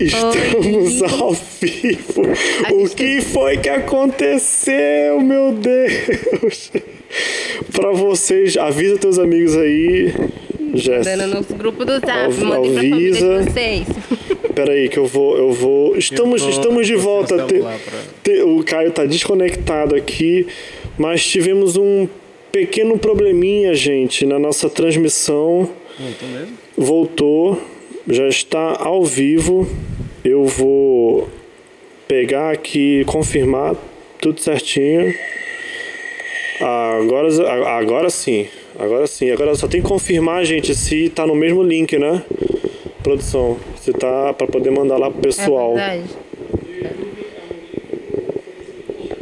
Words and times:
Estamos 0.00 1.02
ao 1.02 1.32
vivo. 1.60 2.22
O 2.72 2.88
que 2.88 3.20
foi 3.20 3.58
que 3.58 3.68
aconteceu, 3.68 5.20
meu 5.20 5.52
Deus? 5.52 6.72
Pra 7.72 7.92
vocês, 7.92 8.56
avisa 8.56 8.98
teus 8.98 9.18
amigos 9.18 9.56
aí. 9.56 10.12
Jéssica. 10.74 11.16
Dando 11.16 11.34
no 11.48 11.56
grupo 11.56 11.84
do 11.84 11.92
Zap, 12.00 12.26
avisa. 12.52 13.44
de 13.44 13.50
vocês. 13.50 13.86
Pera 14.54 14.72
aí 14.72 14.88
que 14.88 14.98
eu 14.98 15.06
vou, 15.06 15.36
eu 15.36 15.52
vou. 15.52 15.96
Estamos, 15.96 16.42
Eu 16.42 16.48
tô 16.48 16.54
estamos 16.54 16.86
de 16.86 16.96
volta. 16.96 17.44
Te- 17.44 17.60
te- 18.22 18.42
o 18.42 18.62
Caio 18.64 18.90
tá 18.90 19.04
desconectado 19.04 19.94
aqui, 19.94 20.46
mas 20.98 21.24
tivemos 21.26 21.76
um 21.76 22.08
pequeno 22.52 22.98
probleminha, 22.98 23.74
gente, 23.74 24.24
na 24.26 24.38
nossa 24.38 24.68
transmissão. 24.68 25.68
Voltou 25.98 26.28
mesmo? 26.28 26.52
Voltou, 26.76 27.60
já 28.06 28.28
está 28.28 28.76
ao 28.80 29.04
vivo. 29.04 29.66
Eu 30.24 30.44
vou 30.46 31.28
pegar 32.08 32.50
aqui, 32.50 33.04
confirmar 33.06 33.74
tudo 34.20 34.40
certinho. 34.40 35.14
Agora, 36.60 37.28
agora 37.78 38.10
sim, 38.10 38.46
agora 38.78 39.06
sim. 39.06 39.30
Agora 39.30 39.54
só 39.54 39.68
tem 39.68 39.82
que 39.82 39.88
confirmar, 39.88 40.44
gente, 40.44 40.74
se 40.74 41.08
tá 41.10 41.26
no 41.26 41.34
mesmo 41.34 41.62
link, 41.62 41.98
né? 41.98 42.22
Produção, 43.02 43.58
se 43.76 43.92
tá 43.92 44.32
para 44.32 44.46
poder 44.46 44.70
mandar 44.70 44.96
lá 44.96 45.10
pro 45.10 45.20
pessoal. 45.20 45.76
É 45.78 45.98
verdade. 45.98 46.24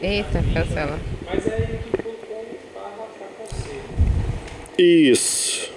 Eita, 0.03 0.45
cancela. 0.55 0.99
Isso. 4.79 5.71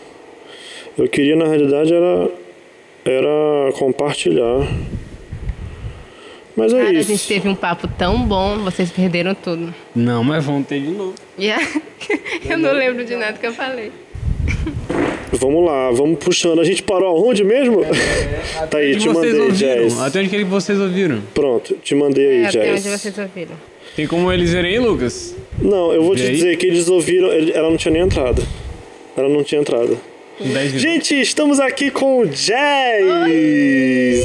Eu 0.98 1.07
queria 1.07 1.35
na 1.35 1.45
realidade 1.45 1.93
era 1.93 2.29
era 3.05 3.71
compartilhar. 3.73 4.67
Mas 6.55 6.73
é 6.73 6.77
Cara, 6.77 6.89
a 6.89 6.93
isso. 6.93 7.09
gente 7.09 7.27
teve 7.27 7.49
um 7.49 7.55
papo 7.55 7.87
tão 7.97 8.17
bom, 8.25 8.57
vocês 8.59 8.89
perderam 8.89 9.35
tudo. 9.35 9.73
Não, 9.93 10.23
mas 10.23 10.43
vamos 10.45 10.65
ter 10.67 10.79
de 10.79 10.89
novo. 10.89 11.13
E 11.37 11.51
a- 11.51 11.59
eu 12.49 12.57
não 12.57 12.71
lembro 12.71 13.03
de 13.03 13.15
nada 13.15 13.37
que 13.37 13.45
eu 13.45 13.53
falei. 13.53 13.91
Vamos 15.34 15.65
lá, 15.65 15.91
vamos 15.91 16.17
puxando. 16.23 16.62
A 16.62 16.63
gente 16.63 16.81
parou 16.81 17.09
aonde 17.09 17.43
mesmo? 17.43 17.81
tá 18.71 18.77
aí, 18.77 18.93
Onde 18.95 18.99
te 19.01 19.09
mandei, 19.09 19.34
ouviram? 19.34 19.51
Jazz. 19.51 19.99
Até 20.01 20.19
onde 20.21 20.29
que 20.29 20.43
vocês 20.45 20.79
ouviram? 20.79 21.21
Pronto, 21.34 21.75
te 21.84 21.93
mandei 21.93 22.25
aí, 22.25 22.43
É, 22.43 22.47
até 22.47 22.59
Jazz. 22.71 22.85
onde 22.85 22.97
vocês 22.97 23.17
ouviram. 23.17 23.55
Tem 23.97 24.07
como 24.07 24.31
eles 24.31 24.53
verem 24.53 24.79
Lucas? 24.79 25.35
Não, 25.59 25.91
eu 25.91 26.03
vou 26.03 26.13
E 26.13 26.17
te 26.17 26.23
aí? 26.23 26.31
dizer 26.35 26.55
que 26.57 26.65
eles 26.67 26.87
ouviram. 26.87 27.29
Ela 27.31 27.69
não 27.69 27.75
tinha 27.77 27.91
nem 27.91 28.01
entrado. 28.01 28.41
Ela 29.17 29.27
não 29.27 29.43
tinha 29.43 29.59
entrado. 29.59 29.97
10 30.39 30.53
minutos. 30.53 30.81
Gente, 30.81 31.19
estamos 31.21 31.59
aqui 31.59 31.89
com 31.91 32.19
o 32.19 32.27
Jazz! 32.27 32.59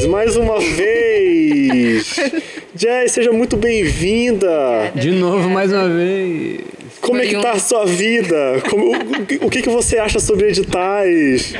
Mais 0.08 0.36
uma 0.36 0.58
vez! 0.58 2.16
Jazz, 2.74 3.12
seja 3.12 3.30
muito 3.32 3.56
bem-vinda! 3.56 4.90
De 4.94 5.10
novo, 5.12 5.48
mais 5.48 5.72
uma 5.72 5.88
vez. 5.88 6.60
Como 7.00 7.18
é 7.22 7.26
que 7.26 7.36
um- 7.36 7.40
tá 7.40 7.52
a 7.52 7.58
sua 7.58 7.86
vida? 7.86 8.60
Como- 8.68 8.92
o, 8.94 9.24
que- 9.26 9.38
o 9.42 9.48
que, 9.48 9.62
que 9.62 9.68
você 9.70 9.98
acha 9.98 10.18
sobre 10.20 10.48
editais? 10.48 11.54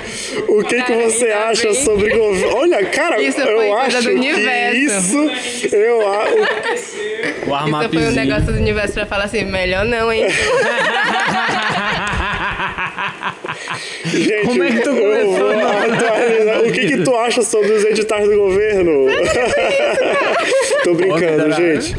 O 0.49 0.63
que, 0.65 0.83
que 0.83 0.93
você 0.95 1.31
acha 1.31 1.69
bem. 1.69 1.75
sobre 1.85 2.11
governo? 2.11 2.57
Olha, 2.57 2.85
cara, 2.87 3.23
Isso 3.23 3.41
eu 3.41 3.57
foi 3.57 3.71
acho 3.71 3.97
do 3.99 4.03
que 4.03 4.11
universo. 4.11 4.77
isso... 4.77 5.31
Eu, 5.75 6.01
a- 6.07 6.25
o- 6.29 6.41
O 7.51 7.55
Isso 7.83 7.89
foi 7.91 8.07
um 8.07 8.11
negócio 8.13 8.47
do 8.47 8.53
universo 8.59 8.93
pra 8.95 9.07
falar 9.07 9.25
assim, 9.25 9.45
melhor 9.45 9.85
não, 9.87 10.13
hein? 10.13 10.25
gente, 14.05 14.47
Como 14.47 14.63
é 14.63 14.71
que 14.71 14.81
tu 14.81 14.91
começou, 14.91 15.57
mano? 15.57 15.95
atualizar. 15.95 16.63
O 16.63 16.73
que, 16.73 16.87
que 16.87 16.99
tu 17.03 17.15
acha 17.17 17.43
sobre 17.43 17.73
os 17.73 17.85
editais 17.85 18.29
do 18.29 18.37
governo? 18.37 19.07
Tô 20.85 20.95
brincando, 20.95 21.53
gente. 21.53 21.95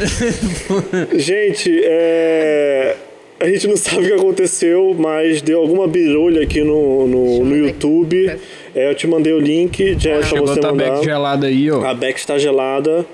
Gente, 1.20 1.82
é... 1.84 2.96
a 3.40 3.48
gente 3.50 3.68
não 3.68 3.78
sabe 3.78 4.04
o 4.04 4.06
que 4.08 4.14
aconteceu, 4.14 4.96
mas 4.98 5.42
deu 5.42 5.60
alguma 5.60 5.88
birulha 5.88 6.44
aqui 6.44 6.62
no, 6.62 7.08
no, 7.08 7.46
no 7.46 7.58
YouTube. 7.58 8.38
É, 8.74 8.90
eu 8.90 8.96
te 8.96 9.06
mandei 9.06 9.34
o 9.34 9.40
link, 9.40 9.98
já 10.00 10.12
é 10.12 10.24
Chegou 10.24 10.48
você 10.48 10.60
a 10.60 10.72
mandar. 10.72 10.86
Tabec 10.86 11.06
gelada 11.06 11.48
aí, 11.48 11.70
ó. 11.70 11.84
A 11.86 11.94
back 11.94 12.18
está 12.20 12.38
gelada. 12.38 13.06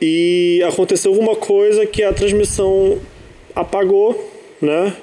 E 0.00 0.62
aconteceu 0.66 1.12
alguma 1.12 1.36
coisa 1.36 1.86
que 1.86 2.02
a 2.02 2.12
transmissão 2.12 2.98
apagou, 3.54 4.30
né? 4.60 4.94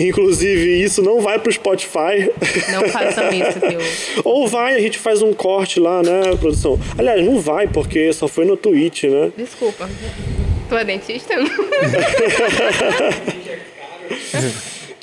Inclusive, 0.00 0.82
isso 0.82 1.02
não 1.02 1.20
vai 1.20 1.38
pro 1.38 1.52
Spotify. 1.52 2.30
Não 2.72 2.88
façam 2.88 3.28
isso. 3.32 4.22
Ou 4.24 4.48
vai, 4.48 4.74
a 4.74 4.80
gente 4.80 4.98
faz 4.98 5.20
um 5.22 5.32
corte 5.34 5.78
lá, 5.78 6.02
né, 6.02 6.34
produção? 6.40 6.80
Aliás, 6.98 7.22
não 7.24 7.38
vai, 7.38 7.68
porque 7.68 8.10
só 8.12 8.26
foi 8.26 8.44
no 8.46 8.56
Twitch, 8.56 9.04
né? 9.04 9.30
Desculpa. 9.36 9.88
Tu 10.68 10.76
é 10.76 10.84
dentista? 10.84 11.34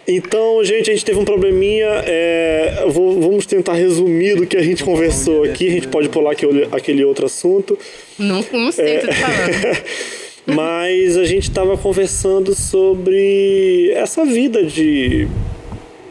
Então, 0.10 0.64
gente, 0.64 0.90
a 0.90 0.94
gente 0.94 1.04
teve 1.04 1.20
um 1.20 1.26
probleminha. 1.26 1.86
é, 2.06 2.86
vou- 2.88 3.20
vamos 3.20 3.46
tentar 3.46 3.74
resumir 3.74 4.36
do 4.36 4.48
que 4.48 4.56
a 4.56 4.64
gente 4.64 4.82
conversou 4.82 5.44
aqui. 5.44 5.68
A 5.68 5.72
gente 5.72 5.88
pode 5.90 6.08
pular 6.08 6.32
aquele, 6.32 6.66
aquele 6.72 7.04
outro 7.04 7.26
assunto. 7.26 7.78
Não, 8.18 8.44
não 8.54 8.72
sei 8.72 8.98
o 8.98 9.02
que 9.02 9.08
tu 9.08 9.08
tá 9.08 9.14
falando. 9.16 9.78
Mas 10.48 11.18
a 11.18 11.26
gente 11.26 11.44
estava 11.44 11.78
conversando 11.78 12.56
sobre 12.56 13.92
essa 13.94 14.24
vida 14.26 14.64
de, 14.64 15.28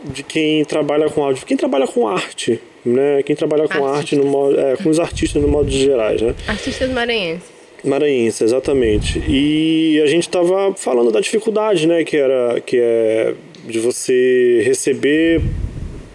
de 0.05 0.23
quem 0.23 0.63
trabalha 0.65 1.09
com 1.09 1.25
áudio, 1.25 1.47
quem 1.47 1.57
trabalha 1.57 1.87
com 1.87 2.07
arte, 2.07 2.61
né? 2.85 3.23
Quem 3.23 3.35
trabalha 3.35 3.67
com 3.67 3.87
arte 3.87 4.15
no 4.15 4.27
modo, 4.27 4.61
é, 4.61 4.77
com 4.77 4.91
os 4.91 5.01
artistas 5.01 5.41
no 5.41 5.49
modo 5.49 5.71
gerais, 5.71 6.21
né? 6.21 6.35
Artistas 6.47 6.91
maranhenses. 6.91 7.57
Maranhense, 7.83 8.45
exatamente. 8.45 9.23
E 9.27 10.01
a 10.03 10.07
gente 10.07 10.29
estava 10.29 10.75
falando 10.75 11.11
da 11.11 11.21
dificuldade, 11.21 11.87
né? 11.87 12.05
Que 12.05 12.17
era 12.17 12.61
que 12.61 12.79
é 12.79 13.35
de 13.67 13.79
você 13.79 14.63
receber 14.65 15.41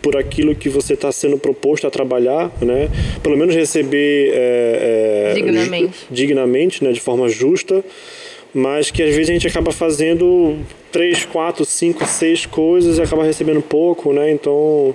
por 0.01 0.17
aquilo 0.17 0.55
que 0.55 0.67
você 0.67 0.93
está 0.93 1.11
sendo 1.11 1.37
proposto 1.37 1.85
a 1.85 1.91
trabalhar, 1.91 2.51
né? 2.61 2.89
Pelo 3.21 3.37
menos 3.37 3.55
receber 3.55 4.31
é, 4.33 5.29
é, 5.29 5.33
Dignamente. 5.33 5.97
dignamente, 6.09 6.83
né? 6.83 6.91
De 6.91 6.99
forma 6.99 7.29
justa, 7.29 7.83
mas 8.53 8.89
que 8.91 9.01
às 9.01 9.09
vezes 9.09 9.29
a 9.29 9.33
gente 9.33 9.47
acaba 9.47 9.71
fazendo 9.71 10.57
três, 10.91 11.23
quatro, 11.23 11.63
cinco, 11.63 12.05
seis 12.05 12.45
coisas 12.45 12.97
e 12.97 13.01
acaba 13.01 13.23
recebendo 13.23 13.61
pouco, 13.61 14.11
né? 14.11 14.31
Então, 14.31 14.93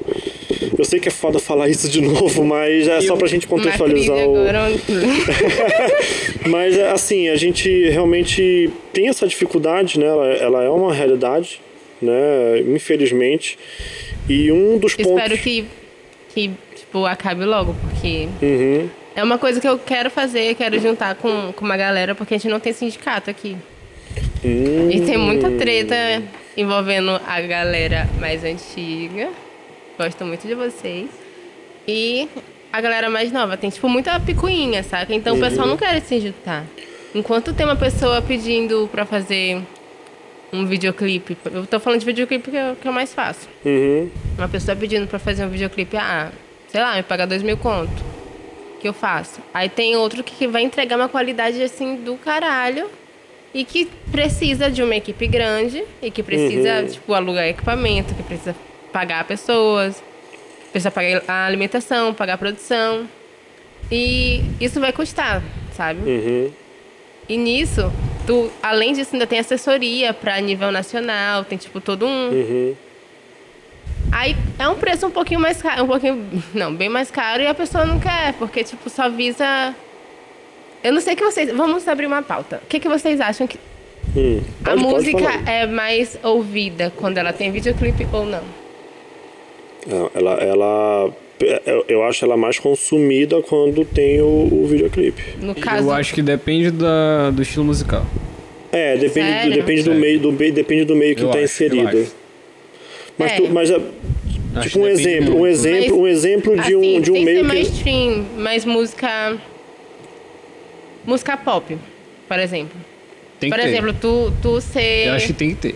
eu 0.76 0.84
sei 0.84 1.00
que 1.00 1.08
é 1.08 1.10
foda 1.10 1.38
falar 1.38 1.68
isso 1.68 1.88
de 1.88 2.00
novo, 2.02 2.44
mas 2.44 2.86
é 2.86 3.00
só 3.00 3.16
pra 3.16 3.28
gente 3.28 3.46
contextualizar 3.46 4.16
o, 4.28 4.34
mas 6.50 6.78
assim, 6.78 7.28
a 7.28 7.36
gente 7.36 7.88
realmente 7.88 8.70
tem 8.92 9.08
essa 9.08 9.26
dificuldade, 9.26 9.98
né? 9.98 10.06
Ela, 10.06 10.26
ela 10.34 10.64
é 10.64 10.68
uma 10.68 10.92
realidade, 10.92 11.60
né? 12.02 12.60
Infelizmente. 12.74 13.58
E 14.28 14.50
um 14.52 14.78
dos 14.78 14.94
pontos. 14.94 15.12
Espero 15.12 15.38
que, 15.38 15.64
que, 16.30 16.50
tipo, 16.74 17.06
acabe 17.06 17.44
logo, 17.44 17.74
porque 17.80 18.28
Uhum. 18.42 18.88
é 19.14 19.22
uma 19.22 19.38
coisa 19.38 19.60
que 19.60 19.68
eu 19.68 19.78
quero 19.78 20.10
fazer, 20.10 20.54
quero 20.54 20.78
juntar 20.80 21.14
com, 21.16 21.52
com 21.52 21.64
uma 21.64 21.76
galera, 21.76 22.14
porque 22.14 22.34
a 22.34 22.38
gente 22.38 22.50
não 22.50 22.60
tem 22.60 22.72
sindicato 22.72 23.30
aqui. 23.30 23.56
Hum. 24.44 24.90
E 24.90 25.00
tem 25.02 25.16
muita 25.18 25.50
treta 25.52 25.94
envolvendo 26.56 27.20
a 27.26 27.40
galera 27.42 28.08
mais 28.18 28.42
antiga. 28.44 29.28
Gosto 29.98 30.24
muito 30.24 30.46
de 30.46 30.54
vocês. 30.54 31.08
E 31.86 32.28
a 32.72 32.80
galera 32.80 33.08
mais 33.08 33.30
nova. 33.32 33.56
Tem, 33.56 33.70
tipo, 33.70 33.88
muita 33.88 34.18
picuinha, 34.20 34.82
saca? 34.82 35.14
Então 35.14 35.36
o 35.36 35.40
pessoal 35.40 35.66
não 35.66 35.76
quer 35.76 36.00
se 36.00 36.20
juntar. 36.20 36.64
Enquanto 37.14 37.52
tem 37.54 37.64
uma 37.64 37.76
pessoa 37.76 38.20
pedindo 38.20 38.88
pra 38.92 39.04
fazer 39.06 39.60
um 40.56 40.66
videoclipe. 40.66 41.36
Eu 41.44 41.66
tô 41.66 41.78
falando 41.78 42.00
de 42.00 42.06
videoclipe 42.06 42.50
que 42.50 42.56
é 42.56 42.72
o 42.72 42.76
que 42.76 42.86
eu 42.86 42.92
mais 42.92 43.12
faço. 43.12 43.48
Uhum. 43.64 44.10
Uma 44.38 44.48
pessoa 44.48 44.76
pedindo 44.76 45.06
pra 45.06 45.18
fazer 45.18 45.44
um 45.44 45.48
videoclipe, 45.48 45.96
ah, 45.96 46.30
sei 46.68 46.80
lá, 46.80 46.96
me 46.96 47.02
pagar 47.02 47.26
dois 47.26 47.42
mil 47.42 47.56
conto. 47.56 48.04
Que 48.80 48.88
eu 48.88 48.92
faço. 48.92 49.40
Aí 49.54 49.68
tem 49.68 49.96
outro 49.96 50.22
que 50.22 50.46
vai 50.46 50.62
entregar 50.62 50.96
uma 50.96 51.08
qualidade 51.08 51.62
assim 51.62 51.96
do 51.96 52.16
caralho. 52.16 52.90
E 53.54 53.64
que 53.64 53.88
precisa 54.10 54.70
de 54.70 54.82
uma 54.82 54.94
equipe 54.96 55.26
grande. 55.26 55.82
E 56.02 56.10
que 56.10 56.22
precisa, 56.22 56.84
tipo, 56.84 57.14
alugar 57.14 57.46
equipamento, 57.46 58.14
que 58.14 58.22
precisa 58.22 58.54
pagar 58.92 59.24
pessoas. 59.24 60.02
Precisa 60.70 60.90
pagar 60.90 61.22
a 61.26 61.46
alimentação, 61.46 62.12
pagar 62.12 62.34
a 62.34 62.38
produção. 62.38 63.08
E 63.90 64.42
isso 64.60 64.78
vai 64.78 64.92
custar, 64.92 65.42
sabe? 65.72 66.00
Uhum. 66.00 66.50
E 67.28 67.36
nisso, 67.36 67.90
tu, 68.26 68.50
além 68.62 68.92
disso, 68.92 69.10
ainda 69.14 69.26
tem 69.26 69.38
assessoria 69.38 70.12
para 70.12 70.38
nível 70.40 70.70
nacional, 70.72 71.44
tem 71.44 71.56
tipo 71.56 71.80
todo 71.80 72.06
um. 72.06 72.28
Uhum. 72.30 72.74
Aí 74.12 74.36
é 74.58 74.68
um 74.68 74.74
preço 74.76 75.06
um 75.06 75.10
pouquinho 75.10 75.40
mais 75.40 75.60
caro, 75.60 75.84
um 75.84 75.86
pouquinho. 75.86 76.24
Não, 76.54 76.74
bem 76.74 76.88
mais 76.88 77.10
caro 77.10 77.42
e 77.42 77.46
a 77.46 77.54
pessoa 77.54 77.84
não 77.84 77.98
quer, 77.98 78.32
porque 78.34 78.62
tipo, 78.64 78.88
só 78.88 79.08
visa. 79.08 79.74
Eu 80.82 80.92
não 80.92 81.00
sei 81.00 81.14
o 81.14 81.16
que 81.16 81.24
vocês. 81.24 81.50
Vamos 81.52 81.88
abrir 81.88 82.06
uma 82.06 82.22
pauta. 82.22 82.60
O 82.62 82.66
que, 82.66 82.78
que 82.78 82.88
vocês 82.88 83.20
acham 83.20 83.46
que. 83.46 83.58
Hum. 84.16 84.40
a 84.64 84.70
Pode- 84.70 84.82
pode 84.82 84.94
música 84.94 85.50
é 85.50 85.66
mais 85.66 86.16
ouvida 86.22 86.92
quando 86.96 87.18
ela 87.18 87.32
tem 87.32 87.50
videoclipe 87.50 88.06
ou 88.12 88.24
não? 88.24 88.42
Não, 89.86 90.10
Ela, 90.14 90.32
ela 90.34 91.10
eu, 91.40 91.84
eu 91.88 92.02
acho 92.04 92.24
ela 92.24 92.36
mais 92.36 92.58
consumida 92.58 93.40
quando 93.42 93.84
tem 93.84 94.20
o, 94.20 94.24
o 94.26 94.66
videoclipe. 94.66 95.22
No 95.40 95.54
caso, 95.54 95.88
Eu 95.88 95.92
acho 95.92 96.14
que 96.14 96.22
depende 96.22 96.70
da, 96.70 97.30
do 97.30 97.42
estilo 97.42 97.64
musical. 97.64 98.06
É, 98.72 98.96
depende, 98.96 99.26
do, 99.28 99.32
Sério? 99.32 99.54
depende 99.54 99.82
do 99.82 99.84
Sério. 99.84 100.00
meio, 100.00 100.20
do, 100.20 100.32
depende 100.32 100.84
do 100.84 100.96
meio 100.96 101.16
que 101.16 101.24
tá 101.24 101.38
eu 101.38 101.44
inserido. 101.44 102.06
Mas, 103.18 103.32
É. 103.32 103.36
tu, 103.36 103.48
mas 103.48 103.70
é, 103.70 103.80
tipo 104.62 104.80
um 104.80 104.86
exemplo, 104.86 105.40
um 105.40 105.46
exemplo, 105.46 106.00
um 106.00 106.06
exemplo 106.06 106.56
de 106.62 106.76
um, 106.76 106.80
assim, 106.80 107.00
de 107.00 107.10
um 107.10 107.14
sem 107.14 107.24
meio 107.24 107.40
que 107.40 107.46
mainstream, 107.46 108.26
mas 108.36 108.64
música... 108.64 109.36
Música 111.06 111.36
pop, 111.36 111.76
por 112.28 112.38
exemplo. 112.38 112.76
Tem 113.38 113.50
que 113.50 113.56
por 113.56 113.62
ter. 113.62 113.68
exemplo, 113.70 113.94
tu, 114.00 114.32
tu 114.42 114.60
ser... 114.60 115.06
Eu 115.08 115.12
acho 115.12 115.28
que 115.28 115.32
tem 115.32 115.50
que 115.50 115.56
ter. 115.56 115.74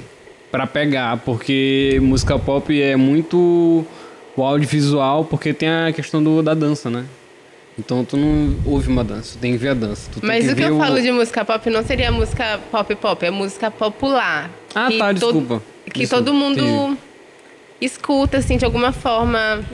Pra 0.50 0.66
pegar, 0.66 1.18
porque 1.24 1.98
música 2.02 2.36
pop 2.38 2.82
é 2.82 2.96
muito 2.96 3.86
o 4.40 4.44
audiovisual, 4.44 5.24
porque 5.24 5.52
tem 5.52 5.68
a 5.68 5.92
questão 5.92 6.22
do, 6.22 6.42
da 6.42 6.54
dança, 6.54 6.88
né? 6.90 7.04
Então 7.78 8.04
tu 8.04 8.16
não 8.16 8.56
ouve 8.66 8.88
uma 8.88 9.02
dança, 9.02 9.36
tu 9.36 9.40
tem 9.40 9.52
que 9.52 9.58
ver 9.58 9.70
a 9.70 9.74
dança. 9.74 10.10
Tu 10.12 10.20
tem 10.20 10.28
Mas 10.28 10.44
o 10.44 10.48
que 10.48 10.54
ver 10.54 10.68
eu 10.70 10.78
falo 10.78 11.00
de 11.00 11.10
música 11.12 11.44
pop 11.44 11.70
não 11.70 11.82
seria 11.84 12.10
música 12.12 12.60
pop 12.70 12.94
pop, 12.96 13.24
é 13.24 13.30
música 13.30 13.70
popular. 13.70 14.50
Ah, 14.74 14.88
Que 14.88 14.98
tá, 14.98 15.08
to- 15.08 15.14
desculpa. 15.14 15.62
Que 15.90 16.00
Desculpa, 16.00 16.24
todo 16.24 16.34
mundo 16.34 16.60
entendi. 16.60 16.98
escuta, 17.80 18.36
assim, 18.38 18.56
de 18.56 18.64
alguma 18.64 18.92
forma. 18.92 19.64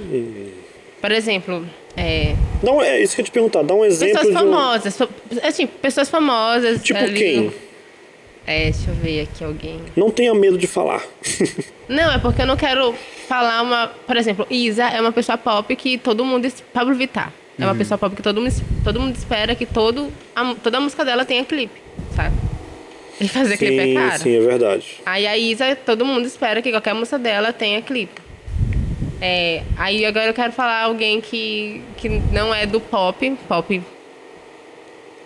Por 1.00 1.10
exemplo, 1.10 1.66
é, 1.96 2.34
Não, 2.62 2.80
é 2.80 3.00
isso 3.02 3.14
que 3.14 3.20
eu 3.20 3.24
ia 3.24 3.26
te 3.26 3.32
perguntar. 3.32 3.62
Dá 3.62 3.74
um 3.74 3.84
exemplo 3.84 4.14
pessoas 4.14 4.26
de 4.36 4.44
um... 4.44 4.52
famosas. 4.52 4.96
fa- 4.96 5.08
Assim, 5.42 5.66
pessoas 5.66 6.08
famosas. 6.08 6.82
Tipo 6.82 6.98
ali. 7.00 7.18
quem? 7.18 7.52
É, 8.46 8.70
deixa 8.70 8.90
eu 8.90 8.94
ver 8.94 9.22
aqui 9.22 9.42
alguém. 9.42 9.80
Não 9.96 10.10
tenha 10.10 10.32
medo 10.34 10.56
de 10.56 10.66
falar. 10.66 11.02
Não, 11.88 12.12
é 12.12 12.18
porque 12.18 12.42
eu 12.42 12.46
não 12.46 12.56
quero 12.56 12.94
falar 13.28 13.62
uma. 13.62 13.88
Por 13.88 14.16
exemplo, 14.16 14.46
Isa 14.50 14.84
é 14.88 15.00
uma 15.00 15.12
pessoa 15.12 15.36
pop 15.38 15.74
que 15.76 15.98
todo 15.98 16.24
mundo. 16.24 16.48
Pablo 16.72 16.94
Vittar. 16.94 17.32
É 17.58 17.62
Uhum. 17.62 17.68
uma 17.70 17.74
pessoa 17.76 17.96
pop 17.96 18.14
que 18.14 18.22
todo 18.22 18.40
mundo, 18.40 18.52
todo 18.84 19.00
mundo 19.00 19.16
espera 19.16 19.54
que 19.54 19.64
todo, 19.64 20.12
a, 20.34 20.54
toda 20.62 20.76
a 20.78 20.80
música 20.80 21.04
dela 21.04 21.24
tenha 21.24 21.42
clipe, 21.44 21.80
sabe? 22.14 22.36
E 23.20 23.26
fazer 23.28 23.56
clipe 23.56 23.78
é 23.78 23.84
sim, 23.84 23.94
caro. 23.94 24.18
sim, 24.22 24.36
é 24.36 24.40
verdade. 24.40 24.86
Aí 25.06 25.26
a 25.26 25.38
Isa, 25.38 25.74
todo 25.74 26.04
mundo 26.04 26.26
espera 26.26 26.60
que 26.60 26.70
qualquer 26.70 26.92
música 26.94 27.18
dela 27.18 27.52
tenha 27.54 27.80
clipe. 27.80 28.20
É, 29.22 29.62
aí 29.78 30.04
agora 30.04 30.26
eu 30.26 30.34
quero 30.34 30.52
falar 30.52 30.82
alguém 30.82 31.20
que, 31.20 31.80
que 31.96 32.08
não 32.10 32.54
é 32.54 32.66
do 32.66 32.78
pop, 32.78 33.34
pop, 33.48 33.82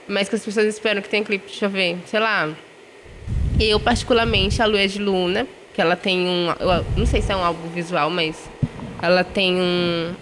mas 0.07 0.29
que 0.29 0.37
as 0.37 0.45
pessoas 0.45 0.67
esperam 0.67 1.03
que 1.03 1.09
tenha 1.09 1.25
clipe. 1.25 1.47
Deixa 1.49 1.67
eu 1.67 1.71
ver, 1.71 1.97
sei 2.07 2.21
lá. 2.21 2.51
Eu, 3.61 3.79
particularmente, 3.79 4.63
a 4.63 4.67
Luia 4.67 4.89
de 4.89 4.99
Luna, 4.99 5.47
que 5.75 5.81
ela 5.81 5.95
tem 5.95 6.27
um. 6.27 6.49
eu 6.59 6.85
não 6.97 7.07
sei 7.07 7.21
se 7.21 7.31
é 7.31 7.37
um 7.37 7.45
álbum 7.45 7.69
visual, 7.69 8.09
mas 8.09 8.51
ela 9.03 9.23
tem 9.23 9.61
um. 9.61 10.15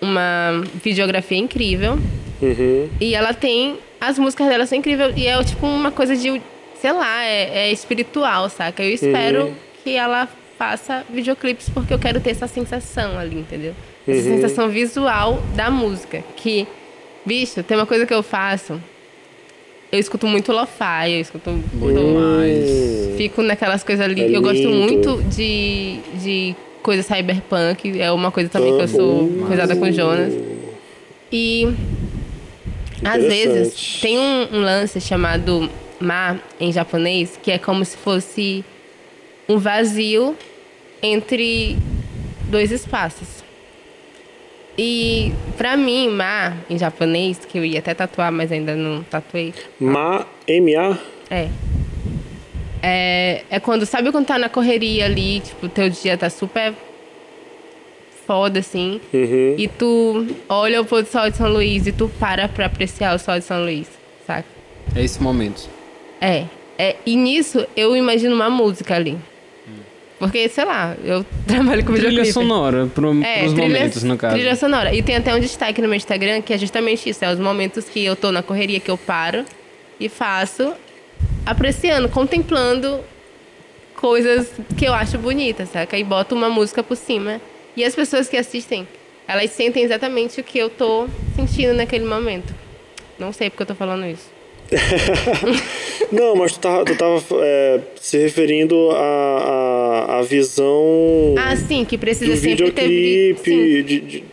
Uma 0.00 0.62
videografia 0.82 1.38
incrível. 1.38 1.98
Uhum. 2.42 2.88
E 3.00 3.14
ela 3.14 3.32
tem. 3.32 3.78
As 3.98 4.18
músicas 4.18 4.46
dela 4.48 4.66
são 4.66 4.76
incríveis. 4.76 5.16
E 5.16 5.26
é 5.26 5.42
tipo 5.42 5.66
uma 5.66 5.90
coisa 5.90 6.14
de. 6.14 6.42
Sei 6.78 6.92
lá, 6.92 7.24
é, 7.24 7.68
é 7.68 7.72
espiritual, 7.72 8.50
saca? 8.50 8.84
Eu 8.84 8.90
espero 8.90 9.54
que 9.82 9.96
ela 9.96 10.28
faça 10.58 11.04
videoclipes 11.08 11.70
porque 11.70 11.94
eu 11.94 11.98
quero 11.98 12.20
ter 12.20 12.30
essa 12.30 12.46
sensação 12.46 13.18
ali, 13.18 13.36
entendeu? 13.38 13.74
Essa 14.06 14.22
sensação 14.22 14.68
visual 14.68 15.42
da 15.54 15.70
música. 15.70 16.22
Que, 16.36 16.66
bicho, 17.24 17.62
tem 17.62 17.76
uma 17.76 17.86
coisa 17.86 18.04
que 18.04 18.12
eu 18.12 18.22
faço. 18.22 18.78
Eu 19.92 19.98
escuto 20.00 20.26
muito 20.26 20.50
lo-fi, 20.52 21.12
eu 21.12 21.20
escuto. 21.20 21.50
Demais. 21.52 23.16
Fico 23.16 23.42
naquelas 23.42 23.84
coisas 23.84 24.04
ali. 24.04 24.22
É 24.22 24.36
eu 24.36 24.42
gosto 24.42 24.68
muito 24.68 25.22
de, 25.24 25.98
de 26.22 26.56
coisa 26.82 27.02
cyberpunk. 27.02 28.00
É 28.00 28.10
uma 28.10 28.30
coisa 28.30 28.48
também 28.48 28.76
que 28.76 28.82
eu 28.82 28.88
sou 28.88 29.20
Amo. 29.20 29.46
coisada 29.46 29.76
com 29.76 29.90
Jonas. 29.92 30.34
E 31.30 31.68
às 33.04 33.22
vezes 33.22 34.00
tem 34.00 34.18
um, 34.18 34.48
um 34.52 34.60
lance 34.60 35.00
chamado 35.00 35.70
ma 36.00 36.38
em 36.58 36.72
japonês, 36.72 37.38
que 37.40 37.50
é 37.50 37.58
como 37.58 37.84
se 37.84 37.96
fosse 37.96 38.64
um 39.48 39.58
vazio 39.58 40.36
entre 41.02 41.76
dois 42.48 42.72
espaços. 42.72 43.43
E 44.76 45.32
pra 45.56 45.76
mim, 45.76 46.08
ma 46.08 46.54
em 46.68 46.76
japonês, 46.78 47.38
que 47.44 47.56
eu 47.58 47.64
ia 47.64 47.78
até 47.78 47.94
tatuar, 47.94 48.32
mas 48.32 48.50
ainda 48.50 48.74
não 48.74 49.02
tatuei, 49.04 49.54
Ma, 49.78 50.26
M-A? 50.48 50.98
é. 51.30 51.48
É, 52.86 53.44
é 53.48 53.60
quando, 53.60 53.86
sabe 53.86 54.12
quando 54.12 54.26
tá 54.26 54.38
na 54.38 54.48
correria 54.50 55.06
ali, 55.06 55.40
tipo, 55.40 55.68
teu 55.70 55.88
dia 55.88 56.18
tá 56.18 56.28
super 56.28 56.74
foda, 58.26 58.58
assim, 58.60 59.00
Uhum. 59.12 59.54
e 59.56 59.68
tu 59.68 60.26
olha 60.48 60.80
o 60.80 60.84
pôr 60.84 61.02
do 61.02 61.08
sol 61.08 61.30
de 61.30 61.36
São 61.36 61.50
Luís 61.50 61.86
e 61.86 61.92
tu 61.92 62.10
para 62.20 62.46
pra 62.48 62.66
apreciar 62.66 63.14
o 63.14 63.18
sol 63.18 63.38
de 63.38 63.44
São 63.44 63.62
Luís, 63.62 63.88
saca? 64.26 64.44
É 64.94 65.02
esse 65.02 65.22
momento. 65.22 65.68
É, 66.20 66.44
é. 66.78 66.96
E 67.06 67.16
nisso 67.16 67.66
eu 67.76 67.96
imagino 67.96 68.34
uma 68.34 68.50
música 68.50 68.94
ali. 68.96 69.16
Porque, 70.24 70.48
sei 70.48 70.64
lá, 70.64 70.96
eu 71.04 71.24
trabalho 71.46 71.84
com 71.84 71.92
Trilha 71.92 72.08
videoclipe. 72.08 72.32
sonora 72.32 72.86
pro, 72.94 73.22
É, 73.22 73.40
pros 73.40 73.52
trilha, 73.52 73.68
momentos, 73.68 74.02
no 74.02 74.16
caso. 74.16 74.34
trilha 74.34 74.56
sonora. 74.56 74.94
E 74.94 75.02
tem 75.02 75.16
até 75.16 75.34
um 75.34 75.40
destaque 75.40 75.80
no 75.82 75.88
meu 75.88 75.96
Instagram 75.96 76.40
que 76.42 76.52
é 76.52 76.58
justamente 76.58 77.08
isso. 77.08 77.24
É 77.24 77.32
os 77.32 77.38
momentos 77.38 77.84
que 77.88 78.04
eu 78.04 78.16
tô 78.16 78.30
na 78.32 78.42
correria, 78.42 78.80
que 78.80 78.90
eu 78.90 78.96
paro 78.98 79.44
e 80.00 80.08
faço, 80.08 80.72
apreciando, 81.46 82.08
contemplando 82.08 83.00
coisas 83.96 84.50
que 84.76 84.84
eu 84.86 84.92
acho 84.94 85.18
bonitas, 85.18 85.68
saca? 85.70 85.96
E 85.96 86.04
boto 86.04 86.34
uma 86.34 86.48
música 86.48 86.82
por 86.82 86.96
cima. 86.96 87.40
E 87.76 87.84
as 87.84 87.94
pessoas 87.94 88.28
que 88.28 88.36
assistem, 88.36 88.86
elas 89.26 89.50
sentem 89.50 89.82
exatamente 89.82 90.40
o 90.40 90.44
que 90.44 90.58
eu 90.58 90.68
tô 90.70 91.06
sentindo 91.36 91.74
naquele 91.74 92.04
momento. 92.04 92.54
Não 93.18 93.32
sei 93.32 93.48
porque 93.50 93.62
eu 93.62 93.66
tô 93.66 93.74
falando 93.74 94.04
isso. 94.06 94.32
Não, 96.12 96.36
mas 96.36 96.52
tu 96.52 96.60
tava, 96.60 96.84
tu 96.84 96.96
tava 96.96 97.22
é, 97.42 97.80
se 97.96 98.18
referindo 98.18 98.90
à, 98.92 98.96
à, 100.08 100.18
à 100.18 100.22
visão 100.22 101.34
Ah, 101.36 101.56
sim, 101.56 101.84
que 101.84 101.96
precisa 101.98 102.36
sempre 102.36 102.70
ter... 102.72 102.88
videoclipe. 102.88 103.82
De, 103.82 104.00
de- 104.00 104.24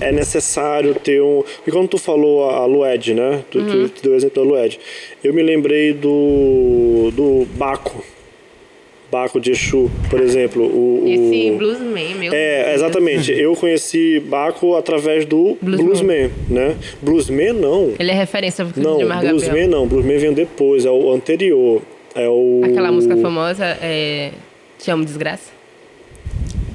é 0.00 0.10
necessário 0.12 0.94
ter 0.94 1.20
um. 1.22 1.42
E 1.66 1.70
quando 1.70 1.88
tu 1.88 1.98
falou 1.98 2.48
a, 2.48 2.56
a 2.56 2.64
Lued, 2.66 3.12
né? 3.14 3.44
Tu, 3.50 3.58
Uhum. 3.58 3.66
tu, 3.66 3.88
tu 3.90 4.02
deu 4.02 4.12
o 4.12 4.16
exemplo 4.16 4.42
da 4.42 4.48
Lued. 4.50 4.80
Eu 5.22 5.34
me 5.34 5.42
lembrei 5.42 5.92
do. 5.92 7.10
do 7.12 7.46
Baco. 7.56 8.02
Baco 9.14 9.38
de 9.38 9.52
Exu, 9.52 9.88
por 10.10 10.20
exemplo. 10.20 10.64
O, 10.64 11.04
o- 11.04 11.08
Esse 11.08 11.52
bluesman, 11.56 12.14
meu 12.16 12.32
É, 12.34 12.64
Deus. 12.64 12.74
exatamente. 12.74 13.30
Eu 13.32 13.54
conheci 13.54 14.18
Baco 14.18 14.74
através 14.74 15.24
do 15.24 15.56
Bluesman. 15.62 15.86
Bluesman, 15.86 16.30
né? 16.50 16.76
Bluesman 17.00 17.52
não. 17.52 17.92
Ele 17.96 18.10
é 18.10 18.14
referência 18.14 18.64
pro 18.64 18.82
Não, 18.82 18.98
de 18.98 19.04
Mar 19.04 19.20
Bluesman 19.20 19.68
não. 19.68 19.86
Bluesman 19.86 20.18
veio 20.18 20.34
depois, 20.34 20.84
é 20.84 20.90
o 20.90 21.12
anterior. 21.12 21.80
É 22.16 22.28
o. 22.28 22.62
Aquela 22.64 22.90
música 22.90 23.16
famosa 23.16 23.64
é... 23.80 24.30
Te 24.78 24.90
amo, 24.90 25.04
desgraça? 25.04 25.52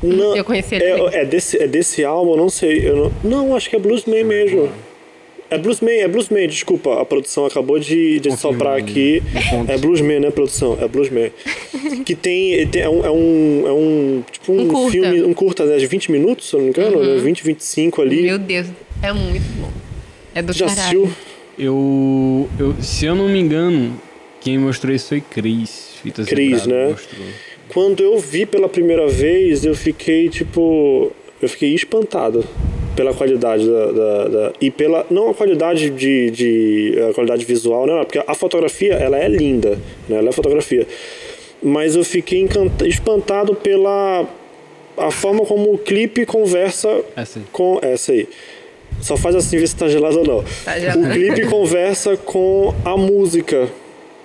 Não, 0.01 0.33
Eu 0.35 0.45
conheci 0.45 0.75
ele 0.75 0.85
é, 0.85 1.21
é 1.21 1.25
desse, 1.25 1.61
é 1.61 1.67
desse 1.67 2.05
álbum, 2.05 2.31
eu 2.31 2.37
não 2.37 2.49
sei. 2.49 2.87
Eu 2.89 2.95
não, 2.95 3.11
não, 3.47 3.55
acho 3.55 3.69
que 3.69 3.75
é 3.75 3.79
Bluesman 3.79 4.23
mesmo. 4.23 4.69
É 5.51 5.57
Bluesman, 5.57 5.97
é 6.01 6.07
Bluesman, 6.07 6.47
desculpa. 6.47 7.01
A 7.01 7.05
produção 7.05 7.45
acabou 7.45 7.79
de, 7.79 8.19
de 8.19 8.37
soprar 8.37 8.77
aqui. 8.77 9.23
É 9.67 9.77
Bluesman, 9.77 10.19
né, 10.19 10.29
produção? 10.29 10.77
É 10.79 10.87
Bluesman. 10.87 11.31
que 12.05 12.15
tem. 12.15 12.67
tem- 12.67 12.81
é, 12.83 12.89
um, 12.89 13.05
é 13.05 13.09
um. 13.11 13.63
É 13.67 13.71
um. 13.71 14.23
Tipo 14.31 14.53
um, 14.53 14.61
Um 14.61 14.67
curta. 14.67 14.79
Uhum. 14.79 14.91
filme. 14.91 15.23
Um 15.23 15.33
curta 15.33 15.65
né, 15.65 15.77
de 15.77 15.87
20 15.87 16.11
minutos, 16.11 16.49
se 16.49 16.55
eu 16.55 16.59
não 16.59 16.65
me 16.65 16.71
engano, 16.71 17.03
né? 17.03 17.19
20, 17.21 17.43
25 17.43 18.01
ali. 18.01 18.21
Meu 18.21 18.37
Deus, 18.37 18.67
é 19.01 19.11
muito 19.11 19.43
bom. 19.59 19.71
É 20.35 20.41
do 20.43 20.53
Já 20.53 20.67
caralho. 20.67 21.03
assistiu? 21.05 21.09
Eu, 21.57 22.47
eu, 22.59 22.75
se 22.81 23.05
eu 23.05 23.15
não 23.15 23.27
me 23.27 23.39
engano, 23.39 23.99
quem 24.39 24.57
mostrou 24.59 24.93
isso 24.93 25.09
foi 25.09 25.21
Cris. 25.21 25.95
Fita 26.01 26.23
Cris, 26.23 26.65
né? 26.67 26.89
mostrou. 26.89 27.25
Quando 27.69 28.01
eu 28.03 28.17
vi 28.19 28.45
pela 28.45 28.69
primeira 28.69 29.07
vez, 29.07 29.65
eu 29.65 29.73
fiquei 29.75 30.29
tipo. 30.29 31.11
Eu 31.41 31.49
fiquei 31.49 31.73
espantado 31.73 32.45
pela 32.99 33.13
qualidade 33.13 33.65
da. 33.65 33.85
da- 33.93 34.27
da- 34.27 34.53
e 34.59 34.69
pela. 34.69 35.05
Não 35.09 35.29
a 35.29 35.33
qualidade 35.33 35.89
de. 35.89 36.29
de 36.31 36.99
a 37.09 37.13
qualidade 37.13 37.45
visual, 37.45 37.85
né? 37.87 38.03
Porque 38.03 38.21
a 38.27 38.35
fotografia, 38.35 38.93
ela 38.95 39.17
é 39.17 39.25
linda, 39.29 39.79
né? 40.09 40.17
Ela 40.17 40.29
é 40.29 40.31
fotografia. 40.33 40.85
Mas 41.63 41.95
eu 41.95 42.03
fiquei 42.03 42.39
encanta- 42.41 42.85
espantado 42.85 43.55
pela. 43.55 44.27
A 44.97 45.11
forma 45.11 45.45
como 45.45 45.73
o 45.73 45.77
clipe 45.77 46.25
conversa 46.25 46.89
Essa 47.15 47.39
aí. 47.39 47.45
com. 47.53 47.79
Essa 47.81 48.11
aí. 48.11 48.27
Só 49.01 49.15
faz 49.15 49.33
assim 49.33 49.57
ver 49.57 49.67
se 49.67 49.77
tá 49.77 49.87
gelado 49.87 50.19
ou 50.19 50.25
não. 50.25 50.43
Tá 50.65 50.77
gelado. 50.77 50.99
O 51.07 51.09
clipe 51.11 51.45
conversa 51.47 52.17
com 52.17 52.73
a 52.83 52.97
música. 52.97 53.69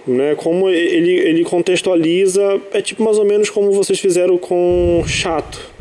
Né? 0.04 0.34
Como 0.34 0.68
ele, 0.68 1.12
ele 1.12 1.44
contextualiza. 1.44 2.60
É 2.72 2.82
tipo 2.82 3.04
mais 3.04 3.18
ou 3.18 3.24
menos 3.24 3.50
como 3.50 3.70
vocês 3.70 4.00
fizeram 4.00 4.36
com 4.36 5.04
Chato. 5.06 5.72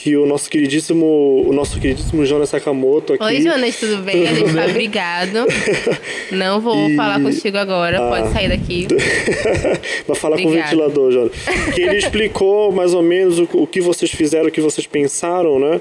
Que 0.00 0.16
o 0.16 0.24
nosso 0.26 0.48
queridíssimo. 0.48 1.42
O 1.44 1.52
nosso 1.52 1.80
queridíssimo 1.80 2.24
Jonas 2.24 2.50
Sakamoto 2.50 3.14
aqui. 3.14 3.24
Oi, 3.24 3.40
Jonas, 3.42 3.80
tudo 3.80 3.96
bem? 4.04 4.28
A 4.28 4.32
gente 4.32 4.54
tá 4.54 4.68
brigado. 4.68 5.38
Não 6.30 6.60
vou 6.60 6.88
E- 6.88 6.94
falar 6.94 7.20
contigo 7.20 7.58
agora, 7.58 7.98
pode 8.08 8.32
sair 8.32 8.48
daqui. 8.48 8.86
Vai 10.06 10.16
falar 10.16 10.36
com 10.40 10.46
o 10.46 10.50
ventilador, 10.52 11.10
Jonas. 11.10 11.32
Que 11.74 11.80
ele 11.82 11.96
explicou 11.96 12.70
mais 12.70 12.94
ou 12.94 13.02
menos 13.02 13.40
o, 13.40 13.48
o 13.54 13.66
que 13.66 13.80
vocês 13.80 14.08
fizeram, 14.08 14.46
o 14.46 14.52
que 14.52 14.60
vocês 14.60 14.86
pensaram, 14.86 15.58
né? 15.58 15.80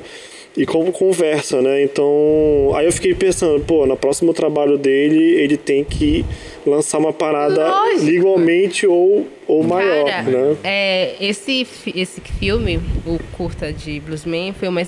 E 0.58 0.66
como 0.66 0.92
conversa, 0.92 1.62
né? 1.62 1.84
Então, 1.84 2.72
aí 2.76 2.88
eu 2.88 2.92
fiquei 2.92 3.14
pensando, 3.14 3.64
pô, 3.64 3.86
no 3.86 3.96
próximo 3.96 4.34
trabalho 4.34 4.76
dele, 4.76 5.36
ele 5.36 5.56
tem 5.56 5.84
que 5.84 6.26
lançar 6.66 6.98
uma 6.98 7.14
parada 7.14 7.66
Lógico. 7.68 8.10
igualmente 8.10 8.88
ou, 8.88 9.28
ou 9.48 9.64
maior, 9.64 10.06
Cara, 10.10 10.24
né? 10.24 10.58
é, 10.64 11.16
esse, 11.22 11.66
esse 11.96 12.20
filme, 12.40 12.80
o 13.06 13.20
curta 13.38 13.72
de 13.72 14.00
Bluesman, 14.00 14.52
foi 14.54 14.68
uma, 14.68 14.82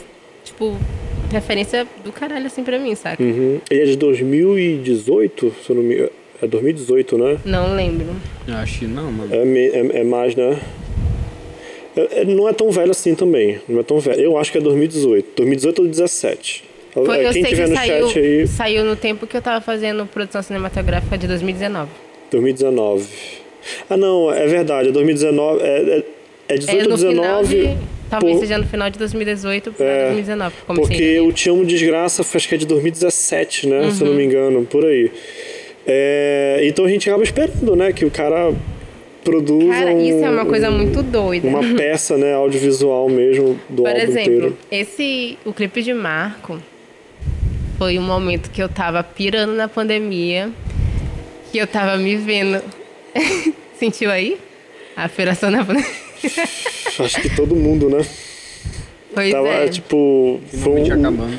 tipo, 0.43 0.75
referência 1.31 1.85
do 2.03 2.11
caralho, 2.11 2.47
assim, 2.47 2.63
pra 2.63 2.79
mim, 2.79 2.95
saca? 2.95 3.21
Uhum. 3.21 3.61
Ele 3.69 3.81
é 3.81 3.85
de 3.85 3.95
2018, 3.95 5.53
se 5.63 5.69
eu 5.69 5.75
não 5.75 5.83
me 5.83 6.09
É 6.41 6.47
2018, 6.47 7.17
né? 7.17 7.37
Não 7.45 7.75
lembro. 7.75 8.07
Eu 8.47 8.55
acho 8.55 8.79
que 8.79 8.85
não, 8.87 9.11
mano. 9.11 9.29
É, 9.33 9.37
é, 9.37 9.99
é 9.99 10.03
mais, 10.03 10.35
né? 10.35 10.59
É- 12.11 12.25
não 12.25 12.47
é 12.47 12.53
tão 12.53 12.69
velho 12.71 12.91
assim 12.91 13.15
também. 13.15 13.59
Não 13.67 13.79
é 13.79 13.83
tão 13.83 13.99
velho. 13.99 14.19
Eu 14.19 14.37
acho 14.37 14.51
que 14.51 14.57
é 14.57 14.61
2018. 14.61 15.27
2018 15.35 15.79
ou 15.79 15.85
2017. 15.85 16.63
Foi, 16.93 17.17
É, 17.17 17.27
eu 17.27 17.31
Quem 17.31 17.43
sei 17.43 17.51
tiver 17.51 17.63
que 17.65 17.69
no 17.69 17.75
saiu, 17.75 18.07
chat 18.07 18.19
aí, 18.19 18.47
saiu 18.47 18.83
no 18.85 18.95
tempo 18.95 19.27
que 19.27 19.37
eu 19.37 19.41
tava 19.41 19.61
fazendo 19.61 20.05
produção 20.07 20.41
cinematográfica 20.41 21.17
de 21.17 21.27
2019. 21.27 21.89
2019. 22.31 23.05
Ah, 23.89 23.95
não, 23.97 24.31
é 24.33 24.47
verdade. 24.47 24.89
É 24.89 24.91
2019. 24.91 25.61
É, 25.61 25.65
é, 25.67 26.03
é 26.49 26.57
18 26.57 26.79
é 26.79 26.83
ou 26.83 26.89
no 26.89 26.97
final 26.97 27.41
19. 27.43 27.55
de, 27.73 27.77
talvez 28.09 28.33
por- 28.35 28.39
seja 28.41 28.57
no 28.57 28.65
final 28.65 28.89
de 28.89 28.97
2018 28.97 29.71
para 29.71 29.85
É, 29.85 30.03
2019. 30.05 30.55
que 30.55 30.61
comecei 30.65 30.87
Porque 30.87 31.19
o 31.19 31.31
Te 31.31 31.49
Amo 31.49 31.65
Desgraça 31.65 32.25
acho 32.33 32.47
que 32.49 32.55
é 32.55 32.57
de 32.57 32.65
2017, 32.65 33.67
né? 33.67 33.91
Se 33.91 34.01
eu 34.01 34.05
Uhum. 34.07 34.13
não 34.13 34.17
me 34.19 34.25
engano, 34.25 34.65
por 34.65 34.83
aí. 34.83 35.11
É, 35.85 36.59
então 36.63 36.85
a 36.85 36.89
gente 36.89 37.07
acaba 37.09 37.23
esperando, 37.23 37.75
né? 37.75 37.91
Que 37.93 38.05
o 38.05 38.11
cara 38.11 38.51
produza 39.23 39.67
Cara, 39.73 39.91
um- 39.91 40.05
isso 40.05 40.25
é 40.25 40.29
uma 40.29 40.45
coisa 40.45 40.69
muito 40.71 41.01
doida. 41.03 41.47
uma 41.47 41.61
peça, 41.75 42.17
né, 42.17 42.33
audiovisual 42.33 43.07
mesmo 43.09 43.59
do 43.69 43.83
Por 43.83 43.89
álbum 43.89 44.01
exemplo, 44.01 44.33
inteiro. 44.33 44.57
esse 44.71 45.37
o 45.45 45.53
clipe 45.53 45.81
de 45.81 45.93
Marco 45.93 46.59
foi 47.77 47.97
um 47.97 48.03
momento 48.03 48.49
que 48.51 48.61
eu 48.61 48.69
tava 48.69 49.03
pirando 49.03 49.53
na 49.53 49.67
pandemia, 49.67 50.49
que 51.51 51.57
eu 51.57 51.67
tava 51.67 51.97
me 51.97 52.15
vendo. 52.15 52.61
Sentiu 53.79 54.11
aí? 54.11 54.37
A 54.95 55.07
piração 55.07 55.49
na 55.49 55.63
pandemia. 55.63 55.89
Acho 56.99 57.21
que 57.21 57.33
todo 57.35 57.55
mundo, 57.55 57.89
né? 57.89 58.05
Pois 59.13 59.31
Tava, 59.31 59.47
é. 59.47 59.67
tipo, 59.69 60.39
foi 60.51 60.59
Finalmente 60.59 60.91
um, 60.91 60.99
acabando. 60.99 61.37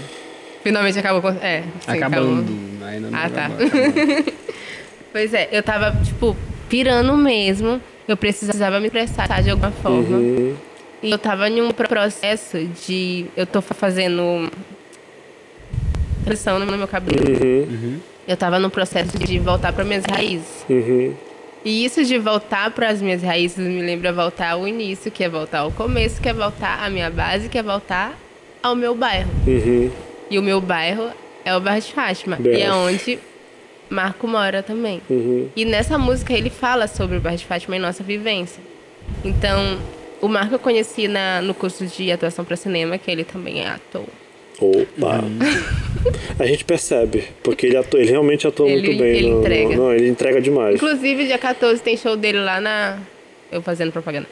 Finalmente 0.65 0.99
acabou 0.99 1.23
com. 1.23 1.29
É, 1.45 1.63
sim, 1.63 1.91
acabando. 1.93 2.43
acabou. 2.43 2.89
Ainda 2.89 3.11
não 3.11 3.19
Ah, 3.19 3.29
tá. 3.31 3.47
acabou, 3.47 3.67
acabando. 3.67 4.33
Pois 5.13 5.35
é, 5.35 5.49
eu 5.53 5.63
tava, 5.63 5.97
tipo, 6.05 6.37
pirando 6.71 7.15
mesmo. 7.17 7.81
Eu 8.09 8.17
precisava 8.17 8.81
me 8.81 8.87
expressar 8.87 9.43
de 9.43 9.51
alguma 9.51 9.71
forma. 9.71 10.17
Uhum. 10.17 10.57
E 11.03 11.11
eu 11.11 11.19
tava 11.19 11.49
em 11.49 11.61
um 11.61 11.71
processo 11.71 12.59
de. 12.87 13.27
Eu 13.37 13.47
tô 13.47 13.61
fazendo. 13.61 14.51
Transição 16.25 16.59
no 16.59 16.77
meu 16.79 16.89
cabelo. 16.89 17.19
Uhum. 17.29 17.99
Eu 18.27 18.37
tava 18.37 18.59
no 18.59 18.71
processo 18.71 19.19
de 19.19 19.39
voltar 19.39 19.73
para 19.73 19.85
minhas 19.85 20.05
raízes. 20.05 20.65
Uhum. 20.69 21.15
E 21.65 21.85
isso 21.85 22.05
de 22.05 22.17
voltar 22.19 22.71
para 22.71 22.89
as 22.89 23.03
minhas 23.03 23.23
raízes 23.23 23.59
me 23.59 23.83
lembra 23.83 24.13
voltar 24.13 24.53
ao 24.53 24.67
início, 24.67 25.11
que 25.11 25.23
é 25.23 25.29
voltar 25.29 25.61
ao 25.61 25.71
começo, 25.71 26.21
que 26.21 26.29
é 26.29 26.33
voltar 26.33 26.83
à 26.83 26.89
minha 26.89 27.11
base, 27.11 27.49
que 27.49 27.59
é 27.59 27.63
voltar 27.63 28.19
ao 28.63 28.75
meu 28.75 28.95
bairro. 28.95 29.31
Uhum. 29.47 29.91
E 30.31 30.39
o 30.39 30.43
meu 30.43 30.61
bairro 30.61 31.11
é 31.45 31.55
o 31.55 31.61
bairro 31.61 31.81
de 31.81 31.93
Fátima. 31.93 32.37
BF. 32.37 32.49
E 32.57 32.63
é 32.63 32.73
onde 32.73 33.19
Marco 33.91 34.27
mora 34.29 34.63
também. 34.63 35.03
Uhum. 35.11 35.49
E 35.55 35.65
nessa 35.65 35.99
música 35.99 36.33
ele 36.33 36.49
fala 36.49 36.87
sobre 36.87 37.17
o 37.17 37.21
bairro 37.21 37.39
de 37.39 37.45
Fátima 37.45 37.77
e 37.77 37.79
nossa 37.79 38.03
vivência. 38.03 38.63
Então, 39.25 39.79
o 40.21 40.29
Marco 40.29 40.55
eu 40.55 40.59
conheci 40.59 41.09
na, 41.09 41.43
no 41.43 41.53
curso 41.53 41.85
de 41.87 42.11
atuação 42.13 42.45
para 42.45 42.57
cinema, 42.57 42.97
que 42.97 43.11
ele 43.11 43.25
também 43.25 43.61
é 43.63 43.69
ator. 43.69 44.05
Opa! 44.61 45.23
Uhum. 45.25 45.39
A 46.39 46.47
gente 46.47 46.65
percebe, 46.65 47.25
porque 47.43 47.67
ele, 47.67 47.77
atua, 47.77 47.99
ele 48.01 48.11
realmente 48.11 48.47
atua 48.47 48.69
Ele- 48.69 48.87
muito 48.89 48.99
bem. 49.01 49.09
ele 49.17 49.23
no- 49.29 49.35
no- 49.35 49.41
entrega. 49.41 49.77
não, 49.77 49.93
ele 49.93 50.09
entrega 50.09 50.41
demais. 50.41 50.77
Inclusive, 50.77 51.27
dia 51.27 51.39
14 51.39 51.83
tem 51.83 51.97
show 51.97 52.17
dele 52.17 52.39
lá 52.39 52.61
na. 52.61 52.99
Eu 53.51 53.61
fazendo 53.63 53.91
propaganda. 53.91 54.27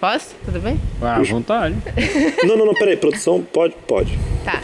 Posso? 0.00 0.34
Tudo 0.44 0.58
bem? 0.60 0.80
Ah, 1.00 1.16
à 1.16 1.22
vontade. 1.22 1.76
Não, 2.46 2.56
não, 2.56 2.66
não, 2.66 2.74
peraí, 2.74 2.96
produção, 2.96 3.40
pode? 3.52 3.74
Pode. 3.86 4.18
Tá. 4.44 4.60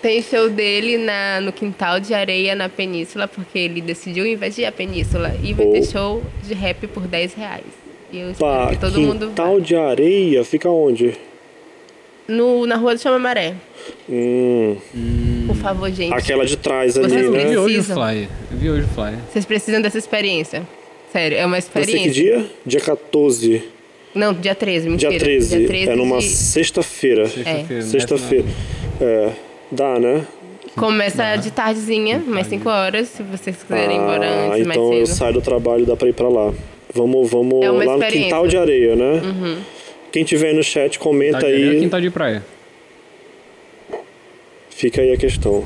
Tem 0.00 0.22
show 0.22 0.48
dele 0.48 0.96
na, 0.96 1.40
no 1.40 1.52
quintal 1.52 1.98
de 1.98 2.14
areia 2.14 2.54
na 2.54 2.68
Península, 2.68 3.26
porque 3.26 3.58
ele 3.58 3.80
decidiu 3.80 4.24
invadir 4.26 4.64
a 4.64 4.70
Península. 4.72 5.34
E 5.42 5.52
vai 5.52 5.66
ter 5.66 5.80
Oh. 5.80 5.84
show 5.90 6.22
de 6.46 6.54
rap 6.54 6.86
por 6.86 7.02
10 7.06 7.34
reais. 7.34 7.64
E 8.12 8.20
eu 8.20 8.30
espero 8.30 8.50
Pá, 8.50 8.66
que 8.70 8.76
todo 8.78 9.00
mundo 9.00 9.26
quintal 9.28 9.60
de 9.60 9.74
areia, 9.74 10.44
fica 10.44 10.68
onde? 10.70 11.14
No, 12.28 12.66
na 12.66 12.76
rua 12.76 12.94
do 12.94 13.00
Chama 13.00 13.18
Maré. 13.18 13.54
Hum, 14.08 14.76
Por 15.46 15.56
favor, 15.56 15.90
gente. 15.90 16.12
aquela 16.12 16.44
de 16.46 16.56
trás 16.56 16.96
ali, 16.96 17.08
Vocês 17.08 17.24
Eu 17.24 17.32
né? 17.32 17.46
vi 17.46 17.56
hoje 17.56 17.78
o 17.78 17.84
flyer. 17.84 18.28
Eu 18.52 18.58
vi 18.58 18.70
hoje 18.70 18.84
o 18.84 18.88
flyer. 18.88 19.18
Vocês 19.32 19.44
precisam 19.44 19.80
dessa 19.82 19.98
experiência. 19.98 20.62
Sério, 21.12 21.36
é 21.38 21.44
uma 21.44 21.52
Vai 21.52 21.62
ser 21.62 21.70
que 21.72 21.78
experiência. 21.80 22.12
dia? 22.12 22.46
Dia 22.66 22.80
14. 22.80 23.62
Não, 24.14 24.32
dia 24.34 24.54
13, 24.54 24.88
mentira. 24.90 25.10
Dia 25.10 25.18
13. 25.20 25.58
Dia 25.58 25.66
13 25.66 25.90
é 25.90 25.96
numa 25.96 26.18
de- 26.18 26.24
sexta-feira. 26.28 27.26
Sexta-feira. 27.28 27.82
Sexta-feira. 27.82 28.44
É, 29.00 29.30
dá, 29.70 29.98
né? 29.98 30.26
Começa 30.76 31.36
de 31.36 31.50
tardezinha, 31.50 32.22
mais 32.26 32.46
5 32.46 32.68
horas, 32.68 33.08
se 33.08 33.22
vocês 33.22 33.56
quiserem 33.62 33.96
ir 33.96 34.00
embora 34.00 34.26
Ah, 34.26 34.46
antes, 34.54 34.60
então 34.66 34.82
eu 34.84 34.88
mais 34.98 35.08
cedo. 35.08 35.16
saio 35.18 35.32
do 35.34 35.40
trabalho, 35.40 35.84
dá 35.86 35.96
pra 35.96 36.08
ir 36.08 36.12
pra 36.14 36.28
lá. 36.28 36.52
Vamos, 36.94 37.30
vamos 37.30 37.62
É 37.64 37.70
lá 37.70 37.84
no. 37.96 38.02
Uhum. 38.04 38.10
quintal 38.10 38.46
de 38.46 38.56
areia, 38.56 38.94
né? 38.96 39.20
Quem 40.12 40.24
tiver 40.24 40.48
aí 40.50 40.54
no 40.54 40.62
chat, 40.62 40.98
comenta 40.98 41.38
Quintal 41.38 41.48
de 41.50 41.54
areia 41.54 41.66
ou 41.68 41.72
aí. 41.74 41.80
quintal 41.80 42.00
de 42.00 42.10
praia? 42.10 42.44
Fica 44.70 45.00
aí 45.02 45.12
a 45.12 45.16
questão. 45.16 45.64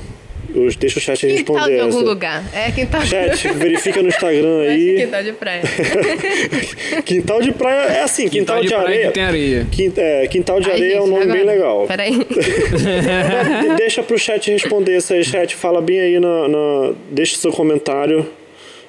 Eu 0.54 0.68
deixa 0.78 0.98
o 0.98 1.02
chat 1.02 1.18
Quintal 1.20 1.56
responder 1.56 1.74
de 1.76 1.80
algum 1.80 2.00
lugar. 2.00 2.44
É 2.54 2.70
quintal 2.70 3.02
Chat, 3.02 3.48
verifica 3.54 4.02
no 4.02 4.08
Instagram 4.08 4.60
aí. 4.62 4.96
quintal 4.96 5.22
de 5.22 5.32
praia. 5.32 5.62
Quintal 7.04 7.40
de 7.42 7.52
praia 7.52 7.92
é 7.92 8.02
assim, 8.02 8.28
quintal, 8.28 8.60
de, 8.60 8.68
praia 8.68 8.82
areia. 8.84 9.06
que 9.08 9.12
tem 9.14 9.22
areia. 9.22 9.66
Quin- 9.70 9.92
é, 9.96 10.26
quintal 10.26 10.60
de 10.60 10.68
Ai, 10.70 10.76
areia 10.76 10.94
é 10.96 11.00
um 11.00 11.06
gente, 11.06 11.10
nome 11.14 11.26
bem 11.26 11.40
agora. 11.42 11.52
legal. 11.52 11.86
Peraí. 11.86 12.12
De- 12.26 13.76
Deixa 13.76 14.02
pro 14.02 14.18
chat 14.18 14.50
responder 14.50 14.96
isso 14.96 15.12
aí, 15.12 15.24
chat. 15.24 15.54
Fala 15.54 15.80
bem 15.80 16.00
aí 16.00 16.20
na. 16.20 16.48
na- 16.48 16.92
Deixa 17.10 17.36
seu 17.36 17.52
comentário. 17.52 18.26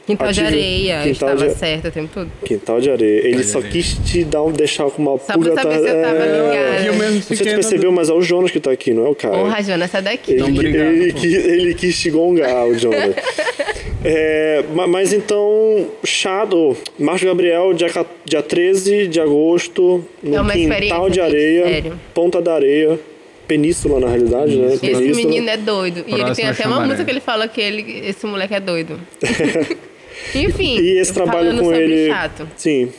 Quintal 0.06 0.32
de 0.34 0.42
areia. 0.42 1.02
Quintal 1.04 1.30
estava 1.34 1.48
de- 1.48 1.56
certo 1.58 1.88
o 1.88 1.92
tempo 1.92 2.10
todo. 2.14 2.32
Quintal 2.44 2.82
de 2.82 2.90
areia. 2.92 3.26
Ele 3.28 3.44
só 3.44 3.62
quis 3.62 3.94
te 4.06 4.24
dar 4.26 4.44
um, 4.44 4.52
deixar 4.52 4.90
com 4.92 5.02
uma 5.02 5.18
Só 5.18 5.26
pra 5.26 5.34
pulga 5.36 5.54
saber 5.56 5.80
se 5.80 5.88
eu 5.88 6.02
tava 6.02 6.18
é. 6.18 6.26
ligada. 6.26 6.86
Eu 6.86 6.94
mesmo 6.94 7.04
Não 7.04 7.10
sei 7.12 7.22
se 7.22 7.28
fiquei 7.28 7.46
tu 7.46 7.50
na 7.50 7.54
percebeu, 7.56 7.92
mas 7.94 8.10
é 8.10 8.14
o 8.14 8.22
Jonas 8.22 8.52
que 8.52 8.60
tá 8.60 8.72
aqui, 8.72 8.92
não 8.94 9.06
é 9.06 9.10
o 9.10 9.16
Caio. 9.16 9.34
Porra, 9.36 9.64
Jonas, 9.64 9.90
sai 9.92 10.02
daqui. 10.02 10.32
Ele, 10.34 10.42
Então, 10.42 10.54
obrigado, 10.54 10.86
ele, 10.88 11.14
pô. 11.14 11.20
quis, 11.20 11.34
ele 11.46 11.74
quis 11.74 12.00
te 12.02 12.10
gongar, 12.10 12.66
o 12.68 12.78
Jonas. 12.78 13.16
É, 14.06 14.62
ma- 14.76 14.86
mas 14.86 15.14
então, 15.14 15.88
Shadow, 16.04 16.76
Márcio 17.00 17.26
Gabriel, 17.26 17.74
dia, 17.74 17.88
dia 18.26 18.42
13 18.42 19.08
de 19.08 19.18
agosto, 19.22 20.04
no 20.22 20.36
É 20.36 20.42
uma 20.42 20.52
Quintal 20.52 21.10
de 21.10 21.22
Areia, 21.22 21.64
sério. 21.66 22.00
Ponta 22.14 22.42
da 22.42 22.56
Areia, 22.56 23.00
Península 23.48 24.02
na 24.02 24.08
realidade, 24.10 24.58
né? 24.58 24.74
Esse 24.74 24.80
Península. 24.80 25.16
menino 25.16 25.50
é 25.50 25.56
doido. 25.56 26.00
E 26.06 26.12
ele 26.16 26.18
Próximo 26.18 26.36
tem 26.36 26.46
até 26.48 26.64
uma 26.64 26.72
chamaré. 26.72 26.86
música 26.88 27.06
que 27.06 27.12
ele 27.12 27.20
fala 27.22 27.48
que 27.48 27.62
ele, 27.62 28.02
esse 28.10 28.26
moleque 28.26 28.54
é 28.54 28.60
doido. 28.60 29.00
Enfim. 30.36 30.78
E 30.80 30.98
esse 31.00 31.14
trabalho 31.14 31.58
com 31.60 31.74
ele. 31.74 32.08
chato. 32.08 32.48
Sim, 32.58 32.92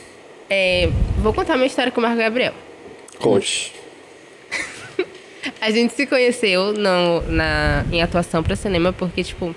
É, 0.49 0.89
vou 1.19 1.33
contar 1.33 1.55
minha 1.55 1.67
história 1.67 1.91
com 1.91 1.99
o 1.99 2.03
Marco 2.03 2.17
Gabriel. 2.17 2.53
conte. 3.19 3.71
A 5.61 5.69
gente 5.71 5.93
se 5.93 6.05
conheceu 6.05 6.73
no, 6.73 7.21
na, 7.29 7.85
em 7.91 8.01
atuação 8.01 8.41
para 8.43 8.55
cinema 8.55 8.91
porque, 8.93 9.23
tipo, 9.23 9.55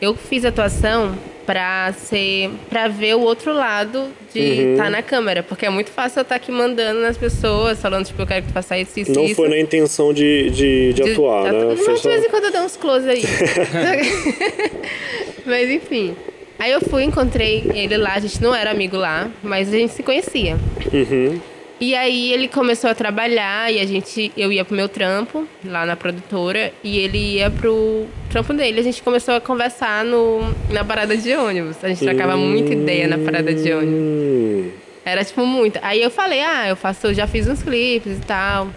eu 0.00 0.14
fiz 0.14 0.44
atuação 0.44 1.16
pra 1.44 1.92
ser 1.92 2.50
para 2.68 2.88
ver 2.88 3.14
o 3.16 3.20
outro 3.20 3.52
lado 3.52 4.08
de 4.32 4.38
Uhum. 4.40 4.72
estar 4.72 4.90
na 4.90 5.02
câmera, 5.02 5.42
porque 5.42 5.64
é 5.66 5.70
muito 5.70 5.90
fácil 5.90 6.18
eu 6.20 6.22
estar 6.22 6.34
aqui 6.36 6.52
mandando 6.52 7.00
nas 7.00 7.16
pessoas, 7.16 7.80
falando 7.80 8.04
tipo, 8.06 8.20
eu 8.22 8.26
quero 8.26 8.42
que 8.42 8.48
tu 8.48 8.54
faça 8.54 8.78
isso, 8.78 9.00
isso, 9.00 9.12
Não 9.12 9.24
isso. 9.24 9.34
foi 9.36 9.48
na 9.48 9.58
intenção 9.58 10.12
de, 10.12 10.50
de, 10.50 10.92
de, 10.92 11.02
De- 11.02 11.12
atuar, 11.12 11.46
atu- 11.46 11.56
né? 11.56 11.64
Mas 11.70 11.84
Foi 11.84 11.94
de 11.94 12.02
vez 12.02 12.24
em 12.24 12.28
quando 12.28 12.44
eu 12.44 12.52
dou 12.52 12.60
uns 12.62 12.76
close 12.76 13.08
aí. 13.08 13.22
mas 15.46 15.70
enfim. 15.70 16.14
Aí 16.58 16.72
eu 16.72 16.80
fui, 16.80 17.04
encontrei 17.04 17.70
ele 17.74 17.96
lá, 17.96 18.14
a 18.14 18.20
gente 18.20 18.42
não 18.42 18.54
era 18.54 18.70
amigo 18.70 18.96
lá, 18.96 19.30
mas 19.42 19.68
a 19.72 19.76
gente 19.76 19.92
se 19.92 20.02
conhecia. 20.02 20.56
Uhum. 20.92 21.40
E 21.80 21.94
aí 21.94 22.32
ele 22.32 22.48
começou 22.48 22.90
a 22.90 22.94
trabalhar 22.94 23.72
e 23.72 23.78
a 23.78 23.86
gente, 23.86 24.32
eu 24.36 24.50
ia 24.50 24.64
pro 24.64 24.74
meu 24.74 24.88
trampo 24.88 25.46
lá 25.64 25.86
na 25.86 25.94
produtora 25.94 26.72
e 26.82 26.98
ele 26.98 27.36
ia 27.36 27.48
pro 27.50 28.04
trampo 28.28 28.52
dele. 28.52 28.80
A 28.80 28.82
gente 28.82 29.00
começou 29.00 29.34
a 29.34 29.40
conversar 29.40 30.04
no, 30.04 30.40
na 30.70 30.84
parada 30.84 31.16
de 31.16 31.32
ônibus. 31.36 31.76
A 31.80 31.88
gente 31.88 32.04
trocava 32.04 32.36
muita 32.36 32.72
ideia 32.72 33.06
na 33.06 33.16
parada 33.18 33.54
de 33.54 33.72
ônibus. 33.72 33.94
Hum, 33.94 34.70
Era 35.04 35.24
tipo 35.24 35.46
muito. 35.46 35.78
Aí 35.80 36.02
eu 36.02 36.10
falei, 36.10 36.40
ah, 36.40 36.68
eu 36.68 36.74
faço, 36.74 37.14
já 37.14 37.28
fiz 37.28 37.46
uns 37.46 37.62
clipes 37.62 38.18
e 38.18 38.22
tal. 38.22 38.68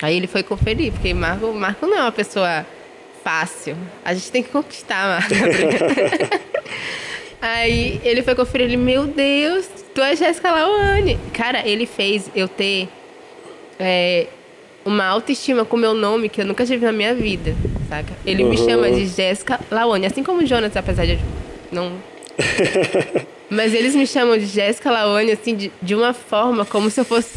Aí 0.00 0.16
ele 0.16 0.28
foi 0.28 0.44
conferir, 0.44 0.92
porque 0.92 1.12
Marco, 1.12 1.52
Marco 1.52 1.86
não 1.88 1.98
é 1.98 2.02
uma 2.02 2.12
pessoa 2.12 2.64
fácil. 3.22 3.76
A 4.04 4.12
gente 4.14 4.30
tem 4.30 4.42
que 4.42 4.50
conquistar, 4.50 5.20
Marco. 5.20 5.34
Aí 7.40 8.00
ele 8.04 8.22
foi 8.22 8.34
conferir, 8.34 8.66
ele, 8.66 8.76
meu 8.76 9.06
Deus, 9.06 9.68
tu 9.94 10.00
é 10.00 10.14
Jéssica 10.14 10.50
Lawane. 10.50 11.18
Cara, 11.32 11.66
ele 11.66 11.86
fez 11.86 12.30
eu 12.36 12.46
ter 12.46 12.88
é, 13.80 14.26
uma 14.84 15.04
autoestima 15.06 15.64
com 15.64 15.76
o 15.76 15.80
meu 15.80 15.92
nome 15.92 16.28
que 16.28 16.40
eu 16.40 16.46
nunca 16.46 16.64
tive 16.64 16.84
na 16.86 16.92
minha 16.92 17.14
vida, 17.14 17.54
saca? 17.88 18.12
Ele 18.24 18.44
me 18.44 18.56
Uhum. 18.56 18.64
chama 18.68 18.90
de 18.92 19.06
Jéssica 19.06 19.58
Laone, 19.70 20.06
assim 20.06 20.22
como 20.22 20.40
o 20.42 20.46
Jonas, 20.46 20.76
apesar 20.76 21.04
de 21.04 21.18
não. 21.72 21.92
Mas 23.50 23.74
eles 23.74 23.94
me 23.94 24.06
chamam 24.06 24.38
de 24.38 24.46
Jéssica 24.46 24.90
Laone, 24.90 25.32
assim, 25.32 25.54
de, 25.56 25.72
de 25.82 25.94
uma 25.96 26.14
forma 26.14 26.64
como 26.64 26.88
se 26.90 27.00
eu 27.00 27.04
fosse 27.04 27.30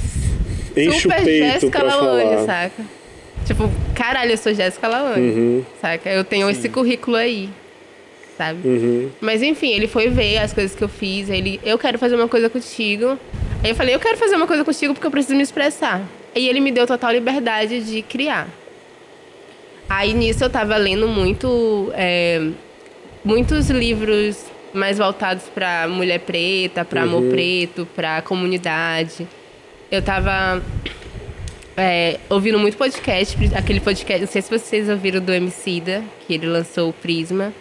Enche 0.78 1.00
super 1.02 1.24
Jéssica 1.26 1.80
falar. 1.80 2.46
saca? 2.46 2.84
Tipo, 3.46 3.70
caralho, 3.94 4.32
eu 4.32 4.38
sou 4.38 4.54
Jéssica 4.54 4.88
Laone, 4.88 5.22
Uhum. 5.30 5.66
saca? 5.80 6.10
Eu 6.10 6.24
tenho 6.24 6.50
esse 6.50 6.68
currículo 6.68 7.16
aí, 7.16 7.50
sabe? 8.38 8.68
Uhum. 8.68 9.10
Mas 9.22 9.42
enfim, 9.44 9.72
ele 9.72 9.88
foi 9.88 10.10
ver 10.10 10.40
as 10.40 10.52
coisas 10.52 10.76
que 10.76 10.84
eu 10.84 10.90
fiz. 10.90 11.30
Ele, 11.30 11.60
eu 11.64 11.78
quero 11.78 12.00
fazer 12.00 12.16
uma 12.16 12.28
coisa 12.28 12.50
contigo. 12.50 13.18
Aí 13.64 13.70
eu 13.70 13.76
falei, 13.76 13.94
eu 13.94 14.00
quero 14.00 14.18
fazer 14.18 14.36
uma 14.36 14.48
coisa 14.48 14.64
contigo 14.64 14.94
porque 14.94 15.06
eu 15.06 15.12
preciso 15.12 15.36
me 15.36 15.44
expressar. 15.44 16.02
E 16.36 16.48
ele 16.50 16.60
me 16.60 16.72
deu 16.72 16.86
total 16.88 17.12
liberdade 17.12 17.82
de 17.82 18.02
criar. 18.02 18.48
Aí 19.88 20.14
nisso 20.14 20.44
eu 20.44 20.50
tava 20.50 20.76
lendo 20.78 21.08
muito, 21.08 21.92
é, 21.94 22.50
muitos 23.24 23.70
livros 23.70 24.44
mais 24.74 24.98
voltados 24.98 25.44
pra 25.54 25.88
mulher 25.88 26.20
preta, 26.20 26.84
pra 26.84 27.04
amor 27.04 27.24
preto, 27.30 27.88
pra 27.96 28.22
comunidade. 28.24 29.28
Eu 29.92 30.02
tava 30.02 30.62
é, 31.78 32.18
ouvindo 32.30 32.58
muito 32.60 32.78
podcast, 32.78 33.38
aquele 33.56 33.80
podcast, 33.80 34.22
não 34.22 34.32
sei 34.32 34.42
se 34.42 34.50
vocês 34.50 34.90
ouviram 34.90 35.20
do 35.22 35.34
Emicida, 35.34 36.04
que 36.26 36.34
ele 36.34 36.48
lançou 36.48 36.90
o 36.90 36.94
Prisma. 36.94 37.54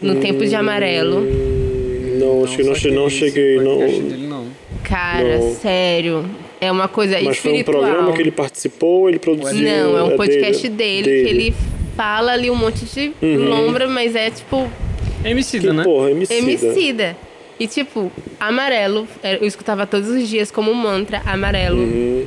No 0.00 0.16
Tempo 0.16 0.44
de 0.44 0.54
Amarelo. 0.54 1.20
Hum, 1.20 2.18
Não, 2.18 2.44
acho 2.44 2.56
que 2.56 2.62
não, 2.62 2.74
che- 2.74 2.90
não 2.90 3.08
cheguei, 3.10 3.56
não. 3.56 3.76
podcast 3.78 4.00
Dele, 4.02 4.26
não. 4.26 4.46
Cara, 4.84 5.38
Não. 5.38 5.54
sério. 5.56 6.24
É 6.60 6.70
uma 6.70 6.86
coisa 6.88 7.14
Mas 7.22 7.38
foi 7.38 7.52
um 7.52 7.54
espiritual. 7.56 7.82
programa 7.84 8.12
que 8.12 8.20
ele 8.22 8.30
participou, 8.30 9.08
ele 9.08 9.18
produziu. 9.18 9.62
Não, 9.68 9.98
é 9.98 10.02
um 10.02 10.16
podcast 10.16 10.68
dele, 10.68 11.02
dele, 11.02 11.24
que 11.24 11.30
ele 11.30 11.54
fala 11.96 12.32
ali 12.32 12.50
um 12.50 12.54
monte 12.54 12.84
de 12.84 13.12
Uhum. 13.22 13.48
lombra, 13.48 13.86
mas 13.88 14.14
é 14.14 14.30
tipo 14.30 14.70
É 15.24 15.30
Emicida, 15.30 15.68
Que 15.68 15.74
né? 15.74 15.82
porra, 15.84 16.10
Emicida. 16.10 16.38
emicida. 16.38 17.16
E 17.58 17.66
tipo, 17.66 18.12
amarelo, 18.38 19.08
é, 19.22 19.36
eu 19.36 19.46
escutava 19.46 19.86
todos 19.86 20.08
os 20.10 20.28
dias 20.28 20.50
como 20.50 20.70
um 20.70 20.74
mantra, 20.74 21.22
amarelo. 21.26 21.78
Uhum, 21.82 22.26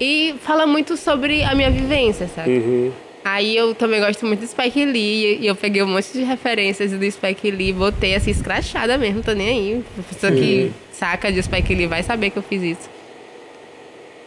E 0.00 0.34
fala 0.42 0.66
muito 0.66 0.96
sobre 0.96 1.42
a 1.42 1.54
minha 1.54 1.70
vivência, 1.70 2.28
sabe? 2.28 2.50
uhum. 2.50 2.92
Aí 3.24 3.56
eu 3.56 3.74
também 3.74 4.00
gosto 4.00 4.26
muito 4.26 4.40
do 4.40 4.46
Spike 4.46 4.84
Lee, 4.84 5.38
e 5.40 5.46
eu 5.46 5.56
peguei 5.56 5.82
um 5.82 5.86
monte 5.86 6.12
de 6.12 6.22
referências 6.22 6.92
do 6.92 7.10
Spike 7.10 7.50
Lee, 7.50 7.72
botei 7.72 8.14
assim, 8.14 8.30
escrachada 8.30 8.98
mesmo, 8.98 9.22
tô 9.22 9.32
nem 9.32 9.48
aí. 9.48 9.84
A 9.98 10.02
pessoa 10.02 10.30
que 10.30 10.70
saca 10.92 11.32
de 11.32 11.42
Spike 11.42 11.74
Lee 11.74 11.86
vai 11.86 12.02
saber 12.02 12.28
que 12.28 12.36
eu 12.36 12.42
fiz 12.42 12.62
isso. 12.62 12.90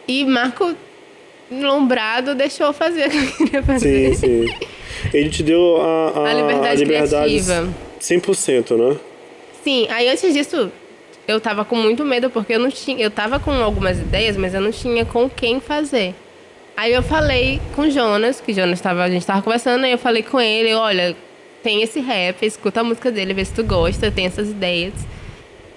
E 0.08 0.24
Marco 0.24 0.74
Lombrado 1.48 2.34
deixou 2.34 2.66
eu 2.66 2.72
fazer 2.72 3.06
o 3.06 3.10
que 3.10 3.16
eu 3.16 3.32
queria 3.46 3.62
fazer. 3.62 4.14
Sim, 4.16 4.46
sim. 4.46 4.54
Ele 5.14 5.30
te 5.30 5.44
deu 5.44 5.80
a, 5.80 6.10
a, 6.16 6.30
A 6.30 6.34
liberdade 6.34 6.84
criativa. 6.84 7.68
100%, 8.00 8.76
né? 8.76 8.96
Sim, 9.62 9.86
aí 9.90 10.08
antes 10.08 10.32
disso, 10.32 10.72
eu 11.28 11.38
tava 11.38 11.62
com 11.62 11.76
muito 11.76 12.04
medo, 12.06 12.30
porque 12.30 12.54
eu 12.54 12.58
não 12.58 12.70
tinha. 12.70 12.98
Eu 12.98 13.10
tava 13.10 13.38
com 13.38 13.52
algumas 13.52 13.98
ideias, 13.98 14.34
mas 14.36 14.54
eu 14.54 14.62
não 14.62 14.72
tinha 14.72 15.04
com 15.04 15.28
quem 15.28 15.60
fazer. 15.60 16.14
Aí 16.74 16.92
eu 16.92 17.02
falei 17.02 17.60
com 17.76 17.82
o 17.82 17.90
Jonas, 17.90 18.40
que 18.40 18.54
Jonas 18.54 18.80
tava, 18.80 19.02
a 19.04 19.10
gente 19.10 19.26
tava 19.26 19.42
conversando, 19.42 19.84
aí 19.84 19.92
eu 19.92 19.98
falei 19.98 20.22
com 20.22 20.40
ele, 20.40 20.72
olha, 20.74 21.14
tem 21.62 21.82
esse 21.82 22.00
rap, 22.00 22.46
escuta 22.46 22.80
a 22.80 22.84
música 22.84 23.10
dele, 23.10 23.34
vê 23.34 23.44
se 23.44 23.52
tu 23.52 23.62
gosta, 23.62 24.10
tem 24.10 24.26
essas 24.26 24.48
ideias. 24.48 24.94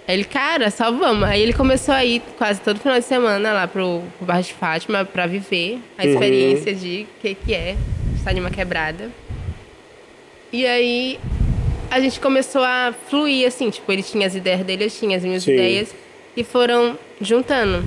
Aí 0.07 0.15
ele, 0.15 0.23
cara, 0.23 0.71
só 0.71 0.89
vamos. 0.89 1.27
Aí 1.27 1.41
ele 1.41 1.53
começou 1.53 1.93
a 1.93 2.05
ir 2.05 2.21
quase 2.37 2.61
todo 2.61 2.79
final 2.79 2.97
de 2.97 3.05
semana 3.05 3.51
lá 3.51 3.67
pro, 3.67 4.03
pro 4.17 4.25
Barra 4.25 4.41
de 4.41 4.53
Fátima 4.53 5.03
pra 5.03 5.27
viver 5.27 5.79
a 5.97 6.05
experiência 6.05 6.73
de 6.73 7.07
o 7.17 7.21
que, 7.21 7.35
que 7.35 7.53
é 7.53 7.75
estar 8.15 8.33
em 8.33 8.39
uma 8.39 8.51
quebrada. 8.51 9.09
E 10.53 10.65
aí 10.65 11.19
a 11.91 11.99
gente 11.99 12.21
começou 12.21 12.63
a 12.63 12.93
fluir, 13.09 13.45
assim, 13.45 13.69
tipo, 13.69 13.91
ele 13.91 14.01
tinha 14.01 14.25
as 14.25 14.33
ideias 14.33 14.65
dele, 14.65 14.85
eu 14.85 14.89
tinha 14.89 15.17
as 15.17 15.23
minhas 15.23 15.43
Sim. 15.43 15.51
ideias, 15.51 15.93
e 16.37 16.43
foram 16.43 16.97
juntando. 17.19 17.83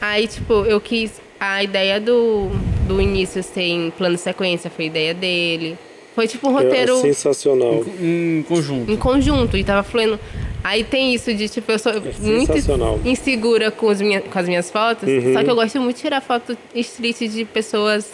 Aí, 0.00 0.26
tipo, 0.26 0.52
eu 0.66 0.80
quis. 0.80 1.22
A 1.38 1.62
ideia 1.62 2.00
do, 2.00 2.48
do 2.86 3.00
início 3.00 3.42
ser 3.42 3.62
em 3.62 3.90
plano 3.90 4.18
sequência 4.18 4.68
foi 4.70 4.86
ideia 4.86 5.14
dele. 5.14 5.78
Foi 6.14 6.28
tipo 6.28 6.48
um 6.48 6.52
roteiro 6.52 6.98
É 6.98 7.00
sensacional. 7.00 7.84
Em 8.00 8.44
conjunto. 8.46 8.92
em 8.92 8.96
conjunto 8.96 9.56
e 9.56 9.64
tava 9.64 9.82
fluindo. 9.82 10.20
Aí 10.62 10.84
tem 10.84 11.14
isso 11.14 11.32
de, 11.34 11.48
tipo, 11.48 11.72
eu 11.72 11.78
sou 11.78 11.92
muito 12.20 12.52
É. 12.52 12.94
Uhum. 12.96 13.00
insegura 13.04 13.70
com, 13.70 13.86
os 13.86 14.00
minha, 14.00 14.20
com 14.20 14.38
as 14.38 14.46
minhas 14.46 14.70
fotos, 14.70 15.08
só 15.32 15.42
que 15.42 15.50
eu 15.50 15.54
gosto 15.56 15.80
muito 15.80 15.96
de 15.96 16.02
tirar 16.02 16.20
foto 16.20 16.56
street 16.74 17.18
de 17.28 17.44
pessoas 17.44 18.12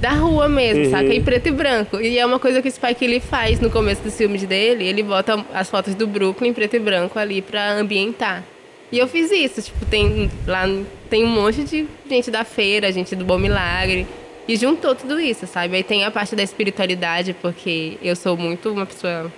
da 0.00 0.10
rua 0.12 0.48
mesmo, 0.48 0.84
Uhum. 0.84 0.90
saca? 0.90 1.14
Em 1.14 1.22
preto 1.22 1.48
e 1.48 1.52
branco. 1.52 2.00
E 2.00 2.18
é 2.18 2.24
uma 2.24 2.38
coisa 2.38 2.62
que 2.62 2.68
o 2.68 2.72
Spike 2.72 3.04
ele 3.04 3.20
faz 3.20 3.60
no 3.60 3.68
começo 3.70 4.02
dos 4.02 4.16
filmes 4.16 4.42
dele, 4.44 4.84
ele 4.84 5.02
bota 5.02 5.44
as 5.52 5.68
fotos 5.70 5.94
do 5.94 6.06
Brooklyn 6.06 6.50
em 6.50 6.52
preto 6.54 6.74
e 6.76 6.78
branco 6.78 7.18
ali 7.18 7.42
pra 7.42 7.72
ambientar. 7.72 8.42
E 8.90 8.98
eu 8.98 9.06
fiz 9.06 9.30
isso, 9.30 9.62
tipo, 9.62 9.84
tem 9.86 10.30
lá 10.46 10.64
tem 11.08 11.24
um 11.24 11.28
monte 11.28 11.62
de 11.64 11.86
gente 12.08 12.30
da 12.30 12.44
feira, 12.44 12.90
gente 12.90 13.14
do 13.14 13.24
Bom 13.24 13.38
Milagre. 13.38 14.06
E 14.48 14.56
juntou 14.56 14.94
tudo 14.96 15.20
isso, 15.20 15.46
sabe? 15.46 15.76
Aí 15.76 15.82
tem 15.84 16.04
a 16.04 16.10
parte 16.10 16.34
da 16.34 16.42
espiritualidade, 16.42 17.34
porque 17.40 17.98
eu 18.02 18.16
sou 18.16 18.36
muito 18.36 18.70
uma 18.70 18.86
pessoa 18.86 19.30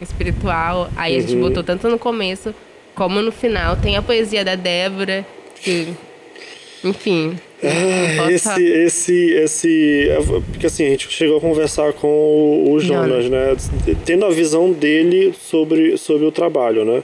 espiritual. 0.00 0.90
Aí 0.96 1.16
a 1.16 1.20
gente 1.20 1.34
Uhum. 1.34 1.40
botou 1.40 1.62
tanto 1.62 1.88
no 1.88 1.98
começo 1.98 2.54
como 2.94 3.22
no 3.22 3.32
final. 3.32 3.76
Tem 3.76 3.96
a 3.96 4.02
poesia 4.02 4.44
da 4.44 4.54
Débora, 4.56 5.24
que. 5.62 5.94
Enfim. 6.84 7.38
Posso 7.60 8.30
esse, 8.30 8.64
esse, 8.64 9.30
esse. 9.32 10.08
Porque 10.52 10.66
assim, 10.66 10.86
a 10.86 10.90
gente 10.90 11.10
chegou 11.10 11.38
a 11.38 11.40
conversar 11.40 11.92
com 11.92 12.06
o, 12.08 12.72
o 12.72 12.80
Jonas, 12.80 13.28
né? 13.28 13.56
Tendo 14.04 14.24
a 14.26 14.30
visão 14.30 14.70
dele 14.72 15.34
sobre, 15.40 15.96
sobre 15.96 16.26
o 16.26 16.30
trabalho, 16.32 16.84
né? 16.84 17.02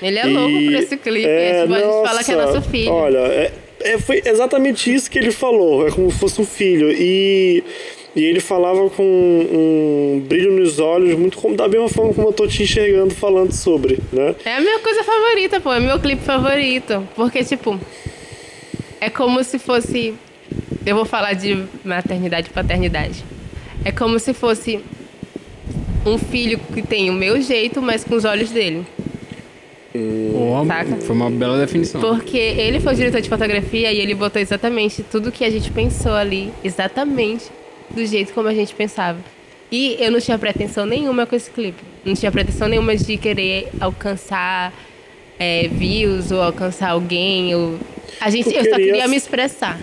Ele 0.00 0.18
é 0.18 0.26
E- 0.26 0.32
louco 0.32 0.64
por 0.64 0.74
esse 0.74 0.96
clipe. 0.96 1.26
É, 1.28 1.62
tipo, 1.62 1.74
a 1.74 1.78
gente 1.78 2.08
fala 2.08 2.24
que 2.24 2.32
é 2.32 2.36
nosso 2.36 2.62
filho. 2.62 2.90
Olha, 2.92 3.18
é, 3.18 3.52
é- 3.82 3.98
foi 3.98 4.22
exatamente 4.24 4.92
isso 4.92 5.10
que 5.10 5.18
ele 5.18 5.30
falou. 5.30 5.86
É 5.86 5.90
como 5.90 6.10
se 6.10 6.18
fosse 6.18 6.40
um 6.40 6.46
filho. 6.46 6.90
E, 6.90 7.62
e 8.16 8.24
ele 8.24 8.40
falava 8.40 8.88
com 8.90 9.02
um 9.04 10.20
brilho 10.26 10.52
nos 10.52 10.78
olhos, 10.80 11.16
muito 11.18 11.36
como, 11.38 11.54
da 11.54 11.68
mesma 11.68 11.88
forma 11.88 12.12
como 12.14 12.28
eu 12.28 12.32
tô 12.32 12.46
te 12.46 12.62
enxergando 12.62 13.14
falando 13.14 13.52
sobre, 13.52 13.98
né? 14.12 14.34
É 14.44 14.56
a 14.56 14.60
minha 14.60 14.78
coisa 14.80 15.04
favorita, 15.04 15.60
pô. 15.60 15.72
É 15.72 15.80
meu 15.80 16.00
clipe 16.00 16.22
favorito. 16.22 17.06
Porque, 17.14 17.44
tipo, 17.44 17.78
é 19.02 19.10
como 19.10 19.42
se 19.42 19.58
fosse. 19.58 20.14
Eu 20.86 20.94
vou 20.94 21.04
falar 21.04 21.32
de 21.32 21.64
maternidade 21.84 22.48
e 22.48 22.52
paternidade. 22.52 23.24
É 23.84 23.90
como 23.90 24.16
se 24.20 24.32
fosse 24.32 24.78
um 26.06 26.16
filho 26.16 26.60
que 26.72 26.82
tem 26.82 27.10
o 27.10 27.12
meu 27.12 27.42
jeito, 27.42 27.82
mas 27.82 28.04
com 28.04 28.14
os 28.14 28.24
olhos 28.24 28.50
dele. 28.50 28.86
Ó, 30.36 30.64
Saca? 30.64 30.96
foi 30.98 31.16
uma 31.16 31.28
bela 31.28 31.58
definição. 31.58 32.00
Porque 32.00 32.38
ele 32.38 32.78
foi 32.78 32.92
o 32.92 32.96
diretor 32.96 33.20
de 33.20 33.28
fotografia 33.28 33.92
e 33.92 33.98
ele 33.98 34.14
botou 34.14 34.40
exatamente 34.40 35.02
tudo 35.02 35.32
que 35.32 35.44
a 35.44 35.50
gente 35.50 35.72
pensou 35.72 36.12
ali, 36.12 36.52
exatamente 36.62 37.50
do 37.90 38.06
jeito 38.06 38.32
como 38.32 38.46
a 38.46 38.54
gente 38.54 38.72
pensava. 38.72 39.18
E 39.70 39.96
eu 39.98 40.12
não 40.12 40.20
tinha 40.20 40.38
pretensão 40.38 40.86
nenhuma 40.86 41.26
com 41.26 41.34
esse 41.34 41.50
clipe. 41.50 41.82
Não 42.04 42.14
tinha 42.14 42.30
pretensão 42.30 42.68
nenhuma 42.68 42.94
de 42.94 43.16
querer 43.16 43.68
alcançar 43.80 44.72
é, 45.38 45.68
views 45.68 46.30
ou 46.30 46.40
alcançar 46.40 46.90
alguém. 46.90 47.54
Ou... 47.54 47.78
A 48.20 48.30
gente, 48.30 48.50
Tu 48.50 48.56
eu 48.56 48.64
só 48.64 48.76
queria 48.76 49.08
me 49.08 49.16
expressar. 49.16 49.80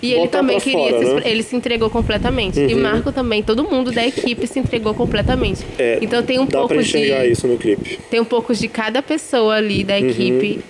E 0.00 0.12
ele 0.12 0.28
também 0.28 0.60
queria, 0.60 0.90
fora, 0.90 1.04
se, 1.04 1.14
né? 1.14 1.22
ele 1.24 1.42
se 1.42 1.56
entregou 1.56 1.90
completamente. 1.90 2.60
E 2.60 2.74
Marco 2.74 3.10
também, 3.10 3.42
todo 3.42 3.64
mundo 3.64 3.90
da 3.90 4.06
equipe 4.06 4.46
se 4.46 4.58
entregou 4.58 4.94
completamente. 4.94 5.64
É, 5.78 5.98
então 6.00 6.22
tem 6.22 6.38
um 6.38 6.46
dá 6.46 6.58
pouco 6.58 6.74
pra 6.74 6.82
de 6.82 6.88
enxergar 6.88 7.26
isso 7.26 7.46
no 7.48 7.56
clipe. 7.56 7.98
tem 8.10 8.20
um 8.20 8.24
pouco 8.24 8.54
de 8.54 8.68
cada 8.68 9.02
pessoa 9.02 9.56
ali 9.56 9.82
da 9.82 9.98
equipe. 9.98 10.60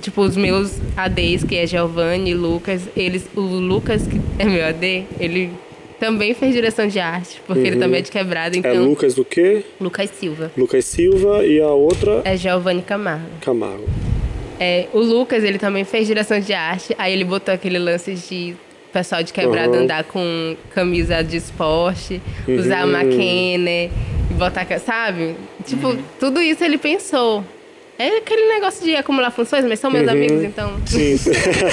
Tipo, 0.00 0.22
os 0.22 0.36
meus 0.36 0.78
ADs, 0.96 1.42
que 1.42 1.56
é 1.56 1.66
Giovanni, 1.66 2.34
Lucas, 2.34 2.82
eles. 2.96 3.26
O 3.34 3.40
Lucas, 3.40 4.06
que 4.06 4.20
é 4.38 4.44
meu 4.44 4.64
AD, 4.64 5.04
ele 5.18 5.50
também 5.98 6.34
fez 6.34 6.54
direção 6.54 6.86
de 6.86 6.98
arte, 6.98 7.40
porque 7.46 7.60
ele 7.66 7.76
também 7.76 7.98
é 8.00 8.02
de 8.02 8.10
quebrada, 8.10 8.56
então. 8.56 8.70
É 8.70 8.78
Lucas 8.78 9.14
do 9.14 9.24
quê? 9.24 9.64
Lucas 9.80 10.10
Silva. 10.10 10.50
Lucas 10.56 10.84
Silva 10.84 11.44
e 11.44 11.60
a 11.60 11.68
outra 11.68 12.22
É 12.24 12.36
Giovanni 12.36 12.82
Camargo. 12.82 13.26
Camargo. 13.40 13.84
É, 14.58 14.86
o 14.92 15.00
Lucas, 15.00 15.44
ele 15.44 15.58
também 15.58 15.84
fez 15.84 16.06
direção 16.06 16.40
de 16.40 16.52
arte, 16.52 16.94
aí 16.98 17.12
ele 17.12 17.24
botou 17.24 17.52
aquele 17.54 17.78
lance 17.78 18.14
de 18.14 18.54
pessoal 18.92 19.22
de 19.22 19.32
quebrada 19.32 19.76
Uhum. 19.76 19.82
andar 19.84 20.04
com 20.04 20.56
camisa 20.74 21.22
de 21.22 21.36
esporte, 21.36 22.20
usar 22.48 22.86
uma 22.86 23.04
Kenner, 23.04 23.90
e 24.30 24.34
botar, 24.34 24.66
sabe? 24.78 25.34
Tipo, 25.66 25.96
tudo 26.18 26.40
isso 26.40 26.64
ele 26.64 26.78
pensou. 26.78 27.44
É 27.98 28.18
aquele 28.18 28.46
negócio 28.48 28.84
de 28.84 28.94
acumular 28.94 29.30
funções, 29.30 29.64
mas 29.64 29.78
são 29.80 29.90
meus 29.90 30.06
amigos, 30.06 30.42
então. 30.44 30.74
Sim. 30.84 31.16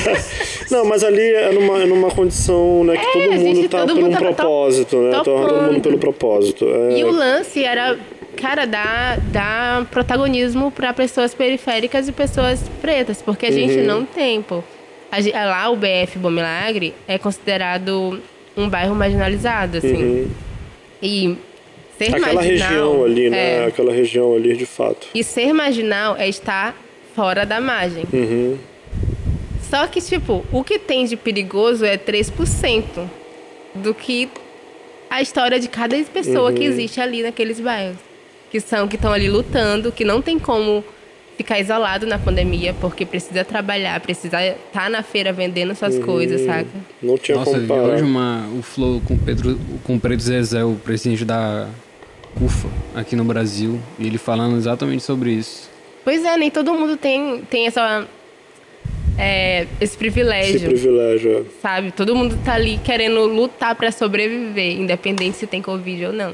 Não, 0.71 0.85
mas 0.85 1.03
ali 1.03 1.21
é 1.21 1.51
numa, 1.51 1.83
é 1.83 1.85
numa 1.85 2.09
condição, 2.11 2.83
né, 2.85 2.95
que 2.97 3.05
todo 3.11 3.23
a 3.23 3.35
mundo 3.35 3.55
gente- 3.55 3.69
tá 3.69 3.79
todo 3.85 3.95
por 3.99 4.03
um 4.09 4.11
propósito, 4.15 4.97
né? 5.01 5.11
Tá 5.11 5.23
todo 5.23 5.61
mundo 5.63 5.81
pelo 5.81 5.97
propósito. 5.97 6.65
É, 6.65 6.97
E 6.99 7.03
o 7.03 7.11
lance 7.11 7.63
era, 7.63 7.99
cara, 8.37 8.65
dar, 8.65 9.19
dar 9.19 9.85
protagonismo 9.85 10.71
para 10.71 10.93
pessoas 10.93 11.33
periféricas 11.33 12.07
e 12.07 12.11
pessoas 12.13 12.61
pretas, 12.81 13.21
porque 13.21 13.45
a 13.47 13.51
gente 13.51 13.79
Uhum. 13.79 13.85
não 13.85 14.05
tem, 14.05 14.41
pô. 14.41 14.63
A 15.11 15.45
lá, 15.45 15.69
o 15.69 15.75
BF 15.75 16.17
Bom 16.17 16.31
Milagre 16.31 16.93
é 17.07 17.17
considerado 17.19 18.19
um 18.57 18.67
bairro 18.69 18.95
marginalizado, 18.95 19.77
assim. 19.77 20.31
E 21.01 21.35
ser. 21.97 22.05
Aquela 22.15 22.33
marginal... 22.33 22.69
região 22.69 23.03
ali, 23.05 23.29
né? 23.29 23.63
é, 23.63 23.65
Aquela 23.65 23.93
região 23.93 24.35
ali, 24.35 24.55
de 24.55 24.65
fato. 24.65 25.07
e 25.13 25.23
ser 25.23 25.53
marginal 25.53 26.15
é 26.17 26.27
estar 26.27 26.75
fora 27.15 27.45
da 27.45 27.59
margem. 27.61 28.03
Uhum. 28.11 28.57
Só 29.69 29.87
que, 29.87 29.99
tipo, 30.01 30.45
o 30.51 30.63
que 30.63 30.77
tem 30.77 31.05
de 31.05 31.15
perigoso 31.15 31.83
é 31.83 31.97
3% 31.97 32.83
do 33.75 33.93
que 33.93 34.29
a 35.09 35.21
história 35.21 35.59
de 35.59 35.67
cada 35.67 35.97
pessoa 36.03 36.49
Uhum. 36.49 36.55
que 36.55 36.63
existe 36.63 36.99
ali 37.01 37.23
naqueles 37.23 37.59
bairros. 37.59 37.97
Que 38.51 38.59
são, 38.59 38.87
que 38.87 38.95
estão 38.95 39.11
ali 39.11 39.27
lutando, 39.29 39.91
que 39.91 40.03
não 40.05 40.21
tem 40.21 40.37
como 40.37 40.83
ficar 41.37 41.59
isolado 41.59 42.05
na 42.05 42.17
pandemia, 42.19 42.73
porque 42.79 43.05
precisa 43.05 43.43
trabalhar, 43.43 43.99
precisa 43.99 44.37
estar 44.45 44.89
na 44.89 45.01
feira 45.03 45.33
vendendo 45.33 45.73
suas 45.75 45.95
Uhum. 45.95 46.01
coisas, 46.03 46.41
saca? 46.41 46.67
Não 47.01 47.17
tinha 47.17 47.37
Nossa, 47.37 47.51
eu 47.51 47.53
como 47.53 47.61
vi 47.63 47.67
parar. 47.67 47.83
hoje 47.95 48.03
uma, 48.03 48.47
o 48.57 48.61
Flow 48.61 49.01
com, 49.05 49.17
Pedro, 49.17 49.59
com 49.83 49.95
o 49.95 49.99
Preto 49.99 50.21
Zezé, 50.23 50.63
o 50.63 50.75
presidente 50.75 51.25
da 51.25 51.67
UFA 52.41 52.67
aqui 52.95 53.15
no 53.15 53.23
Brasil, 53.23 53.79
e 53.99 54.05
ele 54.07 54.17
falando 54.17 54.57
exatamente 54.57 55.03
sobre 55.03 55.31
isso. 55.31 55.69
Pois 56.03 56.23
é, 56.23 56.35
nem 56.37 56.51
todo 56.51 56.73
mundo 56.73 56.97
tem, 56.97 57.41
tem 57.49 57.65
essa, 57.67 58.05
é, 59.17 59.67
esse 59.79 59.95
privilégio. 59.97 60.55
Esse 60.55 60.65
privilégio. 60.65 61.39
é. 61.47 61.61
sabe? 61.61 61.91
Todo 61.91 62.15
mundo 62.15 62.37
tá 62.43 62.53
ali 62.55 62.79
querendo 62.83 63.25
lutar 63.25 63.75
pra 63.75 63.91
sobreviver, 63.91 64.79
independente 64.79 65.37
se 65.37 65.47
tem 65.47 65.61
Covid 65.61 66.07
ou 66.07 66.13
não. 66.13 66.33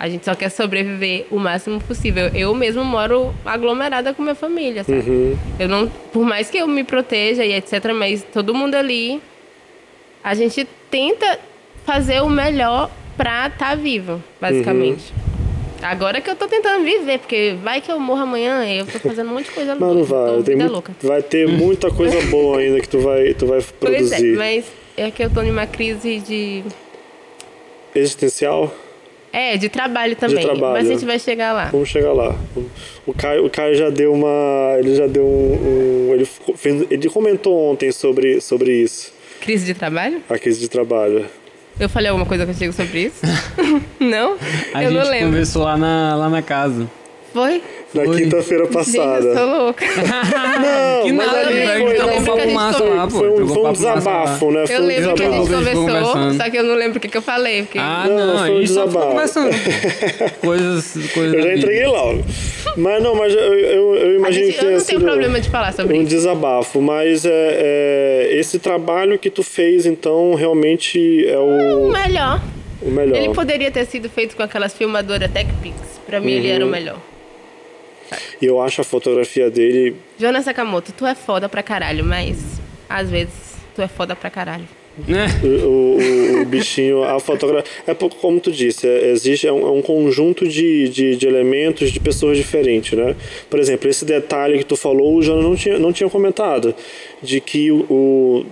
A 0.00 0.08
gente 0.08 0.24
só 0.24 0.32
quer 0.36 0.48
sobreviver 0.48 1.26
o 1.28 1.40
máximo 1.40 1.80
possível. 1.80 2.28
Eu 2.32 2.54
mesmo 2.54 2.84
moro 2.84 3.34
aglomerada 3.44 4.14
com 4.14 4.22
minha 4.22 4.34
família, 4.36 4.84
sabe? 4.84 4.98
Uhum. 5.10 5.36
Eu 5.58 5.68
não, 5.68 5.88
por 6.12 6.24
mais 6.24 6.48
que 6.48 6.56
eu 6.58 6.68
me 6.68 6.84
proteja 6.84 7.44
e 7.44 7.52
etc, 7.52 7.92
mas 7.92 8.22
todo 8.32 8.54
mundo 8.54 8.76
ali 8.76 9.20
a 10.22 10.34
gente 10.34 10.68
tenta 10.88 11.40
fazer 11.84 12.22
o 12.22 12.28
melhor 12.30 12.88
pra 13.16 13.48
estar 13.48 13.76
vivo, 13.76 14.22
basicamente. 14.40 15.10
Uhum. 15.12 15.28
Agora 15.82 16.20
que 16.20 16.30
eu 16.30 16.36
tô 16.36 16.46
tentando 16.46 16.84
viver, 16.84 17.18
porque 17.18 17.56
vai 17.62 17.80
que 17.80 17.90
eu 17.90 17.98
morro 17.98 18.22
amanhã, 18.22 18.64
eu 18.64 18.86
tô 18.86 19.00
fazendo 19.00 19.30
um 19.30 19.34
monte 19.34 19.46
de 19.46 19.50
coisa 19.50 19.74
louca. 19.78 20.04
vai. 20.04 20.36
tô 20.36 20.42
Tem 20.44 20.56
louca. 20.68 20.92
vai 21.02 21.22
ter 21.22 21.48
muita 21.48 21.90
coisa 21.90 22.20
boa 22.30 22.58
ainda 22.60 22.80
que 22.80 22.88
tu 22.88 23.00
vai, 23.00 23.34
tu 23.34 23.46
vai 23.46 23.60
Pois 23.80 24.12
é, 24.12 24.16
produzir. 24.16 24.36
mas 24.36 24.64
é 24.96 25.10
que 25.10 25.24
eu 25.24 25.30
tô 25.30 25.42
numa 25.42 25.66
crise 25.66 26.20
de 26.20 26.62
Existencial? 27.94 28.72
É, 29.32 29.56
de 29.56 29.68
trabalho 29.68 30.16
também. 30.16 30.40
trabalho. 30.42 30.72
Mas 30.72 30.86
a 30.88 30.92
gente 30.92 31.04
vai 31.04 31.18
chegar 31.18 31.52
lá. 31.52 31.66
Vamos 31.66 31.88
chegar 31.88 32.12
lá. 32.12 32.34
O 33.06 33.12
Caio, 33.12 33.44
o 33.46 33.50
Caio 33.50 33.74
já 33.74 33.90
deu 33.90 34.12
uma. 34.12 34.76
Ele 34.78 34.94
já 34.94 35.06
deu 35.06 35.24
um. 35.24 36.08
um- 36.10 36.14
ele, 36.14 36.24
fez- 36.56 36.86
ele 36.90 37.08
comentou 37.10 37.70
ontem 37.70 37.92
sobre, 37.92 38.40
sobre 38.40 38.72
isso. 38.82 39.12
Crise 39.40 39.66
de 39.66 39.74
trabalho? 39.74 40.22
A 40.28 40.38
crise 40.38 40.58
de 40.60 40.68
trabalho. 40.68 41.26
Eu 41.78 41.88
falei 41.88 42.08
alguma 42.08 42.26
coisa 42.26 42.44
contigo 42.44 42.72
sobre 42.72 43.04
isso? 43.04 43.20
não? 44.00 44.36
A 44.74 44.82
eu 44.82 44.90
gente 44.90 44.98
não 44.98 45.08
lembro. 45.10 45.26
conversou 45.26 45.62
lá 45.62 45.76
na, 45.76 46.16
lá 46.16 46.28
na 46.28 46.42
casa. 46.42 46.90
Foi? 47.38 47.62
Na 47.94 48.04
Foi. 48.04 48.16
quinta-feira 48.22 48.64
Gente, 48.64 48.74
passada. 48.74 49.24
eu 49.26 49.34
sou 49.36 49.46
louca. 49.64 49.84
Não, 49.88 51.04
que 51.04 51.12
mas 51.12 51.26
nada, 51.26 51.38
ali 51.40 51.54
velho. 51.54 51.86
foi, 51.86 51.96
eu 51.98 52.06
não, 52.06 52.20
foi, 52.20 52.40
gente 52.40 52.52
massa 52.54 52.84
lá, 52.84 53.04
pô. 53.04 53.10
foi 53.10 53.30
um, 53.30 53.48
foi 53.48 53.62
um 53.64 53.72
desabafo, 53.72 54.50
né? 54.50 54.66
Foi 54.66 54.76
Eu 54.76 54.80
um 54.82 54.86
lembro 54.86 55.14
que 55.14 55.22
a 55.22 55.30
gente 55.30 55.48
conversou, 55.50 56.32
só 56.34 56.50
que 56.50 56.56
eu 56.58 56.64
não 56.64 56.74
lembro 56.74 56.98
o 56.98 57.00
que, 57.00 57.08
que 57.08 57.16
eu 57.16 57.22
falei. 57.22 57.62
Porque... 57.62 57.78
Ah, 57.78 58.04
Não, 58.08 58.26
não, 58.26 58.38
foi 58.38 58.50
um 58.50 58.56
gente 58.58 58.66
desabafo. 58.66 59.16
coisas, 60.40 61.12
coisas 61.14 61.34
Eu 61.34 61.42
já 61.42 61.54
entreguei 61.54 61.86
logo. 61.86 62.24
Mas 62.76 63.02
não, 63.02 63.14
mas 63.14 63.32
eu, 63.34 63.40
eu, 63.40 63.94
eu 63.96 64.16
imagino 64.16 64.46
gente, 64.46 64.58
que 64.58 64.64
eu 64.64 64.70
não 64.72 64.84
tenho 64.84 65.00
problema 65.00 65.40
de 65.40 65.48
falar 65.50 65.72
sobre 65.72 65.96
um 65.96 66.00
isso. 66.02 66.10
desabafo. 66.10 66.80
Mas 66.82 67.24
é, 67.24 67.30
é, 67.32 68.28
esse 68.38 68.58
trabalho 68.58 69.18
que 69.18 69.30
tu 69.30 69.42
fez, 69.42 69.86
então, 69.86 70.34
realmente 70.34 71.26
é 71.26 71.38
O 71.38 71.86
o, 71.88 71.92
melhor. 71.92 72.40
o 72.82 72.90
melhor. 72.90 73.16
Ele 73.16 73.32
poderia 73.34 73.70
ter 73.70 73.84
sido 73.86 74.08
feito 74.08 74.36
com 74.36 74.42
aquelas 74.42 74.74
filmadoras 74.74 75.30
TechPix. 75.30 75.74
Pra 76.06 76.20
mim, 76.20 76.32
ele 76.32 76.48
era 76.48 76.64
Uhum. 76.64 76.68
o 76.68 76.72
melhor. 76.72 76.98
E 78.40 78.46
eu 78.46 78.60
acho 78.60 78.80
a 78.80 78.84
fotografia 78.84 79.50
dele 79.50 79.96
Jonas 80.18 80.44
Sakamoto, 80.44 80.92
tu 80.96 81.04
é 81.06 81.14
foda 81.14 81.48
pra 81.48 81.62
caralho, 81.62 82.04
mas 82.04 82.36
às 82.88 83.10
vezes 83.10 83.32
tu 83.74 83.82
é 83.82 83.88
foda 83.88 84.14
pra 84.16 84.30
caralho. 84.30 84.68
Né? 85.06 85.26
O, 85.44 85.46
o- 86.38 86.42
o 86.42 86.44
bichinho, 86.44 87.04
a 87.04 87.20
fotografia. 87.20 87.70
É 87.86 87.94
como 87.94 88.40
tu 88.40 88.50
disse, 88.50 88.84
é, 88.88 89.10
existe 89.12 89.46
é 89.46 89.52
um, 89.52 89.60
é 89.64 89.70
um 89.70 89.80
conjunto 89.80 90.48
de, 90.48 90.88
de, 90.88 91.14
de 91.14 91.24
elementos 91.28 91.92
de 91.92 92.00
pessoas 92.00 92.36
diferentes, 92.36 92.98
né? 92.98 93.14
Por 93.48 93.60
exemplo, 93.60 93.88
esse 93.88 94.04
detalhe 94.04 94.58
que 94.58 94.64
tu 94.64 94.74
falou, 94.76 95.14
o 95.14 95.22
Jonas 95.22 95.44
não 95.44 95.54
tinha, 95.54 95.78
não 95.78 95.92
tinha 95.92 96.10
comentado. 96.10 96.74
De 97.22 97.40
que 97.40 97.70
o. 97.70 97.86
o- 97.88 98.46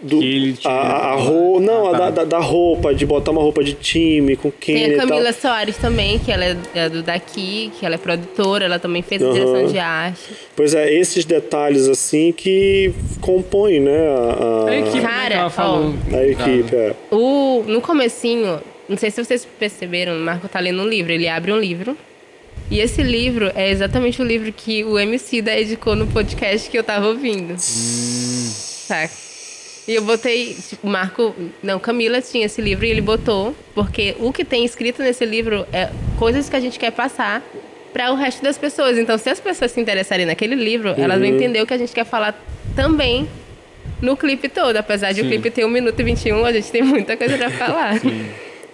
do, 0.00 0.20
a, 0.64 0.70
a, 0.70 1.12
a 1.12 1.14
ro- 1.16 1.58
não, 1.60 1.86
Ah, 1.86 1.90
a 1.90 1.92
tá. 1.92 1.98
da, 1.98 2.10
da, 2.10 2.24
da 2.24 2.38
roupa, 2.38 2.94
de 2.94 3.04
botar 3.04 3.30
uma 3.32 3.40
roupa 3.42 3.64
de 3.64 3.72
time 3.74 4.36
com 4.36 4.50
quem 4.50 4.74
Tem 4.76 4.94
a 4.94 4.98
tal. 4.98 5.08
Camila 5.08 5.32
Soares 5.32 5.76
também, 5.76 6.18
que 6.18 6.30
ela 6.30 6.44
é- 6.44 6.56
é 6.74 6.88
do 6.88 7.02
daqui, 7.02 7.72
que 7.78 7.84
ela 7.84 7.96
é 7.96 7.98
produtora, 7.98 8.64
ela 8.64 8.78
também 8.78 9.02
fez 9.02 9.20
a 9.22 9.26
Aham. 9.26 9.32
direção 9.34 9.66
de 9.66 9.78
arte. 9.78 10.20
Pois 10.54 10.74
é, 10.74 10.92
esses 10.92 11.24
detalhes 11.24 11.88
assim 11.88 12.32
que 12.32 12.92
compõem, 13.20 13.80
né? 13.80 13.98
A, 14.08 14.66
A 14.66 14.70
a, 14.70 14.76
equipe, 14.78 14.96
né, 14.98 15.02
Cara, 15.02 15.50
falou. 15.50 15.94
a 16.12 16.24
equipe. 16.26 16.74
É. 16.76 16.94
O, 17.10 17.64
no 17.66 17.80
comecinho, 17.80 18.60
não 18.88 18.96
sei 18.96 19.10
se 19.10 19.24
vocês 19.24 19.46
perceberam, 19.58 20.14
o 20.14 20.20
Marco 20.20 20.46
tá 20.48 20.60
lendo 20.60 20.80
um 20.82 20.86
livro, 20.88 21.10
ele 21.12 21.28
abre 21.28 21.52
um 21.52 21.58
livro. 21.58 21.96
E 22.70 22.80
esse 22.80 23.02
livro 23.02 23.50
é 23.54 23.70
exatamente 23.70 24.20
o 24.20 24.24
livro 24.24 24.52
que 24.52 24.84
o 24.84 24.98
MC 24.98 25.40
da 25.40 25.58
edicou 25.58 25.96
no 25.96 26.06
podcast 26.06 26.68
que 26.68 26.78
eu 26.78 26.84
tava 26.84 27.06
ouvindo. 27.08 27.54
Saca? 27.58 29.10
E 29.88 29.94
eu 29.94 30.02
botei, 30.02 30.54
tipo, 30.54 30.86
o 30.86 30.90
Marco, 30.90 31.34
não, 31.62 31.80
Camila 31.80 32.20
tinha 32.20 32.44
esse 32.44 32.60
livro 32.60 32.84
e 32.84 32.90
ele 32.90 33.00
botou, 33.00 33.56
porque 33.74 34.14
o 34.20 34.30
que 34.30 34.44
tem 34.44 34.62
escrito 34.62 35.02
nesse 35.02 35.24
livro 35.24 35.66
é 35.72 35.88
coisas 36.18 36.46
que 36.46 36.54
a 36.54 36.60
gente 36.60 36.78
quer 36.78 36.92
passar 36.92 37.42
para 37.90 38.12
o 38.12 38.14
resto 38.14 38.42
das 38.42 38.58
pessoas. 38.58 38.98
Então, 38.98 39.16
se 39.16 39.30
as 39.30 39.40
pessoas 39.40 39.72
se 39.72 39.80
interessarem 39.80 40.26
naquele 40.26 40.54
livro, 40.54 40.94
elas 40.98 41.18
vão 41.18 41.26
entender 41.26 41.62
o 41.62 41.66
que 41.66 41.72
a 41.72 41.78
gente 41.78 41.92
quer 41.92 42.04
falar 42.04 42.38
também 42.76 43.26
no 44.02 44.14
clipe 44.14 44.46
todo. 44.50 44.76
Apesar 44.76 45.12
de 45.12 45.22
o 45.22 45.24
Sim. 45.24 45.30
clipe 45.30 45.50
ter 45.50 45.64
1 45.64 45.70
minuto 45.70 45.98
e 45.98 46.02
21, 46.02 46.44
a 46.44 46.52
gente 46.52 46.70
tem 46.70 46.82
muita 46.82 47.16
coisa 47.16 47.38
pra 47.38 47.48
falar. 47.56 47.94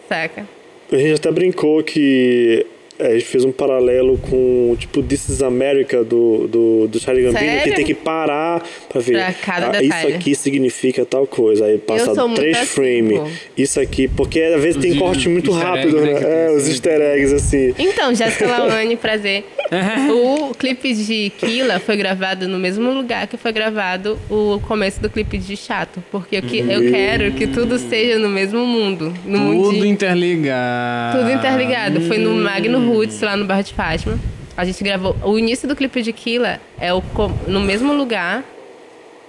Saca? 0.09 0.49
A 0.91 0.97
gente 0.97 1.15
até 1.15 1.31
brincou 1.31 1.81
que 1.85 2.67
é, 2.99 3.09
a 3.09 3.13
gente 3.15 3.25
fez 3.27 3.45
um 3.45 3.53
paralelo 3.53 4.17
com, 4.19 4.77
tipo, 4.79 5.03
This 5.03 5.29
is 5.29 5.43
America 5.43 6.05
do, 6.05 6.47
do, 6.49 6.89
do 6.89 7.01
Charlie 7.01 7.25
Gambino, 7.25 7.45
que 7.53 7.59
Sério? 7.59 7.75
tem 7.75 7.85
que 7.85 7.95
parar 7.95 8.63
pra 8.89 9.01
ver. 9.01 9.13
Pra 9.15 9.33
cada 9.33 9.79
"Ah, 9.79 9.83
isso 9.83 10.07
aqui 10.09 10.35
significa 10.35 11.05
tal 11.05 11.27
coisa. 11.27 11.65
Aí 11.67 11.79
passa 11.79 12.13
três 12.35 12.57
assim, 12.57 12.67
frames. 12.67 13.21
Isso 13.57 13.81
aqui, 13.81 14.07
porque 14.09 14.41
às 14.41 14.63
vezes 14.63 14.81
tem 14.81 14.93
Os 14.93 14.99
corte 14.99 15.29
muito 15.29 15.51
easter 15.51 15.67
rápido, 15.67 15.99
eggs, 15.99 16.07
né, 16.07 16.13
né? 16.13 16.19
que 16.21 16.27
É, 16.27 16.47
os 16.51 16.63
sempre. 16.63 16.71
easter 16.73 17.01
eggs, 17.01 17.35
assim. 17.35 17.75
Então, 17.79 18.15
Jéssica 18.15 18.47
Lawane, 18.47 18.97
prazer. 18.97 19.45
O 20.13 20.55
clipe 20.55 20.93
de 20.95 21.31
Killa 21.39 21.81
foi 21.81 21.97
gravado 21.97 22.47
no 22.47 22.59
mesmo 22.59 22.93
lugar 22.93 23.27
que 23.27 23.37
foi 23.37 23.51
gravado 23.53 24.19
o 24.31 24.61
começo 24.61 25.01
do 25.01 25.09
clipe 25.11 25.39
de 25.39 25.57
Chato. 25.57 26.03
Porque 26.13 26.37
eu, 26.37 26.43
que- 26.43 26.59
eu 26.61 26.91
quero 26.91 27.33
que 27.33 27.47
tudo 27.47 27.79
seja 27.79 28.19
no 28.19 28.29
mesmo 28.29 28.65
mundo. 28.67 29.13
No 29.25 29.39
Tudo 29.39 29.55
mundinho. 29.55 29.87
interligado. 29.87 31.19
Tudo 31.19 31.31
interligado. 31.33 32.01
Foi 32.03 32.19
no 32.19 32.35
Magno 32.35 32.79
Roots, 32.87 33.21
lá 33.21 33.37
no 33.37 33.45
Bar 33.45 33.63
de 33.63 33.73
Fátima. 33.75 34.19
A 34.57 34.65
gente 34.65 34.83
gravou. 34.85 35.17
O 35.25 35.39
início 35.39 35.67
do 35.67 35.75
clipe 35.75 36.01
de 36.03 36.13
Killa 36.13 36.61
é 36.81 36.93
o, 36.95 37.03
no 37.47 37.61
mesmo 37.61 37.93
lugar 37.93 38.45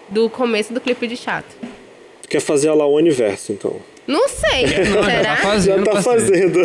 do 0.09 0.29
começo 0.29 0.71
do 0.73 0.79
clipe 0.79 1.07
de 1.07 1.17
Chato. 1.17 1.55
Tu 2.21 2.29
quer 2.29 2.39
fazer 2.39 2.69
a 2.69 2.73
lá 2.73 2.85
o 2.85 2.95
universo, 2.95 3.51
então. 3.51 3.75
Não 4.07 4.27
sei. 4.29 4.67
Não, 4.89 5.03
já 5.03 5.09
será? 5.09 5.35
tá 5.35 5.41
fazendo, 5.41 5.85
Já 5.85 5.91
tá 5.93 6.01
fazendo. 6.03 6.59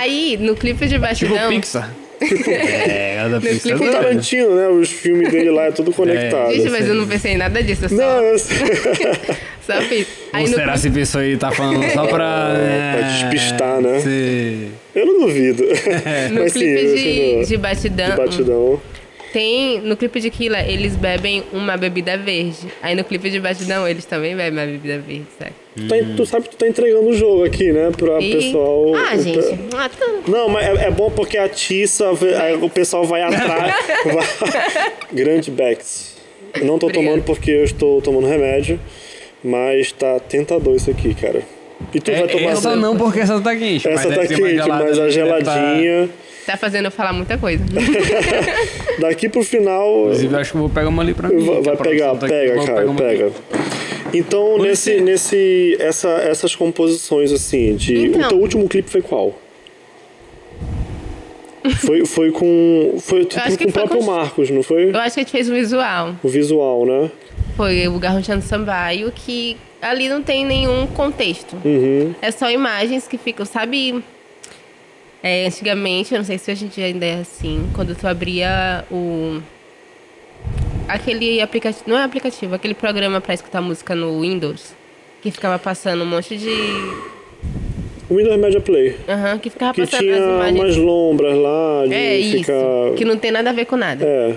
Aí, 0.00 0.38
no 0.40 0.54
clipe 0.56 0.86
de 0.86 0.94
Tipo 0.94 1.00
batidão. 1.02 1.48
Pixar. 1.60 1.90
é, 2.18 3.20
a 3.20 3.28
da 3.28 3.38
Pixar. 3.38 3.60
clipe 3.60 3.74
o 3.74 3.78
de- 3.78 3.84
é 3.84 3.90
doido. 3.90 4.02
Tarantino, 4.02 4.54
né? 4.54 4.68
Os 4.68 4.88
filmes 4.90 5.30
dele 5.30 5.50
lá 5.50 5.64
é 5.64 5.70
tudo 5.72 5.92
conectado. 5.96 6.52
Gente, 6.54 6.70
mas 6.70 6.80
assim. 6.82 6.88
eu 6.88 6.94
não 6.94 7.06
pensei 7.06 7.32
em 7.32 7.36
nada 7.36 7.62
disso. 7.62 7.86
Só, 7.90 7.94
Não, 7.94 8.22
eu 8.22 8.38
sei. 8.38 8.58
só 9.66 9.74
fiz. 9.82 10.06
Aí 10.32 10.42
Ou 10.46 10.48
será 10.54 10.76
se 10.78 10.88
a 10.88 10.90
pessoa 10.90 11.22
aí 11.22 11.36
tá 11.36 11.50
falando 11.52 11.84
só 11.92 12.06
pra... 12.06 12.54
Pra 12.98 13.08
despistar, 13.08 13.80
né? 13.82 14.00
Se... 14.00 14.68
Eu 14.96 15.06
não 15.06 15.20
duvido. 15.20 15.62
No 16.32 16.40
Mas 16.42 16.52
sim, 16.52 16.58
clipe 16.60 16.82
eu 16.84 16.96
de, 16.96 17.36
no- 17.36 17.44
de 17.46 17.56
batidão, 17.58 18.10
de 18.10 18.16
batidão. 18.16 18.80
tem. 19.32 19.80
No 19.82 19.96
clipe 19.96 20.18
de 20.20 20.30
Killa, 20.30 20.60
eles 20.62 20.96
bebem 20.96 21.44
uma 21.52 21.76
bebida 21.76 22.16
verde. 22.16 22.66
Aí 22.82 22.94
no 22.96 23.04
clipe 23.04 23.28
de 23.30 23.38
batidão, 23.38 23.86
eles 23.86 24.04
também 24.06 24.34
bebem 24.34 24.58
uma 24.58 24.66
bebida 24.66 24.98
verde, 24.98 25.26
sabe? 25.38 25.52
Tu, 25.76 25.86
tá- 25.88 25.96
tu 26.16 26.26
sabe 26.26 26.44
que 26.48 26.50
tu 26.52 26.56
tá 26.56 26.66
entregando 26.66 27.08
o 27.08 27.12
jogo 27.14 27.44
aqui, 27.44 27.70
né? 27.70 27.90
Pra 27.96 28.18
E- 28.20 28.32
pessoal. 28.34 28.94
Ah, 28.96 29.14
o 29.14 29.22
gente. 29.22 29.38
pe- 29.38 29.76
Ah, 29.76 29.88
tu- 29.90 30.30
Não, 30.30 30.48
mas 30.48 30.66
é, 30.66 30.86
é 30.86 30.90
bom 30.90 31.10
porque 31.10 31.36
atiça, 31.36 32.14
vê- 32.14 32.34
aí 32.34 32.54
o 32.56 32.70
pessoal 32.70 33.04
vai 33.04 33.20
atrás. 33.22 33.74
vai- 34.06 34.92
Grande 35.12 35.50
Bex. 35.50 36.16
Não 36.62 36.78
tô 36.78 36.86
Obrigada. 36.86 36.94
tomando 37.10 37.24
porque 37.24 37.50
eu 37.50 37.64
estou 37.64 38.00
tomando 38.00 38.26
remédio, 38.26 38.80
mas 39.44 39.92
tá 39.92 40.18
tentador 40.18 40.74
isso 40.74 40.90
aqui, 40.90 41.14
cara. 41.14 41.42
E 41.94 42.00
tu 42.00 42.10
vai 42.10 42.26
tomar 42.26 42.50
essa 42.50 42.76
não, 42.76 42.96
porque 42.96 43.20
essa 43.20 43.40
tá 43.40 43.54
quente. 43.56 43.86
Essa 43.88 44.08
mas 44.08 44.18
tá 44.18 44.26
quente, 44.34 44.68
mas 44.68 44.70
a 44.70 44.78
deve 44.84 44.96
tá- 44.96 45.08
geladinha. 45.10 46.08
Tá 46.46 46.56
fazendo 46.56 46.84
eu 46.84 46.90
falar 46.92 47.12
muita 47.12 47.36
coisa. 47.36 47.64
Daqui 49.00 49.28
pro 49.28 49.42
final. 49.42 50.02
Inclusive, 50.04 50.36
acho 50.36 50.50
que 50.52 50.56
eu 50.56 50.60
vou 50.60 50.70
pegar 50.70 50.88
uma 50.88 51.02
ali 51.02 51.12
pra 51.12 51.28
mim. 51.28 51.44
Vai, 51.44 51.60
que 51.60 51.68
a 51.68 51.74
vai 51.74 51.76
pegar, 51.76 52.14
tá 52.16 52.26
aqui, 52.26 52.34
pega, 52.34 52.54
vou 52.54 52.66
cara, 52.66 52.94
pega. 52.94 53.32
Então, 54.14 54.44
Pode 54.56 54.62
nesse, 54.68 54.82
ser. 54.94 55.00
nesse, 55.02 55.76
essa, 55.80 56.08
essas 56.08 56.54
composições, 56.54 57.32
assim, 57.32 57.74
de. 57.74 58.06
Então. 58.06 58.22
O 58.22 58.28
teu 58.28 58.38
último 58.38 58.68
clipe 58.68 58.88
foi 58.88 59.02
qual? 59.02 59.36
Foi, 61.84 62.06
foi 62.06 62.30
com. 62.30 62.94
Foi 63.00 63.24
tipo, 63.24 63.40
acho 63.42 63.58
que 63.58 63.64
com 63.64 63.70
o 63.70 63.72
próprio 63.72 63.98
com- 63.98 64.06
Marcos, 64.06 64.48
não 64.50 64.62
foi? 64.62 64.90
Eu 64.90 64.98
acho 65.00 65.14
que 65.14 65.20
a 65.20 65.22
gente 65.24 65.32
fez 65.32 65.50
um 65.50 65.54
visual. 65.54 66.14
O 66.22 66.28
visual, 66.28 66.86
né? 66.86 67.10
Foi 67.56 67.88
o 67.88 67.98
Garronchando 67.98 68.42
Sambaio, 68.44 69.10
que 69.12 69.56
ali 69.80 70.08
não 70.08 70.22
tem 70.22 70.44
nenhum 70.44 70.86
contexto. 70.86 71.56
Uhum. 71.64 72.14
É 72.20 72.30
só 72.30 72.50
imagens 72.50 73.06
que 73.06 73.16
ficam, 73.18 73.44
sabe? 73.46 74.02
É, 75.22 75.46
antigamente, 75.46 76.12
eu 76.14 76.18
não 76.18 76.24
sei 76.24 76.38
se 76.38 76.50
hoje 76.52 76.66
em 76.66 76.68
dia 76.68 76.84
ainda 76.86 77.04
é 77.04 77.14
assim, 77.20 77.68
quando 77.74 77.94
tu 77.94 78.06
abria 78.06 78.84
o. 78.90 79.40
Aquele 80.88 81.40
aplicativo. 81.40 81.84
Não 81.88 81.98
é 81.98 82.04
aplicativo, 82.04 82.54
aquele 82.54 82.74
programa 82.74 83.20
pra 83.20 83.34
escutar 83.34 83.60
música 83.60 83.94
no 83.94 84.20
Windows. 84.20 84.74
Que 85.22 85.30
ficava 85.30 85.58
passando 85.58 86.02
um 86.02 86.06
monte 86.06 86.36
de. 86.36 86.54
Windows 88.08 88.38
Media 88.38 88.60
Play. 88.60 88.96
Aham, 89.08 89.38
que 89.38 89.50
ficava 89.50 89.74
Que 89.74 89.80
passando 89.80 90.00
tinha 90.00 90.14
as 90.14 90.22
imagens. 90.22 90.60
umas 90.60 90.76
lombras 90.76 91.36
lá, 91.36 91.86
de 91.88 91.94
É 91.94 92.16
isso. 92.18 92.38
ficar. 92.38 92.94
Que 92.96 93.04
não 93.04 93.16
tem 93.16 93.32
nada 93.32 93.50
a 93.50 93.52
ver 93.52 93.64
com 93.64 93.76
nada. 93.76 94.04
É, 94.06 94.34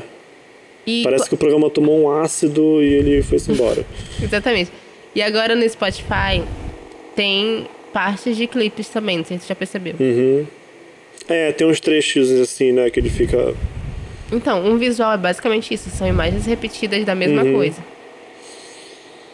E 0.87 1.03
parece 1.03 1.29
que 1.29 1.35
o 1.35 1.37
programa 1.37 1.69
tomou 1.69 2.01
um 2.01 2.09
ácido 2.19 2.81
e 2.81 2.87
ele 2.95 3.21
foi-se 3.21 3.51
embora. 3.51 3.85
Exatamente. 4.19 4.71
E 5.15 5.21
agora 5.21 5.55
no 5.55 5.67
Spotify 5.67 6.43
tem 7.15 7.67
partes 7.93 8.37
de 8.37 8.45
clipes 8.47 8.87
também, 8.89 9.17
não 9.17 9.25
sei 9.25 9.37
se 9.37 9.43
você 9.43 9.49
já 9.49 9.55
percebeu. 9.55 9.95
Uhum. 9.99 10.45
É, 11.27 11.51
tem 11.51 11.67
uns 11.67 11.79
trechos 11.79 12.31
assim, 12.31 12.71
né, 12.71 12.89
que 12.89 12.99
ele 12.99 13.09
fica. 13.09 13.53
Então, 14.31 14.63
um 14.65 14.77
visual 14.77 15.13
é 15.13 15.17
basicamente 15.17 15.73
isso, 15.73 15.89
são 15.89 16.07
imagens 16.07 16.45
repetidas 16.45 17.03
da 17.03 17.15
mesma 17.15 17.43
Uhum. 17.43 17.53
coisa. 17.53 17.83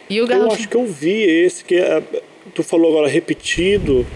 E 0.08 0.20
o 0.20 0.24
Eu 0.24 0.26
garoto. 0.26 0.54
acho 0.54 0.68
que 0.68 0.76
eu 0.76 0.86
vi 0.86 1.22
esse, 1.22 1.64
que 1.64 1.74
é, 1.76 2.02
tu 2.54 2.62
falou 2.62 2.90
agora 2.92 3.08
repetido. 3.08 4.06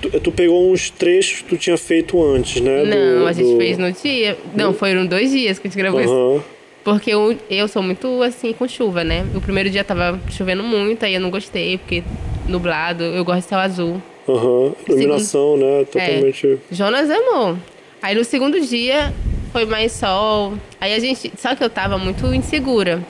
Tu, 0.00 0.20
tu 0.20 0.30
pegou 0.30 0.70
uns 0.70 0.90
trechos 0.90 1.38
que 1.42 1.48
tu 1.48 1.56
tinha 1.56 1.76
feito 1.76 2.22
antes, 2.22 2.60
né? 2.62 2.84
Não, 2.84 3.20
do- 3.22 3.26
a 3.26 3.32
gente 3.32 3.50
do- 3.50 3.56
fez 3.56 3.76
no 3.78 3.90
dia. 3.90 4.38
Não, 4.54 4.72
foram 4.72 5.04
dois 5.06 5.30
dias 5.32 5.58
que 5.58 5.66
a 5.66 5.70
gente 5.70 5.78
gravou 5.78 6.00
isso. 6.00 6.44
Porque 6.84 7.10
eu, 7.10 7.36
eu 7.50 7.68
sou 7.68 7.82
muito 7.82 8.22
assim 8.22 8.52
com 8.52 8.66
chuva, 8.66 9.04
né? 9.04 9.26
O 9.34 9.40
primeiro 9.40 9.68
dia 9.68 9.84
tava 9.84 10.18
chovendo 10.30 10.62
muito, 10.62 11.04
aí 11.04 11.14
eu 11.14 11.20
não 11.20 11.30
gostei, 11.30 11.76
porque 11.78 12.02
nublado, 12.48 13.02
eu 13.04 13.24
gosto 13.24 13.40
de 13.42 13.48
céu 13.48 13.58
azul. 13.58 14.02
Aham. 14.28 14.72
Iluminação, 14.88 15.56
né? 15.56 15.84
Totalmente. 15.90 16.46
É. 16.46 16.74
Jonas 16.74 17.10
amou. 17.10 17.56
Aí 18.00 18.14
no 18.14 18.24
segundo 18.24 18.60
dia 18.60 19.12
foi 19.52 19.64
mais 19.64 19.92
sol. 19.92 20.54
Aí 20.80 20.94
a 20.94 20.98
gente. 20.98 21.32
Só 21.36 21.54
que 21.54 21.62
eu 21.64 21.68
tava 21.70 21.98
muito 21.98 22.26
insegura. 22.34 23.02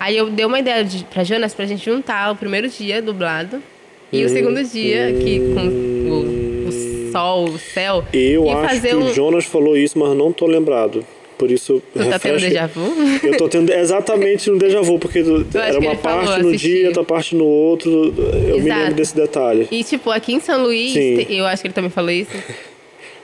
Aí 0.00 0.16
eu 0.16 0.28
dei 0.30 0.44
uma 0.44 0.58
ideia 0.58 0.84
de, 0.84 1.04
pra 1.04 1.24
Jonas 1.24 1.54
pra 1.54 1.66
gente 1.66 1.84
juntar 1.84 2.32
o 2.32 2.36
primeiro 2.36 2.68
dia 2.68 3.02
dublado 3.02 3.60
e 4.12 4.20
Uhum. 4.20 4.26
o 4.26 4.28
segundo 4.28 4.64
dia 4.64 5.08
aqui 5.08 5.40
com 5.54 5.66
o, 5.66 6.68
o 6.68 7.12
sol, 7.12 7.44
o 7.44 7.58
céu. 7.58 8.04
Eu 8.12 8.48
acho 8.58 8.80
que 8.80 8.94
um. 8.94 9.04
o 9.06 9.12
Jonas 9.14 9.44
falou 9.44 9.76
isso, 9.76 9.98
mas 9.98 10.16
não 10.16 10.32
tô 10.32 10.46
lembrado. 10.46 11.04
Por 11.38 11.50
isso, 11.52 11.80
Tu 11.92 12.10
tá 12.10 12.18
tendo 12.18 12.40
déjà 12.40 12.66
vu? 12.66 12.92
Eu 13.22 13.36
tô 13.36 13.48
tendo 13.48 13.72
exatamente 13.72 14.50
um 14.50 14.58
déjà 14.58 14.82
vu, 14.82 14.98
porque 14.98 15.20
era 15.20 15.78
uma 15.78 15.90
ele 15.92 15.96
falou, 15.96 16.24
parte 16.26 16.42
no 16.42 16.56
dia, 16.56 16.86
outra 16.88 17.04
parte 17.04 17.36
no 17.36 17.44
outro. 17.44 17.90
Eu 18.48 18.58
me 18.60 18.66
Exato. 18.66 18.80
lembro 18.80 18.94
desse 18.94 19.14
detalhe. 19.14 19.68
E 19.70 19.84
tipo, 19.84 20.10
aqui 20.10 20.32
em 20.34 20.40
São 20.40 20.62
Luís, 20.64 20.92
Sim. 20.92 21.26
eu 21.30 21.46
acho 21.46 21.62
que 21.62 21.68
ele 21.68 21.74
também 21.74 21.90
falou 21.90 22.10
isso. 22.10 22.30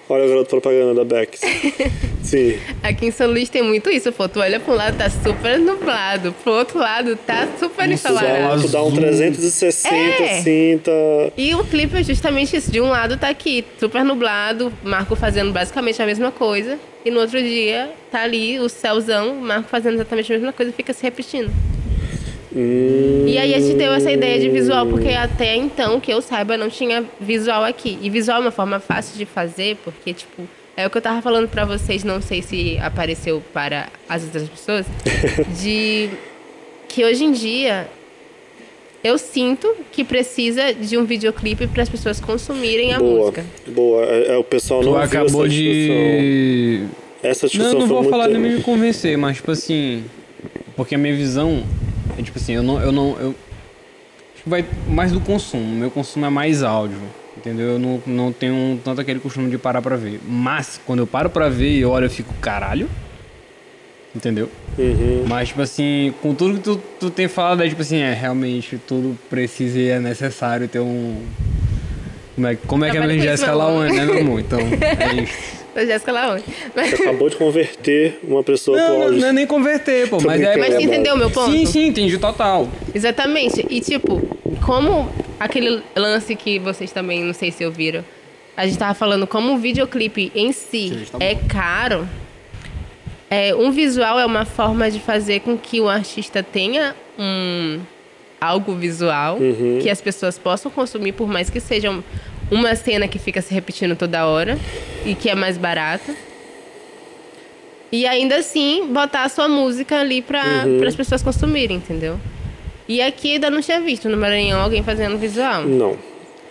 Olha 0.09 0.25
a 0.25 0.29
garota 0.29 0.51
propaganda 0.51 0.95
da 0.95 1.05
Bex. 1.05 1.41
Sim. 2.23 2.59
Aqui 2.83 3.07
em 3.07 3.11
São 3.11 3.27
Luís 3.31 3.49
tem 3.49 3.63
muito 3.63 3.89
isso, 3.91 4.13
pô. 4.13 4.29
Tu 4.29 4.39
olha 4.39 4.61
pra 4.61 4.73
um 4.75 4.77
lado, 4.77 4.99
tá 4.99 5.09
super 5.09 5.59
nublado. 5.59 6.35
Pro 6.43 6.53
outro 6.53 6.79
lado, 6.79 7.17
tá 7.17 7.49
super 7.59 7.89
Um 7.89 7.93
ensolarado. 7.93 8.63
Tu 8.63 8.69
dá 8.69 8.83
um 8.83 8.89
azul. 8.89 8.97
360, 8.99 9.95
É. 9.95 10.39
assim, 10.39 10.81
tá. 10.83 10.91
E 11.37 11.55
o 11.55 11.65
clipe 11.65 11.97
é 11.97 12.03
justamente 12.03 12.57
isso. 12.57 12.71
De 12.71 12.81
um 12.81 12.89
lado 12.91 13.17
tá 13.17 13.29
aqui, 13.29 13.65
super 13.79 14.05
nublado, 14.05 14.73
Marco 14.83 15.17
fazendo 15.17 15.53
basicamente 15.53 16.01
a 16.03 16.07
mesma 16.07 16.31
coisa. 16.31 16.79
E 17.05 17.11
no 17.11 17.21
outro 17.21 17.41
dia 17.41 17.91
tá 18.11 18.23
ali 18.23 18.59
o 18.61 18.69
céuzão, 18.69 19.35
Marco 19.37 19.69
fazendo 19.69 19.95
exatamente 19.95 20.33
a 20.33 20.37
mesma 20.37 20.53
coisa 20.53 20.71
e 20.71 20.75
fica 20.75 20.93
se 20.93 21.03
repetindo. 21.03 21.51
Hum, 22.55 23.25
E 23.27 23.37
aí 23.39 23.55
a 23.55 23.59
gente 23.61 23.75
deu 23.77 23.93
essa 23.93 24.11
ideia 24.13 24.39
de 24.39 24.49
visual, 24.49 24.87
porque 24.87 25.09
até 25.09 25.57
então, 25.57 25.99
que 26.01 26.13
eu 26.13 26.21
saiba, 26.23 26.57
não 26.57 26.69
tinha 26.71 27.05
visual 27.21 27.65
aqui. 27.65 27.99
E 28.01 28.09
visual 28.09 28.39
é 28.39 28.41
uma 28.43 28.51
forma 28.51 28.79
fácil 28.79 29.19
de 29.19 29.27
fazer, 29.27 29.77
porque, 29.85 30.13
tipo, 30.15 30.43
é 30.77 30.87
o 30.87 30.91
que 30.91 30.97
eu 30.99 31.03
tava 31.03 31.21
falando 31.21 31.49
pra 31.49 31.65
vocês, 31.65 32.05
não 32.05 32.21
sei 32.23 32.43
se 32.43 32.79
apareceu 32.79 33.43
para 33.53 33.89
as 34.09 34.23
outras 34.25 34.49
pessoas, 34.49 34.87
de 35.61 36.11
que 36.89 37.05
hoje 37.05 37.25
em 37.25 37.33
dia 37.33 37.89
eu 39.03 39.19
sinto 39.19 39.75
que 39.93 40.03
precisa 40.05 40.73
de 40.73 40.97
um 40.97 41.05
videoclipe 41.05 41.67
para 41.67 41.83
as 41.83 41.89
pessoas 41.89 42.21
consumirem 42.21 42.95
a 42.95 42.99
boa, 42.99 43.19
música. 43.27 43.45
boa. 43.69 44.05
É, 44.05 44.35
é, 44.35 44.37
o 44.39 44.45
pessoal 44.45 44.81
Tu 44.81 44.87
não 44.87 44.97
acabou 44.97 45.45
essa 45.45 45.55
de. 45.55 46.87
Essa 47.23 47.47
Não, 47.47 47.51
discussão 47.51 47.73
não 47.73 47.81
foi 47.81 47.89
vou 47.89 47.97
muito... 48.03 48.11
falar 48.11 48.29
nem 48.29 48.41
me 48.41 48.63
convencer, 48.63 49.17
mas 49.19 49.37
tipo 49.37 49.51
assim. 49.51 50.05
Porque 50.77 50.95
a 50.95 50.99
minha 50.99 51.15
visão 51.15 51.63
é 52.19 52.23
tipo 52.23 52.39
assim, 52.39 52.55
eu 52.55 52.63
não. 52.63 52.81
Eu 52.81 52.93
não 52.93 53.17
eu, 53.19 53.35
acho 54.35 54.43
que 54.43 54.49
vai 54.49 54.65
mais 54.89 55.13
do 55.13 55.21
consumo. 55.21 55.65
Meu 55.65 55.91
consumo 55.91 56.27
é 56.27 56.31
mais 56.31 56.63
áudio. 56.63 56.99
Entendeu? 57.37 57.73
Eu 57.73 57.79
não, 57.79 58.03
não 58.07 58.33
tenho 58.33 58.81
tanto 58.85 59.01
aquele 59.01 59.19
costume 59.19 59.51
de 59.51 59.59
parar 59.59 59.83
pra 59.83 59.97
ver. 59.97 60.21
Mas 60.27 60.81
quando 60.87 61.01
eu 61.01 61.07
paro 61.07 61.29
pra 61.29 61.49
ver 61.49 61.77
e 61.77 61.85
olho, 61.85 62.07
eu 62.07 62.11
fico 62.11 62.33
caralho. 62.35 62.89
Entendeu? 64.15 64.49
Uhum. 64.79 65.25
Mas, 65.27 65.49
tipo 65.49 65.61
assim, 65.61 66.15
com 66.23 66.35
tudo 66.35 66.55
que 66.55 66.61
tu, 66.61 66.81
tu 67.01 67.11
tem 67.11 67.27
falado, 67.27 67.63
é 67.65 67.69
tipo 67.69 67.83
assim, 67.83 67.99
é 67.99 68.15
realmente 68.15 68.79
tudo 68.79 69.19
precisa 69.29 69.79
e 69.79 69.89
é 69.89 69.99
necessário 69.99 70.69
ter 70.69 70.79
um. 70.79 71.21
Como 72.37 72.47
é, 72.47 72.55
como 72.55 72.85
é 72.85 72.91
que 72.91 72.97
é 72.97 73.01
mesmo 73.01 73.19
com 73.19 73.25
Jéssica. 73.25 73.53
Laone, 73.53 73.93
né, 73.93 74.05
meu 74.05 74.21
amor? 74.21 74.41
Então, 74.41 74.61
é 74.81 75.23
isso. 75.23 75.64
Da 75.75 75.85
Jéssica 75.85 76.13
Laone. 76.13 76.43
Mas, 76.75 76.91
Você 76.91 77.03
acabou 77.03 77.29
de 77.29 77.37
converter 77.37 78.21
uma 78.23 78.43
pessoa 78.45 78.77
pro 78.79 78.87
Não, 78.87 78.95
não, 78.99 79.03
áudio. 79.07 79.21
não 79.21 79.29
é 79.29 79.33
nem 79.33 79.47
converter, 79.47 80.09
pô, 80.09 80.19
mas 80.25 80.41
é. 80.41 80.57
mas 80.57 80.75
você 80.75 80.83
entendeu 80.83 81.15
o 81.15 81.19
meu 81.19 81.31
ponto? 81.31 81.51
Sim, 81.51 81.67
sim, 81.67 81.87
entendi 81.89 82.17
total. 82.19 82.69
Exatamente. 82.95 83.67
E 83.69 83.81
tipo, 83.81 84.23
como 84.65 85.11
aquele 85.41 85.83
lance 85.97 86.37
que 86.37 86.59
vocês 86.61 86.93
também, 86.93 87.23
não 87.25 87.35
sei 87.35 87.51
se 87.51 87.65
ouviram, 87.67 88.05
a 88.57 88.67
gente 88.67 88.79
tava 88.79 88.95
falando 88.95 89.27
como 89.27 89.53
o 89.55 89.59
videoclipe 89.59 90.31
em 90.35 90.53
si 90.53 90.91
Sim, 90.91 91.07
tá 91.11 91.19
é 91.21 91.35
caro. 91.35 92.09
É, 93.29 93.53
um 93.55 93.73
visual 93.73 94.21
é 94.21 94.25
uma 94.25 94.45
forma 94.45 94.89
de 94.91 95.01
fazer 95.01 95.41
com 95.41 95.59
que 95.59 95.81
o 95.81 95.89
artista 95.89 96.41
tenha 96.43 96.95
um 97.19 97.81
algo 98.41 98.75
visual 98.75 99.39
que 99.83 99.89
as 99.91 100.01
pessoas 100.01 100.39
possam 100.39 100.71
consumir, 100.71 101.13
por 101.13 101.27
mais 101.27 101.49
que 101.51 101.59
seja 101.59 101.91
um- 101.91 102.03
uma 102.51 102.75
cena 102.77 103.09
que 103.09 103.19
fica 103.19 103.41
se 103.43 103.53
repetindo 103.53 103.97
toda 103.97 104.27
hora 104.27 104.59
e 105.05 105.15
que 105.15 105.29
é 105.29 105.35
mais 105.35 105.57
barata. 105.59 106.15
E 107.93 108.07
ainda 108.07 108.37
assim, 108.37 108.89
botar 108.93 109.23
a 109.25 109.29
sua 109.29 109.49
música 109.49 110.01
ali 110.01 110.21
para 110.21 110.43
as 110.87 110.97
pessoas 110.97 111.23
consumirem, 111.23 111.77
entendeu? 111.77 112.19
E 112.89 113.01
aqui 113.01 113.35
ainda 113.35 113.51
não 113.51 113.61
tinha 113.61 113.81
visto 113.81 114.09
no 114.09 114.17
Maranhão 114.17 114.61
alguém 114.61 114.83
fazendo 114.83 115.17
visual. 115.17 115.63
Não. 115.65 115.97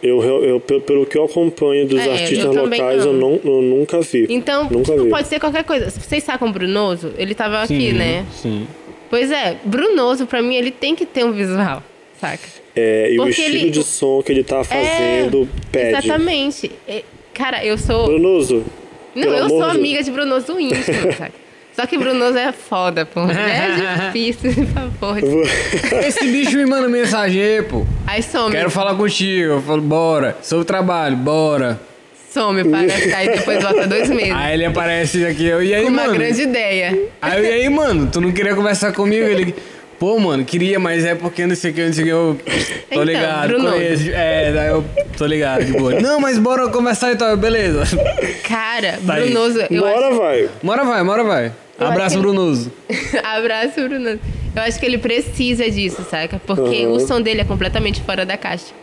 Eu, 0.02 0.22
eu, 0.22 0.44
eu- 0.44 0.60
pelo- 0.60 0.82
pelo 0.82 1.06
que 1.06 1.18
eu 1.18 1.26
acompanho 1.26 1.88
dos 1.88 2.00
É, 2.00 2.12
artistas 2.12 2.54
eu 2.56 2.66
locais, 2.66 3.06
eu, 3.06 3.14
não. 3.14 3.40
não, 3.44 3.56
eu 3.56 3.62
nunca 3.62 4.02
vi. 4.02 4.26
Então, 4.30 4.66
nunca 4.70 4.92
tipo, 4.92 5.04
vi. 5.04 5.10
pode 5.10 5.28
ser 5.28 5.40
qualquer 5.40 5.64
coisa. 5.64 5.90
Vocês 5.90 6.24
sacam 6.24 6.50
o 6.50 6.52
Brunoso? 6.52 7.14
Ele 7.18 7.34
tava 7.36 7.62
aqui, 7.62 7.92
Sim, 7.92 7.94
né? 7.94 8.26
Sim. 8.34 8.68
Pois 9.10 9.32
é, 9.32 9.58
Brunoso, 9.64 10.26
pra 10.26 10.42
mim, 10.42 10.56
ele 10.56 10.72
tem 10.72 10.94
que 10.96 11.06
ter 11.06 11.24
um 11.24 11.32
visual, 11.32 11.82
saca? 12.20 12.48
É, 12.76 13.12
e 13.12 13.20
o 13.20 13.24
Porque 13.24 13.42
estilo 13.42 13.56
ele- 13.58 13.70
de 13.70 13.84
som 13.84 14.22
que 14.24 14.32
ele 14.32 14.44
tá 14.44 14.64
fazendo 14.64 15.48
pede. 15.72 15.90
Exatamente. 16.08 16.72
É, 16.88 17.04
Cara, 17.34 17.66
eu 17.66 17.78
sou. 17.80 18.06
Brunoso. 18.06 18.64
Não, 19.16 19.24
pelo 19.24 19.36
eu 19.36 19.46
amor 19.46 19.64
sou 19.64 19.72
de- 19.72 19.78
amiga 19.78 20.04
de 20.04 20.12
Brunoso 20.12 20.60
íntimo, 20.60 21.12
saca? 21.18 21.32
Só 21.76 21.88
que 21.88 21.98
Brunoso 21.98 22.38
é 22.38 22.52
foda, 22.52 23.04
pô. 23.06 23.22
É 23.22 24.06
difícil, 24.06 24.54
por 25.00 25.18
favor. 25.18 25.48
Esse 26.06 26.28
bicho 26.28 26.56
me 26.58 26.66
manda 26.68 26.88
mensagem 26.88 27.42
pô. 27.68 27.84
Aí 28.06 28.22
some. 28.22 28.52
Quero 28.52 28.70
falar 28.70 28.94
contigo. 28.96 29.54
Eu 29.54 29.62
falo, 29.62 29.82
bora. 29.82 30.38
Sobre 30.44 30.62
o 30.62 30.66
trabalho, 30.66 31.16
bora. 31.18 31.80
Some, 32.32 32.64
parece. 32.70 33.14
Aí 33.14 33.30
depois 33.30 33.62
volta 33.64 33.88
dois 33.88 34.10
meses. 34.10 34.32
Aí 34.36 34.54
ele 34.54 34.66
aparece 34.66 35.26
aqui, 35.26 35.46
eu, 35.46 35.64
e 35.64 35.74
aí, 35.74 35.84
com 35.84 35.90
uma 35.90 36.04
mano? 36.04 36.14
grande 36.16 36.42
ideia. 36.44 37.00
Aí, 37.22 37.38
eu, 37.40 37.46
e 37.46 37.52
aí, 37.52 37.70
mano, 37.70 38.10
tu 38.12 38.20
não 38.22 38.32
queria 38.32 38.56
conversar 38.56 38.92
comigo? 38.92 39.26
Ele, 39.26 39.54
pô, 40.00 40.20
mano, 40.20 40.44
queria, 40.46 40.80
mas 40.80 41.04
é 41.06 41.16
porque 41.16 41.46
não 41.46 41.56
sei 41.56 41.72
o 41.72 41.74
que, 41.74 41.86
não 41.86 41.94
sei 41.94 42.04
o 42.04 42.06
que, 42.06 42.12
eu 42.12 42.40
tô 42.44 42.52
Então, 42.92 43.04
ligado, 43.04 43.48
Bruno. 43.48 43.72
conheço. 43.72 44.10
É, 44.14 44.52
daí 44.52 44.70
eu 44.70 44.84
tô 45.18 45.26
ligado, 45.26 45.64
de 45.66 45.74
boa. 45.74 46.00
Não, 46.00 46.20
mas 46.20 46.38
bora 46.38 46.68
conversar 46.70 47.12
e 47.12 47.16
tal, 47.16 47.36
beleza. 47.38 47.84
Cara, 48.48 49.00
Tá 49.06 49.16
aí. 49.16 49.30
Brunoso, 49.32 49.60
eu 49.70 49.82
Bora, 49.82 50.12
vai. 50.16 50.50
Mora 50.62 50.84
vai, 50.84 51.04
mora 51.04 51.24
vai. 51.24 51.52
Eu 51.80 51.88
Abraço, 51.88 52.06
acho 52.06 52.16
que- 52.16 52.22
Brunoso. 52.22 52.72
acho... 52.90 53.18
Abraço, 53.26 53.82
Brunoso. 53.88 54.20
Eu 54.56 54.62
acho 54.62 54.80
que 54.80 54.86
ele 54.86 54.98
precisa 55.00 55.70
disso, 55.70 56.06
saca? 56.10 56.40
Porque 56.46 56.86
Uhum. 56.86 56.94
o 56.94 57.00
som 57.00 57.20
dele 57.22 57.42
é 57.42 57.44
completamente 57.44 58.02
fora 58.02 58.26
da 58.26 58.38
caixa. 58.38 58.74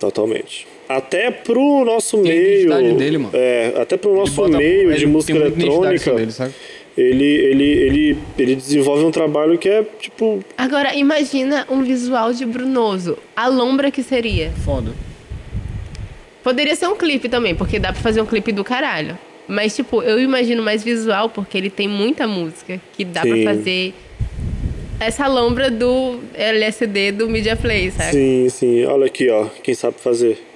Totalmente. 0.00 0.66
Até 0.88 1.30
pro 1.30 1.84
nosso 1.84 2.16
meio. 2.18 2.96
dele, 2.96 3.18
mano. 3.18 3.30
É, 3.34 3.74
até 3.78 3.96
pro 3.98 4.14
nosso 4.14 4.48
meio 4.48 4.90
ele 4.90 4.98
de 5.00 5.06
música 5.06 5.36
eletrônica. 5.36 6.14
dele, 6.14 6.32
sabe? 6.32 6.54
Ele, 7.00 7.24
ele, 7.24 7.64
ele, 7.64 8.18
ele 8.36 8.56
desenvolve 8.56 9.04
um 9.04 9.10
trabalho 9.10 9.56
que 9.56 9.68
é, 9.68 9.84
tipo, 10.00 10.42
Agora, 10.56 10.94
imagina 10.94 11.64
um 11.70 11.82
visual 11.82 12.32
de 12.32 12.44
Brunoso. 12.44 13.16
A 13.36 13.46
lombra 13.46 13.90
que 13.90 14.02
seria. 14.02 14.50
Foda. 14.64 14.92
Poderia 16.42 16.74
ser 16.74 16.88
um 16.88 16.96
clipe 16.96 17.28
também, 17.28 17.54
porque 17.54 17.78
dá 17.78 17.92
pra 17.92 18.02
fazer 18.02 18.20
um 18.20 18.26
clipe 18.26 18.50
do 18.50 18.64
caralho. 18.64 19.16
Mas, 19.46 19.76
tipo, 19.76 20.02
eu 20.02 20.20
imagino 20.20 20.62
mais 20.62 20.82
visual, 20.82 21.28
porque 21.30 21.56
ele 21.56 21.70
tem 21.70 21.86
muita 21.86 22.26
música 22.26 22.80
que 22.94 23.04
dá 23.04 23.22
Sim. 23.22 23.44
pra 23.44 23.54
fazer 23.54 23.94
essa 24.98 25.28
lombra 25.28 25.70
do 25.70 26.18
LSD 26.34 27.12
do 27.12 27.28
Media 27.28 27.54
Play, 27.54 27.92
sabe? 27.92 28.10
sim, 28.10 28.48
sim. 28.48 28.84
Olha 28.84 29.06
aqui, 29.06 29.28
ó, 29.30 29.46
quem 29.62 29.74
sabe 29.74 29.96
fazer. 30.00 30.47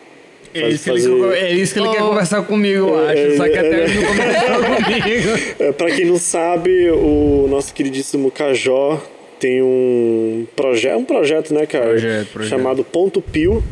É 0.54 0.68
isso 0.68 0.84
que 0.84 0.90
ele, 0.90 1.00
fazer- 1.00 1.34
é 1.38 1.52
isso 1.54 1.72
que 1.74 1.80
ele 1.80 1.88
quer 1.90 2.02
Oh. 2.02 2.08
conversar 2.08 2.42
comigo, 2.42 2.88
eu 2.88 3.08
É, 3.08 3.12
acho. 3.28 3.36
Só 3.36 3.44
que 3.44 3.56
é, 3.56 3.58
até 3.58 3.80
é. 3.80 3.84
hoje 3.84 3.94
não 3.98 4.06
conversou 4.06 4.64
comigo. 4.84 5.54
É, 5.60 5.72
pra 5.72 5.90
quem 5.90 6.04
não 6.04 6.18
sabe, 6.18 6.90
o 6.90 7.46
nosso 7.48 7.72
queridíssimo 7.72 8.30
Cajó 8.30 9.00
tem 9.40 9.62
um 9.62 10.46
projeto, 10.54 10.98
um 10.98 11.04
projeto, 11.04 11.54
né, 11.54 11.66
cara? 11.66 11.86
Projeto, 11.86 12.28
projeto. 12.32 12.50
Chamado 12.50 12.84
Ponto 12.84 13.20
Pio, 13.22 13.62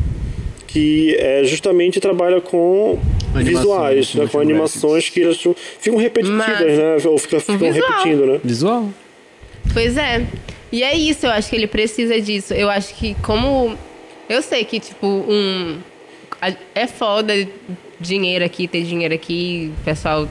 que 0.67 1.15
é 1.19 1.43
justamente 1.43 1.99
trabalha 1.99 2.41
com 2.41 2.97
Animações, 3.33 3.45
visuais, 3.59 4.15
né, 4.15 4.27
com 4.31 4.39
animações 4.39 5.09
que 5.09 5.21
elas 5.23 5.37
ficam 5.79 5.97
repetitivas, 5.99 6.47
Mas- 6.47 6.77
né? 6.77 6.97
Ou 7.09 7.17
fica- 7.17 7.39
ficam 7.39 7.57
visual. 7.71 7.89
repetindo, 7.91 8.25
né? 8.25 8.39
Visual. 8.43 8.89
Pois 9.73 9.95
é. 9.97 10.25
E 10.71 10.83
é 10.83 10.95
isso, 10.95 11.25
eu 11.25 11.29
acho 11.31 11.49
que 11.49 11.55
ele 11.55 11.67
precisa 11.67 12.19
disso. 12.19 12.53
Eu 12.53 12.69
acho 12.69 12.95
que 12.95 13.15
como. 13.21 13.77
Eu 14.29 14.41
sei 14.41 14.63
que, 14.65 14.79
tipo, 14.79 15.05
um. 15.05 15.77
É 16.73 16.87
foda 16.87 17.33
dinheiro 17.99 18.43
aqui, 18.43 18.67
ter 18.67 18.83
dinheiro 18.83 19.13
aqui, 19.13 19.71
pessoal. 19.85 20.27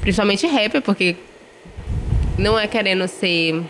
Principalmente 0.00 0.46
rapper, 0.46 0.80
porque 0.80 1.16
não 2.38 2.58
é 2.58 2.66
querendo 2.66 3.06
ser. 3.06 3.62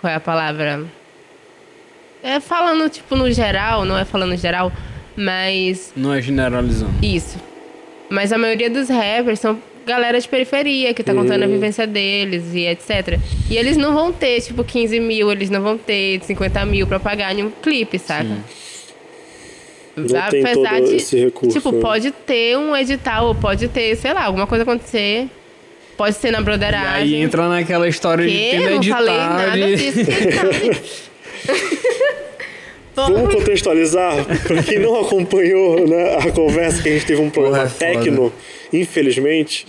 Qual 0.00 0.12
é 0.12 0.16
a 0.16 0.20
palavra? 0.20 0.84
É 2.22 2.40
falando, 2.40 2.88
tipo, 2.90 3.14
no 3.14 3.30
geral, 3.30 3.84
não 3.84 3.96
é 3.96 4.04
falando 4.04 4.36
geral, 4.36 4.72
mas 5.16 5.92
Não 5.96 6.12
é 6.12 6.20
generalizando. 6.20 6.92
isso. 7.00 7.38
Mas 8.10 8.32
a 8.32 8.38
maioria 8.38 8.70
dos 8.70 8.88
rappers 8.88 9.38
são 9.38 9.60
galera 9.86 10.20
de 10.20 10.28
periferia 10.28 10.92
que 10.92 11.02
tá 11.02 11.14
contando 11.14 11.44
a 11.44 11.46
vivência 11.46 11.86
deles 11.86 12.54
e 12.54 12.66
etc. 12.66 13.18
E 13.50 13.56
eles 13.56 13.76
não 13.76 13.94
vão 13.94 14.12
ter, 14.12 14.40
tipo, 14.42 14.62
15 14.64 14.98
mil, 15.00 15.30
eles 15.30 15.48
não 15.48 15.62
vão 15.62 15.78
ter 15.78 16.20
50 16.22 16.64
mil 16.66 16.86
pra 16.86 16.98
pagar 17.00 17.34
em 17.34 17.42
um 17.44 17.50
clipe, 17.50 17.98
saca? 17.98 18.36
Não 19.98 20.30
tem 20.30 20.42
todo 20.54 20.94
esse 20.94 21.16
recurso, 21.18 21.56
Tipo, 21.56 21.72
né? 21.72 21.80
pode 21.80 22.10
ter 22.10 22.56
um 22.56 22.76
edital, 22.76 23.26
ou 23.28 23.34
pode 23.34 23.68
ter, 23.68 23.96
sei 23.96 24.12
lá, 24.12 24.24
alguma 24.24 24.46
coisa 24.46 24.62
acontecer. 24.62 25.26
Pode 25.96 26.14
ser 26.16 26.30
na 26.30 26.40
E 26.40 26.42
broderagem. 26.44 26.92
aí 27.02 27.14
entra 27.16 27.48
naquela 27.48 27.88
história 27.88 28.24
de 28.26 28.30
que? 28.32 28.50
tendo 28.50 28.62
Eu 28.68 28.76
não 28.76 28.82
falei 28.84 29.16
nada 29.16 29.56
de- 29.56 29.76
disso. 29.76 29.98
Pô, 32.94 33.06
Vamos 33.06 33.34
contextualizar, 33.34 34.24
para 34.46 34.62
quem 34.62 34.80
não 34.80 35.00
acompanhou 35.00 35.86
né, 35.86 36.16
a 36.16 36.32
conversa, 36.32 36.82
que 36.82 36.88
a 36.88 36.92
gente 36.92 37.06
teve 37.06 37.20
um 37.20 37.30
problema 37.30 37.58
Porra, 37.58 37.70
é 37.70 37.78
técnico, 37.94 38.32
infelizmente, 38.72 39.66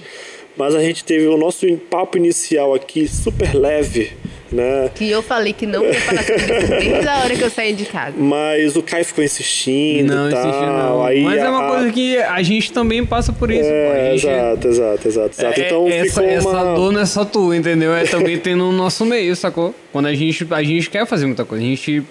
mas 0.58 0.74
a 0.74 0.82
gente 0.82 1.04
teve 1.04 1.28
o 1.28 1.38
nosso 1.38 1.68
papo 1.92 2.18
inicial 2.18 2.74
aqui 2.74 3.08
super 3.08 3.54
leve, 3.54 4.14
né? 4.52 4.90
que 4.96 5.10
eu 5.10 5.22
falei 5.22 5.54
que 5.54 5.66
não 5.66 5.86
ia 5.86 5.94
falar 6.02 6.24
sobre 6.24 6.44
isso 6.44 6.68
desde 6.68 7.08
a 7.08 7.20
hora 7.20 7.36
que 7.36 7.42
eu 7.44 7.50
saí 7.50 7.74
de 7.74 7.86
casa. 7.86 8.16
Mas 8.18 8.76
o 8.76 8.82
Caio 8.84 9.06
ficou 9.06 9.24
insistindo 9.24 10.14
Não, 10.14 10.28
e 10.30 10.32
tal. 10.32 10.42
existe 10.42 10.66
não. 10.66 11.04
Aí 11.06 11.22
Mas 11.24 11.38
é 11.40 11.46
a- 11.46 11.52
uma 11.52 11.68
coisa 11.70 11.92
que 11.92 12.18
a 12.18 12.42
gente 12.42 12.72
também 12.72 13.06
passa 13.06 13.32
por 13.32 13.52
isso. 13.52 13.70
É, 13.70 14.12
gente- 14.18 14.28
exato, 14.28 14.68
exato, 14.68 15.08
exato, 15.08 15.30
exato. 15.42 15.60
É, 15.62 15.66
então 15.66 15.88
essa, 15.88 16.22
ficou 16.22 16.36
essa 16.38 16.50
uma... 16.50 16.76
dor 16.76 16.92
não 16.92 17.02
é 17.02 17.06
só 17.06 17.24
tu, 17.26 17.54
entendeu? 17.54 17.94
É 17.94 18.04
também 18.06 18.38
tem 18.38 18.56
no 18.56 18.72
nosso 18.72 19.06
meio, 19.06 19.36
sacou? 19.36 19.74
Quando 19.92 20.08
a 20.08 20.14
gente, 20.14 20.46
a 20.50 20.64
gente 20.64 20.90
quer 20.90 21.06
fazer 21.06 21.26
muita 21.26 21.46
coisa, 21.46 21.64
a 21.64 21.68
gente 21.68 22.04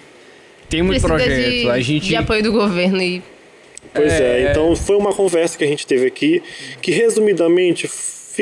tem 0.69 0.81
muito 0.81 1.01
Precisa 1.01 1.07
projeto, 1.25 1.49
de, 1.51 1.69
a 1.69 1.79
gente... 1.81 2.07
de 2.07 2.15
apoio 2.15 2.43
do 2.43 2.51
governo 2.51 3.01
e 3.01 3.21
Pois 3.91 4.13
é, 4.13 4.41
É. 4.43 4.51
então 4.51 4.75
foi 4.75 4.95
uma 4.97 5.11
conversa 5.13 5.57
que 5.57 5.63
a 5.63 5.67
gente 5.67 5.87
teve 5.87 6.05
aqui, 6.05 6.43
que 6.79 6.91
resumidamente 6.91 7.89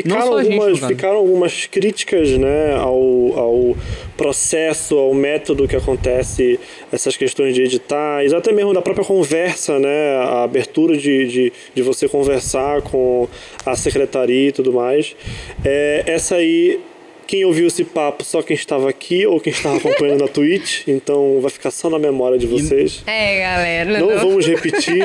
ficaram, 0.02 0.38
gente, 0.44 0.54
algumas, 0.54 0.80
caso. 0.80 0.88
ficaram 0.88 1.16
algumas 1.18 1.66
críticas 1.66 2.30
né, 2.38 2.76
ao, 2.76 3.38
ao 3.38 3.78
processo, 4.16 4.98
ao 4.98 5.14
método 5.14 5.68
que 5.68 5.76
acontece 5.76 6.60
essas 6.92 7.16
questões 7.18 7.54
de 7.54 7.64
editais, 7.64 8.34
até 8.34 8.52
mesmo 8.52 8.74
da 8.74 8.82
própria 8.82 9.06
conversa, 9.06 9.80
né, 9.80 10.18
a 10.18 10.44
abertura 10.44 10.98
de, 10.98 11.28
de, 11.28 11.54
de 11.74 11.82
você 11.82 12.08
conversar 12.08 12.82
com 12.82 13.28
a 13.66 13.76
secretaria 13.76 14.50
e 14.50 14.52
tudo 14.52 14.72
mais. 14.72 15.16
É, 15.64 16.04
essa 16.06 16.36
aí 16.36 16.80
quem 17.28 17.44
ouviu 17.46 17.68
esse 17.68 17.84
papo, 17.84 18.24
só 18.24 18.42
quem 18.42 18.56
estava 18.56 18.90
aqui 18.90 19.28
ou 19.28 19.40
quem 19.40 19.52
estava 19.52 19.78
acompanhando 19.78 20.22
na 20.22 20.28
Twitch, 20.28 20.88
então 20.88 21.40
vai 21.42 21.52
ficar 21.52 21.70
só 21.72 21.90
na 21.90 22.00
memória 22.00 22.38
de 22.38 22.48
vocês. 22.48 23.04
É, 23.06 23.40
galera. 23.42 24.00
Não 24.00 24.18
vamos 24.20 24.48
repetir, 24.48 25.04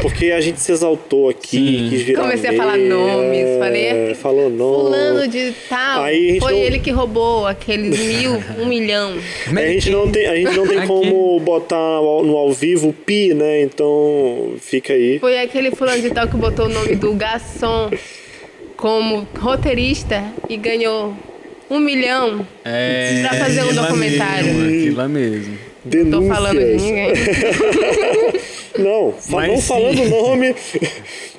porque 0.00 0.26
a 0.30 0.40
gente 0.40 0.60
se 0.60 0.70
exaltou 0.70 1.28
aqui, 1.28 1.56
Sim. 1.58 1.88
quis 1.90 2.02
virar 2.02 2.22
Comecei 2.22 2.50
a 2.50 2.52
falar 2.56 2.76
nomes, 2.78 3.38
é, 3.46 3.58
falei, 3.58 4.14
Falou 4.14 4.48
nome. 4.48 4.84
Fulano 4.86 5.28
de 5.28 5.52
tal. 5.68 6.04
Aí 6.04 6.38
foi 6.38 6.52
não- 6.52 6.58
ele 6.60 6.78
que 6.78 6.90
roubou 6.90 7.46
aqueles 7.46 7.98
mil, 7.98 8.32
um 8.58 8.66
milhão. 8.66 9.14
A 9.48 9.60
gente 9.66 9.90
não 9.90 10.10
tem, 10.10 10.26
a 10.26 10.36
gente 10.36 10.56
não 10.56 10.66
tem 10.68 10.78
Aqui. 10.80 10.86
como 10.86 11.40
botar 11.40 11.76
ao- 11.76 12.22
no 12.22 12.36
ao 12.36 12.52
vivo 12.52 12.88
o 12.90 12.92
pi, 12.92 13.34
né? 13.34 13.62
Então 13.62 14.54
fica 14.60 14.92
aí. 14.92 15.18
Foi 15.18 15.38
aquele 15.38 15.70
fulano 15.72 16.00
de 16.00 16.10
tal 16.10 16.28
que 16.28 16.36
botou 16.36 16.66
o 16.66 16.68
nome 16.68 16.94
do 16.94 17.12
garçom 17.14 17.90
como 18.76 19.26
roteirista 19.38 20.24
e 20.48 20.56
ganhou 20.56 21.12
um 21.70 21.78
milhão. 21.78 22.46
É, 22.64 23.22
Pra 23.28 23.38
fazer 23.38 23.60
um 23.60 23.64
aquilo 23.66 23.80
lá 23.80 23.86
documentário. 23.88 24.44
Mesmo, 24.54 24.68
aquilo 24.80 24.96
lá 24.96 25.08
mesmo. 25.08 25.58
Tô 25.82 25.88
Denúncias. 25.88 26.34
falando 26.36 26.58
de 26.58 26.74
ninguém. 26.76 27.12
Não, 28.78 29.14
Mas 29.28 29.48
não 29.48 29.56
sim. 29.56 29.62
falando 29.62 29.98
o 30.02 30.08
nome, 30.08 30.54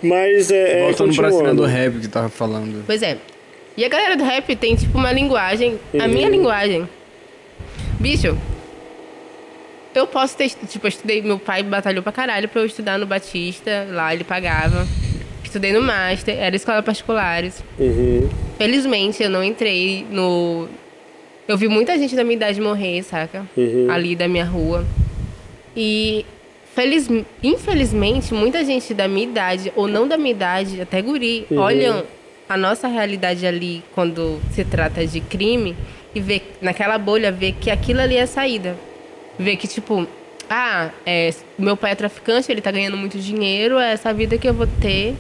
mas 0.03 0.51
é, 0.51 0.79
é 0.81 0.83
Voltando 0.83 1.15
pra 1.15 1.29
cima 1.29 1.31
continuando. 1.31 1.61
do 1.63 1.67
rap 1.67 1.99
que 1.99 2.07
tava 2.07 2.29
falando. 2.29 2.83
Pois 2.85 3.01
é. 3.01 3.17
E 3.75 3.85
a 3.85 3.89
galera 3.89 4.15
do 4.17 4.23
rap 4.23 4.53
tem, 4.57 4.75
tipo, 4.75 4.97
uma 4.97 5.11
linguagem. 5.11 5.79
A 5.99 6.07
minha 6.07 6.27
Uhum. 6.27 6.33
linguagem. 6.33 6.87
Bicho, 7.99 8.37
eu 9.95 10.05
posso 10.07 10.35
ter. 10.37 10.49
Tipo, 10.67 10.85
eu 10.85 10.89
estudei. 10.89 11.21
Meu 11.21 11.39
pai 11.39 11.63
batalhou 11.63 12.03
pra 12.03 12.11
caralho 12.11 12.47
pra 12.49 12.61
eu 12.61 12.65
estudar 12.65 12.99
no 12.99 13.05
Batista. 13.07 13.87
Lá 13.89 14.13
ele 14.13 14.23
pagava. 14.25 14.85
Estudei 15.51 15.73
no 15.73 15.81
Master, 15.81 16.33
era 16.39 16.55
escola 16.55 16.81
particulares. 16.81 17.61
Uhum. 17.77 18.29
Felizmente 18.57 19.21
eu 19.21 19.29
não 19.29 19.43
entrei 19.43 20.05
no. 20.09 20.65
Eu 21.45 21.57
vi 21.57 21.67
muita 21.67 21.97
gente 21.97 22.15
da 22.15 22.23
minha 22.23 22.37
idade 22.37 22.61
morrer, 22.61 23.03
saca? 23.03 23.45
Uhum. 23.57 23.91
Ali 23.91 24.15
da 24.15 24.29
minha 24.29 24.45
rua. 24.45 24.85
E 25.75 26.25
feliz... 26.73 27.09
infelizmente, 27.43 28.33
muita 28.33 28.63
gente 28.63 28.93
da 28.93 29.09
minha 29.09 29.25
idade, 29.27 29.73
ou 29.75 29.89
não 29.89 30.07
da 30.07 30.15
minha 30.15 30.31
idade, 30.31 30.79
até 30.79 31.01
guri, 31.01 31.45
Uhum. 31.51 31.57
olham 31.57 32.03
a 32.47 32.55
nossa 32.55 32.87
realidade 32.87 33.45
ali 33.45 33.83
quando 33.93 34.39
se 34.53 34.63
trata 34.63 35.05
de 35.05 35.19
crime 35.19 35.75
e 36.15 36.21
vê 36.21 36.41
naquela 36.61 36.97
bolha 36.97 37.29
vê 37.29 37.51
que 37.51 37.69
aquilo 37.69 37.99
ali 37.99 38.15
é 38.15 38.21
a 38.21 38.27
saída. 38.27 38.77
Vê 39.37 39.57
que, 39.57 39.67
tipo, 39.67 40.07
ah, 40.49 40.91
é, 41.05 41.33
meu 41.59 41.75
pai 41.75 41.91
é 41.91 41.95
traficante, 41.95 42.49
ele 42.49 42.61
tá 42.61 42.71
ganhando 42.71 42.95
muito 42.95 43.19
dinheiro, 43.19 43.77
é 43.77 43.91
essa 43.91 44.13
vida 44.13 44.37
que 44.37 44.47
eu 44.47 44.53
vou 44.53 44.67
ter. 44.81 45.13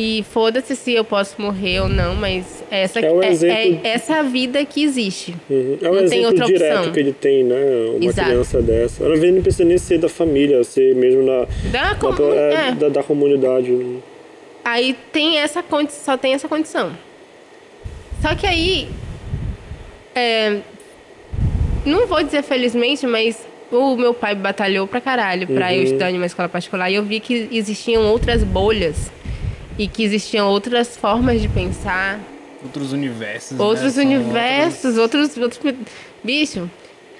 E 0.00 0.24
foda-se 0.30 0.76
se 0.76 0.92
eu 0.94 1.02
posso 1.02 1.42
morrer 1.42 1.80
ou 1.80 1.88
não, 1.88 2.14
mas 2.14 2.62
essa 2.70 3.00
É 3.00 3.10
o 3.12 3.20
é, 3.20 3.30
exemplo- 3.32 3.80
é 3.82 3.88
essa 3.88 4.22
vida 4.22 4.64
que 4.64 4.84
existe. 4.84 5.34
Uhum. 5.50 5.76
É 5.82 5.90
um 5.90 5.94
Não 5.94 6.08
tem 6.08 6.20
exemplo 6.20 6.26
outra 6.26 6.46
direto 6.46 6.76
opção. 6.78 6.92
que 6.92 7.00
ele 7.00 7.12
tem, 7.12 7.42
né? 7.42 7.56
Uma 7.96 8.04
Exato. 8.04 8.28
criança 8.28 8.62
dessa. 8.62 9.08
Vezes 9.08 9.34
não 9.34 9.42
precisa 9.42 9.64
nem 9.64 9.76
ser 9.76 9.98
da 9.98 10.08
família, 10.08 10.62
ser 10.62 10.94
mesmo 10.94 11.24
na, 11.24 11.46
Da 11.72 11.88
da, 11.88 11.94
comu- 11.96 12.32
é, 12.32 12.68
é. 12.68 12.72
da, 12.76 12.88
da 12.90 13.02
comunidade. 13.02 13.72
né? 13.72 13.98
Aí 14.64 14.94
tem 15.12 15.38
essa 15.38 15.64
condi- 15.64 15.90
só 15.92 16.16
tem 16.16 16.32
essa 16.32 16.46
condição. 16.48 16.92
Só 18.22 18.36
que 18.36 18.46
aí 18.46 18.88
é, 20.14 20.58
não 21.84 22.06
vou 22.06 22.22
dizer 22.22 22.42
felizmente, 22.42 23.04
mas 23.04 23.44
o 23.72 23.96
meu 23.96 24.14
pai 24.14 24.34
batalhou 24.34 24.86
pra 24.86 25.00
caralho 25.00 25.46
pra 25.46 25.74
eu 25.74 25.82
estudar 25.82 26.10
em 26.10 26.16
uma 26.16 26.26
escola 26.26 26.48
particular 26.48 26.88
e 26.88 26.94
eu 26.94 27.02
vi 27.02 27.18
que 27.20 27.48
existiam 27.52 28.06
outras 28.06 28.42
bolhas 28.44 29.10
e 29.78 29.86
que 29.86 30.02
existiam 30.02 30.48
outras 30.48 30.96
formas 30.96 31.40
de 31.40 31.48
pensar, 31.48 32.20
Outros 32.62 32.92
universos. 32.92 33.56
né? 33.56 33.64
outros 33.64 33.92
São 33.92 34.04
universos, 34.04 34.98
outros, 34.98 35.36
outros 35.36 35.74
bicho. 36.24 36.68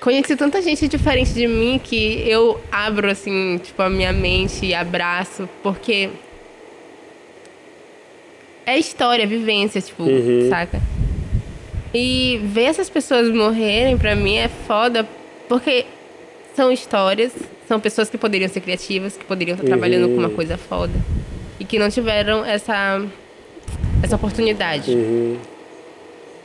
Conheci 0.00 0.36
tanta 0.36 0.61
gente 0.61 0.86
diferente 0.88 1.32
de 1.32 1.46
mim 1.46 1.80
que 1.82 2.22
eu 2.28 2.61
abro 2.70 3.11
assim, 3.11 3.59
tipo, 3.62 3.80
a 3.82 3.88
minha 3.88 4.12
mente 4.12 4.66
e 4.66 4.74
abraço, 4.74 5.48
porque 5.62 6.09
é 8.66 8.78
história, 8.78 9.22
é 9.22 9.26
vivência, 9.26 9.80
tipo, 9.80 10.04
saca? 10.48 10.80
E 11.94 12.40
ver 12.44 12.64
essas 12.64 12.90
pessoas 12.90 13.28
morrerem 13.32 13.96
pra 13.96 14.14
mim 14.14 14.36
é 14.36 14.48
foda, 14.48 15.09
porque 15.48 15.86
são 16.54 16.70
histórias, 16.70 17.32
são 17.66 17.80
pessoas 17.80 18.11
que 18.11 18.18
poderiam 18.18 18.48
ser 18.48 18.61
criativas, 18.61 19.16
que 19.16 19.24
poderiam 19.24 19.54
estar 19.56 19.66
trabalhando 19.66 20.09
com 20.09 20.16
uma 20.18 20.30
coisa 20.30 20.56
foda 20.56 20.92
que 21.68 21.78
não 21.78 21.90
tiveram 21.90 22.44
essa 22.44 23.00
essa 24.02 24.16
oportunidade. 24.16 24.92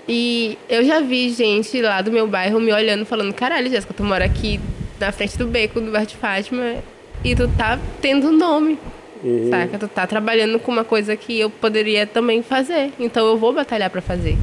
E 0.08 0.58
eu 0.70 0.84
já 0.84 1.00
vi 1.00 1.30
gente 1.30 1.82
lá 1.82 2.02
do 2.02 2.12
meu 2.12 2.28
bairro 2.28 2.60
me 2.60 2.74
olhando, 2.74 3.06
falando: 3.06 3.34
caralho, 3.34 3.70
Jéssica, 3.70 3.94
tu 3.94 4.04
mora 4.04 4.26
aqui 4.26 4.60
na 5.00 5.12
frente 5.12 5.38
do 5.38 5.48
beco 5.48 5.80
do 5.80 5.92
Bar 5.92 6.06
de 6.06 6.16
Fátima 6.18 6.76
e 7.24 7.36
tu 7.36 7.48
tá 7.58 7.80
tendo 8.02 8.32
nome. 8.32 8.78
Uhum. 9.24 9.50
Saca? 9.50 9.80
Tu 9.80 9.88
tá 9.88 10.06
trabalhando 10.06 10.60
com 10.60 10.72
uma 10.72 10.84
coisa 10.84 11.16
que 11.16 11.40
eu 11.40 11.50
poderia 11.50 12.06
também 12.06 12.44
fazer. 12.44 12.92
Então 13.00 13.26
eu 13.26 13.38
vou 13.38 13.54
batalhar 13.54 13.90
pra 13.90 14.02
fazer. 14.02 14.38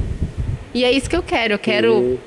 E 0.73 0.83
é 0.83 0.91
isso 0.91 1.07
que 1.07 1.15
eu 1.15 1.21
quero. 1.21 1.53
Eu 1.53 1.59
quero, 1.59 1.93
Uhum. 1.93 2.17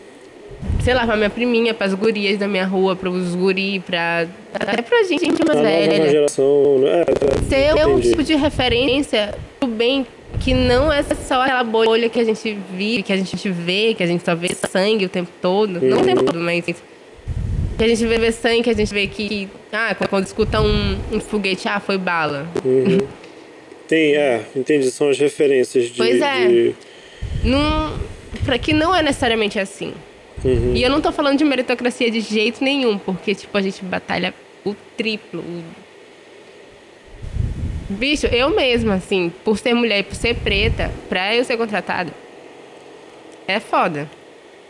Sei 0.84 0.94
lá, 0.94 1.06
pra 1.06 1.16
minha 1.16 1.30
priminha, 1.30 1.72
pras 1.74 1.94
gurias 1.94 2.38
da 2.38 2.46
minha 2.46 2.66
rua, 2.66 2.94
pros 2.94 3.34
guri, 3.34 3.80
pra. 3.80 4.26
Até 4.52 4.82
pra 4.82 5.02
gente 5.04 5.24
mais 5.26 5.40
A 5.40 5.44
nova 5.54 5.62
velha. 5.62 6.10
geração, 6.10 6.78
né? 6.78 7.04
Ser 7.48 7.74
um 7.86 7.92
entendi. 7.98 8.10
tipo 8.10 8.22
de 8.22 8.34
referência 8.36 9.34
do 9.60 9.66
bem 9.66 10.06
que 10.40 10.52
não 10.52 10.92
é 10.92 11.02
só 11.02 11.42
aquela 11.42 11.64
bolha 11.64 12.08
que 12.08 12.20
a 12.20 12.24
gente 12.24 12.58
vive, 12.76 13.02
que 13.02 13.12
a 13.12 13.16
gente 13.16 13.48
vê, 13.48 13.94
que 13.94 14.02
a 14.02 14.06
gente 14.06 14.24
só 14.24 14.34
vê 14.34 14.48
sangue 14.70 15.06
o 15.06 15.08
tempo 15.08 15.30
todo. 15.40 15.80
Não 15.80 16.00
o 16.00 16.04
tempo 16.04 16.22
todo, 16.24 16.38
mas 16.40 16.64
que 16.64 16.74
a 17.84 17.88
gente 17.88 18.04
vê, 18.06 18.30
sangue, 18.32 18.62
que 18.62 18.70
a 18.70 18.74
gente 18.74 18.92
vê 18.92 19.06
que, 19.06 19.48
ah, 19.72 19.96
quando 20.08 20.26
escuta 20.26 20.60
um, 20.60 20.96
um 21.12 21.20
foguete, 21.20 21.66
ah, 21.68 21.80
foi 21.80 21.98
bala. 21.98 22.46
Tem, 23.88 24.16
é, 24.16 24.42
entendi. 24.56 24.90
São 24.90 25.08
as 25.08 25.18
referências 25.18 25.84
de. 25.86 25.96
Pois 25.96 26.20
é. 26.20 26.46
de- 26.48 26.74
Não, 27.44 27.92
pra 28.44 28.58
que 28.58 28.72
não 28.72 28.94
é 28.94 29.02
necessariamente 29.02 29.58
assim. 29.58 29.92
Uhum. 30.44 30.74
E 30.74 30.82
eu 30.82 30.90
não 30.90 31.00
tô 31.00 31.10
falando 31.10 31.38
de 31.38 31.44
meritocracia 31.44 32.10
de 32.10 32.20
jeito 32.20 32.62
nenhum, 32.62 32.98
porque, 32.98 33.34
tipo, 33.34 33.56
a 33.56 33.62
gente 33.62 33.82
batalha 33.84 34.34
o 34.64 34.74
triplo. 34.96 35.40
o- 35.40 35.62
Bicho, 37.88 38.26
eu 38.26 38.50
mesma, 38.54 38.94
assim, 38.94 39.30
por 39.44 39.58
ser 39.58 39.74
mulher 39.74 40.00
e 40.00 40.02
por 40.02 40.14
ser 40.14 40.34
preta, 40.36 40.90
pra 41.08 41.34
eu 41.34 41.44
ser 41.44 41.56
contratada, 41.56 42.10
é 43.46 43.60
foda. 43.60 44.08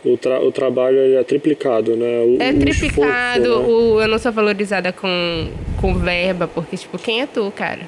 O, 0.03 0.17
tra- 0.17 0.39
o 0.41 0.51
trabalho 0.51 1.17
é 1.17 1.23
triplicado, 1.23 1.95
né? 1.95 2.19
O, 2.19 2.37
É 2.39 2.53
triplicado, 2.53 3.41
esforço, 3.47 3.61
né? 3.61 3.67
o, 3.73 4.01
eu 4.01 4.07
não 4.07 4.19
sou 4.19 4.31
valorizada 4.31 4.91
com, 4.93 5.47
com 5.81 5.95
verba, 5.95 6.47
porque, 6.47 6.77
tipo, 6.77 6.97
quem 6.99 7.21
é 7.21 7.25
tu, 7.25 7.51
cara? 7.55 7.81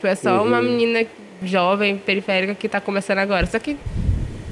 Tu 0.00 0.06
é 0.06 0.14
só 0.14 0.36
Uhum. 0.40 0.46
uma 0.46 0.62
menina 0.62 1.04
jovem, 1.42 1.96
periférica, 1.96 2.54
que 2.54 2.68
tá 2.68 2.80
começando 2.80 3.18
agora. 3.18 3.46
Só 3.46 3.58
que 3.58 3.76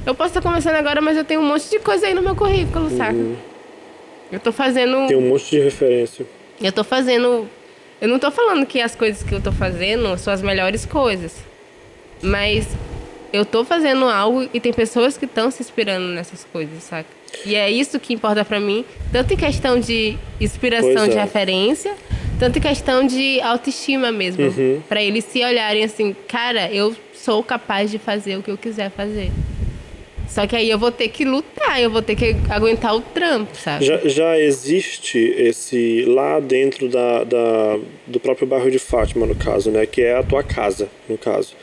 eu 0.07 0.15
posso 0.15 0.31
estar 0.31 0.43
começando 0.43 0.75
agora, 0.77 1.01
mas 1.01 1.17
eu 1.17 1.25
tenho 1.25 1.41
um 1.41 1.47
monte 1.47 1.69
de 1.71 1.79
coisa 1.79 2.07
aí 2.07 2.15
no 2.15 2.23
meu 2.23 2.35
currículo, 2.35 2.91
saca? 2.97 3.17
Eu 4.31 4.41
tô 4.41 4.53
fazendo. 4.53 4.97
Uhum. 4.97 5.07
Tem 5.07 5.17
um 5.17 5.29
monte 5.29 5.51
de 5.51 5.61
referência. 5.61 6.27
Eu 6.61 6.73
tô 6.73 6.83
fazendo. 6.83 7.49
Eu 8.01 8.09
não 8.09 8.19
tô 8.19 8.31
falando 8.31 8.67
que 8.67 8.81
as 8.81 8.97
coisas 8.97 9.23
que 9.23 9.33
eu 9.33 9.41
tô 9.41 9.53
fazendo 9.53 10.17
são 10.19 10.33
as 10.33 10.43
melhores 10.43 10.85
coisas. 10.87 11.37
Mas 12.21 12.67
eu 13.33 13.45
tô 13.45 13.65
fazendo 13.65 14.05
algo 14.07 14.49
e 14.53 14.61
tem 14.61 14.73
pessoas 14.73 15.17
que 15.17 15.25
estão 15.25 15.51
se 15.51 15.63
inspirando 15.63 16.07
nessas 16.09 16.45
coisas, 16.45 16.83
saca? 16.83 17.09
E 17.47 17.55
é 17.55 17.71
isso 17.71 17.99
que 17.99 18.13
importa 18.13 18.45
pra 18.45 18.61
mim, 18.61 18.85
tanto 19.11 19.33
em 19.33 19.37
questão 19.37 19.79
de 19.81 20.17
inspiração 20.41 20.93
Pois 20.95 21.11
de 21.11 21.17
é. 21.17 21.23
referência, 21.23 21.95
tanto 22.39 22.59
em 22.59 22.63
questão 22.63 23.07
de 23.07 23.41
autoestima 23.41 24.13
mesmo, 24.13 24.45
Uhum. 24.45 24.83
Pra 24.89 25.03
eles 25.03 25.25
se 25.25 25.43
olharem 25.43 25.83
assim, 25.83 26.15
cara, 26.29 26.71
eu 26.71 26.95
sou 27.15 27.43
capaz 27.43 27.91
de 27.91 27.99
fazer 27.99 28.37
o 28.37 28.43
que 28.43 28.51
eu 28.51 28.59
quiser 28.59 28.91
fazer. 28.91 29.31
Só 30.35 30.47
que 30.47 30.57
aí 30.57 30.71
eu 30.71 30.79
vou 30.79 30.91
ter 30.91 31.09
que 31.09 31.27
lutar, 31.27 31.79
eu 31.83 31.91
vou 31.91 32.01
ter 32.01 32.17
que 32.17 32.35
aguentar 32.49 32.95
o 32.97 33.01
trampo, 33.03 33.55
sabe? 33.55 33.85
Já, 33.85 33.99
já 34.05 34.39
existe 34.39 35.19
esse 35.19 36.05
lá 36.07 36.41
dentro 36.41 36.89
da, 36.89 37.23
da- 37.25 37.79
do 38.07 38.19
próprio 38.19 38.47
bairro 38.47 38.71
de 38.71 38.79
Fátima, 38.79 39.27
no 39.27 39.35
caso, 39.35 39.71
né? 39.71 39.85
Que 39.85 40.01
é 40.01 40.17
a 40.17 40.23
tua 40.23 40.43
casa, 40.43 40.89
no 41.07 41.19
caso. 41.19 41.55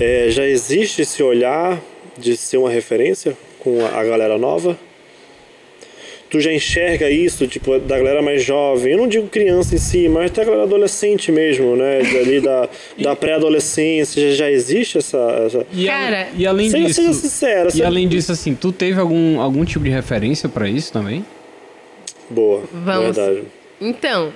É, 0.00 0.26
já 0.30 0.44
existe 0.44 1.02
esse 1.02 1.22
olhar 1.22 1.80
de 2.18 2.36
ser 2.36 2.56
uma 2.56 2.70
referência 2.70 3.36
com 3.60 3.84
a, 3.86 4.00
a 4.00 4.04
galera 4.04 4.36
nova? 4.36 4.76
Tu 6.32 6.40
já 6.40 6.50
enxerga 6.50 7.10
isso, 7.10 7.46
tipo, 7.46 7.78
da 7.78 7.98
galera 7.98 8.22
mais 8.22 8.42
jovem? 8.42 8.92
Eu 8.92 8.98
não 8.98 9.06
digo 9.06 9.28
criança 9.28 9.74
em 9.74 9.78
si, 9.78 10.08
mas 10.08 10.30
até 10.30 10.40
a 10.40 10.44
galera 10.46 10.62
adolescente 10.62 11.30
mesmo, 11.30 11.76
né? 11.76 11.98
Ali 11.98 12.40
da, 12.40 12.70
da 12.98 13.14
pré-adolescência, 13.14 14.30
já, 14.30 14.36
já 14.46 14.50
existe 14.50 14.96
essa... 14.96 15.18
essa... 15.46 15.66
E, 15.70 15.84
Cara, 15.84 16.28
e 16.34 16.46
além 16.46 16.70
Seja, 16.70 16.86
disso. 16.86 17.00
seja 17.02 17.12
sincera. 17.12 17.68
E 17.68 17.72
seja- 17.72 17.86
além 17.86 18.08
disso, 18.08 18.32
assim, 18.32 18.54
tu 18.54 18.72
teve 18.72 18.98
algum, 18.98 19.38
algum 19.42 19.62
tipo 19.62 19.84
de 19.84 19.90
referência 19.90 20.48
pra 20.48 20.66
isso 20.66 20.90
também? 20.90 21.22
Boa, 22.30 22.62
Vamos. 22.72 23.14
verdade. 23.14 23.42
Então, 23.78 24.32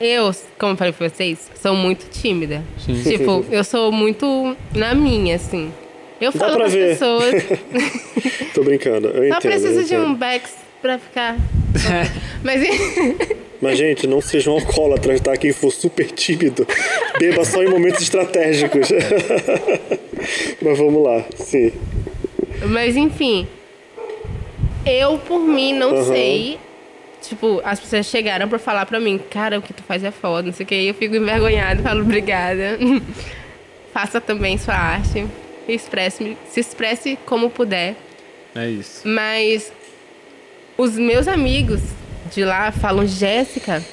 eu, 0.00 0.30
como 0.56 0.74
eu 0.74 0.76
falei 0.76 0.92
pra 0.92 1.08
vocês, 1.08 1.50
sou 1.60 1.74
muito 1.74 2.08
tímida. 2.10 2.62
Sim. 2.78 3.02
Tipo, 3.02 3.44
eu 3.50 3.64
sou 3.64 3.90
muito 3.90 4.56
na 4.72 4.94
minha, 4.94 5.34
assim. 5.34 5.72
Eu 6.20 6.30
Dá 6.30 6.38
falo 6.38 6.52
pra 6.52 6.60
com 6.60 6.66
as 6.66 6.72
ver. 6.74 6.88
pessoas. 6.90 7.34
Tô 8.54 8.62
brincando, 8.62 9.08
eu 9.08 9.24
entendo. 9.26 9.34
Só 9.34 9.40
preciso 9.48 9.80
eu 9.80 9.84
de 9.84 9.96
um 9.96 10.14
Bex 10.14 10.69
pra 10.80 10.98
ficar. 10.98 11.36
Mas 12.42 12.62
Mas, 13.60 13.78
gente, 13.78 14.06
não 14.06 14.20
sejam 14.20 14.54
alcoólatras, 14.54 15.20
tá? 15.20 15.36
Quem 15.36 15.52
for 15.52 15.70
super 15.70 16.10
tímido, 16.10 16.66
beba 17.18 17.44
só 17.44 17.62
em 17.62 17.68
momentos 17.68 18.00
estratégicos. 18.02 18.88
Mas 20.62 20.78
vamos 20.78 21.02
lá, 21.02 21.24
sim. 21.36 21.72
Mas 22.66 22.96
enfim. 22.96 23.46
Eu, 24.86 25.18
por 25.18 25.40
mim, 25.40 25.74
não 25.74 25.94
Aham. 25.94 26.04
sei. 26.04 26.58
Tipo, 27.20 27.60
as 27.62 27.78
pessoas 27.78 28.06
chegaram 28.06 28.48
pra 28.48 28.58
falar 28.58 28.86
pra 28.86 28.98
mim, 28.98 29.18
cara, 29.30 29.58
o 29.58 29.62
que 29.62 29.74
tu 29.74 29.82
faz 29.82 30.02
é 30.02 30.10
foda, 30.10 30.46
não 30.46 30.52
sei 30.54 30.64
o 30.64 30.66
que. 30.66 30.74
E 30.74 30.88
eu 30.88 30.94
fico 30.94 31.14
envergonhada, 31.14 31.82
falo, 31.82 32.00
obrigada. 32.00 32.78
Faça 33.92 34.20
também 34.20 34.56
sua 34.56 34.74
arte. 34.74 35.26
Expresse, 35.68 36.36
se 36.50 36.60
expresse 36.60 37.18
como 37.26 37.50
puder. 37.50 37.94
É 38.54 38.68
isso. 38.68 39.06
Mas 39.06 39.70
os 40.76 40.96
meus 40.96 41.28
amigos 41.28 41.80
de 42.32 42.44
lá 42.44 42.70
falam, 42.72 43.06
Jéssica, 43.06 43.84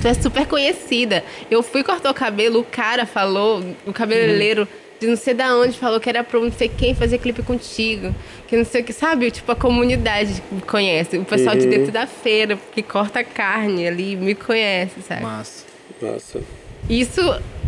tu 0.00 0.08
é 0.08 0.14
super 0.14 0.46
conhecida. 0.46 1.24
Eu 1.50 1.62
fui 1.62 1.82
cortar 1.82 2.10
o 2.10 2.14
cabelo, 2.14 2.60
o 2.60 2.64
cara 2.64 3.06
falou, 3.06 3.62
o 3.86 3.92
cabeleireiro 3.92 4.66
de 5.00 5.06
não 5.06 5.16
sei 5.16 5.32
da 5.32 5.54
onde 5.56 5.78
falou 5.78 6.00
que 6.00 6.08
era 6.08 6.24
pra 6.24 6.40
não 6.40 6.50
sei 6.50 6.68
quem 6.68 6.94
fazer 6.94 7.18
clipe 7.18 7.42
contigo. 7.42 8.14
Que 8.46 8.56
não 8.56 8.64
sei 8.64 8.80
o 8.80 8.84
que, 8.84 8.92
sabe? 8.92 9.30
Tipo, 9.30 9.52
a 9.52 9.56
comunidade 9.56 10.42
me 10.50 10.60
conhece. 10.60 11.18
O 11.18 11.24
pessoal 11.24 11.54
de 11.54 11.66
dentro 11.66 11.92
da 11.92 12.06
feira, 12.06 12.58
que 12.72 12.82
corta 12.82 13.22
carne 13.22 13.86
ali, 13.86 14.16
me 14.16 14.34
conhece, 14.34 15.00
sabe? 15.06 15.22
Massa. 15.22 15.64
Nossa. 16.00 16.40
Isso, 16.88 17.20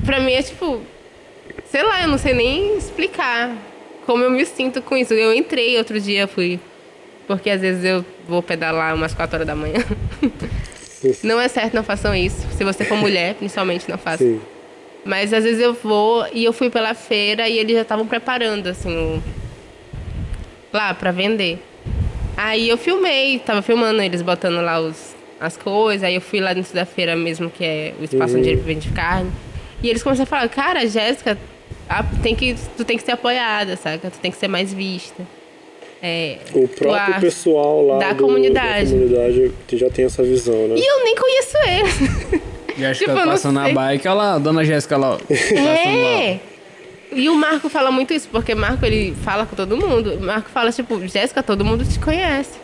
pra 0.05 0.20
mim, 0.20 0.32
é 0.32 0.43
tipo. 0.43 0.80
Sei 1.70 1.82
lá, 1.82 2.03
eu 2.03 2.09
não 2.09 2.18
sei 2.18 2.34
nem 2.34 2.76
explicar 2.76 3.55
como 4.07 4.24
eu 4.24 4.30
me 4.30 4.45
sinto 4.45 4.82
com 4.82 4.97
isso. 4.97 5.14
Eu 5.14 5.32
entrei 5.32 5.76
outro 5.78 6.01
dia, 6.01 6.26
fui. 6.26 6.59
Porque 7.31 7.49
às 7.49 7.61
vezes 7.61 7.85
eu 7.85 8.05
vou 8.26 8.43
pedalar 8.43 8.93
umas 8.93 9.14
4 9.14 9.37
horas 9.37 9.47
da 9.47 9.55
manhã. 9.55 9.78
Não 11.22 11.41
é 11.41 11.47
certo, 11.47 11.72
não 11.72 11.85
façam 11.85 12.12
isso. 12.14 12.45
Se 12.59 12.64
você 12.64 12.85
for 12.85 12.99
mulher, 12.99 13.35
principalmente, 13.35 13.89
não 13.89 13.97
façam. 13.97 14.26
Sim. 14.26 14.41
Mas 15.03 15.33
às 15.33 15.45
vezes 15.45 15.59
eu 15.59 15.72
vou 15.72 16.26
e 16.31 16.45
eu 16.45 16.53
fui 16.53 16.68
pela 16.68 16.93
feira 16.93 17.49
e 17.49 17.57
eles 17.57 17.74
já 17.74 17.83
estavam 17.83 18.07
preparando, 18.07 18.66
assim, 18.66 18.95
o... 18.95 19.22
lá 20.70 20.93
pra 20.93 21.11
vender. 21.11 21.59
Aí 22.37 22.68
eu 22.68 22.76
filmei, 22.76 23.39
tava 23.39 23.62
filmando 23.62 24.03
eles 24.03 24.20
botando 24.20 24.61
lá 24.61 24.78
os, 24.78 25.14
as 25.41 25.57
coisas. 25.57 26.03
Aí 26.03 26.16
eu 26.16 26.20
fui 26.20 26.39
lá 26.39 26.53
dentro 26.53 26.74
da 26.74 26.85
feira 26.85 27.16
mesmo, 27.16 27.49
que 27.49 27.64
é 27.64 27.95
o 27.99 28.05
espaço 28.05 28.37
onde 28.37 28.51
ele 28.51 28.61
vende 28.61 28.91
carne. 28.91 29.31
E 29.83 29.89
eles 29.89 30.03
começaram 30.03 30.24
a 30.24 30.26
falar, 30.26 30.49
cara, 30.51 30.87
Jéssica, 30.87 31.39
tem 32.22 32.35
que, 32.35 32.57
tu 32.76 32.85
tem 32.85 32.99
que 32.99 33.05
ser 33.05 33.12
apoiada, 33.12 33.74
saca? 33.76 34.11
Tu 34.11 34.18
tem 34.18 34.31
que 34.31 34.37
ser 34.37 34.49
mais 34.49 34.74
vista. 34.74 35.24
É, 36.03 36.38
O 36.55 36.66
próprio 36.66 37.20
pessoal 37.20 37.86
lá 37.86 37.98
da 37.98 38.12
do- 38.12 38.24
comunidade. 38.24 38.86
da 38.86 38.90
comunidade 38.98 39.53
que 39.66 39.76
já 39.76 39.90
tem 39.90 40.07
essa 40.07 40.22
visão, 40.22 40.68
né? 40.68 40.74
E 40.76 40.80
eu 40.86 41.05
nem 41.05 41.14
conheço 41.14 41.57
eles. 41.68 42.40
Jéssica 42.78 43.07
Tipo, 43.07 43.11
eu 43.18 43.26
não 43.26 43.32
passando 43.32 43.55
na 43.57 43.68
bike, 43.68 44.09
olha 44.09 44.14
lá, 44.14 44.38
dona 44.38 44.64
Jéssica 44.64 44.96
lá. 44.96 45.18
É. 45.28 46.38
E 47.12 47.28
o 47.28 47.34
Marco 47.34 47.68
fala 47.68 47.90
muito 47.90 48.14
isso, 48.14 48.28
porque 48.30 48.55
Marco 48.55 48.86
ele 48.86 49.14
fala 49.24 49.44
com 49.44 49.55
todo 49.57 49.76
mundo. 49.76 50.14
O 50.14 50.20
Marco 50.20 50.48
fala, 50.48 50.70
tipo, 50.72 51.07
Jéssica, 51.07 51.42
todo 51.42 51.64
mundo 51.64 51.84
te 51.84 51.98
conhece. 51.98 52.59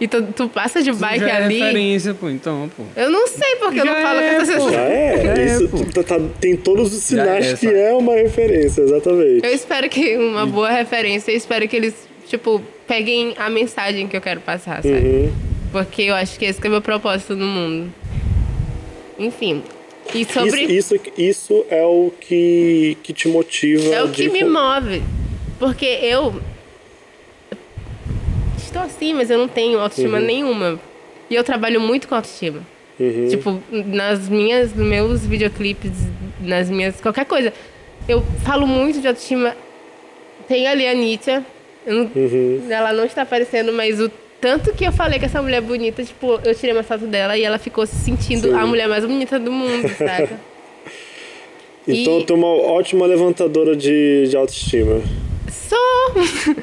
E 0.00 0.06
tu, 0.06 0.22
tu 0.34 0.48
passa 0.48 0.82
de 0.82 0.92
bike 0.92 1.20
Já 1.20 1.28
é 1.28 1.44
ali. 1.44 1.58
referência, 1.58 2.14
pô, 2.14 2.28
então, 2.28 2.68
pô. 2.76 2.82
eu 2.96 3.08
não 3.10 3.26
sei 3.28 3.56
porque 3.56 3.80
eu 3.80 3.84
não 3.84 3.94
Já 3.94 4.02
falo 4.02 4.20
é, 4.20 4.34
com 4.34 4.42
essas 4.42 4.48
pô. 4.48 4.54
pessoas. 4.54 4.72
Já 4.74 4.80
é, 4.82 5.22
Já 5.24 5.32
é, 5.42 5.46
isso 5.46 5.68
pô. 5.68 5.78
tá- 5.92 6.02
tá- 6.02 6.24
tem 6.40 6.56
todos 6.56 6.86
os 6.92 7.00
Já 7.00 7.06
sinais 7.22 7.46
é, 7.52 7.56
que 7.56 7.66
é 7.66 7.92
uma 7.92 8.14
referência, 8.14 8.82
exatamente. 8.82 9.44
Eu 9.46 9.52
espero 9.54 9.88
que 9.88 10.16
uma 10.16 10.44
boa 10.46 10.70
referência, 10.70 11.30
eu 11.30 11.36
espero 11.36 11.66
que 11.68 11.76
eles, 11.76 11.94
tipo, 12.28 12.62
peguem 12.86 13.34
a 13.38 13.48
mensagem 13.50 14.06
que 14.08 14.16
eu 14.16 14.20
quero 14.20 14.40
passar, 14.40 14.82
sabe? 14.82 14.88
Uhum. 14.88 15.32
Porque 15.72 16.02
eu 16.02 16.14
acho 16.14 16.38
que 16.38 16.44
esse 16.44 16.60
que 16.60 16.66
é 16.66 16.70
o 16.70 16.72
meu 16.72 16.82
propósito 16.82 17.34
no 17.34 17.46
mundo. 17.46 17.92
Enfim. 19.18 19.62
E 20.14 20.24
sobre. 20.24 20.62
Isso, 20.62 20.94
isso, 20.96 21.10
isso 21.16 21.66
é 21.70 21.84
o 21.84 22.12
que, 22.20 22.96
que 23.02 23.12
te 23.12 23.28
motiva. 23.28 23.94
É 23.94 24.02
o 24.02 24.08
de 24.08 24.12
que 24.14 24.28
me 24.28 24.40
con- 24.40 24.50
move. 24.50 25.02
Porque 25.58 25.86
eu. 25.86 26.40
Estou 28.58 28.82
assim, 28.82 29.14
mas 29.14 29.30
eu 29.30 29.38
não 29.38 29.48
tenho 29.48 29.78
autoestima 29.78 30.18
Uhum. 30.18 30.24
nenhuma. 30.24 30.80
E 31.30 31.34
eu 31.34 31.44
trabalho 31.44 31.80
muito 31.80 32.08
com 32.08 32.14
autoestima. 32.14 32.60
Uhum. 32.98 33.28
Tipo, 33.28 33.62
nas 33.70 34.28
minhas, 34.28 34.74
nos 34.74 34.86
meus 34.86 35.26
videoclipes, 35.26 35.92
nas 36.40 36.68
minhas. 36.70 37.00
qualquer 37.00 37.24
coisa. 37.24 37.52
Eu 38.08 38.22
falo 38.44 38.66
muito 38.66 39.00
de 39.00 39.08
autoestima. 39.08 39.56
Tem 40.48 40.66
ali 40.66 40.86
a 40.86 40.90
Anitta, 40.90 41.44
não- 41.86 42.10
Uhum. 42.14 42.66
Ela 42.70 42.92
não 42.92 43.04
está 43.04 43.22
aparecendo, 43.22 43.72
mas 43.72 44.00
o 44.00 44.10
tanto 44.40 44.72
que 44.72 44.84
eu 44.84 44.92
falei 44.92 45.18
que 45.18 45.24
essa 45.24 45.40
mulher 45.40 45.58
é 45.58 45.60
bonita, 45.60 46.02
tipo, 46.04 46.40
eu 46.44 46.54
tirei 46.54 46.74
uma 46.74 46.82
foto 46.82 47.06
dela 47.06 47.36
e 47.38 47.42
ela 47.44 47.58
ficou 47.58 47.86
se 47.86 47.94
sentindo 47.96 48.48
Sim. 48.48 48.54
a 48.54 48.66
mulher 48.66 48.88
mais 48.88 49.04
bonita 49.04 49.38
do 49.38 49.52
mundo, 49.52 49.88
saca? 49.96 50.28
Então 51.86 52.20
E- 52.20 52.24
tu 52.24 52.32
é 52.34 52.36
uma 52.36 52.46
ótima 52.46 53.06
levantadora 53.06 53.74
de, 53.74 54.28
de 54.28 54.36
autoestima. 54.36 55.02
Sou! 55.50 56.54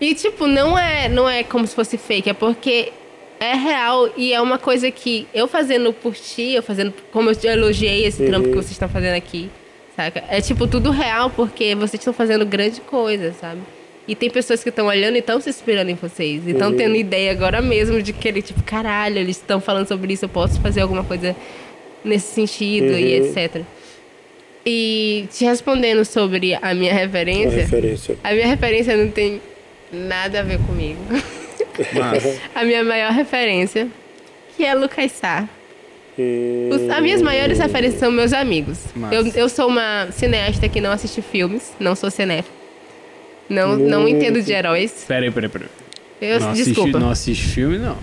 e 0.00 0.12
tipo, 0.14 0.46
não 0.48 0.76
é, 0.76 1.08
não 1.08 1.28
é 1.28 1.44
como 1.44 1.64
se 1.66 1.74
fosse 1.74 1.96
fake, 1.96 2.30
é 2.30 2.32
porque 2.32 2.92
é 3.38 3.54
real 3.54 4.08
e 4.16 4.32
é 4.32 4.40
uma 4.40 4.58
coisa 4.58 4.90
que 4.90 5.28
eu 5.32 5.46
fazendo 5.46 5.92
por 5.92 6.14
ti, 6.14 6.52
eu 6.54 6.62
fazendo 6.64 6.92
como 7.12 7.30
eu 7.30 7.36
te 7.36 7.46
elogiei 7.46 8.06
esse 8.06 8.24
trampo 8.26 8.48
que 8.48 8.54
vocês 8.56 8.72
estão 8.72 8.88
fazendo 8.88 9.14
aqui, 9.14 9.48
saca? 9.94 10.24
É 10.28 10.40
tipo 10.40 10.66
tudo 10.66 10.90
real 10.90 11.30
porque 11.30 11.74
vocês 11.76 12.00
estão 12.00 12.12
fazendo 12.12 12.44
grande 12.44 12.80
coisa, 12.80 13.32
sabe? 13.40 13.60
E 14.08 14.14
tem 14.14 14.30
pessoas 14.30 14.62
que 14.62 14.68
estão 14.68 14.86
olhando 14.86 15.16
e 15.16 15.18
estão 15.18 15.40
se 15.40 15.50
inspirando 15.50 15.90
em 15.90 15.94
vocês. 15.94 16.46
E 16.46 16.50
estão 16.52 16.72
tendo 16.72 16.94
ideia 16.94 17.32
agora 17.32 17.60
mesmo 17.60 18.00
de 18.00 18.12
que 18.12 18.28
ele, 18.28 18.40
tipo, 18.40 18.62
caralho, 18.62 19.18
eles 19.18 19.36
estão 19.36 19.60
falando 19.60 19.88
sobre 19.88 20.12
isso, 20.12 20.24
eu 20.24 20.28
posso 20.28 20.60
fazer 20.60 20.80
alguma 20.82 21.02
coisa 21.02 21.34
nesse 22.04 22.32
sentido 22.34 22.92
e 22.92 23.14
etc. 23.14 23.62
E 24.64 25.26
te 25.32 25.44
respondendo 25.44 26.04
sobre 26.04 26.54
a 26.60 26.74
minha 26.74 26.92
referência. 26.92 27.62
referência. 27.62 28.16
A 28.22 28.32
minha 28.32 28.46
referência 28.46 28.96
não 28.96 29.08
tem 29.10 29.40
nada 29.92 30.40
a 30.40 30.42
ver 30.42 30.58
comigo. 30.66 31.00
Mas, 31.92 32.40
a 32.54 32.64
minha 32.64 32.82
maior 32.82 33.12
referência, 33.12 33.88
que 34.56 34.64
é 34.64 34.74
Lucas 34.74 35.12
Sá. 35.12 35.48
Hum, 36.18 36.70
Os- 36.72 36.90
as 36.90 37.02
minhas 37.02 37.22
maiores 37.22 37.58
referências 37.58 38.00
são 38.00 38.10
meus 38.10 38.32
amigos. 38.32 38.78
Eu, 39.12 39.26
eu 39.34 39.48
sou 39.48 39.68
uma 39.68 40.08
cineasta 40.10 40.68
que 40.68 40.80
não 40.80 40.90
assiste 40.90 41.20
filmes, 41.22 41.72
não 41.78 41.94
sou 41.94 42.10
cinéfila. 42.10 42.54
Não, 43.48 43.76
não 43.76 44.08
entendo 44.08 44.40
de 44.42 44.52
heróis. 44.52 45.04
peraí, 45.06 45.30
peraí, 45.30 45.48
peraí. 45.48 45.68
Eu, 46.20 46.40
não, 46.40 46.50
assiste, 46.50 46.66
desculpa. 46.70 46.98
não 46.98 47.10
assiste 47.10 47.44
filme, 47.48 47.78
não. 47.78 47.96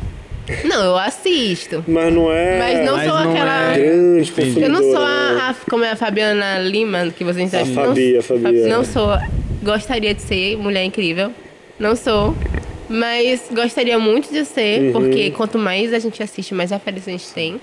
Não, 0.66 0.84
eu 0.84 0.98
assisto. 0.98 1.84
Mas 1.88 2.14
não 2.14 2.32
é 2.32 2.60
Mas 2.60 2.86
não 2.86 2.98
Mas 2.98 3.08
sou 3.10 3.20
não 3.20 3.32
aquela. 3.32 3.76
é- 3.76 3.80
grande. 3.80 4.62
Eu 4.62 4.70
não 4.70 4.82
sou 4.82 4.98
a, 5.02 5.50
a- 5.50 5.56
como 5.70 5.84
é 5.86 5.91
a 5.91 5.96
Fabiana 5.96 6.60
Lima, 6.60 7.08
que 7.18 7.24
vocês 7.24 7.50
já 7.50 7.62
A 7.62 7.66
Fabi, 7.66 8.18
a 8.18 8.22
Fabi, 8.22 8.62
é. 8.62 8.68
Não 8.68 8.84
sou. 8.84 9.18
Gostaria 9.64 10.14
de 10.14 10.22
ser 10.22 10.58
mulher 10.58 10.84
incrível. 10.84 11.32
Não 11.80 11.96
sou. 11.96 12.36
Mas 12.89 13.41
gostaria 13.52 13.98
muito 13.98 14.32
de 14.32 14.44
ser, 14.46 14.82
Uhum. 14.82 14.91
porque 14.91 15.32
quanto 15.32 15.58
mais 15.58 15.94
a 15.94 16.00
gente 16.00 16.22
assiste, 16.22 16.54
mais 16.54 16.72
referências 16.72 17.08
a 17.08 17.12
gente 17.18 17.34
tem. 17.34 17.62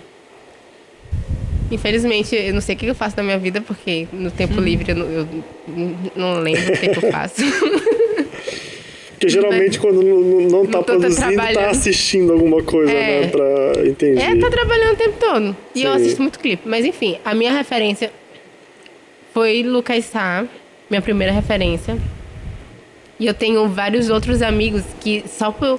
Infelizmente, 1.70 2.34
eu 2.34 2.52
não 2.52 2.60
sei 2.60 2.74
o 2.74 2.78
que 2.78 2.86
eu 2.86 2.94
faço 2.94 3.16
na 3.16 3.22
minha 3.22 3.38
vida, 3.38 3.60
porque 3.60 4.08
no 4.12 4.30
tempo 4.30 4.54
Uhum. 4.54 4.60
livre 4.60 4.90
eu 4.90 4.96
não, 4.96 5.06
eu 5.06 5.28
não 6.16 6.40
lembro 6.40 6.74
o 6.74 6.76
que, 6.78 6.88
que 6.88 7.04
eu 7.06 7.10
faço. 7.12 7.36
Porque 9.20 9.28
geralmente 9.34 9.78
quando 9.78 10.02
não, 10.02 10.18
não- 10.48 10.66
tá 10.66 10.78
Não 10.78 10.82
produzindo, 10.82 11.36
tá 11.36 11.68
assistindo 11.68 12.32
alguma 12.32 12.62
coisa, 12.62 12.90
É. 12.90 13.20
né? 13.20 13.26
Pra 13.26 13.86
entender. 13.86 14.18
É, 14.18 14.34
tá 14.36 14.48
trabalhando 14.48 14.94
o 14.94 14.96
tempo 14.96 15.16
todo. 15.20 15.56
E 15.74 15.82
eu 15.82 15.92
Sim. 15.92 16.00
assisto 16.00 16.22
muito 16.22 16.38
clipe. 16.38 16.62
Mas 16.66 16.86
enfim, 16.86 17.18
a 17.22 17.34
minha 17.34 17.52
referência 17.52 18.10
foi 19.34 19.62
Lucas 19.62 20.06
Sá, 20.06 20.46
minha 20.88 21.02
primeira 21.02 21.34
referência. 21.34 21.98
E 23.18 23.26
eu 23.26 23.34
tenho 23.34 23.68
vários 23.68 24.08
outros 24.08 24.40
amigos 24.40 24.82
que 25.00 25.22
só 25.28 25.52
por 25.52 25.78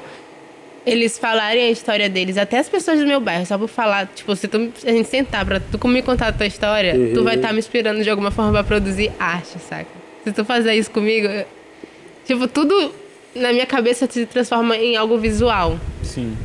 eles 0.86 1.18
falarem 1.18 1.64
a 1.68 1.70
história 1.72 2.10
deles, 2.10 2.38
até 2.38 2.58
as 2.58 2.68
pessoas 2.70 3.00
do 3.00 3.06
meu 3.06 3.20
bairro, 3.20 3.46
só 3.46 3.58
por 3.58 3.68
falar, 3.68 4.08
tipo, 4.08 4.36
se 4.36 4.48
tu, 4.48 4.72
a 4.86 4.92
gente 4.92 5.08
sentar 5.10 5.46
pra 5.46 5.60
tu 5.60 5.88
me 5.88 6.02
contar 6.02 6.28
a 6.28 6.32
tua 6.32 6.46
história, 6.48 6.96
tu 7.14 7.24
vai 7.24 7.36
estar 7.36 7.54
me 7.54 7.60
inspirando 7.60 8.02
de 8.04 8.10
alguma 8.10 8.32
forma 8.32 8.52
pra 8.52 8.64
produzir 8.64 9.12
arte, 9.20 9.60
saca? 9.60 9.86
Se 10.24 10.32
tu 10.32 10.44
fazer 10.44 10.74
isso 10.74 10.90
comigo, 10.92 11.28
eu- 11.28 11.46
tipo, 12.26 12.48
tudo 12.48 12.94
na 13.36 13.52
minha 13.54 13.66
cabeça 13.66 14.08
se 14.10 14.26
transforma 14.26 14.76
em 14.76 14.96
algo 14.98 15.18
visual. 15.18 15.80
Sim. 16.04 16.36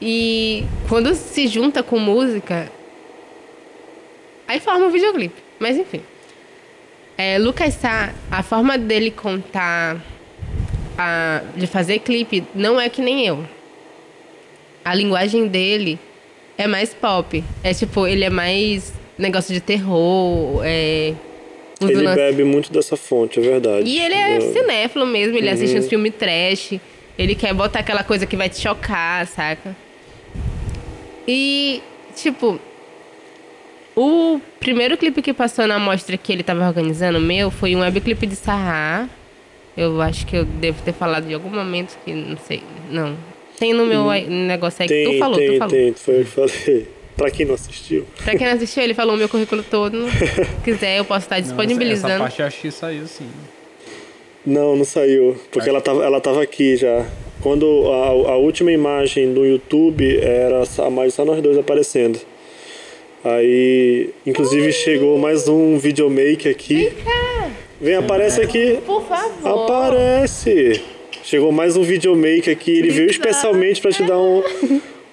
E 0.00 0.64
quando 0.88 1.14
se 1.14 1.46
junta 1.48 1.82
com 1.82 1.98
música, 1.98 2.70
aí 4.46 4.60
forma 4.60 4.86
um 4.86 4.90
videoclipe. 4.90 5.42
Mas 5.58 5.76
enfim. 5.76 6.00
É, 7.16 7.36
Lucas 7.38 7.74
Sá, 7.74 8.12
a 8.30 8.42
forma 8.44 8.78
dele 8.78 9.10
contar, 9.10 9.96
a, 10.98 11.42
de 11.56 11.66
fazer 11.66 12.00
clipe, 12.00 12.44
não 12.54 12.78
é 12.80 12.88
que 12.88 13.00
nem 13.00 13.24
eu. 13.24 13.44
A 14.84 14.94
linguagem 14.94 15.46
dele 15.46 15.98
é 16.56 16.66
mais 16.66 16.92
pop. 16.92 17.42
É 17.62 17.72
tipo, 17.72 18.06
ele 18.06 18.24
é 18.24 18.30
mais 18.30 18.92
negócio 19.16 19.54
de 19.54 19.60
terror, 19.60 20.60
é. 20.64 21.14
Ele 21.80 21.94
lance- 22.02 22.16
bebe 22.16 22.42
muito 22.42 22.72
dessa 22.72 22.96
fonte, 22.96 23.38
é 23.38 23.42
verdade. 23.42 23.88
e 23.88 24.00
ele 24.00 24.14
é 24.14 24.38
Eu- 24.38 24.52
cinéfilo 24.52 25.06
mesmo, 25.06 25.36
ele 25.36 25.48
assiste 25.48 25.74
Uhum. 25.74 25.78
uns 25.80 25.88
filmes 25.88 26.12
trash. 26.18 26.80
Ele 27.16 27.34
quer 27.36 27.54
botar 27.54 27.80
aquela 27.80 28.02
coisa 28.02 28.26
que 28.26 28.36
vai 28.36 28.48
te 28.48 28.60
chocar, 28.60 29.24
saca? 29.28 29.76
E, 31.26 31.80
tipo, 32.16 32.58
o 33.96 34.40
primeiro 34.58 34.96
clipe 34.96 35.20
que 35.22 35.32
passou 35.32 35.66
na 35.66 35.78
mostra 35.78 36.16
que 36.16 36.32
ele 36.32 36.42
tava 36.42 36.66
organizando, 36.66 37.20
meu, 37.20 37.50
foi 37.50 37.74
um 37.76 37.80
webclip 37.80 38.26
de 38.26 38.36
Sarra. 38.36 39.08
Eu 39.80 40.00
acho 40.02 40.26
que 40.26 40.36
eu 40.36 40.44
devo 40.44 40.82
ter 40.82 40.92
falado 40.92 41.30
em 41.30 41.34
algum 41.34 41.48
momento 41.50 41.96
que, 42.04 42.12
não 42.12 42.36
sei, 42.36 42.62
não. 42.90 43.16
Tem 43.58 43.72
no 43.72 43.86
meu 43.86 44.10
aí- 44.10 44.26
negócio 44.28 44.82
aí 44.82 44.88
que 44.88 44.94
Tem, 44.94 45.12
tu 45.12 45.18
falou, 45.18 45.36
tem, 45.38 45.52
tu 45.52 45.58
falou. 45.58 45.72
tem. 45.74 45.92
Foi 45.94 46.14
eu 46.20 46.24
que 46.24 46.30
falei. 46.30 46.86
pra 47.16 47.30
quem 47.30 47.46
não 47.46 47.54
assistiu. 47.54 48.04
Pra 48.24 48.36
quem 48.36 48.46
não 48.46 48.54
assistiu, 48.54 48.82
ele 48.82 48.94
falou 48.94 49.14
o 49.14 49.18
meu 49.18 49.28
currículo 49.28 49.62
todo. 49.62 50.06
Se 50.10 50.62
quiser, 50.64 50.98
eu 50.98 51.04
posso 51.04 51.26
estar 51.26 51.36
Não, 51.36 51.40
essa, 51.42 51.48
disponibilizando. 51.54 52.12
essa 52.14 52.18
parte 52.22 52.40
eu 52.40 52.46
acho 52.46 52.60
que 52.60 52.70
saiu 52.72 53.06
sim. 53.06 53.26
Não, 54.44 54.76
não 54.76 54.84
saiu. 54.84 55.36
Porque 55.50 55.68
ela 55.68 55.80
tava, 55.80 56.04
ela 56.04 56.20
tava 56.20 56.42
aqui 56.42 56.76
já. 56.76 57.06
Quando 57.40 57.66
a, 57.92 58.30
a 58.32 58.36
última 58.36 58.72
imagem 58.72 59.26
no 59.26 59.46
YouTube 59.46 60.18
era 60.20 60.62
a 60.62 60.88
imagem 60.88 61.10
só 61.10 61.24
nós 61.24 61.40
dois 61.42 61.56
aparecendo. 61.58 62.18
Aí, 63.36 64.10
inclusive, 64.24 64.72
chegou 64.72 65.18
mais 65.18 65.48
um 65.48 65.76
videomaker 65.78 66.50
aqui. 66.50 66.92
Vem, 67.80 67.96
aparece 67.96 68.40
aqui. 68.40 68.78
Por 68.86 69.02
favor. 69.02 69.64
Aparece! 69.64 70.82
Chegou 71.22 71.52
mais 71.52 71.76
um 71.76 71.82
videomaker 71.82 72.52
aqui. 72.52 72.78
Ele 72.78 72.90
veio 72.90 73.10
especialmente 73.10 73.82
pra 73.82 73.90
te 73.90 74.02
dar 74.04 74.18
um, 74.18 74.42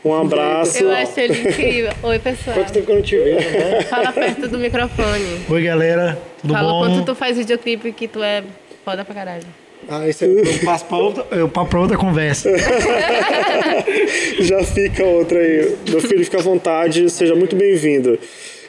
um 0.06 0.14
abraço. 0.14 0.82
Eu 0.82 0.92
acho 0.92 1.20
ele 1.20 1.50
incrível. 1.50 1.92
Oi, 2.04 2.20
pessoal. 2.20 2.56
Quanto 2.56 2.72
tempo 2.72 2.86
que 2.86 2.92
eu 2.92 2.96
não 2.96 3.04
te 3.04 3.18
vejo, 3.18 3.50
né? 3.50 3.82
Fala 3.82 4.12
perto 4.14 4.48
do 4.48 4.58
microfone. 4.60 5.42
Oi, 5.50 5.62
galera. 5.62 6.18
Tudo 6.42 6.54
Fala 6.54 6.72
bom? 6.72 6.80
quanto 6.80 7.06
tu 7.06 7.16
faz 7.16 7.38
videoclipe 7.38 7.92
que 7.92 8.08
tu 8.08 8.24
é 8.24 8.44
foda 8.86 9.04
pra 9.04 9.14
caralho. 9.14 9.65
Ah, 9.88 10.08
isso 10.10 10.26
eu 10.26 10.40
eu 10.44 10.60
passo 10.66 10.86
pra 10.86 10.98
outra, 10.98 11.26
eu 11.32 11.48
passo 11.50 11.70
pra 11.70 11.80
outra 11.80 11.98
conversa. 11.98 12.50
Já 14.42 14.64
fica 14.64 15.04
outra 15.04 15.40
aí. 15.40 15.76
Meu 15.90 16.02
filho, 16.02 16.24
fica 16.26 16.40
à 16.40 16.42
vontade. 16.42 17.10
Seja 17.10 17.36
muito 17.36 17.56
bem-vindo. 17.56 18.18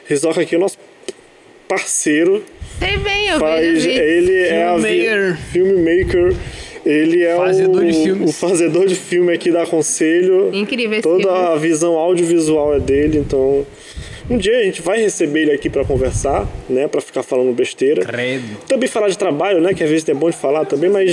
Rizoka 0.07 0.41
aqui 0.41 0.55
é 0.55 0.57
o 0.57 0.61
nosso 0.61 0.77
parceiro. 1.67 2.43
Sei 2.79 2.97
bem, 2.97 3.27
eu 3.29 3.39
Faz, 3.39 3.83
vejo 3.83 3.89
ele 3.89 4.43
é 4.43 4.63
a 4.63 4.77
vi- 4.77 4.83
Filmmaker. 4.83 5.37
filmmaker. 5.51 6.35
Ele 6.85 7.23
é 7.23 7.35
Fazedor 7.35 7.83
o, 7.83 8.23
o 8.23 8.31
fazedor 8.31 8.85
de 8.87 8.95
filme 8.95 9.33
aqui 9.33 9.51
dá 9.51 9.65
conselho. 9.65 10.53
Incrível 10.53 10.93
esse 10.93 11.01
Toda 11.01 11.23
filme. 11.23 11.47
a 11.47 11.55
visão 11.57 11.95
audiovisual 11.95 12.75
é 12.75 12.79
dele, 12.79 13.17
então 13.17 13.65
um 14.29 14.37
dia 14.37 14.59
a 14.59 14.63
gente 14.63 14.81
vai 14.81 14.99
receber 14.99 15.41
ele 15.43 15.51
aqui 15.51 15.69
pra 15.69 15.85
conversar, 15.85 16.47
né, 16.69 16.87
Pra 16.87 17.01
ficar 17.01 17.23
falando 17.23 17.53
besteira. 17.53 18.03
Credo. 18.03 18.57
Também 18.67 18.87
falar 18.87 19.09
de 19.09 19.17
trabalho, 19.17 19.61
né, 19.61 19.73
que 19.73 19.83
às 19.83 19.89
vezes 19.89 20.07
é 20.07 20.13
bom 20.13 20.29
de 20.29 20.37
falar 20.37 20.65
também, 20.65 20.89
mas 20.89 21.11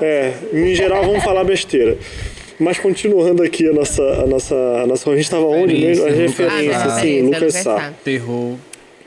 é, 0.00 0.32
em 0.52 0.74
geral 0.74 1.04
vamos 1.04 1.22
falar 1.22 1.44
besteira. 1.44 1.96
Mas 2.58 2.78
continuando 2.78 3.42
aqui 3.42 3.66
a 3.68 3.72
nossa 3.72 4.02
a 4.02 4.26
nossa 4.26 4.54
a 4.54 4.86
nossa 4.86 5.08
a 5.10 5.14
gente 5.14 5.24
estava 5.24 5.46
onde 5.46 5.74
mesmo? 5.74 6.06
As 6.06 6.14
Referência, 6.14 6.78
Sá. 6.78 7.00
sim, 7.00 7.22
Lucas 7.22 7.54
Sá. 7.54 7.62
Sá. 7.62 7.92
Terror. 8.04 8.54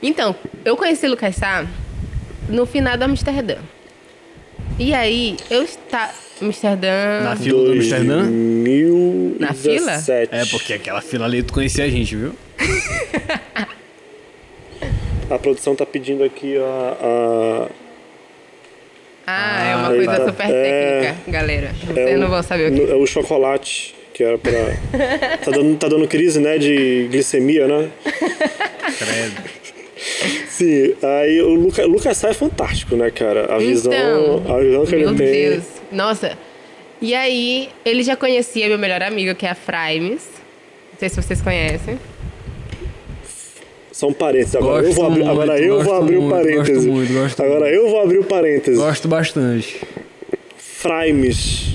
Então, 0.02 0.34
eu 0.64 0.76
conheci 0.76 1.06
Lucas 1.06 1.36
Sá 1.36 1.64
no 2.48 2.66
final 2.66 2.96
da 2.96 3.06
Amsterdã. 3.06 3.56
E 4.78 4.92
aí, 4.92 5.36
eu 5.50 5.62
está 5.62 6.12
Amsterdã. 6.42 7.20
Na 7.22 7.36
fila 7.36 7.64
do 7.64 7.72
Amsterdã? 7.72 8.22
2017. 8.22 10.34
É, 10.34 10.44
porque 10.46 10.72
aquela 10.74 11.00
fila 11.00 11.24
ali 11.26 11.42
tu 11.42 11.52
conhecia 11.52 11.84
a 11.84 11.88
gente, 11.88 12.16
viu? 12.16 12.32
A 15.30 15.38
produção 15.38 15.74
tá 15.74 15.86
pedindo 15.86 16.22
aqui 16.22 16.54
a, 16.58 17.66
Ah, 19.26 19.66
é 19.66 19.74
uma 19.76 19.86
Ah, 19.86 19.90
coisa 19.90 20.16
tá. 20.16 20.26
super 20.26 20.50
É. 20.50 21.00
técnica, 21.00 21.16
galera. 21.30 21.70
a 21.70 21.86
Vocês 21.86 22.08
é 22.10 22.16
não 22.18 22.28
vão 22.28 22.42
saber 22.42 22.70
o 22.70 22.74
que. 22.74 22.82
É 22.92 22.94
o 22.94 23.06
chocolate, 23.06 23.94
que 24.12 24.22
era 24.22 24.36
pra. 24.36 24.52
tá, 25.42 25.50
dando, 25.50 25.76
tá 25.78 25.88
dando 25.88 26.06
crise, 26.06 26.38
né? 26.40 26.58
De 26.58 27.08
glicemia, 27.10 27.66
né? 27.66 27.88
Credo. 28.98 29.42
Sim, 30.48 30.94
aí 31.02 31.40
o 31.40 31.54
Luca, 31.54 31.84
Lucas 31.86 32.16
Sá 32.18 32.28
é 32.28 32.34
fantástico, 32.34 32.94
né, 32.96 33.10
cara? 33.10 33.52
A 33.54 33.58
visão, 33.58 33.92
Então, 33.92 34.54
a 34.56 34.60
visão 34.60 34.84
que 34.86 34.96
meu 34.96 35.08
ele 35.10 35.18
tem. 35.18 35.50
Deus. 35.50 35.64
Nossa. 35.90 36.38
E 37.00 37.14
aí, 37.14 37.68
ele 37.84 38.02
já 38.02 38.16
conhecia 38.16 38.68
meu 38.68 38.78
melhor 38.78 39.02
amigo, 39.02 39.34
que 39.34 39.46
é 39.46 39.50
a 39.50 39.54
Fraimes. 39.54 40.26
Não 40.92 40.98
sei 40.98 41.08
se 41.08 41.16
vocês 41.16 41.40
conhecem. 41.42 41.98
São 43.92 44.12
parênteses. 44.12 44.56
Agora 44.56 44.82
Gosto 44.82 44.90
eu 44.90 44.94
vou 44.94 45.06
abrir, 45.06 45.22
agora 45.28 45.52
muito, 45.52 45.62
eu 45.64 45.74
vou 45.80 45.84
gosto 45.84 46.02
abrir 46.02 46.16
o 46.16 46.22
muito, 46.22 46.34
parêntese. 46.34 46.72
gosto 46.72 46.92
muito, 46.92 47.12
gosto 47.12 47.42
agora 47.42 47.60
muito. 47.60 47.74
eu 47.74 47.88
vou 47.90 48.00
abrir 48.02 48.18
o 48.18 48.24
parêntese. 48.24 48.76
Gosto 48.76 49.08
bastante. 49.08 49.80
Fraimes, 50.56 51.66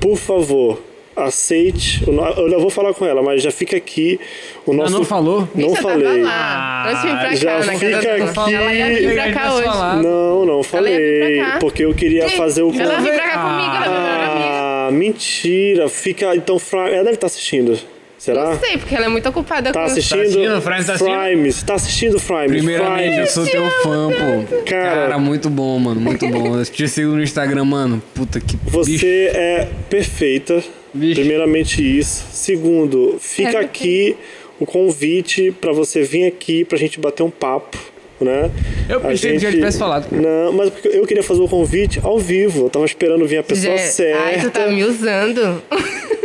por 0.00 0.16
favor, 0.16 0.82
aceite. 1.16 2.02
Eu 2.06 2.12
não 2.48 2.60
vou 2.60 2.68
falar 2.70 2.92
com 2.94 3.04
ela, 3.06 3.22
mas 3.22 3.42
já 3.42 3.50
fica 3.50 3.76
aqui 3.76 4.20
o 4.66 4.72
Ela 4.72 4.82
nosso. 4.82 4.92
não 4.98 5.04
falou? 5.04 5.48
Não 5.54 5.68
Ixi, 5.72 5.76
eu 5.76 5.82
falei. 5.82 6.22
pra 6.22 7.34
já 7.34 7.58
cá, 7.58 7.66
na 7.66 7.72
fica 7.72 7.98
aqui. 7.98 8.54
Ela 8.54 8.74
ia 8.74 8.86
vir 8.94 9.14
pra 9.14 9.32
cá 9.32 9.54
hoje. 9.54 9.68
Não, 10.02 10.44
não 10.44 10.52
Ela 10.52 10.56
ia 10.58 10.64
falei. 10.64 10.98
vir 10.98 11.36
pra 11.42 11.52
cá. 11.52 11.58
Porque 11.58 11.84
eu 11.84 11.94
queria 11.94 12.28
fazer 12.30 12.62
o. 12.62 12.72
Ela 12.78 13.00
veio 13.00 13.14
pra 13.14 13.28
cá 13.30 13.38
comigo, 13.42 13.74
ela 13.74 13.86
é 13.86 13.88
minha 13.88 14.10
melhor 14.10 14.30
amiga. 14.30 14.46
Ah, 14.88 14.90
mentira. 14.92 15.88
Fica. 15.88 16.36
Então, 16.36 16.58
Fra... 16.58 16.88
ela 16.90 17.04
deve 17.04 17.14
estar 17.14 17.26
assistindo. 17.26 17.78
Será? 18.18 18.44
Não 18.50 18.58
sei, 18.58 18.78
porque 18.78 18.94
ela 18.94 19.06
é 19.06 19.08
muito 19.08 19.28
ocupada 19.28 19.72
Tá 19.72 19.80
com... 19.80 19.86
assistindo? 19.86 20.20
assistindo? 20.22 20.62
Frames 20.62 20.86
tá 20.86 20.92
assistindo? 20.94 21.14
Frames. 21.14 21.62
Tá 21.62 21.74
assistindo 21.74 22.18
Frames? 22.18 22.50
Primeiramente, 22.52 23.18
eu 23.18 23.26
sou 23.26 23.44
teu 23.46 23.70
fã, 23.82 24.08
pô. 24.08 24.56
Cara. 24.64 24.94
Cara, 25.00 25.18
muito 25.18 25.50
bom, 25.50 25.78
mano. 25.78 26.00
Muito 26.00 26.26
bom. 26.28 26.58
Eu 26.58 26.64
te 26.64 26.88
sigo 26.88 27.12
no 27.12 27.22
Instagram, 27.22 27.64
mano. 27.66 28.02
Puta 28.14 28.40
que 28.40 28.56
Você 28.64 28.90
bicho. 28.90 29.06
é 29.06 29.68
perfeita. 29.90 30.62
Bicho. 30.94 31.20
Primeiramente 31.20 31.82
isso. 31.98 32.24
Segundo, 32.32 33.16
fica 33.20 33.58
É 33.58 33.60
aqui 33.60 34.16
o 34.58 34.64
convite 34.64 35.52
pra 35.60 35.72
você 35.72 36.02
vir 36.02 36.26
aqui 36.26 36.64
pra 36.64 36.78
gente 36.78 36.98
bater 36.98 37.22
um 37.22 37.28
papo, 37.30 37.76
né? 38.18 38.50
Eu 38.88 38.96
A 38.96 39.00
pensei 39.02 39.32
que 39.32 39.38
já 39.40 39.50
tivesse 39.50 39.78
falado. 39.78 40.06
Não, 40.10 40.54
mas 40.54 40.72
eu 40.86 41.06
queria 41.06 41.22
fazer 41.22 41.42
o 41.42 41.48
convite 41.48 42.00
ao 42.02 42.18
vivo. 42.18 42.64
Eu 42.64 42.70
tava 42.70 42.86
esperando 42.86 43.26
vir 43.26 43.36
a 43.36 43.42
pessoa 43.42 43.76
Já- 43.76 43.84
certa. 43.84 44.22
Ai, 44.22 44.40
tu 44.40 44.50
tá 44.50 44.66
me 44.68 44.82
usando. 44.84 45.62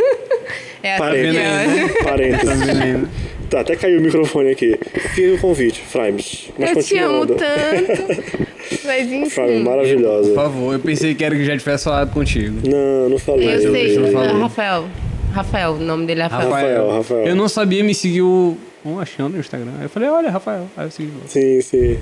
é 0.83 0.93
assim 0.95 1.03
Parênteses. 1.03 1.33
né? 1.35 1.89
Parênteses. 2.03 3.07
Tá, 3.49 3.59
até 3.59 3.75
caiu 3.75 3.99
o 3.99 4.01
microfone 4.01 4.51
aqui. 4.51 4.79
Fica 5.13 5.33
o 5.35 5.37
convite, 5.39 5.81
Frames. 5.81 6.49
Mas 6.57 6.77
Eu 6.77 6.83
te 6.83 6.97
amo 6.99 7.25
tanto. 7.25 7.41
Mas 8.85 9.07
Frames, 9.07 9.11
enfim. 9.37 9.63
maravilhosa. 9.63 10.29
Por 10.29 10.35
favor, 10.35 10.73
eu 10.73 10.79
pensei 10.79 11.13
que 11.13 11.23
era 11.25 11.35
que 11.35 11.43
já 11.43 11.57
tivesse 11.57 11.83
falado 11.83 12.13
contigo. 12.13 12.59
Não, 12.65 13.09
não 13.09 13.19
falei. 13.19 13.53
Eu 13.55 13.71
sei. 13.73 13.97
não 13.97 14.11
falei. 14.11 14.41
Rafael. 14.41 14.85
Rafael, 15.33 15.71
o 15.73 15.79
nome 15.79 16.05
dele 16.05 16.21
é 16.21 16.23
Rafael. 16.23 16.49
Rafael, 16.49 16.91
Rafael. 16.91 17.25
Eu 17.27 17.35
não 17.35 17.49
sabia, 17.49 17.83
me 17.83 17.93
seguiu 17.93 18.57
um 18.85 18.99
achando 18.99 19.33
no 19.33 19.39
Instagram. 19.39 19.71
Aí 19.79 19.85
eu 19.85 19.89
falei, 19.89 20.09
olha, 20.09 20.29
Rafael. 20.31 20.67
Aí 20.77 20.87
eu 20.87 20.91
segui. 20.91 21.11
Sim, 21.27 21.61
sim. 21.61 21.99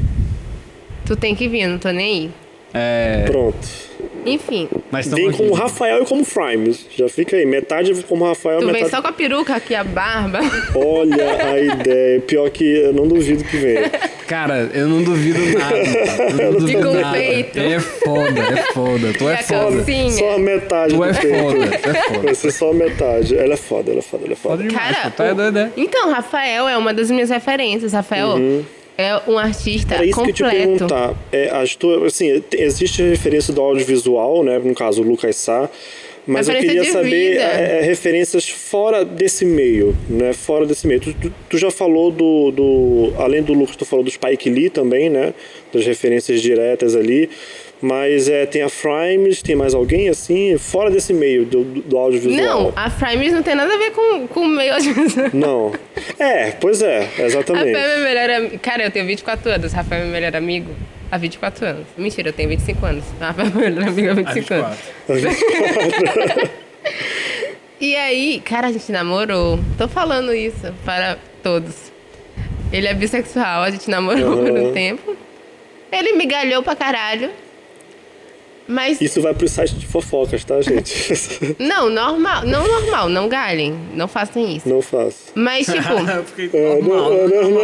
Tu 1.05 1.15
tem 1.15 1.34
que 1.34 1.47
vir, 1.47 1.65
não 1.67 1.80
tô 1.80 1.89
nem 1.89 2.05
aí. 2.05 2.32
É. 2.75 3.23
Pronto. 3.25 3.88
Enfim, 4.34 4.67
Mas 4.91 5.07
Vem 5.07 5.32
como. 5.32 5.53
Rafael 5.53 6.03
e 6.03 6.05
como 6.05 6.23
Frames. 6.23 6.86
Já 6.95 7.07
fica 7.09 7.36
aí. 7.36 7.45
Metade 7.45 7.93
como 8.03 8.25
Rafael, 8.25 8.59
tu 8.59 8.65
vem 8.65 8.73
metade. 8.73 8.91
só 8.91 9.01
com 9.01 9.07
a 9.07 9.11
peruca 9.11 9.55
aqui, 9.55 9.73
a 9.75 9.84
barba. 9.84 10.39
Olha 10.75 11.45
a 11.51 11.59
ideia. 11.59 12.19
Pior 12.21 12.49
que 12.49 12.63
eu 12.63 12.93
não 12.93 13.07
duvido 13.07 13.43
que 13.43 13.57
venha. 13.57 13.89
Cara, 14.27 14.69
eu 14.73 14.88
não 14.88 15.01
duvido 15.03 15.39
nada. 15.57 15.75
Eu 16.43 16.51
não 16.53 16.59
duvido 16.59 16.93
nada. 16.93 17.17
peito. 17.17 17.57
É 17.59 17.80
foda, 17.80 18.39
é 18.41 18.73
foda. 18.73 19.13
Tu 19.17 19.30
é 19.30 19.34
a 19.34 19.38
foda. 19.43 19.75
calcinha. 19.77 20.11
Só 20.11 20.36
a 20.36 20.39
metade 20.39 20.93
Tu 20.93 20.97
do 20.97 21.03
é 21.03 21.13
peito. 21.13 21.38
foda, 21.38 21.77
tu 21.77 21.89
é 21.89 21.93
foda. 22.03 22.19
Vai 22.19 22.36
ser 22.36 22.51
só 22.51 22.69
a 22.69 22.73
metade. 22.73 23.38
Ela 23.38 23.53
é 23.53 23.57
foda, 23.57 23.91
ela 23.91 23.99
é 23.99 24.03
foda, 24.03 24.23
ela 24.25 24.34
é 24.34 24.36
foda. 24.36 24.49
Foda 24.57 24.63
demais. 24.69 24.95
Cara. 24.97 25.09
Tu 25.11 25.23
é 25.23 25.32
o- 25.32 25.36
doido, 25.36 25.59
é? 25.59 25.71
Então, 25.77 26.11
Rafael 26.11 26.67
é 26.67 26.77
uma 26.77 26.93
das 26.93 27.11
minhas 27.11 27.30
referências. 27.30 27.93
Rafael 27.93 28.38
é 29.02 29.22
um 29.28 29.38
artista 29.38 29.95
Era 29.95 30.06
isso 30.06 30.22
que 30.24 30.30
eu 30.30 30.34
te 30.34 30.43
completo. 30.43 30.68
perguntar. 30.68 31.16
É, 31.32 31.50
as 31.50 31.76
tuas, 31.76 32.04
assim, 32.14 32.39
te- 32.41 32.58
existe 32.58 33.02
a 33.02 33.06
referência 33.06 33.54
do 33.54 33.62
audiovisual, 33.62 34.43
né? 34.43 34.60
No 34.60 34.74
caso, 34.76 35.02
o 35.02 35.06
Lucas 35.06 35.36
Sá. 35.38 35.70
Mas 36.28 36.47
eu 36.47 36.56
queria 36.56 36.84
saber 36.91 37.38
é, 37.38 37.80
é, 37.80 37.82
referências 37.82 38.47
fora 38.47 39.04
desse 39.04 39.43
meio, 39.45 39.95
né? 40.08 40.32
Fora 40.34 40.66
desse 40.66 40.86
meio. 40.86 41.00
Tu, 41.00 41.14
tu- 41.14 41.34
tu 41.50 41.58
já 41.58 41.72
falou 41.72 42.12
do, 42.12 42.52
do. 42.52 43.14
Além 43.18 43.41
do 43.41 43.54
Lucas, 43.54 43.76
tu 43.76 43.84
falou 43.86 44.06
do 44.06 44.12
Spike 44.12 44.47
Lee 44.50 44.70
também, 44.70 45.10
né? 45.10 45.34
Das 45.74 45.84
referências 45.86 46.39
diretas 46.41 46.95
ali. 46.95 47.30
Mas 47.82 48.27
é, 48.27 48.45
tem 48.45 48.61
a 48.61 48.69
Frames, 48.69 49.41
tem 49.41 49.55
mais 49.55 49.73
alguém 49.73 50.09
assim, 50.09 50.57
fora 50.57 50.89
desse 50.91 51.13
meio 51.13 51.45
do, 51.45 51.63
do, 51.63 51.97
audiovisual? 51.97 52.63
Não, 52.63 52.73
a 52.75 52.89
Frames 52.89 53.32
não 53.32 53.41
tem 53.41 53.55
nada 53.55 53.73
a 53.73 53.77
ver 53.77 53.91
com, 53.91 54.27
com 54.27 54.41
o 54.41 54.47
meio 54.47 54.73
audiovisual. 54.73 55.30
Não. 55.34 55.73
É, 56.19 56.51
pois 56.51 56.82
é, 56.82 57.07
exatamente. 57.19 57.71
Rafael 57.71 57.89
é 57.89 57.95
meu 57.95 58.05
melhor 58.05 58.30
amigo. 58.30 58.59
Cara, 58.59 58.84
eu 58.84 58.91
tenho 58.91 59.05
24 59.05 59.49
anos. 59.51 59.71
Rafael 59.71 60.01
é 60.01 60.03
meu 60.03 60.11
melhor 60.13 60.36
amigo 60.36 60.69
há 61.09 61.17
24 61.17 61.65
anos. 61.65 61.88
Mentira, 61.97 62.30
eu 62.30 62.34
tenho 62.34 62.49
25 62.49 62.86
anos. 62.86 63.05
Rafael 63.19 63.47
é 63.47 63.51
meu 63.51 63.59
melhor 63.61 63.88
amigo 63.88 64.09
há 64.09 64.13
25 64.13 64.53
anos. 64.53 64.77
E 67.82 67.95
aí, 67.95 68.41
cara, 68.43 68.67
a 68.67 68.71
gente 68.73 68.91
namorou. 68.91 69.57
Tô 69.77 69.88
falando 69.88 70.34
isso 70.34 70.73
para 70.84 71.17
todos. 71.41 71.73
Ele 72.73 72.88
é 72.88 72.93
bissexual, 72.93 73.61
a 73.61 73.69
gente 73.71 73.89
namorou 73.89 74.36
por 74.36 74.51
um 74.51 74.65
Uhum. 74.65 74.73
tempo. 74.73 75.15
Ele 75.89 76.11
me 76.13 76.25
galhou 76.25 76.61
pra 76.61 76.75
caralho. 76.75 77.32
Mas. 78.72 79.01
Isso 79.01 79.20
vai 79.20 79.34
pro 79.34 79.47
site 79.47 79.74
de 79.76 79.88
fofocas, 79.88 80.43
tá, 80.45 80.61
gente? 80.61 81.11
Não, 81.57 81.89
normal. 81.89 82.45
Não 82.45 82.67
normal, 82.67 83.09
não 83.09 83.28
galhem. 83.28 83.74
Não 83.95 84.07
façam 84.07 84.47
isso. 84.47 84.70
Não 84.70 84.80
faço. 84.80 85.32
Mas, 85.34 85.65
tipo. 85.72 85.82
Fiquei 86.36 86.49
É, 86.61 86.76
normal. 86.76 87.09
não, 87.11 87.28
não, 87.28 87.49
não. 87.49 87.61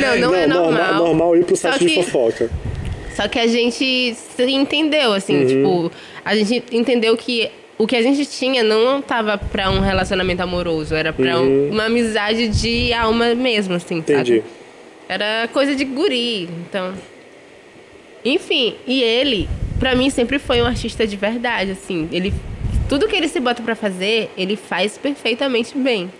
Não, 0.00 0.16
não, 0.18 0.34
é 0.34 0.46
normal. 0.46 0.94
normal 0.94 1.36
ir 1.36 1.44
pro 1.44 1.56
site 1.56 1.80
de 1.80 1.86
que- 1.86 2.02
fofoca. 2.04 2.50
Só 3.16 3.28
que 3.28 3.38
a 3.38 3.46
gente 3.46 4.14
se 4.14 4.42
entendeu, 4.50 5.12
assim, 5.12 5.38
Uhum. 5.40 5.46
tipo, 5.46 5.92
a 6.24 6.34
gente 6.36 6.62
entendeu 6.72 7.16
que 7.16 7.48
o 7.78 7.86
que 7.86 7.94
a 7.96 8.02
gente 8.02 8.26
tinha 8.26 8.62
não 8.62 9.00
tava 9.02 9.36
pra 9.38 9.70
um 9.70 9.80
relacionamento 9.80 10.42
amoroso, 10.42 10.94
era 10.94 11.12
pra 11.12 11.40
um- 11.40 11.70
uma 11.70 11.84
amizade 11.86 12.48
de 12.48 12.92
alma 12.92 13.34
mesmo, 13.34 13.74
assim, 13.74 13.94
Uhum. 13.96 14.00
Entendi. 14.00 14.36
sabe? 14.38 14.44
Era 15.08 15.48
coisa 15.52 15.74
de 15.76 15.84
guri, 15.84 16.48
então. 16.68 16.92
Enfim, 18.24 18.74
e 18.86 19.02
ele, 19.02 19.48
pra 19.78 19.94
mim, 19.94 20.08
sempre 20.10 20.38
foi 20.38 20.62
um 20.62 20.66
artista 20.66 21.06
de 21.06 21.16
verdade, 21.16 21.72
assim. 21.72 22.08
Ele. 22.12 22.32
Tudo 22.88 23.08
que 23.08 23.16
ele 23.16 23.28
se 23.28 23.40
bota 23.40 23.62
pra 23.62 23.74
fazer, 23.74 24.30
ele 24.36 24.56
faz 24.56 24.96
perfeitamente 24.98 25.76
bem. 25.76 26.10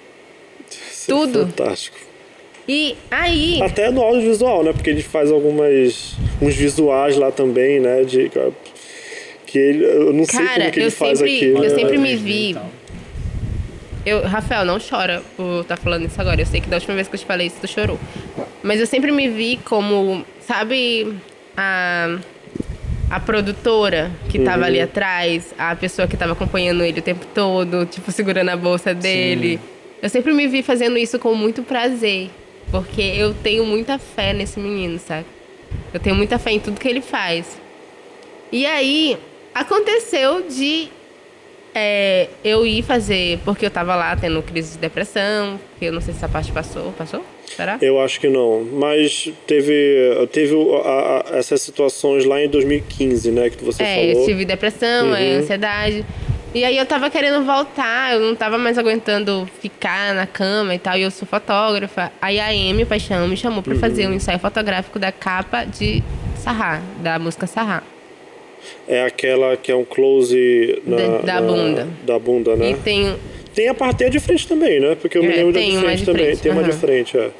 Isso 0.71 1.11
é 1.11 1.15
Tudo. 1.15 1.47
fantástico. 1.47 1.97
E 2.69 2.97
aí. 3.11 3.61
Até 3.63 3.91
no 3.91 4.01
audiovisual, 4.03 4.63
né? 4.65 4.73
Porque 4.73 4.91
ele 4.91 5.03
faz 5.03 5.31
algumas. 5.31 6.15
uns 6.41 6.55
visuais 6.55 7.17
lá 7.17 7.31
também, 7.31 7.81
né? 7.81 8.03
De. 8.05 8.31
Que 9.47 9.59
ele. 9.59 9.85
Eu 9.85 10.13
não 10.13 10.25
sei 10.25 10.41
Cara, 10.45 10.61
como 10.61 10.71
que 10.73 10.79
ele 10.81 10.87
eu 10.87 10.93
faz 10.93 11.19
sempre- 11.19 11.37
aqui. 11.37 11.45
eu 11.47 11.61
né? 11.61 11.69
sempre 11.71 11.99
me 11.99 12.09
3D 12.17 12.19
vi. 12.23 12.55
tal. 12.55 12.71
Eu, 14.07 14.21
Rafael, 14.23 14.67
não 14.67 14.79
chora 14.79 15.23
por 15.37 15.63
estar 15.63 15.77
falando 15.79 16.05
isso 16.07 16.21
agora. 16.21 16.41
Eu 16.41 16.45
sei 16.47 16.61
que 16.61 16.69
da 16.69 16.77
última 16.77 16.95
vez 16.95 17.09
que 17.09 17.15
eu 17.15 17.21
te 17.21 17.25
falei 17.27 17.47
isso, 17.47 17.57
tu 17.61 17.67
chorou. 17.69 17.99
Mas 18.63 18.79
eu 18.81 18.87
sempre 18.87 19.11
me 19.11 19.29
vi 19.29 19.59
como, 19.65 20.25
sabe, 20.47 21.15
a, 21.57 22.19
a 23.11 23.21
produtora 23.21 24.11
que 24.29 24.39
tava 24.39 24.65
ali 24.65 24.81
atrás, 24.81 25.55
a 25.59 25.75
pessoa 25.77 26.09
que 26.09 26.17
tava 26.17 26.33
acompanhando 26.33 26.83
ele 26.83 27.01
o 27.01 27.03
tempo 27.03 27.27
todo, 27.35 27.87
tipo, 27.87 28.11
segurando 28.11 28.51
a 28.51 28.57
bolsa 28.57 28.95
dele. 28.95 29.61
Eu 30.03 30.09
sempre 30.09 30.33
me 30.33 30.47
vi 30.47 30.63
fazendo 30.63 30.99
isso 30.99 31.19
com 31.19 31.35
muito 31.35 31.63
prazer. 31.63 32.31
Porque 32.71 33.03
eu 33.03 33.35
tenho 33.35 33.65
muita 33.65 33.99
fé 33.99 34.33
nesse 34.33 34.59
menino, 34.59 34.99
sabe? 34.99 35.27
Eu 35.93 36.01
tenho 36.01 36.17
muita 36.17 36.39
fé 36.39 36.53
em 36.53 36.61
tudo 36.61 36.81
que 36.81 36.89
ele 36.89 37.01
faz. 37.01 37.61
E 38.51 38.67
aí, 38.67 39.17
aconteceu 39.55 40.49
de 40.49 40.89
é, 41.75 42.29
eu 42.43 42.67
ir 42.67 42.83
fazer, 42.83 43.39
porque 43.45 43.67
eu 43.67 43.71
tava 43.71 43.95
lá 43.95 44.17
tendo 44.17 44.43
crise 44.43 44.73
de 44.73 44.79
depressão, 44.79 45.59
que 45.79 45.85
eu 45.85 45.93
não 45.93 46.01
sei 46.01 46.15
se 46.15 46.19
essa 46.19 46.29
parte 46.29 46.53
passou. 46.53 46.93
Passou? 46.93 47.25
Será? 47.47 47.79
Eu 47.81 48.01
acho 48.01 48.19
que 48.21 48.29
não. 48.29 48.65
Mas 48.73 49.31
teve, 49.47 50.27
teve 50.33 50.55
a- 50.85 51.25
a- 51.33 51.37
essas 51.39 51.61
situações 51.63 52.25
lá 52.25 52.41
em 52.43 52.49
2015, 52.49 53.31
né? 53.31 53.51
Que 53.51 53.63
você 53.65 53.83
é, 53.83 53.95
falou. 54.09 54.21
eu 54.23 54.27
tive 54.27 54.45
depressão, 54.45 55.15
é, 55.15 55.35
ansiedade. 55.37 56.05
E 56.55 56.65
aí 56.65 56.77
eu 56.77 56.87
tava 56.87 57.11
querendo 57.11 57.45
voltar, 57.45 58.15
eu 58.15 58.21
não 58.21 58.35
tava 58.37 58.57
mais 58.59 58.79
aguentando 58.79 59.49
ficar 59.61 60.15
na 60.15 60.25
cama 60.27 60.73
e 60.75 60.79
tal, 60.79 60.97
e 60.97 61.03
eu 61.03 61.11
sou 61.11 61.27
fotógrafa. 61.27 62.13
Aí 62.23 62.39
a 62.39 62.47
Amy 62.49 62.85
Paixão 62.85 63.27
me 63.27 63.37
chamou 63.37 63.61
pra 63.63 63.75
fazer 63.75 64.07
um 64.07 64.13
ensaio 64.13 64.39
fotográfico 64.39 64.99
da 64.99 65.11
capa 65.11 65.65
de 65.65 66.01
Sarra, 66.39 66.81
da 67.03 67.19
música 67.19 67.47
Sarra. 67.49 67.83
É 68.89 69.03
aquela 69.05 69.57
que 69.57 69.71
é 69.73 69.77
um 69.77 69.85
close 69.85 70.81
na, 70.87 70.97
Da- 70.97 71.19
da 71.19 71.41
na- 71.41 71.47
bunda. 71.47 71.89
Da 72.05 72.19
bunda, 72.19 72.57
né? 72.57 72.71
E 72.71 72.75
tem 72.75 73.17
Tem 73.55 73.69
a 73.69 73.75
parte 73.75 74.09
de 74.11 74.19
frente 74.21 74.47
também, 74.49 74.81
né? 74.81 74.97
Porque 75.01 75.17
eu 75.19 75.23
me 75.23 75.29
É, 75.33 75.37
lembro 75.37 75.53
tem 75.53 75.71
de 75.73 75.79
frente 75.79 75.99
de 76.01 76.05
também. 76.07 76.25
frente, 76.27 76.41
Tem 76.43 76.53
uma 76.53 76.63
de 76.65 76.73
frente, 76.73 77.17
é. 77.19 77.31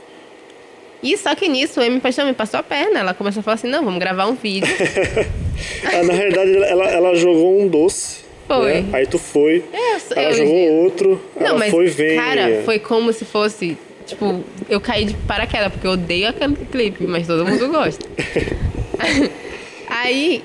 E 1.03 1.17
só 1.19 1.35
que 1.35 1.49
nisso, 1.49 1.81
a 1.81 1.85
Amy 1.85 2.01
Paixão 2.01 2.25
me 2.27 2.33
passou 2.33 2.59
a 2.61 2.63
perna. 2.63 3.01
Ela 3.01 3.13
começou 3.15 3.41
a 3.41 3.43
falar 3.43 3.57
assim: 3.57 3.69
não, 3.69 3.85
vamos 3.85 3.99
gravar 4.01 4.27
um 4.27 4.35
vídeo. 4.35 4.69
Ah, 5.85 6.03
na 6.03 6.13
realidade, 6.13 6.57
ela, 6.57 6.85
ela 6.91 7.15
jogou 7.15 7.61
um 7.61 7.69
doce. 7.69 8.25
Foi. 8.49 8.81
né? 8.83 8.87
Aí 8.93 9.07
tu 9.07 9.19
foi. 9.19 9.63
Eu- 9.73 10.17
ela 10.23 10.31
eu- 10.31 10.35
jogou 10.35 10.73
outro. 10.83 11.21
Não, 11.39 11.47
ela 11.47 11.59
mas, 11.61 11.71
foi 11.71 11.87
vem. 11.87 12.17
cara, 12.17 12.63
foi 12.65 12.79
como 12.81 13.13
se 13.13 13.25
fosse. 13.25 13.77
Tipo, 14.05 14.43
eu 14.69 14.81
caí 14.81 15.05
de 15.05 15.15
paraquedas, 15.15 15.71
porque 15.73 15.87
eu 15.87 15.93
odeio 15.93 16.29
aquele 16.29 16.57
clipe, 16.57 17.07
mas 17.07 17.27
todo 17.29 17.47
mundo 17.47 17.69
gosta. 17.69 18.05
Aí, 19.89 20.43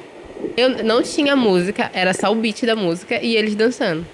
eu 0.56 0.84
não 0.84 1.02
tinha 1.02 1.36
música, 1.36 1.90
era 1.94 2.14
só 2.14 2.32
o 2.32 2.36
beat 2.36 2.64
da 2.66 2.76
música 2.76 3.20
e 3.22 3.36
eles 3.36 3.56
dançando. 3.56 4.06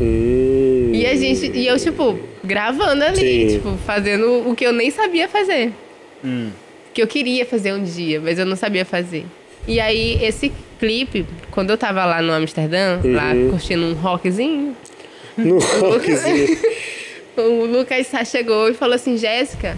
Hum, 0.00 0.53
E 0.94 1.06
a 1.06 1.16
gente, 1.16 1.50
e 1.54 1.66
eu, 1.66 1.78
tipo, 1.78 2.18
gravando 2.42 3.04
ali, 3.04 3.50
Sim. 3.50 3.56
tipo, 3.56 3.76
fazendo 3.84 4.48
o 4.48 4.54
que 4.54 4.64
eu 4.64 4.72
nem 4.72 4.90
sabia 4.90 5.28
fazer. 5.28 5.72
Que 6.92 7.02
eu 7.02 7.06
queria 7.06 7.44
fazer 7.44 7.72
um 7.72 7.82
dia, 7.82 8.20
mas 8.20 8.38
eu 8.38 8.46
não 8.46 8.56
sabia 8.56 8.84
fazer. 8.84 9.26
E 9.66 9.80
aí, 9.80 10.22
esse 10.22 10.52
clipe, 10.78 11.26
quando 11.50 11.70
eu 11.70 11.78
tava 11.78 12.04
lá 12.04 12.22
no 12.22 12.32
Amsterdã, 12.32 13.00
lá 13.04 13.32
curtindo 13.50 13.84
um 13.84 13.94
rockzinho, 13.94 14.76
No 15.36 15.58
rockzinho. 15.58 16.58
o 17.36 17.64
Lucas 17.64 18.06
Sá 18.06 18.24
chegou 18.24 18.68
e 18.68 18.74
falou 18.74 18.94
assim: 18.94 19.16
Jéssica, 19.16 19.76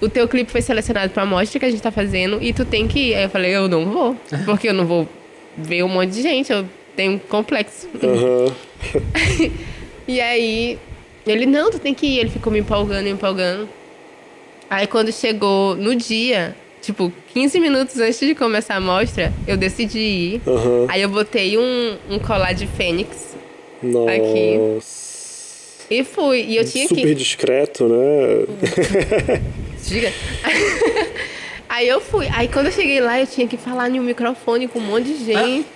o 0.00 0.08
teu 0.08 0.28
clipe 0.28 0.50
foi 0.50 0.62
selecionado 0.62 1.10
pra 1.12 1.24
mostra 1.24 1.58
que 1.58 1.66
a 1.66 1.70
gente 1.70 1.82
tá 1.82 1.90
fazendo 1.90 2.38
e 2.42 2.52
tu 2.52 2.64
tem 2.64 2.86
que 2.86 3.10
ir. 3.10 3.14
Aí 3.14 3.22
eu 3.24 3.30
falei: 3.30 3.56
eu 3.56 3.68
não 3.68 3.86
vou, 3.86 4.16
porque 4.44 4.68
eu 4.68 4.74
não 4.74 4.86
vou 4.86 5.08
ver 5.56 5.82
um 5.82 5.88
monte 5.88 6.10
de 6.10 6.22
gente, 6.22 6.52
eu 6.52 6.66
tenho 6.94 7.12
um 7.12 7.18
complexo. 7.18 7.88
Aham. 8.02 8.54
E 10.08 10.20
aí, 10.22 10.78
ele, 11.26 11.44
não, 11.44 11.70
tu 11.70 11.78
tem 11.78 11.92
que 11.92 12.06
ir. 12.06 12.18
Ele 12.20 12.30
ficou 12.30 12.50
me 12.50 12.58
empolgando, 12.58 13.04
me 13.04 13.10
empolgando. 13.10 13.68
Aí 14.70 14.86
quando 14.86 15.12
chegou 15.12 15.76
no 15.76 15.94
dia, 15.94 16.56
tipo, 16.80 17.12
15 17.34 17.60
minutos 17.60 17.98
antes 18.00 18.18
de 18.18 18.34
começar 18.34 18.76
a 18.76 18.80
mostra, 18.80 19.32
eu 19.46 19.56
decidi 19.56 19.98
ir. 19.98 20.40
Aham. 20.46 20.86
Aí 20.88 21.02
eu 21.02 21.08
botei 21.10 21.58
um, 21.58 21.96
um 22.08 22.18
colar 22.18 22.54
de 22.54 22.66
fênix 22.66 23.36
Nossa. 23.82 24.14
e 25.90 26.02
fui. 26.04 26.42
E 26.42 26.56
eu 26.56 26.64
tinha 26.64 26.88
Super 26.88 27.02
que. 27.02 27.14
discreto, 27.14 27.86
né? 27.86 28.46
Diga. 29.86 30.12
Aí 31.68 31.86
eu 31.86 32.00
fui. 32.00 32.28
Aí 32.32 32.48
quando 32.48 32.66
eu 32.66 32.72
cheguei 32.72 33.00
lá, 33.00 33.20
eu 33.20 33.26
tinha 33.26 33.46
que 33.46 33.56
falar 33.56 33.90
em 33.90 34.00
um 34.00 34.02
microfone 34.02 34.68
com 34.68 34.78
um 34.78 34.82
monte 34.82 35.12
de 35.12 35.24
gente. 35.24 35.66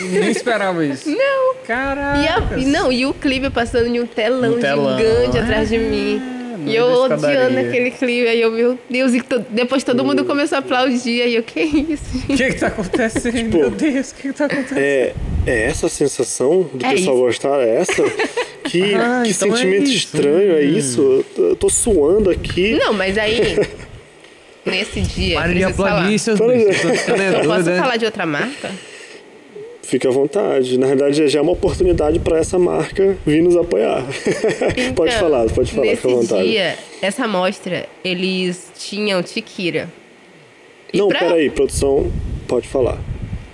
Nem 0.00 0.30
esperava 0.30 0.84
isso. 0.84 1.08
Não. 1.08 1.16
E, 1.16 1.56
a- 1.58 1.66
Caraca. 1.66 2.58
e 2.58 2.64
não, 2.66 2.90
e 2.92 3.06
o 3.06 3.14
clipe 3.14 3.48
passando 3.50 3.86
em 3.86 4.00
um 4.00 4.06
telão, 4.06 4.54
Um 4.54 4.60
telão. 4.60 4.96
gigante 4.98 5.38
atrás 5.38 5.68
de 5.68 5.78
mim. 5.78 6.20
no 6.58 6.70
E 6.70 6.76
eu 6.76 6.86
meio 6.86 7.08
da 7.08 7.14
odiando 7.16 7.58
aquele 7.58 7.90
clipe. 7.90 8.28
Aí 8.28 8.40
eu, 8.40 8.50
meu 8.52 8.78
Deus, 8.88 9.14
e 9.14 9.20
to- 9.20 9.44
depois 9.50 9.82
todo 9.82 10.04
mundo 10.04 10.24
começou 10.24 10.56
a 10.56 10.58
aplaudir. 10.60 11.22
Aí 11.22 11.34
eu, 11.34 11.42
que 11.42 11.60
isso? 11.60 12.18
O 12.28 12.36
que 12.36 12.50
que 12.52 12.54
tá 12.60 12.66
acontecendo? 12.68 13.56
Meu 13.56 13.70
Deus, 13.70 14.10
o 14.10 14.14
que 14.14 14.22
que 14.28 14.32
tá 14.34 14.44
acontecendo? 14.46 14.78
É, 14.78 15.12
é 15.46 15.62
essa 15.66 15.86
a 15.86 15.88
sensação 15.88 16.62
do 16.72 16.84
É 16.86 16.90
pessoal 16.90 17.16
isso. 17.16 17.24
gostar? 17.24 17.60
É 17.60 17.76
essa? 17.76 18.02
Que, 18.64 18.94
Ah, 18.94 19.22
que 19.24 19.30
então 19.30 19.48
é 19.48 19.56
sentimento 19.56 19.84
isso. 19.84 19.94
estranho 19.94 20.52
é 20.56 20.62
isso? 20.62 21.00
Eu 21.00 21.24
tô- 21.34 21.46
Eu 21.48 21.56
suando 21.70 22.30
aqui. 22.30 22.74
Não, 22.74 22.92
mas 22.92 23.18
aí, 23.18 23.58
nesse 24.64 25.00
dia, 25.00 25.40
ficando 26.94 27.22
é 27.22 27.40
Eu 27.40 27.44
posso 27.48 27.70
né? 27.70 27.78
falar 27.78 27.96
de 27.96 28.04
outra 28.04 28.24
marca? 28.26 28.70
Fica 29.92 30.08
à 30.08 30.10
vontade. 30.10 30.78
Na 30.78 30.86
verdade, 30.86 31.28
já 31.28 31.38
é 31.38 31.42
uma 31.42 31.52
oportunidade 31.52 32.18
para 32.18 32.38
essa 32.38 32.58
marca 32.58 33.14
vir 33.26 33.42
nos 33.42 33.54
apoiar. 33.54 34.02
pode 34.96 35.10
Então, 35.12 35.20
falar, 35.20 35.50
pode 35.50 35.70
falar, 35.70 35.94
fica 35.96 36.08
à 36.08 36.12
vontade. 36.12 36.48
dia, 36.50 36.78
essa 37.02 37.28
mostra, 37.28 37.86
eles 38.02 38.72
tinham 38.78 39.22
Tikira. 39.22 39.90
E 40.90 40.96
Não, 40.96 41.08
pra- 41.08 41.18
peraí, 41.18 41.50
produção, 41.50 42.10
pode 42.48 42.66
falar. 42.68 42.98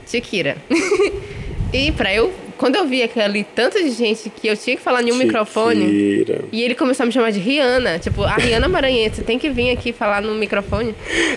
Tikira. 0.06 0.56
e 1.74 1.90
pra 1.90 2.14
eu, 2.14 2.32
quando 2.58 2.76
eu 2.76 2.86
vi 2.86 3.02
aquele 3.02 3.44
tanto 3.44 3.78
de 3.82 3.90
gente 3.90 4.28
que 4.30 4.48
eu 4.48 4.56
tinha 4.56 4.76
que 4.76 4.82
falar 4.82 5.02
em 5.02 5.12
um 5.12 5.14
microfone, 5.16 5.80
Shakira. 5.84 6.44
e 6.52 6.62
ele 6.62 6.74
começou 6.74 7.04
a 7.04 7.06
me 7.06 7.12
chamar 7.12 7.30
de 7.30 7.38
Rihanna. 7.38 7.98
Tipo, 7.98 8.22
a 8.24 8.34
Rihanna 8.34 8.68
Maranhense, 8.68 9.16
você 9.16 9.22
tem 9.22 9.38
que 9.38 9.48
vir 9.48 9.70
aqui 9.70 9.92
falar 9.92 10.20
no 10.20 10.34
microfone. 10.34 10.94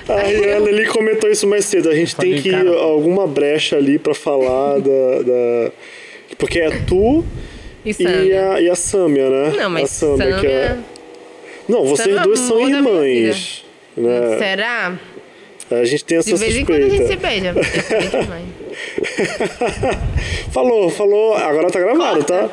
A 0.10 0.20
Rihanna 0.20 0.68
ali 0.70 0.86
comentou 0.88 1.30
isso 1.30 1.48
mais 1.48 1.66
cedo. 1.66 1.90
A 1.90 1.96
gente 1.96 2.16
tem 2.16 2.32
Falei, 2.38 2.42
que 2.42 2.50
ir 2.50 2.66
cara. 2.66 2.78
alguma 2.80 3.28
brecha 3.28 3.78
ali 3.78 3.98
pra 4.00 4.14
falar 4.14 4.80
da, 4.80 5.22
da- 5.24 5.72
Porque 6.38 6.60
é 6.60 6.70
tu 6.88 7.24
E 7.86 7.96
e 8.00 8.34
a, 8.36 8.62
e 8.62 8.70
a 8.70 8.76
Sâmia, 8.76 9.30
né? 9.30 9.54
Não, 9.58 9.66
a 9.66 9.70
mas 9.70 9.90
Sâmia, 9.92 10.18
Sâmia... 10.26 10.40
que 10.40 10.48
é... 10.48 10.78
Não, 11.70 11.86
vocês 11.86 12.08
Sâmia 12.10 12.22
duas 12.24 12.40
são 12.40 12.58
da 12.70 12.82
minha 12.82 13.06
irmãs. 13.08 13.64
Né? 13.96 14.38
Será? 14.40 15.00
A 15.70 15.84
gente 15.86 16.04
tem 16.04 16.18
essa 16.18 16.30
De 16.30 16.36
vez 16.36 16.56
em 16.58 16.66
quando 16.66 16.84
a 16.84 16.90
gente 16.90 17.06
se 17.08 17.14
suspeita. 17.14 17.54
beija. 17.54 18.52
Falou, 20.52 20.90
falou. 20.90 21.34
Agora 21.36 21.70
tá 21.70 21.80
gravado, 21.80 22.24
tá? 22.24 22.50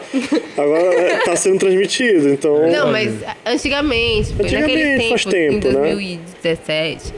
Agora 0.57 0.94
é, 0.94 1.16
tá 1.18 1.34
sendo 1.36 1.59
transmitido, 1.59 2.28
então. 2.28 2.70
Não, 2.70 2.90
mas 2.92 3.12
antigamente, 3.44 4.32
Antigamente, 4.32 4.55
naquele 4.55 4.99
tempo, 4.99 5.09
faz 5.09 5.24
tempo, 5.24 5.66
em 5.68 5.72
né? 5.72 5.92
2017. 5.92 7.14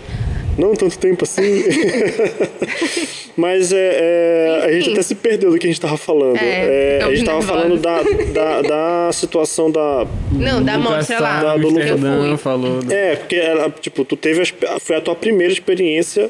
Não 0.58 0.74
tanto 0.74 0.98
tempo 0.98 1.24
assim. 1.24 1.62
Mas 3.36 3.72
é, 3.72 4.58
é, 4.60 4.64
a 4.64 4.72
gente 4.72 4.90
até 4.90 5.02
se 5.02 5.14
perdeu 5.14 5.50
do 5.50 5.58
que 5.58 5.66
a 5.66 5.70
gente 5.70 5.80
tava 5.80 5.96
falando. 5.96 6.36
É, 6.36 6.98
É, 6.98 7.04
a 7.04 7.14
gente 7.14 7.24
tava 7.24 7.40
falando 7.40 7.78
da, 7.78 8.02
da, 8.02 8.62
da 9.06 9.12
situação 9.12 9.70
da. 9.70 10.06
Não, 10.32 10.62
da 10.62 10.76
mostra 10.76 11.18
lá. 11.20 11.40
Sá, 11.40 11.56
do 11.56 11.68
Amsterdã 11.68 12.36
falou. 12.36 12.82
do- 12.82 12.92
É, 12.92 13.16
porque 13.16 13.36
ela, 13.36 13.70
tipo, 13.70 14.04
tu 14.04 14.16
teve. 14.16 14.42
a 14.42 14.78
Foi 14.80 14.96
a 14.96 15.00
tua 15.00 15.14
primeira 15.14 15.52
experiência 15.52 16.28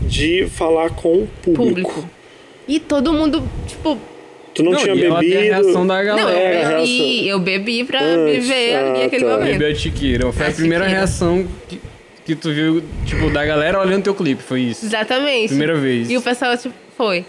de 0.00 0.46
falar 0.46 0.90
com 0.90 1.14
o 1.24 1.28
público. 1.42 1.92
Público. 1.92 2.10
E 2.68 2.80
todo 2.80 3.12
mundo, 3.12 3.42
tipo, 3.66 3.98
Tu 4.54 4.62
não, 4.62 4.74
tinha 4.74 4.92
ela 4.92 5.20
tem 5.20 5.30
bebido. 5.30 5.38
a 5.38 5.42
reação 5.42 5.86
da 5.86 5.96
não, 5.98 6.04
galera. 6.04 6.30
É, 6.30 6.64
a 6.64 6.70
eu 6.72 6.78
bebi, 6.78 6.96
reação. 6.96 7.26
eu 7.28 7.38
bebi 7.38 7.84
pra 7.84 8.00
Antes, 8.02 8.34
viver 8.46 8.74
ali 8.76 9.02
ah, 9.02 9.06
aquele 9.06 9.24
tá. 9.24 9.30
momento. 9.30 9.52
Bebeu 9.52 9.68
a 9.70 9.74
Tiqueira. 9.74 10.32
Foi 10.32 10.46
a, 10.46 10.48
A 10.48 10.52
primeira 10.52 10.84
Tiqueira. 10.84 10.98
reação 11.00 11.48
que, 11.68 11.80
que 12.24 12.34
tu 12.34 12.52
viu, 12.52 12.82
tipo, 13.04 13.28
da 13.30 13.44
galera 13.44 13.78
olhando 13.78 14.02
teu 14.04 14.14
clipe. 14.14 14.42
Foi 14.42 14.62
isso. 14.62 14.86
Exatamente. 14.86 15.48
Primeira 15.48 15.74
vez. 15.76 16.10
E 16.10 16.16
o 16.16 16.22
pessoal, 16.22 16.56
tipo, 16.56 16.74
foi. 16.96 17.24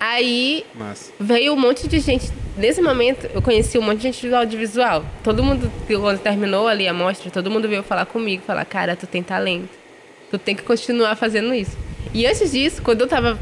Aí 0.00 0.64
Massa. 0.74 1.12
veio 1.20 1.52
um 1.52 1.56
monte 1.56 1.86
de 1.86 2.00
gente. 2.00 2.28
Nesse 2.56 2.82
momento, 2.82 3.28
eu 3.32 3.40
conheci 3.40 3.78
um 3.78 3.82
monte 3.82 3.98
de 3.98 4.02
gente 4.02 4.28
do 4.28 4.34
audiovisual. 4.34 5.04
Todo 5.22 5.42
mundo, 5.44 5.70
quando 5.86 6.18
terminou 6.18 6.66
ali 6.66 6.88
a 6.88 6.92
mostra, 6.92 7.30
todo 7.30 7.48
mundo 7.48 7.68
veio 7.68 7.84
falar 7.84 8.04
comigo, 8.06 8.42
falar, 8.44 8.64
cara, 8.64 8.96
tu 8.96 9.06
tem 9.06 9.22
talento. 9.22 9.70
Tu 10.32 10.36
tem 10.38 10.56
que 10.56 10.62
continuar 10.62 11.14
fazendo 11.14 11.54
isso. 11.54 11.78
E 12.12 12.26
antes 12.26 12.50
disso, 12.50 12.82
quando 12.82 13.02
eu 13.02 13.06
tava 13.06 13.38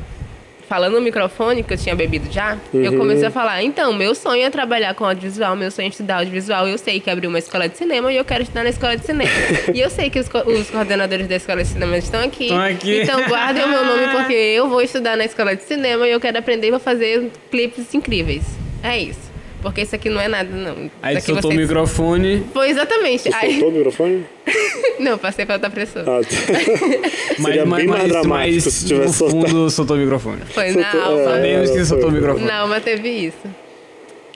falando 0.71 0.95
no 0.95 1.01
microfone, 1.01 1.65
que 1.65 1.75
eu 1.75 1.77
tinha 1.77 1.97
bebido 1.97 2.31
já, 2.31 2.57
eu 2.73 2.97
comecei 2.97 3.27
a 3.27 3.31
falar, 3.31 3.61
então, 3.61 3.93
meu 3.93 4.15
sonho 4.15 4.45
é 4.45 4.51
trabalhar 4.51 4.95
com 4.95 5.05
audiovisual, 5.05 5.57
meu 5.57 5.69
sonho 5.69 5.87
é 5.87 5.89
estudar 5.89 6.19
audiovisual. 6.19 6.69
Eu 6.69 6.79
sei 6.79 7.01
que 7.01 7.11
abriu 7.11 7.29
uma 7.29 7.41
escola 7.41 7.69
de 7.69 7.77
cinema 7.77 8.13
e 8.13 8.17
eu 8.17 8.25
quero 8.25 8.45
estudar 8.45 8.63
na 8.63 8.71
escola 8.71 8.97
de 8.97 9.05
cinema. 9.05 9.31
e 9.75 9.81
eu 9.81 9.91
sei 9.91 10.09
que 10.09 10.21
os, 10.21 10.29
co- 10.29 10.49
os 10.49 10.71
coordenadores 10.71 11.27
da 11.27 11.35
escola 11.35 11.61
de 11.65 11.69
cinema 11.71 11.99
estão 11.99 12.23
aqui. 12.23 12.45
Estão 12.45 12.61
aqui. 12.61 13.03
Então 13.03 13.21
guardem 13.29 13.65
o 13.65 13.69
meu 13.69 13.85
nome 13.85 14.07
porque 14.15 14.33
eu 14.33 14.69
vou 14.69 14.81
estudar 14.81 15.17
na 15.17 15.25
escola 15.25 15.57
de 15.57 15.65
cinema 15.65 16.07
e 16.07 16.13
eu 16.13 16.21
quero 16.21 16.39
aprender 16.39 16.69
e 16.69 16.71
vou 16.71 16.79
fazer 16.79 17.29
clipes 17.51 17.93
incríveis. 17.93 18.45
É 18.85 18.97
isso. 18.97 19.30
Porque 19.63 19.83
isso 19.83 19.95
aqui 19.95 20.09
não 20.09 20.21
é 20.21 20.29
nada, 20.29 20.49
não. 20.51 20.91
Aí 21.03 21.17
tu 21.17 21.27
soltou 21.27 21.51
o 21.51 21.55
microfone, 21.55 22.45
Foi 22.53 22.71
exatamente. 22.71 23.31
Tu 23.31 23.37
Aí... 23.37 23.53
soltou 23.53 23.69
o 23.69 23.73
microfone? 23.73 24.25
Não, 24.99 25.17
passei 25.17 25.47
pra 25.47 25.55
outra 25.55 25.71
pessoa. 25.71 26.05
Ah, 26.07 26.21
tá. 26.23 26.53
mas, 27.39 27.47
Seria 27.47 27.65
mas, 27.67 27.79
bem 27.79 27.89
mais 27.89 28.09
dramático 28.09 28.29
mas 28.29 28.65
se 28.65 28.83
no 28.83 28.89
tivesse 28.89 29.15
soltado. 29.15 29.49
fundo 29.49 29.71
soltou 29.71 29.97
o 29.97 30.01
microfone. 30.01 30.41
Foi 30.53 30.73
soltou- 30.73 30.83
na 30.83 30.99
é. 30.99 31.03
alma. 31.03 31.25
Sabemos 31.25 31.71
que 31.71 31.77
foi. 31.77 31.85
soltou 31.85 32.09
o 32.09 32.13
microfone. 32.13 32.47
Não, 32.47 32.69
mas 32.69 32.85
teve 32.85 33.09
isso. 33.09 33.49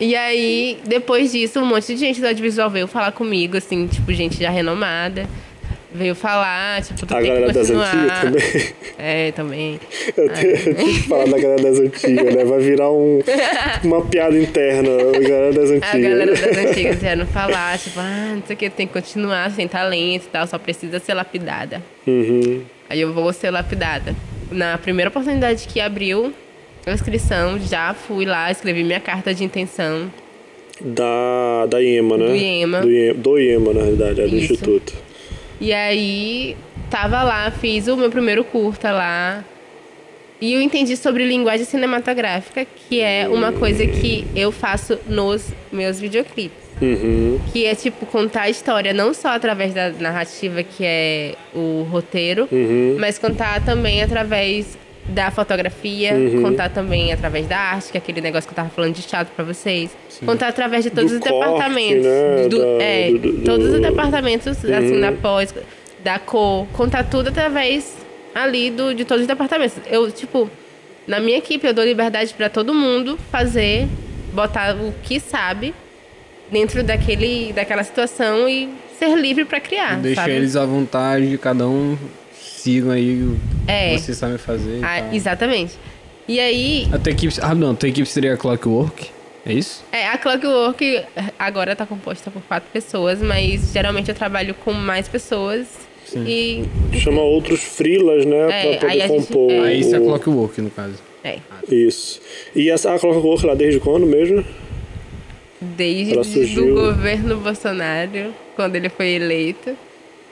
E 0.00 0.14
aí, 0.16 0.78
depois 0.86 1.32
disso, 1.32 1.60
um 1.60 1.66
monte 1.66 1.86
de 1.86 1.96
gente 1.96 2.20
do 2.20 2.26
audiovisual 2.26 2.70
veio 2.70 2.86
falar 2.86 3.12
comigo, 3.12 3.56
assim, 3.56 3.86
tipo, 3.86 4.12
gente 4.12 4.38
já 4.40 4.50
renomada. 4.50 5.28
Veio 5.96 6.14
falar, 6.16 6.82
tipo, 6.82 7.06
tu 7.06 7.14
A 7.14 7.18
tem 7.18 7.18
que 7.18 7.28
galera 7.28 7.52
das 7.52 7.56
continuar. 7.68 7.94
antigas 7.94 8.20
também. 8.20 8.74
É, 8.98 9.30
também. 9.32 9.80
Eu 10.16 10.28
tenho, 10.28 10.50
eu 10.56 10.74
tenho 10.74 10.94
que 10.94 11.02
falar 11.08 11.24
da 11.26 11.38
galera 11.38 11.62
das 11.62 11.78
antigas, 11.78 12.34
né? 12.34 12.44
Vai 12.44 12.58
virar 12.58 12.90
um, 12.90 13.20
uma 13.84 14.02
piada 14.04 14.36
interna. 14.36 14.90
A 14.90 15.20
galera 15.20 15.52
das 15.52 15.70
A 15.70 15.74
antigas. 15.74 16.02
galera 16.02 16.32
das 16.34 16.56
antigas 16.58 16.96
vieram 16.96 17.26
falar, 17.26 17.78
tipo, 17.78 18.00
ah, 18.00 18.32
não 18.34 18.42
sei 18.44 18.54
o 18.54 18.58
que, 18.58 18.70
tem 18.70 18.86
que 18.88 18.92
continuar 18.92 19.50
sem 19.52 19.68
talento 19.68 20.24
e 20.24 20.28
tal, 20.30 20.46
só 20.48 20.58
precisa 20.58 20.98
ser 20.98 21.14
lapidada. 21.14 21.80
Uhum. 22.06 22.62
Aí 22.90 23.00
eu 23.00 23.12
vou 23.12 23.32
ser 23.32 23.50
lapidada. 23.52 24.16
Na 24.50 24.76
primeira 24.78 25.10
oportunidade 25.10 25.66
que 25.68 25.80
abriu 25.80 26.32
a 26.84 26.90
inscrição, 26.92 27.56
já 27.60 27.94
fui 27.94 28.24
lá, 28.24 28.50
escrevi 28.50 28.82
minha 28.82 29.00
carta 29.00 29.32
de 29.32 29.44
intenção. 29.44 30.10
Da, 30.80 31.66
da 31.66 31.80
IEMA, 31.80 32.18
né? 32.18 32.26
Do 32.26 32.34
IEMA. 32.34 32.80
Do 32.80 32.90
IEMA, 32.90 33.14
do 33.14 33.38
IEMA, 33.38 33.72
na 33.74 33.80
realidade, 33.82 34.20
é 34.22 34.26
do 34.26 34.36
Isso. 34.36 34.52
Instituto. 34.54 35.03
E 35.64 35.72
aí, 35.72 36.54
tava 36.90 37.22
lá, 37.22 37.50
fiz 37.50 37.88
o 37.88 37.96
meu 37.96 38.10
primeiro 38.10 38.44
curta 38.44 38.92
lá. 38.92 39.42
E 40.38 40.52
eu 40.52 40.60
entendi 40.60 40.94
sobre 40.94 41.24
linguagem 41.24 41.64
cinematográfica, 41.64 42.66
que 42.66 43.00
é 43.00 43.26
uma 43.26 43.50
coisa 43.50 43.86
que 43.86 44.26
eu 44.36 44.52
faço 44.52 44.98
nos 45.06 45.50
meus 45.72 45.98
videoclipes. 45.98 46.62
Uhum. 46.82 47.40
Que 47.50 47.64
é, 47.64 47.74
tipo, 47.74 48.04
contar 48.04 48.42
a 48.42 48.50
história 48.50 48.92
não 48.92 49.14
só 49.14 49.28
através 49.28 49.72
da 49.72 49.88
narrativa, 49.88 50.62
que 50.62 50.84
é 50.84 51.34
o 51.54 51.86
roteiro, 51.90 52.46
Uhum. 52.52 52.96
mas 53.00 53.18
contar 53.18 53.64
também 53.64 54.02
através 54.02 54.76
da 55.06 55.30
fotografia, 55.30 56.14
Uhum. 56.14 56.42
contar 56.42 56.70
também 56.70 57.12
através 57.12 57.46
da 57.46 57.58
arte, 57.58 57.90
que 57.92 57.98
é 57.98 58.00
aquele 58.00 58.20
negócio 58.20 58.48
que 58.48 58.52
eu 58.52 58.56
tava 58.56 58.70
falando 58.70 58.94
de 58.94 59.02
teatro 59.02 59.32
pra 59.36 59.44
vocês. 59.44 59.90
Contar 60.24 60.48
através 60.48 60.82
de 60.84 60.90
todos 60.90 61.10
Do 61.10 61.18
os 61.18 61.20
corte, 61.20 61.44
departamentos. 61.46 62.06
né? 62.06 62.48
Do- 62.48 62.58
Da- 62.58 62.82
é, 62.82 63.10
do- 63.10 63.18
do- 63.18 63.44
todos 63.44 63.74
os 63.74 63.80
departamentos, 63.80 64.46
assim, 64.48 65.00
da 65.00 65.12
pós, 65.12 65.54
da 66.02 66.18
cor. 66.18 66.66
Contar 66.72 67.04
tudo 67.04 67.28
através 67.28 67.94
ali 68.34 68.70
do, 68.70 68.94
de 68.94 69.04
todos 69.04 69.22
os 69.22 69.28
departamentos. 69.28 69.76
Eu, 69.90 70.10
tipo, 70.10 70.50
na 71.06 71.20
minha 71.20 71.36
equipe, 71.36 71.66
eu 71.66 71.74
dou 71.74 71.84
liberdade 71.84 72.32
pra 72.32 72.48
todo 72.48 72.72
mundo 72.72 73.18
fazer, 73.30 73.86
botar 74.32 74.74
o 74.74 74.94
que 75.02 75.20
sabe 75.20 75.74
dentro 76.50 76.82
daquele, 76.82 77.52
daquela 77.52 77.84
situação 77.84 78.48
e 78.48 78.70
ser 78.98 79.14
livre 79.18 79.44
pra 79.44 79.60
criar, 79.60 79.96
Deixa 80.00 80.22
sabe? 80.22 80.32
eles 80.32 80.56
à 80.56 80.64
vontade, 80.64 81.36
cada 81.38 81.66
um 81.68 81.96
sigam 82.64 82.90
aí 82.90 83.22
o 83.22 83.36
É. 83.68 83.94
que 83.94 84.00
vocês 84.00 84.16
sabem 84.16 84.38
fazer. 84.38 84.78
e 84.80 84.84
Ah, 84.84 85.02
tal. 85.02 85.14
exatamente. 85.14 85.74
E 86.26 86.40
aí, 86.40 86.88
A 86.90 86.98
tua 86.98 87.12
equipe. 87.12 87.34
Ah, 87.42 87.54
não, 87.54 87.72
a 87.72 87.74
tua 87.74 87.88
equipe 87.90 88.08
seria 88.08 88.32
a 88.32 88.36
Clockwork? 88.38 89.10
É 89.44 89.52
isso? 89.52 89.84
é, 89.92 90.08
a 90.08 90.16
Clockwork 90.16 91.02
agora 91.38 91.76
tá 91.76 91.84
composta 91.84 92.30
por 92.30 92.40
quatro 92.42 92.70
pessoas, 92.72 93.20
mas 93.20 93.70
geralmente 93.74 94.08
eu 94.08 94.14
trabalho 94.14 94.54
com 94.54 94.72
mais 94.72 95.06
pessoas. 95.06 95.66
E. 96.16 96.64
Chama 96.94 97.20
outros 97.20 97.60
freelas, 97.60 98.24
né? 98.24 98.36
É, 98.36 98.76
pra 98.78 98.88
aí 98.88 99.00
poder 99.00 99.02
a 99.02 99.08
gente- 99.08 99.26
compor. 99.26 99.50
é. 99.52 99.58
Aí 99.60 99.80
isso 99.80 99.94
é 99.94 99.98
o- 100.00 100.04
Clockwork, 100.04 100.60
no 100.62 100.70
caso. 100.70 100.94
É, 101.22 101.38
Isso. 101.70 102.20
E 102.54 102.70
essa, 102.70 102.94
a 102.94 102.98
Clockwork 102.98 103.44
lá 103.46 103.54
desde 103.54 103.80
quando 103.80 104.06
mesmo? 104.06 104.44
desde 105.60 106.60
o 106.60 106.74
governo 106.74 107.36
Bolsonaro, 107.38 108.34
quando 108.54 108.76
ele 108.76 108.88
foi 108.88 109.08
eleito, 109.14 109.76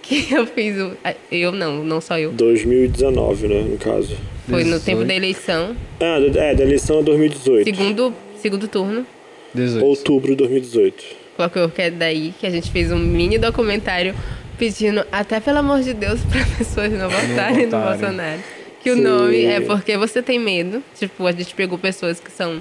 que 0.03 0.27
eu 0.35 0.47
fiz 0.47 0.77
o. 0.79 0.93
Eu 1.31 1.53
não, 1.53 1.83
não 1.85 2.01
só 2.01 2.19
eu. 2.19 2.33
2019, 2.33 3.49
né? 3.49 3.63
No 3.63 3.79
caso. 3.79 4.17
Foi 4.49 4.65
no 4.65 4.71
18. 4.79 4.85
tempo 4.85 5.05
da 5.05 5.15
eleição, 5.15 5.77
Ah, 6.01 6.19
é, 6.37 6.55
da 6.55 6.63
eleição 6.65 6.99
é 6.99 7.03
2018. 7.05 7.65
segundo, 7.65 8.13
segundo 8.41 8.67
turno. 8.69 9.07
18. 9.55 9.85
Outubro 9.85 10.31
de 10.31 10.37
2018. 10.37 11.05
Clockwork 11.37 11.81
é 11.81 11.91
daí 11.91 12.35
que 12.41 12.47
a 12.47 12.51
gente 12.51 12.71
fez 12.71 12.91
um 12.91 12.99
mini 12.99 13.39
documentário 13.39 14.15
pedindo, 14.59 15.05
até 15.13 15.39
pelo 15.41 15.59
amor 15.59 15.81
de 15.81 15.95
Deus, 15.95 16.21
para 16.31 16.45
pessoas 16.59 16.91
não 16.93 17.09
votarem 17.09 17.67
no. 17.67 17.79
Bolsonaro. 17.79 18.41
Que 18.83 18.91
o 18.91 18.97
Sim. 18.97 19.03
nome 19.03 19.45
é 19.45 19.61
porque 19.61 19.97
você 19.97 20.21
tem 20.21 20.39
medo. 20.41 20.83
Tipo, 20.99 21.27
a 21.27 21.33
gente 21.33 21.55
pegou 21.55 21.79
pessoas 21.79 22.19
que 22.19 22.31
são 22.33 22.61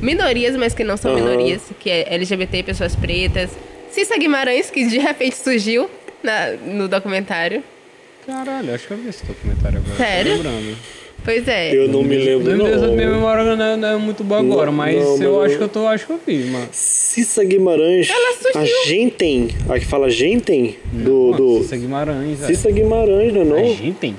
minorias, 0.00 0.56
mas 0.56 0.72
que 0.74 0.84
não 0.84 0.96
são 0.96 1.12
Aham. 1.12 1.20
minorias, 1.24 1.62
que 1.80 1.90
é 1.90 2.06
LGBT, 2.14 2.62
pessoas 2.62 2.94
pretas. 2.94 3.50
Cissa 3.90 4.16
Guimarães, 4.16 4.70
que 4.70 4.86
de 4.86 4.98
repente 4.98 5.36
surgiu 5.36 5.90
na- 6.22 6.52
no 6.52 6.88
documentário. 6.88 7.62
Caralho, 8.26 8.74
acho 8.74 8.86
que 8.86 8.92
eu 8.92 8.98
vi 8.98 9.08
esse 9.08 9.24
documentário 9.24 9.78
agora. 9.78 9.96
tô 9.96 10.02
Sério? 10.02 10.32
lembrando. 10.36 10.76
Pois 11.22 11.46
é. 11.48 11.74
Eu 11.76 11.86
não 11.88 12.02
me 12.02 12.16
lembro, 12.16 12.56
Meu 12.56 12.64
Deus, 12.66 12.80
não. 12.82 12.94
minha 12.94 13.08
memória 13.10 13.54
não 13.54 13.64
é, 13.64 13.76
não 13.76 13.88
é 13.88 13.96
muito 13.98 14.24
boa 14.24 14.40
agora, 14.40 14.66
Não, 14.66 14.72
mas 14.72 14.94
não, 14.96 15.22
eu 15.22 15.36
mas 15.36 15.44
acho 15.44 15.54
eu- 15.54 15.58
que 15.58 15.64
eu 15.64 15.68
tô, 15.68 15.86
acho 15.86 16.06
que 16.06 16.12
eu 16.12 16.20
vi, 16.26 16.44
mano. 16.44 16.68
Cissa 16.72 17.44
Guimarães. 17.44 18.08
surgiu. 18.40 18.60
A 18.60 18.86
Gentem. 18.86 19.48
A 19.68 19.78
que 19.78 19.84
fala 19.84 20.08
Gentem? 20.08 20.76
Do. 20.90 21.32
Do... 21.32 21.58
Cissa 21.62 21.76
Guimarães. 21.76 22.38
Cissa 22.38 22.70
Guimarães, 22.70 23.34
não 23.34 23.40
é 23.42 23.44
A 23.44 23.62
não? 23.62 23.68
gente 23.76 23.92
tem? 23.98 24.16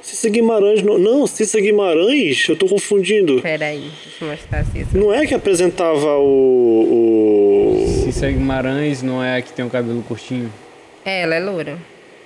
Cissa 0.00 0.30
Guimarães, 0.30 0.82
não. 0.82 0.98
Não, 0.98 1.26
Cissa 1.26 1.60
Guimarães, 1.60 2.46
eu 2.48 2.56
tô 2.56 2.66
confundindo. 2.66 3.42
Peraí, 3.42 3.90
deixa 4.02 4.24
eu 4.24 4.28
mostrar 4.30 4.60
a 4.60 4.64
Cissa. 4.64 4.96
Não 4.98 5.12
é 5.12 5.26
que 5.26 5.34
apresentava 5.34 6.16
o. 6.16 7.84
o... 7.84 8.02
Cissa 8.04 8.30
Guimarães 8.30 9.02
não 9.02 9.22
é 9.22 9.36
a 9.36 9.42
que 9.42 9.52
tem 9.52 9.62
o 9.64 9.68
cabelo 9.68 10.02
curtinho? 10.08 10.50
É, 11.04 11.22
ela 11.22 11.34
é 11.34 11.40
loura. 11.40 11.76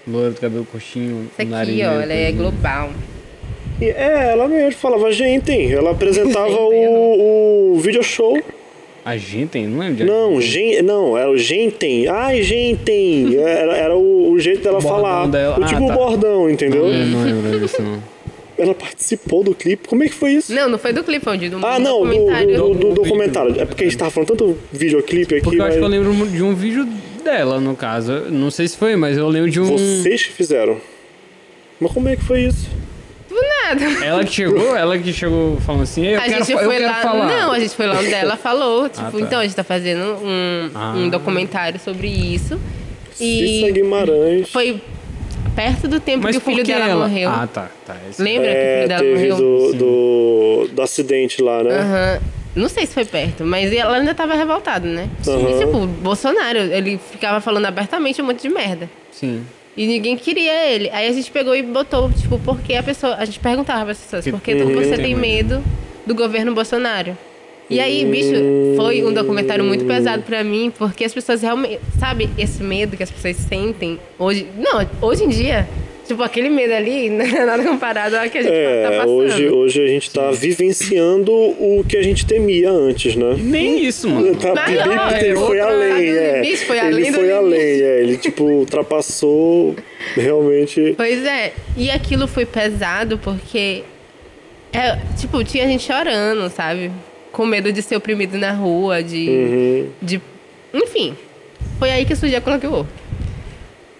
Loira 0.06 0.30
do 0.30 0.40
cabelo 0.40 0.64
curtinho, 0.66 1.28
Isso 1.38 1.48
nariz 1.48 1.74
aqui, 1.74 1.84
ó, 1.84 2.00
ela 2.00 2.12
é 2.12 2.32
global. 2.32 2.90
E- 3.80 3.84
É, 3.86 4.30
ela 4.32 4.46
mesmo 4.48 4.72
falava 4.72 5.10
Gentem. 5.10 5.72
Ela 5.72 5.92
apresentava 5.92 6.48
o, 6.60 7.72
o 7.74 7.80
video 7.80 8.02
show. 8.02 8.38
A 9.04 9.16
gente 9.18 9.58
não 9.66 9.78
lembro 9.80 9.96
de 9.96 10.04
Não, 10.04 10.40
Gente. 10.40 10.50
gen, 10.76 10.82
não, 10.82 11.16
era 11.18 11.30
o 11.30 11.36
Gentem. 11.36 12.08
Ai, 12.08 12.42
Gentem. 12.42 13.36
Era, 13.36 13.76
era 13.76 13.96
o, 13.96 14.30
o 14.32 14.38
jeito 14.40 14.62
dela 14.62 14.80
Bordão 14.80 15.02
falar. 15.02 15.26
dela. 15.28 15.58
O 15.60 15.62
Ah, 15.64 15.66
tipo 15.66 15.86
tá. 15.88 15.94
bordão, 15.94 16.48
entendeu? 16.50 16.88
Não, 16.88 17.06
não 17.06 17.22
lembro 17.42 17.60
disso, 17.60 17.82
não. 17.82 18.02
Ela 18.56 18.72
participou 18.74 19.42
do 19.42 19.52
clipe. 19.54 19.88
Como 19.88 20.04
é 20.04 20.06
que 20.08 20.14
foi 20.14 20.32
isso? 20.32 20.54
Não, 20.54 20.68
não 20.68 20.78
foi 20.78 20.92
do 20.92 21.02
clipe, 21.02 21.24
foi 21.24 21.36
do 21.36 21.56
Ah, 21.66 21.78
não, 21.78 22.02
do, 22.02 22.06
documentário. 22.14 22.56
do, 22.56 22.68
do 22.74 22.78
Do 22.88 22.94
documentário. 22.94 23.60
É 23.60 23.64
porque 23.66 23.82
a 23.84 23.86
gente 23.88 23.98
tava 23.98 24.10
falando 24.12 24.28
tanto 24.28 24.56
videoclipe 24.72 25.34
aqui, 25.34 25.42
Porque 25.44 25.58
eu 25.58 25.64
acho 25.64 25.70
mas 25.72 25.78
que 25.80 25.84
eu 25.84 25.88
lembro 25.88 26.26
de 26.30 26.42
um 26.42 26.54
vídeo 26.54 26.86
dela, 27.24 27.58
no 27.60 27.74
caso. 27.74 28.12
Não 28.30 28.50
sei 28.50 28.68
se 28.68 28.76
foi, 28.76 28.94
mas 28.94 29.16
eu 29.16 29.26
lembro 29.28 29.50
de 29.50 29.60
um. 29.60 29.64
vocês 29.76 30.22
que 30.22 30.32
fizeram. 30.32 30.78
Mas 31.80 31.90
como 31.92 32.08
é 32.08 32.14
que 32.16 32.22
foi 32.22 32.42
isso? 32.42 32.68
Do 33.28 33.34
nada. 33.34 34.04
Ela 34.04 34.22
que 34.24 34.32
chegou, 34.32 34.76
ela 34.76 34.96
que 34.96 35.12
chegou 35.12 35.56
falando 35.62 35.82
assim, 35.82 36.06
eu 36.06 36.18
a 36.20 36.22
quero, 36.22 36.44
gente 36.44 36.52
eu 36.52 36.58
foi 36.58 36.76
quero 36.76 36.86
lá. 36.86 36.94
falar. 37.00 37.26
Não, 37.26 37.52
a 37.52 37.58
gente 37.58 37.74
foi 37.74 37.86
lá 37.86 37.98
onde 37.98 38.12
ela 38.14 38.36
falou. 38.36 38.88
Tipo, 38.88 39.06
Ah, 39.06 39.10
tá. 39.10 39.20
então 39.20 39.40
a 39.40 39.42
gente 39.42 39.56
tá 39.56 39.64
fazendo 39.64 40.02
um, 40.22 40.70
Ah. 40.74 40.94
um 40.96 41.08
documentário 41.08 41.80
sobre 41.80 42.06
isso. 42.06 42.60
Cissa 43.12 43.66
E 43.68 43.72
Guimarães. 43.72 44.50
foi 44.50 44.80
perto 45.56 45.86
do 45.88 45.98
tempo 46.00 46.24
Mas 46.24 46.36
que 46.36 46.42
o 46.42 46.44
filho 46.44 46.64
dela 46.64 46.86
ela? 46.88 47.08
morreu. 47.08 47.28
Ah, 47.30 47.48
tá. 47.52 47.70
tá 47.86 47.96
Lembra 48.18 48.48
que 48.50 48.54
o 48.54 48.58
É, 48.58 48.76
filho 48.76 48.88
dela 48.88 49.00
teve 49.02 49.14
morreu? 49.14 49.36
do, 49.36 49.72
do, 49.74 50.68
do 50.72 50.82
acidente 50.82 51.42
lá, 51.42 51.62
né? 51.62 51.78
Aham. 51.78 52.20
Não 52.54 52.68
sei 52.68 52.86
se 52.86 52.94
foi 52.94 53.04
perto, 53.04 53.44
mas 53.44 53.72
ela 53.72 53.96
ainda 53.96 54.14
tava 54.14 54.34
revoltada, 54.34 54.86
né? 54.86 55.08
Aham. 55.26 55.50
E, 55.50 55.58
tipo, 55.58 55.86
Bolsonaro, 55.86 56.58
ele 56.58 56.98
ficava 57.10 57.40
falando 57.40 57.66
abertamente 57.66 58.22
um 58.22 58.26
monte 58.26 58.42
de 58.42 58.48
merda. 58.48 58.88
Sim. 59.10 59.44
E 59.76 59.86
ninguém 59.88 60.16
queria 60.16 60.66
ele. 60.70 60.88
Aí 60.90 61.08
a 61.08 61.12
gente 61.12 61.30
pegou 61.32 61.54
e 61.56 61.62
botou, 61.62 62.08
tipo, 62.12 62.38
por 62.38 62.60
que 62.60 62.74
a 62.76 62.82
pessoa. 62.82 63.16
A 63.16 63.24
gente 63.24 63.40
perguntava 63.40 63.82
para 63.82 63.90
as 63.92 63.98
pessoas, 63.98 64.24
por 64.28 64.40
que 64.40 64.54
Uhum. 64.54 64.72
você 64.74 64.90
Tem 64.96 65.04
tem 65.06 65.14
medo. 65.16 65.54
medo 65.56 65.64
do 66.06 66.14
governo 66.14 66.54
Bolsonaro? 66.54 67.18
E 67.68 67.80
aí, 67.80 68.04
bicho, 68.04 68.34
foi 68.76 69.02
um 69.02 69.12
documentário 69.12 69.64
muito 69.64 69.84
pesado 69.86 70.22
pra 70.22 70.44
mim, 70.44 70.70
porque 70.78 71.02
as 71.04 71.12
pessoas 71.14 71.40
realmente. 71.42 71.80
Sabe, 71.98 72.28
esse 72.38 72.62
medo 72.62 72.96
que 72.96 73.02
as 73.02 73.10
pessoas 73.10 73.36
sentem 73.36 73.98
hoje. 74.18 74.46
Não, 74.56 74.86
hoje 75.00 75.24
em 75.24 75.28
dia, 75.28 75.66
tipo, 76.06 76.22
aquele 76.22 76.48
medo 76.48 76.72
ali 76.74 77.08
não 77.10 77.24
é 77.24 77.44
nada 77.44 77.62
comparado 77.64 78.16
ao 78.16 78.28
que 78.28 78.38
a 78.38 78.42
gente 78.42 78.52
tá 78.52 78.56
É, 78.58 78.90
passando. 78.98 79.10
hoje, 79.10 79.48
hoje 79.48 79.82
a 79.82 79.86
gente 79.86 80.10
tá 80.10 80.30
vivenciando 80.30 81.32
o 81.32 81.84
que 81.88 81.96
a 81.96 82.02
gente 82.02 82.24
temia 82.26 82.70
antes, 82.70 83.16
né? 83.16 83.36
Nem 83.38 83.84
isso, 83.84 84.08
mano. 84.08 84.34
Tá, 84.36 84.70
ele, 84.70 84.78
ó, 84.80 85.10
ele 85.10 85.28
é 85.30 85.34
foi 85.34 85.60
outra- 85.60 85.66
além, 85.74 86.08
é. 86.10 86.56
Foi 86.66 86.78
ele 86.78 86.86
além 86.86 87.04
do 87.10 87.14
foi 87.18 87.26
limite. 87.26 87.32
além, 87.38 87.60
é. 87.82 88.00
Ele, 88.00 88.16
tipo, 88.18 88.44
ultrapassou 88.44 89.74
realmente. 90.14 90.94
Pois 90.96 91.24
é, 91.24 91.52
e 91.76 91.90
aquilo 91.90 92.26
foi 92.28 92.44
pesado 92.46 93.18
porque, 93.18 93.82
é, 94.72 94.98
tipo, 95.18 95.42
tinha 95.44 95.66
gente 95.66 95.84
chorando, 95.84 96.48
sabe? 96.50 96.90
Com 97.32 97.46
medo 97.46 97.72
de 97.72 97.82
ser 97.82 97.96
oprimido 97.96 98.38
na 98.38 98.52
rua, 98.52 99.02
de. 99.02 99.28
Uhum. 99.28 99.86
de 100.00 100.20
enfim, 100.72 101.14
foi 101.78 101.90
aí 101.90 102.04
que 102.04 102.14
surgiu 102.16 102.38
a 102.38 102.40
Clockwork. 102.40 102.88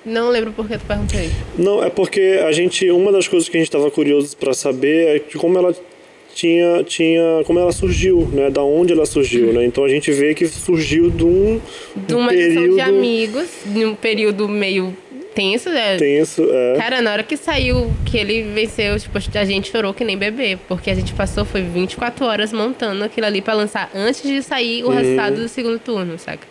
Não 0.05 0.29
lembro 0.31 0.53
por 0.53 0.69
que 0.69 0.77
tu 0.79 0.85
perguntou 0.85 1.19
isso. 1.21 1.35
Não, 1.59 1.83
é 1.83 1.89
porque 1.91 2.41
a 2.47 2.53
gente. 2.53 2.91
Uma 2.91 3.11
das 3.11 3.27
coisas 3.27 3.49
que 3.49 3.57
a 3.57 3.61
gente 3.61 3.71
tava 3.71 3.91
curioso 3.91 4.37
pra 4.37 4.53
saber 4.53 5.17
é 5.17 5.39
como 5.39 5.57
ela 5.59 5.75
tinha. 6.35 6.85
tinha 6.85 7.43
como 7.47 7.59
ela 7.59 7.73
surgiu, 7.73 8.29
né? 8.33 8.51
Da 8.51 8.63
onde 8.63 8.93
ela 8.93 9.07
surgiu, 9.07 9.53
né? 9.53 9.65
Então 9.65 9.83
a 9.85 9.89
gente 9.89 10.13
vê 10.13 10.35
que 10.35 10.47
surgiu 10.47 11.11
de 11.11 11.25
um. 11.25 11.61
De 11.97 12.15
uma 12.15 12.33
lição 12.33 12.75
de 12.75 12.81
amigos, 12.81 13.49
de 13.65 13.85
um 13.87 13.95
período 13.95 14.49
meio 14.49 14.95
tenso, 15.35 15.69
né? 15.71 15.97
tenso. 15.97 16.47
É. 16.49 16.77
Cara, 16.77 17.01
na 17.03 17.11
hora 17.13 17.23
que 17.23 17.37
saiu, 17.37 17.91
que 18.05 18.17
ele 18.19 18.43
venceu, 18.43 18.99
tipo, 19.01 19.19
a 19.19 19.45
gente 19.45 19.71
chorou 19.71 19.93
que 19.95 20.05
nem 20.05 20.17
bebê. 20.19 20.59
Porque 20.69 20.91
a 20.91 20.95
gente 20.95 21.13
passou, 21.15 21.45
foi 21.45 21.63
24 21.63 22.25
horas 22.27 22.53
montando 22.53 23.03
aquilo 23.03 23.27
ali 23.27 23.41
pra 23.41 23.55
lançar 23.55 23.91
antes 23.95 24.23
de 24.23 24.43
sair 24.43 24.85
o 24.85 24.89
Uhum. 24.89 24.95
resultado 24.95 25.37
do 25.37 25.49
segundo 25.49 25.79
turno, 25.79 26.19
saca? 26.19 26.47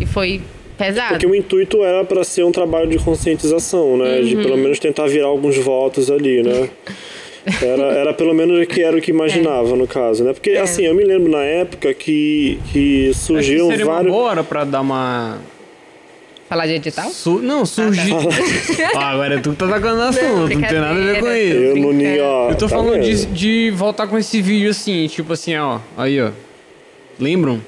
E 0.00 0.06
foi 0.06 0.40
pesado. 0.76 1.10
Porque 1.10 1.26
o 1.26 1.34
intuito 1.34 1.82
era 1.84 2.04
para 2.04 2.22
ser 2.24 2.44
um 2.44 2.52
trabalho 2.52 2.88
de 2.88 2.98
conscientização, 2.98 3.96
né? 3.96 4.18
Uhum. 4.20 4.24
De 4.24 4.36
pelo 4.36 4.56
menos 4.56 4.78
tentar 4.78 5.06
virar 5.06 5.26
alguns 5.26 5.56
votos 5.58 6.10
ali, 6.10 6.42
né? 6.42 6.68
Era, 7.62 7.82
era 7.92 8.12
pelo 8.14 8.34
menos 8.34 8.60
o 8.60 8.66
que 8.66 8.82
era 8.82 8.96
o 8.96 9.00
que 9.00 9.10
imaginava, 9.12 9.70
É. 9.70 9.76
no 9.76 9.86
caso, 9.86 10.24
né? 10.24 10.32
Porque, 10.32 10.50
assim, 10.50 10.84
eu 10.84 10.94
me 10.94 11.04
lembro 11.04 11.30
na 11.30 11.42
época 11.44 11.94
que, 11.94 12.58
que 12.72 13.10
Acho 13.10 13.18
que 13.20 13.24
surgiram 13.26 13.68
seria 13.68 13.84
uma 13.86 13.94
vários... 13.94 14.12
boa 14.12 14.30
hora 14.30 14.42
pra 14.44 14.64
dar 14.64 14.80
uma. 14.80 15.38
Falar 16.48 16.66
de 16.66 16.74
edital? 16.74 17.08
Su- 17.10 17.40
Não, 17.40 17.64
surgir. 17.64 18.10
Ah, 18.96 19.10
agora 19.10 19.36
é 19.36 19.38
tu 19.38 19.50
que 19.50 19.56
tá 19.56 19.66
tocando 19.66 19.96
no 19.96 20.02
assunto, 20.02 20.26
não, 20.38 20.48
tem 20.48 20.58
nada 20.58 20.90
a 20.90 20.94
ver 20.94 21.20
com 21.20 21.32
isso. 21.32 21.54
Eu 21.56 21.76
não... 21.76 21.88
brincando. 21.94 22.22
Ó, 22.22 22.50
Eu 22.50 22.56
tô 22.56 22.68
tá 22.68 22.76
falando 22.76 23.00
de, 23.02 23.26
de 23.26 23.70
voltar 23.70 24.06
com 24.08 24.18
esse 24.18 24.42
vídeo 24.42 24.70
assim, 24.70 25.06
tipo 25.06 25.32
assim, 25.32 25.56
ó. 25.56 25.78
Aí, 25.96 26.20
ó. 26.20 26.30
Lembram 27.18 27.60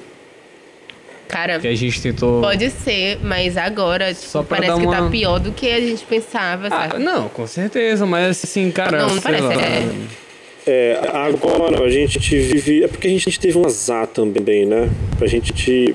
Cara, 1.28 1.58
que 1.60 1.68
a 1.68 1.74
gente 1.74 2.00
tentou. 2.00 2.40
pode 2.40 2.70
ser, 2.70 3.18
mas 3.22 3.56
agora, 3.56 4.12
tipo, 4.14 4.42
parece 4.44 4.80
que 4.80 4.86
tá 4.86 5.08
pior 5.10 5.38
do 5.38 5.52
que 5.52 5.70
a 5.70 5.80
gente 5.80 6.04
pensava, 6.04 6.68
Ah, 6.68 6.88
sabe? 6.90 7.04
não, 7.04 7.28
com 7.28 7.46
certeza, 7.46 8.04
mas 8.06 8.42
assim, 8.42 8.70
cara. 8.70 8.98
Não, 8.98 9.08
não 9.14 9.20
sei 9.20 9.22
parece, 9.22 9.44
lá. 9.46 9.62
é- 9.62 10.28
É, 10.70 11.00
agora 11.14 11.82
a 11.84 11.88
gente 11.88 12.18
vive... 12.18 12.84
É 12.84 12.88
porque 12.88 13.06
a 13.06 13.10
gente 13.10 13.40
teve 13.40 13.56
um 13.56 13.64
azar 13.64 14.06
também, 14.06 14.66
né? 14.66 14.90
A 15.18 15.26
gente 15.26 15.50
te 15.52 15.94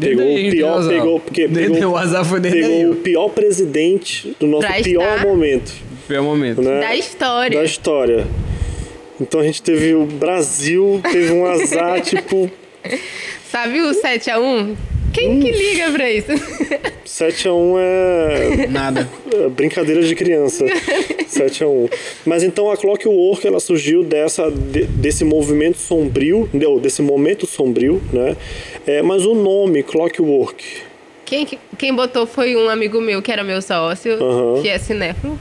pegou 0.00 0.24
o 0.24 0.50
pior... 0.50 0.78
azar. 0.78 0.92
Pegou, 0.94 1.20
porque 1.20 1.48
pegou, 1.48 1.92
o 1.92 1.96
azar 1.96 2.24
foi 2.24 2.40
pegou 2.40 2.90
o 2.92 2.94
pior 2.96 3.28
presidente 3.30 4.36
do 4.38 4.46
nosso 4.46 4.66
Pra 4.68 4.76
pior 4.82 5.16
estar- 5.16 5.26
momento, 5.26 5.72
Pior 6.06 6.22
momento. 6.22 6.62
né? 6.62 6.80
Da 6.80 6.94
história. 6.94 7.58
da 7.58 7.64
história. 7.64 8.26
Então 9.20 9.40
a 9.40 9.44
gente 9.44 9.60
teve 9.62 9.94
o 9.94 10.04
Brasil, 10.06 11.00
teve 11.10 11.32
um 11.32 11.44
azar, 11.46 12.00
tipo, 12.06 12.48
Sabe 13.50 13.80
o 13.80 13.90
7x1? 13.90 14.76
Quem 15.12 15.40
que 15.40 15.50
liga 15.50 15.90
pra 15.92 16.10
isso? 16.10 16.28
7x1 17.06 17.74
é, 17.78 18.66
Nada. 18.68 19.06
é 19.30 19.48
brincadeira 19.50 20.02
de 20.02 20.14
criança. 20.14 20.64
7x1. 21.28 21.92
Mas 22.24 22.42
então 22.42 22.70
a 22.70 22.76
Clockwork 22.76 23.46
ela 23.46 23.60
surgiu 23.60 24.02
dessa, 24.02 24.50
de- 24.50 24.84
desse 24.86 25.22
movimento 25.24 25.76
sombrio, 25.78 26.48
desse 26.80 27.02
momento 27.02 27.46
sombrio, 27.46 28.00
né? 28.12 28.36
É, 28.86 29.02
mas 29.02 29.26
o 29.26 29.34
nome 29.34 29.82
Clockwork. 29.82 30.64
Quem, 31.26 31.46
quem 31.78 31.94
botou 31.94 32.26
foi 32.26 32.56
um 32.56 32.68
amigo 32.70 33.00
meu, 33.00 33.20
que 33.22 33.30
era 33.30 33.42
meu 33.44 33.60
sócio, 33.60 34.14
Aham. 34.14 34.62
que 34.62 34.68
é 34.68 34.78
cinéfilo. 34.78 35.38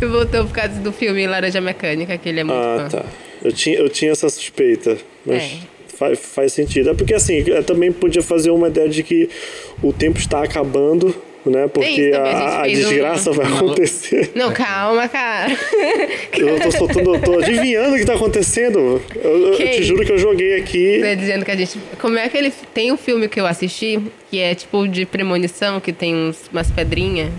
E 0.00 0.06
botou 0.06 0.44
por 0.44 0.52
causa 0.52 0.74
do 0.80 0.92
filme 0.92 1.26
Laranja 1.26 1.60
Mecânica, 1.60 2.16
que 2.18 2.28
ele 2.28 2.40
é 2.40 2.44
muito 2.44 2.58
Ah, 2.58 2.88
fã. 2.90 2.98
tá. 2.98 3.04
Eu 3.44 3.52
tinha, 3.52 3.76
eu 3.78 3.88
tinha 3.88 4.12
essa 4.12 4.28
suspeita, 4.28 4.96
mas 5.26 5.42
É. 5.42 5.56
faz, 5.96 6.18
faz 6.18 6.52
sentido. 6.52 6.90
É 6.90 6.94
porque 6.94 7.14
assim, 7.14 7.42
eu 7.46 7.62
também 7.64 7.90
podia 7.92 8.22
fazer 8.22 8.50
uma 8.50 8.68
ideia 8.68 8.88
de 8.88 9.02
que 9.02 9.28
o 9.82 9.92
tempo 9.92 10.18
está 10.18 10.42
acabando, 10.44 11.14
né? 11.44 11.66
Porque 11.66 11.88
isso 11.88 12.10
também, 12.12 12.32
a 12.32 12.36
a, 12.38 12.60
a 12.60 12.64
fez 12.64 12.78
um- 12.78 12.88
desgraça 12.88 13.32
vai 13.32 13.46
acontecer. 13.46 14.30
Não, 14.34 14.52
calma, 14.52 15.08
cara. 15.08 15.50
Eu 16.38 16.58
tô 16.60 16.70
soltando, 16.72 17.14
eu 17.14 17.20
tô 17.20 17.38
adivinhando 17.38 17.94
o 17.94 17.98
que 17.98 18.04
tá 18.04 18.14
acontecendo. 18.14 19.00
Eu, 19.22 19.48
eu 19.52 19.56
te 19.56 19.64
isso? 19.64 19.82
juro 19.84 20.04
que 20.04 20.10
eu 20.12 20.18
joguei 20.18 20.54
aqui. 20.56 20.98
Tá 21.00 21.14
dizendo 21.14 21.44
que 21.44 21.50
a 21.50 21.56
gente. 21.56 21.78
Como 22.00 22.18
é 22.18 22.28
que 22.28 22.36
ele. 22.36 22.52
Tem 22.74 22.90
um 22.90 22.96
filme 22.96 23.28
que 23.28 23.38
eu 23.40 23.46
assisti, 23.46 24.00
que 24.30 24.38
é 24.40 24.54
tipo 24.54 24.88
de 24.88 25.04
premonição, 25.06 25.78
que 25.78 25.92
tem 25.92 26.14
uns, 26.14 26.48
umas 26.50 26.70
pedrinhas. 26.70 27.30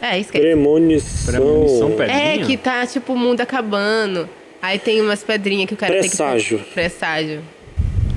É, 0.00 0.18
esquece. 0.18 0.42
Premonição. 0.42 1.32
Premonição 1.34 1.90
pé- 1.92 2.04
É, 2.04 2.08
Pedrinha? 2.30 2.46
que 2.46 2.56
tá 2.56 2.86
tipo 2.86 3.12
o 3.12 3.16
mundo 3.18 3.40
acabando. 3.40 4.28
Aí 4.62 4.78
tem 4.78 5.00
umas 5.00 5.22
pedrinhas 5.22 5.66
que 5.68 5.74
o 5.74 5.76
cara 5.76 5.94
Presságio. 5.98 6.58
tem 6.58 6.66
que. 6.66 6.74
Presságio. 6.74 7.40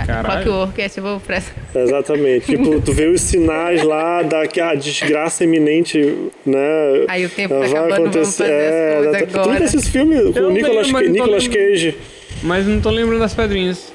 Caralho. 0.06 0.44
Clockwork 0.44 0.82
é 0.82 0.90
tipo 0.90 1.20
presságio. 1.26 1.62
Exatamente. 1.76 2.46
tipo, 2.48 2.82
tu 2.82 2.92
vê 2.92 3.06
os 3.08 3.22
sinais 3.22 3.82
lá 3.84 4.22
da 4.24 4.46
que 4.48 4.60
a 4.60 4.76
desgraça 4.76 5.44
iminente, 5.44 6.00
né? 6.46 7.06
Aí 7.08 7.26
o 7.26 7.30
tempo 7.30 7.54
tá 7.54 7.60
vai 7.60 7.70
acabando, 7.70 7.90
vamos 7.90 8.10
acontecer. 8.10 8.44
É, 8.50 9.26
Tu 9.26 9.38
nunca 9.50 9.64
assistiu 9.64 9.92
filme 9.92 10.34
com 10.34 10.40
Eu 10.40 10.48
o 10.50 10.52
Nicolas, 10.52 10.88
lembro, 10.88 10.92
mas 10.92 10.92
Ca- 10.92 10.92
não 10.92 11.06
tô 11.06 11.12
Nicolas 11.12 11.44
lembrando. 11.48 11.70
Cage? 11.70 11.98
Mas 12.42 12.66
não 12.68 12.82
tô 12.82 12.90
lembrando 12.90 13.20
das 13.20 13.34
pedrinhas. 13.34 13.94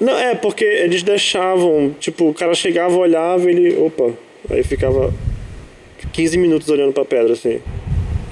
Não, 0.00 0.18
é, 0.18 0.34
porque 0.34 0.64
eles 0.64 1.02
deixavam, 1.02 1.94
tipo, 2.00 2.30
o 2.30 2.34
cara 2.34 2.54
chegava, 2.54 2.96
olhava, 2.96 3.50
ele. 3.50 3.76
Opa, 3.76 4.10
aí 4.50 4.62
ficava 4.64 5.12
15 6.12 6.38
minutos 6.38 6.68
olhando 6.70 6.92
pra 6.92 7.04
pedra, 7.04 7.34
assim. 7.34 7.60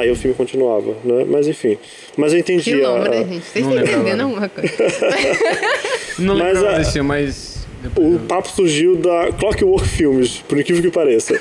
Aí 0.01 0.11
o 0.11 0.17
filme 0.17 0.35
continuava, 0.35 0.95
né? 1.05 1.25
Mas 1.29 1.47
enfim. 1.47 1.77
Mas 2.17 2.33
eu 2.33 2.39
entendi. 2.39 2.73
Quilombo, 2.73 3.05
a- 3.07 3.09
né, 3.11 3.19
gente? 3.25 3.45
Vocês 3.45 3.65
Não 3.67 3.77
estão 3.79 3.95
entendendo 4.01 4.21
alguma 4.23 4.49
coisa? 4.49 4.73
Não 6.19 6.37
Mas 6.37 6.55
lembro 6.55 6.69
a- 6.69 6.79
desse 6.79 7.01
mas. 7.03 7.61
O 7.97 8.19
papo 8.29 8.47
surgiu 8.51 8.95
da 8.95 9.33
Clockwork 9.33 9.89
Filmes, 9.89 10.37
por 10.47 10.61
incrível 10.61 10.83
que 10.83 10.91
pareça. 10.91 11.41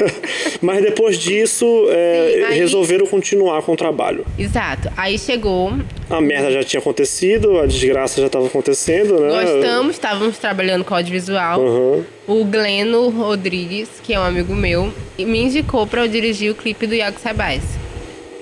Mas 0.62 0.82
depois 0.82 1.18
disso, 1.18 1.66
é, 1.90 2.32
Sim, 2.38 2.42
aí- 2.44 2.58
resolveram 2.58 3.06
continuar 3.06 3.60
com 3.60 3.72
o 3.72 3.76
trabalho. 3.76 4.24
Exato. 4.38 4.90
Aí 4.96 5.18
chegou, 5.18 5.74
A 6.08 6.22
merda 6.22 6.50
já 6.50 6.64
tinha 6.64 6.80
acontecido, 6.80 7.58
a 7.60 7.66
desgraça 7.66 8.18
já 8.18 8.28
estava 8.28 8.46
acontecendo, 8.46 9.20
né? 9.20 9.28
gostamos, 9.44 9.96
estávamos 9.96 10.38
trabalhando 10.38 10.84
com 10.84 10.94
audiovisual. 10.94 11.60
Aham. 11.60 12.04
O 12.26 12.44
Gleno 12.46 13.10
Rodrigues, 13.10 13.90
que 14.02 14.14
é 14.14 14.18
um 14.18 14.22
amigo 14.24 14.54
meu, 14.54 14.90
me 15.18 15.38
indicou 15.42 15.86
pra 15.86 16.00
eu 16.04 16.08
dirigir 16.08 16.50
o 16.50 16.54
clipe 16.54 16.86
do 16.86 16.94
Iago 16.94 17.20
Sabais. 17.20 17.62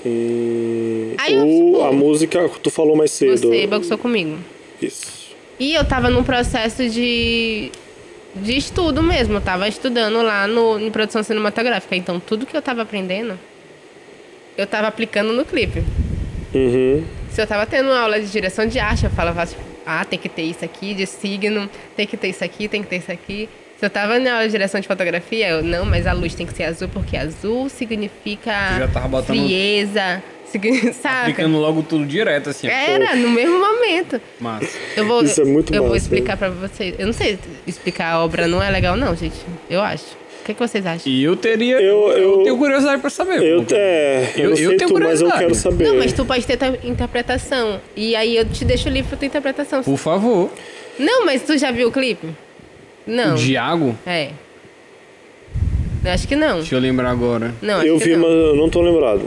Hum, 0.04 1.14
Aí 1.18 1.34
eu, 1.34 1.46
o- 1.46 1.66
tipo, 1.72 1.82
a 1.84 1.92
música 1.92 2.48
que 2.48 2.60
tu 2.60 2.70
falou 2.70 2.96
mais 2.96 3.10
cedo. 3.10 3.36
Você 3.48 3.66
boxou 3.66 3.96
comigo. 3.98 4.38
Isso. 4.80 5.32
E 5.60 5.74
eu 5.74 5.84
tava 5.84 6.10
num 6.10 6.24
processo 6.24 6.88
de, 6.88 7.70
de 8.34 8.56
estudo 8.56 9.02
mesmo. 9.02 9.34
Eu 9.34 9.40
tava 9.40 9.68
estudando 9.68 10.22
lá 10.22 10.46
no, 10.46 10.78
em 10.80 10.90
produção 10.90 11.22
cinematográfica. 11.22 11.94
Então, 11.94 12.18
tudo 12.18 12.46
que 12.46 12.56
eu 12.56 12.62
tava 12.62 12.82
aprendendo, 12.82 13.38
eu 14.56 14.66
tava 14.66 14.88
aplicando 14.88 15.32
no 15.32 15.44
clipe. 15.44 15.82
Uhum. 16.54 17.04
Se 17.30 17.40
eu 17.40 17.46
tava 17.46 17.64
tendo 17.64 17.90
aula 17.92 18.20
de 18.20 18.26
direção 18.30 18.66
de 18.66 18.78
arte, 18.78 19.04
eu 19.04 19.10
falava 19.10 19.42
assim, 19.42 19.56
ah, 19.86 20.04
tem 20.04 20.18
que 20.18 20.28
ter 20.28 20.42
isso 20.42 20.64
aqui 20.64 20.92
de 20.94 21.06
signo, 21.06 21.70
tem 21.96 22.06
que 22.06 22.16
ter 22.16 22.28
isso 22.28 22.44
aqui, 22.44 22.68
tem 22.68 22.82
que 22.82 22.88
ter 22.88 22.96
isso 22.96 23.10
aqui. 23.12 23.48
Se 23.82 23.86
eu 23.86 23.90
tava 23.90 24.16
na 24.20 24.34
aula 24.34 24.44
de 24.46 24.52
direção 24.52 24.80
de 24.80 24.86
fotografia, 24.86 25.48
eu, 25.48 25.60
não, 25.64 25.84
mas 25.84 26.06
a 26.06 26.12
luz 26.12 26.36
tem 26.36 26.46
que 26.46 26.54
ser 26.54 26.62
azul, 26.62 26.86
porque 26.86 27.16
azul 27.16 27.68
significa 27.68 28.52
já 28.78 28.86
tava 28.86 29.08
botando- 29.08 29.36
frieza, 29.44 30.22
saca? 31.02 31.22
Aplicando 31.22 31.58
logo 31.58 31.82
tudo 31.82 32.06
direto, 32.06 32.50
assim. 32.50 32.68
Era, 32.68 33.16
no 33.16 33.28
mesmo 33.30 33.58
momento. 33.58 34.20
Massa. 34.38 34.68
Eu 34.96 35.04
vou, 35.04 35.24
Isso 35.24 35.40
é 35.40 35.44
muito 35.44 35.74
eu 35.74 35.82
vou 35.82 35.90
massa, 35.94 36.04
explicar 36.04 36.36
pra 36.36 36.48
vocês. 36.50 36.94
Eu 36.96 37.06
não 37.06 37.12
sei 37.12 37.36
explicar 37.66 38.12
a 38.12 38.24
obra, 38.24 38.46
não 38.46 38.62
é 38.62 38.70
legal, 38.70 38.96
não, 38.96 39.16
gente. 39.16 39.34
Eu 39.68 39.80
acho. 39.80 40.04
O 40.04 40.44
que, 40.44 40.54
que 40.54 40.60
vocês 40.60 40.86
acham? 40.86 41.10
E 41.10 41.24
eu 41.24 41.34
teria. 41.34 41.80
Eu- 41.80 42.12
eu- 42.12 42.42
tenho 42.44 42.56
curiosidade 42.58 43.00
pra 43.00 43.10
saber. 43.10 43.42
Eu, 43.42 43.64
pô. 43.64 43.74
é, 43.76 44.30
eu, 44.36 44.44
Eu- 44.44 44.50
não 44.50 44.56
eu 44.58 44.76
tenho 44.76 44.90
tu, 44.90 44.94
mas 44.94 45.20
eu 45.20 45.28
curiosidade. 45.28 45.38
quero 45.40 45.54
saber. 45.56 45.84
Não, 45.88 45.96
mas 45.96 46.12
tu 46.12 46.24
pode 46.24 46.46
ter 46.46 46.56
tua 46.56 46.68
interpretação. 46.84 47.80
E 47.96 48.14
aí 48.14 48.36
eu 48.36 48.44
te 48.44 48.64
deixo 48.64 48.88
livre 48.88 49.08
pra 49.08 49.18
tua 49.18 49.26
interpretação. 49.26 49.82
Por 49.82 49.96
favor. 49.98 50.50
Não, 51.00 51.24
mas 51.26 51.42
tu 51.42 51.58
já 51.58 51.72
viu 51.72 51.88
o 51.88 51.90
clipe? 51.92 52.28
Não. 53.06 53.34
O 53.34 53.38
Diago? 53.38 53.96
É. 54.06 54.30
Eu 56.04 56.10
acho 56.10 56.26
que 56.26 56.34
não. 56.36 56.56
Deixa 56.58 56.74
eu 56.74 56.80
lembrar 56.80 57.10
agora. 57.10 57.54
Não, 57.62 57.76
acho 57.78 57.86
Eu 57.86 57.98
que 57.98 58.04
vi, 58.04 58.10
não. 58.16 58.20
mas 58.20 58.30
eu 58.30 58.56
não 58.56 58.68
tô 58.68 58.80
lembrado. 58.82 59.22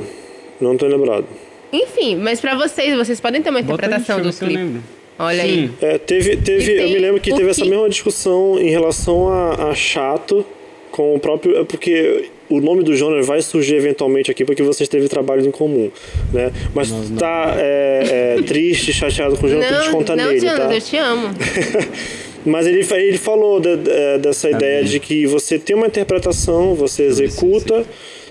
Não 0.59 0.75
tô 0.77 0.87
lembrado. 0.87 1.25
Enfim, 1.71 2.15
mas 2.17 2.39
pra 2.39 2.55
vocês, 2.55 2.95
vocês 2.95 3.19
podem 3.19 3.41
ter 3.41 3.49
uma 3.49 3.59
interpretação 3.61 4.21
do 4.21 4.31
clipe. 4.31 4.53
lembro. 4.55 4.81
Olha 5.17 5.41
Sim. 5.43 5.47
aí. 5.49 5.71
É, 5.81 5.97
teve, 5.97 6.35
teve, 6.37 6.73
eu 6.83 6.89
me 6.89 6.97
lembro 6.99 7.21
que 7.21 7.33
teve 7.33 7.49
essa 7.49 7.63
que- 7.63 7.69
mesma 7.69 7.89
discussão 7.89 8.57
em 8.59 8.69
relação 8.69 9.29
a, 9.29 9.69
a 9.69 9.75
chato 9.75 10.45
com 10.91 11.15
o 11.15 11.19
próprio. 11.19 11.57
É 11.57 11.63
porque 11.63 12.29
o 12.49 12.59
nome 12.59 12.83
do 12.83 12.93
Jonas 12.95 13.25
vai 13.25 13.41
surgir 13.41 13.75
eventualmente 13.75 14.29
aqui 14.29 14.43
porque 14.43 14.61
vocês 14.61 14.87
teve 14.89 15.07
trabalhos 15.07 15.45
em 15.45 15.51
comum, 15.51 15.89
né? 16.33 16.51
Mas 16.73 16.91
tá 17.17 17.53
é, 17.57 18.35
é, 18.39 18.41
triste, 18.43 18.91
chateado 18.91 19.37
com 19.37 19.45
o 19.45 19.49
Jonas 19.49 19.65
por 19.67 19.73
Não, 19.73 19.81
descontar 19.83 20.17
não, 20.17 20.25
nele, 20.27 20.39
Jonas, 20.41 20.57
tá? 20.67 20.73
eu 20.75 20.81
te 20.81 20.97
amo. 20.97 21.29
Mas 22.45 22.67
ele, 22.67 22.85
ele 22.93 23.17
falou 23.17 23.59
de- 23.59 23.75
de- 23.77 24.17
dessa 24.19 24.49
ideia 24.49 24.83
de 24.83 24.99
que 24.99 25.25
você 25.25 25.57
tem 25.57 25.75
uma 25.75 25.87
interpretação, 25.87 26.75
você 26.75 27.03
executa, 27.03 27.83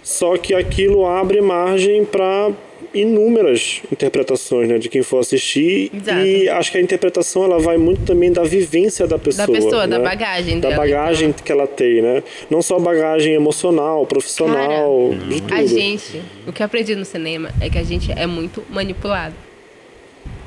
só 0.03 0.37
que 0.37 0.55
aquilo 0.55 1.05
abre 1.05 1.41
margem 1.41 2.05
para 2.05 2.51
inúmeras 2.93 3.83
interpretações 3.91 4.69
né, 4.69 4.79
de 4.79 4.89
quem 4.89 5.03
for 5.03 5.19
assistir. 5.19 5.91
Exato. 5.93 6.21
E 6.25 6.49
acho 6.49 6.71
que 6.71 6.79
a 6.79 6.81
interpretação 6.81 7.43
ela 7.43 7.59
vai 7.59 7.77
muito 7.77 8.03
também 8.03 8.31
da 8.31 8.45
vivência 8.45 9.05
da 9.05 9.19
pessoa. 9.19 9.49
pessoa, 9.49 9.89
da 9.89 9.99
né? 9.99 10.05
bagagem 10.05 10.61
Da 10.61 10.69
dela, 10.69 10.81
bagagem 10.83 11.31
então. 11.31 11.45
que 11.45 11.51
ela 11.51 11.67
tem, 11.67 12.01
né? 12.01 12.23
Não 12.49 12.63
só 12.63 12.79
bagagem 12.79 13.35
emocional, 13.35 14.07
profissional, 14.07 15.11
de 15.29 15.41
tudo. 15.43 15.55
A 15.55 15.65
gente, 15.67 16.23
o 16.47 16.53
que 16.53 16.63
eu 16.63 16.67
aprendi 16.67 16.95
no 16.95 17.05
cinema 17.05 17.51
é 17.61 17.69
que 17.69 17.79
a 17.79 17.83
gente 17.83 18.13
é 18.13 18.29
muito 18.29 18.63
manipulado. 18.71 19.35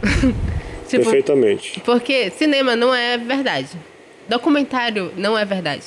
tipo, 0.87 1.03
Perfeitamente. 1.03 1.79
porque 1.85 2.29
cinema 2.31 2.75
não 2.75 2.93
é 2.93 3.17
verdade. 3.17 3.69
Documentário 4.27 5.11
não 5.15 5.37
é 5.37 5.45
verdade. 5.45 5.83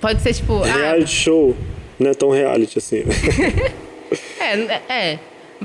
Pode 0.00 0.20
ser 0.22 0.34
tipo. 0.34 0.62
ah, 0.62 0.66
Reality 0.66 1.10
show 1.10 1.56
não 1.98 2.10
é 2.10 2.14
tão 2.14 2.30
reality 2.30 2.78
assim. 2.78 3.04
É, 4.40 4.80
é. 4.88 5.18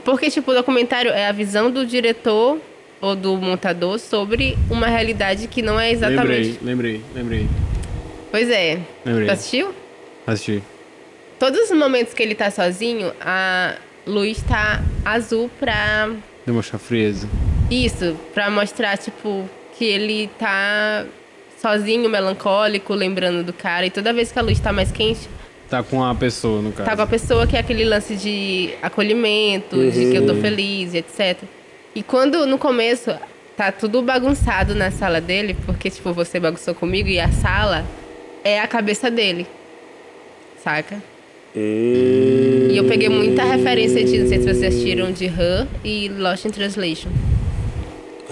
Porque, 0.03 0.29
tipo, 0.29 0.51
o 0.51 0.53
documentário 0.53 1.11
é 1.11 1.27
a 1.27 1.31
visão 1.31 1.71
do 1.71 1.85
diretor 1.85 2.59
ou 2.99 3.15
do 3.15 3.37
montador 3.37 3.97
sobre 3.97 4.57
uma 4.69 4.87
realidade 4.87 5.47
que 5.47 5.61
não 5.61 5.79
é 5.79 5.91
exatamente. 5.91 6.59
Lembrei, 6.61 6.61
lembrei, 6.61 7.01
lembrei. 7.15 7.47
Pois 8.29 8.49
é. 8.49 8.79
Lembrei. 9.05 9.27
Tu 9.27 9.31
assistiu? 9.31 9.73
Assisti. 10.27 10.61
Todos 11.39 11.69
os 11.69 11.77
momentos 11.77 12.13
que 12.13 12.21
ele 12.21 12.35
tá 12.35 12.51
sozinho, 12.51 13.13
a 13.21 13.75
luz 14.05 14.41
tá 14.43 14.83
azul 15.05 15.49
pra. 15.59 16.09
Demonstrar 16.45 16.79
frieza. 16.79 17.29
Isso, 17.73 18.15
pra 18.33 18.49
mostrar, 18.49 18.97
tipo, 18.97 19.49
que 19.77 19.85
ele 19.85 20.29
tá 20.37 21.05
sozinho, 21.59 22.09
melancólico, 22.09 22.93
lembrando 22.93 23.43
do 23.43 23.53
cara. 23.53 23.85
E 23.85 23.89
toda 23.89 24.13
vez 24.13 24.31
que 24.31 24.37
a 24.37 24.41
luz 24.41 24.59
tá 24.59 24.71
mais 24.71 24.91
quente, 24.91 25.27
Tá 25.69 25.81
com 25.81 26.03
a 26.03 26.13
pessoa, 26.13 26.61
no 26.61 26.71
caso. 26.71 26.87
tá 26.87 26.95
com 26.95 27.01
a 27.01 27.07
pessoa 27.07 27.47
que 27.47 27.55
é 27.55 27.59
aquele 27.59 27.83
lance 27.83 28.15
de 28.15 28.69
acolhimento, 28.79 29.75
de 29.89 30.11
que 30.11 30.15
eu 30.15 30.27
tô 30.27 30.35
feliz, 30.35 30.93
etc. 30.93 31.37
E 31.95 32.03
quando 32.03 32.45
no 32.45 32.59
começo 32.59 33.11
tá 33.57 33.71
tudo 33.71 34.01
bagunçado 34.03 34.75
na 34.75 34.91
sala 34.91 35.19
dele, 35.19 35.55
porque 35.65 35.89
tipo, 35.89 36.13
você 36.13 36.39
bagunçou 36.39 36.75
comigo 36.75 37.09
e 37.09 37.19
a 37.19 37.31
sala 37.31 37.83
é 38.43 38.59
a 38.59 38.67
cabeça 38.67 39.09
dele. 39.09 39.47
Saca? 40.63 41.01
E 41.55 42.73
eu 42.75 42.83
peguei 42.85 43.09
muita 43.09 43.43
referência 43.43 44.03
de, 44.03 44.19
não 44.19 44.27
sei 44.27 44.39
se 44.39 44.43
vocês 44.43 44.63
assistiram, 44.63 45.11
de 45.11 45.25
Her 45.25 45.67
e 45.83 46.09
Lost 46.09 46.45
in 46.45 46.51
Translation. 46.51 47.09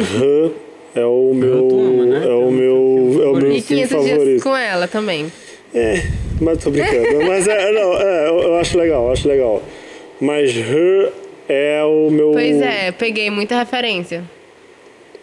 Her 0.02 0.52
é 0.96 1.06
o 1.06 1.34
meu. 1.34 1.70
ama, 1.70 2.06
né? 2.06 2.26
É 2.28 2.34
o 2.34 2.52
meu. 2.52 3.22
É 3.24 3.28
o 3.28 3.36
meu 3.36 3.52
E 3.52 3.62
filme 3.62 3.88
500 3.88 4.04
dias 4.06 4.18
favorito. 4.18 4.44
com 4.44 4.58
ela 4.58 4.88
também. 4.88 5.32
É, 5.74 6.04
mas 6.42 6.58
tô 6.64 6.70
brincando. 6.70 7.24
mas 7.28 7.48
é, 7.48 7.72
não, 7.72 7.94
é, 7.98 8.28
eu, 8.30 8.40
eu 8.42 8.56
acho 8.58 8.78
legal, 8.78 9.06
eu 9.06 9.12
acho 9.12 9.28
legal. 9.28 9.62
Mas 10.20 10.56
Her 10.56 11.12
é 11.48 11.84
o 11.84 12.10
meu. 12.10 12.32
Pois 12.32 12.62
é, 12.62 12.92
peguei 12.92 13.30
muita 13.30 13.58
referência. 13.58 14.24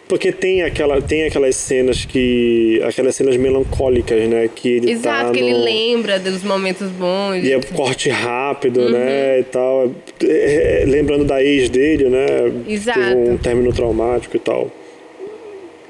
Porque 0.09 0.31
tem, 0.31 0.63
aquela, 0.63 0.99
tem 1.01 1.23
aquelas 1.23 1.55
cenas 1.55 2.03
que. 2.03 2.81
aquelas 2.83 3.15
cenas 3.15 3.37
melancólicas, 3.37 4.27
né? 4.27 4.49
Que 4.53 4.69
ele 4.77 4.91
Exato, 4.91 5.27
tá 5.27 5.31
que 5.31 5.39
no, 5.41 5.47
ele 5.49 5.57
lembra 5.59 6.17
dos 6.19 6.43
momentos 6.43 6.89
bons. 6.89 7.35
E 7.43 7.53
é 7.53 7.61
corte 7.61 8.09
rápido, 8.09 8.81
Uhum. 8.81 8.89
né? 8.89 9.39
E 9.39 9.43
tal. 9.43 9.91
É, 10.23 10.81
é, 10.81 10.85
lembrando 10.87 11.25
da 11.25 11.43
ex 11.43 11.69
dele, 11.69 12.09
né? 12.09 12.25
Exato. 12.67 12.99
Teve 12.99 13.29
um 13.29 13.37
término 13.37 13.71
traumático 13.71 14.35
e 14.35 14.39
tal. 14.39 14.71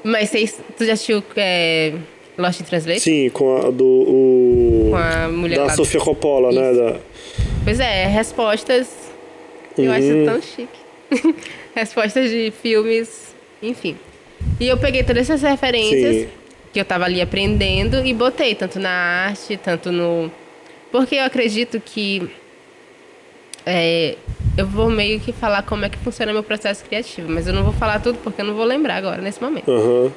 Mas 0.04 0.28
vocês, 0.28 0.58
tu 0.76 0.84
já 0.84 0.92
assistiu 0.92 1.22
é, 1.36 1.92
Lost 2.36 2.60
in 2.60 2.64
Translation? 2.64 3.00
Sim, 3.00 3.30
com 3.30 3.56
a 3.56 3.70
do. 3.70 3.84
O, 3.86 4.88
Com 4.90 4.96
a 4.96 5.28
mulher 5.28 5.56
da 5.60 5.70
Sofia 5.70 5.98
Coppola, 6.00 6.52
né? 6.52 6.70
Isso. 6.72 6.80
Da, 6.80 6.96
Pois 7.64 7.80
é, 7.80 8.06
respostas. 8.06 8.86
Eu 9.78 9.84
Uhum. 9.84 9.92
acho 9.92 10.24
tão 10.26 10.42
chique. 10.42 11.34
respostas 11.74 12.28
de 12.30 12.50
filmes, 12.62 13.34
enfim. 13.62 13.96
E 14.58 14.68
eu 14.68 14.76
peguei 14.76 15.02
todas 15.02 15.28
essas 15.28 15.42
referências 15.42 16.16
Sim. 16.16 16.28
que 16.72 16.80
eu 16.80 16.84
tava 16.84 17.04
ali 17.04 17.20
aprendendo 17.20 18.04
e 18.04 18.12
botei, 18.12 18.54
tanto 18.54 18.78
na 18.78 18.90
arte, 18.90 19.56
tanto 19.56 19.90
no. 19.90 20.30
Porque 20.90 21.16
eu 21.16 21.24
acredito 21.24 21.80
que. 21.80 22.28
é, 23.64 24.16
eu 24.56 24.66
vou 24.66 24.90
meio 24.90 25.20
que 25.20 25.32
falar 25.32 25.62
como 25.62 25.84
é 25.84 25.88
que 25.88 25.98
funciona 25.98 26.32
meu 26.32 26.42
processo 26.42 26.84
criativo, 26.84 27.30
mas 27.30 27.46
eu 27.46 27.52
não 27.52 27.62
vou 27.64 27.72
falar 27.72 28.00
tudo 28.00 28.18
porque 28.22 28.40
eu 28.40 28.44
não 28.44 28.54
vou 28.54 28.64
lembrar 28.64 28.96
agora, 28.96 29.22
nesse 29.22 29.40
momento. 29.42 29.70
Aham. 29.70 30.12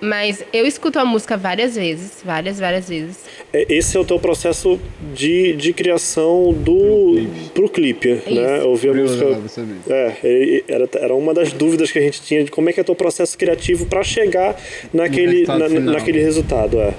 Mas 0.00 0.44
eu 0.52 0.64
escuto 0.64 0.96
a 0.98 1.04
música 1.04 1.36
várias 1.36 1.74
vezes, 1.74 2.22
várias, 2.24 2.60
várias 2.60 2.88
vezes. 2.88 3.18
É, 3.52 3.66
Esse 3.68 3.96
é 3.96 4.00
o 4.00 4.04
teu 4.04 4.18
processo 4.18 4.78
de, 5.12 5.54
de 5.54 5.72
criação 5.72 6.52
do. 6.52 7.26
pro 7.52 7.68
clipe, 7.68 8.20
né? 8.30 8.58
Isso. 8.58 8.68
Ouvir 8.68 8.90
a 8.90 8.94
música. 8.94 9.48
saber. 9.48 9.74
É, 9.90 10.62
era, 10.68 10.88
era 10.94 11.14
uma 11.14 11.34
das 11.34 11.52
dúvidas 11.52 11.90
que 11.90 11.98
a 11.98 12.02
gente 12.02 12.22
tinha 12.22 12.44
de 12.44 12.50
como 12.50 12.70
é 12.70 12.72
que 12.72 12.78
é 12.78 12.82
o 12.82 12.86
teu 12.86 12.94
processo 12.94 13.36
criativo 13.36 13.86
pra 13.86 14.04
chegar 14.04 14.56
naquele, 14.92 15.40
resultado 15.40 15.68
na- 15.80 15.92
naquele 15.92 16.20
resultado. 16.20 16.80
É. 16.80 16.94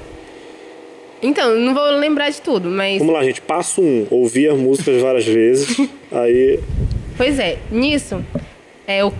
Então, 1.21 1.55
não 1.55 1.73
vou 1.73 1.89
lembrar 1.97 2.29
de 2.29 2.41
tudo, 2.41 2.69
mas. 2.69 2.97
Vamos 2.99 3.13
lá, 3.13 3.23
gente. 3.23 3.41
Passo 3.41 3.81
um: 3.81 4.07
ouvir 4.09 4.49
as 4.49 4.57
músicas 4.57 5.01
várias 5.01 5.25
vezes. 5.25 5.77
aí. 6.11 6.59
Pois 7.17 7.37
é, 7.39 7.57
nisso, 7.69 8.23
é, 8.87 9.03
o, 9.03 9.11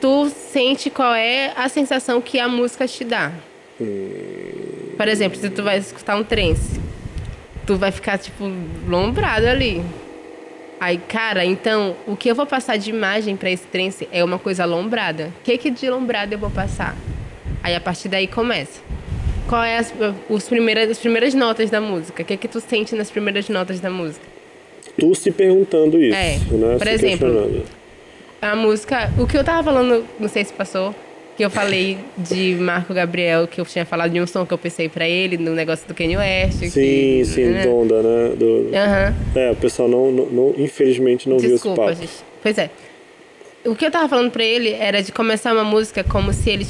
tu 0.00 0.28
sente 0.52 0.90
qual 0.90 1.14
é 1.14 1.52
a 1.56 1.68
sensação 1.68 2.20
que 2.20 2.38
a 2.38 2.48
música 2.48 2.86
te 2.86 3.04
dá. 3.04 3.32
Por 4.96 5.08
exemplo, 5.08 5.38
se 5.38 5.50
tu 5.50 5.62
vai 5.62 5.78
escutar 5.78 6.16
um 6.16 6.24
trance, 6.24 6.80
tu 7.66 7.76
vai 7.76 7.90
ficar, 7.92 8.18
tipo, 8.18 8.50
lombrado 8.88 9.46
ali. 9.46 9.82
Aí, 10.80 10.98
cara, 10.98 11.44
então, 11.44 11.96
o 12.06 12.16
que 12.16 12.30
eu 12.30 12.34
vou 12.34 12.46
passar 12.46 12.76
de 12.76 12.90
imagem 12.90 13.36
pra 13.36 13.50
esse 13.50 13.66
trance 13.66 14.08
é 14.12 14.22
uma 14.22 14.38
coisa 14.38 14.64
lombrada. 14.64 15.32
O 15.40 15.44
que, 15.44 15.56
que 15.58 15.70
de 15.70 15.88
lombrada 15.88 16.34
eu 16.34 16.38
vou 16.38 16.50
passar? 16.50 16.94
Aí, 17.62 17.74
a 17.74 17.80
partir 17.80 18.08
daí, 18.08 18.26
começa. 18.26 18.80
Qual 19.48 19.62
é 19.62 19.78
as, 19.78 19.92
os 20.28 20.44
primeiras, 20.48 20.90
as 20.90 20.98
primeiras 20.98 21.32
notas 21.34 21.70
da 21.70 21.80
música? 21.80 22.22
O 22.22 22.26
que, 22.26 22.36
que 22.36 22.48
tu 22.48 22.60
sente 22.60 22.94
nas 22.94 23.10
primeiras 23.10 23.48
notas 23.48 23.80
da 23.80 23.90
música? 23.90 24.24
Tu 24.98 25.14
se 25.14 25.30
perguntando 25.30 26.02
isso. 26.02 26.16
É, 26.16 26.38
Né? 26.50 26.76
por 26.78 26.86
Se 26.86 26.92
exemplo. 26.92 27.64
A 28.52 28.56
música. 28.56 29.10
O 29.18 29.26
que 29.26 29.36
eu 29.36 29.44
tava 29.44 29.62
falando, 29.62 30.04
não 30.18 30.28
sei 30.28 30.44
se 30.44 30.52
passou, 30.52 30.94
que 31.36 31.44
eu 31.44 31.50
falei 31.50 31.98
de 32.16 32.54
Marco 32.54 32.94
Gabriel, 32.94 33.46
que 33.46 33.60
eu 33.60 33.64
tinha 33.66 33.84
falado 33.84 34.10
de 34.12 34.20
um 34.20 34.26
som 34.26 34.46
que 34.46 34.52
eu 34.54 34.58
pensei 34.58 34.88
pra 34.88 35.08
ele, 35.08 35.36
no 35.36 35.52
negócio 35.52 35.86
do 35.86 35.94
Kanye 35.94 36.16
West. 36.16 36.58
Sim, 36.58 36.70
que, 36.70 37.22
sim, 37.24 37.44
né? 37.46 37.64
Donda, 37.66 38.02
né? 38.02 38.34
Do, 38.36 38.70
Aham. 38.74 39.14
É, 39.34 39.50
o 39.50 39.56
pessoal 39.56 39.88
não, 39.88 40.10
não, 40.12 40.26
não- 40.26 40.54
infelizmente 40.56 41.28
não 41.28 41.36
Desculpa, 41.36 41.82
viu 41.86 41.92
esse 41.92 42.00
papo. 42.00 42.12
gente. 42.12 42.24
Pois 42.42 42.58
é. 42.58 42.70
O 43.64 43.74
que 43.74 43.84
eu 43.84 43.90
tava 43.90 44.08
falando 44.08 44.30
pra 44.30 44.44
ele 44.44 44.72
era 44.74 45.02
de 45.02 45.10
começar 45.12 45.52
uma 45.52 45.64
música 45.64 46.04
como 46.04 46.32
se 46.32 46.48
ele. 46.50 46.66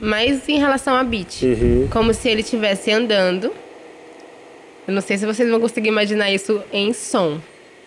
Mais 0.00 0.48
em 0.48 0.58
relação 0.58 0.94
a 0.94 1.02
beat. 1.02 1.42
Uhum. 1.42 1.88
Como 1.90 2.14
se 2.14 2.28
ele 2.28 2.42
estivesse 2.42 2.90
andando. 2.92 3.52
Eu 4.86 4.94
não 4.94 5.02
sei 5.02 5.18
se 5.18 5.26
vocês 5.26 5.50
vão 5.50 5.60
conseguir 5.60 5.88
imaginar 5.88 6.30
isso 6.30 6.62
em 6.72 6.92
som. 6.92 7.38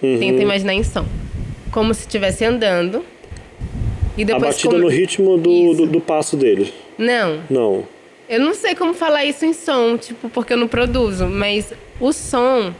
Uhum. 0.03 0.19
Tenta 0.19 0.41
imaginar 0.41 0.73
em 0.73 0.84
som. 0.84 1.05
Como 1.71 1.93
se 1.93 2.01
estivesse 2.01 2.43
andando. 2.43 3.03
E 4.18 4.24
A 4.24 4.26
depois 4.26 4.43
batida 4.43 4.70
come- 4.74 4.84
no 4.84 4.89
ritmo 4.89 5.38
do, 5.38 5.74
do, 5.74 5.86
do 5.86 6.01
passo 6.01 6.36
dele. 6.36 6.74
Não, 6.97 7.39
Não. 7.49 7.84
eu 8.30 8.39
não 8.39 8.53
sei 8.53 8.76
como 8.76 8.93
falar 8.93 9.26
isso 9.26 9.45
em 9.45 9.53
som, 9.53 9.97
tipo, 9.97 10.30
porque 10.30 10.53
eu 10.53 10.57
não 10.57 10.68
produzo, 10.68 11.28
mas 11.28 11.74
o 11.99 12.12
som, 12.12 12.74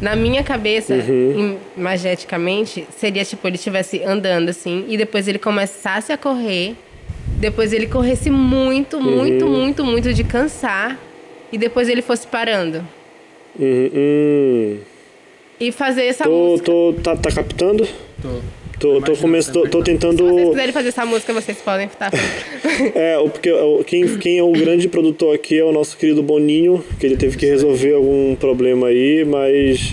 na 0.00 0.16
minha 0.16 0.42
cabeça, 0.42 0.94
im- 0.96 1.58
imageticamente, 1.76 2.86
seria 2.96 3.24
tipo, 3.24 3.46
ele 3.46 3.56
estivesse 3.56 4.02
andando 4.02 4.48
assim, 4.48 4.84
e 4.88 4.96
depois 4.96 5.28
ele 5.28 5.38
começasse 5.38 6.12
a 6.12 6.18
correr, 6.18 6.74
depois 7.38 7.72
ele 7.72 7.86
corresse 7.86 8.28
muito, 8.30 9.00
muito, 9.00 9.46
muito, 9.46 9.84
muito 9.84 10.12
de 10.12 10.24
cansar, 10.24 10.98
e 11.52 11.56
depois 11.58 11.88
ele 11.88 12.02
fosse 12.02 12.26
parando. 12.26 12.84
Uhum, 13.58 13.90
hum. 13.94 14.78
E 15.60 15.70
fazer 15.70 16.06
essa 16.06 16.24
Tô, 16.24 16.30
música. 16.30 16.66
tô, 16.66 16.94
tá, 17.02 17.16
tá 17.16 17.30
captando? 17.30 17.86
Tô. 18.20 18.40
Tô, 18.82 19.00
tô, 19.00 19.16
começo, 19.16 19.52
tô, 19.52 19.62
tô 19.62 19.78
Se 19.78 19.84
vocês 19.84 19.84
tentando. 20.00 20.50
quiserem 20.50 20.72
fazer 20.72 20.88
essa 20.88 21.06
música, 21.06 21.32
vocês 21.32 21.56
podem 21.58 21.86
estar. 21.86 22.10
É, 22.96 23.16
o- 23.18 23.28
porque 23.30 23.50
o- 23.52 23.84
quem, 23.84 24.18
quem 24.18 24.38
é 24.38 24.42
o 24.42 24.50
grande 24.50 24.88
produtor 24.88 25.34
aqui 25.34 25.58
é 25.58 25.64
o 25.64 25.70
nosso 25.70 25.96
querido 25.96 26.22
Boninho, 26.22 26.84
que 26.98 27.06
ele 27.06 27.16
teve 27.16 27.36
que 27.36 27.46
resolver 27.46 27.92
algum 27.94 28.34
problema 28.34 28.88
aí, 28.88 29.24
mas 29.24 29.92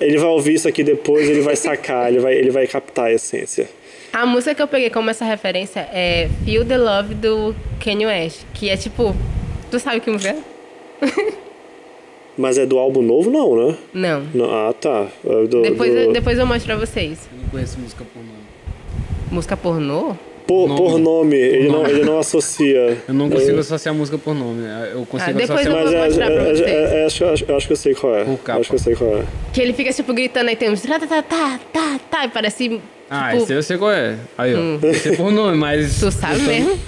ele 0.00 0.16
vai 0.16 0.28
ouvir 0.30 0.54
isso 0.54 0.66
aqui 0.66 0.82
depois, 0.82 1.28
ele 1.28 1.40
vai 1.42 1.54
sacar, 1.56 2.08
ele 2.10 2.20
vai, 2.20 2.34
ele 2.34 2.50
vai 2.50 2.66
captar 2.66 3.06
a 3.06 3.12
essência. 3.12 3.68
A 4.12 4.24
música 4.24 4.54
que 4.54 4.62
eu 4.62 4.68
peguei 4.68 4.88
como 4.88 5.10
essa 5.10 5.24
referência 5.26 5.80
é 5.92 6.28
Feel 6.44 6.64
the 6.64 6.78
Love 6.78 7.14
do 7.16 7.54
Kanye 7.84 8.06
West, 8.06 8.40
que 8.54 8.70
é 8.70 8.76
tipo. 8.78 9.14
Tu 9.70 9.78
sabe 9.78 10.00
que 10.00 10.10
música 10.10 10.34
é? 11.02 11.06
Mas 12.38 12.58
é 12.58 12.66
do 12.66 12.78
álbum 12.78 13.02
novo, 13.02 13.30
não, 13.30 13.56
né? 13.68 13.76
Não. 13.94 14.22
Não, 14.34 14.68
ah, 14.68 14.72
tá. 14.72 15.06
É 15.24 15.46
do- 15.46 15.62
Depois, 15.62 15.90
do- 15.92 15.98
eu, 15.98 16.12
depois 16.12 16.38
eu 16.38 16.46
mostro 16.46 16.66
pra 16.66 16.76
vocês. 16.86 17.28
Eu 17.32 17.42
não 17.42 17.48
conheço 17.48 17.78
música 17.78 18.04
por 18.12 18.20
nome. 18.20 18.36
Música 19.30 19.56
pornô? 19.56 20.14
Por, 20.46 20.68
Nome. 20.68 20.80
por 20.80 20.98
nome, 21.00 21.34
ele, 21.36 21.66
Não, 21.66 21.78
nome. 21.78 21.90
ele 21.90 22.04
não 22.04 22.20
associa. 22.20 22.96
Eu 23.08 23.12
não 23.14 23.28
consigo 23.28 23.58
associar 23.58 23.92
música 23.92 24.16
por 24.16 24.32
nome. 24.32 24.62
Eu 24.92 25.04
consigo 25.04 25.30
Ah, 25.30 25.32
depois 25.32 25.66
associar 25.66 25.76
eu 25.76 25.82
vou 25.82 25.92
Mas 25.92 25.92
é, 25.92 26.04
mostrar 26.06 26.26
pra 26.26 26.34
é- 26.34 26.54
vocês. 26.54 26.60
é- 26.68 27.02
é- 27.02 27.06
acho, 27.06 27.24
acho, 27.24 27.52
acho 27.52 27.66
que 27.66 27.72
eu 27.72 27.76
sei 27.76 27.94
qual 27.96 28.14
é. 28.16 28.24
Por 28.24 28.38
capa. 28.38 28.60
Acho 28.60 28.68
que 28.68 28.74
eu 28.76 28.78
sei 28.78 28.94
qual 28.94 29.16
é. 29.16 29.22
Que 29.52 29.60
ele 29.60 29.72
fica, 29.72 29.92
tipo, 29.92 30.14
gritando 30.14 30.48
aí 30.48 30.54
tem 30.54 30.70
uns. 30.70 30.80
Tá, 30.82 31.00
tá, 31.00 31.20
tá, 31.20 31.60
tá, 31.72 32.00
tá, 32.08 32.24
e 32.26 32.28
parece. 32.28 32.80
Ah, 33.10 33.30
tipo, 33.32 33.42
esse 33.42 33.52
eu 33.54 33.62
sei 33.64 33.76
qual 33.76 33.90
é. 33.90 34.14
Aí, 34.38 34.54
ó. 34.54 34.86
Esse 34.86 35.08
é 35.08 35.16
por 35.16 35.32
nome, 35.32 35.56
mas. 35.56 35.98
Tu 35.98 36.12
sabe 36.12 36.34
então, 36.36 36.46
mesmo? 36.46 36.78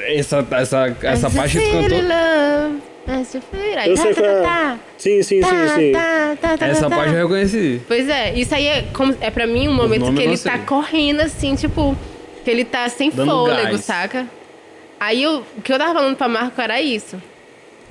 Essa, 0.00 0.46
essa, 0.50 0.96
essa 1.02 1.26
As 1.28 1.34
parte 1.34 1.56
you 1.56 1.62
que 1.62 1.68
tu 1.68 1.70
feel 1.70 1.82
cantou. 1.82 1.98
love, 2.02 2.82
aí, 3.12 3.88
Eu 3.90 3.94
tá, 3.96 4.02
sei 4.02 4.14
tá, 4.14 4.20
qual 4.22 4.30
é. 4.30 4.42
tá, 4.42 4.78
Sim, 4.98 5.22
sim, 5.22 5.40
tá, 5.40 5.48
sim, 5.48 5.68
sim. 5.68 5.92
tá, 5.92 6.36
tá, 6.40 6.58
tá, 6.58 6.66
Essa 6.66 6.88
tá, 6.90 6.96
parte 6.96 7.12
eu 7.14 7.22
reconheci. 7.22 7.80
Pois 7.88 8.08
é, 8.08 8.34
isso 8.34 8.54
aí 8.54 8.66
é, 8.66 8.82
como, 8.92 9.16
é 9.20 9.30
pra 9.30 9.46
mim 9.46 9.68
um 9.68 9.74
momento 9.74 10.04
que 10.04 10.10
não 10.10 10.22
ele 10.22 10.36
sei. 10.36 10.52
tá 10.52 10.58
correndo 10.58 11.20
assim, 11.20 11.54
tipo, 11.54 11.96
que 12.44 12.50
ele 12.50 12.64
tá 12.64 12.88
sem 12.88 13.10
Dando 13.10 13.30
fôlego, 13.30 13.70
gás. 13.72 13.80
saca? 13.84 14.26
Aí 15.00 15.22
eu, 15.22 15.44
o 15.56 15.62
que 15.62 15.72
eu 15.72 15.78
tava 15.78 15.94
falando 15.94 16.16
pra 16.16 16.28
Marco 16.28 16.60
era 16.60 16.80
isso. 16.80 17.20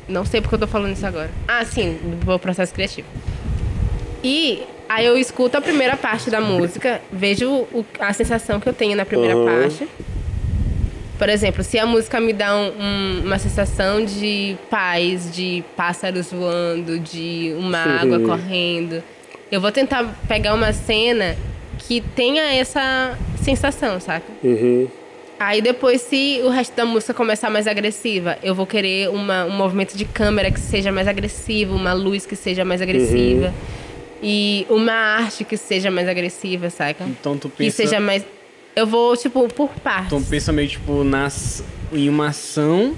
Não 0.08 0.24
sei 0.26 0.40
porque 0.42 0.56
eu 0.56 0.60
tô 0.60 0.68
falando 0.68 0.94
isso 0.94 1.06
agora. 1.06 1.30
Ah, 1.48 1.66
sim, 1.66 1.98
do 2.26 2.40
processo 2.40 2.74
criativo. 2.74 3.08
E 4.24 4.64
aí 4.90 5.06
eu 5.06 5.18
escuto 5.18 5.58
a 5.58 5.62
primeira 5.62 5.96
parte 5.98 6.30
da 6.30 6.40
música, 6.42 7.02
vejo 7.12 7.50
o- 7.50 7.86
a 8.00 8.14
sensação 8.14 8.60
que 8.60 8.68
eu 8.68 8.74
tenho 8.74 8.96
na 8.96 9.06
primeira 9.06 9.36
Aham. 9.36 9.46
parte. 9.62 9.88
Por 11.18 11.30
exemplo, 11.30 11.64
se 11.64 11.80
a 11.80 11.86
música 11.86 12.20
me 12.22 12.32
dá 12.32 12.56
um- 12.56 12.74
um- 12.80 13.22
uma 13.26 13.40
sensação 13.40 14.06
de 14.06 14.56
paz, 14.70 15.34
de 15.34 15.64
pássaros 15.76 16.32
voando, 16.32 17.00
de 17.00 17.54
uma 17.58 17.80
água 18.02 18.20
correndo, 18.20 19.04
eu 19.52 19.60
vou 19.60 19.72
tentar 19.72 20.04
pegar 20.28 20.54
uma 20.54 20.72
cena 20.74 21.36
que 21.80 22.02
tenha 22.16 22.44
essa 22.54 23.18
sensação, 23.42 24.00
saca? 24.00 24.26
Uhum. 24.44 24.88
Aí 25.40 25.62
depois, 25.62 26.02
se 26.02 26.40
o 26.44 26.50
resto 26.50 26.76
da 26.76 26.86
música 26.86 27.14
começar 27.14 27.50
mais 27.50 27.68
agressiva, 27.68 28.38
eu 28.44 28.54
vou 28.56 28.66
querer 28.66 29.10
uma, 29.10 29.46
um 29.46 29.52
movimento 29.52 29.96
de 29.96 30.04
câmera 30.06 30.50
que 30.52 30.60
seja 30.60 30.92
mais 30.92 31.08
agressivo, 31.08 31.76
uma 31.76 31.94
luz 31.94 32.26
que 32.26 32.36
seja 32.36 32.66
mais 32.66 32.82
agressiva. 32.82 33.54
E 34.22 34.66
uma 34.68 34.92
arte 34.94 35.44
que 35.44 35.56
seja 35.56 35.92
mais 35.92 36.08
agressiva, 36.10 36.72
saca? 36.72 37.04
Então 37.04 37.38
tu 37.38 37.50
Que 37.50 37.58
pensa. 37.66 37.78
seja 37.78 38.00
mais. 38.00 38.26
Eu 38.78 38.86
vou, 38.86 39.18
tipo, 39.18 39.48
por 39.48 39.70
partes. 39.80 40.06
Então 40.06 40.22
pensa 40.22 40.54
meio 40.54 40.70
tipo 40.70 41.04
nas, 41.04 41.64
em 41.92 42.08
uma 42.08 42.28
ação. 42.28 42.94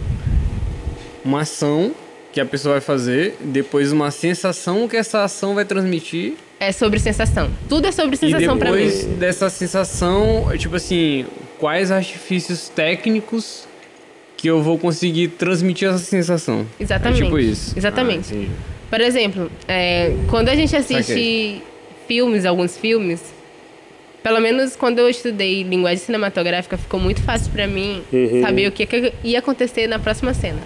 Uma 1.23 1.41
ação 1.43 1.93
que 2.33 2.41
a 2.41 2.45
pessoa 2.45 2.73
vai 2.73 2.81
fazer, 2.81 3.37
depois 3.39 3.93
uma 3.93 4.11
sensação 4.11 4.89
que 4.89 4.97
essa 4.97 5.23
ação 5.23 5.55
vai 5.55 5.63
transmitir. 5.63 6.33
É 6.59 6.73
sobre 6.73 6.99
sensação. 6.99 7.49
Tudo 7.69 7.87
é 7.87 7.93
sobre 7.93 8.17
sensação 8.17 8.57
pra 8.57 8.71
depois 8.71 9.05
mim. 9.05 9.13
dessa 9.15 9.49
sensação, 9.49 10.49
tipo 10.57 10.75
assim, 10.75 11.25
quais 11.57 11.91
artifícios 11.91 12.67
técnicos 12.67 13.65
que 14.35 14.49
eu 14.49 14.61
vou 14.61 14.77
conseguir 14.77 15.29
transmitir 15.29 15.87
essa 15.87 15.99
sensação. 15.99 16.65
Exatamente. 16.77 17.21
É 17.21 17.23
tipo 17.23 17.39
isso. 17.39 17.73
Exatamente. 17.77 18.33
Ah. 18.33 18.79
Por 18.89 18.99
exemplo, 18.99 19.49
é, 19.65 20.13
quando 20.29 20.49
a 20.49 20.55
gente 20.55 20.75
assiste 20.75 21.03
Saquei. 21.07 21.63
filmes, 22.05 22.45
alguns 22.45 22.75
filmes, 22.77 23.21
pelo 24.23 24.39
menos 24.39 24.75
quando 24.75 24.99
eu 24.99 25.09
estudei 25.09 25.63
linguagem 25.63 25.99
cinematográfica, 25.99 26.77
ficou 26.77 26.99
muito 26.99 27.21
fácil 27.21 27.51
pra 27.51 27.67
mim 27.67 28.01
Uhum. 28.11 28.41
saber 28.41 28.67
o 28.67 28.71
que, 28.71 28.85
que 28.85 29.13
ia 29.23 29.39
acontecer 29.39 29.87
na 29.87 29.99
próxima 29.99 30.33
cena. 30.33 30.59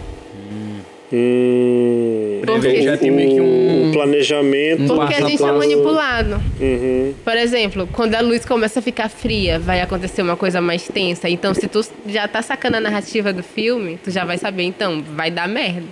Hum, 1.15 2.41
Porque- 2.45 2.81
já 2.81 2.97
tem 2.97 3.11
meio 3.11 3.35
que 3.35 3.41
um- 3.41 3.89
o 3.89 3.93
planejamento. 3.93 4.81
um 4.83 4.87
Porque 4.97 5.13
a 5.13 5.21
gente 5.21 5.43
é 5.43 5.51
manipulado. 5.51 6.41
Uhum. 6.59 7.13
Por 7.23 7.37
exemplo, 7.37 7.87
quando 7.91 8.15
a 8.15 8.21
luz 8.21 8.43
começa 8.45 8.79
a 8.79 8.81
ficar 8.81 9.09
fria, 9.09 9.59
vai 9.59 9.79
acontecer 9.81 10.21
uma 10.23 10.35
coisa 10.35 10.59
mais 10.59 10.87
tensa. 10.87 11.29
Então, 11.29 11.53
se 11.53 11.67
tu 11.67 11.85
já 12.07 12.27
tá 12.27 12.41
sacando 12.41 12.77
a 12.77 12.81
narrativa 12.81 13.31
do 13.31 13.43
filme, 13.43 13.99
tu 14.03 14.09
já 14.09 14.25
vai 14.25 14.37
saber, 14.39 14.63
então, 14.63 15.03
vai 15.15 15.29
dar 15.29 15.47
merda. 15.47 15.83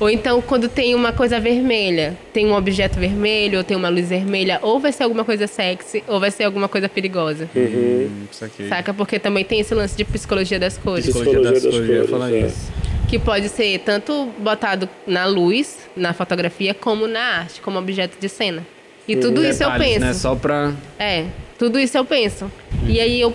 Ou 0.00 0.08
então, 0.08 0.40
quando 0.40 0.68
tem 0.68 0.94
uma 0.94 1.12
coisa 1.12 1.40
vermelha, 1.40 2.16
tem 2.32 2.46
um 2.46 2.54
objeto 2.54 3.00
vermelho, 3.00 3.58
ou 3.58 3.64
tem 3.64 3.76
uma 3.76 3.88
luz 3.88 4.08
vermelha, 4.08 4.60
ou 4.62 4.78
vai 4.78 4.92
ser 4.92 5.02
alguma 5.02 5.24
coisa 5.24 5.46
sexy, 5.48 6.04
ou 6.06 6.20
vai 6.20 6.30
ser 6.30 6.44
alguma 6.44 6.68
coisa 6.68 6.88
perigosa. 6.88 7.48
Hum, 7.54 8.26
isso 8.30 8.44
aqui. 8.44 8.68
Saca? 8.68 8.94
Porque 8.94 9.18
também 9.18 9.44
tem 9.44 9.58
esse 9.58 9.74
lance 9.74 9.96
de 9.96 10.04
psicologia 10.04 10.58
das 10.58 10.78
cores. 10.78 11.06
Psicologia 11.06 11.40
das 11.40 11.52
Psicologia 11.54 11.70
das 11.70 11.74
cores, 11.74 11.88
eu 11.88 11.94
ia 11.94 12.00
cores, 12.02 12.10
falar 12.10 12.32
é. 12.32 12.46
isso. 12.46 12.72
Que 13.08 13.18
pode 13.18 13.48
ser 13.48 13.78
tanto 13.80 14.28
botado 14.38 14.88
na 15.06 15.26
luz, 15.26 15.78
na 15.96 16.12
fotografia, 16.12 16.74
como 16.74 17.08
na 17.08 17.20
arte, 17.20 17.60
como 17.60 17.78
objeto 17.78 18.18
de 18.20 18.28
cena. 18.28 18.64
E 19.08 19.16
tudo 19.16 19.44
isso 19.44 19.62
eu 19.62 19.70
Detalhes, 19.70 19.94
penso. 19.94 20.00
Né? 20.00 20.14
Só 20.14 20.36
pra... 20.36 20.74
É, 20.98 21.24
tudo 21.58 21.78
isso 21.80 21.96
eu 21.96 22.04
penso. 22.04 22.52
E 22.86 23.00
aí 23.00 23.20
eu 23.20 23.34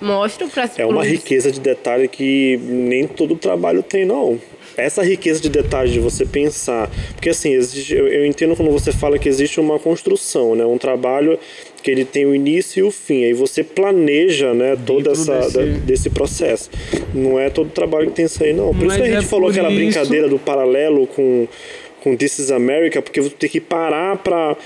mostro 0.00 0.48
para 0.48 0.68
É 0.76 0.84
uma 0.84 1.04
riqueza 1.04 1.50
de 1.50 1.60
detalhe 1.60 2.08
que 2.08 2.58
nem 2.58 3.06
todo 3.06 3.36
trabalho 3.36 3.82
tem, 3.82 4.04
não. 4.04 4.38
Essa 4.76 5.02
riqueza 5.02 5.40
de 5.40 5.48
detalhe 5.48 5.90
de 5.90 6.00
você 6.00 6.24
pensar. 6.26 6.90
Porque 7.14 7.30
assim, 7.30 7.54
existe, 7.54 7.94
eu, 7.94 8.06
eu 8.08 8.26
entendo 8.26 8.54
quando 8.54 8.70
você 8.70 8.92
fala 8.92 9.18
que 9.18 9.28
existe 9.28 9.58
uma 9.60 9.78
construção, 9.78 10.54
né? 10.54 10.64
Um 10.66 10.78
trabalho 10.78 11.38
que 11.82 11.90
ele 11.90 12.04
tem 12.04 12.26
o 12.26 12.34
início 12.34 12.80
e 12.80 12.82
o 12.82 12.90
fim. 12.90 13.24
Aí 13.24 13.32
você 13.32 13.62
planeja, 13.64 14.52
né, 14.52 14.76
toda 14.84 15.12
essa 15.12 15.38
desse- 15.38 15.52
da- 15.56 15.62
desse 15.64 16.10
processo. 16.10 16.68
Não 17.14 17.38
é 17.38 17.48
todo 17.48 17.70
trabalho 17.70 18.08
que 18.08 18.12
tem 18.16 18.24
isso 18.26 18.42
aí, 18.42 18.52
não. 18.52 18.68
Por 18.74 18.78
isso 18.78 18.86
Mas 18.86 18.96
que 18.96 19.02
a 19.02 19.06
é 19.06 19.20
gente 19.20 19.26
falou 19.28 19.46
por 19.46 19.52
aquela 19.52 19.68
isso- 19.70 19.78
brincadeira 19.78 20.28
do 20.28 20.38
paralelo 20.38 21.06
com 21.06 21.46
com 22.02 22.14
This 22.16 22.38
is 22.38 22.50
America, 22.52 23.02
porque 23.02 23.20
você 23.20 23.30
tem 23.30 23.50
que 23.50 23.60
parar 23.60 24.16
pra. 24.18 24.56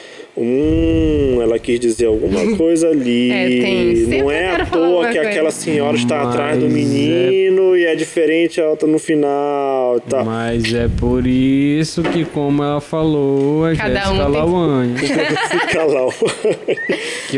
Hum, 0.43 1.39
ela 1.43 1.59
quis 1.59 1.79
dizer 1.79 2.07
alguma 2.07 2.41
coisa 2.57 2.89
ali. 2.89 3.31
É, 3.31 3.47
tem. 3.49 3.95
Não 4.21 4.31
é 4.31 4.57
à 4.57 4.65
toa 4.67 5.09
que 5.09 5.15
coisa. 5.15 5.29
aquela 5.29 5.51
senhora 5.51 5.97
está 5.97 6.23
atrás 6.23 6.59
do 6.59 6.65
Mas 6.65 6.75
é- 6.75 6.77
menino 6.79 7.77
e 7.77 7.85
é 7.85 7.95
diferente 7.95 8.61
a 8.61 8.69
outra 8.71 8.89
no 8.89 8.99
final 8.99 9.99
e 9.99 10.11
tal. 10.11 10.25
Mas 10.25 10.73
é 10.73 10.89
por 10.89 11.27
isso 11.27 12.03
que, 12.03 12.25
como 12.25 12.63
ela 12.63 12.81
falou, 12.81 13.67
a 13.67 13.77
Cada 13.77 13.95
Jéssica 14.01 14.11
um 14.13 14.17
tem- 14.17 14.41
Lawane. 14.41 14.95
Fica 14.99 15.85
lá. 15.85 16.07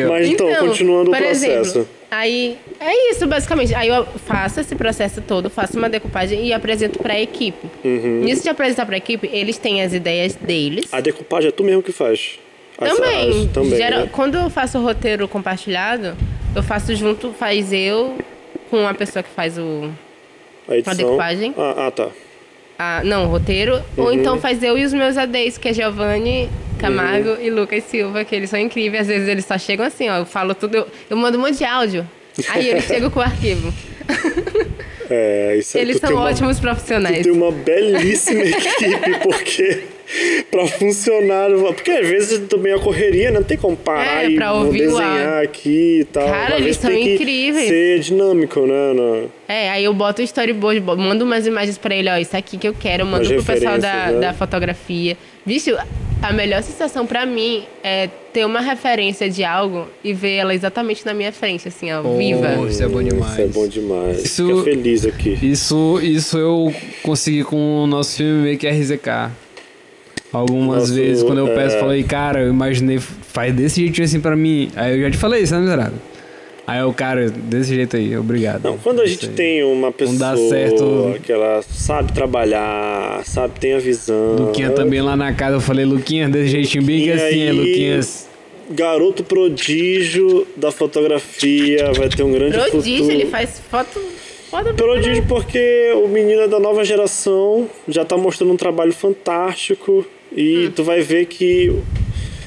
Mas 0.08 0.28
então, 0.28 0.54
continuando 0.66 1.10
o 1.10 1.16
processo. 1.16 1.78
Exemplo, 1.80 1.88
aí 2.10 2.56
é 2.80 3.10
isso, 3.10 3.26
basicamente. 3.26 3.74
Aí 3.74 3.88
eu 3.88 4.04
faço 4.26 4.60
esse 4.60 4.74
processo 4.74 5.20
todo, 5.20 5.50
faço 5.50 5.76
uma 5.78 5.88
decupagem 5.88 6.46
e 6.46 6.52
apresento 6.52 6.98
para 6.98 7.14
a 7.14 7.20
equipe. 7.20 7.66
Uhum. 7.84 8.20
Nisso 8.24 8.42
de 8.42 8.48
apresentar 8.48 8.86
para 8.86 8.94
a 8.94 8.98
equipe, 8.98 9.28
eles 9.32 9.58
têm 9.58 9.82
as 9.82 9.92
ideias 9.92 10.34
deles. 10.34 10.86
A 10.92 11.00
decupagem 11.00 11.48
é 11.48 11.52
tu 11.52 11.64
mesmo 11.64 11.82
que 11.82 11.92
faz. 11.92 12.38
As- 12.78 12.96
também. 12.96 13.30
as- 13.44 13.50
também 13.52 13.76
Geral- 13.76 14.00
né? 14.00 14.08
Quando 14.12 14.36
eu 14.36 14.50
faço 14.50 14.78
o 14.78 14.82
roteiro 14.82 15.26
compartilhado, 15.28 16.16
eu 16.54 16.62
faço 16.62 16.94
junto, 16.96 17.32
faz 17.32 17.72
eu 17.72 18.16
com 18.70 18.86
a 18.86 18.94
pessoa 18.94 19.22
que 19.22 19.30
faz 19.30 19.58
o. 19.58 19.90
A 20.68 20.76
edição. 20.76 20.94
decupagem. 20.94 21.54
Ah, 21.58 21.86
ah, 21.86 21.90
tá. 21.90 22.08
a- 22.78 23.02
não, 23.04 23.26
roteiro. 23.26 23.74
Uhum. 23.96 24.04
Ou 24.04 24.12
então 24.12 24.40
faz 24.40 24.62
eu 24.62 24.76
e 24.78 24.84
os 24.84 24.92
meus 24.92 25.16
ADs, 25.16 25.58
que 25.58 25.68
é 25.68 25.72
Giovanni 25.74 26.48
Camargo 26.78 27.30
Uhum. 27.30 27.40
e 27.42 27.50
Lucas 27.50 27.84
Silva, 27.84 28.24
que 28.24 28.34
eles 28.34 28.50
são 28.50 28.58
incríveis. 28.58 29.02
Às 29.02 29.08
vezes 29.08 29.28
eles 29.28 29.44
só 29.44 29.56
chegam 29.58 29.84
assim, 29.86 30.08
ó. 30.08 30.18
Eu 30.18 30.26
falo 30.26 30.54
tudo, 30.54 30.76
eu, 30.78 30.86
eu 31.10 31.16
mando 31.16 31.38
um 31.38 31.42
monte 31.42 31.58
de 31.58 31.64
áudio. 31.64 32.08
Aí 32.48 32.68
eles 32.70 32.84
chegam 32.84 33.10
com 33.10 33.20
o 33.20 33.22
arquivo. 33.22 33.72
É, 35.14 35.56
isso 35.58 35.76
é- 35.76 35.80
Eles 35.82 36.00
tu 36.00 36.06
são 36.06 36.16
uma- 36.16 36.24
ótimos 36.30 36.56
Tu 36.56 36.62
profissionais. 36.62 37.22
tem 37.22 37.32
uma 37.32 37.52
belíssima 37.52 38.40
equipe, 38.44 39.18
porque 39.22 39.82
pra 40.50 40.66
funcionar. 40.66 41.50
Porque 41.74 41.90
às 41.90 42.06
vezes 42.08 42.38
também 42.48 42.72
a 42.72 42.78
correria, 42.78 43.30
né? 43.30 43.38
não 43.38 43.44
tem 43.44 43.56
como 43.56 43.76
parar 43.76 44.24
É, 44.24 44.30
e 44.30 44.38
desenhar 44.72 45.28
ar. 45.38 45.42
aqui 45.44 46.00
e 46.00 46.04
tal. 46.04 46.26
Cara, 46.26 46.42
Às 46.44 46.50
eles 46.54 46.64
vezes 46.64 46.80
são 46.80 46.90
tem 46.90 47.02
que 47.04 47.14
incríveis. 47.14 47.68
Ser 47.68 47.98
dinâmico, 48.00 48.60
né? 48.66 48.92
No- 48.94 49.30
É, 49.48 49.70
aí 49.70 49.84
eu 49.84 49.92
boto 49.94 50.22
o 50.22 50.24
storyboard, 50.24 50.80
bo- 50.80 50.96
mando 50.96 51.24
umas 51.24 51.46
imagens 51.46 51.76
pra 51.78 51.94
ele, 51.94 52.08
ó, 52.08 52.16
isso 52.16 52.36
aqui 52.36 52.56
que 52.56 52.66
eu 52.68 52.74
quero, 52.74 53.04
mando 53.04 53.28
pro 53.28 53.42
pessoal 53.44 53.78
da, 53.78 54.06
né? 54.12 54.20
da 54.20 54.32
fotografia. 54.32 55.16
Bicho, 55.44 55.76
a 56.22 56.32
melhor 56.32 56.62
sensação 56.62 57.04
pra 57.04 57.26
mim 57.26 57.64
é 57.82 58.08
ter 58.32 58.46
uma 58.46 58.60
referência 58.60 59.28
de 59.28 59.42
algo 59.44 59.88
e 60.04 60.12
ver 60.14 60.36
ela 60.36 60.54
exatamente 60.54 61.04
na 61.04 61.12
minha 61.12 61.32
frente, 61.32 61.66
assim, 61.68 61.92
ó, 61.92 62.00
Pô, 62.00 62.16
viva. 62.16 62.64
Isso 62.68 62.82
é 62.82 62.88
bom 62.88 63.02
demais. 63.02 63.32
Isso 63.32 63.40
é 63.42 63.46
bom 63.46 63.66
demais. 63.68 64.24
Isso- 64.24 64.48
Fica 64.48 64.62
feliz 64.62 65.04
aqui. 65.04 65.38
Isso, 65.42 65.98
isso 66.02 66.38
eu 66.38 66.72
consegui 67.02 67.42
com 67.44 67.82
o 67.82 67.86
nosso 67.86 68.16
filme 68.18 68.50
Make 68.52 68.66
RZK. 68.68 69.30
Algumas 70.32 70.80
Nosso, 70.80 70.94
vezes, 70.94 71.22
quando 71.22 71.38
eu 71.38 71.48
peço, 71.48 71.76
é. 71.76 71.80
falei, 71.80 72.02
cara, 72.02 72.40
eu 72.40 72.48
imaginei, 72.48 72.98
faz 72.98 73.54
desse 73.54 73.82
jeitinho 73.82 74.04
assim 74.06 74.20
pra 74.20 74.34
mim. 74.34 74.70
Aí 74.74 74.96
eu 74.96 75.02
já 75.02 75.10
te 75.10 75.18
falei 75.18 75.42
isso, 75.42 75.54
né, 75.54 75.60
miserável? 75.60 75.98
Aí 76.66 76.80
eu, 76.80 76.92
cara, 76.92 77.28
desse 77.28 77.74
jeito 77.74 77.96
aí, 77.96 78.16
obrigado. 78.16 78.64
Não, 78.64 78.78
quando 78.78 79.02
a 79.02 79.06
gente 79.06 79.26
aí. 79.26 79.32
tem 79.32 79.64
uma 79.64 79.92
pessoa 79.92 80.18
dá 80.18 80.36
certo. 80.36 81.16
que 81.22 81.30
ela 81.30 81.60
sabe 81.62 82.12
trabalhar, 82.12 83.22
sabe, 83.24 83.58
tem 83.60 83.74
a 83.74 83.78
visão. 83.78 84.36
Luquinha 84.36 84.70
também 84.70 85.02
lá 85.02 85.16
na 85.16 85.34
casa, 85.34 85.56
eu 85.56 85.60
falei, 85.60 85.84
Luquinha, 85.84 86.28
desse 86.28 86.48
jeitinho 86.48 86.84
bem 86.84 87.02
que 87.02 87.10
assim, 87.10 87.42
é, 87.42 87.50
aí- 87.50 87.52
Luquinhas. 87.52 88.28
Garoto 88.70 89.22
prodígio 89.24 90.46
da 90.56 90.70
fotografia, 90.70 91.92
vai 91.92 92.08
ter 92.08 92.22
um 92.22 92.32
grande 92.32 92.56
Prodígio, 92.56 92.96
futuro. 93.04 93.12
ele 93.12 93.26
faz 93.26 93.60
foto 93.70 94.00
Prodígio 94.76 95.24
porque 95.26 95.92
o 95.96 96.08
menino 96.08 96.42
é 96.42 96.48
da 96.48 96.60
nova 96.60 96.84
geração, 96.84 97.68
já 97.88 98.04
tá 98.04 98.16
mostrando 98.16 98.52
um 98.52 98.56
trabalho 98.56 98.92
fantástico 98.92 100.06
e 100.36 100.70
tu 100.74 100.82
vai 100.84 101.00
ver 101.00 101.26
que 101.26 101.72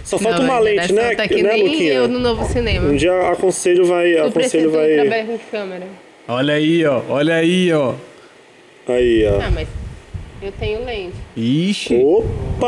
só 0.04 0.18
falta 0.20 0.40
Não, 0.40 0.46
uma 0.46 0.60
lente, 0.60 0.94
né, 0.94 1.16
Tá 1.16 1.28
que 1.28 1.42
né 1.42 1.54
nem 1.54 1.64
Luquinha? 1.64 1.94
eu 1.94 2.08
no 2.08 2.20
novo 2.20 2.46
cinema. 2.46 2.88
Um 2.88 2.96
dia 2.96 3.30
aconselho 3.30 3.86
vai, 3.86 4.14
Tu 4.14 4.32
precisa 4.32 4.68
aconselho 4.68 4.72
vai 4.72 4.94
trabalhar 4.94 5.26
com 5.26 5.40
câmera. 5.52 5.88
Olha 6.28 6.54
aí, 6.54 6.86
ó, 6.86 7.02
olha 7.10 7.36
aí, 7.36 7.74
ó. 7.74 7.94
aí, 8.88 9.26
ó. 9.28 9.42
Ah, 9.42 9.52
mas 9.52 9.68
eu 10.42 10.52
tenho 10.52 10.84
lente. 10.86 11.16
Ixi. 11.36 11.96
Opa! 11.96 12.68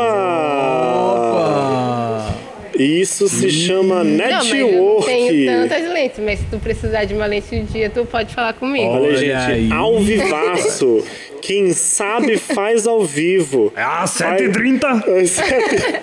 Opa! 1.14 2.47
Isso 2.78 3.28
se 3.28 3.50
chama 3.50 4.04
Não, 4.04 4.16
mas 4.16 4.52
eu 4.52 4.72
não 4.72 5.00
tenho 5.02 5.32
network. 5.32 5.46
tantas 5.68 5.92
lentes, 5.92 6.18
mas 6.24 6.38
se 6.38 6.44
tu 6.50 6.58
precisar 6.58 7.04
de 7.04 7.14
uma 7.14 7.26
lente 7.26 7.54
um 7.54 7.64
dia, 7.64 7.90
tu 7.90 8.04
pode 8.06 8.34
falar 8.34 8.52
comigo. 8.54 8.86
Olha, 8.88 9.02
Olha 9.08 9.16
gente, 9.18 9.32
aí. 9.34 9.68
ao 9.72 9.98
vivaço. 10.00 11.04
Quem 11.42 11.72
sabe 11.72 12.36
faz 12.36 12.86
ao 12.86 13.04
vivo. 13.04 13.72
É 13.76 13.82
a 13.82 14.06
Faz- 14.06 14.40
7h30. 14.40 14.82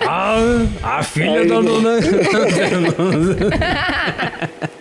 A, 0.06 0.38
a 0.98 1.02
filha 1.02 1.40
Aí, 1.40 1.46
da 1.46 1.60
dona. 1.60 1.98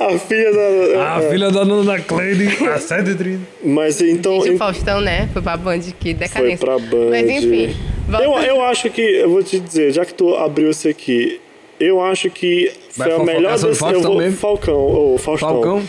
A 0.00 0.18
filha 0.18 0.52
da. 0.52 1.16
A 1.16 1.20
filha 1.22 1.50
da 1.50 1.64
dona 1.64 2.00
Cleide, 2.00 2.46
a 2.66 2.78
7h30. 2.80 3.38
Mas 3.64 4.00
então. 4.00 4.40
Gente, 4.42 4.54
o 4.54 4.58
Faustão, 4.58 5.00
né? 5.00 5.28
Foi 5.32 5.42
pra 5.42 5.56
Band, 5.56 5.80
que 5.80 5.92
Foi 6.10 6.14
decadência. 6.14 6.58
pra 6.66 6.78
Band. 6.78 7.10
Mas 7.10 7.28
enfim. 7.30 7.76
volta- 8.08 8.24
Eu, 8.24 8.56
eu 8.56 8.62
acho 8.62 8.90
que, 8.90 9.00
eu 9.00 9.30
vou 9.30 9.42
te 9.42 9.58
dizer, 9.60 9.92
já 9.92 10.04
que 10.04 10.14
tu 10.14 10.34
abriu 10.34 10.70
isso 10.70 10.88
aqui, 10.88 11.40
eu 11.80 12.00
acho 12.00 12.30
que 12.30 12.70
Vai 12.96 13.10
foi 13.10 13.20
a 13.20 13.24
melhor 13.24 13.50
decisão. 13.52 13.70
Eu 13.70 13.74
Faustão 13.76 14.02
vou, 14.12 14.18
mesmo? 14.20 14.36
Falcão, 14.36 14.74
ou 14.78 15.18
Faustão. 15.18 15.48
Falcão. 15.50 15.82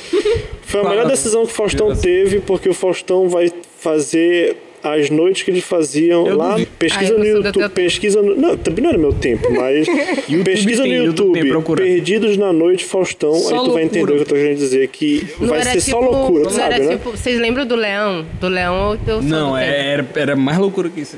Foi 0.64 0.82
a 0.82 0.90
melhor 0.90 1.08
decisão 1.08 1.46
que 1.46 1.52
o 1.52 1.56
Faustão 1.56 1.96
teve, 1.96 2.40
porque 2.40 2.68
o 2.70 2.74
Faustão 2.74 3.28
vai 3.30 3.52
fazer 3.80 4.58
as 4.84 5.10
noites 5.10 5.44
que 5.44 5.52
eles 5.52 5.64
faziam 5.64 6.28
Eu 6.28 6.38
lá. 6.38 6.58
Pesquisa 6.78 7.14
Ah, 7.14 7.16
eu 7.16 7.20
no 7.20 7.26
YouTube. 7.26 7.70
Pesquisa 7.70 8.22
no, 8.22 8.36
Não, 8.36 8.58
também 8.58 8.84
não 8.84 8.90
era 8.90 8.98
meu 9.00 9.14
tempo, 9.14 9.50
mas. 9.52 9.88
pesquisa 10.44 10.84
no 10.84 10.90
tem, 10.90 11.04
YouTube 11.06 11.38
YouTube. 11.38 11.50
procura. 11.50 11.84
Perdidos 11.84 12.38
na 12.38 12.52
noite, 12.52 12.84
Faustão. 12.84 13.34
Só 13.34 13.38
aí 13.40 13.44
tu 13.46 13.50
vai 13.50 13.58
loucura. 13.62 13.84
entender 13.84 14.12
o 14.12 14.16
que 14.16 14.22
eu 14.22 14.26
tô 14.26 14.36
querendo 14.36 14.58
dizer. 14.58 14.88
Que 14.90 15.28
Não 15.40 15.48
vai 15.48 15.62
era 15.62 15.72
ser 15.72 15.82
só 15.82 16.00
tipo- 16.00 16.12
loucura, 16.12 16.44
tu 16.44 16.50
não 16.50 16.52
sabe, 16.52 16.76
era 16.76 16.84
né? 16.84 16.92
tipo, 16.98 17.12
vocês 17.12 17.40
lembram 17.40 17.66
do 17.66 17.76
Leão? 17.76 18.26
Do 18.40 18.48
Leão 18.48 18.92
eu, 19.08 19.14
eu 19.16 19.22
sou 19.22 19.30
Não, 19.30 19.58
é- 19.58 19.94
era, 19.94 20.06
era 20.16 20.36
mais 20.36 20.58
loucura 20.58 20.90
que 20.90 21.02
isso. 21.02 21.18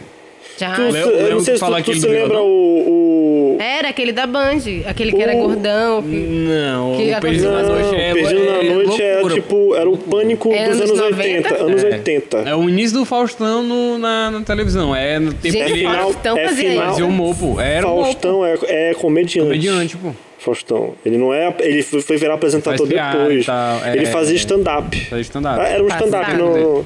Já. 0.57 0.73
Tu, 0.75 0.81
Léo- 0.83 1.09
eu 1.09 1.31
não 1.31 1.39
sei 1.41 1.57
se 1.57 1.65
tu, 1.65 1.83
tu 1.83 1.99
se 1.99 2.07
lembra 2.07 2.39
o. 2.41 2.45
o... 2.47 3.44
Era 3.59 3.89
aquele 3.89 4.11
da 4.11 4.25
Band, 4.27 4.59
aquele 4.85 5.11
que 5.11 5.21
era 5.21 5.35
O- 5.35 5.39
gordão. 5.41 6.01
Que... 6.03 6.07
Não, 6.09 6.97
Que 6.97 7.11
o 7.13 7.21
Perdido 7.21 7.51
na? 7.51 7.63
Noite 7.63 7.95
é. 7.95 8.13
Perdido 8.13 8.39
na 8.45 8.51
é 8.57 8.63
Noite 8.73 9.01
é 9.01 9.13
loucura. 9.15 9.33
tipo, 9.35 9.75
era 9.75 9.89
o 9.89 9.97
pânico 9.97 10.51
É 10.51 10.69
dos 10.69 10.81
anos 10.81 10.99
anos 10.99 11.11
90? 11.17 11.49
80. 11.49 11.63
Anos 11.63 11.83
É. 11.83 11.87
80. 11.87 12.37
É 12.49 12.55
o 12.55 12.69
início 12.69 12.97
do 12.99 13.05
Faustão 13.05 13.63
no- 13.63 13.97
na, 13.97 14.31
na 14.31 14.41
televisão. 14.41 14.95
É 14.95 15.19
no 15.19 15.33
tempo 15.33 15.53
Gente, 15.53 15.65
que 15.65 15.71
ele 15.71 15.79
final- 15.81 15.95
Faustão 16.03 16.37
é 16.37 16.47
fazia 16.47 16.69
final- 16.71 16.87
fazia 16.87 17.05
humor, 17.05 17.35
pô. 17.35 17.59
Era 17.61 17.81
Faustão 17.87 18.45
é, 18.45 18.57
é 18.67 18.93
comediante. 18.93 19.39
comediante, 19.47 19.97
pô. 19.97 20.11
Faustão. 20.37 20.93
Ele 21.03 21.17
não 21.17 21.33
é. 21.33 21.51
Ele 21.59 21.81
foi 21.81 22.17
virar 22.17 22.35
apresentador 22.35 22.87
piada 22.87 23.17
depois. 23.17 23.45
tal, 23.47 23.83
é, 23.83 23.95
ele 23.95 24.05
fazia 24.05 24.35
é. 24.35 24.37
stand-up. 24.37 24.95
Fazia 25.05 25.21
stand-up. 25.21 25.59
Ah, 25.59 25.67
Era 25.67 25.83
um 25.83 25.87
stand-up. 25.87 26.33
No... 26.33 26.85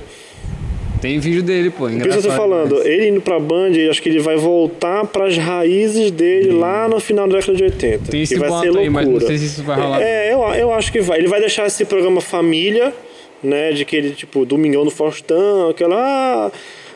Tem 1.01 1.19
vídeo 1.19 1.41
dele, 1.41 1.69
pô. 1.69 1.85
Por 1.85 1.91
isso 1.91 1.97
eu 1.97 2.01
tô 2.01 2.07
engraçado 2.09 2.35
falando, 2.35 2.69
demais. 2.69 2.85
ele 2.85 3.09
indo 3.09 3.21
pra 3.21 3.39
Band, 3.39 3.71
acho 3.89 4.01
que 4.01 4.09
ele 4.09 4.19
vai 4.19 4.35
voltar 4.35 5.05
pras 5.07 5.38
raízes 5.38 6.11
dele 6.11 6.51
lá 6.51 6.88
no 6.88 6.99
final 6.99 7.27
da 7.27 7.38
década 7.38 7.57
de 7.57 7.63
80. 7.63 8.11
Tem 8.11 8.21
esse 8.21 8.34
que 8.34 8.39
vai 8.39 8.49
ser 8.49 8.55
loucura. 8.71 8.81
aí, 8.81 8.89
mas 8.89 9.07
não 9.07 9.19
sei 9.19 9.38
se 9.38 9.45
isso 9.45 9.63
vai 9.63 9.80
rolar. 9.80 10.01
É, 10.01 10.34
eu, 10.34 10.39
eu 10.55 10.73
acho 10.73 10.91
que 10.91 10.99
vai. 10.99 11.19
Ele 11.19 11.27
vai 11.27 11.39
deixar 11.39 11.65
esse 11.65 11.85
programa 11.85 12.19
família, 12.21 12.93
né? 13.41 13.71
De 13.71 13.85
que 13.85 13.95
ele, 13.95 14.11
tipo, 14.11 14.45
Domingão 14.45 14.84
do 14.84 14.91
Faustão, 14.91 15.69
aquela. 15.69 15.95
Ah, 15.95 16.51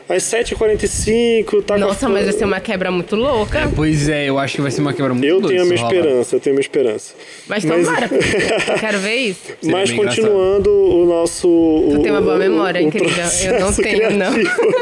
às 0.08 0.22
7h45, 0.24 1.62
tá 1.64 1.78
Nossa, 1.78 2.08
mas 2.08 2.24
vai 2.24 2.32
ser 2.32 2.44
uma 2.44 2.60
quebra 2.60 2.90
muito 2.90 3.16
louca. 3.16 3.70
Pois 3.74 4.08
é, 4.08 4.28
eu 4.28 4.38
acho 4.38 4.56
que 4.56 4.60
vai 4.62 4.70
ser 4.70 4.80
uma 4.80 4.92
quebra 4.92 5.12
muito 5.14 5.26
Eu 5.26 5.40
doida 5.40 5.48
tenho 5.48 5.62
a 5.62 5.64
minha 5.66 5.78
rolar. 5.80 5.94
esperança, 5.94 6.36
eu 6.36 6.40
tenho 6.40 6.54
a 6.54 6.56
minha 6.56 6.62
esperança. 6.66 7.14
Mas 7.48 7.64
Mas- 7.64 7.86
tomara, 7.86 8.08
porque 8.08 8.70
eu 8.72 8.78
quero 8.78 8.98
ver 8.98 9.14
isso. 9.32 9.40
Seria 9.60 9.76
Mas 9.76 9.90
bem 9.90 9.98
engraçado. 9.98 10.22
continuando 10.26 10.70
o 10.70 11.06
nosso. 11.06 11.48
Tu 11.48 11.98
o- 11.98 12.02
tem 12.02 12.10
uma 12.12 12.20
boa 12.20 12.36
o- 12.36 12.38
memória, 12.38 12.80
o 12.80 12.84
incrível. 12.84 13.24
Eu 13.44 13.60
não 13.60 13.72
tenho, 13.72 14.10
não. 14.10 14.32
criativo. 14.32 14.74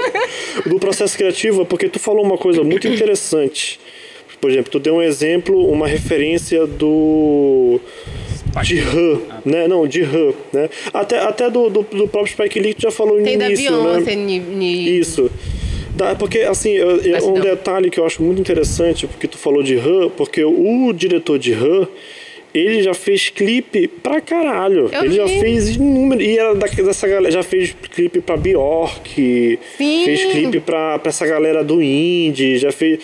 Do 0.69 0.79
processo 0.79 1.17
criativo, 1.17 1.63
é 1.63 1.65
porque 1.65 1.89
tu 1.89 1.99
falou 1.99 2.25
uma 2.25 2.37
coisa 2.37 2.63
muito 2.63 2.87
interessante. 2.89 3.81
Por 4.41 4.51
exemplo, 4.51 4.71
tu 4.73 4.79
deu 4.81 4.97
um 4.97 5.03
exemplo, 5.03 5.67
uma 5.71 5.87
referência 5.87 6.67
do. 6.67 7.81
De 8.63 8.79
Han, 8.81 9.21
né? 9.45 9.67
Não, 9.67 9.87
de 9.87 10.03
Han, 10.03 10.33
né? 10.53 10.69
Até, 10.93 11.19
até 11.21 11.49
do, 11.51 11.71
do, 11.71 11.83
do 11.83 12.07
próprio 12.09 12.33
Spike 12.33 12.61
Lee 12.61 12.75
já 12.79 12.91
falou 12.91 13.19
no 13.19 13.25
Tem 13.25 13.39
da 13.39 13.47
início, 13.47 13.71
Beyoncé, 13.73 14.15
né? 14.15 14.25
ni, 14.25 14.39
ni- 14.39 14.99
Isso. 14.99 15.31
Dá- 15.97 16.15
porque, 16.15 16.39
assim, 16.41 16.71
eu- 16.73 16.97
eu- 16.99 17.13
Mas 17.13 17.25
um 17.25 17.35
não. 17.35 17.41
detalhe 17.41 17.91
que 17.91 17.99
eu 18.01 18.05
acho 18.07 18.23
muito 18.23 18.41
interessante, 18.41 19.07
porque 19.07 19.27
tu 19.27 19.39
falou 19.39 19.63
de 19.63 19.77
Han, 19.77 20.11
porque 20.17 20.45
o 20.45 20.93
diretor 20.93 21.39
de 21.39 21.53
Han, 21.55 21.87
ele 22.55 22.83
já 22.83 22.93
fez 22.93 23.31
clipe 23.31 23.89
pra 23.89 24.21
caralho. 24.21 24.91
Eu 24.93 25.05
ele 25.05 25.15
já 25.17 25.25
vi. 25.25 25.41
fez 25.41 25.77
inúmeros. 25.77 26.23
E 26.23 26.39
era 26.39 26.55
da, 26.55 26.67
dessa 26.67 27.09
galera. 27.09 27.31
Já 27.33 27.43
fez 27.43 27.75
clipe 27.95 28.21
pra 28.21 28.37
Bjork. 28.37 29.59
Sim. 29.79 30.03
Fez 30.05 30.25
clipe 30.27 30.61
pra, 30.61 30.99
pra 30.99 31.09
essa 31.09 31.27
galera 31.27 31.65
do 31.65 31.81
indie. 31.83 32.59
Já 32.59 32.71
fez. 32.71 32.99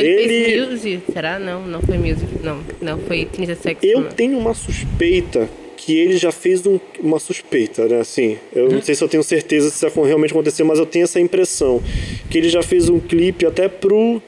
Ele, 0.00 0.44
fez 0.44 0.68
music, 0.68 1.02
será? 1.12 1.38
Não, 1.38 1.66
não 1.66 1.80
foi 1.82 1.96
music. 1.98 2.26
Não, 2.42 2.60
não 2.80 2.98
foi 3.00 3.24
30 3.24 3.54
Seconds. 3.56 3.90
Eu 3.92 4.00
não. 4.02 4.10
tenho 4.10 4.38
uma 4.38 4.54
suspeita 4.54 5.48
que 5.76 5.96
ele 5.96 6.16
já 6.16 6.32
fez 6.32 6.66
um- 6.66 6.80
uma 7.00 7.18
suspeita, 7.20 7.86
né? 7.86 8.00
Assim, 8.00 8.38
eu 8.54 8.68
não 8.70 8.82
sei 8.82 8.94
se 8.94 9.04
eu 9.04 9.08
tenho 9.08 9.22
certeza 9.22 9.70
se 9.70 9.86
isso 9.86 10.02
realmente 10.02 10.30
aconteceu, 10.32 10.64
mas 10.66 10.78
eu 10.78 10.86
tenho 10.86 11.04
essa 11.04 11.20
impressão 11.20 11.82
que 12.30 12.38
ele 12.38 12.48
já 12.48 12.62
fez 12.62 12.88
um 12.88 12.98
clipe 12.98 13.46
até 13.46 13.68
pro 13.68 14.20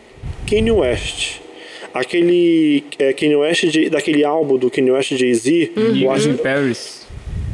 Kanye 0.48 0.70
West. 0.70 1.36
Aquele 1.92 2.84
é, 2.98 3.12
Kanye 3.12 3.36
West 3.36 3.66
de- 3.66 3.88
daquele 3.90 4.24
álbum 4.24 4.56
do 4.58 4.70
Kanye 4.70 4.90
West 4.90 5.14
Jay-Z, 5.16 5.72
Uhum. 5.76 5.96
em 5.96 6.36
Paris. 6.36 7.06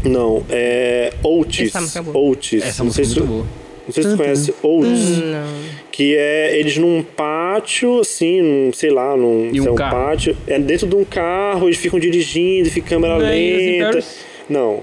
não, 0.05 0.45
é 0.51 1.13
Otis, 1.23 1.69
Essa 1.69 1.81
música 1.81 1.99
é 1.99 2.03
boa. 2.03 2.31
Otis. 2.31 2.63
Essa 2.65 2.85
música 2.85 3.03
é 3.07 3.07
muito 3.07 3.25
boa. 3.25 3.47
Não 3.87 3.93
sei 3.93 4.03
se 4.03 4.11
tu 4.11 4.17
conhece 4.17 4.55
Otis. 4.63 5.19
Não. 5.19 5.85
Que 5.91 6.17
é 6.17 6.59
eles 6.59 6.77
num 6.77 7.03
pátio, 7.03 8.01
assim, 8.01 8.43
num, 8.43 8.73
sei 8.73 8.91
lá, 8.91 9.17
num 9.17 9.51
E 9.53 9.61
um 9.61 9.65
se 9.65 9.69
é 9.69 9.73
um 9.73 9.77
pátio. 9.77 10.37
É 10.47 10.59
dentro 10.59 10.87
de 10.87 10.95
um 10.97 11.05
carro, 11.05 11.69
eles 11.69 11.77
ficam 11.79 11.99
dirigindo, 12.01 12.69
fica 12.71 12.89
câmera 12.91 13.19
Não 13.19 13.27
é 13.27 13.39
in 13.39 13.83
lenta. 13.83 14.05
Não. 14.49 14.81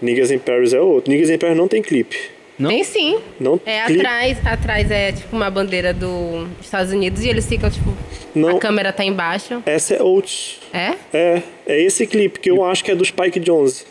Niggas 0.00 0.30
in 0.30 0.38
Paris 0.38 0.72
é 0.72 0.80
outro. 0.80 1.10
Niggas 1.10 1.30
in 1.30 1.38
Paris 1.38 1.56
não 1.56 1.68
tem 1.68 1.82
clipe. 1.82 2.16
Não? 2.58 2.68
Tem 2.70 2.84
sim. 2.84 3.18
Não 3.40 3.58
É 3.64 3.84
clipe. 3.86 4.00
atrás, 4.00 4.38
atrás 4.44 4.90
é 4.90 5.12
tipo 5.12 5.34
uma 5.34 5.50
bandeira 5.50 5.92
dos 5.92 6.46
Estados 6.60 6.92
Unidos 6.92 7.24
e 7.24 7.28
eles 7.28 7.46
ficam, 7.46 7.70
tipo, 7.70 7.92
Não. 8.34 8.56
a 8.56 8.58
câmera 8.58 8.92
tá 8.92 9.04
embaixo. 9.04 9.62
Essa 9.64 9.94
é 9.94 10.02
Otis. 10.02 10.60
É? 10.72 10.92
É, 11.12 11.42
é 11.66 11.82
esse 11.82 12.06
clipe 12.06 12.38
que 12.38 12.50
eu 12.50 12.64
acho 12.64 12.84
que 12.84 12.90
é 12.90 12.94
do 12.94 13.04
Spike 13.04 13.40
Jones. 13.40 13.84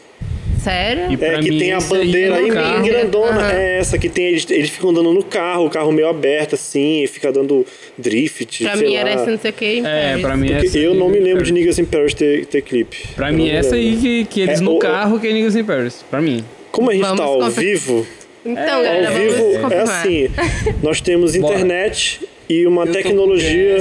Sério? 0.63 1.11
E 1.11 1.15
É 1.15 1.39
que 1.39 1.49
mim, 1.49 1.57
tem 1.59 1.71
a 1.73 1.77
esse 1.77 1.93
aí 1.95 2.05
bandeira 2.05 2.35
é 2.35 2.39
aí 2.39 2.51
carro. 2.51 2.83
grandona. 2.85 3.51
É 3.51 3.77
essa 3.79 3.97
que 3.97 4.07
tem. 4.09 4.25
Eles, 4.27 4.49
eles 4.51 4.69
ficam 4.69 4.91
andando 4.91 5.11
no 5.11 5.23
carro, 5.23 5.65
o 5.65 5.69
carro 5.69 5.91
meio 5.91 6.07
aberto 6.07 6.53
assim, 6.55 7.03
e 7.03 7.07
fica 7.07 7.31
dando 7.31 7.65
drift. 7.97 8.63
Pra 8.63 8.75
sei 8.77 8.87
mim 8.87 8.93
lá. 8.93 8.99
era 8.99 9.13
esse 9.15 9.25
não 9.31 9.39
sei 9.39 9.49
o 9.49 9.53
que. 9.53 9.81
É, 9.85 10.17
pra 10.19 10.37
mim 10.37 10.47
Porque 10.49 10.67
essa 10.67 10.77
eu 10.77 10.91
aí 10.93 10.97
não 10.99 11.09
me 11.09 11.17
é 11.17 11.21
lembro 11.21 11.43
de. 11.43 11.51
Niggas 11.51 11.79
in 11.79 11.85
Paris 11.85 12.13
ter, 12.13 12.45
ter 12.45 12.61
clipe. 12.61 12.97
Pra 13.15 13.29
Eu 13.29 13.33
mim, 13.33 13.49
essa 13.49 13.75
aí 13.75 13.97
que, 13.99 14.25
que 14.25 14.41
eles 14.41 14.59
É, 14.59 14.63
no 14.63 14.75
o- 14.75 14.79
carro 14.79 15.19
que 15.19 15.27
é 15.27 15.33
Niggas 15.33 15.55
in 15.55 15.63
Paris. 15.63 16.05
Pra 16.09 16.21
mim. 16.21 16.43
Como 16.71 16.89
a 16.89 16.93
gente 16.93 17.01
Vamos 17.01 17.17
tá 17.19 17.23
ao 17.25 17.39
confer- 17.39 17.63
vivo, 17.63 18.07
Então, 18.45 18.63
ao 18.77 18.83
galera, 18.83 19.11
vamos 19.11 19.33
vivo 19.33 19.73
é 19.73 19.77
assim: 19.79 20.29
nós 20.83 21.01
temos 21.01 21.35
Bora. 21.35 21.55
internet 21.55 22.21
e 22.47 22.65
uma 22.67 22.85
tecnologia. 22.87 23.77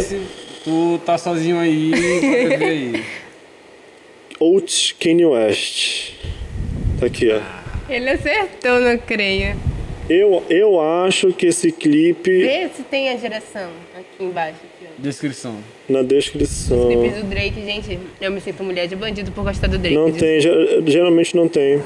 tu 0.65 0.99
tá 1.05 1.19
sozinho 1.19 1.59
aí, 1.59 1.93
aí. 2.63 3.03
Oats 4.41 4.95
Kanye 4.99 5.27
West. 5.27 6.13
Tá 7.01 7.07
aqui, 7.07 7.31
ó. 7.33 7.41
Ele 7.93 8.11
acertou, 8.11 8.79
não 8.81 8.97
creio. 8.99 9.57
Eu, 10.09 10.43
eu 10.51 10.81
acho 10.81 11.33
que 11.33 11.47
esse 11.47 11.71
clipe 11.71 12.31
Vê 12.43 12.69
se 12.77 12.83
tem 12.83 13.09
a 13.11 13.15
direção 13.15 13.71
aqui 13.97 14.25
embaixo. 14.25 14.57
Aqui, 14.65 14.87
ó. 14.87 15.03
Descrição. 15.03 15.57
na 15.89 16.03
descrição. 16.03 16.89
Clipes 16.89 17.21
do 17.23 17.29
Drake, 17.29 17.61
gente, 17.65 17.99
eu 18.21 18.31
me 18.31 18.41
sinto 18.41 18.63
mulher 18.65 18.87
de 18.89 18.97
bandido 18.97 19.31
por 19.33 19.45
gostar 19.45 19.69
do 19.69 19.79
Drake. 19.79 19.95
Não 19.97 20.11
tem, 20.13 20.41
ge- 20.41 20.83
geralmente 20.87 21.35
não 21.37 21.49
tem. 21.49 21.81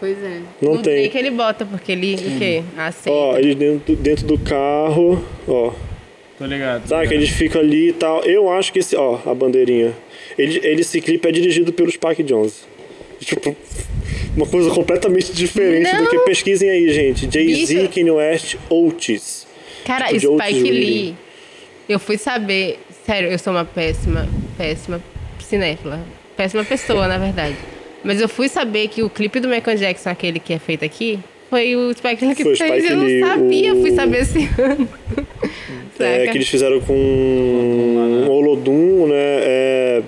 Pois 0.00 0.16
é. 0.22 0.40
Não 0.60 0.72
o 0.72 0.78
tem. 0.82 1.02
Drake 1.02 1.18
ele 1.18 1.30
bota, 1.30 1.64
porque 1.64 1.92
ele, 1.92 2.14
o 2.14 2.38
quê? 2.38 2.62
Aceita. 2.76 3.10
Ó, 3.18 3.36
eles 3.36 3.54
dentro, 3.54 3.96
dentro 3.96 4.26
do 4.26 4.38
carro, 4.38 5.24
ó. 5.46 5.72
Tô 6.36 6.46
ligado. 6.46 6.86
Sabe 6.86 7.08
que 7.08 7.14
eles 7.14 7.30
ficam 7.30 7.60
ali 7.60 7.88
e 7.88 7.92
tal. 7.92 8.22
Eu 8.24 8.48
acho 8.50 8.72
que 8.72 8.78
esse, 8.80 8.94
ó, 8.96 9.18
a 9.26 9.34
bandeirinha. 9.34 9.92
Ele, 10.36 10.60
ele, 10.64 10.80
esse 10.82 11.00
clipe 11.00 11.26
é 11.28 11.32
dirigido 11.32 11.72
pelo 11.72 11.90
Spike 11.90 12.22
Jones. 12.22 12.64
Tipo, 13.20 13.56
uma 14.38 14.46
coisa 14.46 14.70
completamente 14.70 15.32
diferente 15.32 15.90
do 15.94 16.02
Não. 16.04 16.10
que 16.10 16.18
pesquisem 16.20 16.70
aí, 16.70 16.92
gente. 16.92 17.28
Jay-Z. 17.30 17.88
Kanye 17.94 18.10
West, 18.10 18.56
Otis. 18.70 19.46
Cara, 19.84 20.06
tipo 20.08 20.38
Spike 20.40 20.62
Lee. 20.62 20.70
Lee, 20.72 21.14
eu 21.88 21.98
fui 21.98 22.16
saber. 22.16 22.78
Sério, 23.04 23.30
eu 23.30 23.38
sou 23.38 23.52
uma 23.52 23.64
péssima, 23.64 24.28
péssima 24.56 25.02
cinéfila. 25.40 26.00
Péssima 26.36 26.62
pessoa, 26.64 27.08
na 27.08 27.18
verdade. 27.18 27.56
Mas 28.04 28.20
eu 28.20 28.28
fui 28.28 28.48
saber 28.48 28.88
que 28.88 29.02
o 29.02 29.10
clipe 29.10 29.40
do 29.40 29.48
Michael 29.48 29.76
Jackson, 29.76 30.10
aquele 30.10 30.38
que 30.38 30.52
é 30.52 30.58
feito 30.58 30.84
aqui, 30.84 31.18
foi 31.50 31.74
o 31.74 31.92
Spike 31.92 32.24
Lee 32.24 32.34
que 32.36 32.42
Foi 32.44 32.52
o 32.52 32.56
fez. 32.56 32.70
Spike 32.70 32.92
eu 32.92 32.96
não 32.96 33.04
Lee, 33.06 33.20
sabia, 33.20 33.74
o- 33.74 33.80
fui 33.80 33.90
saber 33.92 34.20
esse 34.22 34.48
ano. 34.60 34.88
É, 35.98 36.18
Saca? 36.20 36.30
que 36.32 36.38
eles 36.38 36.48
fizeram 36.48 36.80
com 36.80 36.92
um 36.94 38.30
Olodum, 38.30 39.06
né? 39.08 39.14
É, 39.16 40.02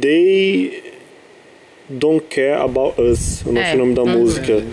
They 0.00 0.81
Don't 1.92 2.24
Care 2.28 2.60
About 2.62 3.00
Us, 3.00 3.42
o 3.46 3.52
nosso 3.52 3.66
É, 3.66 3.74
nome 3.76 3.94
da 3.94 4.02
uhum. 4.02 4.18
música. 4.20 4.54
Mas 4.54 4.64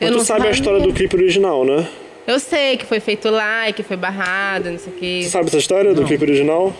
Eu 0.00 0.12
tu 0.12 0.18
não 0.18 0.24
sabe 0.24 0.46
a 0.46 0.50
história 0.50 0.80
do 0.80 0.92
clipe 0.92 1.16
original, 1.16 1.64
né? 1.64 1.86
Eu 2.26 2.38
sei 2.38 2.76
que 2.76 2.84
foi 2.84 3.00
feito 3.00 3.30
lá 3.30 3.68
e 3.70 3.72
que 3.72 3.82
foi 3.82 3.96
barrado, 3.96 4.70
não 4.70 4.78
sei 4.78 4.92
o 4.92 4.96
Tu 4.96 5.00
quê. 5.00 5.22
sabe 5.30 5.46
essa 5.48 5.56
história 5.58 5.94
do 5.94 6.04
clipe 6.04 6.22
original? 6.24 6.74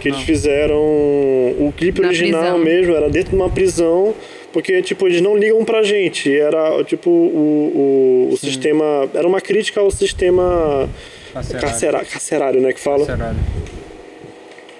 Que 0.00 0.08
eles 0.08 0.20
fizeram. 0.20 0.76
O 0.78 1.72
clipe 1.76 2.00
Na 2.00 2.08
original 2.08 2.40
prisão. 2.42 2.58
mesmo 2.58 2.94
era 2.94 3.10
dentro 3.10 3.30
de 3.30 3.36
uma 3.36 3.50
prisão, 3.50 4.14
porque, 4.52 4.80
tipo, 4.82 5.08
eles 5.08 5.20
não 5.20 5.36
ligam 5.36 5.64
pra 5.64 5.82
gente. 5.82 6.32
Era, 6.32 6.84
tipo, 6.84 7.10
o, 7.10 8.28
o, 8.30 8.34
o 8.34 8.36
sistema. 8.36 9.08
Era 9.12 9.26
uma 9.26 9.40
crítica 9.40 9.80
ao 9.80 9.90
sistema 9.90 10.88
Carcerário. 11.32 11.68
carcerário, 11.68 12.06
carcerário 12.08 12.60
né? 12.60 12.72
Que 12.72 12.80
fala. 12.80 13.04
Carcerário. 13.04 13.38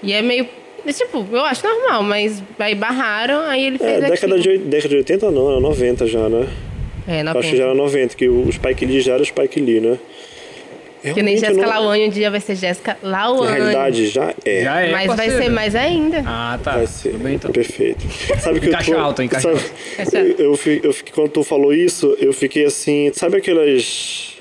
E 0.00 0.12
é 0.12 0.22
meio. 0.22 0.46
É 0.86 0.92
Tipo, 0.92 1.26
eu 1.32 1.44
acho 1.44 1.66
normal, 1.66 2.02
mas 2.02 2.42
aí 2.58 2.74
barraram, 2.74 3.40
aí 3.46 3.66
ele 3.66 3.76
É, 3.76 3.78
fez 3.78 4.00
década 4.00 4.34
aquilo. 4.36 4.58
de, 4.58 4.58
década 4.64 4.88
de 4.88 4.96
80 4.96 5.30
não, 5.30 5.50
era 5.50 5.60
90 5.60 6.06
já, 6.06 6.28
né? 6.28 6.46
É, 7.06 7.22
na 7.22 7.32
Acho 7.32 7.50
que 7.50 7.56
já 7.56 7.64
era 7.64 7.74
90, 7.74 8.14
que 8.16 8.28
o 8.28 8.50
Spike 8.50 8.86
Lee 8.86 9.00
já 9.00 9.14
era 9.14 9.22
o 9.22 9.26
Spike 9.26 9.60
Lee, 9.60 9.80
né? 9.80 9.98
Que 11.02 11.08
nem 11.22 11.36
Realmente, 11.36 11.40
Jéssica 11.40 11.60
não- 11.60 11.68
Lawane, 11.68 12.06
um 12.06 12.08
dia 12.08 12.30
vai 12.30 12.40
ser 12.40 12.54
Jéssica 12.56 12.96
Lawane. 13.02 13.46
Na 13.50 13.54
realidade, 13.56 14.06
já 14.08 14.34
é. 14.42 14.62
Já 14.62 14.80
é, 14.80 14.90
Mas 14.90 15.14
vai 15.14 15.30
ser 15.30 15.50
mais 15.50 15.74
ainda. 15.74 16.22
Ah, 16.26 16.58
tá. 16.64 16.76
Vai 16.76 16.86
ser. 16.86 17.10
Tudo 17.10 17.22
bem, 17.24 17.34
então. 17.34 17.50
Perfeito. 17.52 18.06
Sabe 18.40 18.58
que 18.60 18.68
Encaixa 18.68 18.90
eu 18.92 18.96
tô, 18.96 19.00
alto, 19.02 19.22
encaixa 19.22 19.48
sabe, 19.54 19.58
alto. 19.60 19.74
Encaixa 19.92 20.16
eu, 20.18 20.50
alto. 20.50 20.68
eu, 20.70 20.80
eu 20.82 20.92
fiquei, 20.94 21.12
quando 21.14 21.28
tu 21.28 21.44
falou 21.44 21.74
isso, 21.74 22.16
eu 22.18 22.32
fiquei 22.32 22.64
assim, 22.64 23.10
sabe 23.12 23.36
aquelas 23.36 24.32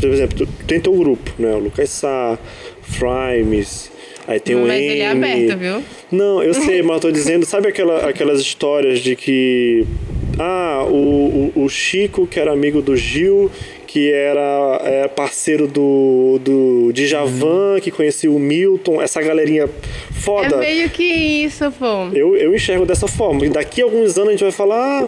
por 0.00 0.08
exemplo, 0.10 0.46
tu 0.46 0.64
tem 0.64 0.80
teu 0.80 0.92
grupo, 0.94 1.30
né? 1.38 1.52
O 1.54 1.58
Lucas 1.58 1.90
Sá, 1.90 2.36
Frimes, 2.82 3.90
aí 4.28 4.38
tem 4.38 4.54
o 4.54 4.60
Mas 4.60 4.80
M. 4.80 4.86
ele 4.86 5.00
é 5.00 5.10
aberto, 5.10 5.58
viu? 5.58 5.82
Não, 6.12 6.42
eu 6.42 6.54
sei, 6.54 6.82
mas 6.82 6.96
eu 6.96 7.00
tô 7.00 7.10
dizendo, 7.10 7.44
sabe 7.44 7.68
aquela, 7.68 8.08
aquelas 8.08 8.40
histórias 8.40 9.00
de 9.00 9.16
que. 9.16 9.84
Ah, 10.38 10.84
o, 10.88 11.52
o, 11.56 11.64
o 11.64 11.68
Chico, 11.68 12.24
que 12.24 12.38
era 12.38 12.52
amigo 12.52 12.80
do 12.80 12.96
Gil, 12.96 13.50
que 13.88 14.12
era 14.12 14.80
é, 14.84 15.08
parceiro 15.08 15.66
do, 15.66 16.38
do 16.42 16.92
Djavan, 16.92 17.80
que 17.80 17.90
conhecia 17.90 18.30
o 18.30 18.38
Milton, 18.38 19.00
essa 19.00 19.20
galerinha 19.22 19.64
É 19.64 20.12
foda. 20.12 20.58
meio 20.58 20.90
que 20.90 21.02
isso, 21.02 21.72
pô. 21.72 22.08
Eu, 22.14 22.36
eu 22.36 22.54
enxergo 22.54 22.84
dessa 22.84 23.08
forma. 23.08 23.46
E 23.46 23.48
daqui 23.48 23.80
a 23.80 23.84
alguns 23.86 24.16
anos 24.18 24.28
a 24.28 24.32
gente 24.32 24.42
vai 24.42 24.52
falar. 24.52 25.06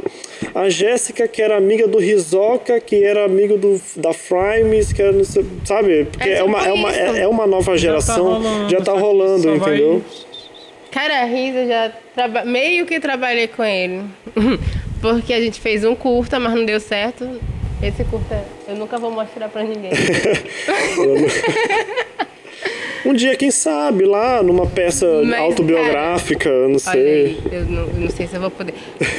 Ah, 0.54 0.62
a 0.62 0.70
Jéssica, 0.70 1.28
que 1.28 1.42
era 1.42 1.58
amiga 1.58 1.86
do 1.86 1.98
Rizoka, 1.98 2.80
que 2.80 3.04
era 3.04 3.24
amigo 3.26 3.58
do, 3.58 3.78
da 3.96 4.14
Frimes, 4.14 4.92
que 4.94 5.02
era. 5.02 5.12
não 5.12 5.24
sei- 5.24 5.44
Sabe? 5.64 6.06
Porque 6.10 6.28
É 6.30 6.38
é, 6.38 6.42
uma, 6.42 6.58
tipo 6.60 6.70
é, 6.70 6.72
uma, 6.72 6.92
é, 6.96 7.18
é 7.20 7.28
uma 7.28 7.46
nova 7.46 7.76
geração. 7.76 8.24
rolando, 8.24 8.70
já 8.70 8.80
tá 8.80 8.92
rolando, 8.92 9.42
só 9.42 9.54
vai- 9.56 9.74
entendeu? 9.74 10.02
Cara, 10.90 11.20
a 11.20 11.24
Risa 11.26 11.66
já 11.66 11.92
traba... 12.14 12.44
meio 12.46 12.86
que 12.86 12.98
trabalhei 12.98 13.46
com 13.46 13.62
ele. 13.62 14.00
Porque 15.02 15.32
a 15.34 15.40
gente 15.40 15.60
fez 15.60 15.84
um 15.84 15.94
curta, 15.94 16.40
mas 16.40 16.54
não 16.54 16.64
deu 16.64 16.80
certo. 16.80 17.28
Esse 17.82 18.04
curta 18.04 18.44
eu 18.68 18.76
nunca 18.76 18.98
vou 18.98 19.10
mostrar 19.10 19.48
pra 19.48 19.62
ninguém. 19.64 19.90
Um 23.04 23.14
dia, 23.14 23.34
quem 23.34 23.50
sabe, 23.50 24.04
lá 24.04 24.42
numa 24.42 24.66
peça 24.66 25.22
Mas, 25.24 25.40
autobiográfica, 25.40 26.48
eu 26.48 26.68
não 26.68 26.78
sei. 26.78 27.00
aí, 27.00 27.42
eu 27.50 27.64
não, 27.64 27.86
eu 27.86 27.94
não 27.94 28.10
sei 28.10 28.26
se 28.26 28.34
eu 28.36 28.40
vou 28.40 28.50
poder 28.50 28.74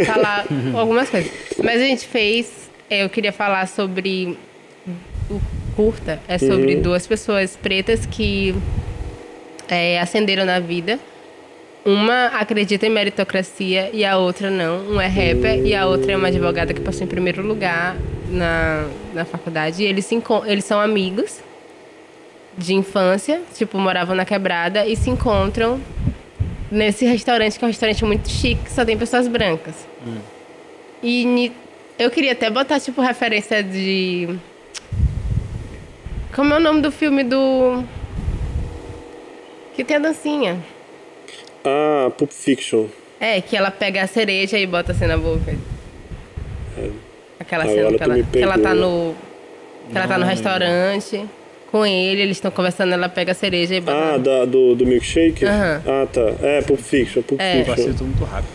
falar 0.06 0.46
algumas 0.78 1.10
coisas. 1.10 1.32
Mas 1.58 1.82
a 1.82 1.86
gente 1.86 2.06
fez, 2.06 2.70
é, 2.90 3.04
eu 3.04 3.10
queria 3.10 3.32
falar 3.32 3.68
sobre 3.68 4.38
o 5.30 5.42
curta 5.76 6.20
é 6.28 6.38
sobre 6.38 6.76
duas 6.76 7.08
pessoas 7.08 7.56
pretas 7.56 8.06
que 8.06 8.54
é, 9.68 10.00
ascenderam 10.00 10.46
na 10.46 10.60
vida. 10.60 11.00
Uma 11.84 12.28
acredita 12.28 12.86
em 12.86 12.90
meritocracia 12.92 13.90
e 13.92 14.06
a 14.06 14.18
outra 14.18 14.52
não. 14.52 14.82
Um 14.92 15.02
é 15.02 15.08
rapper 15.08 15.66
e 15.66 15.74
a 15.74 15.88
outra 15.88 16.12
é 16.12 16.16
uma 16.18 16.28
advogada 16.28 16.74
que 16.74 16.80
passou 16.80 17.04
em 17.04 17.08
primeiro 17.08 17.42
lugar 17.46 17.96
na, 18.30 18.86
na 19.14 19.26
faculdade. 19.26 19.82
E 19.82 19.86
eles, 19.88 20.06
se 20.06 20.22
eles 20.46 20.64
são 20.66 20.80
amigos 20.80 21.40
de 22.56 22.76
infância, 22.76 23.42
tipo, 23.56 23.80
moravam 23.80 24.16
na 24.16 24.26
quebrada 24.26 24.86
e 24.86 24.96
se 24.96 25.10
encontram 25.10 25.82
nesse 26.70 27.04
restaurante, 27.06 27.58
que 27.58 27.66
é 27.66 27.68
um 27.68 27.72
restaurante 27.72 28.06
muito 28.06 28.30
chique, 28.30 28.64
que 28.66 28.72
só 28.72 28.86
tem 28.86 28.96
pessoas 28.98 29.28
brancas. 29.28 29.88
E 31.02 31.26
ni- 31.26 31.52
eu 31.98 32.12
queria 32.12 32.34
até 32.34 32.50
botar, 32.50 32.80
tipo, 32.80 33.02
referência 33.02 33.64
de. 33.64 34.30
Como 36.36 36.54
é 36.54 36.58
o 36.58 36.60
nome 36.60 36.82
do 36.82 36.92
filme 36.92 37.24
do. 37.24 37.84
Que 39.76 39.84
tem 39.84 39.98
a 39.98 40.00
dancinha. 40.00 40.60
Ah, 41.64 42.12
Pulp 42.18 42.32
Fiction. 42.32 42.86
É, 43.20 43.40
que 43.42 43.56
ela 43.56 43.70
pega 43.72 44.02
a 44.02 44.08
cereja 44.08 44.58
e 44.58 44.66
bota 44.66 44.92
assim 44.92 45.06
na 45.06 45.18
boca. 45.18 45.56
Aquela 47.40 47.64
Agora 47.64 47.78
cena 47.78 47.98
que 47.98 48.04
ela, 48.04 48.24
que 48.24 48.40
ela 48.40 48.58
tá 48.60 48.76
no. 48.76 49.16
Que 49.92 49.98
ela 49.98 50.08
tá 50.08 50.18
no 50.18 50.26
restaurante 50.26 51.26
com 51.72 51.86
ele, 51.86 52.22
eles 52.22 52.38
estão 52.38 52.52
conversando, 52.52 52.94
ela 52.94 53.08
pega 53.08 53.32
a 53.32 53.36
cereja 53.36 53.76
e 53.76 53.80
bota. 53.80 53.98
Ah, 53.98 54.18
da, 54.18 54.46
do, 54.46 54.76
do 54.76 54.86
milkshake? 54.86 55.46
Aham. 55.46 55.82
Ah, 55.88 56.08
tá. 56.12 56.34
É, 56.44 56.62
Pulp 56.62 56.80
Fiction, 56.80 57.22
Pulp 57.24 57.40
É. 57.40 57.62
Eu 57.62 57.66
Fiction. 57.66 57.84
assisto 57.86 58.04
muito 58.04 58.24
rápido. 58.26 58.50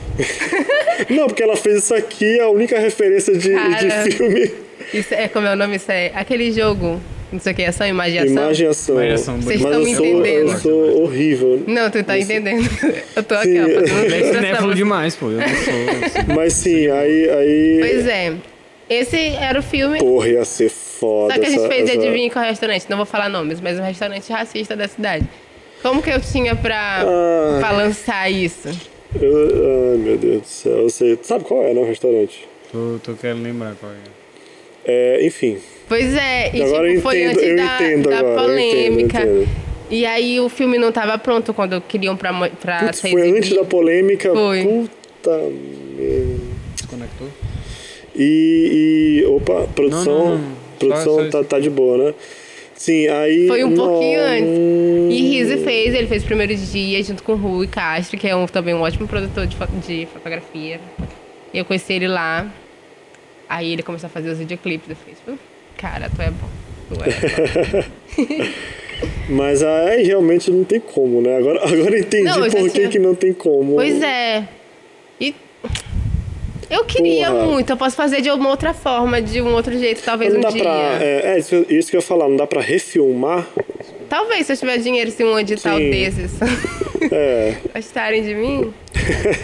Não, 1.11 1.27
porque 1.27 1.43
ela 1.43 1.57
fez 1.57 1.78
isso 1.78 1.95
aqui, 1.95 2.39
é 2.39 2.43
a 2.43 2.49
única 2.51 2.78
referência 2.78 3.37
de, 3.37 3.53
Cara. 3.53 4.03
de 4.05 4.11
filme. 4.12 4.51
Isso 4.93 5.15
é 5.15 5.28
como 5.28 5.47
é 5.47 5.53
o 5.53 5.57
nome? 5.57 5.77
Isso 5.77 5.91
é 5.91 6.12
aquele 6.15 6.53
jogo. 6.53 7.01
Não 7.32 7.40
sei 7.40 7.53
o 7.53 7.57
que, 7.57 7.62
é 7.62 7.73
só 7.73 7.85
imaginação. 7.86 8.32
Imaginação. 8.32 8.94
Imaginação, 8.97 9.40
Vocês 9.40 9.61
estão 9.61 9.73
eu 9.73 9.85
me 9.85 9.94
sou, 9.97 10.05
eu 10.07 10.20
entendendo. 10.20 10.59
sou 10.61 11.03
horrível. 11.03 11.62
Não, 11.66 11.90
tu 11.90 12.03
tá 12.05 12.19
entendendo. 12.19 12.69
Eu 13.16 13.23
tô 13.23 13.35
aqui, 13.35 13.57
ó, 13.59 14.32
Cinéfilo 14.32 14.74
demais, 14.74 15.16
pô. 15.16 15.31
Eu 15.31 15.39
não 15.39 15.48
sou. 15.48 16.35
Mas 16.36 16.53
sim, 16.53 16.89
aí. 16.89 17.31
aí 17.31 17.78
Pois 17.81 18.07
é. 18.07 18.35
Esse 18.89 19.16
era 19.35 19.59
o 19.59 19.62
filme. 19.62 19.98
Porra, 19.98 20.28
ia 20.28 20.44
ser 20.44 20.69
foda. 20.70 21.35
Só 21.35 21.40
que 21.40 21.47
a 21.47 21.51
gente 21.51 21.59
essa- 21.59 21.69
fez 21.69 21.89
essa- 21.90 21.98
adivinha 21.98 22.31
qual 22.31 22.44
restaurante. 22.44 22.86
Não 22.89 22.97
vou 22.97 23.07
falar 23.07 23.28
nomes, 23.28 23.61
mas 23.61 23.78
um 23.78 23.82
restaurante 23.82 24.31
racista 24.31 24.77
da 24.77 24.86
cidade. 24.86 25.27
Como 25.82 26.01
que 26.01 26.11
eu 26.11 26.20
tinha 26.20 26.55
pra, 26.55 27.03
Ah. 27.03 27.57
pra 27.59 27.70
lançar 27.73 28.31
isso? 28.31 28.69
Eu- 29.20 29.93
ai, 29.93 29.97
meu 29.98 30.16
Deus 30.16 30.43
do 30.43 30.47
céu. 30.47 30.73
Eu 30.82 30.90
sei. 30.90 31.19
Sabe 31.23 31.43
qual 31.44 31.65
é, 31.65 31.74
né, 31.74 31.81
o 31.81 31.85
restaurante? 31.85 32.47
Tô, 32.70 32.98
tô 33.03 33.15
querendo 33.15 33.43
lembrar 33.43 33.74
qual 33.81 33.90
é. 33.90 33.97
É, 34.85 35.27
enfim. 35.27 35.59
Pois 35.89 36.15
é, 36.15 36.51
e 36.55 36.63
Agora 36.63 36.87
tipo, 36.89 36.99
eu 36.99 37.03
foi 37.03 37.19
entendo, 37.23 37.31
antes 37.39 37.43
eu 37.49 37.57
da, 37.57 37.75
entendo 37.77 38.09
da 38.11 38.19
agora, 38.19 38.35
eu 38.35 38.41
polêmica. 38.49 39.19
entendo, 39.21 39.37
eu 39.37 39.43
entendo. 39.43 39.67
E 39.89 40.05
aí 40.05 40.41
o 40.41 40.49
filme 40.49 40.79
não 40.79 40.91
tava 40.91 41.17
pronto 41.17 41.55
quando 41.55 41.81
queriam 41.81 42.17
pra, 42.17 42.33
pra 42.61 42.81
Putz, 42.81 42.99
ser 42.99 43.11
foi 43.11 43.21
exibido. 43.21 43.39
antes 43.39 43.57
da 43.57 43.65
polêmica. 43.65 44.33
Foi. 44.33 44.63
Puta 44.65 45.31
merda. 45.97 46.41
Desconectou? 46.75 47.29
E, 48.15 49.21
e- 49.23 49.27
opa, 49.27 49.69
produção, 49.75 50.05
Não, 50.19 50.29
não, 50.31 50.39
não. 50.39 50.53
produção 50.79 51.15
Só- 51.17 51.25
só 51.25 51.31
tá, 51.43 51.45
tá 51.45 51.61
de 51.61 51.71
boa, 51.71 51.99
né? 51.99 52.15
Sim, 52.75 53.07
aí 53.09 53.47
Foi 53.47 53.63
um 53.65 53.75
pouquinho 53.75 54.19
não- 54.21 54.27
antes. 54.27 55.15
E 55.17 55.23
Rizzi 55.31 55.57
fez, 55.59 55.95
ele 55.95 56.07
fez 56.09 56.23
o 56.23 56.27
primeiro 56.27 56.55
dia 56.55 57.03
junto 57.03 57.23
com 57.23 57.33
o 57.33 57.37
Rui 57.37 57.67
Castro, 57.69 58.19
que 58.19 58.27
é 58.27 58.35
um, 58.37 58.47
também 58.47 58.75
um 58.75 58.81
ótimo 58.81 59.07
produtor 59.07 59.47
de, 59.47 59.57
fo- 59.57 59.67
de 59.87 60.07
fotografia. 60.13 60.81
E 61.55 61.59
eu 61.59 61.65
conheci 61.65 61.93
ele 61.95 62.09
lá. 62.09 62.47
Aí 63.49 63.73
ele 63.73 63.83
começou 63.83 64.09
a 64.09 64.11
fazer 64.11 64.29
os 64.31 64.39
videoclipes. 64.39 64.91
Eu 64.91 64.97
fiquei 64.97 65.15
tipo, 65.15 65.39
cara, 65.77 66.11
tu 66.15 66.23
é 66.23 66.31
bom. 66.31 66.48
Tu 66.89 66.97
é 67.05 67.82
bom. 67.82 68.47
Mas 69.28 69.62
aí 69.62 70.05
realmente 70.05 70.51
não 70.51 70.65
tem 70.65 70.81
como, 70.81 71.20
né? 71.20 71.36
Agora, 71.36 71.59
agora 71.62 71.90
eu 71.97 71.98
entendi 71.98 72.24
Não, 72.24 72.44
eu 72.47 72.51
por 72.51 72.62
que, 72.62 72.70
tinha- 72.70 72.89
que 72.89 72.98
não 72.98 73.15
tem 73.15 73.32
como. 73.32 73.74
Pois 73.74 74.01
é. 74.03 74.48
E 75.20 75.35
eu 76.70 76.85
queria 76.85 77.31
Porra. 77.31 77.44
muito. 77.47 77.70
Eu 77.70 77.77
posso 77.77 77.94
fazer 77.94 78.20
de 78.23 78.31
uma 78.31 78.48
outra 78.48 78.73
forma, 78.73 79.20
de 79.20 79.40
um 79.43 79.53
outro 79.53 79.77
jeito, 79.78 80.03
talvez 80.03 80.32
Não 80.32 80.39
um 80.39 80.43
dá 80.43 80.48
dia. 80.51 80.62
pra. 80.62 80.73
É, 81.05 81.35
é 81.35 81.39
isso, 81.39 81.66
isso 81.69 81.90
que 81.90 81.97
eu 81.97 82.01
ia 82.01 82.07
falar, 82.07 82.28
não 82.28 82.36
dá 82.36 82.47
pra 82.47 82.61
refilmar. 82.61 83.47
Talvez 84.09 84.47
se 84.47 84.53
eu 84.53 84.57
tiver 84.57 84.78
dinheiro, 84.78 85.11
se 85.11 85.23
um 85.24 85.39
edital 85.39 85.77
Sim. 85.78 85.90
desses 85.90 86.32
É. 87.12 87.57
gostarem 87.74 88.23
de 88.23 88.35
mim. 88.35 88.73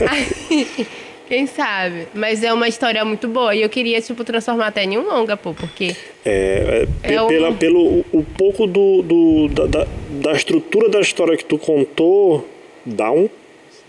Aí, 0.08 0.86
quem 1.32 1.46
sabe? 1.46 2.08
Mas 2.12 2.42
é 2.44 2.52
uma 2.52 2.68
história 2.68 3.02
muito 3.06 3.26
boa. 3.26 3.54
E 3.56 3.62
eu 3.62 3.68
queria, 3.70 3.98
tipo, 4.02 4.22
transformar 4.22 4.66
até 4.66 4.84
em 4.84 4.98
um 4.98 5.02
longa, 5.08 5.34
pô, 5.34 5.54
porque. 5.54 5.96
É, 6.26 6.86
é, 7.02 7.14
É 7.14 7.22
um- 7.22 7.26
pela, 7.26 7.52
pelo 7.52 8.04
o, 8.12 8.22
pouco 8.36 8.66
do, 8.66 9.00
do- 9.00 9.48
da, 9.48 9.66
da, 9.66 9.86
da 10.20 10.32
estrutura 10.32 10.90
da 10.90 11.00
história 11.00 11.34
que 11.34 11.44
tu 11.46 11.56
contou, 11.56 12.46
dá 12.84 13.10
um 13.10 13.30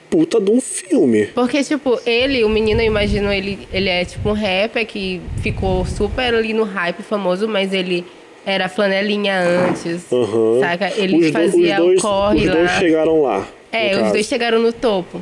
puta 0.09 0.39
de 0.39 0.51
um 0.51 0.61
filme. 0.61 1.25
Porque, 1.35 1.61
tipo, 1.65 1.99
ele, 2.05 2.45
o 2.45 2.49
menino, 2.49 2.79
eu 2.79 2.85
imagino, 2.87 3.29
ele, 3.33 3.59
ele 3.73 3.89
é 3.89 4.05
tipo 4.05 4.29
um 4.29 4.33
rapper 4.33 4.85
que 4.87 5.19
ficou 5.41 5.85
super 5.85 6.33
ali 6.33 6.53
no 6.53 6.63
hype 6.63 7.01
famoso, 7.03 7.45
mas 7.45 7.73
ele 7.73 8.05
era 8.45 8.69
flanelinha 8.69 9.37
antes. 9.41 10.05
Aham. 10.13 10.59
Saca? 10.61 10.93
Ele 10.95 11.17
Os 11.17 11.25
do- 11.27 11.33
fazia 11.33 11.71
os 11.73 11.77
dois, 11.83 11.99
o 11.99 12.01
corre 12.01 12.37
os 12.39 12.45
lá. 12.45 12.53
dois 12.53 12.71
chegaram 12.71 13.21
lá. 13.21 13.45
É, 13.69 13.91
os 13.95 13.97
caso. 13.97 14.11
dois 14.13 14.25
chegaram 14.27 14.59
no 14.59 14.71
topo. 14.71 15.19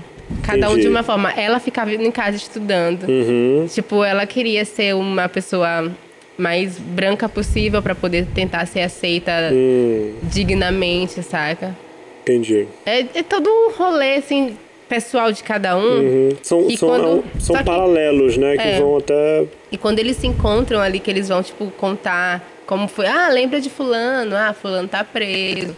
Cada 0.52 0.70
um 0.70 0.78
de 0.78 0.88
uma 0.88 1.04
forma. 1.04 1.32
Ela 1.32 1.60
ficava 1.60 1.94
em 1.94 2.12
casa 2.12 2.38
estudando. 2.38 3.04
Uhum. 3.08 3.68
Tipo, 3.68 4.04
ela 4.04 4.26
queria 4.26 4.64
ser 4.66 4.96
uma 4.96 5.28
pessoa 5.30 5.92
mais 6.38 6.78
branca 6.80 7.28
possível 7.30 7.82
pra 7.82 7.94
poder 7.94 8.26
tentar 8.34 8.66
ser 8.66 8.82
aceita 8.82 9.32
Hum, 9.54 10.14
dignamente, 10.24 11.22
saca? 11.24 11.76
entendi. 12.22 12.68
É, 12.86 13.00
é 13.16 13.24
todo 13.24 13.50
um 13.50 13.72
rolê, 13.72 14.16
assim, 14.16 14.56
pessoal 14.88 15.32
de 15.32 15.44
cada 15.44 15.76
um. 15.78 16.00
Uhum. 16.00 16.30
São, 16.44 16.70
são, 16.72 16.90
quando- 16.90 17.24
é 17.36 17.40
são 17.40 17.56
que- 17.56 17.64
paralelos, 17.64 18.38
né? 18.38 18.58
Que 18.58 18.68
É. 18.68 18.80
vão 18.80 18.98
até. 18.98 19.46
E 19.72 19.78
quando 19.78 20.00
eles 20.00 20.18
se 20.18 20.28
encontram 20.28 20.80
ali, 20.80 21.00
que 21.00 21.10
eles 21.10 21.30
vão, 21.30 21.42
tipo, 21.44 21.72
contar 21.78 22.48
como 22.66 22.88
foi. 22.88 23.06
Ah, 23.08 23.28
lembra 23.30 23.60
de 23.60 23.70
fulano? 23.70 24.36
Ah, 24.36 24.54
fulano 24.60 24.88
tá 24.88 25.04
preso. 25.04 25.76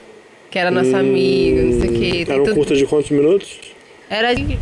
Que 0.52 0.60
era 0.60 0.70
nosso 0.70 0.96
amigo, 0.96 1.62
não 1.62 1.82
sei 1.82 1.90
o 1.90 1.94
quê. 1.94 2.26
Tem 2.26 2.34
Era 2.36 2.42
um 2.42 2.46
tudo- 2.46 2.56
curta 2.56 2.76
de 2.76 2.86
quantos 2.86 3.10
minutos? 3.10 3.60
Era 4.14 4.34
de 4.34 4.58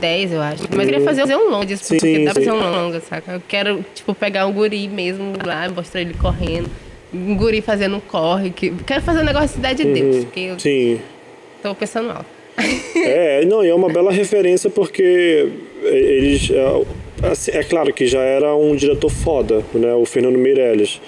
10, 0.00 0.32
eu 0.32 0.40
acho. 0.40 0.62
Mas 0.70 0.78
eu 0.86 0.92
queria 0.92 1.00
fazer 1.04 1.36
um 1.36 1.50
longa 1.50 1.66
disso, 1.66 1.84
Sim, 1.84 1.96
porque 1.96 2.18
dá 2.24 2.32
pra 2.32 2.42
fazer 2.42 2.52
um 2.52 2.70
longa, 2.70 3.00
saca? 3.00 3.32
Eu 3.32 3.42
quero, 3.46 3.84
tipo, 3.94 4.14
pegar 4.14 4.46
um 4.46 4.52
guri 4.52 4.86
mesmo 4.88 5.32
lá, 5.44 5.68
mostrar 5.68 6.00
ele 6.00 6.14
correndo. 6.14 6.70
Um 7.12 7.34
guri 7.36 7.60
fazendo 7.60 7.96
um 7.96 8.00
corre. 8.00 8.50
Que... 8.50 8.70
Quero 8.86 9.02
fazer 9.02 9.20
um 9.20 9.24
negócio 9.24 9.48
de 9.48 9.54
Cidade 9.54 9.82
de 9.82 9.92
Deus, 9.92 10.24
porque 10.24 10.40
eu 10.40 10.52
Uhum. 10.52 10.58
Sim. 10.58 11.00
tô 11.62 11.74
pensando 11.74 12.10
alto. 12.10 12.26
É, 12.96 13.44
não, 13.44 13.64
e 13.64 13.68
é 13.68 13.74
uma 13.74 13.88
bela 13.88 14.10
referência 14.12 14.68
porque 14.68 15.48
eles. 15.84 16.50
é, 16.50 17.26
assim, 17.30 17.50
é 17.52 17.62
claro 17.62 17.92
que 17.92 18.06
já 18.06 18.20
era 18.20 18.54
um 18.54 18.74
diretor 18.74 19.08
foda, 19.10 19.64
né? 19.74 19.94
O 19.94 20.04
Fernando 20.04 20.36
Meirelles. 20.38 21.00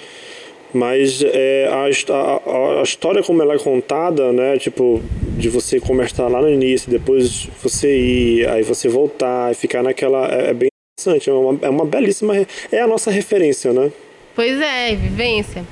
Mas 0.73 1.21
é, 1.23 1.67
a, 1.69 1.83
a, 2.13 2.79
a- 2.79 2.83
história 2.83 3.21
como 3.23 3.41
ela 3.41 3.55
é 3.55 3.59
contada, 3.59 4.31
né? 4.31 4.57
Tipo, 4.57 5.01
de 5.37 5.49
você 5.49 5.79
começar 5.79 6.27
lá 6.27 6.41
no 6.41 6.49
início, 6.49 6.89
depois 6.89 7.47
você 7.61 7.97
ir, 7.97 8.49
aí 8.49 8.63
você 8.63 8.87
voltar 8.87 9.51
e 9.51 9.55
ficar 9.55 9.83
naquela. 9.83 10.27
É, 10.33 10.49
é 10.49 10.53
bem 10.53 10.69
interessante, 10.99 11.29
é 11.29 11.33
uma, 11.33 11.59
é 11.61 11.69
uma 11.69 11.85
belíssima. 11.85 12.35
É 12.71 12.79
a 12.79 12.87
nossa 12.87 13.11
referência, 13.11 13.73
né? 13.73 13.91
Pois 14.35 14.59
é, 14.61 14.95
vivência. 14.95 15.65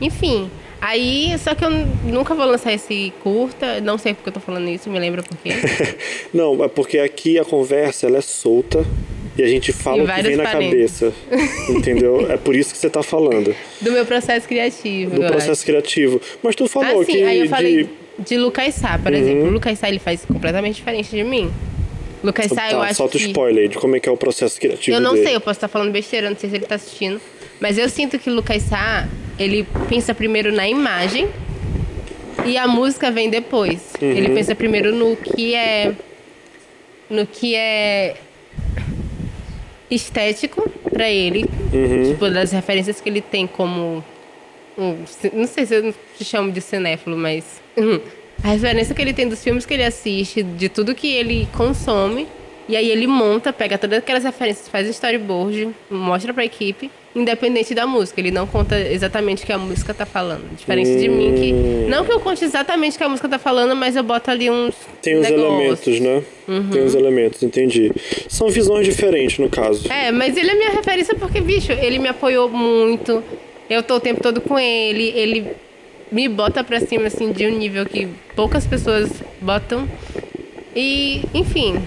Enfim, 0.00 0.50
aí, 0.80 1.34
só 1.38 1.54
que 1.54 1.64
eu 1.64 1.70
nunca 2.04 2.34
vou 2.34 2.46
lançar 2.46 2.72
esse 2.72 3.12
curta, 3.22 3.80
não 3.80 3.98
sei 3.98 4.14
porque 4.14 4.28
eu 4.30 4.32
tô 4.34 4.40
falando 4.40 4.68
isso, 4.68 4.88
me 4.90 4.98
lembra 4.98 5.22
por 5.22 5.36
quê. 5.38 5.50
Não, 6.34 6.62
é 6.64 6.68
porque 6.68 6.98
aqui 6.98 7.38
a 7.38 7.44
conversa 7.44 8.06
ela 8.06 8.18
é 8.18 8.20
solta 8.20 8.84
e 9.36 9.42
a 9.42 9.46
gente 9.46 9.72
fala 9.72 10.02
o 10.02 10.06
que 10.06 10.22
vem 10.22 10.36
na 10.36 10.44
cabeça. 10.44 11.12
Entendeu? 11.68 12.26
É 12.30 12.36
por 12.36 12.54
isso 12.56 12.72
que 12.72 12.78
você 12.78 12.88
tá 12.90 13.02
falando. 13.02 13.54
Do 13.80 13.92
meu 13.92 14.04
processo 14.06 14.46
criativo. 14.48 15.16
Do 15.16 15.22
eu 15.22 15.28
processo 15.30 15.64
criativo. 15.64 16.20
Mas 16.42 16.54
tu 16.56 16.64
acho. 16.64 16.72
falou 16.72 17.00
Ah, 17.02 17.04
sim, 17.04 17.12
que. 17.12 17.22
aí 17.22 17.40
eu 17.40 17.48
falei 17.48 17.76
de... 17.76 17.82
Uhum. 17.82 17.88
de 18.18 18.36
Lucas 18.38 18.74
Sá, 18.74 18.98
por 18.98 19.12
exemplo. 19.12 19.46
O 19.46 19.50
Lucas 19.50 19.78
Sá, 19.78 19.88
ele 19.88 19.98
faz 19.98 20.24
completamente 20.24 20.76
diferente 20.76 21.10
de 21.10 21.22
mim. 21.24 21.50
Lucas 22.24 22.46
Sá, 22.46 22.70
eu 22.72 22.78
Tá, 22.78 22.84
acho 22.86 22.94
solta 22.94 23.16
o 23.16 23.20
que... 23.20 23.26
spoiler 23.26 23.68
de 23.68 23.76
como 23.76 23.94
é 23.96 24.00
que 24.00 24.08
é 24.08 24.12
o 24.12 24.16
processo 24.16 24.58
criativo 24.58 24.96
Eu 24.96 25.00
não 25.00 25.12
dele. 25.12 25.26
sei, 25.26 25.36
eu 25.36 25.40
posso 25.40 25.58
estar 25.58 25.68
falando 25.68 25.92
besteira, 25.92 26.28
não 26.30 26.36
sei 26.36 26.48
se 26.50 26.56
ele 26.56 26.64
tá 26.66 26.74
assistindo. 26.76 27.20
Mas 27.60 27.78
eu 27.78 27.88
sinto 27.88 28.18
que 28.18 28.28
o 28.30 28.34
Lucas 28.34 28.62
Sá, 28.62 29.06
ele 29.38 29.66
pensa 29.88 30.14
primeiro 30.14 30.50
na 30.52 30.68
imagem 30.68 31.28
e 32.44 32.56
a 32.56 32.66
música 32.66 33.10
vem 33.10 33.28
depois. 33.30 33.92
Uhum. 34.00 34.10
Ele 34.10 34.30
pensa 34.30 34.54
primeiro 34.54 34.94
no 34.94 35.14
que 35.16 35.54
é. 35.54 35.92
No 37.08 37.26
que 37.26 37.54
é 37.54 38.16
estético 39.90 40.68
pra 40.90 41.08
ele. 41.10 41.44
Uhum. 41.72 42.12
Tipo, 42.12 42.30
das 42.30 42.52
referências 42.52 43.00
que 43.00 43.08
ele 43.08 43.20
tem 43.20 43.46
como. 43.46 44.04
um 44.76 45.04
não 45.32 45.46
sei 45.46 45.66
se 45.66 45.74
eu 45.74 45.94
te 46.16 46.24
chamo 46.24 46.50
de 46.52 46.60
cinéfilo, 46.60 47.16
mas. 47.16 47.60
hum, 47.76 48.00
a 48.42 48.48
referência 48.48 48.94
que 48.94 49.02
ele 49.02 49.12
tem 49.12 49.28
dos 49.28 49.42
filmes 49.42 49.64
que 49.64 49.74
ele 49.74 49.84
assiste, 49.84 50.42
de 50.42 50.68
tudo 50.68 50.94
que 50.94 51.12
ele 51.12 51.48
consome. 51.56 52.26
E 52.68 52.76
aí 52.76 52.90
ele 52.90 53.06
monta, 53.06 53.52
pega 53.52 53.78
todas 53.78 53.98
aquelas 53.98 54.24
referências, 54.24 54.68
faz 54.68 54.88
storyboard, 54.88 55.70
mostra 55.88 56.34
pra 56.34 56.44
equipe. 56.44 56.90
Independente 57.16 57.74
da 57.74 57.86
música. 57.86 58.20
Ele 58.20 58.30
não 58.30 58.46
conta 58.46 58.78
exatamente 58.78 59.42
o 59.42 59.46
que 59.46 59.52
a 59.52 59.58
música 59.58 59.94
tá 59.94 60.04
falando. 60.04 60.44
Diferente 60.54 60.96
de 60.96 61.08
mim, 61.08 61.34
que. 61.34 61.52
Não 61.90 62.04
que 62.04 62.12
eu 62.12 62.20
conte 62.20 62.44
exatamente 62.44 62.94
o 62.94 62.98
que 62.98 63.04
a 63.04 63.08
música 63.08 63.28
tá 63.28 63.38
falando, 63.38 63.74
mas 63.74 63.96
eu 63.96 64.04
boto 64.04 64.30
ali 64.30 64.50
uns. 64.50 64.74
Tem 65.02 65.18
uns 65.18 65.26
elementos, 65.26 66.00
né? 66.00 66.22
Tem 66.70 66.84
uns 66.84 66.94
elementos, 66.94 67.42
entendi. 67.42 67.90
São 68.28 68.48
visões 68.48 68.86
diferentes, 68.86 69.38
no 69.38 69.48
caso. 69.48 69.90
É, 69.90 70.12
mas 70.12 70.36
ele 70.36 70.50
é 70.50 70.54
minha 70.54 70.70
referência 70.70 71.14
porque, 71.14 71.40
bicho, 71.40 71.72
ele 71.72 71.98
me 71.98 72.08
apoiou 72.08 72.48
muito. 72.50 73.24
Eu 73.68 73.82
tô 73.82 73.96
o 73.96 74.00
tempo 74.00 74.22
todo 74.22 74.40
com 74.40 74.58
ele. 74.58 75.12
Ele 75.16 75.46
me 76.12 76.28
bota 76.28 76.62
pra 76.62 76.78
cima, 76.80 77.06
assim, 77.06 77.32
de 77.32 77.46
um 77.46 77.58
nível 77.58 77.86
que 77.86 78.06
poucas 78.36 78.66
pessoas 78.66 79.10
botam. 79.40 79.88
E, 80.74 81.22
enfim, 81.32 81.82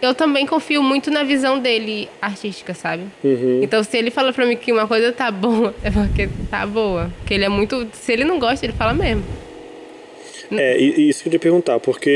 eu 0.00 0.14
também 0.14 0.46
confio 0.46 0.82
muito 0.82 1.10
na 1.10 1.22
visão 1.22 1.58
dele 1.58 2.08
artística, 2.20 2.74
sabe? 2.74 3.04
Então, 3.62 3.82
se 3.82 3.96
ele 3.96 4.10
fala 4.10 4.32
pra 4.32 4.46
mim 4.46 4.56
que 4.56 4.72
uma 4.72 4.86
coisa 4.86 5.12
tá 5.12 5.30
boa, 5.30 5.74
é 5.82 5.90
porque 5.90 6.28
tá 6.50 6.66
boa. 6.66 7.10
Porque 7.18 7.34
ele 7.34 7.44
é 7.44 7.48
muito. 7.48 7.86
Se 7.92 8.12
ele 8.12 8.24
não 8.24 8.38
gosta, 8.38 8.66
ele 8.66 8.72
fala 8.72 8.92
mesmo. 8.92 9.24
É, 10.52 10.76
isso 10.78 11.22
que 11.22 11.28
eu 11.28 11.32
te 11.32 11.38
perguntar, 11.38 11.80
porque 11.80 12.10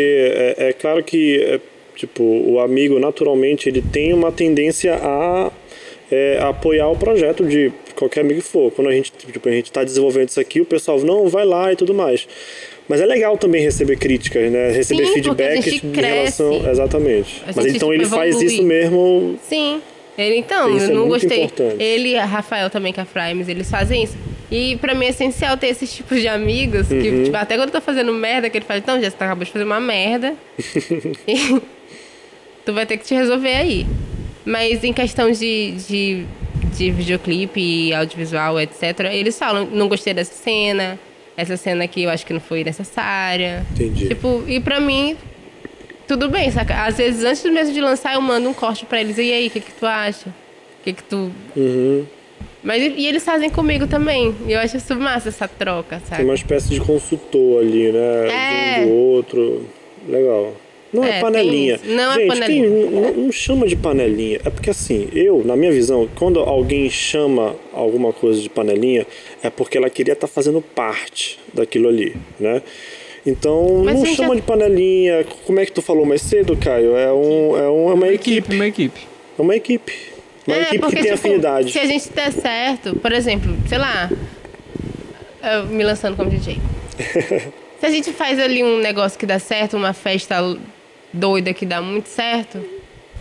é, 0.56 0.68
é 0.68 0.72
claro 0.72 1.02
que, 1.02 1.42
é, 1.42 1.60
tipo, 1.96 2.22
o 2.22 2.60
amigo, 2.60 2.98
naturalmente, 2.98 3.68
ele 3.68 3.82
tem 3.82 4.12
uma 4.12 4.30
tendência 4.30 4.94
a 5.02 5.50
é, 6.10 6.38
apoiar 6.40 6.88
o 6.88 6.96
projeto 6.96 7.44
de 7.44 7.72
qualquer 7.94 8.20
amigo 8.20 8.40
que 8.40 8.46
for. 8.46 8.70
Quando 8.70 8.88
a 8.88 8.92
gente, 8.92 9.12
tipo, 9.12 9.48
a 9.48 9.52
gente 9.52 9.70
tá 9.70 9.84
desenvolvendo 9.84 10.28
isso 10.28 10.40
aqui, 10.40 10.60
o 10.60 10.64
pessoal, 10.64 11.00
não, 11.00 11.28
vai 11.28 11.44
lá 11.44 11.72
e 11.72 11.76
tudo 11.76 11.92
mais. 11.92 12.26
Mas 12.90 13.00
é 13.00 13.06
legal 13.06 13.38
também 13.38 13.62
receber 13.62 13.96
críticas, 13.96 14.50
né? 14.50 14.72
Receber 14.72 15.06
Sim, 15.06 15.14
gente 15.22 15.86
em 15.86 15.92
relação... 15.92 16.68
Exatamente. 16.68 17.40
Mas 17.46 17.56
então 17.58 17.72
tipo, 17.72 17.92
ele 17.92 18.04
faz 18.04 18.30
evolui. 18.30 18.46
isso 18.46 18.62
mesmo... 18.64 19.38
Sim. 19.48 19.80
Ele, 20.18 20.36
então, 20.38 20.76
Isso 20.76 20.86
é 20.86 20.90
eu 20.90 20.94
não 20.96 21.06
muito 21.06 21.22
gostei. 21.22 21.44
importante. 21.44 21.80
Ele 21.80 22.08
e 22.10 22.16
a 22.18 22.24
Rafael 22.24 22.68
também, 22.68 22.92
que 22.92 22.98
é 22.98 23.04
a 23.04 23.06
Frames, 23.06 23.48
eles 23.48 23.70
fazem 23.70 24.02
isso. 24.02 24.16
E 24.50 24.76
pra 24.78 24.92
mim 24.92 25.06
é 25.06 25.10
essencial 25.10 25.56
ter 25.56 25.68
esses 25.68 25.94
tipos 25.94 26.20
de 26.20 26.26
amigos 26.26 26.90
Uhum. 26.90 27.00
que, 27.00 27.24
tipo, 27.26 27.36
até 27.36 27.54
quando 27.56 27.68
eu 27.68 27.74
tô 27.74 27.80
fazendo 27.80 28.12
merda, 28.12 28.50
que 28.50 28.58
ele 28.58 28.64
fala, 28.64 28.80
então, 28.80 29.00
já 29.00 29.08
você 29.08 29.16
acabou 29.16 29.44
de 29.44 29.52
fazer 29.52 29.64
uma 29.64 29.78
merda. 29.78 30.34
e 31.28 31.62
tu 32.66 32.72
vai 32.72 32.84
ter 32.86 32.96
que 32.96 33.04
te 33.04 33.14
resolver 33.14 33.54
aí. 33.54 33.86
Mas 34.44 34.82
em 34.82 34.92
questão 34.92 35.30
de, 35.30 35.74
de, 35.88 36.24
de 36.76 36.90
videoclipe 36.90 37.94
audiovisual, 37.94 38.60
etc., 38.60 39.10
eles 39.12 39.38
falam, 39.38 39.64
não 39.70 39.88
gostei 39.88 40.12
dessa 40.12 40.34
cena, 40.34 40.98
essa 41.40 41.56
cena 41.56 41.84
aqui 41.84 42.02
eu 42.02 42.10
acho 42.10 42.24
que 42.26 42.32
não 42.32 42.40
foi 42.40 42.62
necessária. 42.64 43.66
Entendi. 43.72 44.08
Tipo, 44.08 44.44
e 44.46 44.60
pra 44.60 44.80
mim, 44.80 45.16
tudo 46.06 46.28
bem, 46.28 46.50
saca? 46.50 46.84
Às 46.84 46.96
vezes, 46.98 47.24
antes 47.24 47.44
mesmo 47.50 47.72
de 47.72 47.80
lançar, 47.80 48.14
eu 48.14 48.20
mando 48.20 48.48
um 48.48 48.54
corte 48.54 48.84
pra 48.84 49.00
eles. 49.00 49.16
E 49.18 49.32
aí, 49.32 49.46
o 49.46 49.50
que 49.50 49.60
que 49.60 49.72
tu 49.72 49.86
acha? 49.86 50.28
O 50.28 50.82
que 50.84 50.92
que 50.92 51.02
tu... 51.02 51.30
Uhum. 51.56 52.04
Mas, 52.62 52.82
e 52.82 53.06
eles 53.06 53.24
fazem 53.24 53.48
comigo 53.48 53.86
também. 53.86 54.34
E 54.46 54.52
eu 54.52 54.60
acho 54.60 54.76
isso 54.76 54.94
massa, 54.96 55.30
essa 55.30 55.48
troca, 55.48 55.96
Tem 55.98 56.08
sabe? 56.08 56.24
uma 56.24 56.34
espécie 56.34 56.68
de 56.68 56.80
consultor 56.80 57.62
ali, 57.62 57.90
né? 57.90 58.28
É. 58.28 58.74
De 58.74 58.80
um 58.80 58.88
do 58.88 58.94
outro. 58.94 59.66
Legal. 60.06 60.54
Não 60.92 61.04
é, 61.04 61.18
É, 61.18 61.20
panelinha. 61.20 61.78
tem. 61.78 61.94
Não 61.94 62.10
é 62.12 62.14
Gente, 62.16 62.28
panelinha. 62.28 62.68
quem- 62.68 62.90
não, 62.90 63.12
não 63.14 63.32
chama 63.32 63.66
de 63.66 63.76
panelinha. 63.76 64.40
É 64.44 64.50
porque 64.50 64.70
assim, 64.70 65.08
eu, 65.12 65.42
na 65.44 65.54
minha 65.56 65.70
visão, 65.70 66.08
quando 66.16 66.40
alguém 66.40 66.90
chama 66.90 67.54
alguma 67.72 68.12
coisa 68.12 68.40
de 68.40 68.48
panelinha, 68.48 69.06
é 69.42 69.48
porque 69.50 69.78
ela 69.78 69.88
queria 69.88 70.14
estar 70.14 70.26
fazendo 70.26 70.60
parte 70.60 71.38
daquilo 71.54 71.88
ali, 71.88 72.16
né? 72.40 72.60
Então, 73.24 73.82
Mas 73.84 73.96
não 73.98 74.06
chama 74.06 74.28
já- 74.30 74.34
de 74.36 74.42
panelinha. 74.42 75.24
Como 75.46 75.60
é 75.60 75.66
que 75.66 75.72
tu 75.72 75.82
falou 75.82 76.04
mais 76.06 76.22
cedo, 76.22 76.56
Caio? 76.56 76.96
É, 76.96 77.12
um, 77.12 77.56
é, 77.56 77.68
um, 77.70 77.90
é 77.90 77.94
uma 77.94 78.08
equipe. 78.08 78.54
uma 78.54 78.66
equipe. 78.66 79.00
É 79.38 79.42
uma 79.42 79.54
equipe. 79.54 79.92
Uma 80.46 80.56
É, 80.56 80.62
equipe 80.62 80.78
porque, 80.78 80.96
que 80.96 81.02
tem 81.02 81.12
tipo, 81.12 81.26
afinidade. 81.28 81.70
Se 81.70 81.78
a 81.78 81.84
gente 81.86 82.08
der 82.10 82.32
certo, 82.32 82.96
por 82.96 83.12
exemplo, 83.12 83.54
sei 83.68 83.78
lá, 83.78 84.10
eu 85.42 85.66
me 85.66 85.84
lançando 85.84 86.16
como 86.16 86.30
DJ. 86.30 86.56
se 87.78 87.86
a 87.86 87.90
gente 87.90 88.10
faz 88.12 88.38
ali 88.38 88.64
um 88.64 88.78
negócio 88.78 89.18
que 89.18 89.26
dá 89.26 89.38
certo, 89.38 89.76
uma 89.76 89.92
festa 89.92 90.36
doida 91.12 91.52
que 91.52 91.66
dá 91.66 91.80
muito 91.80 92.08
certo, 92.08 92.64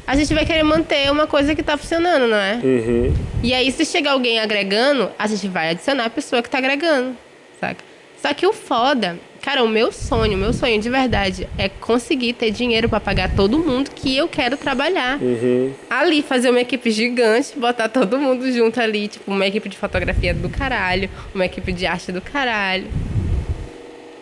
a 0.10 0.16
gente 0.16 0.34
vai 0.34 0.44
querer 0.44 0.64
manter 0.64 1.11
uma 1.11 1.28
coisa 1.28 1.53
que 1.53 1.61
tá 1.61 1.78
funcionando, 1.78 2.28
não 2.28 2.38
é? 2.38 2.60
Uhum. 2.64 3.14
E 3.44 3.53
aí, 3.53 3.72
se 3.72 3.86
chegar 3.86 4.14
alguém 4.14 4.40
agregando, 4.40 5.10
a 5.20 5.28
gente 5.28 5.48
vai 5.48 5.70
adicionar 5.70 6.06
a 6.06 6.10
pessoa 6.10 6.41
que 6.41 6.49
tá 6.49 6.57
agregando, 6.57 7.16
saca? 7.60 7.84
Só 8.20 8.34
que 8.34 8.45
o 8.48 8.52
foda, 8.52 9.20
cara, 9.40 9.64
o 9.64 9.68
meu 9.68 9.91
sonho, 9.91 10.34
o 10.34 10.38
meu 10.38 10.52
sonho 10.52 10.82
de 10.82 10.90
verdade 10.90 11.48
é 11.57 11.70
conseguir 11.70 12.34
ter 12.34 12.52
dinheiro 12.52 12.90
pra 12.90 12.99
pagar 12.99 13.34
todo 13.36 13.60
mundo 13.60 13.91
que 13.91 14.18
eu 14.18 14.28
quero 14.28 14.57
trabalhar. 14.57 15.22
Uhum. 15.22 15.74
Ali, 15.90 16.22
fazer 16.22 16.49
uma 16.49 16.60
equipe 16.60 16.90
gigante, 16.91 17.57
botar 17.57 17.88
todo 17.88 18.18
mundo 18.18 18.52
junto 18.52 18.82
ali, 18.82 19.07
tipo, 19.07 19.32
uma 19.32 19.45
equipe 19.45 19.70
de 19.70 19.78
fotografia 19.78 20.34
do 20.34 20.49
caralho, 20.49 21.10
uma 21.36 21.45
equipe 21.45 21.72
de 21.72 21.86
arte 21.86 22.11
do 22.11 22.20
caralho. 22.20 22.88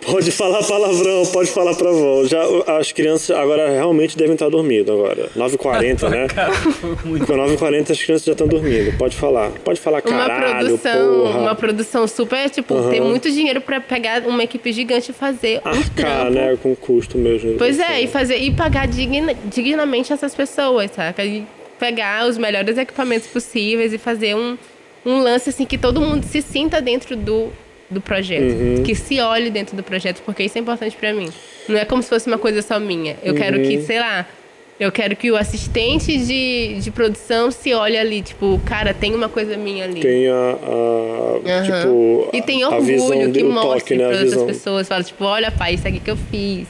Pode 0.10 0.32
falar 0.32 0.64
palavrão, 0.64 1.26
pode 1.26 1.50
falar 1.52 1.76
pra 1.76 1.92
vó. 1.92 2.24
Já, 2.26 2.42
as 2.80 2.92
crianças 2.92 3.36
agora 3.36 3.70
realmente 3.70 4.18
devem 4.18 4.34
estar 4.34 4.48
dormindo 4.50 4.92
agora. 4.92 5.30
9h40, 5.36 6.10
né? 6.10 6.28
Com 7.26 7.34
9h40 7.36 7.92
as 7.92 8.02
crianças 8.02 8.26
já 8.26 8.32
estão 8.32 8.48
dormindo. 8.48 8.98
Pode 8.98 9.16
falar. 9.18 9.52
Pode 9.64 9.80
falar 9.80 10.02
Uma 10.06 10.26
caralho, 10.28 10.78
produção, 10.80 11.24
porra. 11.24 11.40
uma 11.40 11.56
produção 11.56 12.08
super, 12.08 12.50
tipo, 12.50 12.90
ter 12.90 13.02
muito 13.02 13.30
dinheiro 13.30 13.60
pra 13.60 13.82
pegar 13.82 14.24
uma 14.26 14.44
equipe 14.44 14.72
gigante 14.72 15.12
e 15.12 15.14
fazer 15.14 15.62
um 15.66 15.70
Arcar, 15.70 15.92
trampo. 15.96 16.30
né? 16.32 16.58
Com 16.64 16.76
custo 16.76 17.18
mesmo. 17.18 17.56
Pois 17.58 17.78
é, 17.80 18.02
e 18.02 18.08
fazer 18.08 18.38
e 18.38 18.52
pagar 18.52 18.88
digna, 18.88 19.34
dignamente 19.46 20.14
essas 20.14 20.34
pessoas, 20.34 20.90
saca? 20.92 21.24
E 21.26 21.46
pegar 21.78 22.28
os 22.28 22.38
melhores 22.38 22.78
equipamentos 22.78 23.28
possíveis 23.28 23.92
e 23.94 23.98
fazer 23.98 24.36
um, 24.36 24.58
um 25.06 25.20
lance 25.22 25.50
assim 25.50 25.66
que 25.66 25.78
todo 25.78 26.00
mundo 26.02 26.24
se 26.24 26.42
sinta 26.42 26.82
dentro 26.82 27.16
do, 27.16 27.50
do 27.90 28.02
projeto, 28.02 28.84
que 28.86 28.94
se 28.94 29.20
olhe 29.22 29.50
dentro 29.50 29.76
do 29.76 29.84
projeto, 29.84 30.22
porque 30.26 30.44
isso 30.44 30.58
é 30.58 30.62
importante 30.62 30.96
pra 30.98 31.14
mim. 31.14 31.30
Não 31.70 31.78
é 31.78 31.86
como 31.86 32.02
se 32.04 32.10
fosse 32.10 32.28
uma 32.28 32.38
coisa 32.38 32.62
só 32.62 32.80
minha. 32.80 33.16
Eu 33.24 33.34
quero 33.34 33.62
que, 33.62 33.82
sei 33.82 34.00
lá, 34.00 34.26
eu 34.80 34.92
quero 34.92 35.16
que 35.16 35.32
o 35.32 35.36
assistente 35.38 36.18
de, 36.18 36.80
de 36.82 36.92
produção 36.92 37.50
se 37.50 37.74
olhe 37.74 37.98
ali, 37.98 38.22
tipo, 38.22 38.62
cara, 38.66 38.94
tem 38.94 39.16
uma 39.16 39.28
coisa 39.30 39.56
minha 39.58 39.86
ali. 39.86 40.02
Tem 40.02 40.28
a, 40.28 40.34
a 40.34 41.50
Aham. 41.60 41.64
tipo, 41.64 42.30
e 42.34 42.42
tem 42.42 42.64
a- 42.64 42.68
a 42.68 42.80
visão 42.80 43.08
orgulho 43.08 43.32
que 43.34 43.44
mostre 43.44 43.96
né? 43.98 44.08
para 44.08 44.20
outras 44.22 44.44
pessoas. 44.44 44.88
Fala, 44.88 45.04
tipo, 45.04 45.24
olha, 45.24 45.50
pai, 45.50 45.74
isso 45.76 45.88
aqui 45.88 46.00
que 46.00 46.12
eu 46.12 46.18
fiz. 46.30 46.68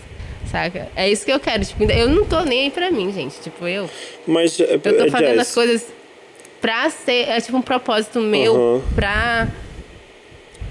Saca? 0.51 0.87
É 0.95 1.09
isso 1.09 1.25
que 1.25 1.31
eu 1.33 1.39
quero. 1.41 1.65
Tipo, 1.65 1.83
eu 1.91 2.07
não 2.07 2.23
tô 2.23 2.39
nem 2.43 2.61
aí 2.65 2.69
pra 2.69 2.89
mim, 2.89 3.11
gente. 3.11 3.35
Tipo, 3.41 3.67
eu. 3.67 3.89
Mas 4.25 4.57
é, 4.59 4.75
Eu 4.75 4.79
tô 4.79 4.89
é 5.05 5.09
fazendo 5.09 5.39
as 5.41 5.53
coisas 5.53 5.85
pra 6.61 6.89
ser. 6.89 7.27
É 7.27 7.41
tipo 7.41 7.57
um 7.57 7.61
propósito 7.61 8.21
meu 8.21 8.55
Aham. 8.55 8.81
pra. 8.95 9.47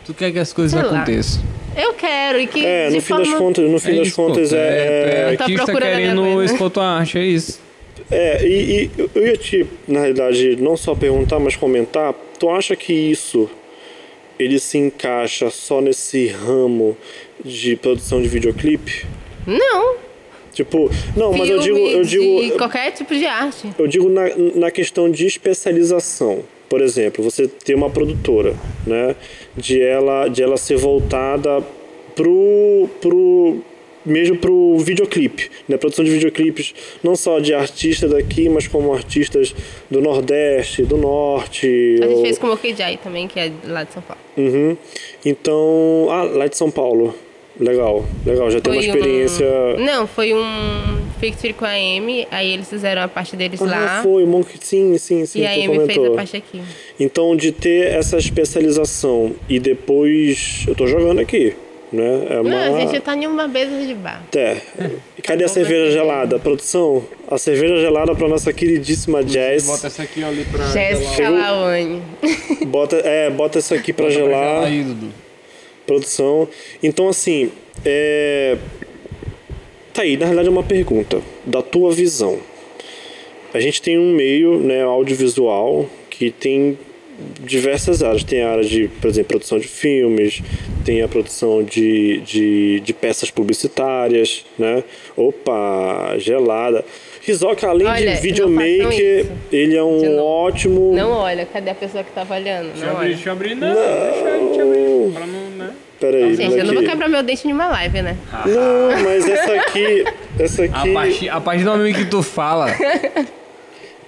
Tu 0.07 0.15
quer 0.15 0.33
que 0.33 0.39
as 0.39 0.53
coisas 0.53 0.79
Sei 0.79 0.89
lá. 0.89 0.97
aconteçam. 1.03 1.43
Eu 1.77 1.93
quero. 1.95 2.41
E 2.41 2.47
que. 2.47 2.65
É, 2.65 2.89
no 2.89 3.01
fim 3.01 3.09
forma... 3.09 3.25
das 3.25 3.35
contas, 3.35 3.71
no 3.71 3.79
fim 3.79 3.93
É 3.93 3.97
das 3.97 4.07
isso, 4.09 4.17
contas 4.17 4.53
é, 4.53 4.57
é, 4.57 5.33
Eu 5.33 5.37
tô 5.37 5.43
artista 5.43 5.73
minha 5.73 5.81
querendo 5.83 6.43
expor 6.43 6.71
tua 6.71 6.87
arte, 6.87 7.19
é 7.19 7.25
isso. 7.25 7.61
É, 8.11 8.47
e, 8.47 8.85
e 8.85 8.91
eu 9.15 9.27
ia 9.27 9.37
te, 9.37 9.67
na 9.89 10.01
realidade, 10.01 10.57
não 10.57 10.77
só 10.77 10.95
perguntar, 10.95 11.39
mas 11.39 11.57
comentar. 11.57 12.15
Tu 12.39 12.49
acha 12.49 12.77
que 12.77 12.93
isso 12.93 13.51
ele 14.39 14.59
se 14.59 14.79
encaixa 14.79 15.51
só 15.51 15.81
nesse 15.81 16.29
ramo 16.29 16.97
de 17.45 17.77
produção 17.77 18.23
de 18.23 18.29
videoclipe? 18.29 19.07
Não. 19.47 19.97
Tipo, 20.53 20.91
não, 21.15 21.33
mas 21.33 21.51
eu 21.51 21.59
digo, 21.59 21.77
Filme, 21.77 21.93
eu 21.93 22.03
digo, 22.03 22.43
de 22.43 22.51
qualquer 22.53 22.91
tipo 22.93 23.15
de 23.15 23.27
arte. 23.27 23.69
eu 23.79 23.87
digo 23.87 24.09
na, 24.09 24.23
na 24.55 24.71
questão 24.71 25.11
de 25.11 25.27
especialização. 25.27 26.45
Por 26.69 26.81
exemplo, 26.81 27.23
você 27.23 27.47
ter 27.47 27.75
uma 27.75 27.91
produtora, 27.91 28.55
né? 28.87 29.15
De 29.57 29.81
ela, 29.81 30.29
de 30.29 30.43
ela 30.43 30.57
ser 30.57 30.77
voltada 30.77 31.63
pro, 32.15 32.89
pro 33.01 33.59
mesmo 34.05 34.37
pro 34.37 34.79
videoclipe, 34.79 35.51
né? 35.69 35.77
Produção 35.77 36.05
de 36.05 36.11
videoclipes, 36.11 36.75
não 37.03 37.17
só 37.17 37.41
de 37.41 37.53
artistas 37.53 38.11
daqui, 38.11 38.49
mas 38.49 38.69
como 38.69 38.93
artistas 38.93 39.55
do 39.91 40.01
Nordeste, 40.01 40.83
do 40.85 40.97
Norte. 40.97 41.67
A 42.01 42.07
gente 42.07 42.17
ou- 42.17 42.23
fez 42.23 42.39
com 42.39 42.47
o 42.47 42.53
Okijai 42.53 42.99
também, 43.03 43.27
que 43.27 43.41
é 43.41 43.51
lá 43.65 43.83
de 43.85 43.93
São 43.93 44.03
Paulo. 44.03 44.21
Uhum. 44.37 44.77
Então, 45.25 46.07
ah, 46.11 46.23
lá 46.23 46.47
de 46.47 46.57
São 46.57 46.71
Paulo. 46.71 47.15
Legal, 47.59 48.05
legal, 48.27 48.51
já 48.51 48.61
tem 48.61 48.73
uma 48.73 48.83
Foi 48.83 48.91
experiência. 48.91 49.47
Um... 49.79 49.85
Não, 49.85 50.07
foi 50.07 50.35
um 50.35 50.45
feature 51.19 51.55
com 51.55 51.65
a 51.65 51.71
Amy, 51.71 52.29
aí 52.31 52.53
eles 52.53 52.69
fizeram 52.69 53.01
a 53.03 53.09
parte 53.09 53.35
deles 53.35 53.61
Ah, 53.63 53.65
lá. 53.65 54.03
foi, 54.03 54.27
Monk, 54.27 54.51
sim, 54.61 54.99
sim, 54.99 55.25
sim, 55.25 55.41
e 55.41 55.47
a 55.47 55.53
Amy 55.53 55.67
fez 55.69 55.79
comentou. 55.79 56.13
a 56.13 56.17
parte 56.17 56.37
aqui. 56.37 56.61
Então, 57.01 57.35
de 57.35 57.53
ter 57.53 57.87
essa 57.95 58.19
especialização 58.19 59.33
e 59.49 59.59
depois. 59.59 60.65
Eu 60.69 60.75
tô 60.75 60.87
jogando 60.87 61.19
aqui, 61.19 61.55
né? 61.91 62.27
É 62.29 62.41
uma. 62.41 62.51
Não, 62.51 62.77
a 62.77 62.81
gente 62.81 63.01
tá 63.01 63.17
em 63.17 63.27
uma 63.27 63.49
mesa 63.49 63.87
de 63.87 63.95
bar. 63.95 64.23
É. 64.37 64.59
E 65.17 65.23
cadê 65.23 65.45
a 65.45 65.49
cerveja 65.49 65.91
gelada? 65.91 66.39
Produção, 66.39 67.05
a 67.27 67.39
cerveja 67.39 67.77
gelada 67.79 68.15
pra 68.15 68.29
nossa 68.29 68.53
queridíssima 68.53 69.25
Jazz. 69.25 69.67
Bota 69.67 69.87
essa 69.87 70.03
aqui 70.03 70.23
ali 70.23 70.45
pra 70.45 70.67
Jéssica 70.67 71.31
Laone. 71.31 72.03
Bota, 72.67 72.97
é, 72.97 73.31
bota 73.31 73.59
essa 73.61 73.75
aqui 73.75 73.95
pra 73.95 74.11
gelar. 74.11 74.65
aí, 74.65 74.83
Dudu. 74.83 75.09
Produção. 75.87 76.49
Então, 76.83 77.09
assim, 77.09 77.51
é... 77.85 78.57
tá 79.95 80.03
aí, 80.03 80.17
na 80.17 80.27
realidade 80.27 80.49
é 80.49 80.51
uma 80.51 80.63
pergunta 80.63 81.23
da 81.45 81.63
tua 81.63 81.93
visão. 81.93 82.39
A 83.55 83.61
gente 83.61 83.81
tem 83.81 83.99
um 83.99 84.13
meio, 84.15 84.59
né, 84.59 84.83
audiovisual 84.83 85.89
que 86.11 86.31
tem 86.31 86.79
diversas 87.41 88.03
áreas. 88.03 88.25
Tem 88.25 88.43
a 88.43 88.51
área 88.51 88.65
de, 88.65 88.89
por 89.01 89.09
exemplo, 89.09 89.29
produção 89.29 89.59
de 89.59 89.69
filmes, 89.69 90.43
tem 90.85 91.03
a 91.03 91.09
produção 91.09 91.63
de, 91.63 92.21
de, 92.21 92.81
de 92.81 92.93
peças 92.93 93.31
publicitárias, 93.31 94.45
né? 94.59 94.85
Opa, 95.17 96.17
gelada. 96.19 96.85
Rizoka, 97.27 97.67
além 97.69 97.87
Olha, 97.89 97.99
de 97.99 98.15
não 98.15 98.23
videomaker, 98.23 99.27
ele 99.51 99.77
é 99.77 99.83
um 99.83 100.19
ótimo. 100.21 100.95
Não 100.95 101.11
olha, 101.11 101.45
cadê 101.45 101.71
a 101.71 101.75
pessoa 101.75 102.05
que 102.05 102.13
tá 102.13 102.25
olhando? 102.31 102.69
Deixa 102.73 102.87
eu 102.87 102.93
Não 102.93 102.97
abrir, 102.97 103.07
olha. 103.07 103.15
deixa 103.15 103.29
eu 103.29 103.33
abrir. 103.33 103.55
Não, 103.57 103.75
deixa 103.75 104.29
eu 104.29 104.53
te 104.53 104.61
abrir. 104.61 105.13
Pra 105.13 105.27
não, 105.27 105.51
né? 105.51 105.71
Peraí, 105.99 106.35
Gente, 106.37 106.57
eu 106.59 106.65
não 106.67 106.75
vou 106.75 106.83
quebrar 106.85 107.09
meu 107.09 107.23
dente 107.25 107.49
em 107.49 107.53
uma 107.53 107.67
live, 107.69 108.03
né? 108.03 108.17
Não, 108.45 109.03
mas 109.03 109.29
essa 109.29 109.55
aqui. 109.55 110.05
Essa 110.39 110.63
A 110.63 110.67
aqui. 110.67 110.93
partir, 110.93 111.29
a 111.31 111.41
partir 111.41 111.65
do 111.65 111.71
momento 111.71 111.97
que 111.97 112.05
tu 112.05 112.23
fala, 112.23 112.71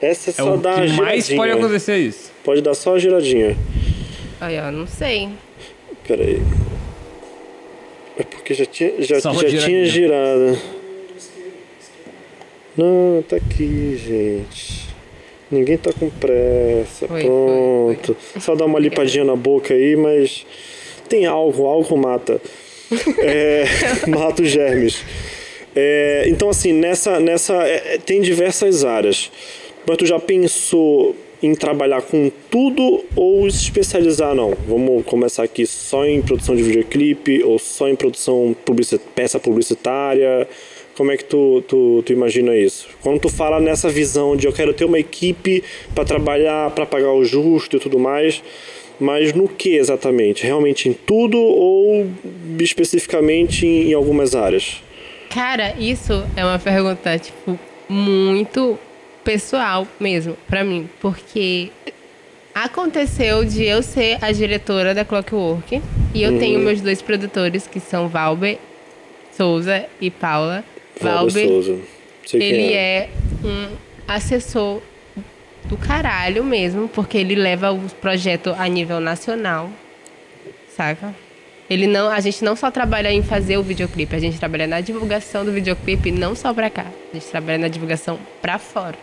Essa 0.00 0.30
é 0.30 0.30
é 0.30 0.34
só 0.34 0.54
o 0.54 0.56
dar 0.58 0.76
uma 0.76 0.86
que 0.86 0.92
mais 0.92 1.28
pode 1.32 1.50
acontecer 1.52 1.96
isso. 1.96 2.30
Pode 2.44 2.60
dar 2.60 2.74
só 2.74 2.90
uma 2.90 3.00
giradinha. 3.00 3.56
Aí, 4.40 4.60
ó, 4.60 4.70
não 4.70 4.86
sei. 4.86 5.30
Peraí. 6.06 6.40
É 8.16 8.22
porque 8.22 8.54
já 8.54 8.64
tinha, 8.66 8.92
já, 9.00 9.20
Só 9.20 9.32
já 9.34 9.48
tinha 9.58 9.84
girado. 9.86 10.56
Não, 12.78 13.20
tá 13.22 13.34
aqui, 13.34 13.96
gente. 13.96 14.86
Ninguém 15.50 15.76
tá 15.76 15.92
com 15.92 16.08
pressa. 16.08 17.08
Foi, 17.08 17.22
Pronto. 17.24 18.16
Só 18.38 18.54
dá 18.54 18.64
uma 18.64 18.78
limpadinha 18.78 19.24
na 19.24 19.34
boca 19.34 19.74
aí, 19.74 19.96
mas 19.96 20.46
tem 21.08 21.26
álcool, 21.26 21.66
álcool 21.66 21.96
mata. 21.96 22.40
É, 23.18 23.64
mata 24.08 24.42
os 24.42 24.48
germes. 24.48 25.04
É, 25.76 26.24
então, 26.28 26.48
assim, 26.48 26.72
nessa. 26.72 27.20
nessa 27.20 27.52
é, 27.68 27.94
é, 27.94 27.98
tem 27.98 28.22
diversas 28.22 28.82
áreas. 28.82 29.30
Mas 29.86 29.96
tu 29.98 30.06
já 30.06 30.18
pensou 30.18 31.14
em 31.42 31.54
trabalhar 31.54 32.00
com 32.00 32.30
tudo 32.50 33.04
ou 33.14 33.50
se 33.50 33.64
especializar? 33.64 34.34
Não. 34.34 34.54
Vamos 34.66 35.04
começar 35.04 35.42
aqui 35.42 35.66
só 35.66 36.06
em 36.06 36.22
produção 36.22 36.56
de 36.56 36.62
videoclipe 36.62 37.42
ou 37.42 37.58
só 37.58 37.88
em 37.88 37.96
produção 37.96 38.56
publici 38.64 38.98
peça 39.14 39.38
publicitária. 39.38 40.48
Como 40.98 41.12
é 41.12 41.16
que 41.16 41.24
tu, 41.24 41.62
tu, 41.68 42.02
tu 42.04 42.12
imagina 42.12 42.56
isso? 42.56 42.88
Quando 43.00 43.20
tu 43.20 43.28
fala 43.28 43.60
nessa 43.60 43.88
visão 43.88 44.36
de 44.36 44.48
eu 44.48 44.52
quero 44.52 44.74
ter 44.74 44.84
uma 44.84 44.98
equipe 44.98 45.62
para 45.94 46.04
trabalhar, 46.04 46.72
para 46.72 46.84
pagar 46.84 47.12
o 47.12 47.24
justo 47.24 47.76
e 47.76 47.78
tudo 47.78 48.00
mais, 48.00 48.42
mas 48.98 49.32
no 49.32 49.48
que 49.48 49.76
exatamente? 49.76 50.42
Realmente 50.42 50.88
em 50.88 50.92
tudo 50.92 51.38
ou 51.38 52.10
especificamente 52.58 53.64
em, 53.64 53.90
em 53.90 53.94
algumas 53.94 54.34
áreas? 54.34 54.82
Cara, 55.30 55.72
isso 55.78 56.24
é 56.34 56.44
uma 56.44 56.58
pergunta, 56.58 57.16
tipo, 57.16 57.56
muito 57.88 58.76
pessoal 59.22 59.86
mesmo, 60.00 60.36
pra 60.48 60.64
mim. 60.64 60.90
Porque 61.00 61.70
aconteceu 62.52 63.44
de 63.44 63.64
eu 63.64 63.84
ser 63.84 64.18
a 64.20 64.32
diretora 64.32 64.92
da 64.96 65.04
Clockwork. 65.04 65.80
E 66.12 66.22
eu 66.24 66.40
tenho 66.40 66.58
meus 66.58 66.80
dois 66.80 67.00
produtores, 67.00 67.68
que 67.68 67.78
são 67.78 68.08
Valber 68.08 68.58
Souza 69.36 69.86
e 70.00 70.10
Paula. 70.10 70.64
Valber 71.00 71.48
ele 72.34 72.72
é. 72.74 73.04
é 73.04 73.08
um 73.44 73.76
assessor 74.06 74.82
do 75.64 75.76
caralho 75.76 76.44
mesmo, 76.44 76.88
porque 76.88 77.18
ele 77.18 77.34
leva 77.34 77.72
o 77.72 77.80
projeto 78.00 78.54
a 78.58 78.66
nível 78.66 79.00
nacional, 79.00 79.70
saca? 80.74 81.14
Ele 81.68 81.86
não, 81.86 82.10
a 82.10 82.20
gente 82.20 82.42
não 82.42 82.56
só 82.56 82.70
trabalha 82.70 83.12
em 83.12 83.22
fazer 83.22 83.58
o 83.58 83.62
videoclipe, 83.62 84.16
a 84.16 84.18
gente 84.18 84.38
trabalha 84.38 84.66
na 84.66 84.80
divulgação 84.80 85.44
do 85.44 85.52
videoclipe 85.52 86.10
não 86.10 86.34
só 86.34 86.54
pra 86.54 86.70
cá, 86.70 86.86
a 87.12 87.14
gente 87.14 87.26
trabalha 87.26 87.58
na 87.58 87.68
divulgação 87.68 88.18
pra 88.40 88.58
fora. 88.58 88.96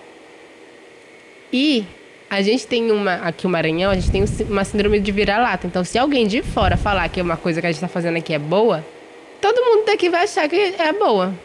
E 1.54 1.86
a 2.28 2.42
gente 2.42 2.66
tem 2.66 2.92
uma 2.92 3.16
aqui 3.16 3.46
o 3.46 3.50
Maranhão, 3.50 3.92
a 3.92 3.96
gente 3.96 4.10
tem 4.10 4.24
um 4.24 4.52
uma 4.52 4.66
síndrome 4.66 5.00
de 5.00 5.12
vira-lata. 5.12 5.68
Então, 5.68 5.84
se 5.84 5.98
alguém 5.98 6.26
de 6.26 6.42
fora 6.42 6.76
falar 6.76 7.08
que 7.10 7.22
uma 7.22 7.38
coisa 7.38 7.62
que 7.62 7.68
a 7.68 7.72
gente 7.72 7.82
tá 7.82 7.88
fazendo 7.88 8.18
aqui 8.18 8.34
é 8.34 8.40
boa, 8.40 8.84
todo 9.40 9.64
mundo 9.64 9.86
daqui 9.86 10.10
vai 10.10 10.24
achar 10.24 10.50
que 10.50 10.56
é 10.56 10.92
boa, 10.92 11.36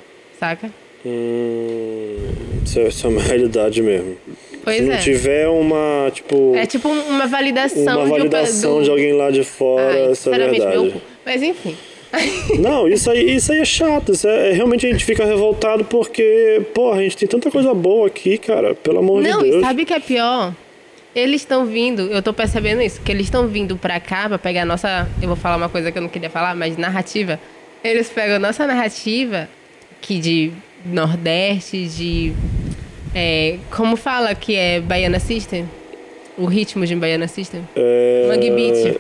saca? 0.41 0.71
Hum, 1.05 2.17
isso, 2.65 2.79
é, 2.81 2.89
isso 2.89 3.07
é 3.07 3.11
uma 3.11 3.21
realidade 3.23 3.83
mesmo. 3.83 4.17
Pois 4.65 4.77
Se 4.77 4.83
não 4.83 4.95
é. 4.95 4.99
tiver 4.99 5.49
uma, 5.49 6.11
tipo, 6.13 6.55
É 6.55 6.67
tipo 6.67 6.89
uma 6.89 7.27
validação 7.27 7.83
uma 7.83 8.05
de 8.05 8.07
um 8.07 8.09
validação 8.11 8.83
de 8.83 8.91
alguém 8.91 9.13
lá 9.13 9.31
de 9.31 9.43
fora, 9.45 10.07
Ai, 10.07 10.13
isso 10.13 10.29
é 10.33 10.39
meu 10.39 10.51
verdade. 10.51 10.91
cu. 10.93 11.01
Mas 11.25 11.43
enfim. 11.43 11.77
Não, 12.59 12.89
isso 12.89 13.09
aí, 13.11 13.37
isso 13.37 13.53
aí 13.53 13.61
é 13.61 13.65
chato. 13.65 14.13
Isso 14.13 14.27
é, 14.29 14.51
é- 14.51 14.53
realmente 14.53 14.85
a 14.87 14.91
gente 14.91 15.05
fica 15.05 15.25
revoltado 15.25 15.85
porque, 15.85 16.61
porra, 16.75 16.99
a 16.99 17.03
gente 17.03 17.17
tem 17.17 17.29
tanta 17.29 17.51
coisa 17.51 17.73
boa 17.73 18.09
aqui, 18.09 18.37
cara. 18.37 18.75
Pelo 18.75 18.99
amor 18.99 19.23
Não, 19.23 19.39
de 19.43 19.47
e 19.49 19.51
Deus. 19.53 19.63
sabe 19.65 19.83
o 19.83 19.87
que 19.87 19.95
é 19.95 20.01
pior? 20.01 20.53
Eles 21.15 21.41
estão 21.41 21.65
vindo, 21.67 22.03
eu 22.03 22.21
tô 22.23 22.33
percebendo 22.33 22.83
isso, 22.83 23.01
que 23.01 23.11
eles 23.11 23.27
estão 23.27 23.47
vindo 23.49 23.77
pra 23.77 23.99
cá 24.01 24.29
pra 24.29 24.39
pegar 24.39 24.63
a 24.63 24.65
nossa. 24.65 25.09
Eu 25.23 25.29
vou 25.29 25.37
falar 25.37 25.57
uma 25.57 25.69
coisa 25.69 25.91
que 25.91 25.99
eu 25.99 26.03
não 26.03 26.09
queria 26.09 26.31
falar, 26.31 26.55
mas 26.55 26.77
narrativa. 26.77 27.39
Eles 27.83 28.09
pegam 28.11 28.37
a 28.37 28.39
nossa 28.39 28.67
narrativa, 28.67 29.49
que 30.01 30.19
de 30.19 30.53
Nordeste, 30.85 31.87
de. 31.87 32.33
é, 33.15 33.59
como 33.71 33.97
fala 33.97 34.35
que 34.35 34.55
é 34.57 34.81
Baiana 34.81 35.19
System? 35.21 35.69
O 36.39 36.47
ritmo 36.47 36.87
de 36.87 36.95
Baiana 36.97 37.29
System? 37.29 37.67
É... 37.77 38.27
Mangue 38.29 38.51
Beat. 38.51 38.97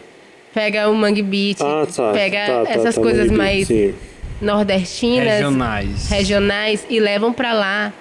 Pega 0.52 0.88
o 0.88 0.94
Mangue 0.94 1.22
Beat, 1.22 1.60
Ah, 1.60 1.86
tá. 1.86 2.12
pega 2.12 2.46
tá, 2.46 2.64
tá, 2.64 2.70
essas 2.72 2.94
tá, 2.96 3.00
coisas 3.00 3.28
Beat, 3.28 3.36
mais 3.38 3.66
Sim. 3.68 3.94
nordestinas, 4.40 5.34
Regionais. 5.34 6.08
regionais 6.10 6.86
e 6.90 6.98
levam 6.98 7.32
pra 7.32 7.52
lá 7.52 7.92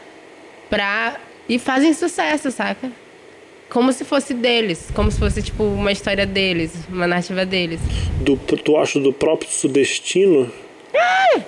pra 0.70 1.18
e 1.48 1.58
fazem 1.60 1.94
sucesso, 1.94 2.52
saca? 2.52 2.92
Como 3.70 3.94
se 3.94 4.04
fosse 4.04 4.34
deles, 4.34 4.90
como 4.96 5.12
se 5.12 5.20
fosse 5.20 5.44
tipo 5.44 5.64
uma 5.64 5.92
história 5.92 6.26
deles, 6.26 6.74
uma 6.90 7.06
narrativa 7.06 7.46
deles. 7.46 7.80
Do, 8.22 8.36
tu 8.36 8.76
acha 8.78 9.00
do 9.00 9.14
próprio 9.14 9.50
sudestino? 9.50 10.52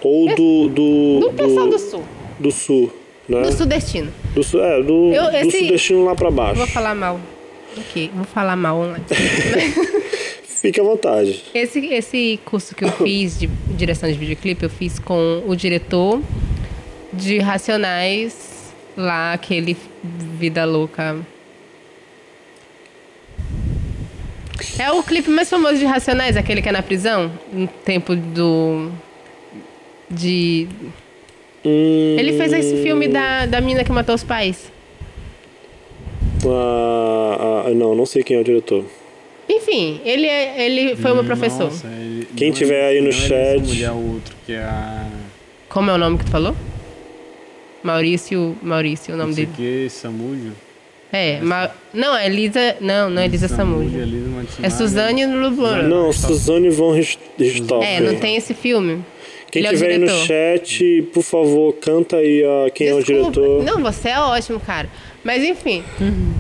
Ou 0.03 0.35
do. 0.35 0.69
Do, 0.69 1.19
Do 1.22 1.34
pessoal 1.34 1.68
do 1.68 1.80
sul, 1.80 2.03
do 2.39 2.51
sul, 2.51 2.91
né? 3.27 3.41
do 3.41 3.51
sudestino. 3.51 4.11
Do, 4.34 4.43
sul- 4.43 4.63
é, 4.63 4.81
do, 4.81 5.11
Eu- 5.13 5.31
do 5.31 5.38
esse- 5.38 5.59
sudestino 5.65 6.03
lá 6.05 6.15
pra 6.15 6.27
Eu 6.27 6.31
baixo. 6.31 6.55
vou 6.55 6.68
falar 6.68 6.95
mal. 6.95 7.19
Ok, 7.77 8.11
vou 8.13 8.26
falar 8.26 8.55
mal 8.55 8.77
online. 8.77 9.03
Fique 10.45 10.80
à 10.80 10.84
vontade. 10.84 11.43
Esse, 11.55 11.80
esse 11.88 12.39
curso 12.45 12.76
que 12.76 12.84
eu 12.84 12.91
fiz 13.03 13.39
de 13.39 13.47
direção 13.76 14.11
de 14.11 14.18
videoclipe, 14.18 14.63
eu 14.63 14.69
fiz 14.69 14.99
com 14.99 15.41
o 15.47 15.55
diretor 15.55 16.22
de 17.11 17.39
Racionais, 17.39 18.72
lá, 18.95 19.34
aquele 19.34 19.76
Vida 20.03 20.63
Louca. 20.65 21.18
É 24.77 24.91
o 24.91 25.01
clipe 25.03 25.30
mais 25.30 25.49
famoso 25.49 25.77
de 25.77 25.85
Racionais, 25.85 26.38
aquele 26.38 26.61
que 26.61 26.69
é 26.69 26.72
na 26.72 26.81
prisão, 26.84 27.31
no 27.51 27.68
tempo 27.68 28.15
do. 28.15 28.91
De. 30.11 30.67
Hum, 31.63 32.15
Ele 32.19 32.33
fez 32.38 32.51
esse 32.53 32.81
filme 32.83 33.07
da, 33.07 33.45
da 33.45 33.61
menina 33.61 33.83
que 33.83 33.91
matou 33.91 34.13
os 34.15 34.23
pais. 34.23 34.71
ah, 36.45 37.63
ah, 37.67 37.69
não, 37.71 37.95
não 37.95 38.05
sei 38.05 38.23
quem 38.23 38.38
é 38.38 38.39
o 38.39 38.43
diretor. 38.43 38.83
Enfim, 39.49 39.99
ele, 40.05 40.27
é, 40.27 40.65
ele 40.65 40.95
foi 40.95 41.11
o 41.11 41.15
meu 41.15 41.23
professor. 41.23 41.65
Nossa, 41.65 41.88
ele- 41.88 42.27
Quem 42.35 42.49
não 42.49 42.55
é- 42.55 42.57
tiver 42.59 42.85
aí 42.88 43.01
no 43.01 43.09
é 43.09 43.11
chat- 43.11 43.59
mulher, 43.59 43.91
outro, 43.91 44.35
que 44.45 44.53
é 44.53 44.59
a... 44.63 45.07
Como 45.69 45.89
é 45.89 45.93
o 45.93 45.97
nome 45.97 46.17
que 46.17 46.25
tu 46.25 46.31
falou? 46.31 46.55
Maurício. 47.83 48.55
Maurício, 48.61 49.13
o 49.13 49.17
nome 49.17 49.29
Não 49.29 49.35
sei 49.35 49.45
dele. 49.45 49.88
que. 49.89 49.89
É, 51.13 51.41
ma... 51.41 51.69
não, 51.93 52.15
é 52.15 52.25
Elisa. 52.27 52.77
Não, 52.79 53.09
não 53.09 53.21
é 53.21 53.25
Elisa. 53.25 53.47
Elisa 53.47 54.45
É. 54.63 54.69
Suzane 54.69 55.25
Lublor. 55.25 55.83
Não, 55.83 56.13
Suzane 56.13 56.69
von 56.69 56.91
Richthofen. 56.93 57.83
É, 57.88 57.99
não 57.99 58.15
tem 58.15 58.38
esse 58.38 58.53
filme. 58.53 59.03
Quem 59.52 59.60
Ele 59.60 59.68
é 59.68 59.72
o 59.72 59.73
tiver 59.73 59.91
aí 59.91 59.98
no 59.98 60.07
chat, 60.07 61.02
por 61.14 61.23
favor, 61.23 61.73
canta 61.73 62.15
aí 62.15 62.41
a 62.41 62.69
quem 62.72 62.88
é 62.88 62.94
o 62.94 63.03
Desculpa. 63.03 63.32
diretor. 63.32 63.64
Não, 63.64 63.82
você 63.82 64.10
é 64.10 64.19
ótimo, 64.19 64.60
cara. 64.60 64.90
Mas 65.23 65.44
enfim, 65.44 65.84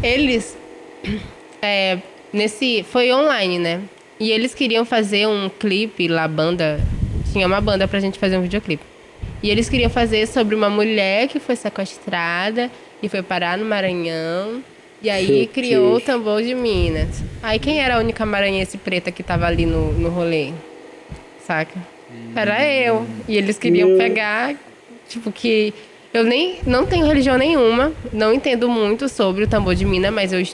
eles. 0.01 0.57
é, 1.61 1.97
nesse. 2.31 2.83
Foi 2.83 3.11
online, 3.11 3.59
né? 3.59 3.81
E 4.17 4.31
eles 4.31 4.53
queriam 4.53 4.85
fazer 4.85 5.27
um 5.27 5.49
clipe 5.49 6.07
lá, 6.07 6.27
banda. 6.27 6.79
Tinha 7.33 7.45
uma 7.47 7.59
banda 7.59 7.87
pra 7.87 7.99
gente 7.99 8.17
fazer 8.17 8.37
um 8.37 8.41
videoclipe. 8.41 8.83
E 9.43 9.49
eles 9.49 9.67
queriam 9.67 9.89
fazer 9.89 10.27
sobre 10.27 10.55
uma 10.55 10.69
mulher 10.69 11.27
que 11.27 11.39
foi 11.39 11.55
sequestrada 11.55 12.71
e 13.01 13.09
foi 13.09 13.21
parar 13.21 13.57
no 13.57 13.65
Maranhão. 13.65 14.63
E 15.01 15.09
aí 15.09 15.27
Meu 15.27 15.47
criou 15.47 15.95
o 15.95 15.99
tambor 15.99 16.43
de 16.43 16.53
Minas. 16.53 17.23
Aí 17.41 17.57
quem 17.57 17.81
era 17.81 17.95
a 17.95 17.99
única 17.99 18.23
maranhense 18.25 18.77
preta 18.77 19.11
que 19.11 19.23
tava 19.23 19.47
ali 19.47 19.65
no, 19.65 19.91
no 19.93 20.09
rolê? 20.09 20.51
Saca? 21.45 21.90
Era 22.35 22.63
eu. 22.65 23.05
E 23.27 23.37
eles 23.37 23.57
queriam 23.57 23.89
Meu- 23.89 23.97
pegar, 23.97 24.55
tipo, 25.07 25.31
que. 25.31 25.73
Eu 26.13 26.23
nem 26.25 26.59
não 26.67 26.85
tenho 26.85 27.05
religião 27.05 27.37
nenhuma, 27.37 27.93
não 28.11 28.33
entendo 28.33 28.67
muito 28.67 29.07
sobre 29.07 29.45
o 29.45 29.47
tambor 29.47 29.73
de 29.75 29.85
mina, 29.85 30.11
mas 30.11 30.33
eu 30.33 30.45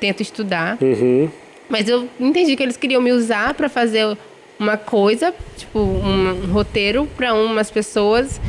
tento 0.00 0.20
estudar. 0.22 0.76
Uhum. 0.80 1.30
Mas 1.68 1.88
eu 1.88 2.08
entendi 2.18 2.56
que 2.56 2.62
eles 2.62 2.76
queriam 2.76 3.00
me 3.00 3.12
usar 3.12 3.54
pra 3.54 3.68
fazer 3.68 4.16
uma 4.58 4.76
coisa, 4.76 5.32
tipo, 5.56 5.78
um, 5.78 6.50
roteiro 6.52 7.08
pra 7.16 7.32
umas 7.32 7.70
pessoas 7.70 8.40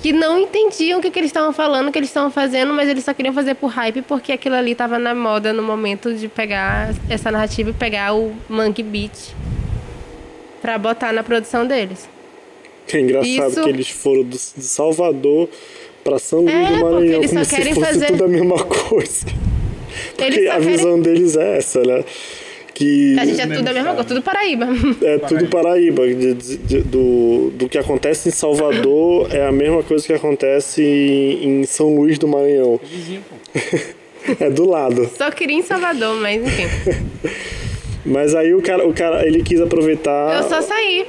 que 0.00 0.12
não 0.12 0.38
entendiam 0.38 0.98
o 0.98 1.02
que, 1.02 1.10
que 1.10 1.18
eles 1.18 1.30
estavam 1.30 1.52
falando, 1.52 1.88
o 1.88 1.92
que 1.92 1.98
eles 1.98 2.10
estavam 2.10 2.30
fazendo, 2.30 2.72
mas 2.74 2.88
eles 2.88 3.04
só 3.04 3.14
queriam 3.14 3.32
fazer 3.34 3.54
por 3.54 3.68
hype 3.68 4.02
porque 4.02 4.32
aquilo 4.32 4.54
ali 4.54 4.74
tava 4.74 4.98
na 4.98 5.14
moda 5.14 5.52
no 5.52 5.62
momento 5.62 6.12
de 6.14 6.28
pegar 6.28 6.90
essa 7.08 7.30
narrativa 7.30 7.70
e 7.70 7.72
pegar 7.72 8.14
o 8.14 8.32
Monkey 8.48 8.82
Beat 8.82 9.34
pra 10.60 10.76
botar 10.78 11.12
na 11.12 11.22
produção 11.22 11.66
deles. 11.66 12.08
É 12.92 13.00
engraçado 13.00 13.50
Isso- 13.50 13.62
que 13.62 13.68
eles 13.68 13.88
foram 13.90 14.22
do, 14.22 14.36
de 14.36 14.64
Salvador 14.64 15.48
pra 16.04 16.18
São 16.18 16.40
Luís 16.42 16.54
É, 16.54 16.60
do 16.60 16.66
porque 16.68 16.82
Maranhão, 16.84 17.14
eles 17.18 17.30
só 17.30 17.34
como 17.36 17.44
se 17.44 17.56
querem 17.56 17.74
fosse 17.74 17.86
fazer- 17.86 18.06
tudo 18.08 18.24
a 18.24 18.28
mesma 18.28 18.64
coisa. 18.64 19.26
Porque 20.16 20.24
a 20.48 20.54
querem- 20.58 20.60
visão 20.60 21.00
deles 21.00 21.36
é 21.36 21.56
essa, 21.56 21.80
né? 21.82 22.04
Que 22.74 23.16
A 23.18 23.24
gente 23.24 23.40
é 23.40 23.46
tudo 23.46 23.68
a 23.68 23.72
mesma 23.72 23.90
coisa, 23.94 24.04
tudo 24.08 24.22
Paraíba. 24.22 24.66
é 25.02 25.18
tudo 25.18 25.46
Paraíba. 25.46 26.06
de- 26.08 26.34
de- 26.34 26.56
de- 26.56 26.80
do, 26.82 27.50
do 27.54 27.68
que 27.68 27.78
acontece 27.78 28.28
em 28.28 28.32
Salvador 28.32 29.28
é 29.32 29.46
a 29.46 29.52
mesma 29.52 29.82
coisa 29.84 30.04
que 30.04 30.12
acontece 30.12 30.82
em, 30.82 31.60
em 31.60 31.64
São 31.64 31.94
Luís 31.94 32.18
do 32.18 32.26
Maranhão. 32.26 32.80
Vizinho, 32.82 33.22
pô. 33.30 33.34
É 34.40 34.48
do 34.50 34.68
lado. 34.68 35.08
Só 35.16 35.30
queria 35.30 35.56
em 35.58 35.62
Salvador, 35.62 36.16
mas 36.16 36.42
enfim. 36.42 36.66
Mas 38.06 38.34
aí 38.34 38.52
o 38.54 38.60
cara, 38.60 38.86
o 38.86 38.92
cara 38.92 39.26
ele 39.26 39.42
quis 39.42 39.60
aproveitar. 39.60 40.36
Eu 40.36 40.48
só 40.48 40.60
saí. 40.60 41.06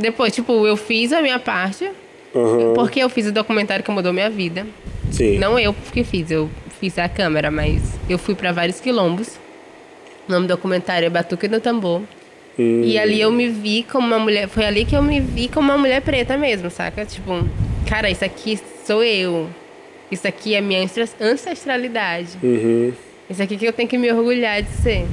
Depois, 0.00 0.34
tipo, 0.34 0.66
eu 0.66 0.76
fiz 0.76 1.12
a 1.12 1.20
minha 1.22 1.38
parte, 1.38 1.90
Aham, 2.34 2.74
porque 2.74 3.00
eu 3.00 3.08
fiz 3.08 3.26
o 3.26 3.32
documentário 3.32 3.84
que 3.84 3.90
mudou 3.90 4.12
minha 4.12 4.30
vida. 4.30 4.66
sim. 5.10 5.38
Não 5.38 5.58
eu 5.58 5.74
que 5.92 6.04
fiz, 6.04 6.30
eu 6.30 6.48
fiz 6.80 6.98
a 6.98 7.08
câmera, 7.08 7.50
mas 7.50 7.80
eu 8.08 8.18
fui 8.18 8.34
pra 8.34 8.52
vários 8.52 8.80
quilombos. 8.80 9.38
O 10.28 10.32
nome 10.32 10.46
do 10.46 10.54
documentário 10.56 11.06
é 11.06 11.10
Batuque 11.10 11.48
no 11.48 11.60
Tambor. 11.60 12.02
Hum. 12.58 12.82
E 12.84 12.98
ali 12.98 13.20
eu 13.20 13.30
me 13.30 13.48
vi 13.48 13.82
como 13.84 14.06
uma 14.06 14.18
mulher. 14.18 14.48
Foi 14.48 14.64
ali 14.64 14.84
que 14.84 14.96
eu 14.96 15.02
me 15.02 15.20
vi 15.20 15.46
como 15.48 15.70
uma 15.70 15.78
mulher 15.78 16.00
preta 16.02 16.36
mesmo, 16.36 16.70
saca? 16.70 17.04
Tipo, 17.04 17.46
cara, 17.88 18.10
isso 18.10 18.24
aqui 18.24 18.58
sou 18.84 19.04
eu. 19.04 19.48
Isso 20.10 20.26
aqui 20.26 20.54
é 20.54 20.60
minha 20.60 20.82
ancestra- 20.82 21.26
ancestralidade. 21.26 22.30
Uhum. 22.42 22.92
Isso 23.28 23.42
aqui 23.42 23.56
que 23.56 23.66
eu 23.66 23.72
tenho 23.72 23.88
que 23.88 23.98
me 23.98 24.10
orgulhar 24.12 24.62
de 24.62 24.70
ser. 24.82 25.04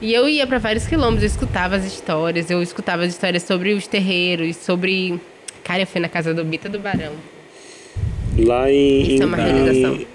E 0.00 0.12
eu 0.14 0.28
ia 0.28 0.46
pra 0.46 0.58
vários 0.58 0.86
quilombos, 0.86 1.22
eu 1.22 1.26
escutava 1.26 1.76
as 1.76 1.84
histórias, 1.84 2.50
eu 2.50 2.62
escutava 2.62 3.02
as 3.02 3.10
histórias 3.10 3.42
sobre 3.42 3.72
os 3.74 3.86
terreiros, 3.86 4.56
sobre. 4.56 5.20
Cara, 5.62 5.82
eu 5.82 5.86
fui 5.86 6.00
na 6.00 6.08
casa 6.08 6.32
do 6.32 6.42
Bita 6.44 6.68
do 6.68 6.78
Barão. 6.78 7.12
Lá 8.38 8.70
em. 8.70 9.02
Isso 9.14 9.22
é 9.22 9.26
uma 9.26 9.38
em- 9.38 9.44
realização. 9.52 10.06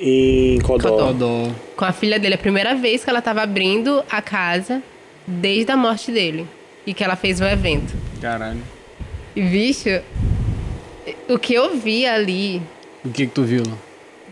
Em 0.00 0.58
Codó. 0.60 0.88
Codó. 0.90 1.12
Dó. 1.12 1.50
com 1.76 1.84
a 1.84 1.92
filha 1.92 2.18
dele. 2.18 2.34
A 2.34 2.38
primeira 2.38 2.74
vez 2.74 3.04
que 3.04 3.10
ela 3.10 3.22
tava 3.22 3.42
abrindo 3.42 4.02
a 4.10 4.20
casa 4.20 4.82
desde 5.26 5.70
a 5.70 5.76
morte 5.76 6.10
dele. 6.10 6.46
E 6.86 6.94
que 6.94 7.04
ela 7.04 7.16
fez 7.16 7.40
um 7.40 7.44
evento. 7.46 7.94
Caralho. 8.20 8.60
E, 9.36 9.42
bicho, 9.42 9.88
o 11.28 11.38
que 11.38 11.52
eu 11.54 11.76
vi 11.76 12.06
ali, 12.06 12.62
O 13.04 13.10
que 13.10 13.26
que 13.26 13.32
tu 13.32 13.42
viu 13.42 13.62
lá? 13.66 13.76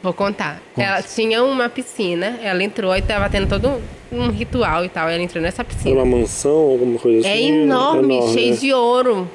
Vou 0.02 0.12
contar. 0.12 0.60
Ela 0.77 1.02
tinha 1.02 1.43
uma 1.43 1.68
piscina, 1.68 2.39
ela 2.43 2.62
entrou 2.62 2.94
e 2.97 3.02
tava 3.02 3.28
tendo 3.31 3.48
todo 3.48 3.81
um 4.12 4.28
ritual 4.31 4.85
e 4.85 4.89
tal. 4.89 5.09
Ela 5.09 5.23
entrou 5.23 5.43
nessa 5.43 5.62
Era 5.62 5.68
piscina. 5.68 6.02
uma 6.02 6.18
mansão, 6.18 6.52
alguma 6.52 6.98
coisa 6.98 7.27
É 7.27 7.32
assim? 7.32 7.62
enorme, 7.62 8.20
cheio 8.32 8.51
né? 8.52 8.56
de 8.56 8.73
ouro. 8.73 9.28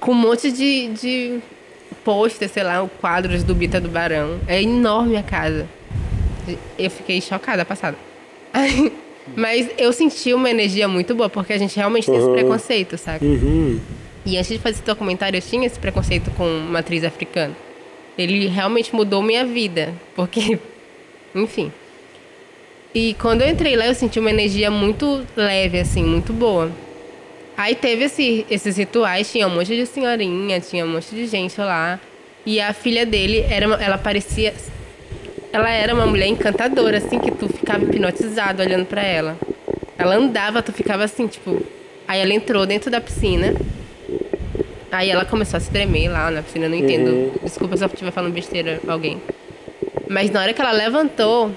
Com 0.00 0.12
um 0.12 0.14
monte 0.14 0.50
de, 0.52 0.88
de 0.88 1.38
pôster, 2.04 2.48
sei 2.48 2.62
lá, 2.62 2.86
quadros 3.00 3.42
do 3.42 3.54
Bita 3.54 3.80
do 3.80 3.88
Barão. 3.88 4.38
É 4.46 4.60
enorme 4.62 5.16
a 5.16 5.22
casa. 5.22 5.66
Eu 6.78 6.90
fiquei 6.90 7.20
chocada, 7.20 7.64
passada. 7.64 7.96
Mas 9.34 9.68
eu 9.76 9.92
senti 9.92 10.32
uma 10.32 10.48
energia 10.48 10.86
muito 10.86 11.14
boa, 11.14 11.28
porque 11.28 11.52
a 11.52 11.58
gente 11.58 11.76
realmente 11.76 12.06
tem 12.06 12.14
esse 12.16 12.26
Uhum. 12.26 12.32
preconceito, 12.34 12.96
saca? 12.96 13.24
Uhum. 13.24 13.80
E 14.24 14.36
antes 14.36 14.48
de 14.50 14.58
fazer 14.58 14.76
esse 14.76 14.84
documentário, 14.84 15.36
eu 15.36 15.42
tinha 15.42 15.66
esse 15.66 15.78
preconceito 15.78 16.30
com 16.32 16.44
uma 16.44 16.78
atriz 16.78 17.02
africana. 17.04 17.54
Ele 18.18 18.46
realmente 18.46 18.94
mudou 18.94 19.22
minha 19.22 19.44
vida, 19.44 19.92
porque, 20.14 20.58
enfim. 21.34 21.70
E 22.94 23.14
quando 23.14 23.42
eu 23.42 23.48
entrei 23.48 23.76
lá, 23.76 23.86
eu 23.86 23.94
senti 23.94 24.18
uma 24.18 24.30
energia 24.30 24.70
muito 24.70 25.22
leve, 25.36 25.78
assim, 25.80 26.02
muito 26.02 26.32
boa. 26.32 26.70
Aí 27.56 27.74
teve 27.74 28.04
esse- 28.04 28.46
esses 28.50 28.76
rituais, 28.76 29.30
tinha 29.30 29.46
um 29.46 29.50
monte 29.50 29.74
de 29.76 29.84
senhorinha, 29.86 30.60
tinha 30.60 30.84
um 30.84 30.88
monte 30.88 31.14
de 31.14 31.26
gente 31.26 31.58
lá. 31.60 32.00
E 32.44 32.60
a 32.60 32.72
filha 32.72 33.04
dele, 33.04 33.44
era, 33.50 33.66
ela 33.82 33.98
parecia. 33.98 34.54
Ela 35.52 35.70
era 35.70 35.94
uma 35.94 36.06
mulher 36.06 36.26
encantadora, 36.26 36.98
assim, 36.98 37.18
que 37.18 37.30
tu 37.30 37.48
ficava 37.48 37.84
hipnotizado 37.84 38.62
olhando 38.62 38.86
pra 38.86 39.02
ela. 39.02 39.36
Ela 39.98 40.16
andava, 40.16 40.62
tu 40.62 40.72
ficava 40.72 41.04
assim, 41.04 41.26
tipo. 41.26 41.62
Aí 42.06 42.20
ela 42.20 42.32
entrou 42.32 42.64
dentro 42.66 42.90
da 42.90 43.00
piscina. 43.00 43.54
Aí 44.90 45.10
ela 45.10 45.24
começou 45.24 45.58
a 45.58 45.60
se 45.60 45.70
tremer 45.70 46.08
lá 46.08 46.30
na 46.30 46.42
piscina, 46.42 46.66
eu 46.66 46.70
não 46.70 46.76
entendo. 46.76 47.32
Desculpa 47.42 47.76
se 47.76 47.84
eu 47.84 47.88
estiver 47.88 48.10
falando 48.10 48.32
besteira 48.32 48.80
alguém. 48.86 49.20
Mas 50.08 50.30
na 50.30 50.40
hora 50.40 50.52
que 50.52 50.60
ela 50.60 50.72
levantou, 50.72 51.50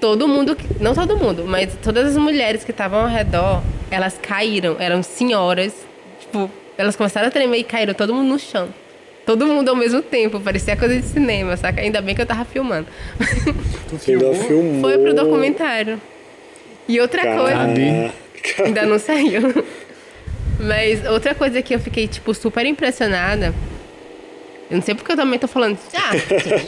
todo 0.00 0.26
mundo, 0.26 0.56
não 0.80 0.94
todo 0.94 1.16
mundo, 1.16 1.44
mas 1.46 1.74
todas 1.82 2.08
as 2.08 2.16
mulheres 2.16 2.64
que 2.64 2.70
estavam 2.70 3.00
ao 3.00 3.08
redor, 3.08 3.62
elas 3.90 4.18
caíram, 4.20 4.76
eram 4.78 5.02
senhoras, 5.02 5.74
tipo, 6.20 6.50
elas 6.76 6.96
começaram 6.96 7.28
a 7.28 7.30
tremer 7.30 7.58
e 7.58 7.64
caíram 7.64 7.94
todo 7.94 8.14
mundo 8.14 8.28
no 8.28 8.38
chão. 8.38 8.68
Todo 9.26 9.46
mundo 9.46 9.68
ao 9.68 9.76
mesmo 9.76 10.00
tempo, 10.00 10.40
parecia 10.40 10.74
coisa 10.74 10.96
de 10.98 11.06
cinema, 11.06 11.54
saca? 11.54 11.82
Ainda 11.82 12.00
bem 12.00 12.14
que 12.14 12.22
eu 12.22 12.26
tava 12.26 12.46
filmando. 12.46 12.86
Tu 13.90 14.10
Ainda 14.12 14.34
filmou. 14.34 14.80
Foi 14.80 14.96
pro 14.96 15.12
documentário. 15.12 16.00
E 16.88 16.98
outra 16.98 17.36
coisa. 17.36 17.58
Cadê? 17.58 18.10
Ainda 18.64 18.86
não 18.86 18.98
saiu. 18.98 19.42
Mas 20.58 21.04
outra 21.06 21.34
coisa 21.34 21.62
que 21.62 21.74
eu 21.74 21.78
fiquei, 21.78 22.08
tipo, 22.08 22.34
super 22.34 22.66
impressionada. 22.66 23.54
Eu 24.70 24.76
não 24.76 24.82
sei 24.82 24.94
porque 24.94 25.12
eu 25.12 25.16
também 25.16 25.38
tô 25.38 25.48
falando. 25.48 25.78
Ah, 25.94 26.12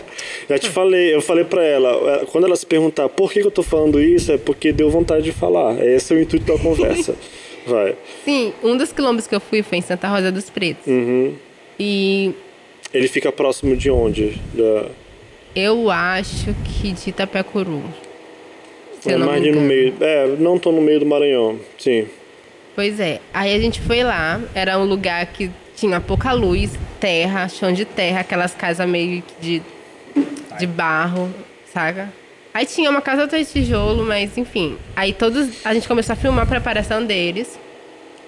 Já 0.48 0.58
te 0.58 0.70
falei, 0.70 1.14
eu 1.14 1.20
falei 1.20 1.44
pra 1.44 1.62
ela, 1.62 1.90
é, 2.14 2.26
quando 2.26 2.46
ela 2.46 2.56
se 2.56 2.64
perguntar 2.64 3.08
por 3.10 3.30
que 3.30 3.40
eu 3.40 3.50
tô 3.50 3.62
falando 3.62 4.00
isso, 4.00 4.32
é 4.32 4.38
porque 4.38 4.72
deu 4.72 4.88
vontade 4.88 5.22
de 5.24 5.32
falar. 5.32 5.78
Esse 5.84 6.14
é 6.14 6.16
o 6.16 6.20
intuito 6.20 6.50
da 6.50 6.58
conversa. 6.58 7.14
Vai. 7.66 7.94
sim, 8.24 8.54
um 8.62 8.74
dos 8.74 8.90
quilombos 8.90 9.26
que 9.26 9.34
eu 9.34 9.40
fui 9.40 9.62
foi 9.62 9.78
em 9.78 9.82
Santa 9.82 10.08
Rosa 10.08 10.32
dos 10.32 10.48
Pretos. 10.48 10.86
Uhum. 10.86 11.34
E 11.78 12.32
Ele 12.92 13.06
fica 13.06 13.30
próximo 13.30 13.76
de 13.76 13.90
onde? 13.90 14.40
Da... 14.54 14.86
eu 15.54 15.90
acho 15.90 16.54
que 16.64 16.92
de 16.92 17.10
Itapecuru. 17.10 17.82
Se 19.02 19.10
É 19.10 19.14
eu 19.14 19.18
não 19.18 19.26
mais 19.26 19.42
no 19.54 19.60
meio. 19.60 19.94
É, 20.00 20.26
não 20.38 20.58
tô 20.58 20.72
no 20.72 20.80
meio 20.80 21.00
do 21.00 21.06
Maranhão. 21.06 21.60
Sim. 21.78 22.06
Pois 22.80 22.98
é. 22.98 23.20
Aí 23.34 23.54
a 23.54 23.58
gente 23.58 23.78
foi 23.78 24.02
lá, 24.02 24.40
era 24.54 24.78
um 24.78 24.84
lugar 24.84 25.26
que 25.26 25.50
tinha 25.76 26.00
pouca 26.00 26.32
luz, 26.32 26.70
terra, 26.98 27.46
chão 27.46 27.70
de 27.74 27.84
terra, 27.84 28.20
aquelas 28.20 28.54
casas 28.54 28.88
meio 28.88 29.22
de, 29.38 29.60
de 30.58 30.66
barro, 30.66 31.30
saca? 31.70 32.08
Aí 32.54 32.64
tinha 32.64 32.88
uma 32.90 33.02
casa 33.02 33.26
de 33.26 33.44
tijolo, 33.44 34.02
mas 34.02 34.38
enfim. 34.38 34.78
Aí 34.96 35.12
todos. 35.12 35.50
A 35.62 35.74
gente 35.74 35.86
começou 35.86 36.14
a 36.14 36.16
filmar 36.16 36.44
a 36.44 36.46
preparação 36.46 37.04
deles. 37.04 37.60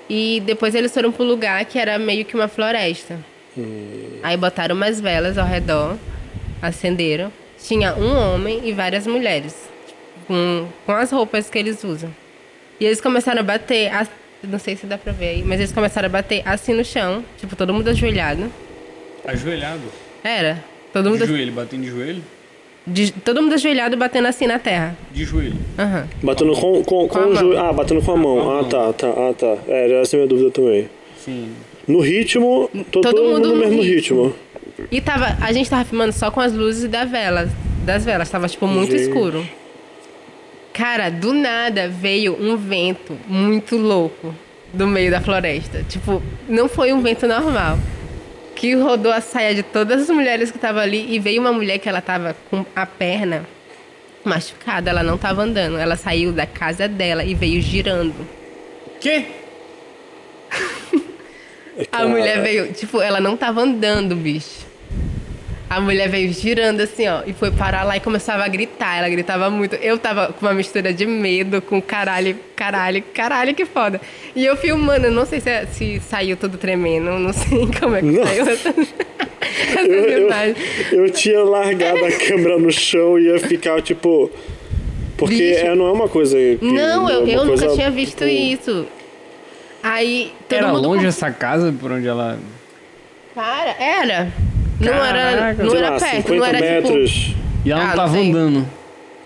E 0.06 0.42
depois 0.44 0.74
eles 0.74 0.92
foram 0.92 1.10
pro 1.10 1.24
lugar 1.24 1.64
que 1.64 1.78
era 1.78 1.98
meio 1.98 2.22
que 2.26 2.34
uma 2.34 2.46
floresta. 2.46 3.18
Aí 4.22 4.36
botaram 4.36 4.76
umas 4.76 5.00
velas 5.00 5.38
ao 5.38 5.46
redor, 5.46 5.96
acenderam. 6.60 7.32
Tinha 7.58 7.94
um 7.94 8.14
homem 8.34 8.60
e 8.68 8.72
várias 8.72 9.06
mulheres, 9.06 9.56
com, 10.26 10.68
com 10.84 10.92
as 10.92 11.10
roupas 11.10 11.48
que 11.48 11.58
eles 11.58 11.82
usam. 11.82 12.14
E 12.78 12.84
eles 12.84 13.00
começaram 13.00 13.40
a 13.40 13.44
bater, 13.44 13.90
as- 13.94 14.10
não 14.48 14.58
sei 14.58 14.76
se 14.76 14.86
dá 14.86 14.96
pra 14.98 15.12
ver 15.12 15.28
aí, 15.28 15.42
mas 15.44 15.60
eles 15.60 15.72
começaram 15.72 16.06
a 16.06 16.10
bater 16.10 16.42
assim 16.44 16.72
no 16.74 16.84
chão, 16.84 17.24
tipo, 17.38 17.54
todo 17.56 17.72
mundo 17.72 17.88
ajoelhado. 17.88 18.50
Ajoelhado. 19.24 19.82
Era, 20.24 20.62
todo 20.92 21.04
De 21.04 21.10
mundo, 21.10 21.26
joelho, 21.26 21.52
batendo 21.52 21.82
de 21.82 21.90
joelho? 21.90 22.22
de- 22.86 23.12
todo 23.12 23.40
mundo 23.42 23.54
ajoelhado 23.54 23.96
batendo 23.96 24.26
assim 24.28 24.46
na 24.46 24.58
terra. 24.58 24.96
De 25.12 25.24
joelho. 25.24 25.54
Aham. 25.78 26.08
Batendo 26.22 26.52
com, 26.54 26.82
com, 26.82 27.08
com, 27.08 27.18
a 27.18 27.22
o 27.22 27.26
mão. 27.26 27.36
joelho. 27.36 27.58
Ah, 27.60 27.72
batendo 27.72 28.02
com 28.02 28.12
a 28.12 28.16
mão. 28.16 28.36
com 28.40 28.50
a 28.50 28.52
Ah, 28.58 28.62
mão. 28.62 28.64
tá, 28.64 28.92
tá. 28.92 29.08
Ah, 29.08 29.34
tá. 29.38 29.56
É, 29.68 30.00
essa 30.02 30.16
é 30.16 30.18
a 30.18 30.18
minha 30.20 30.28
dúvida 30.28 30.50
também. 30.50 30.88
Sim. 31.18 31.50
No 31.86 32.00
ritmo, 32.00 32.68
to- 32.72 33.00
todo, 33.00 33.02
Todo 33.10 33.22
mundo 33.24 33.48
no 33.50 33.56
mesmo 33.56 33.82
ritmo. 33.82 34.24
ritmo. 34.24 34.88
E 34.90 35.00
tava, 35.00 35.36
a 35.40 35.52
gente 35.52 35.68
tava 35.70 35.84
filmando 35.84 36.12
só 36.12 36.30
com 36.30 36.40
as 36.40 36.52
luzes 36.52 36.88
da 36.90 37.04
vela, 37.04 37.48
das 37.84 38.04
velas, 38.04 38.28
tava 38.28 38.48
tipo 38.48 38.66
muito 38.66 38.90
Gente. 38.92 39.02
escuro. 39.02 39.44
Cara, 40.72 41.10
do 41.10 41.34
nada 41.34 41.88
veio 41.88 42.34
um 42.40 42.56
vento 42.56 43.18
muito 43.28 43.76
louco 43.76 44.34
do 44.72 44.86
meio 44.86 45.10
da 45.10 45.20
floresta. 45.20 45.84
Tipo, 45.88 46.22
não 46.48 46.68
foi 46.68 46.92
um 46.92 47.02
vento 47.02 47.26
normal. 47.26 47.78
Que 48.54 48.74
rodou 48.74 49.12
a 49.12 49.20
saia 49.20 49.54
de 49.54 49.62
todas 49.62 50.02
as 50.02 50.08
mulheres 50.08 50.50
que 50.50 50.56
estavam 50.56 50.80
ali 50.80 51.14
e 51.14 51.18
veio 51.18 51.40
uma 51.40 51.52
mulher 51.52 51.78
que 51.78 51.88
ela 51.88 52.00
tava 52.00 52.36
com 52.50 52.64
a 52.74 52.86
perna 52.86 53.46
machucada, 54.24 54.90
ela 54.90 55.02
não 55.02 55.18
tava 55.18 55.42
andando. 55.42 55.76
Ela 55.76 55.96
saiu 55.96 56.32
da 56.32 56.46
casa 56.46 56.88
dela 56.88 57.24
e 57.24 57.34
veio 57.34 57.60
girando. 57.60 58.26
Que? 59.00 59.26
A 61.90 62.06
mulher 62.06 62.42
veio, 62.42 62.72
tipo, 62.72 63.00
ela 63.00 63.18
não 63.18 63.36
tava 63.36 63.62
andando, 63.62 64.14
bicho. 64.14 64.66
A 65.76 65.80
mulher 65.80 66.08
veio 66.08 66.30
girando 66.32 66.80
assim, 66.82 67.08
ó, 67.08 67.22
e 67.26 67.32
foi 67.32 67.50
parar 67.50 67.82
lá 67.84 67.96
e 67.96 68.00
começava 68.00 68.44
a 68.44 68.48
gritar. 68.48 68.98
Ela 68.98 69.08
gritava 69.08 69.48
muito. 69.48 69.74
Eu 69.76 69.96
tava 69.98 70.28
com 70.32 70.44
uma 70.44 70.52
mistura 70.52 70.92
de 70.92 71.06
medo, 71.06 71.62
com 71.62 71.80
caralho, 71.80 72.36
caralho, 72.54 73.02
caralho, 73.14 73.54
que 73.54 73.64
foda. 73.64 74.00
E 74.36 74.44
eu 74.44 74.54
filmando, 74.56 75.06
eu 75.06 75.12
não 75.12 75.24
sei 75.24 75.40
se, 75.40 75.66
se 75.72 76.00
saiu 76.00 76.36
tudo 76.36 76.58
tremendo, 76.58 77.10
não 77.18 77.32
sei 77.32 77.66
como 77.80 77.96
é 77.96 78.00
que 78.00 78.06
Não. 78.06 78.26
saiu. 78.26 78.48
Essas 78.48 78.74
Eu, 79.78 79.84
eu, 79.94 80.26
imagens. 80.26 80.56
eu 80.92 81.10
tinha 81.10 81.42
largado 81.42 82.04
a 82.04 82.12
câmera 82.12 82.58
no 82.58 82.70
chão 82.70 83.18
e 83.18 83.24
ia 83.26 83.38
ficar, 83.40 83.80
tipo. 83.82 84.30
Porque 85.16 85.42
é, 85.56 85.74
não 85.74 85.86
é 85.88 85.92
uma 85.92 86.08
coisa. 86.08 86.36
Que, 86.36 86.58
Não, 86.62 87.08
é 87.08 87.14
eu, 87.14 87.20
uma 87.20 87.28
eu 87.30 87.44
nunca 87.44 87.58
coisa, 87.60 87.74
tinha 87.76 87.90
visto 87.90 88.24
tipo, 88.24 88.30
isso. 88.30 88.86
Aí 89.82 90.32
todo 90.48 90.58
Era 90.58 90.68
mundo. 90.68 90.82
longe 90.88 91.02
com- 91.02 91.08
essa 91.08 91.30
casa 91.30 91.74
por 91.78 91.90
onde 91.92 92.06
ela. 92.06 92.38
Cara, 93.34 93.74
era. 93.78 94.32
Não 94.90 95.04
era, 95.04 95.54
não 95.54 95.74
era 95.76 95.90
lá, 95.90 95.98
perto, 95.98 96.28
50 96.28 96.36
não 96.36 96.44
era 96.44 96.58
tipo. 96.58 96.92
metros. 96.92 97.34
E 97.64 97.70
ela 97.72 97.82
Ah, 97.82 97.86
não 97.88 97.94
tava 97.96 98.12
sei. 98.12 98.28
andando. 98.30 98.68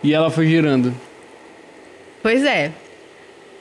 E 0.03 0.12
ela 0.15 0.31
foi 0.31 0.47
girando. 0.47 0.95
Pois 2.23 2.45
é. 2.45 2.70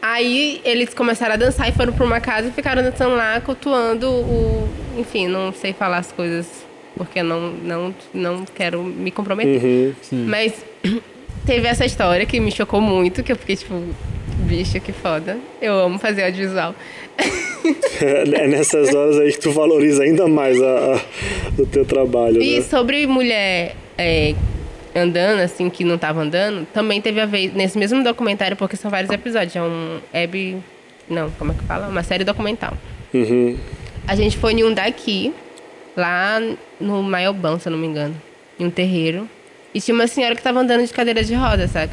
Aí 0.01 0.61
eles 0.63 0.93
começaram 0.93 1.33
a 1.33 1.37
dançar 1.37 1.67
e 1.67 1.71
foram 1.71 1.91
pra 1.93 2.05
uma 2.05 2.19
casa 2.19 2.49
e 2.49 2.51
ficaram 2.51 2.83
dançando 2.83 3.15
lá, 3.15 3.39
cultuando 3.41 4.09
o. 4.09 4.67
Enfim, 4.97 5.27
não 5.27 5.51
sei 5.51 5.73
falar 5.73 5.97
as 5.97 6.11
coisas 6.11 6.47
porque 6.95 7.21
não, 7.21 7.51
não, 7.51 7.95
não 8.13 8.45
quero 8.45 8.81
me 8.83 9.11
comprometer. 9.11 9.93
Uhum. 10.11 10.25
Mas 10.27 10.53
teve 11.45 11.67
essa 11.67 11.85
história 11.85 12.25
que 12.25 12.39
me 12.39 12.51
chocou 12.51 12.79
muito, 12.79 13.23
que 13.23 13.31
eu 13.31 13.35
fiquei 13.35 13.55
tipo, 13.55 13.73
bicho, 14.45 14.79
que 14.79 14.91
foda. 14.93 15.37
Eu 15.61 15.73
amo 15.79 15.97
fazer 15.99 16.23
audiovisual. 16.25 16.75
É 18.01 18.47
nessas 18.47 18.93
horas 18.93 19.17
aí 19.17 19.31
que 19.31 19.39
tu 19.39 19.51
valoriza 19.51 20.03
ainda 20.03 20.27
mais 20.27 20.61
a, 20.61 20.65
a- 20.95 21.01
o 21.57 21.65
teu 21.65 21.85
trabalho. 21.85 22.41
E 22.41 22.57
né? 22.57 22.61
sobre 22.61 23.07
mulher 23.07 23.75
é, 23.97 24.35
andando, 24.95 25.39
assim, 25.39 25.69
que 25.69 25.83
não 25.83 25.97
tava 25.97 26.21
andando, 26.21 26.67
também 26.73 27.01
teve 27.01 27.19
a 27.21 27.25
vez, 27.25 27.53
nesse 27.53 27.77
mesmo 27.77 28.03
documentário, 28.03 28.55
porque 28.57 28.75
são 28.75 28.91
vários 28.91 29.09
episódios, 29.11 29.55
é 29.55 29.61
um 29.61 29.99
web. 30.13 30.57
Não, 31.09 31.29
como 31.31 31.51
é 31.51 31.55
que 31.55 31.63
fala? 31.63 31.87
Uma 31.87 32.03
série 32.03 32.23
documental. 32.23 32.73
Uhum. 33.13 33.57
A 34.07 34.15
gente 34.15 34.37
foi 34.37 34.53
em 34.53 34.63
um 34.63 34.73
daqui, 34.73 35.33
lá 35.95 36.39
no 36.79 37.01
Maiobão, 37.01 37.59
se 37.59 37.67
eu 37.67 37.71
não 37.71 37.79
me 37.79 37.87
engano, 37.87 38.15
em 38.59 38.65
um 38.65 38.69
terreiro. 38.69 39.27
E 39.73 39.81
tinha 39.81 39.95
uma 39.95 40.07
senhora 40.07 40.35
que 40.35 40.41
tava 40.41 40.59
andando 40.59 40.85
de 40.85 40.93
cadeira 40.93 41.23
de 41.23 41.33
roda, 41.33 41.67
sabe? 41.67 41.91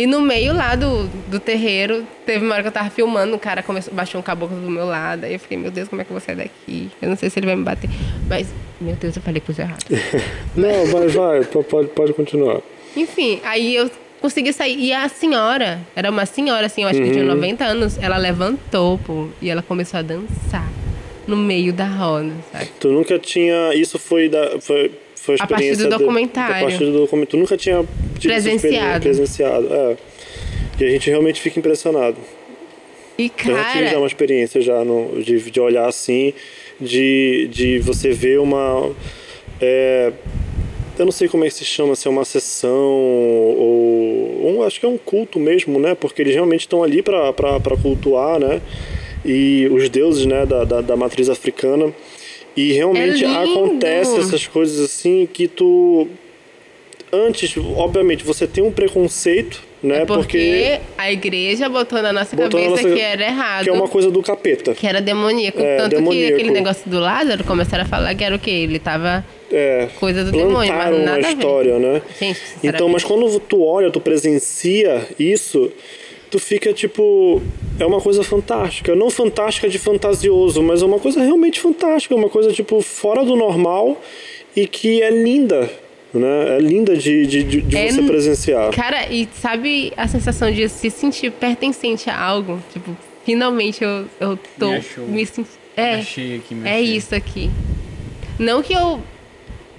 E 0.00 0.06
no 0.06 0.18
meio 0.18 0.54
lá 0.54 0.74
do, 0.74 1.06
do 1.28 1.38
terreiro, 1.38 2.06
teve 2.24 2.42
uma 2.42 2.54
hora 2.54 2.62
que 2.62 2.68
eu 2.68 2.72
tava 2.72 2.88
filmando, 2.88 3.36
o 3.36 3.38
cara 3.38 3.62
começou, 3.62 3.92
baixou 3.92 4.18
um 4.18 4.22
caboclo 4.24 4.56
do 4.56 4.70
meu 4.70 4.86
lado. 4.86 5.24
Aí 5.24 5.34
eu 5.34 5.38
fiquei, 5.38 5.58
meu 5.58 5.70
Deus, 5.70 5.90
como 5.90 6.00
é 6.00 6.06
que 6.06 6.10
eu 6.10 6.14
vou 6.14 6.22
sair 6.24 6.36
daqui? 6.36 6.90
Eu 7.02 7.10
não 7.10 7.16
sei 7.16 7.28
se 7.28 7.38
ele 7.38 7.44
vai 7.44 7.54
me 7.54 7.62
bater. 7.62 7.90
Mas, 8.26 8.48
meu 8.80 8.94
Deus, 8.94 9.14
eu 9.14 9.20
falei 9.20 9.42
coisa 9.42 9.60
errada. 9.60 9.84
Não, 10.56 10.86
vai, 10.86 11.06
vai, 11.08 11.44
pode, 11.44 11.88
pode 11.88 12.14
continuar. 12.14 12.62
Enfim, 12.96 13.42
aí 13.44 13.76
eu 13.76 13.90
consegui 14.22 14.54
sair. 14.54 14.78
E 14.78 14.90
a 14.90 15.06
senhora, 15.06 15.82
era 15.94 16.10
uma 16.10 16.24
senhora, 16.24 16.64
assim, 16.64 16.84
eu 16.84 16.88
acho 16.88 17.02
que 17.02 17.10
tinha 17.10 17.24
90 17.24 17.62
anos, 17.62 17.98
ela 17.98 18.16
levantou, 18.16 18.96
pô, 19.04 19.28
e 19.42 19.50
ela 19.50 19.60
começou 19.60 19.98
a 19.98 20.02
dançar 20.02 20.66
no 21.26 21.36
meio 21.36 21.74
da 21.74 21.84
roda, 21.84 22.32
sabe? 22.50 22.70
Tu 22.80 22.88
nunca 22.88 23.18
tinha. 23.18 23.74
Isso 23.74 23.98
foi 23.98 24.30
da. 24.30 24.58
Foi, 24.62 24.90
foi 25.22 25.36
a 25.38 25.44
A 25.44 25.46
partir 25.46 25.64
do 25.66 25.70
experiência. 25.72 25.98
documentário. 25.98 26.56
a 26.56 26.60
partir 26.68 26.84
do 26.84 26.92
documentário. 26.92 27.26
Tu 27.30 27.36
nunca 27.36 27.56
tinha 27.56 27.76
tido 28.18 28.32
experiência- 28.32 28.50
Presenciado. 28.60 29.00
presenciado. 29.02 29.68
É. 29.74 29.96
E 30.80 30.84
a 30.84 30.88
gente 30.90 31.10
realmente 31.10 31.40
fica 31.40 31.58
impressionado. 31.58 32.16
E, 33.18 33.24
Eu 33.24 33.30
já 33.56 33.64
tive 33.72 33.84
já 33.84 33.84
cara, 33.90 33.98
uma 33.98 34.06
experiência 34.06 34.60
já 34.62 34.82
no, 34.84 35.22
de, 35.22 35.38
de 35.50 35.60
olhar 35.60 35.86
assim, 35.86 36.32
de, 36.80 37.48
de 37.52 37.78
você 37.80 38.10
ver 38.12 38.40
uma. 38.40 38.90
é, 39.60 40.10
eu 40.98 41.04
não 41.04 41.12
sei 41.12 41.28
como 41.28 41.44
é 41.44 41.48
que 41.48 41.54
se 41.54 41.64
chama, 41.64 41.94
se 41.94 42.08
é 42.08 42.10
uma 42.10 42.24
sessão 42.24 42.70
ou. 43.58 44.54
um- 44.56 44.62
acho 44.62 44.80
que 44.80 44.86
é 44.86 44.88
um 44.88 44.96
culto 44.98 45.38
mesmo, 45.38 45.78
né? 45.78 45.94
Porque 45.94 46.22
eles 46.22 46.34
realmente 46.34 46.60
estão 46.62 46.82
ali 46.82 47.02
para 47.02 47.32
cultuar, 47.82 48.38
né? 48.38 48.60
E 49.24 49.68
os 49.70 49.88
deuses 49.90 50.24
né, 50.24 50.46
da, 50.46 50.64
da, 50.64 50.80
da 50.80 50.96
matriz 50.96 51.28
africana. 51.28 51.92
E 52.56 52.72
realmente 52.72 53.24
É 53.24 53.28
acontece 53.42 54.18
essas 54.18 54.46
coisas 54.46 54.80
assim 54.80 55.28
que 55.32 55.46
tu. 55.48 56.08
Antes, 57.12 57.56
obviamente, 57.76 58.22
você 58.22 58.46
tem 58.46 58.62
um 58.62 58.70
preconceito, 58.70 59.60
né? 59.82 60.02
é 60.02 60.06
porque 60.06 60.78
a 60.96 61.10
igreja 61.10 61.68
botou 61.68 62.00
na 62.00 62.12
nossa 62.12 62.36
Botou 62.36 62.60
na 62.60 62.66
cabeça 62.66 62.82
nossa- 62.88 62.94
que 62.94 63.00
era 63.02 63.24
errado. 63.24 63.64
que 63.64 63.70
é 63.70 63.72
uma 63.72 63.88
coisa 63.88 64.12
do 64.12 64.22
capeta. 64.22 64.74
que 64.74 64.86
era 64.86 65.00
demoníaco. 65.00 65.58
É, 65.60 65.76
Tanto 65.76 65.96
demoníaco. 65.96 66.28
que 66.28 66.34
aquele 66.34 66.50
negócio 66.52 66.88
do 66.88 67.00
Lázaro 67.00 67.42
começaram 67.42 67.82
a 67.82 67.86
falar 67.86 68.14
que 68.14 68.22
era 68.22 68.36
o 68.36 68.38
quê? 68.38 68.50
Ele 68.52 68.78
tava 68.78 69.24
É, 69.50 69.88
coisa 69.98 70.22
do 70.24 70.30
demônio, 70.30 70.72
mas 70.72 70.98
nada 71.04 71.18
a 71.18 71.20
ver. 71.20 71.28
história, 71.36 71.78
né? 71.80 72.00
Gente, 72.20 72.40
Então, 72.62 72.88
mas 72.88 73.02
quando 73.02 73.40
tu 73.40 73.60
olha, 73.64 73.90
tu 73.90 74.00
presencia 74.00 75.04
isso, 75.18 75.72
tu 76.30 76.38
fica 76.38 76.72
tipo. 76.72 77.42
É 77.78 77.86
uma 77.86 78.00
coisa 78.00 78.22
fantástica. 78.22 78.94
Não 78.94 79.10
fantástica 79.10 79.68
de 79.68 79.78
fantasioso, 79.78 80.62
mas 80.62 80.82
é 80.82 80.84
uma 80.84 80.98
coisa 80.98 81.20
realmente 81.22 81.58
fantástica. 81.60 82.14
Uma 82.14 82.28
coisa, 82.28 82.52
tipo, 82.52 82.80
fora 82.82 83.24
do 83.24 83.34
normal 83.36 84.00
e 84.54 84.66
que 84.66 85.02
é 85.02 85.10
linda. 85.10 85.70
Né? 86.12 86.56
É 86.56 86.60
linda 86.60 86.96
de, 86.96 87.24
de, 87.26 87.42
de, 87.44 87.60
de 87.62 87.76
É 87.76 87.90
você 87.90 88.02
presenciar. 88.02 88.70
Cara, 88.72 89.06
e 89.12 89.28
sabe 89.40 89.92
a 89.96 90.08
sensação 90.08 90.50
de 90.50 90.68
se 90.68 90.90
sentir 90.90 91.30
pertencente 91.30 92.10
a 92.10 92.20
algo? 92.20 92.60
Tipo, 92.72 92.96
finalmente 93.24 93.82
eu, 93.84 94.06
eu 94.18 94.38
tô 94.58 94.70
Me 94.70 94.76
achou. 94.76 95.06
me 95.06 95.24
sentindo. 95.26 95.60
É, 95.76 95.94
Achei 95.94 96.36
aqui, 96.36 96.54
me 96.54 96.68
é 96.68 96.72
achei. 96.74 96.96
isso 96.96 97.14
aqui. 97.14 97.48
Não 98.38 98.60
que 98.62 98.72
eu 98.72 99.00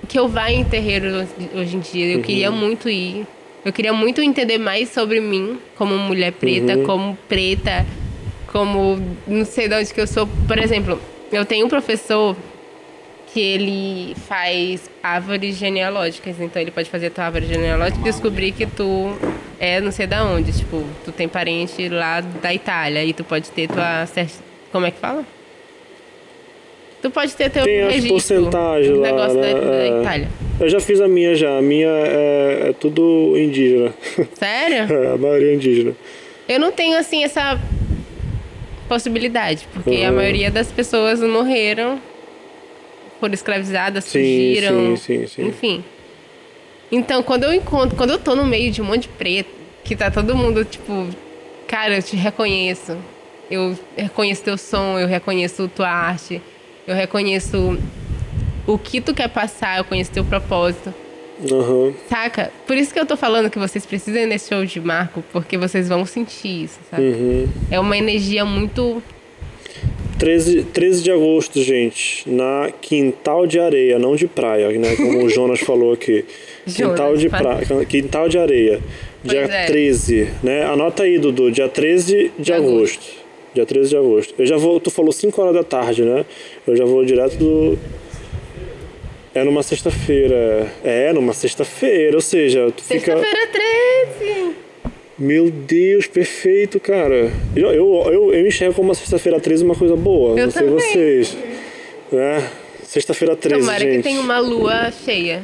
que 0.07 0.17
eu 0.17 0.27
vá 0.27 0.49
em 0.51 0.63
terreiro 0.63 1.07
hoje 1.53 1.75
em 1.75 1.79
dia, 1.79 2.15
eu 2.15 2.21
queria 2.21 2.49
muito 2.49 2.89
ir. 2.89 3.25
Eu 3.63 3.71
queria 3.71 3.93
muito 3.93 4.21
entender 4.21 4.57
mais 4.57 4.89
sobre 4.89 5.19
mim 5.19 5.59
como 5.75 5.97
mulher 5.97 6.31
preta, 6.31 6.77
como 6.83 7.15
preta, 7.27 7.85
como 8.47 8.99
não 9.27 9.45
sei 9.45 9.67
de 9.67 9.75
onde 9.75 9.93
que 9.93 10.01
eu 10.01 10.07
sou. 10.07 10.27
Por 10.47 10.57
exemplo, 10.57 10.99
eu 11.31 11.45
tenho 11.45 11.65
um 11.65 11.69
professor 11.69 12.35
que 13.31 13.39
ele 13.39 14.15
faz 14.27 14.89
árvores 15.01 15.55
genealógicas, 15.55 16.39
então 16.41 16.61
ele 16.61 16.71
pode 16.71 16.89
fazer 16.89 17.07
a 17.07 17.11
tua 17.11 17.25
árvore 17.25 17.45
genealógica 17.45 18.01
e 18.01 18.03
descobrir 18.03 18.51
que 18.51 18.65
tu 18.65 19.15
é 19.59 19.79
não 19.79 19.91
sei 19.91 20.05
da 20.05 20.25
onde, 20.25 20.51
tipo, 20.51 20.83
tu 21.05 21.11
tem 21.11 21.29
parente 21.29 21.87
lá 21.87 22.19
da 22.19 22.53
Itália 22.53 23.05
e 23.05 23.13
tu 23.13 23.23
pode 23.23 23.49
ter 23.51 23.67
tua 23.67 24.05
como 24.71 24.85
é 24.85 24.91
que 24.91 24.99
fala? 24.99 25.25
Tu 27.01 27.09
pode 27.09 27.35
ter 27.35 27.49
teu 27.49 27.63
Tem 27.63 27.81
as 27.81 27.87
registro, 27.95 28.13
porcentagens 28.13 28.95
um 28.95 28.99
lá, 29.01 29.07
negócio 29.07 29.39
né? 29.39 29.53
da, 29.53 29.59
da 29.59 29.75
É. 29.83 29.99
Itália. 30.01 30.29
Eu 30.59 30.69
já 30.69 30.79
fiz 30.79 31.01
a 31.01 31.07
minha 31.07 31.33
já. 31.35 31.57
A 31.57 31.61
minha 31.61 31.87
é, 31.87 32.69
é 32.69 32.73
tudo 32.73 33.35
indígena. 33.37 33.93
Sério? 34.35 34.85
É, 34.93 35.13
a 35.13 35.17
maioria 35.17 35.51
é 35.51 35.55
indígena. 35.55 35.95
Eu 36.47 36.59
não 36.59 36.71
tenho 36.71 36.97
assim 36.97 37.23
essa 37.23 37.59
possibilidade, 38.87 39.67
porque 39.73 40.03
a 40.03 40.09
Uhum. 40.09 40.15
maioria 40.17 40.51
das 40.51 40.67
pessoas 40.71 41.21
morreram, 41.21 41.99
foram 43.19 43.33
escravizadas, 43.33 44.03
Sim, 44.03 44.19
fugiram, 44.19 44.97
sim, 44.97 45.19
sim, 45.21 45.27
sim. 45.27 45.47
enfim. 45.47 45.83
Então, 46.91 47.23
quando 47.23 47.45
eu 47.45 47.53
encontro, 47.53 47.95
quando 47.95 48.09
eu 48.11 48.19
tô 48.19 48.35
no 48.35 48.45
meio 48.45 48.69
de 48.69 48.81
um 48.81 48.85
monte 48.85 49.03
de 49.03 49.07
preto, 49.09 49.49
que 49.83 49.95
tá 49.95 50.11
todo 50.11 50.35
mundo 50.35 50.65
tipo, 50.65 51.07
cara, 51.67 51.95
eu 51.95 52.03
te 52.03 52.15
reconheço. 52.15 52.97
Eu 53.49 53.77
reconheço 53.97 54.43
teu 54.43 54.57
som, 54.57 54.99
eu 54.99 55.07
reconheço 55.07 55.69
tua 55.73 55.89
arte, 55.89 56.41
eu 56.87 56.95
reconheço 56.95 57.77
o 58.67 58.77
que 58.77 59.01
tu 59.01 59.13
quer 59.13 59.29
passar, 59.29 59.77
eu 59.79 59.83
conheço 59.83 60.11
teu 60.11 60.23
propósito. 60.23 60.93
Aham. 61.51 61.93
Saca? 62.07 62.51
Por 62.67 62.77
isso 62.77 62.93
que 62.93 62.99
eu 62.99 63.05
tô 63.05 63.17
falando 63.17 63.49
que 63.49 63.57
vocês 63.57 63.85
precisam 63.85 64.21
ir 64.21 64.27
nesse 64.27 64.49
show 64.49 64.63
de 64.63 64.79
Marco, 64.79 65.23
porque 65.31 65.57
vocês 65.57 65.89
vão 65.89 66.05
sentir 66.05 66.65
isso, 66.65 66.79
sabe? 66.89 67.03
Uhum. 67.03 67.47
É 67.71 67.79
uma 67.79 67.97
energia 67.97 68.45
muito. 68.45 69.01
13, 70.19 70.65
13 70.65 71.01
de 71.01 71.11
agosto, 71.11 71.63
gente, 71.63 72.29
na 72.29 72.71
Quintal 72.79 73.47
de 73.47 73.59
Areia, 73.59 73.97
não 73.97 74.15
de 74.15 74.27
praia, 74.27 74.69
né? 74.77 74.95
Como 74.95 75.23
o 75.23 75.29
Jonas 75.29 75.61
falou 75.61 75.93
aqui. 75.93 76.23
Quintal 76.71 77.17
de 77.17 77.27
praia, 77.27 77.65
Quintal 77.89 78.29
de 78.29 78.37
Areia. 78.37 78.79
Dia 79.23 79.41
Pois 79.41 79.49
é. 79.49 79.65
13, 79.65 80.27
né? 80.43 80.65
Anota 80.65 81.03
aí, 81.03 81.17
Dudu, 81.17 81.51
dia 81.51 81.67
13 81.67 82.05
de, 82.05 82.31
De 82.37 82.53
agosto. 82.53 82.75
agosto. 82.77 83.20
Dia 83.53 83.65
13 83.65 83.89
de 83.89 83.97
agosto. 83.97 84.33
Eu 84.37 84.45
já 84.45 84.57
vou, 84.57 84.79
tu 84.79 84.89
falou 84.89 85.11
5 85.11 85.41
horas 85.41 85.53
da 85.53 85.63
tarde, 85.63 86.03
né? 86.03 86.25
Eu 86.65 86.75
já 86.75 86.85
vou 86.85 87.03
direto 87.03 87.35
do 87.37 87.77
É 89.35 89.43
numa 89.43 89.61
sexta-feira. 89.63 90.71
É, 90.83 91.11
numa 91.11 91.33
sexta-feira, 91.33 92.15
ou 92.15 92.21
seja, 92.21 92.71
tu 92.75 92.83
fica 92.83 93.17
Sexta-feira 93.17 93.47
13! 94.17 94.55
Meu 95.17 95.51
Deus, 95.51 96.07
perfeito, 96.07 96.79
cara. 96.79 97.31
Eu, 97.55 97.71
eu, 97.71 98.03
eu, 98.11 98.33
eu 98.33 98.47
enxergo 98.47 98.73
como 98.75 98.87
uma 98.89 98.95
sexta-feira 98.95 99.39
13 99.39 99.63
uma 99.63 99.75
coisa 99.75 99.95
boa. 99.95 100.39
Eu 100.39 100.45
não 100.45 100.51
sei 100.51 100.63
também. 100.63 100.79
vocês. 100.79 101.37
Né? 102.11 102.49
Sexta-feira 102.83 103.35
13, 103.35 103.59
Tomara 103.59 103.79
gente. 103.79 103.97
que 103.97 104.03
tenha 104.03 104.19
uma 104.21 104.39
lua 104.39 104.91
cheia. 104.91 105.43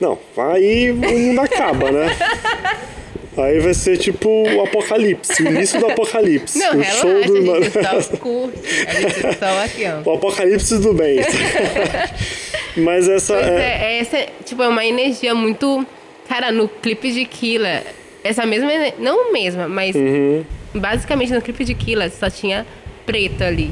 Não, 0.00 0.18
aí 0.36 0.92
o 0.92 0.96
mundo 0.96 1.40
acaba, 1.40 1.90
né? 1.90 2.06
Aí 3.38 3.60
vai 3.60 3.72
ser 3.74 3.96
tipo 3.98 4.28
o 4.28 4.62
apocalipse, 4.64 5.42
o 5.42 5.46
início 5.48 5.78
do 5.78 5.86
apocalipse. 5.92 6.58
Não, 6.58 6.70
o 6.70 6.78
relaxa, 6.78 6.96
show 7.00 7.24
do. 7.42 7.54
a 7.54 7.60
gente 7.60 7.72
só 7.72 8.16
curte. 8.16 8.58
A 8.86 8.94
gente 9.00 9.38
só 9.38 9.64
aqui, 9.64 9.84
ó. 9.84 10.10
O 10.10 10.14
apocalipse 10.14 10.78
do 10.78 10.92
bem. 10.94 11.18
Mas 12.76 13.08
essa 13.08 13.34
Pois 13.34 13.46
é. 13.46 13.60
é, 13.60 13.98
essa 14.00 14.16
é, 14.18 14.28
tipo, 14.44 14.62
é 14.62 14.68
uma 14.68 14.84
energia 14.84 15.34
muito. 15.34 15.86
Cara, 16.28 16.52
no 16.52 16.68
clipe 16.68 17.10
de 17.12 17.24
Killa, 17.24 17.82
essa 18.22 18.44
mesma. 18.44 18.70
Não 18.98 19.32
mesma, 19.32 19.66
mas 19.68 19.96
Uhum. 19.96 20.44
basicamente 20.74 21.32
no 21.32 21.40
clipe 21.40 21.64
de 21.64 21.74
Killa 21.74 22.10
só 22.10 22.28
tinha 22.28 22.66
preto 23.06 23.42
ali. 23.42 23.70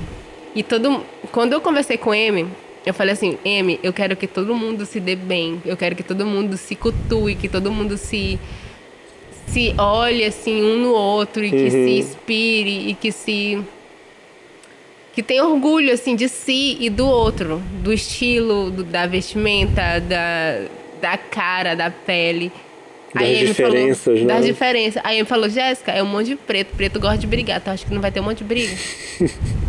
E 0.55 0.63
todo. 0.63 1.05
Quando 1.33 1.53
eu 1.53 1.61
conversei 1.61 1.97
com 1.99 2.15
ele, 2.15 2.47
Eu 2.87 2.95
falei 2.95 3.13
assim, 3.15 3.37
M, 3.45 3.81
eu 3.83 3.93
quero 3.93 4.15
que 4.17 4.29
todo 4.29 4.55
mundo 4.55 4.87
se 4.87 5.01
dê 5.01 5.17
bem, 5.17 5.61
eu 5.67 5.77
quero 5.77 5.97
que 5.97 6.05
todo 6.05 6.25
mundo 6.25 6.57
se 6.57 6.77
cultue, 6.77 7.35
que 7.35 7.49
todo 7.49 7.71
mundo 7.73 7.97
se 7.99 8.39
se 9.47 9.75
olhe 9.79 10.25
assim 10.25 10.63
um 10.63 10.79
no 10.79 10.93
outro 10.93 11.45
e 11.45 11.51
que 11.51 11.71
se 11.71 11.91
inspire 11.99 12.91
e 12.91 12.95
que 12.95 13.11
se 13.13 13.63
que 15.15 15.23
tenha 15.23 15.45
orgulho 15.45 15.93
assim 15.93 16.15
de 16.15 16.29
si 16.29 16.77
e 16.79 16.91
do 16.91 17.07
outro, 17.07 17.63
do 17.83 17.91
estilo, 17.93 18.71
do- 18.71 18.85
da 18.85 19.07
vestimenta, 19.07 19.99
da, 20.01 20.67
da 21.01 21.17
cara, 21.17 21.75
da 21.75 21.91
pele. 21.91 22.53
Das 23.15 23.23
Aí 23.23 23.35
ele 23.37 23.55
falou- 23.55 23.71
diferenças, 23.73 24.21
né? 24.21 24.27
Das 24.27 24.45
diferenças. 24.45 25.03
Aí 25.03 25.17
ele 25.19 25.25
falou, 25.27 25.49
Jéssica, 25.49 25.91
é 25.93 26.03
um 26.03 26.07
monte 26.07 26.27
de 26.27 26.37
preto, 26.37 26.75
preto 26.77 27.01
gosta 27.01 27.17
de 27.17 27.27
brigar, 27.27 27.63
tu 27.63 27.71
acha 27.71 27.87
que 27.87 27.95
não 27.95 28.01
vai 28.03 28.13
ter 28.13 28.21
um 28.21 28.25
monte 28.25 28.39
de 28.39 28.45
briga? 28.45 28.77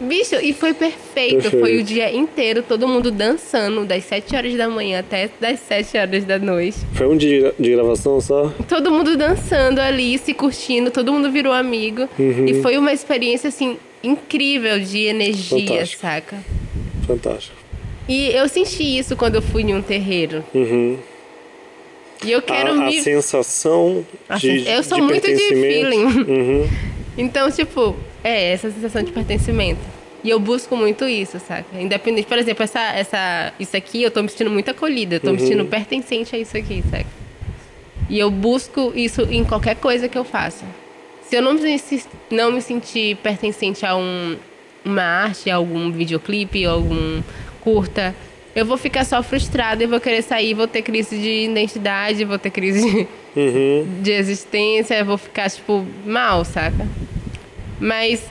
Bicho, 0.00 0.36
e 0.36 0.52
foi 0.54 0.72
perfeito. 0.72 1.42
Perfeito. 1.42 1.60
Foi 1.60 1.76
o 1.78 1.82
dia 1.82 2.10
inteiro, 2.14 2.62
todo 2.62 2.88
mundo 2.88 3.10
dançando, 3.10 3.84
das 3.84 4.02
7 4.04 4.34
horas 4.34 4.54
da 4.54 4.68
manhã 4.68 5.00
até 5.00 5.28
das 5.38 5.60
7 5.60 5.98
horas 5.98 6.24
da 6.24 6.38
noite. 6.38 6.78
Foi 6.94 7.06
um 7.06 7.16
dia 7.16 7.54
de 7.58 7.70
gravação 7.72 8.18
só? 8.20 8.50
Todo 8.68 8.90
mundo 8.90 9.16
dançando 9.16 9.78
ali, 9.78 10.16
se 10.16 10.32
curtindo, 10.32 10.90
todo 10.90 11.12
mundo 11.12 11.30
virou 11.30 11.52
amigo. 11.52 12.08
Uhum. 12.18 12.46
E 12.46 12.62
foi 12.62 12.78
uma 12.78 12.92
experiência, 12.92 13.48
assim, 13.48 13.76
incrível 14.02 14.80
de 14.80 15.00
energia, 15.04 15.68
Fantástico. 15.68 16.00
saca? 16.02 16.36
Fantástico. 17.06 17.56
E 18.08 18.28
eu 18.34 18.48
senti 18.48 18.82
isso 18.98 19.14
quando 19.16 19.34
eu 19.34 19.42
fui 19.42 19.62
em 19.62 19.74
um 19.74 19.82
terreiro. 19.82 20.42
Uhum. 20.54 20.96
E 22.24 22.32
eu 22.32 22.42
quero 22.42 22.70
a, 22.70 22.72
a 22.72 22.86
me. 22.86 23.00
sensação 23.02 24.04
A 24.28 24.36
de, 24.36 24.62
sen- 24.64 24.72
eu 24.74 24.82
sou 24.82 24.98
de 24.98 25.04
muito 25.04 25.26
de 25.26 25.36
feeling. 25.48 26.04
Uhum. 26.04 26.68
Então, 27.16 27.50
tipo, 27.50 27.94
é 28.22 28.52
essa 28.52 28.70
sensação 28.70 29.02
de 29.02 29.12
pertencimento. 29.12 29.80
E 30.22 30.28
eu 30.28 30.38
busco 30.38 30.76
muito 30.76 31.08
isso, 31.08 31.38
saca? 31.40 31.80
Independente, 31.80 32.26
por 32.26 32.36
exemplo, 32.36 32.62
essa, 32.62 32.80
essa, 32.92 33.52
isso 33.58 33.74
aqui 33.76 34.02
eu 34.02 34.10
tô 34.10 34.22
me 34.22 34.28
sentindo 34.28 34.50
muito 34.50 34.70
acolhida, 34.70 35.16
eu 35.16 35.20
tô 35.20 35.32
me 35.32 35.38
sentindo 35.40 35.64
pertencente 35.64 36.36
a 36.36 36.38
isso 36.38 36.56
aqui, 36.56 36.82
saca? 36.90 37.06
E 38.08 38.18
eu 38.18 38.30
busco 38.30 38.92
isso 38.94 39.22
em 39.30 39.44
qualquer 39.44 39.76
coisa 39.76 40.08
que 40.08 40.18
eu 40.18 40.24
faça. 40.24 40.64
Se 41.22 41.36
eu 41.36 41.42
não 41.42 41.54
me, 41.54 41.80
não 42.30 42.52
me 42.52 42.60
sentir 42.60 43.16
pertencente 43.18 43.86
a 43.86 43.96
um, 43.96 44.36
uma 44.84 45.02
arte, 45.02 45.48
a 45.48 45.56
algum 45.56 45.90
videoclipe, 45.90 46.66
algum 46.66 47.22
curta, 47.60 48.14
eu 48.54 48.66
vou 48.66 48.76
ficar 48.76 49.04
só 49.04 49.22
frustrada 49.22 49.84
e 49.84 49.86
vou 49.86 50.00
querer 50.00 50.22
sair, 50.22 50.54
vou 50.54 50.66
ter 50.66 50.82
crise 50.82 51.16
de 51.16 51.44
identidade, 51.44 52.24
vou 52.24 52.38
ter 52.38 52.50
crise 52.50 52.82
de, 52.82 53.06
Uhum. 53.36 53.86
de 54.02 54.10
existência, 54.10 55.04
vou 55.04 55.16
ficar, 55.16 55.48
tipo, 55.48 55.86
mal, 56.04 56.44
saca? 56.44 56.84
Mas 57.80 58.22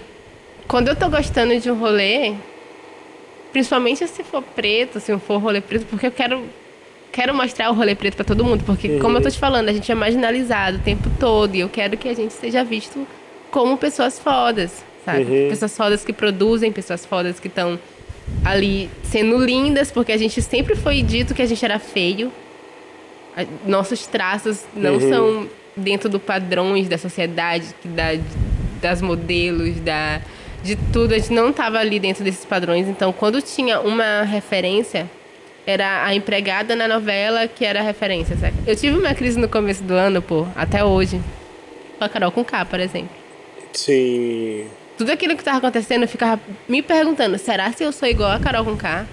quando 0.67 0.89
eu 0.89 0.95
tô 0.95 1.09
gostando 1.09 1.59
de 1.59 1.71
um 1.71 1.75
rolê, 1.75 2.35
principalmente 3.51 4.07
se 4.07 4.23
for 4.23 4.43
preto, 4.43 4.99
se 4.99 5.11
não 5.11 5.19
for 5.19 5.37
rolê 5.39 5.59
preto, 5.59 5.85
porque 5.87 6.07
eu 6.07 6.11
quero 6.11 6.43
quero 7.11 7.33
mostrar 7.33 7.71
o 7.71 7.73
rolê 7.73 7.95
preto 7.95 8.15
pra 8.15 8.23
todo 8.23 8.45
mundo, 8.45 8.63
porque 8.63 8.99
como 8.99 9.17
eu 9.17 9.21
tô 9.21 9.31
te 9.31 9.39
falando, 9.39 9.67
a 9.67 9.73
gente 9.73 9.91
é 9.91 9.95
marginalizado 9.95 10.77
o 10.77 10.79
tempo 10.79 11.09
todo 11.19 11.55
e 11.55 11.59
eu 11.59 11.67
quero 11.67 11.97
que 11.97 12.07
a 12.07 12.13
gente 12.13 12.31
seja 12.33 12.63
visto 12.63 13.05
como 13.49 13.75
pessoas 13.77 14.19
fodas, 14.19 14.83
sabe? 15.03 15.25
Pessoas 15.49 15.75
fodas 15.75 16.05
que 16.05 16.13
produzem, 16.13 16.71
pessoas 16.71 17.03
fodas 17.05 17.39
que 17.39 17.47
estão 17.47 17.79
ali 18.45 18.91
sendo 19.01 19.43
lindas, 19.43 19.89
porque 19.89 20.11
a 20.11 20.17
gente 20.17 20.39
sempre 20.39 20.75
foi 20.75 21.01
dito 21.01 21.33
que 21.33 21.41
a 21.41 21.47
gente 21.47 21.65
era 21.65 21.79
feio. 21.79 22.31
Nossos 23.65 24.05
traços 24.05 24.63
não 24.75 24.99
são 24.99 25.49
dentro 25.75 26.09
do 26.09 26.19
padrões 26.19 26.87
da 26.87 26.97
sociedade, 26.97 27.73
que 27.81 27.87
da, 27.87 28.09
das 28.79 29.01
modelos, 29.01 29.79
da, 29.79 30.21
de 30.63 30.75
tudo. 30.91 31.13
A 31.13 31.17
gente 31.17 31.33
não 31.33 31.49
estava 31.49 31.79
ali 31.79 31.99
dentro 31.99 32.23
desses 32.23 32.45
padrões. 32.45 32.87
Então, 32.87 33.13
quando 33.13 33.41
tinha 33.41 33.79
uma 33.79 34.23
referência, 34.23 35.09
era 35.65 36.05
a 36.05 36.15
empregada 36.15 36.75
na 36.75 36.87
novela 36.87 37.47
que 37.47 37.63
era 37.63 37.79
a 37.79 37.83
referência, 37.83 38.35
sabe? 38.37 38.55
Eu 38.65 38.75
tive 38.75 38.97
uma 38.97 39.13
crise 39.13 39.39
no 39.39 39.47
começo 39.47 39.83
do 39.83 39.93
ano, 39.93 40.21
pô, 40.21 40.47
até 40.55 40.83
hoje. 40.83 41.21
Com 41.97 42.05
a 42.05 42.09
Carol 42.09 42.31
com 42.31 42.43
K, 42.43 42.65
por 42.65 42.79
exemplo. 42.79 43.09
Sim. 43.73 44.67
Tudo 44.97 45.11
aquilo 45.11 45.37
que 45.37 45.43
tava 45.43 45.59
acontecendo, 45.59 46.03
eu 46.03 46.07
ficava 46.07 46.41
me 46.67 46.81
perguntando, 46.81 47.37
será 47.37 47.71
se 47.71 47.83
eu 47.83 47.91
sou 47.91 48.07
igual 48.07 48.31
a 48.31 48.39
Carol 48.39 48.65
com 48.65 48.75
K? 48.75 49.05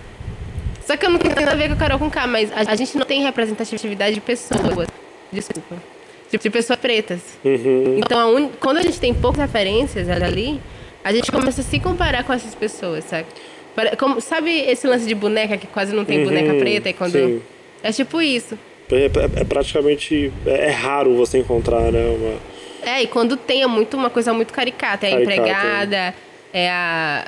Só 0.86 0.96
que 0.96 1.04
eu 1.04 1.10
não 1.10 1.18
tenho 1.18 1.34
nada 1.34 1.50
a 1.50 1.54
ver 1.54 1.68
com 1.68 1.74
a 1.74 1.76
Carol 1.76 1.98
com 1.98 2.10
K, 2.10 2.26
mas 2.26 2.50
a, 2.52 2.72
a 2.72 2.76
gente 2.76 2.96
não 2.96 3.04
tem 3.04 3.22
representatividade 3.22 4.14
de 4.14 4.20
pessoas. 4.20 4.88
Desculpa. 5.32 5.76
Tipo, 6.30 6.42
de 6.42 6.50
pessoas 6.50 6.78
pretas. 6.78 7.20
Uhum. 7.44 7.98
Então, 7.98 8.18
a 8.18 8.26
un... 8.26 8.48
quando 8.60 8.78
a 8.78 8.82
gente 8.82 8.98
tem 8.98 9.14
poucas 9.14 9.40
referências 9.40 10.08
ali, 10.10 10.60
a 11.04 11.12
gente 11.12 11.30
começa 11.30 11.60
a 11.60 11.64
se 11.64 11.78
comparar 11.78 12.24
com 12.24 12.32
essas 12.32 12.54
pessoas, 12.54 13.04
sabe? 13.04 13.26
Como, 13.98 14.20
sabe 14.20 14.50
esse 14.50 14.86
lance 14.86 15.06
de 15.06 15.14
boneca 15.14 15.56
que 15.56 15.66
quase 15.66 15.94
não 15.94 16.04
tem 16.04 16.24
boneca 16.24 16.52
Uhum, 16.52 16.58
preta? 16.58 16.88
E 16.88 16.92
quando... 16.92 17.12
sim. 17.12 17.42
É 17.82 17.92
tipo 17.92 18.20
isso. 18.22 18.58
É, 18.90 19.04
é- 19.04 19.40
é 19.42 19.44
praticamente. 19.44 20.32
É, 20.46 20.66
é 20.68 20.70
raro 20.70 21.14
você 21.14 21.38
encontrar, 21.38 21.92
né? 21.92 22.04
Uma... 22.06 22.90
É, 22.90 23.02
e 23.02 23.06
quando 23.06 23.36
tem 23.36 23.62
é 23.62 23.66
muito 23.66 23.96
uma 23.96 24.08
coisa 24.10 24.32
muito 24.32 24.52
caricata. 24.52 25.06
É 25.06 25.10
a 25.10 25.12
Caricata, 25.12 25.34
empregada, 25.42 26.14
é 26.52 26.70
a, 26.70 27.26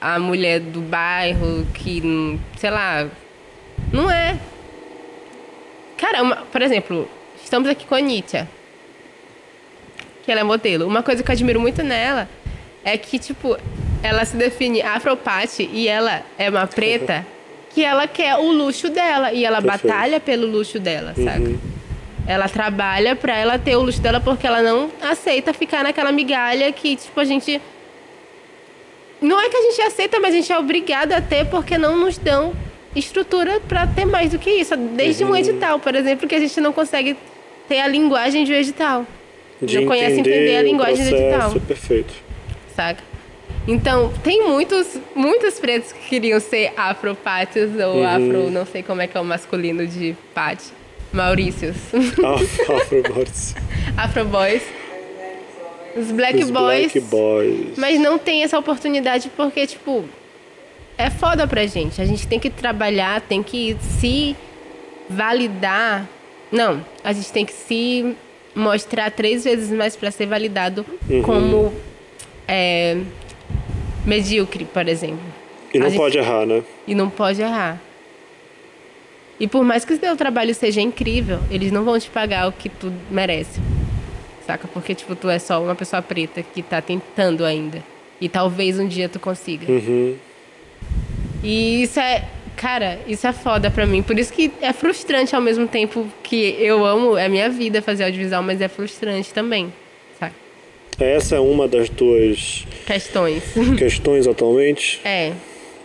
a 0.00 0.18
mulher 0.18 0.60
do 0.60 0.80
bairro 0.80 1.64
que, 1.74 2.38
sei 2.58 2.70
lá, 2.70 3.08
não 3.92 4.10
é. 4.10 4.36
Cara, 5.96 6.22
uma- 6.22 6.36
por 6.36 6.60
exemplo, 6.60 7.08
estamos 7.44 7.68
aqui 7.68 7.86
com 7.86 7.94
a 7.94 8.00
Nietzsche, 8.00 8.44
que 10.24 10.32
ela 10.32 10.40
é 10.40 10.44
modelo. 10.44 10.86
Uma 10.86 11.02
coisa 11.02 11.22
que 11.22 11.30
eu 11.30 11.32
admiro 11.32 11.60
muito 11.60 11.82
nela 11.82 12.28
é 12.84 12.96
que, 12.96 13.18
tipo, 13.18 13.56
ela 14.02 14.24
se 14.24 14.36
define 14.36 14.82
afropate 14.82 15.68
e 15.72 15.88
ela 15.88 16.22
é 16.38 16.50
uma 16.50 16.66
preta 16.66 17.26
que 17.70 17.84
ela 17.84 18.06
quer 18.06 18.36
o 18.36 18.52
luxo 18.52 18.88
dela 18.88 19.32
e 19.32 19.44
ela 19.44 19.60
Perfeito. 19.60 19.88
batalha 19.88 20.20
pelo 20.20 20.46
luxo 20.46 20.78
dela, 20.78 21.14
sabe? 21.14 21.58
Ela 22.26 22.48
trabalha 22.48 23.16
pra 23.16 23.36
ela 23.36 23.58
ter 23.58 23.76
o 23.76 23.82
luxo 23.82 24.00
dela 24.00 24.20
porque 24.20 24.46
ela 24.46 24.62
não 24.62 24.90
aceita 25.02 25.52
ficar 25.52 25.82
naquela 25.82 26.12
migalha 26.12 26.72
que, 26.72 26.96
tipo, 26.96 27.18
a 27.18 27.24
gente. 27.24 27.60
Não 29.20 29.40
é 29.40 29.48
que 29.48 29.56
a 29.56 29.62
gente 29.62 29.82
aceita, 29.82 30.20
mas 30.20 30.34
a 30.34 30.36
gente 30.36 30.52
é 30.52 30.58
obrigado 30.58 31.12
a 31.12 31.20
ter 31.20 31.46
porque 31.46 31.76
não 31.76 31.98
nos 31.98 32.16
dão 32.16 32.54
estrutura 32.94 33.60
pra 33.68 33.86
ter 33.86 34.04
mais 34.04 34.30
do 34.30 34.38
que 34.38 34.50
isso. 34.50 34.76
Desde 34.76 35.24
um 35.24 35.34
edital, 35.34 35.78
por 35.78 35.94
exemplo, 35.94 36.28
que 36.28 36.34
a 36.34 36.40
gente 36.40 36.60
não 36.60 36.72
consegue 36.72 37.16
ter 37.68 37.80
a 37.80 37.86
linguagem 37.88 38.44
de 38.44 38.52
edital. 38.52 39.06
De 39.62 39.80
não 39.80 39.86
conhece 39.86 40.20
entender 40.20 40.56
a 40.56 40.62
linguagem 40.62 41.06
edital, 41.06 41.52
Perfeito. 41.60 42.12
saca? 42.76 43.02
Então, 43.66 44.12
tem 44.22 44.46
muitos, 44.46 44.98
muitos 45.14 45.58
pretos 45.58 45.90
que 45.92 46.08
queriam 46.08 46.38
ser 46.38 46.72
afropates 46.76 47.70
ou 47.80 47.96
Uhum. 47.96 48.06
afro, 48.06 48.50
não 48.50 48.66
sei 48.66 48.82
como 48.82 49.00
é 49.00 49.06
que 49.06 49.16
é 49.16 49.20
o 49.20 49.24
masculino 49.24 49.86
de 49.86 50.14
pate. 50.34 50.64
Maurícios. 51.12 51.76
Afro 51.94 52.76
Afro-Boys. 52.76 53.54
Afro 53.96 54.24
Boys. 54.24 54.62
Os 55.96 56.10
Black 56.10 56.38
Os 56.42 56.50
Boys. 56.50 56.92
Black 56.92 57.00
Boys. 57.08 57.78
Mas 57.78 58.00
não 58.00 58.18
tem 58.18 58.42
essa 58.42 58.58
oportunidade 58.58 59.30
porque, 59.36 59.64
tipo, 59.66 60.04
é 60.98 61.08
foda 61.08 61.46
pra 61.46 61.64
gente. 61.66 62.02
A 62.02 62.04
gente 62.04 62.26
tem 62.26 62.40
que 62.40 62.50
trabalhar, 62.50 63.20
tem 63.20 63.42
que 63.44 63.76
se 64.00 64.36
validar. 65.08 66.06
Não, 66.52 66.84
a 67.02 67.12
gente 67.12 67.32
tem 67.32 67.44
que 67.44 67.52
se 67.52 68.14
mostrar 68.54 69.10
três 69.10 69.44
vezes 69.44 69.70
mais 69.70 69.96
pra 69.96 70.10
ser 70.10 70.26
validado 70.26 70.84
Uhum. 71.10 71.22
como 71.22 71.74
é, 72.46 72.98
medíocre, 74.04 74.64
por 74.64 74.86
exemplo. 74.88 75.18
E 75.72 75.78
não 75.78 75.88
gente- 75.88 75.96
pode 75.98 76.18
errar, 76.18 76.46
né? 76.46 76.62
E 76.86 76.94
não 76.94 77.10
pode 77.10 77.42
errar. 77.42 77.80
E 79.40 79.48
por 79.48 79.64
mais 79.64 79.84
que 79.84 79.92
o 79.92 79.98
seu 79.98 80.16
trabalho 80.16 80.54
seja 80.54 80.80
incrível, 80.80 81.40
eles 81.50 81.72
não 81.72 81.82
vão 81.84 81.98
te 81.98 82.08
pagar 82.08 82.48
o 82.48 82.52
que 82.52 82.68
tu 82.68 82.92
merece. 83.10 83.60
Saca? 84.46 84.68
Porque, 84.68 84.94
tipo, 84.94 85.16
tu 85.16 85.28
é 85.28 85.38
só 85.38 85.60
uma 85.60 85.74
pessoa 85.74 86.00
preta 86.00 86.42
que 86.42 86.62
tá 86.62 86.80
tentando 86.80 87.44
ainda. 87.44 87.82
E 88.20 88.28
talvez 88.28 88.78
um 88.78 88.86
dia 88.86 89.08
tu 89.08 89.18
consiga. 89.18 89.70
Uhum. 89.70 90.14
E 91.42 91.82
isso 91.82 91.98
é. 91.98 92.24
Cara, 92.64 92.98
isso 93.06 93.26
é 93.26 93.32
foda 93.34 93.70
pra 93.70 93.84
mim. 93.84 94.02
Por 94.02 94.18
isso 94.18 94.32
que 94.32 94.50
é 94.62 94.72
frustrante 94.72 95.36
ao 95.36 95.42
mesmo 95.42 95.68
tempo 95.68 96.06
que 96.22 96.56
eu 96.58 96.82
amo, 96.82 97.14
é 97.14 97.28
minha 97.28 97.50
vida 97.50 97.82
fazer 97.82 98.04
audiovisual, 98.04 98.42
mas 98.42 98.58
é 98.58 98.68
frustrante 98.68 99.34
também. 99.34 99.70
Saca? 100.18 100.32
Essa 100.98 101.36
é 101.36 101.38
uma 101.38 101.68
das 101.68 101.90
tuas 101.90 102.66
Questões. 102.86 103.42
questões 103.76 104.26
atualmente. 104.26 104.98
é. 105.04 105.32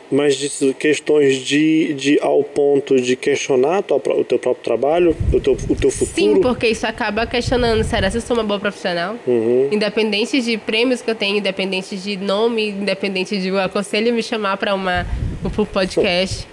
Mas 0.09 0.37
de 0.37 0.73
questões 0.73 1.35
de, 1.35 1.93
de 1.93 2.17
ao 2.19 2.43
ponto 2.43 2.99
de 2.99 3.15
questionar 3.15 3.83
tua 3.83 3.97
o 3.97 4.23
teu 4.23 4.39
próprio 4.39 4.63
trabalho, 4.63 5.15
o 5.33 5.39
teu, 5.39 5.53
o 5.53 5.75
teu 5.75 5.91
futuro. 5.91 6.15
Sim, 6.15 6.41
porque 6.41 6.67
isso 6.67 6.87
acaba 6.87 7.27
questionando, 7.27 7.83
será 7.83 8.09
se 8.09 8.17
eu 8.17 8.21
sou 8.21 8.35
uma 8.37 8.43
boa 8.43 8.59
profissional? 8.59 9.17
Uhum. 9.27 9.67
Independente 9.69 10.41
de 10.41 10.57
prêmios 10.57 11.01
que 11.01 11.11
eu 11.11 11.15
tenho, 11.15 11.37
independente 11.37 11.95
de 11.95 12.17
nome, 12.17 12.69
independente 12.69 13.37
de 13.37 13.51
o 13.51 13.59
aconselho 13.59 14.11
me 14.13 14.23
chamar 14.23 14.57
para 14.57 14.73
uma 14.73 15.05
pro 15.53 15.63
podcast. 15.65 16.47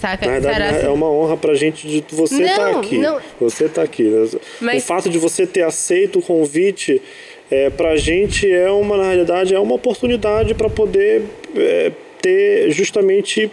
Saca? 0.00 0.26
Na 0.26 0.32
verdade, 0.32 0.54
será 0.56 0.80
se... 0.80 0.86
é 0.86 0.90
uma 0.90 1.10
honra 1.10 1.36
pra 1.36 1.54
gente 1.54 1.86
de 1.86 2.04
você 2.14 2.42
estar 2.42 2.72
Não, 2.72 2.80
aqui. 2.80 2.98
não. 2.98 3.18
Você 3.40 3.68
tá 3.68 3.82
aqui. 3.82 4.02
né? 4.04 4.28
Mas- 4.60 4.82
O 4.82 4.86
fato 4.86 5.08
de 5.08 5.18
você 5.18 5.46
ter 5.46 5.62
aceito 5.62 6.18
o 6.18 6.22
convite, 6.22 7.00
é, 7.50 7.70
pra 7.70 7.96
gente 7.96 8.50
é 8.50 8.70
uma, 8.70 8.96
na 8.96 9.04
realidade, 9.04 9.54
é 9.54 9.58
uma 9.58 9.74
oportunidade 9.74 10.54
para 10.54 10.68
poder 10.68 11.22
é, 11.56 11.92
ter 12.20 12.70
justamente 12.70 13.50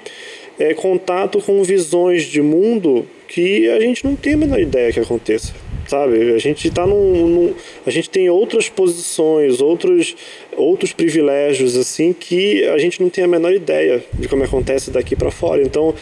é, 0.59 0.73
contato 0.73 1.39
com 1.41 1.63
visões 1.63 2.23
de 2.23 2.41
mundo 2.41 3.07
que 3.27 3.69
a 3.69 3.79
gente 3.79 4.05
não 4.05 4.15
tem 4.15 4.33
a 4.33 4.37
menor 4.37 4.59
ideia 4.59 4.91
que 4.91 4.99
aconteça 4.99 5.53
sabe? 5.87 6.33
A 6.33 6.37
gente 6.37 6.69
tá 6.69 6.85
num, 6.85 7.27
num, 7.27 7.53
a 7.85 7.89
gente 7.91 8.09
tem 8.09 8.29
outras 8.29 8.69
posições, 8.69 9.61
outros 9.61 10.15
outros 10.55 10.93
privilégios 10.93 11.75
assim 11.75 12.13
que 12.13 12.63
a 12.65 12.77
gente 12.77 13.01
não 13.01 13.09
tem 13.09 13.23
a 13.23 13.27
menor 13.27 13.53
ideia 13.53 14.03
de 14.13 14.27
como 14.27 14.43
acontece 14.43 14.91
daqui 14.91 15.15
para 15.15 15.31
fora. 15.31 15.61
Então, 15.61 15.93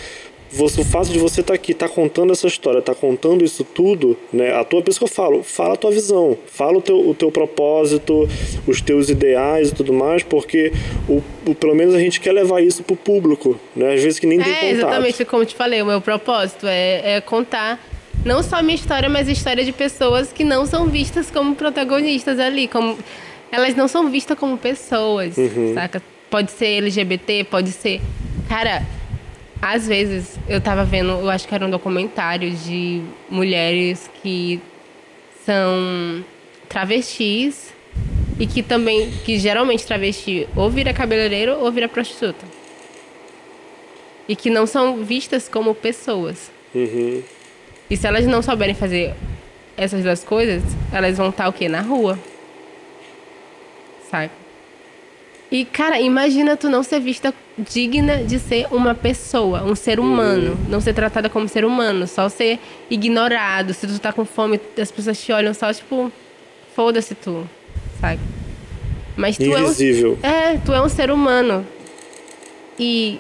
você, 0.52 0.82
o 0.82 0.84
fato 0.86 1.10
de 1.10 1.20
você 1.20 1.42
estar 1.42 1.54
tá 1.54 1.56
aqui, 1.56 1.72
estar 1.72 1.88
tá 1.88 1.94
contando 1.94 2.32
essa 2.32 2.48
história, 2.48 2.80
estar 2.80 2.94
tá 2.94 3.00
contando 3.00 3.44
isso 3.44 3.64
tudo, 3.64 4.18
né? 4.32 4.54
A 4.54 4.64
tua, 4.64 4.82
por 4.82 4.90
isso 4.90 5.00
que 5.00 5.06
eu 5.06 5.10
falo, 5.10 5.44
fala 5.44 5.74
a 5.76 5.78
tua 5.78 5.92
visão, 5.92 6.38
fala 6.48 6.78
o 6.78 6.82
teu, 6.82 7.10
o 7.10 7.14
teu 7.14 7.32
propósito, 7.32 8.28
os 8.68 8.82
teus 8.82 9.10
ideais 9.10 9.70
e 9.70 9.74
tudo 9.74 9.94
mais, 9.94 10.24
porque 10.24 10.74
o, 11.08 11.22
o 11.48 11.56
pelo 11.56 11.74
menos 11.74 11.96
a 11.96 12.00
gente 12.00 12.20
quer 12.20 12.34
levar 12.34 12.62
isso 12.62 12.84
pro 12.84 12.96
público, 12.96 13.60
né? 13.76 13.94
Às 13.94 14.04
vezes 14.04 14.20
que 14.20 14.28
nem 14.28 14.40
é, 14.40 14.44
tem 14.44 14.54
contato. 14.54 14.74
exatamente 14.74 15.26
como 15.26 15.44
eu 15.44 15.48
te 15.48 15.56
falei, 15.56 15.82
o 15.82 15.86
meu 15.86 16.02
propósito 16.02 16.68
é, 16.68 17.16
é 17.18 17.22
contar 17.22 17.80
não 18.26 18.44
só 18.44 18.58
a 18.58 18.62
minha 18.62 18.76
história, 18.76 19.10
mas 19.10 19.28
a 19.28 19.32
história 19.32 19.64
de 19.64 19.72
pessoas 19.72 20.32
que 20.32 20.44
não 20.44 20.66
são 20.66 20.88
vistas 20.88 21.32
como 21.32 21.56
protagonistas 21.56 22.40
ali, 22.40 22.68
como 22.68 22.98
elas 23.52 23.76
não 23.76 23.88
são 23.88 24.10
vistas 24.10 24.38
como 24.38 24.58
pessoas, 24.58 25.38
uhum. 25.38 25.74
saca? 25.74 26.02
Pode 26.30 26.52
ser 26.52 26.78
LGBT, 26.78 27.46
pode 27.46 27.72
ser. 27.72 28.00
Cara, 28.48 28.84
às 29.62 29.88
vezes 29.88 30.40
eu 30.50 30.60
tava 30.60 30.84
vendo, 30.84 31.12
eu 31.12 31.30
acho 31.30 31.48
que 31.48 31.54
era 31.54 31.66
um 31.66 31.70
documentário 31.70 32.50
de 32.52 33.04
mulheres 33.30 34.10
que 34.22 34.60
são 35.46 36.26
travestis 36.68 37.72
e 38.40 38.48
que 38.48 38.64
também, 38.64 39.12
que 39.24 39.38
geralmente 39.38 39.86
travesti 39.86 40.48
ou 40.56 40.70
vira 40.70 40.94
cabeleireiro 40.94 41.60
ou 41.60 41.72
vira 41.72 41.88
prostituta. 41.88 42.44
E 44.28 44.36
que 44.36 44.50
não 44.50 44.66
são 44.66 45.04
vistas 45.04 45.48
como 45.48 45.76
pessoas. 45.76 46.52
Uhum. 46.74 47.22
E 47.90 47.98
se 47.98 48.08
elas 48.08 48.26
não 48.26 48.42
souberem 48.42 48.74
fazer 48.74 49.14
essas 49.78 50.04
duas 50.04 50.24
coisas, 50.24 50.64
elas 50.92 51.18
vão 51.18 51.30
estar 51.30 51.48
o 51.48 51.54
quê? 51.54 51.68
Na 51.68 51.82
rua. 51.82 52.18
Sabe? 54.10 54.32
E, 55.52 55.66
cara, 55.66 56.00
imagina 56.00 56.56
tu 56.56 56.70
não 56.70 56.82
ser 56.82 57.02
vista 57.02 57.34
digna 57.70 58.24
de 58.24 58.40
ser 58.40 58.68
uma 58.72 58.94
pessoa, 58.96 59.64
um 59.64 59.76
ser 59.76 60.00
humano. 60.00 60.58
Não 60.70 60.82
ser 60.82 60.94
tratada 60.94 61.30
como 61.30 61.48
ser 61.48 61.66
humano, 61.66 62.08
só 62.08 62.30
ser 62.30 62.60
ignorado. 62.90 63.74
Se 63.74 63.88
tu 63.88 64.00
tá 64.00 64.12
com 64.12 64.26
fome, 64.26 64.60
as 64.80 64.92
pessoas 64.92 65.22
te 65.22 65.32
olham 65.32 65.54
só, 65.54 65.72
tipo, 65.74 66.12
foda-se 66.76 67.16
tu, 67.16 67.48
sabe? 68.00 68.20
Mas 69.16 69.38
tu 69.38 69.44
Invisível. 69.44 70.18
é 70.24 70.28
um, 70.28 70.32
É, 70.32 70.58
tu 70.58 70.74
é 70.74 70.82
um 70.82 70.90
ser 70.90 71.12
humano. 71.12 71.66
E 72.80 73.20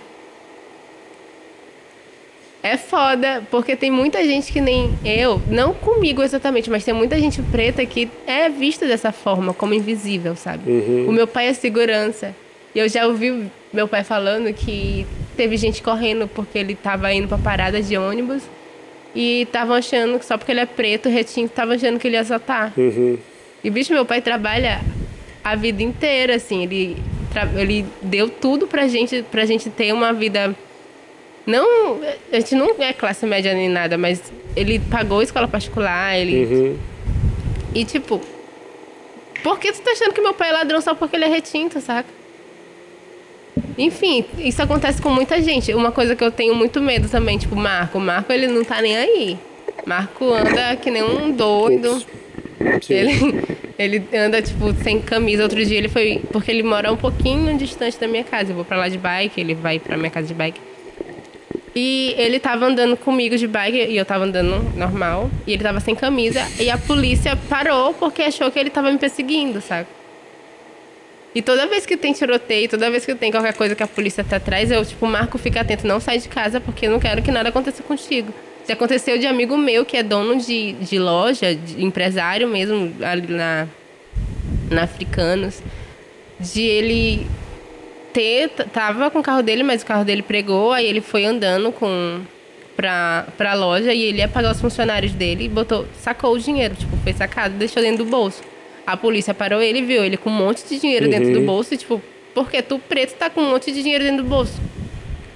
é 2.64 2.78
foda, 2.78 3.44
porque 3.50 3.76
tem 3.76 3.90
muita 3.90 4.24
gente 4.24 4.52
que 4.52 4.62
nem 4.62 4.94
eu, 5.04 5.42
não 5.50 5.74
comigo 5.74 6.22
exatamente, 6.22 6.70
mas 6.70 6.84
tem 6.84 6.94
muita 6.94 7.20
gente 7.20 7.42
preta 7.42 7.86
que 7.86 8.10
é 8.28 8.50
vista 8.50 8.88
dessa 8.88 9.12
forma, 9.12 9.54
como 9.54 9.74
invisível, 9.74 10.36
sabe? 10.36 10.70
Uhum. 10.70 11.10
O 11.10 11.12
meu 11.12 11.26
pai 11.28 11.48
é 11.48 11.54
segurança. 11.54 12.36
E 12.74 12.80
eu 12.80 12.88
já 12.88 13.06
ouvi 13.06 13.52
meu 13.74 13.88
pai 13.88 14.04
falando 14.04 14.54
que 14.54 15.06
teve 15.36 15.58
gente 15.58 15.82
correndo 15.82 16.28
porque 16.28 16.58
ele 16.58 16.76
tava 16.76 17.12
indo 17.14 17.28
pra 17.28 17.38
parada 17.38 17.82
de 17.82 17.98
ônibus 17.98 18.44
e 19.16 19.42
estavam 19.42 19.76
achando 19.76 20.20
que 20.20 20.26
só 20.26 20.38
porque 20.38 20.52
ele 20.52 20.62
é 20.62 20.66
preto, 20.66 21.10
retinho, 21.10 21.46
estavam 21.46 21.76
achando 21.76 22.00
que 22.00 22.08
ele 22.08 22.16
ia 22.16 22.22
assaltar. 22.22 22.74
Uhum. 22.78 23.18
E, 23.64 23.70
bicho, 23.70 23.94
meu 23.94 24.06
pai 24.06 24.22
trabalha 24.22 24.82
a 25.44 25.56
vida 25.56 25.84
inteira, 25.84 26.36
assim. 26.36 26.64
Ele, 26.64 26.98
ele 27.58 27.86
deu 28.02 28.30
tudo 28.30 28.68
pra 28.68 28.88
gente, 28.88 29.24
pra 29.30 29.46
gente 29.46 29.70
ter 29.70 29.94
uma 29.94 30.14
vida 30.14 30.56
não, 31.46 32.00
a 32.32 32.36
gente 32.40 32.56
não 32.56 32.76
é 32.80 32.94
classe 32.94 33.26
média 33.26 33.54
nem 33.54 33.68
nada, 33.68 33.98
mas 33.98 34.32
ele 34.56 34.80
pagou 34.80 35.22
escola 35.22 35.48
particular, 35.48 36.18
ele. 36.18 36.46
Uhum. 36.46 36.78
E 37.74 37.86
tipo, 37.86 38.22
por 39.44 39.60
que 39.60 39.72
tu 39.72 39.82
tá 39.82 39.92
achando 39.92 40.14
que 40.14 40.22
meu 40.22 40.34
pai 40.34 40.50
é 40.50 40.54
ladrão 40.54 40.82
só 40.82 40.94
porque 40.94 41.16
ele 41.16 41.26
é 41.26 41.28
retinto, 41.28 41.82
saca? 41.82 42.10
Enfim, 43.78 44.26
isso 44.38 44.62
acontece 44.62 45.02
com 45.02 45.10
muita 45.10 45.42
gente. 45.42 45.74
Uma 45.74 45.92
coisa 45.92 46.16
que 46.16 46.24
eu 46.24 46.32
tenho 46.32 46.56
muito 46.56 46.82
medo 46.82 47.10
também, 47.10 47.38
tipo, 47.38 47.56
Marco. 47.56 48.00
Marco, 48.00 48.32
ele 48.32 48.48
não 48.48 48.64
tá 48.64 48.82
nem 48.82 48.96
aí. 48.96 49.38
Marco 49.86 50.32
anda 50.34 50.76
que 50.76 50.92
nem 50.92 51.04
um 51.04 51.32
doido. 51.32 52.04
Ele, 52.90 53.44
ele 53.78 54.04
anda, 54.14 54.42
tipo, 54.42 54.74
sem 54.84 55.02
camisa. 55.02 55.44
Outro 55.44 55.64
dia 55.66 55.78
ele 55.78 55.90
foi. 55.90 56.22
Porque 56.32 56.52
ele 56.52 56.64
mora 56.64 56.92
um 56.92 56.98
pouquinho 56.98 57.58
distante 57.58 58.00
da 58.00 58.08
minha 58.08 58.24
casa. 58.24 58.52
Eu 58.52 58.56
vou 58.56 58.66
pra 58.66 58.78
lá 58.78 58.88
de 58.88 58.98
bike, 58.98 59.40
ele 59.40 59.54
vai 59.56 59.80
pra 59.80 59.98
minha 59.98 60.12
casa 60.12 60.28
de 60.28 60.34
bike. 60.34 60.60
E 61.74 62.14
ele 62.18 62.40
tava 62.40 62.66
andando 62.66 62.98
comigo 62.98 63.38
de 63.38 63.48
bike 63.48 63.78
e 63.78 63.98
eu 63.98 64.06
tava 64.06 64.26
andando 64.26 64.62
normal. 64.78 65.30
E 65.48 65.54
ele 65.54 65.64
tava 65.64 65.80
sem 65.80 65.96
camisa. 65.96 66.46
E 66.60 66.70
a 66.70 66.78
polícia 66.78 67.36
parou 67.50 67.94
porque 67.94 68.22
achou 68.24 68.52
que 68.52 68.60
ele 68.60 68.70
tava 68.70 68.92
me 68.92 68.98
perseguindo, 68.98 69.62
sabe? 69.62 69.88
E 71.34 71.42
toda 71.42 71.66
vez 71.66 71.86
que 71.86 71.96
tem 71.96 72.12
tiroteio, 72.12 72.68
toda 72.68 72.90
vez 72.92 73.06
que 73.06 73.16
tem 73.16 73.32
qualquer 73.32 73.54
coisa 73.54 73.74
que 73.74 73.84
a 73.84 73.88
polícia 73.88 74.24
tá 74.24 74.36
atrás, 74.36 74.70
eu, 74.70 74.86
tipo, 74.86 75.06
Marco, 75.08 75.38
fica 75.38 75.62
atento, 75.62 75.88
não 75.88 76.00
sai 76.00 76.18
de 76.18 76.28
casa 76.28 76.60
porque 76.60 76.88
eu 76.88 76.92
não 76.92 77.00
quero 77.00 77.22
que 77.22 77.32
nada 77.32 77.50
aconteça 77.50 77.82
contigo. 77.82 78.34
Já 78.68 78.74
aconteceu 78.74 79.18
de 79.18 79.26
amigo 79.26 79.58
meu 79.58 79.86
que 79.86 79.96
é 79.96 80.04
dono 80.04 80.38
de, 80.38 80.74
de 80.74 81.00
loja, 81.00 81.56
de 81.56 81.84
empresário 81.84 82.48
mesmo, 82.48 82.94
ali 83.02 83.32
na, 83.34 83.68
na 84.70 84.84
Africanos, 84.84 85.62
de 86.40 86.62
ele 86.62 87.28
ter, 88.12 88.50
tava 88.74 89.10
com 89.10 89.20
o 89.20 89.24
carro 89.24 89.42
dele, 89.42 89.64
mas 89.64 89.84
o 89.84 89.86
carro 89.86 90.04
dele 90.04 90.22
pregou, 90.22 90.74
aí 90.74 90.86
ele 90.86 91.00
foi 91.00 91.26
andando 91.26 91.72
com 91.72 92.22
pra, 92.76 93.26
pra 93.38 93.54
loja 93.54 93.94
e 93.94 94.04
ele 94.04 94.18
ia 94.18 94.28
pagar 94.28 94.52
os 94.52 94.60
funcionários 94.60 95.14
dele 95.14 95.46
e 95.46 95.50
botou, 95.50 95.88
sacou 96.00 96.34
o 96.34 96.40
dinheiro, 96.40 96.76
tipo, 96.76 96.96
foi 96.98 97.14
sacado, 97.14 97.56
deixou 97.56 97.82
dentro 97.82 98.04
do 98.04 98.10
bolso. 98.10 98.42
A 98.92 98.98
polícia 98.98 99.34
parou 99.34 99.62
ele, 99.62 99.82
viu 99.82 100.04
ele 100.04 100.18
com 100.18 100.30
um 100.30 100.34
monte 100.34 100.68
de 100.68 100.78
dinheiro 100.78 101.06
uhum. 101.06 101.12
dentro 101.12 101.32
do 101.32 101.42
bolso 101.44 101.74
e 101.74 101.78
tipo, 101.78 102.02
porque 102.34 102.62
tu 102.62 102.78
preto 102.78 103.14
tá 103.14 103.30
com 103.30 103.40
um 103.40 103.52
monte 103.52 103.72
de 103.72 103.82
dinheiro 103.82 104.04
dentro 104.04 104.22
do 104.22 104.28
bolso? 104.28 104.60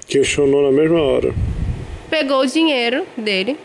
Questionou 0.06 0.70
na 0.70 0.78
mesma 0.78 1.02
hora. 1.02 1.34
Pegou 2.10 2.42
o 2.42 2.46
dinheiro 2.46 3.06
dele 3.16 3.58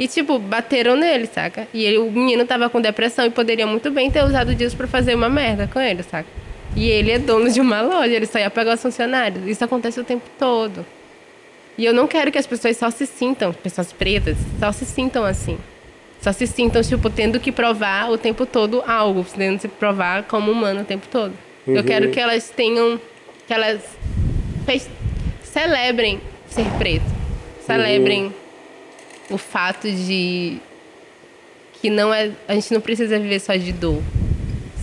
e, 0.00 0.08
tipo, 0.08 0.36
bateram 0.40 0.96
nele, 0.96 1.26
saca? 1.26 1.68
E 1.72 1.84
ele, 1.84 1.98
o 1.98 2.10
menino 2.10 2.44
tava 2.44 2.68
com 2.68 2.80
depressão 2.80 3.24
e 3.24 3.30
poderia 3.30 3.68
muito 3.68 3.88
bem 3.88 4.10
ter 4.10 4.24
usado 4.24 4.52
disso 4.52 4.76
para 4.76 4.88
fazer 4.88 5.14
uma 5.14 5.28
merda 5.28 5.68
com 5.72 5.80
ele, 5.80 6.02
saca? 6.02 6.28
E 6.74 6.88
ele 6.88 7.12
é 7.12 7.20
dono 7.20 7.48
de 7.52 7.60
uma 7.60 7.80
loja, 7.80 8.12
ele 8.12 8.26
só 8.26 8.40
ia 8.40 8.50
pegar 8.50 8.74
os 8.74 8.82
funcionários. 8.82 9.46
Isso 9.46 9.64
acontece 9.64 10.00
o 10.00 10.04
tempo 10.04 10.24
todo. 10.36 10.84
E 11.76 11.84
eu 11.84 11.94
não 11.94 12.08
quero 12.08 12.32
que 12.32 12.38
as 12.38 12.48
pessoas 12.48 12.76
só 12.76 12.90
se 12.90 13.06
sintam, 13.06 13.52
pessoas 13.52 13.92
pretas, 13.92 14.36
só 14.58 14.72
se 14.72 14.84
sintam 14.84 15.24
assim. 15.24 15.56
Só 16.20 16.32
se 16.32 16.46
sintam, 16.46 16.82
tipo, 16.82 17.08
tendo 17.08 17.38
que 17.38 17.52
provar 17.52 18.10
o 18.10 18.18
tempo 18.18 18.44
todo 18.44 18.82
algo, 18.86 19.24
tendo 19.24 19.60
se 19.60 19.68
provar 19.68 20.24
como 20.24 20.50
humano 20.50 20.80
o 20.80 20.84
tempo 20.84 21.06
todo. 21.10 21.32
Uhum. 21.66 21.76
Eu 21.76 21.84
quero 21.84 22.10
que 22.10 22.18
elas 22.18 22.50
tenham, 22.50 23.00
que 23.46 23.54
elas 23.54 23.80
celebrem 25.42 26.20
ser 26.48 26.66
preto. 26.78 27.06
Celebrem 27.64 28.24
uhum. 28.24 28.32
o 29.30 29.38
fato 29.38 29.90
de 29.90 30.58
que 31.80 31.90
não 31.90 32.12
é, 32.12 32.30
a 32.48 32.54
gente 32.54 32.72
não 32.72 32.80
precisa 32.80 33.18
viver 33.18 33.38
só 33.38 33.54
de 33.54 33.72
dor, 33.72 34.02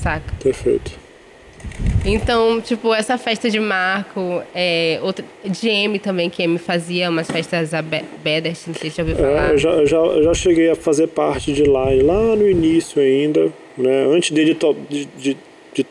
saca? 0.02 0.34
Perfeito. 0.42 1.05
Então, 2.06 2.62
tipo, 2.62 2.94
essa 2.94 3.18
festa 3.18 3.50
de 3.50 3.60
Marco, 3.60 4.42
é, 4.54 5.00
outra, 5.02 5.26
de 5.44 5.68
M 5.68 5.98
também, 5.98 6.30
que 6.30 6.44
M 6.44 6.58
fazia 6.58 7.10
umas 7.10 7.30
festas 7.30 7.74
a 7.74 7.82
Bedest, 7.82 8.68
não 8.68 8.76
sei 8.76 8.90
se 8.90 8.98
já 8.98 9.04
ouviu 9.04 9.18
falar. 9.18 9.50
É, 9.50 9.54
eu, 9.54 9.58
já, 9.58 9.70
eu, 9.72 9.88
já, 9.88 9.98
eu 9.98 10.24
já 10.24 10.34
cheguei 10.34 10.70
a 10.70 10.76
fazer 10.76 11.08
parte 11.08 11.52
de 11.52 11.64
lá, 11.64 11.86
lá 12.04 12.36
no 12.36 12.50
início 12.50 13.02
ainda, 13.02 13.52
né? 13.78 14.06
Antes 14.08 14.32
dele 14.32 14.54
de, 14.54 15.06
de, 15.06 15.06
de, 15.18 15.38
de 15.74 15.86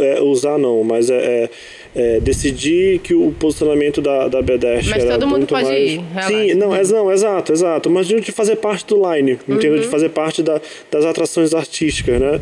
é, 0.00 0.20
usar, 0.22 0.56
não, 0.56 0.84
mas 0.84 1.10
é, 1.10 1.16
é, 1.16 1.50
é, 1.96 2.20
decidir 2.20 3.00
que 3.00 3.12
o 3.12 3.32
posicionamento 3.32 4.00
da, 4.00 4.28
da 4.28 4.40
Bedest 4.40 4.88
mas 4.88 5.04
era 5.04 5.14
todo 5.14 5.26
mundo 5.26 5.38
muito 5.38 5.48
pode 5.48 5.64
mais... 5.64 5.90
ir, 5.90 6.00
relaxa. 6.14 6.28
Sim, 6.28 6.54
não, 6.54 6.74
é, 6.74 6.82
não, 6.84 7.12
exato, 7.12 7.52
exato, 7.52 7.90
mas 7.90 8.06
de 8.06 8.32
fazer 8.32 8.56
parte 8.56 8.86
do 8.86 8.96
line, 8.96 9.32
uhum. 9.32 9.56
entendeu? 9.56 9.80
De 9.80 9.86
fazer 9.88 10.10
parte 10.10 10.42
da, 10.42 10.60
das 10.90 11.04
atrações 11.04 11.52
artísticas, 11.52 12.20
né? 12.20 12.40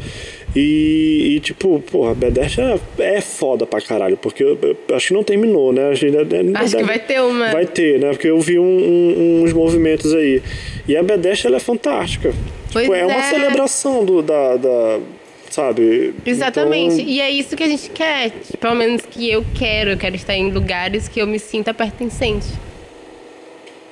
E, 0.57 1.37
e, 1.37 1.41
tipo, 1.41 1.79
porra, 1.81 2.13
a 2.13 2.15
B10 2.15 2.81
é, 2.99 3.17
é 3.17 3.21
foda 3.21 3.67
pra 3.67 3.79
caralho, 3.79 4.17
porque 4.17 4.43
eu, 4.43 4.59
eu, 4.63 4.97
acho 4.97 5.09
que 5.09 5.13
não 5.13 5.23
terminou, 5.23 5.71
né? 5.71 5.91
Acho, 5.91 6.07
acho 6.57 6.77
que 6.79 6.83
vai 6.83 6.99
ter 6.99 7.21
uma. 7.21 7.53
Vai 7.53 7.67
ter, 7.67 8.01
né? 8.01 8.09
Porque 8.09 8.29
eu 8.29 8.41
vi 8.41 8.59
um, 8.59 8.65
um, 8.65 9.43
uns 9.43 9.53
movimentos 9.53 10.15
aí. 10.15 10.43
E 10.89 10.97
a 10.97 11.05
B10 11.05 11.45
ela 11.45 11.57
é 11.57 11.61
fantástica. 11.61 12.33
Tipo, 12.71 12.95
é, 12.95 13.01
é 13.01 13.07
uma 13.07 13.23
celebração 13.25 14.03
do, 14.03 14.23
da, 14.23 14.57
da 14.57 15.01
sabe? 15.51 16.15
Exatamente. 16.25 17.03
Então... 17.03 17.07
E 17.07 17.21
é 17.21 17.31
isso 17.31 17.55
que 17.55 17.63
a 17.63 17.69
gente 17.69 17.91
quer. 17.91 18.33
Pelo 18.59 18.77
menos 18.77 19.03
que 19.03 19.31
eu 19.31 19.45
quero. 19.59 19.91
Eu 19.91 19.99
quero 19.99 20.17
estar 20.17 20.35
em 20.35 20.51
lugares 20.51 21.07
que 21.07 21.21
eu 21.21 21.27
me 21.27 21.39
sinta 21.39 21.75
pertencente. 21.75 22.47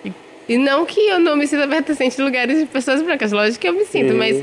E, 0.03 0.11
e 0.49 0.57
não 0.57 0.87
que 0.87 1.01
eu 1.01 1.19
não 1.19 1.37
me 1.37 1.47
sinta 1.47 1.69
pertencente 1.69 2.19
em 2.19 2.25
lugares 2.25 2.59
de 2.59 2.65
pessoas 2.65 3.03
brancas. 3.03 3.33
Lógico 3.33 3.61
que 3.61 3.69
eu 3.69 3.75
me 3.75 3.85
sinto, 3.85 4.13
uhum. 4.13 4.19
mas 4.19 4.43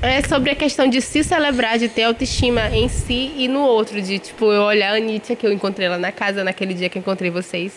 É 0.00 0.22
sobre 0.28 0.50
a 0.50 0.54
questão 0.54 0.88
de 0.88 1.00
se 1.00 1.24
celebrar, 1.24 1.76
de 1.78 1.88
ter 1.88 2.04
autoestima 2.04 2.68
em 2.68 2.88
si 2.88 3.32
e 3.36 3.48
no 3.48 3.60
outro. 3.60 4.00
De, 4.00 4.18
tipo, 4.18 4.52
eu 4.52 4.62
olhar 4.62 4.92
a 4.92 4.96
Anitta, 4.96 5.34
que 5.34 5.44
eu 5.46 5.52
encontrei 5.52 5.88
lá 5.88 5.98
na 5.98 6.12
casa 6.12 6.44
naquele 6.44 6.72
dia 6.72 6.88
que 6.88 6.98
eu 6.98 7.00
encontrei 7.00 7.30
vocês. 7.30 7.72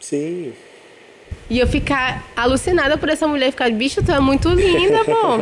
Sim. 0.00 0.52
E 1.50 1.58
eu 1.58 1.66
ficar 1.66 2.24
alucinada 2.36 2.96
por 2.96 3.08
essa 3.08 3.26
mulher 3.26 3.48
e 3.48 3.50
ficar, 3.50 3.70
bicho, 3.70 4.02
tu 4.04 4.12
é 4.12 4.20
muito 4.20 4.48
linda, 4.50 5.04
pô. 5.04 5.40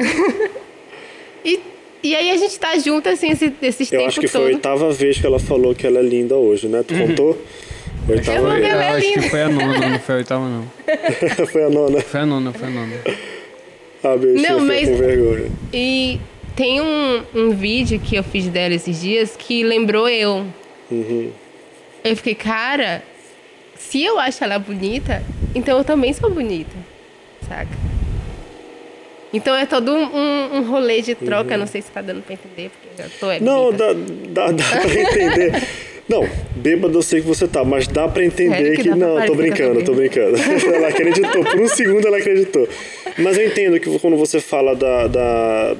e, 1.44 1.60
e 2.02 2.16
aí 2.16 2.30
a 2.30 2.36
gente 2.36 2.58
tá 2.58 2.76
junto, 2.78 3.08
assim, 3.08 3.30
esse, 3.30 3.52
esses 3.62 3.92
Eu 3.92 4.00
tempos 4.00 4.14
acho 4.14 4.20
que 4.20 4.28
foi 4.28 4.40
a 4.40 4.44
todo. 4.44 4.54
oitava 4.54 4.92
vez 4.92 5.18
que 5.18 5.26
ela 5.26 5.38
falou 5.38 5.74
que 5.74 5.86
ela 5.86 6.00
é 6.00 6.02
linda 6.02 6.34
hoje, 6.34 6.66
né? 6.66 6.82
Tu 6.86 6.94
contou? 6.94 7.40
Eu 8.08 8.14
Oitava 8.16 8.54
vez. 8.54 8.64
é 8.66 8.72
Eu 8.72 8.96
acho 8.96 9.12
que 9.12 9.30
foi 9.30 9.42
a 9.42 9.48
nona, 9.48 9.88
não 9.88 9.98
foi 10.00 10.14
a 10.14 10.18
oitava, 10.18 10.44
não. 10.48 10.66
foi 11.46 11.64
a 11.64 11.70
nona. 11.70 12.00
Foi 12.00 12.20
a 12.20 12.26
nona, 12.26 12.52
foi 12.52 12.68
a 12.68 12.70
nona. 12.70 12.96
A 14.04 14.16
Não, 14.16 14.60
mas- 14.60 14.88
com 14.88 14.96
vergonha. 14.96 15.50
E 15.72 16.20
tem 16.54 16.80
um, 16.80 17.22
um 17.34 17.50
vídeo 17.50 17.98
que 18.00 18.16
eu 18.16 18.22
fiz 18.22 18.46
dela 18.48 18.74
esses 18.74 19.00
dias 19.00 19.36
que 19.36 19.62
lembrou 19.62 20.08
eu. 20.08 20.44
Uhum. 20.90 21.30
Eu 22.04 22.16
fiquei, 22.16 22.34
cara, 22.34 23.02
se 23.76 24.02
eu 24.02 24.18
acho 24.18 24.42
ela 24.42 24.58
bonita, 24.58 25.22
então 25.54 25.76
eu 25.78 25.84
também 25.84 26.12
sou 26.12 26.30
bonita. 26.30 26.76
Saca? 27.48 27.68
Então 29.32 29.54
é 29.54 29.66
todo 29.66 29.92
um, 29.92 30.04
um, 30.16 30.56
um 30.58 30.62
rolê 30.70 31.02
de 31.02 31.14
troca, 31.14 31.56
não 31.58 31.66
sei 31.66 31.82
se 31.82 31.90
tá 31.90 32.00
dando 32.00 32.22
pra 32.22 32.32
entender, 32.34 32.70
porque 32.70 33.02
eu 33.02 33.04
já 33.04 33.10
tô 33.20 33.30
é, 33.30 33.38
Uhum. 33.38 33.44
Não, 33.44 33.72
dá, 33.72 33.92
dá, 34.30 34.52
dá 34.52 34.64
pra 34.80 34.94
entender. 34.94 35.68
Não, 36.08 36.26
bêbado 36.56 36.96
eu 36.98 37.02
sei 37.02 37.20
que 37.20 37.26
você 37.26 37.46
tá, 37.46 37.62
mas 37.64 37.86
dá 37.86 38.08
pra 38.08 38.24
entender 38.24 38.56
Sério 38.56 38.76
que 38.76 38.82
que. 38.84 38.88
Não, 38.88 39.24
tô 39.26 39.34
brincando, 39.34 39.80
tô 39.80 39.86
tô 39.86 39.94
brincando. 39.94 40.36
ela 40.74 40.88
acreditou, 40.88 41.44
por 41.44 41.60
um 41.60 41.68
segundo 41.68 42.06
ela 42.06 42.16
acreditou. 42.16 42.66
Mas 43.18 43.36
eu 43.36 43.46
entendo 43.46 43.78
que 43.78 43.98
quando 43.98 44.16
você 44.16 44.40
fala 44.40 44.74
da. 44.74 45.06
da 45.06 45.76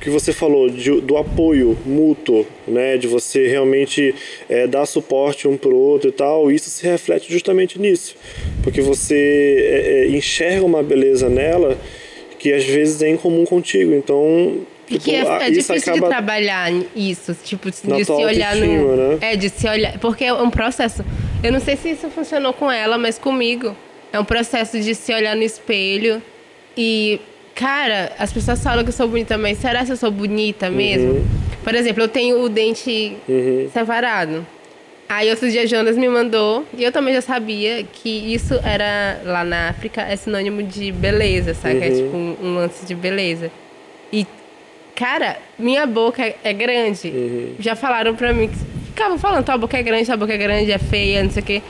que 0.00 0.10
você 0.10 0.32
falou 0.32 0.70
de- 0.70 1.00
do 1.00 1.16
apoio 1.16 1.76
mútuo, 1.84 2.46
né, 2.68 2.96
de 2.96 3.08
você 3.08 3.48
realmente 3.48 4.14
é, 4.48 4.64
dar 4.64 4.86
suporte 4.86 5.48
um 5.48 5.56
pro 5.56 5.74
outro 5.74 6.10
e 6.10 6.12
tal, 6.12 6.48
isso 6.48 6.70
se 6.70 6.86
reflete 6.86 7.32
justamente 7.32 7.76
nisso, 7.76 8.14
porque 8.62 8.80
você 8.80 9.56
é, 9.58 10.04
é, 10.04 10.08
enxerga 10.10 10.64
uma 10.64 10.80
beleza 10.80 11.28
nela 11.28 11.76
que 12.38 12.52
às 12.52 12.64
vezes 12.64 13.02
é 13.02 13.08
incomum 13.08 13.44
contigo, 13.44 13.92
então 13.94 14.58
E 14.88 14.98
que 14.98 15.14
é, 15.14 15.20
tipo, 15.20 15.32
é 15.32 15.50
difícil 15.50 15.92
de 15.94 16.00
trabalhar 16.00 16.70
isso, 16.94 17.36
tipo, 17.42 17.70
de 17.70 17.76
se 17.76 18.12
olhar 18.12 18.54
no. 18.54 18.96
né? 18.96 19.18
É, 19.20 19.36
de 19.36 19.48
se 19.48 19.68
olhar. 19.68 19.98
Porque 19.98 20.24
é 20.24 20.32
um 20.32 20.50
processo. 20.50 21.04
Eu 21.42 21.52
não 21.52 21.60
sei 21.60 21.76
se 21.76 21.90
isso 21.90 22.08
funcionou 22.08 22.52
com 22.52 22.70
ela, 22.70 22.96
mas 22.96 23.18
comigo. 23.18 23.76
É 24.12 24.20
um 24.20 24.24
processo 24.24 24.78
de 24.80 24.94
se 24.94 25.12
olhar 25.12 25.34
no 25.36 25.42
espelho 25.42 26.22
e. 26.76 27.20
Cara, 27.54 28.12
as 28.18 28.30
pessoas 28.30 28.62
falam 28.62 28.84
que 28.84 28.90
eu 28.90 28.92
sou 28.92 29.08
bonita, 29.08 29.38
mas 29.38 29.56
será 29.56 29.82
que 29.82 29.90
eu 29.90 29.96
sou 29.96 30.10
bonita 30.10 30.68
mesmo? 30.68 31.12
Uhum. 31.14 31.26
Por 31.64 31.74
exemplo, 31.74 32.02
eu 32.02 32.08
tenho 32.08 32.42
o 32.42 32.50
dente 32.50 33.16
separado. 33.72 34.46
Aí 35.08 35.30
outro 35.30 35.48
dia 35.50 35.66
Jonas 35.66 35.96
me 35.96 36.08
mandou, 36.08 36.64
e 36.76 36.82
eu 36.82 36.90
também 36.90 37.14
já 37.14 37.20
sabia 37.20 37.84
que 37.84 38.34
isso 38.34 38.54
era, 38.64 39.20
lá 39.24 39.44
na 39.44 39.68
África, 39.68 40.02
é 40.02 40.16
sinônimo 40.16 40.62
de 40.64 40.90
beleza, 40.90 41.54
sabe? 41.54 41.78
É 41.78 41.90
tipo 41.90 42.16
um, 42.16 42.36
um 42.42 42.54
lance 42.56 42.84
de 42.84 42.94
beleza. 42.94 43.50
E, 44.12 44.26
cara, 44.96 45.36
minha 45.58 45.86
boca 45.86 46.34
é, 46.42 46.52
grande. 46.52 47.54
Já 47.60 47.76
falaram 47.76 48.16
pra 48.16 48.32
mim, 48.32 48.48
que 48.48 48.56
ficavam 48.86 49.18
falando, 49.18 49.44
tua 49.44 49.58
boca 49.58 49.76
é 49.76 49.82
grande, 49.82 50.06
tua 50.06 50.16
boca 50.16 50.32
é 50.32 50.38
grande, 50.38 50.72
é 50.72 50.78
feia, 50.78 51.22
não 51.22 51.30
sei 51.30 51.42
o 51.42 51.46
quê. 51.46 51.62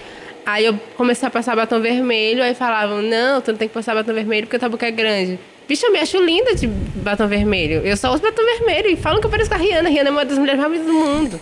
Aí 0.47 0.65
eu 0.65 0.79
comecei 0.97 1.27
a 1.27 1.31
passar 1.31 1.57
batom 1.57 1.81
vermelho, 1.81 2.41
aí 2.41 2.55
falavam, 2.55 3.03
não, 3.03 3.41
tu 3.41 3.51
não 3.51 3.59
tem 3.59 3.67
que 3.67 3.75
passar 3.75 3.95
batom 3.95 4.15
vermelho 4.15 4.47
porque 4.47 4.61
tua 4.61 4.69
boca 4.69 4.87
é 4.87 4.93
grande. 4.93 5.39
Bicho, 5.69 5.85
eu 5.85 5.93
me 5.93 5.99
acho 5.99 6.25
linda 6.25 6.55
de 6.55 6.69
batom 6.69 7.27
vermelho. 7.27 7.81
Eu 7.85 7.97
só 7.97 8.13
uso 8.13 8.23
batom 8.23 8.45
vermelho 8.45 8.89
e 8.89 8.97
falam 8.97 9.21
que 9.21 9.27
eu 9.27 9.31
pareço 9.31 9.51
com 9.51 9.57
a 9.57 9.59
Rihanna. 9.59 9.89
A 9.89 9.91
Rihanna 9.91 10.09
é 10.09 10.13
uma 10.13 10.25
das 10.25 10.39
mulheres 10.39 10.61
mais 10.61 10.73
bonitas 10.73 10.87
do 10.87 10.93
mundo. 10.95 11.41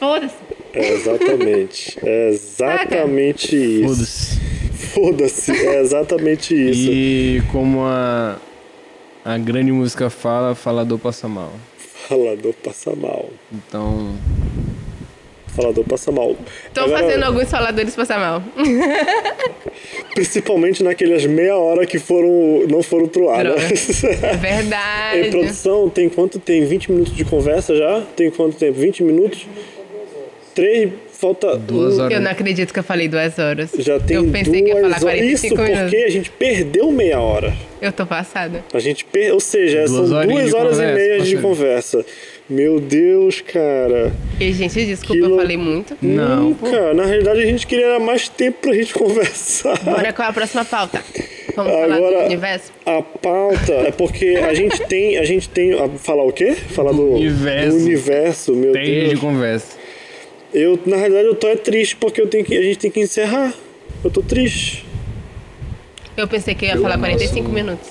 Foda-se. 0.00 0.34
É 0.72 0.92
exatamente. 0.92 1.98
É 2.00 2.28
exatamente 2.28 3.56
isso. 3.56 4.38
Foda-se. 4.94 5.50
Foda-se. 5.50 5.66
É 5.66 5.80
exatamente 5.80 6.54
isso. 6.54 6.88
E 6.92 7.42
como 7.50 7.84
a, 7.84 8.36
a 9.24 9.38
grande 9.38 9.72
música 9.72 10.10
fala, 10.10 10.54
falador 10.54 10.98
passa 10.98 11.28
mal. 11.28 11.52
Falador 12.08 12.54
passa 12.62 12.94
mal. 12.96 13.28
Então, 13.52 14.16
Falador 15.54 15.84
passa 15.84 16.12
mal. 16.12 16.36
Tô 16.72 16.82
Agora, 16.82 17.02
fazendo 17.02 17.24
alguns 17.24 17.50
faladores 17.50 17.94
passar 17.96 18.18
mal. 18.18 18.42
Principalmente 20.14 20.82
naquelas 20.82 21.26
meia 21.26 21.56
hora 21.56 21.84
que 21.86 21.98
foram, 21.98 22.66
não 22.68 22.82
foram 22.82 23.08
pro 23.08 23.28
ar, 23.28 23.44
né? 23.44 23.50
Droga. 23.50 23.66
Verdade. 24.38 25.20
Em 25.20 25.30
produção, 25.30 25.88
tem 25.88 26.08
quanto? 26.08 26.38
Tem 26.38 26.64
20 26.64 26.92
minutos 26.92 27.16
de 27.16 27.24
conversa 27.24 27.74
já? 27.76 28.00
Tem 28.16 28.30
quanto 28.30 28.56
tempo? 28.56 28.78
20 28.78 29.02
minutos? 29.02 29.46
Três, 30.54 30.92
falta 31.20 31.56
Duas 31.56 31.98
horas. 31.98 32.12
Eu 32.12 32.20
não 32.20 32.30
acredito 32.30 32.72
que 32.72 32.78
eu 32.78 32.82
falei 32.84 33.06
duas 33.08 33.38
horas. 33.38 33.70
Já 33.78 33.98
tem 34.00 34.16
Eu 34.16 34.24
pensei 34.30 34.62
que 34.62 34.68
ia 34.68 34.80
duas 34.80 34.94
falar 34.98 35.12
horas. 35.12 35.22
Isso 35.30 35.48
45 35.48 35.56
porque 35.56 35.72
minutos. 35.72 35.94
a 36.04 36.08
gente 36.08 36.30
perdeu 36.30 36.90
meia 36.90 37.20
hora. 37.20 37.52
Eu 37.80 37.92
tô 37.92 38.04
passada. 38.06 38.64
A 38.74 38.78
gente 38.78 39.04
per... 39.04 39.32
Ou 39.32 39.40
seja, 39.40 39.84
Duas 39.86 39.90
são 39.90 40.26
duas 40.26 40.52
horas 40.54 40.76
e 40.78 40.80
conversa, 40.80 40.94
meia 40.94 41.20
de 41.20 41.36
conversa. 41.38 42.06
Meu 42.48 42.80
Deus, 42.80 43.40
cara. 43.40 44.12
E, 44.40 44.52
gente, 44.52 44.84
desculpa, 44.84 45.14
Que 45.14 45.20
eu 45.20 45.36
falei 45.36 45.56
muito. 45.56 45.96
não. 46.02 46.50
Nunca. 46.50 46.92
Na 46.94 47.04
realidade, 47.06 47.40
a 47.40 47.46
gente 47.46 47.66
queria 47.66 47.98
mais 48.00 48.28
tempo 48.28 48.58
pra 48.62 48.74
gente 48.74 48.92
conversar. 48.94 49.78
Bora 49.84 50.12
qual 50.12 50.26
é 50.26 50.30
a 50.30 50.34
próxima 50.34 50.64
pauta? 50.64 51.00
Vamos 51.54 51.72
falar 51.72 51.86
do 51.86 51.92
Agora, 51.94 52.24
universo? 52.26 52.72
a 52.86 53.02
pauta 53.02 53.72
é 53.72 53.90
porque 53.92 54.36
a 54.42 54.52
gente 54.52 54.80
tem. 54.86 55.16
A 55.18 55.24
gente 55.24 55.48
tem. 55.48 55.72
a- 55.74 55.88
Falar 55.90 56.24
o 56.24 56.32
quê? 56.32 56.52
Falar 56.52 56.92
do 56.92 57.14
universo. 57.14 57.76
do 57.78 57.84
universo, 57.84 58.54
meu 58.54 58.72
Três 58.72 58.88
dias 58.88 59.02
de 59.04 59.08
Deus. 59.10 59.20
conversa. 59.20 59.79
Eu, 60.52 60.78
na 60.86 60.96
realidade, 60.96 61.26
eu 61.26 61.34
tô 61.34 61.46
é 61.48 61.56
triste 61.56 61.96
porque 61.96 62.20
eu 62.20 62.26
tenho 62.26 62.44
que, 62.44 62.56
a 62.56 62.62
gente 62.62 62.78
tem 62.78 62.90
que 62.90 63.00
encerrar. 63.00 63.52
Eu 64.02 64.10
tô 64.10 64.22
triste. 64.22 64.84
Eu 66.16 66.26
pensei 66.26 66.54
que 66.54 66.64
eu 66.64 66.68
ia 66.70 66.74
Meu 66.74 66.82
falar 66.82 66.96
nosso- 66.96 67.10
45 67.10 67.48
minutos. 67.50 67.88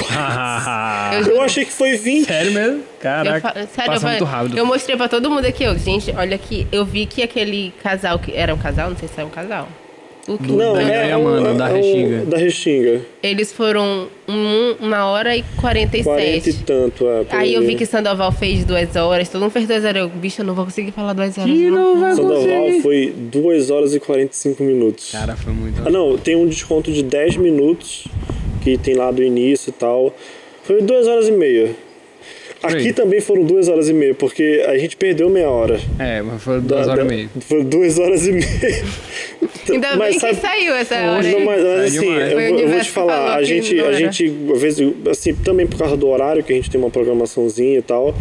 Eu 1.12 1.34
Eu 1.36 1.42
achei 1.42 1.64
que 1.64 1.72
foi 1.72 1.96
20. 1.96 2.26
Sério 2.26 2.52
mesmo? 2.52 2.78
Eu, 2.78 2.84
Caraca. 3.00 3.40
fa- 3.40 3.52
sério, 3.54 3.68
eu, 3.76 3.84
passa 3.86 4.00
falei- 4.00 4.18
muito 4.18 4.24
rápido. 4.24 4.58
eu 4.58 4.64
mostrei 4.66 4.96
pra 4.96 5.08
todo 5.08 5.30
mundo 5.30 5.44
aqui, 5.44 5.66
ó. 5.66 5.74
Gente, 5.74 6.10
olha 6.16 6.34
aqui. 6.34 6.66
Eu 6.72 6.84
vi 6.86 7.04
que 7.06 7.22
aquele 7.22 7.72
casal 7.82 8.18
que. 8.18 8.32
Era 8.34 8.54
um 8.54 8.58
casal? 8.58 8.88
Não 8.90 8.96
sei 8.96 9.08
se 9.08 9.14
era 9.16 9.26
um 9.26 9.30
casal. 9.30 9.68
O 10.32 10.38
que- 10.38 10.52
Não, 10.52 10.76
é 10.78 11.08
e 11.08 11.12
Amanda, 11.12 11.50
um- 11.50 11.56
da 11.56 11.68
é 11.68 11.72
um- 11.72 11.76
Restinga. 11.76 12.24
Da 12.26 12.36
Restinga. 12.38 13.00
Eles 13.22 13.52
foram 13.52 14.06
um- 14.28 14.74
uma 14.80 15.06
hora 15.06 15.36
e 15.36 15.42
47. 15.60 16.04
40 16.04 16.50
e 16.50 16.52
tanto, 16.52 17.06
é. 17.08 17.24
Aí 17.30 17.54
eu 17.54 17.62
vi 17.62 17.74
que 17.74 17.84
Sandoval 17.84 18.30
fez 18.30 18.64
duas 18.64 18.94
horas, 18.94 19.28
todo 19.28 19.40
mundo 19.42 19.50
fez 19.50 19.66
duas 19.66 19.84
horas. 19.84 20.02
Eu, 20.02 20.08
bicho, 20.08 20.40
eu 20.42 20.44
não 20.46 20.54
vou 20.54 20.64
conseguir 20.64 20.92
falar 20.92 21.12
duas 21.14 21.36
horas. 21.36 21.50
Que 21.50 21.68
não 21.70 21.98
vai 22.00 22.14
Sandoval 22.14 22.36
conseguir. 22.44 22.80
foi 22.82 23.12
2 23.16 23.70
horas 23.70 23.92
e 23.94 23.98
45 23.98 24.62
minutos. 24.62 25.10
Cara, 25.10 25.34
foi 25.36 25.52
muito. 25.52 25.82
Ah, 25.84 25.90
não, 25.90 26.16
tem 26.16 26.36
um 26.36 26.46
desconto 26.46 26.92
de 26.92 27.02
10 27.02 27.36
minutos 27.36 28.04
que 28.62 28.78
tem 28.78 28.94
lá 28.94 29.10
do 29.10 29.22
início 29.24 29.70
e 29.70 29.72
tal. 29.72 30.14
Foi 30.62 30.80
2 30.80 31.08
horas 31.08 31.26
e 31.26 31.32
meia. 31.32 31.70
Aqui 32.62 32.92
também 32.92 33.20
foram 33.20 33.42
2 33.44 33.68
horas 33.68 33.88
e 33.88 33.92
meia, 33.94 34.14
porque 34.14 34.62
a 34.66 34.76
gente 34.76 34.96
perdeu 34.96 35.30
meia 35.30 35.48
hora. 35.48 35.80
É, 35.98 36.20
mas 36.20 36.42
foi 36.42 36.60
duas 36.60 36.86
Da- 36.86 36.92
horas 36.92 37.04
e 37.04 37.08
meia. 37.08 37.28
Foi 37.40 37.64
2 37.64 37.98
horas 37.98 38.26
e 38.26 38.32
meia. 38.32 38.84
Ainda 39.70 39.96
Mas 39.96 40.10
bem 40.10 40.18
sabe- 40.20 40.34
que 40.34 40.40
saiu 40.40 40.74
essa 40.74 40.94
hora. 40.96 41.22
Não, 41.22 41.40
mas, 41.40 41.62
mas 41.62 41.94
assim, 41.96 42.12
eu, 42.12 42.40
eu 42.40 42.68
vou 42.68 42.78
te 42.80 42.84
que 42.84 42.90
falar, 42.90 43.36
a 43.36 43.42
gente, 43.42 43.80
a 43.80 43.84
era. 43.84 43.92
gente, 43.94 44.32
às 44.54 44.60
vezes, 44.60 44.92
assim, 45.08 45.34
também 45.34 45.66
por 45.66 45.78
causa 45.78 45.96
do 45.96 46.06
horário, 46.08 46.42
que 46.42 46.52
a 46.52 46.56
gente 46.56 46.70
tem 46.70 46.80
uma 46.80 46.90
programaçãozinha 46.90 47.78
e 47.78 47.82
tal, 47.82 48.14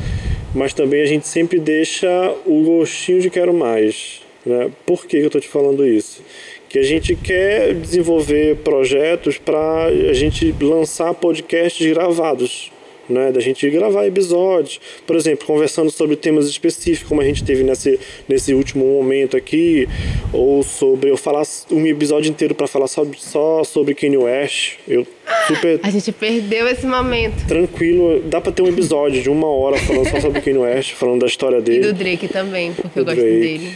mas 0.55 0.73
também 0.73 1.01
a 1.01 1.05
gente 1.05 1.27
sempre 1.27 1.59
deixa 1.59 2.07
o 2.45 2.63
gostinho 2.63 3.19
de 3.19 3.29
quero 3.29 3.53
mais. 3.53 4.21
Né? 4.45 4.69
Por 4.85 5.05
que 5.05 5.19
que 5.19 5.25
eu 5.25 5.29
tô 5.29 5.39
te 5.39 5.49
falando 5.49 5.85
isso? 5.85 6.21
Que 6.69 6.79
a 6.79 6.83
gente 6.83 7.15
quer 7.15 7.73
desenvolver 7.73 8.55
projetos 8.57 9.37
para 9.37 9.85
a 9.87 10.13
gente 10.13 10.53
lançar 10.61 11.13
podcasts 11.13 11.85
gravados. 11.91 12.71
Né, 13.09 13.31
da 13.31 13.39
gente 13.39 13.67
gravar 13.71 14.05
episódios, 14.05 14.79
por 15.07 15.15
exemplo, 15.15 15.47
conversando 15.47 15.89
sobre 15.89 16.15
temas 16.15 16.47
específicos, 16.47 17.09
como 17.09 17.19
a 17.21 17.23
gente 17.23 17.43
teve 17.43 17.63
nesse, 17.63 17.99
nesse 18.27 18.53
último 18.53 18.85
momento 18.85 19.35
aqui, 19.35 19.87
ou 20.31 20.61
sobre 20.61 21.09
eu 21.09 21.17
falar 21.17 21.41
um 21.71 21.87
episódio 21.87 22.29
inteiro 22.29 22.53
para 22.53 22.67
falar 22.67 22.87
só, 22.87 23.03
só 23.17 23.63
sobre 23.63 23.95
Kanye 23.95 24.17
West. 24.17 24.73
Eu 24.87 25.07
super 25.47 25.79
A 25.81 25.89
gente 25.89 26.11
perdeu 26.11 26.67
esse 26.67 26.85
momento. 26.85 27.47
tranquilo, 27.47 28.21
dá 28.27 28.39
para 28.39 28.51
ter 28.51 28.61
um 28.61 28.67
episódio 28.67 29.21
de 29.23 29.29
uma 29.29 29.47
hora 29.47 29.77
falando 29.77 30.07
só 30.07 30.19
sobre 30.21 30.41
Kanye 30.41 30.59
West, 30.59 30.93
falando 30.93 31.21
da 31.21 31.27
história 31.27 31.57
E 31.57 31.61
dele. 31.61 31.79
do 31.81 31.93
Drake 31.93 32.27
também, 32.27 32.73
porque 32.73 32.99
eu 32.99 33.05
gosto 33.05 33.19
Drake. 33.21 33.39
dele. 33.39 33.73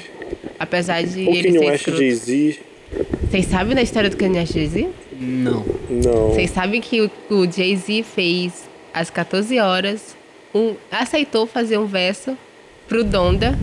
Apesar 0.60 1.02
de 1.04 1.26
O 1.28 1.30
ele 1.34 1.44
Kanye 1.54 1.58
West. 1.72 1.90
Jay-Z, 1.90 2.60
Vocês 3.32 3.46
sabem 3.48 3.76
da 3.76 3.82
história 3.82 4.10
do 4.12 4.16
Kanye 4.18 4.38
West 4.40 4.54
Jay-Z? 4.54 4.88
Não. 5.20 5.66
não. 5.90 6.30
Vocês 6.34 6.52
sabem 6.52 6.80
que 6.80 7.02
o, 7.02 7.10
o 7.32 7.52
Jay-Z 7.52 8.04
fez 8.04 8.72
às 8.94 9.10
14 9.10 9.60
horas, 9.60 10.16
um, 10.54 10.76
aceitou 10.92 11.48
fazer 11.48 11.78
um 11.78 11.86
verso 11.86 12.38
pro 12.88 13.04
Donda. 13.04 13.58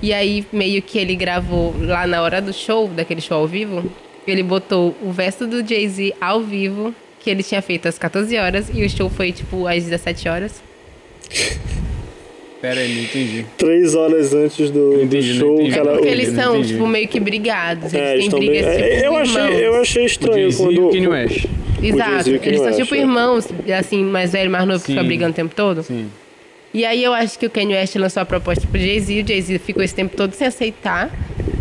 E 0.00 0.12
aí, 0.12 0.46
meio 0.52 0.82
que 0.82 0.98
ele 0.98 1.14
gravou 1.14 1.74
lá 1.78 2.06
na 2.06 2.22
hora 2.22 2.40
do 2.42 2.52
show, 2.52 2.88
daquele 2.88 3.20
show 3.20 3.38
ao 3.38 3.46
vivo, 3.46 3.90
ele 4.26 4.42
botou 4.42 4.96
o 5.02 5.12
verso 5.12 5.46
do 5.46 5.66
Jay-Z 5.66 6.14
ao 6.20 6.40
vivo, 6.40 6.94
que 7.20 7.30
ele 7.30 7.42
tinha 7.42 7.62
feito 7.62 7.88
às 7.88 7.98
14 7.98 8.36
horas 8.36 8.68
e 8.72 8.84
o 8.84 8.90
show 8.90 9.08
foi, 9.08 9.32
tipo, 9.32 9.66
às 9.66 9.84
17 9.84 10.28
horas. 10.28 10.62
Pera 12.62 12.80
aí, 12.80 12.94
não 12.94 13.02
entendi. 13.02 13.44
Três 13.58 13.94
horas 13.94 14.32
antes 14.32 14.70
do, 14.70 14.92
do 14.94 15.02
Entendi, 15.02 15.32
não 15.34 15.40
show, 15.40 15.54
entendi. 15.60 15.70
o 15.70 15.72
É 15.72 15.76
cara. 15.84 15.90
porque 15.96 16.08
eles 16.08 16.28
são, 16.34 16.62
tipo, 16.62 16.86
meio 16.86 17.08
que 17.08 17.18
brigados. 17.20 17.92
Eles 17.92 18.06
É, 18.06 18.14
eles 18.14 18.28
têm 18.28 18.38
brigas, 18.38 18.64
bem- 18.66 18.74
tipo, 18.76 18.86
é, 18.94 19.06
eu, 19.08 19.16
achei, 19.16 19.66
eu 19.66 19.80
achei 19.80 20.02
O 20.04 20.06
estranho 20.06 20.34
Jay-Z 20.50 20.62
quando. 20.62 20.72
e 20.72 20.78
o 20.78 20.90
Kanye 20.90 21.08
West. 21.08 21.44
Exato. 21.82 22.30
O 22.30 22.34
Eles 22.34 22.56
são 22.58 22.66
West, 22.66 22.78
tipo 22.78 22.94
é. 22.94 22.98
irmãos, 22.98 23.48
assim, 23.78 24.04
mais 24.04 24.30
velho, 24.32 24.48
mais 24.50 24.64
novo, 24.66 24.78
que 24.80 24.86
fica 24.86 25.00
Sim. 25.00 25.06
brigando 25.08 25.32
o 25.32 25.34
tempo 25.34 25.54
todo. 25.54 25.82
Sim. 25.82 26.06
E 26.72 26.86
aí 26.86 27.02
eu 27.04 27.12
acho 27.12 27.38
que 27.38 27.44
o 27.46 27.50
Kanye 27.50 27.74
West 27.74 27.96
lançou 27.96 28.22
a 28.22 28.24
proposta 28.24 28.66
pro 28.66 28.80
Jay-Z, 28.80 29.22
o 29.22 29.26
Jay-Z 29.28 29.58
ficou 29.58 29.82
esse 29.82 29.94
tempo 29.94 30.16
todo 30.16 30.32
sem 30.32 30.46
aceitar. 30.46 31.10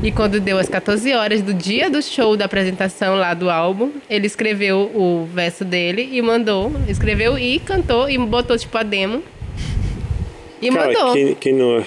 E 0.03 0.11
quando 0.11 0.39
deu 0.39 0.57
as 0.57 0.69
14 0.69 1.11
horas 1.13 1.41
do 1.41 1.53
dia 1.53 1.89
do 1.89 2.01
show, 2.01 2.37
da 2.37 2.45
apresentação 2.45 3.15
lá 3.15 3.33
do 3.33 3.49
álbum, 3.49 3.89
ele 4.09 4.25
escreveu 4.27 4.89
o 4.95 5.27
verso 5.33 5.65
dele 5.65 6.07
e 6.13 6.21
mandou. 6.21 6.71
Escreveu 6.87 7.37
e 7.37 7.59
cantou 7.59 8.09
e 8.09 8.17
botou, 8.19 8.57
tipo, 8.57 8.77
a 8.77 8.83
demo. 8.83 9.21
E 10.61 10.69
Cara, 10.69 10.87
mandou. 10.93 11.13
quem, 11.13 11.35
quem 11.35 11.53
não 11.53 11.77
é? 11.79 11.85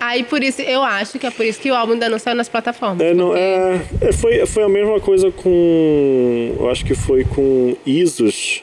Aí 0.00 0.22
por 0.24 0.42
isso, 0.42 0.60
eu 0.62 0.82
acho 0.82 1.18
que 1.18 1.26
é 1.26 1.30
por 1.30 1.46
isso 1.46 1.60
que 1.60 1.70
o 1.70 1.74
álbum 1.74 1.92
ainda 1.94 2.08
não 2.08 2.18
saiu 2.18 2.36
nas 2.36 2.48
plataformas. 2.48 3.00
É, 3.00 3.14
não, 3.14 3.28
porque- 3.28 3.40
é, 3.40 3.80
é, 4.08 4.12
foi, 4.12 4.46
foi 4.46 4.62
a 4.64 4.68
mesma 4.68 5.00
coisa 5.00 5.30
com. 5.30 6.54
Eu 6.58 6.68
acho 6.70 6.84
que 6.84 6.94
foi 6.94 7.24
com 7.24 7.74
Isus. 7.86 8.62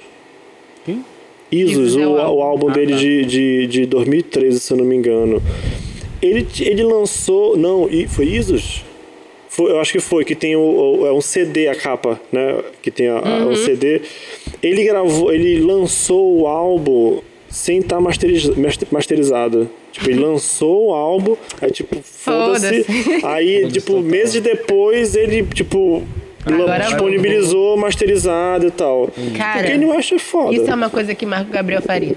Quem? 0.85 1.03
Isus, 1.51 1.93
Isus 1.93 1.97
é 1.97 2.05
o, 2.05 2.11
o 2.11 2.13
o 2.13 2.19
álbum. 2.19 2.41
álbum 2.43 2.69
Ah, 2.69 2.73
dele 2.73 2.93
tá. 2.93 2.99
de, 2.99 3.25
de, 3.25 3.67
de 3.67 3.85
2013, 3.87 4.59
se 4.59 4.71
eu 4.73 4.77
não 4.77 4.85
me 4.85 4.95
engano. 4.95 5.41
Ele, 6.21 6.45
ele 6.59 6.83
lançou. 6.83 7.57
Não, 7.57 7.89
e- 7.89 8.07
foi 8.07 8.25
Isus? 8.27 8.83
Foi, 9.49 9.71
eu 9.71 9.79
acho 9.81 9.91
que 9.91 9.99
foi, 9.99 10.23
que 10.23 10.35
tem 10.35 10.55
o, 10.55 10.61
o- 11.01 11.07
é 11.07 11.11
um 11.11 11.19
CD 11.21 11.67
a 11.67 11.75
capa, 11.75 12.19
né? 12.31 12.59
Que 12.81 12.89
tem 12.91 13.07
a, 13.09 13.17
a- 13.19 13.37
Uhum. 13.45 13.51
o 13.51 13.55
CD. 13.55 14.01
Ele 14.61 14.83
gravou, 14.83 15.33
ele 15.33 15.59
lançou 15.59 16.39
o 16.41 16.47
álbum 16.47 17.19
sem 17.51 17.79
estar 17.79 17.99
masteriz, 17.99 18.47
master- 18.55 18.87
masterizado. 18.91 19.69
Tipo, 19.91 20.09
ele 20.09 20.19
lançou 20.21 20.87
o 20.87 20.93
álbum, 20.93 21.35
aí 21.61 21.69
tipo, 21.69 22.01
foda-se. 22.01 22.83
Foda-se. 22.83 23.25
Aí, 23.25 23.67
tipo, 23.69 23.99
meses 24.01 24.41
depois 24.41 25.15
ele, 25.15 25.43
tipo, 25.43 26.01
Agora 26.45 26.85
disponibilizou 26.85 27.77
masterizado 27.77 28.65
e 28.67 28.71
tal. 28.71 29.09
Cara, 29.37 29.59
Porque 29.59 29.73
ele 29.73 29.85
não 29.85 29.97
acha 29.97 30.17
foda. 30.17 30.55
Isso 30.55 30.71
é 30.71 30.73
uma 30.73 30.89
coisa 30.89 31.13
que 31.13 31.25
Marco 31.25 31.51
Gabriel 31.51 31.81
faria. 31.81 32.13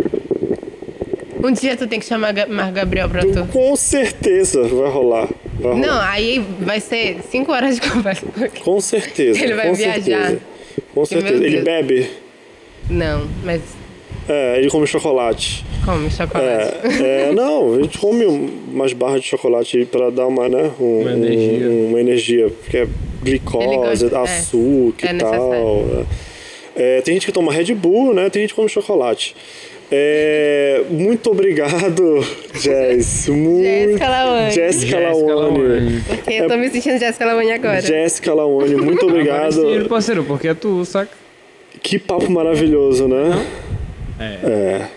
Um 1.42 1.52
dia 1.52 1.76
tu 1.76 1.86
tem 1.86 2.00
que 2.00 2.06
chamar 2.06 2.32
Marco 2.48 2.72
Gabriel 2.72 3.08
pra 3.08 3.20
tu. 3.22 3.46
Com 3.52 3.76
certeza 3.76 4.62
vai 4.62 4.88
rolar. 4.88 5.28
Vai 5.60 5.72
rolar. 5.74 5.86
Não, 5.86 6.00
aí 6.00 6.42
vai 6.60 6.80
ser 6.80 7.18
cinco 7.30 7.52
horas 7.52 7.78
de 7.78 7.82
conversa. 7.90 8.24
Com 8.62 8.80
certeza. 8.80 9.42
Ele 9.44 9.52
vai 9.54 9.68
com 9.68 9.74
viajar. 9.74 10.02
Certeza. 10.02 10.40
Com 10.94 11.04
certeza. 11.04 11.44
Ele 11.44 11.60
bebe. 11.60 12.08
Não, 12.88 13.26
mas 13.44 13.60
É, 14.28 14.58
ele 14.58 14.70
come 14.70 14.86
chocolate. 14.86 15.64
come 15.84 16.10
chocolate. 16.10 16.74
É, 17.02 17.28
é, 17.28 17.32
não, 17.32 17.74
a 17.74 17.82
gente 17.82 17.98
come 17.98 18.24
umas 18.24 18.92
barras 18.94 19.20
de 19.20 19.26
chocolate 19.28 19.84
pra 19.90 20.08
dar 20.10 20.26
uma, 20.26 20.48
né? 20.48 20.70
um- 20.80 21.00
Uma 21.02 21.12
energia. 21.12 21.68
um- 21.68 21.88
uma 21.88 22.00
energia. 22.00 22.48
Porque 22.48 22.76
é 22.78 22.86
glicose, 23.22 24.08
gosta, 24.08 24.16
é. 24.16 24.18
açúcar 24.22 25.06
É 25.08 25.14
e 25.14 25.18
tal. 25.18 25.30
necessário. 25.30 26.06
É, 26.76 27.00
tem 27.02 27.14
gente 27.14 27.26
que 27.26 27.32
toma 27.32 27.52
Red 27.52 27.74
Bull, 27.74 28.14
né? 28.14 28.28
Tem 28.30 28.42
gente 28.42 28.50
que 28.50 28.56
come 28.56 28.68
chocolate. 28.68 29.36
É, 29.92 30.82
muito 30.90 31.30
obrigado, 31.30 32.20
Jess. 32.58 33.28
Muito... 33.28 33.62
Jéssica 33.64 34.08
Lawane. 34.08 34.50
Jéssica 34.50 34.98
Lawane. 34.98 36.00
Porque 36.08 36.32
eu 36.32 36.48
tô 36.48 36.56
me 36.56 36.70
sentindo 36.70 36.98
Jéssica 36.98 37.26
Lawane 37.26 37.52
agora. 37.52 37.80
Jéssica 37.82 38.32
Lawane, 38.34 38.74
muito 38.76 39.04
Agora 39.06 39.12
obrigado. 39.20 39.52
sim, 39.52 39.84
parceiro, 39.88 40.24
porque 40.24 40.48
é 40.48 40.54
tu, 40.54 40.84
saca? 40.84 41.10
Que 41.82 41.98
papo 41.98 42.30
maravilhoso, 42.30 43.06
né? 43.06 43.46
É. 44.18 44.24
É. 44.24 44.88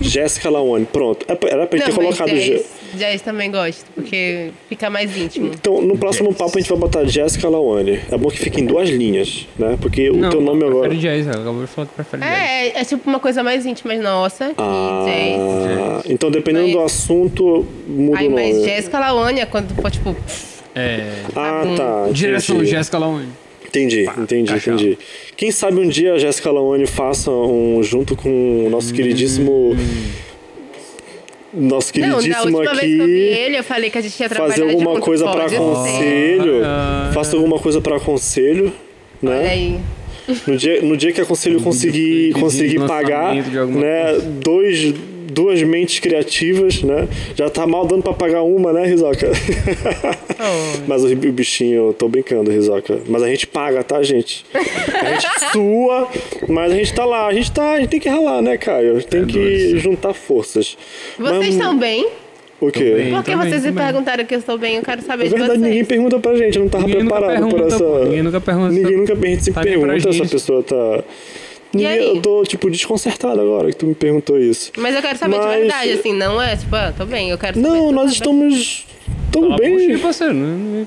Jéssica 0.00 0.48
Lawane, 0.50 0.86
pronto. 0.86 1.24
É 1.28 1.36
Era 1.52 1.66
pra 1.66 1.78
gente 1.78 1.88
ter 1.88 1.94
colocado. 1.94 2.28
Jé- 2.28 2.36
Jazz, 2.56 2.66
Jazz 2.94 3.22
também 3.22 3.50
gosto, 3.50 3.84
porque 3.94 4.50
fica 4.68 4.88
mais 4.90 5.16
íntimo. 5.16 5.50
Então, 5.52 5.80
no 5.80 5.96
próximo 5.98 6.32
papo 6.34 6.56
a 6.56 6.60
gente 6.60 6.68
vai 6.70 6.78
botar 6.78 7.04
Jéssica 7.06 7.48
Lawane. 7.48 7.98
É 8.10 8.16
bom 8.16 8.28
que 8.28 8.38
fique 8.38 8.60
em 8.60 8.66
duas 8.66 8.88
linhas, 8.90 9.46
né? 9.58 9.76
Porque 9.80 10.10
o 10.10 10.16
Não, 10.16 10.30
teu 10.30 10.40
nome 10.40 10.64
agora. 10.64 10.88
Prefere 10.90 11.00
jazz, 11.24 11.28
acabou 11.28 11.62
de 11.62 11.66
falar 11.66 11.86
que 11.88 11.94
prefere 11.94 12.22
jazz. 12.22 12.32
É, 12.32 12.80
é 12.80 12.84
tipo 12.84 13.08
uma 13.08 13.18
coisa 13.18 13.42
mais 13.42 13.66
íntima 13.66 13.94
nossa. 13.96 14.48
que 14.50 14.54
Jazz. 14.54 14.56
Ah, 14.60 16.02
então 16.08 16.30
dependendo 16.30 16.66
Mas- 16.66 16.74
do 16.76 16.80
assunto, 16.82 17.66
muda 17.88 18.18
Aí, 18.18 18.28
o 18.28 18.30
nome. 18.30 18.52
mas 18.52 18.62
Jéssica 18.64 18.98
Lawane 19.00 19.40
é 19.40 19.46
quando 19.46 19.74
for, 19.80 19.90
tipo, 19.90 20.14
É. 20.74 21.22
Ah, 21.34 21.62
tá. 21.76 22.08
Direção 22.12 22.64
Jéssica 22.64 22.98
Lawane. 22.98 23.28
Entendi, 23.68 24.08
entendi, 24.18 24.50
cachorro. 24.52 24.76
entendi. 24.80 24.98
Quem 25.36 25.50
sabe 25.50 25.78
um 25.78 25.88
dia 25.88 26.14
a 26.14 26.18
Jéssica 26.18 26.50
Lawane 26.50 26.86
faça 26.86 27.30
um 27.30 27.82
junto 27.82 28.16
com 28.16 28.66
o 28.66 28.70
nosso 28.70 28.92
queridíssimo. 28.94 29.76
Nosso 31.52 31.92
Não, 31.98 32.08
da 32.10 32.16
queridíssimo 32.18 32.58
última 32.58 32.74
vez 32.74 32.94
que 32.94 33.00
eu 33.00 33.06
vi 33.06 33.30
aqui. 33.30 33.38
ele, 33.40 33.58
eu 33.58 33.64
falei 33.64 33.90
que 33.90 33.98
a 33.98 34.00
gente 34.02 34.20
ia 34.20 34.28
trabalhar 34.28 34.54
Fazer 34.54 34.68
alguma 34.70 34.90
junto. 34.92 35.00
coisa 35.02 35.24
ser. 35.48 35.56
conselho. 35.58 36.60
Ah. 36.64 37.10
Faça 37.14 37.36
alguma 37.36 37.58
coisa 37.58 37.80
pra 37.80 37.98
conselho, 38.00 38.72
Olha 39.22 39.34
né? 39.34 39.50
aí. 39.50 39.78
No 40.46 40.56
dia, 40.58 40.82
no 40.82 40.94
dia 40.96 41.10
que 41.10 41.20
a 41.22 41.24
conselho 41.24 41.58
conseguir, 41.62 42.32
conseguir 42.34 42.86
pagar, 42.86 43.34
né? 43.34 44.18
Dois, 44.42 44.92
duas 45.30 45.62
mentes 45.62 45.98
criativas, 46.00 46.82
né? 46.82 47.08
Já 47.34 47.48
tá 47.50 47.66
mal 47.66 47.86
dando 47.86 48.02
pra 48.02 48.12
pagar 48.12 48.42
uma, 48.42 48.72
né, 48.72 48.86
Rizoca? 48.86 49.30
Oh. 50.40 50.84
Mas 50.86 51.04
o, 51.04 51.14
bichinho, 51.16 51.88
eu 51.88 51.92
tô 51.92 52.08
brincando, 52.08 52.50
Rizoca. 52.50 52.98
Mas 53.08 53.22
a 53.22 53.28
gente 53.28 53.46
paga, 53.46 53.82
tá, 53.82 54.02
gente? 54.02 54.44
A 54.54 55.12
gente 55.12 55.28
sua, 55.52 56.08
mas 56.48 56.72
a 56.72 56.74
gente 56.74 56.92
tá 56.94 57.04
lá. 57.04 57.26
A 57.26 57.32
gente 57.32 57.50
tá, 57.52 57.72
a 57.72 57.80
gente 57.80 57.88
tem 57.90 58.00
que 58.00 58.08
ralar, 58.08 58.40
né, 58.42 58.56
Caio? 58.56 59.02
Tem 59.04 59.24
que 59.24 59.32
doido. 59.38 59.78
juntar 59.78 60.14
forças. 60.14 60.76
Vocês 61.18 61.38
Mas- 61.38 61.48
estão 61.48 61.78
bem? 61.78 62.06
O 62.60 62.72
quê? 62.72 62.92
bem. 62.96 63.10
Por 63.12 63.22
que 63.22 63.30
também, 63.30 63.48
vocês 63.50 63.62
me 63.62 63.68
também. 63.70 63.84
perguntaram 63.84 64.24
que 64.24 64.34
eu 64.34 64.38
estou 64.40 64.58
bem? 64.58 64.76
Eu 64.76 64.82
quero 64.82 65.00
saber 65.02 65.26
É 65.26 65.28
de 65.28 65.30
verdade, 65.30 65.52
vocês. 65.60 65.62
ninguém 65.62 65.84
pergunta 65.84 66.18
pra 66.18 66.34
gente, 66.36 66.56
eu 66.56 66.62
não 66.64 66.68
tava 66.68 66.86
Ninguém 66.88 67.00
preparado 67.06 67.40
por 67.48 67.50
pergunta, 67.54 67.74
essa. 67.74 68.04
Ninguém 68.04 68.22
nunca 68.24 68.40
pergunta. 68.40 68.68
Ninguém 68.72 68.96
nunca 68.96 69.12
a 69.12 69.16
gente 69.16 69.44
sempre 69.44 69.70
nem 69.70 69.78
pra 69.78 69.88
pergunta 69.92 70.12
se 70.12 70.22
a 70.22 70.26
pessoa 70.26 70.62
tá. 70.64 71.04
Ninguém- 71.72 71.88
aí? 71.90 72.08
Eu 72.16 72.22
tô, 72.22 72.42
tipo, 72.44 72.70
desconcertado 72.70 73.40
agora 73.40 73.68
que 73.68 73.76
tu 73.76 73.86
me 73.86 73.94
perguntou 73.94 74.38
isso. 74.40 74.72
Mas 74.76 74.94
eu 74.94 75.02
quero 75.02 75.18
saber 75.18 75.36
Mas- 75.36 75.50
de 75.52 75.58
verdade, 75.58 75.90
assim, 75.92 76.12
não 76.14 76.40
é 76.40 76.56
tipo, 76.56 76.74
ah, 76.74 76.92
tô 76.96 77.04
bem, 77.04 77.30
eu 77.30 77.38
quero 77.38 77.60
saber. 77.60 77.68
Não, 77.68 77.92
nós 77.92 78.12
estamos. 78.12 78.86
Tão 79.30 79.42
Fala 79.42 79.56
bem. 79.56 79.70
bullshit, 79.70 79.98
parceiro. 79.98 80.34
Não, 80.34 80.86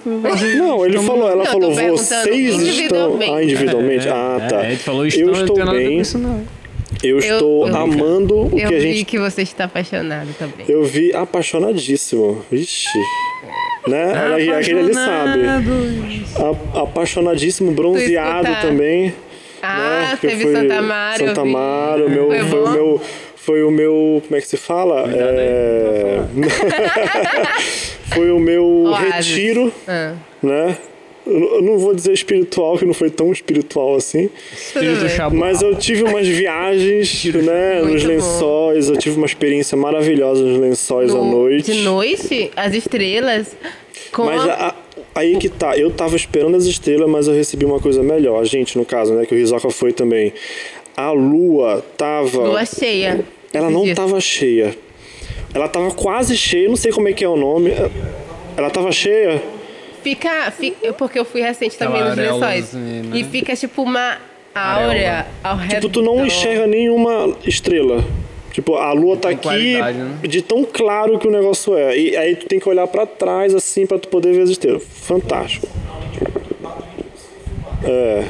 Não, 0.57 0.85
ele 0.85 0.97
falou, 0.99 1.27
ela 1.29 1.35
Não, 1.37 1.43
eu 1.43 1.51
falou, 1.51 1.71
vocês 1.73 2.01
estão. 2.01 2.33
individualmente. 2.33 3.31
Ah, 3.33 3.43
individualmente. 3.43 4.07
ah, 4.09 4.47
tá. 4.49 4.63
É, 4.63 4.67
ele 4.69 4.75
falou 4.77 5.05
estão, 5.05 5.21
eu 5.27 5.31
não 5.33 5.41
estou 5.41 5.61
a 5.61 5.65
bem. 5.71 5.99
isso, 5.99 6.17
não. 6.17 6.43
Eu 7.03 7.17
estou 7.19 7.67
eu- 7.67 7.75
amando 7.75 8.35
o 8.35 8.59
Eu 8.59 8.67
que 8.67 8.75
a 8.75 8.79
vi 8.79 8.93
gente. 8.93 9.05
que 9.05 9.17
você 9.19 9.41
está 9.43 9.63
apaixonado 9.65 10.27
também. 10.37 10.65
Eu 10.67 10.83
vi 10.83 11.13
apaixonadíssimo. 11.15 12.43
Vixe. 12.51 12.89
Né? 13.87 14.11
Ela- 14.13 14.57
Aquele 14.59 14.79
ali 14.79 14.93
sabe. 14.93 15.41
A- 16.75 16.81
apaixonadíssimo, 16.81 17.71
bronzeado 17.71 18.47
também. 18.61 19.13
Ah, 19.61 20.09
né? 20.11 20.17
Teve 20.21 20.43
foi 20.43 20.53
Santa 20.53 20.73
eu 20.75 21.27
Santa 21.27 21.43
vi. 21.43 21.49
Mara, 21.51 22.05
o 22.05 22.09
meu, 22.09 22.27
Foi 22.27 22.39
foi, 22.39 22.59
o 22.59 22.63
bom? 22.65 22.71
meu. 22.71 23.01
Foi 23.35 23.63
o 23.63 23.71
meu. 23.71 24.21
Como 24.27 24.37
é 24.37 24.41
que 24.41 24.47
se 24.47 24.57
fala? 24.57 25.05
É... 25.11 26.19
foi 28.13 28.31
o 28.31 28.39
meu 28.39 28.65
Oásis. 28.85 29.27
retiro, 29.27 29.73
Ah, 29.87 30.13
né? 30.41 30.77
Eu 31.25 31.61
não- 31.61 31.77
vou 31.77 31.93
dizer 31.93 32.13
espiritual, 32.13 32.77
que 32.79 32.85
não 32.85 32.95
foi 32.95 33.09
tão 33.11 33.31
espiritual 33.31 33.95
assim. 33.95 34.27
Espírito 34.51 35.07
chabu. 35.07 35.35
Mas 35.35 35.61
eu 35.61 35.75
tive 35.75 36.03
umas 36.03 36.27
viagens, 36.27 37.23
né? 37.25 37.75
Muito 37.81 37.93
nos 37.93 38.01
bom. 38.03 38.09
lençóis. 38.09 38.89
Eu 38.89 38.97
tive 38.97 39.17
uma 39.17 39.27
experiência 39.27 39.77
maravilhosa 39.77 40.43
nos 40.43 40.59
lençóis 40.59 41.11
à 41.11 41.13
no- 41.13 41.31
noite. 41.31 41.71
De 41.71 41.83
noite, 41.83 42.51
as 42.55 42.73
estrelas. 42.73 43.55
Com 44.11 44.25
Mas 44.25 44.41
a- 44.47 44.53
a- 44.69 44.75
aí 45.13 45.37
que 45.37 45.49
tá, 45.49 45.77
eu 45.77 45.91
tava 45.91 46.15
esperando 46.15 46.55
as 46.55 46.65
estrelas, 46.65 47.09
mas 47.09 47.27
eu 47.27 47.33
recebi 47.33 47.65
uma 47.65 47.79
coisa 47.79 48.01
melhor. 48.03 48.41
A 48.41 48.45
gente, 48.45 48.77
no 48.77 48.85
caso, 48.85 49.13
né? 49.13 49.25
Que 49.25 49.33
o 49.33 49.37
Rizoka 49.37 49.69
foi 49.69 49.93
também. 49.93 50.33
A 50.95 51.11
lua 51.11 51.83
tava. 51.97 52.43
lua 52.43 52.65
cheia. 52.65 53.23
ela 53.53 53.69
não 53.69 53.83
dias. 53.83 53.95
tava 53.95 54.19
cheia. 54.19 54.75
Ela 55.53 55.67
tava 55.67 55.91
quase 55.91 56.37
cheia, 56.37 56.69
não 56.69 56.75
sei 56.75 56.91
como 56.91 57.07
é 57.09 57.13
que 57.13 57.23
é 57.23 57.27
o 57.29 57.35
nome. 57.35 57.71
Ela 58.55 58.69
tava 58.69 58.91
cheia. 58.91 59.41
Fica, 60.01 60.51
fica. 60.51 60.93
Porque 60.93 61.19
eu 61.19 61.25
fui 61.25 61.41
recente 61.41 61.77
também 61.77 62.03
nos 62.03 62.15
lençóis. 62.15 62.73
né? 62.73 63.01
E 63.13 63.23
fica 63.23 63.55
tipo 63.55 63.83
uma 63.83 64.17
áurea 64.53 65.27
ao 65.43 65.57
redor. 65.57 65.75
Tipo, 65.75 65.89
tu 65.89 66.01
não 66.01 66.25
enxerga 66.25 66.67
nenhuma 66.67 67.35
estrela. 67.45 68.03
Tipo, 68.51 68.75
a 68.75 68.91
lua 68.91 69.15
tá 69.17 69.29
aqui 69.29 69.77
né? 69.77 70.19
de 70.23 70.41
tão 70.41 70.63
claro 70.63 71.17
que 71.17 71.27
o 71.27 71.31
negócio 71.31 71.75
é. 71.75 71.97
E 71.97 72.17
aí 72.17 72.35
tu 72.35 72.47
tem 72.47 72.59
que 72.59 72.67
olhar 72.67 72.87
pra 72.87 73.05
trás 73.05 73.55
assim 73.55 73.85
pra 73.85 73.97
tu 73.97 74.07
poder 74.09 74.33
ver 74.33 74.41
as 74.41 74.49
estrelas. 74.49 74.83
Fantástico. 74.83 75.67
É. 77.83 78.25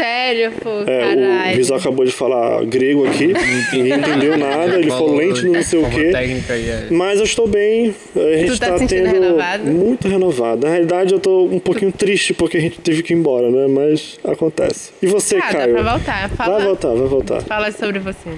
Sério, 0.00 0.52
pô, 0.62 0.70
É, 0.70 0.80
o 0.82 0.84
caralho. 0.84 1.56
Rizzo 1.56 1.74
acabou 1.74 2.04
de 2.06 2.10
falar 2.12 2.64
grego 2.64 3.06
aqui, 3.06 3.26
ninguém 3.72 3.92
entendeu 3.98 4.38
nada, 4.38 4.78
ele 4.78 4.88
falou 4.90 5.14
lente 5.16 5.44
no 5.44 5.52
não 5.52 5.62
sei 5.62 5.80
o 5.82 5.90
quê. 5.90 6.10
é. 6.14 6.86
Mas 6.90 7.18
eu 7.18 7.24
estou 7.24 7.46
bem, 7.46 7.94
a 8.16 8.36
gente 8.38 8.58
tá 8.58 8.68
tá 8.68 8.72
se 8.78 8.78
sentindo 8.88 9.04
tendo 9.12 9.22
renovado? 9.22 9.64
muito 9.64 10.08
renovado. 10.08 10.62
Na 10.66 10.70
realidade, 10.72 11.12
eu 11.12 11.20
tô 11.20 11.44
um 11.44 11.58
pouquinho 11.58 11.92
triste 11.92 12.32
porque 12.32 12.56
a 12.56 12.60
gente 12.60 12.80
teve 12.80 13.02
que 13.02 13.12
ir 13.12 13.16
embora, 13.16 13.50
né? 13.50 13.66
Mas 13.68 14.18
acontece. 14.24 14.92
E 15.02 15.06
você, 15.06 15.36
Ah, 15.36 15.40
dá 15.52 15.58
Caio? 15.58 15.74
pra 15.74 15.82
voltar. 15.92 16.30
Fala, 16.30 16.54
Vai 16.56 16.64
voltar, 16.66 16.94
vai 16.94 17.06
voltar. 17.08 17.40
fala 17.42 17.70
sobre 17.70 17.98
você. 17.98 18.30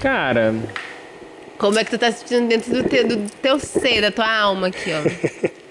Cara, 0.00 0.52
Como 1.56 1.78
é 1.78 1.84
que 1.84 1.90
tu 1.90 1.98
tá 1.98 2.10
se 2.10 2.26
sentindo 2.26 2.48
dentro 2.48 2.72
do 2.72 2.82
teu, 2.88 3.06
do 3.06 3.16
teu 3.40 3.58
ser, 3.60 4.00
da 4.00 4.10
tua 4.10 4.28
alma 4.28 4.66
aqui, 4.66 4.90
ó. 4.90 5.48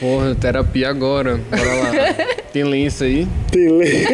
porra, 0.00 0.34
terapia 0.34 0.88
agora. 0.88 1.38
Bora 1.50 1.62
lá. 1.62 2.14
Tem 2.52 2.64
lenço 2.64 3.04
aí? 3.04 3.28
Tem 3.52 3.68
lei. 3.70 4.06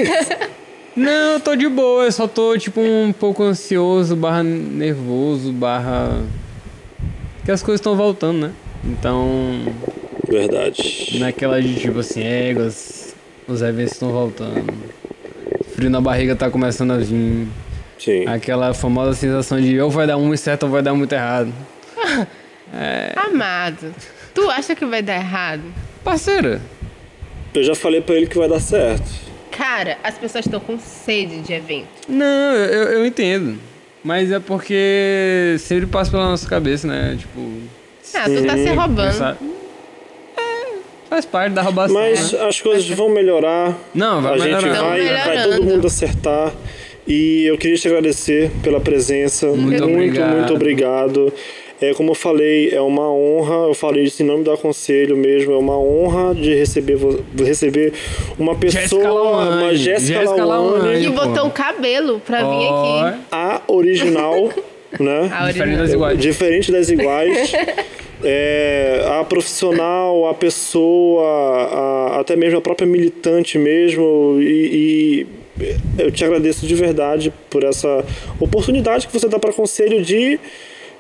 Não, 0.97 1.35
eu 1.35 1.41
tô 1.41 1.55
de 1.55 1.69
boa, 1.69 2.05
eu 2.05 2.13
só 2.13 2.27
tô 2.27 2.57
tipo 2.57 2.81
um 2.81 3.13
pouco 3.13 3.43
ansioso, 3.43 4.17
barra 4.17 4.43
nervoso, 4.43 5.53
barra. 5.53 6.23
Que 7.45 7.53
as 7.53 7.63
coisas 7.63 7.81
estão 7.81 7.95
voltando, 7.95 8.47
né? 8.47 8.53
Então, 8.83 9.61
Verdade. 10.27 11.19
naquela 11.21 11.61
de 11.61 11.75
tipo 11.75 11.99
assim, 11.99 12.23
éguas, 12.23 13.15
os 13.47 13.61
eventos 13.61 13.93
estão 13.93 14.11
voltando. 14.11 14.65
Frio 15.75 15.91
na 15.91 16.01
barriga 16.01 16.35
tá 16.35 16.51
começando 16.51 16.93
a 16.93 16.97
vir. 16.97 17.47
Sim. 17.99 18.27
Aquela 18.27 18.73
famosa 18.73 19.13
sensação 19.13 19.61
de 19.61 19.79
ou 19.79 19.91
vai 19.91 20.07
dar 20.07 20.17
muito 20.17 20.41
certo 20.41 20.65
ou 20.65 20.71
vai 20.71 20.83
dar 20.83 20.95
muito 20.95 21.13
errado. 21.13 21.53
Amado, 23.17 23.95
tu 24.37 24.49
acha 24.51 24.75
que 24.77 24.85
vai 24.87 25.03
dar 25.03 25.17
errado? 25.17 25.63
Parceira, 26.05 26.61
Eu 27.53 27.65
já 27.65 27.75
falei 27.75 28.01
pra 28.01 28.15
ele 28.15 28.27
que 28.27 28.39
vai 28.39 28.49
dar 28.49 28.61
certo. 28.61 29.11
Cara, 29.51 29.97
as 30.05 30.17
pessoas 30.19 30.45
estão 30.47 30.61
com 30.61 30.79
sede 30.79 31.41
de 31.41 31.53
evento. 31.55 31.89
não, 32.09 32.55
eu, 32.55 32.99
eu 32.99 33.07
entendo. 33.07 33.59
Mas 34.05 34.31
é 34.31 34.39
porque 34.39 35.57
sempre 35.59 35.87
passa 35.87 36.11
pela 36.13 36.29
nossa 36.29 36.49
cabeça, 36.49 36.87
né? 36.87 37.17
Tipo. 37.19 37.41
Ah, 38.15 38.25
tu 38.25 38.47
tá 38.47 38.57
se 38.57 38.69
roubando. 38.69 39.07
pensar- 39.11 39.37
É, 40.39 40.75
faz 41.09 41.25
parte 41.25 41.53
da 41.55 41.63
roubação. 41.63 41.97
Mas 41.97 42.31
né? 42.33 42.47
as 42.47 42.61
coisas 42.61 42.87
vão 42.91 43.09
melhorar. 43.09 43.77
Não, 43.93 44.23
vai 44.23 44.35
a 44.35 44.39
gente 44.39 44.47
melhorar. 44.63 44.75
Tão 44.79 44.89
vai, 44.91 45.25
vai 45.25 45.43
todo 45.43 45.63
mundo 45.65 45.87
acertar. 45.89 46.53
E 47.09 47.45
eu 47.47 47.57
queria 47.59 47.77
te 47.77 47.89
agradecer 47.89 48.51
pela 48.63 48.81
presença. 48.81 49.47
Muito 49.49 49.61
muito, 49.65 49.85
obrigado. 49.85 50.37
muito 50.37 50.55
obrigado. 50.55 51.33
É, 51.81 51.93
como 51.93 52.13
eu 52.13 52.15
falei, 52.15 52.71
é 52.73 52.81
uma 52.81 53.11
honra, 53.13 53.69
eu 53.69 53.75
falei 53.75 54.05
isso 54.05 54.23
em 54.23 54.27
nome 54.27 54.43
do 54.45 54.57
Conselho 54.57 55.17
mesmo, 55.17 55.53
é 55.53 55.57
uma 55.59 55.79
honra 55.79 56.35
de 56.35 56.55
receber, 56.55 56.97
receber 57.39 57.93
uma 58.39 58.55
pessoa, 58.55 59.51
uma 59.59 59.75
Jéssica 59.75 60.23
Lawane. 60.45 61.01
Que 61.03 61.11
botou 61.11 61.47
um 61.47 61.51
cabelo 61.51 62.21
pra 62.25 62.39
vir 62.39 62.45
Ó, 62.69 63.01
aqui. 63.07 63.19
a 63.31 63.61
original, 63.69 64.49
né? 64.99 65.31
A 65.33 65.47
Diferente 65.53 65.71
das 65.77 65.81
original. 65.81 65.95
iguais. 65.95 66.19
Diferente 66.19 66.73
das 66.73 66.89
iguais. 66.91 67.53
É, 68.25 69.05
a 69.21 69.25
profissional, 69.25 70.27
a 70.27 70.33
pessoa, 70.33 71.23
a- 71.23 72.21
até 72.21 72.35
mesmo 72.35 72.59
a 72.59 72.63
própria 72.63 72.87
militante 72.87 73.59
mesmo. 73.59 74.39
E, 74.41 75.27
e 75.61 75.63
eu 75.99 76.11
te 76.11 76.25
agradeço 76.25 76.67
de 76.67 76.75
verdade 76.75 77.31
por 77.51 77.63
essa 77.63 78.03
oportunidade 78.41 79.07
que 79.07 79.13
você 79.13 79.29
dá 79.29 79.39
para 79.39 79.53
conselho 79.53 80.03
de 80.03 80.41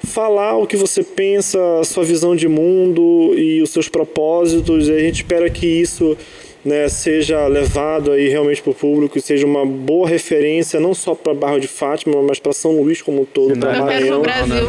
falar 0.05 0.57
o 0.57 0.67
que 0.67 0.77
você 0.77 1.03
pensa, 1.03 1.59
a 1.81 1.85
sua 1.85 2.05
visão 2.05 2.35
de 2.37 2.49
mundo 2.49 3.35
e 3.37 3.61
os 3.63 3.71
seus 3.71 3.89
propósitos. 3.89 4.89
E 4.89 4.93
a 4.93 4.99
gente 4.99 5.17
espera 5.17 5.49
que 5.51 5.67
isso 5.67 6.17
né, 6.65 6.89
seja 6.89 7.47
levado 7.47 8.11
aí 8.11 8.29
realmente 8.29 8.61
para 8.61 8.73
o 8.73 8.75
público 8.75 9.17
e 9.17 9.21
seja 9.21 9.47
uma 9.47 9.65
boa 9.65 10.09
referência 10.09 10.81
não 10.81 10.95
só 10.95 11.15
para 11.15 11.33
Barra 11.33 11.59
de 11.61 11.69
Fátima, 11.69 12.21
mas 12.23 12.41
para 12.41 12.53
São 12.53 12.73
Luís 12.73 13.01
como 13.01 13.23
um 13.23 13.25
todo, 13.25 13.57
para 13.57 13.71
quero 13.71 13.85
pro 13.85 13.87
Maranhão, 13.87 14.23
Brasil. 14.23 14.69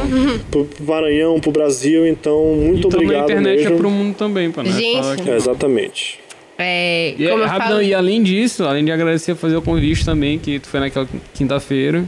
pro 0.51 0.65
pro 0.65 0.85
Maranhão, 0.85 1.39
pro 1.39 1.51
Brasil. 1.51 2.07
Então, 2.07 2.53
muito 2.55 2.87
Então 2.87 2.99
obrigado 2.99 3.23
internet 3.31 3.57
mesmo. 3.61 3.73
é 3.73 3.77
pro 3.77 3.89
mundo 3.89 4.15
também, 4.15 4.51
pô, 4.51 4.61
né? 4.61 4.71
Gente. 4.71 5.29
É, 5.29 5.35
exatamente. 5.35 6.19
É, 6.59 7.13
E, 7.17 7.25
rapidão, 7.27 7.47
falo, 7.47 7.81
e 7.83 7.93
além 7.93 8.23
disso, 8.23 8.63
além 8.63 8.83
de 8.83 8.91
agradecer 8.91 9.35
fazer 9.35 9.55
o 9.55 9.61
convite 9.61 10.03
também, 10.03 10.39
que 10.39 10.59
tu 10.59 10.67
foi 10.67 10.79
naquela 10.79 11.07
quinta-feira. 11.33 12.03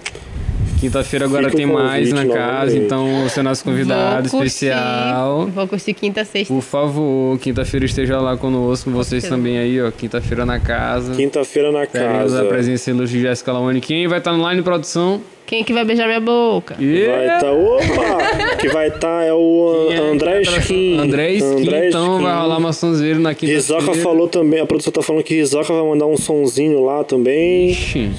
Quinta-feira 0.79 1.25
agora 1.25 1.45
Fica 1.45 1.57
tem 1.57 1.65
mais 1.65 2.11
na 2.13 2.25
casa, 2.25 2.65
novamente. 2.73 2.77
então 2.85 3.23
você 3.23 3.39
é 3.41 3.43
nosso 3.43 3.63
convidado 3.65 4.29
vou 4.29 4.39
curtir- 4.39 4.47
especial. 4.67 5.47
Vou 5.47 5.67
curtir 5.67 5.93
quinta, 5.93 6.23
sexta. 6.23 6.53
Por 6.53 6.61
favor, 6.61 7.37
quinta-feira 7.39 7.85
esteja 7.85 8.17
lá 8.19 8.37
conosco, 8.37 8.89
vocês 8.89 9.23
certeza. 9.23 9.35
também 9.35 9.57
aí, 9.57 9.81
ó. 9.81 9.91
Quinta-feira 9.91 10.45
na 10.45 10.59
casa. 10.59 11.13
Quinta-feira 11.15 11.71
na 11.71 11.85
Teremos 11.85 12.31
casa. 12.33 12.41
a 12.43 12.45
presença 12.45 12.89
ilustre 12.91 13.17
de 13.19 13.25
Jéssica 13.25 13.51
Laone. 13.51 13.81
Quem 13.81 14.07
vai 14.07 14.19
estar 14.19 14.33
online 14.33 14.61
produção? 14.61 15.21
Quem 15.45 15.63
que 15.63 15.73
vai 15.73 15.83
beijar 15.83 16.05
minha 16.05 16.19
boca? 16.21 16.75
E... 16.79 17.07
Vai 17.07 17.25
estar. 17.35 17.51
opa! 17.51 18.55
que 18.59 18.69
vai 18.69 18.87
estar 18.87 19.23
é 19.25 19.33
o 19.33 19.85
Quem 19.89 19.97
é? 19.97 20.11
André 20.11 20.41
Skin. 20.43 20.97
André 20.99 21.31
Skin, 21.33 21.75
então 21.87 22.13
Skin. 22.17 22.23
vai 22.23 22.39
rolar 22.39 22.57
uma 22.59 22.71
sonzeira 22.71 23.17
na 23.19 23.33
quinta-feira. 23.33 23.59
Rizoca 23.59 23.93
falou 23.95 24.27
também, 24.27 24.59
a 24.61 24.65
produção 24.67 24.93
tá 24.93 25.01
falando 25.01 25.23
que 25.23 25.33
Rizoca 25.33 25.73
vai 25.73 25.83
mandar 25.83 26.05
um 26.05 26.15
sonzinho 26.17 26.85
lá 26.85 27.03
também. 27.03 27.71
Ixi, 27.71 28.11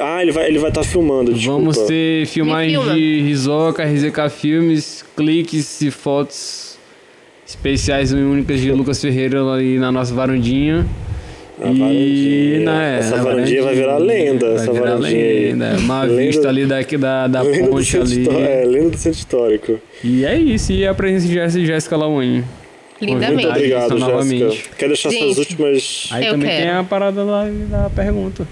Ah, 0.00 0.20
ele 0.22 0.32
vai 0.32 0.48
ele 0.48 0.58
vai 0.58 0.70
estar 0.70 0.82
filmando, 0.82 1.32
desculpa. 1.32 1.58
Vamos 1.60 1.78
ter 1.78 2.26
filmagens 2.26 2.72
filma. 2.78 2.94
de 2.94 3.20
Rizoca, 3.22 3.84
RZK 3.84 4.28
Filmes, 4.30 5.04
cliques 5.16 5.80
e 5.82 5.90
fotos 5.90 6.76
especiais 7.46 8.10
e 8.12 8.16
únicas 8.16 8.60
de 8.60 8.72
Lucas 8.72 9.00
Ferreira 9.00 9.40
ali 9.52 9.78
na 9.78 9.92
nossa 9.92 10.12
varandinha. 10.14 10.84
A 11.60 11.70
e 11.70 11.78
varandinha. 11.78 12.60
né, 12.60 12.98
Essa 12.98 13.16
a 13.20 13.22
varandinha 13.22 13.62
vai 13.62 13.74
virar 13.74 13.98
lenda, 13.98 14.46
vai 14.46 14.54
essa 14.56 14.72
virar 14.72 14.84
varandinha 14.96 15.24
lenda. 15.24 15.76
Uma 15.78 16.02
Lenda- 16.02 16.16
vista 16.22 16.48
ali 16.48 16.66
daqui 16.66 16.96
da, 16.96 17.26
da 17.26 17.44
ponte 17.44 17.96
ali. 17.96 18.28
É, 18.28 18.64
lenda 18.64 18.90
do 18.90 18.96
centro 18.96 19.18
histórico. 19.18 19.80
E 20.04 20.24
é 20.24 20.36
isso, 20.36 20.72
e 20.72 20.86
a 20.86 20.94
presença 20.94 21.26
de 21.26 21.34
Jéssica- 21.34 21.66
Jéssica 21.66 21.96
Lawane. 21.96 22.44
Lindamente. 23.00 23.32
Muito 23.32 23.48
obrigado, 23.48 23.80
Jéssica. 23.90 23.98
novamente. 24.10 24.70
Quer 24.76 24.86
deixar 24.88 25.10
suas 25.10 25.22
Gente. 25.22 25.38
últimas. 25.38 26.08
Aí 26.12 26.26
Eu 26.26 26.32
também 26.32 26.48
quero. 26.48 26.62
tem 26.62 26.70
a 26.72 26.84
parada 26.84 27.22
lá 27.22 27.46
da 27.70 27.90
pergunta. 27.90 28.46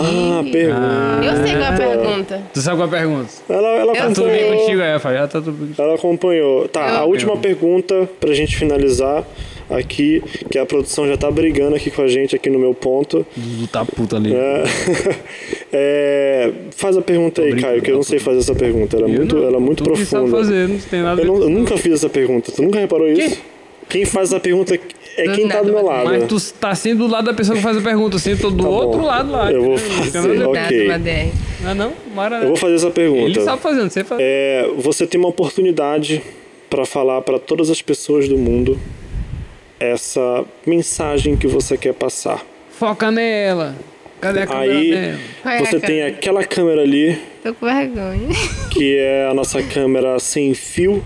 Ah, 0.00 0.42
pergunta. 0.50 1.26
Eu 1.26 1.46
sei 1.46 1.56
qual 1.56 1.62
é 1.62 1.68
a 1.68 1.76
pergunta. 1.76 2.42
Tu 2.54 2.60
sabe 2.60 2.76
qual 2.76 2.86
é 2.88 2.88
a 2.88 2.98
pergunta? 3.00 3.30
Ela, 3.48 3.68
ela 3.68 3.92
Eu 3.92 3.96
Tá 3.96 4.06
tudo 4.08 4.24
bem 4.26 4.34
acompanhou. 4.36 4.60
contigo, 4.60 4.80
é, 4.82 4.98
Fábio? 4.98 5.18
Já 5.18 5.28
tá 5.28 5.40
tudo 5.40 5.52
bem. 5.52 5.74
Ela 5.78 5.94
acompanhou. 5.94 6.68
Tá, 6.68 6.88
Eu- 6.88 6.96
a 6.96 7.04
última 7.04 7.36
pergunta 7.36 8.08
pra 8.20 8.32
gente 8.32 8.56
finalizar 8.56 9.24
aqui, 9.68 10.20
que 10.50 10.58
a 10.58 10.66
produção 10.66 11.06
já 11.06 11.16
tá 11.16 11.30
brigando 11.30 11.76
aqui 11.76 11.90
com 11.90 12.02
a 12.02 12.08
gente 12.08 12.34
aqui 12.34 12.50
no 12.50 12.58
meu 12.58 12.74
ponto. 12.74 13.24
Dudu 13.36 13.66
tá 13.68 13.84
puta 13.84 14.16
ali. 14.16 14.34
É, 14.34 14.64
é, 15.72 16.52
faz 16.76 16.96
a 16.96 17.02
pergunta 17.02 17.42
aí, 17.42 17.54
Caio, 17.60 17.82
que 17.82 17.90
eu 17.90 17.96
não 17.96 18.02
sei 18.02 18.18
fazer 18.18 18.38
essa 18.40 18.54
pergunta. 18.54 18.96
Ela 18.96 19.06
é 19.06 19.10
Eu 19.10 19.14
muito, 19.18 19.36
não- 19.36 19.46
ela 19.46 19.56
é 19.56 19.60
muito 19.60 19.84
que 19.84 20.04
sabe 20.04 20.28
profunda. 20.28 20.36
fazer, 20.38 20.68
não 20.68 20.78
tem 20.78 21.02
nada 21.02 21.20
a 21.22 21.24
Eu, 21.24 21.32
ver 21.34 21.38
não- 21.40 21.42
eu 21.44 21.50
nunca 21.50 21.76
fiz 21.76 21.94
essa 21.94 22.08
pergunta. 22.08 22.50
Tu 22.52 22.62
nunca 22.62 22.78
reparou 22.80 23.08
isso? 23.08 23.40
Quem 23.88 24.04
faz 24.04 24.28
essa 24.30 24.40
pergunta 24.40 24.78
é 25.16 25.28
quem 25.34 25.48
tá 25.48 25.60
do 25.62 25.72
meu 25.72 25.84
lado. 25.84 26.04
Mas 26.04 26.26
tu 26.26 26.52
tá 26.54 26.74
sendo 26.74 27.06
do 27.06 27.12
lado 27.12 27.24
da 27.26 27.34
pessoa 27.34 27.56
que 27.56 27.62
faz 27.62 27.76
a 27.76 27.80
pergunta, 27.80 28.16
eu 28.16 28.20
sempre 28.20 28.42
tô 28.42 28.50
do 28.50 28.56
Tá 28.62 28.68
bom. 28.68 28.74
outro 28.74 29.02
lado 29.02 29.30
lá. 29.30 29.50
Eu 29.52 29.62
vou 29.62 29.70
Não 29.72 29.78
tem 29.78 30.10
fazer, 30.22 30.44
ok. 30.46 30.88
Madé. 30.88 31.28
Ah, 31.64 31.74
não? 31.74 31.92
Eu 32.42 32.46
vou 32.48 32.56
fazer 32.56 32.74
essa 32.74 32.90
pergunta. 32.90 33.22
Ele 33.22 33.40
sabe 33.40 33.60
fazer, 33.62 33.82
não 33.82 33.90
sei 33.90 34.04
fazer. 34.04 34.22
É, 34.24 34.70
você 34.78 35.06
tem 35.06 35.18
uma 35.20 35.28
oportunidade 35.28 36.22
para 36.68 36.84
falar 36.86 37.20
para 37.22 37.38
todas 37.38 37.68
as 37.70 37.82
pessoas 37.82 38.28
do 38.28 38.38
mundo 38.38 38.78
essa 39.78 40.44
mensagem 40.66 41.36
que 41.36 41.46
você 41.46 41.76
quer 41.76 41.94
passar. 41.94 42.44
Foca 42.70 43.10
nela. 43.10 43.74
Cadê 44.20 44.40
a 44.42 44.46
câmera 44.46 44.72
Aí 44.78 44.90
dela? 44.90 45.18
É 45.44 45.48
a 45.48 45.58
você 45.60 45.80
tem 45.80 45.80
câmera? 45.80 46.06
aquela 46.08 46.44
câmera 46.44 46.82
ali, 46.82 47.18
Tô 47.42 47.54
com 47.54 47.66
vergonha. 47.66 48.28
que 48.70 48.96
é 48.98 49.26
a 49.30 49.34
nossa 49.34 49.62
câmera 49.62 50.18
sem 50.18 50.52
fio, 50.52 51.02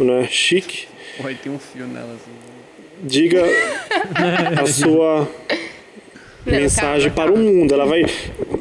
né? 0.00 0.26
Chique. 0.28 0.86
Porra, 1.16 1.32
tem 1.40 1.52
um 1.52 1.58
fio 1.58 1.86
nela 1.86 2.12
assim. 2.14 2.32
Diga 3.02 3.42
a 4.62 4.66
sua 4.68 5.28
Não, 6.46 6.52
mensagem 6.58 7.10
calma, 7.10 7.32
para 7.32 7.40
o 7.40 7.42
mundo. 7.44 7.72
Ela 7.74 7.86
vai. 7.86 8.04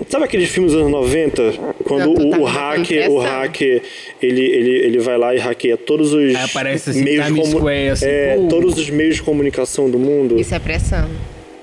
Sabe 0.08 0.24
aqueles 0.26 0.50
filmes 0.50 0.72
dos 0.72 0.82
anos 0.82 0.92
90? 0.92 1.54
Quando 1.84 2.14
Não, 2.14 2.28
o, 2.28 2.32
tá 2.32 2.38
o 2.40 2.44
hacker, 2.46 3.12
o 3.12 3.20
hacker, 3.20 3.82
ele, 4.22 4.42
ele, 4.42 4.70
ele 4.86 5.00
vai 5.00 5.18
lá 5.18 5.36
e 5.36 5.38
hackeia 5.38 5.78
todos 5.78 6.14
os 6.14 6.36
Aí 6.36 6.44
aparece 6.44 6.90
assim, 6.92 7.04
meios 7.04 7.26
Times 7.26 7.42
comu- 7.42 7.58
Square, 7.60 7.90
assim, 7.90 8.06
é, 8.08 8.46
todos 8.50 8.78
os 8.78 8.90
meios 8.90 9.16
de 9.18 9.22
comunicação 9.24 9.90
do 9.90 10.00
mundo. 10.00 10.40
Isso 10.40 10.54
é 10.56 10.60
pressão. 10.60 11.08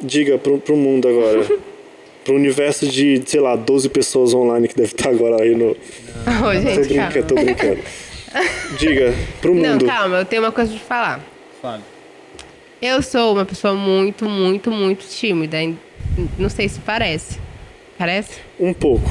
Diga 0.01 0.39
pro, 0.39 0.59
pro 0.59 0.77
mundo 0.77 1.09
agora. 1.09 1.45
pro 2.25 2.35
universo 2.35 2.87
de, 2.89 3.23
sei 3.25 3.41
lá, 3.41 3.55
12 3.57 3.89
pessoas 3.89 4.35
online 4.35 4.67
que 4.69 4.75
deve 4.77 4.89
estar 4.93 5.11
agora 5.11 5.43
aí 5.43 5.55
no. 5.55 5.71
Ô, 5.71 5.77
Tô 5.77 6.53
gente, 6.53 6.89
brincando, 6.89 7.13
calma. 7.13 7.23
tô 7.27 7.35
brincando. 7.35 7.79
Diga 8.79 9.15
pro 9.41 9.55
Não, 9.55 9.73
mundo. 9.73 9.87
calma, 9.87 10.19
eu 10.19 10.25
tenho 10.25 10.43
uma 10.43 10.53
coisa 10.53 10.71
pra 10.71 10.79
te 10.81 10.85
falar. 10.87 11.25
Fale. 11.63 11.83
Eu 12.89 13.03
sou 13.03 13.33
uma 13.33 13.45
pessoa 13.45 13.75
muito, 13.75 14.27
muito, 14.27 14.71
muito 14.71 15.09
tímida. 15.09 15.59
Não 16.39 16.49
sei 16.49 16.69
se 16.69 16.79
parece. 16.79 17.41
Parece? 17.99 18.39
Um 18.61 18.73
pouco. 18.73 19.11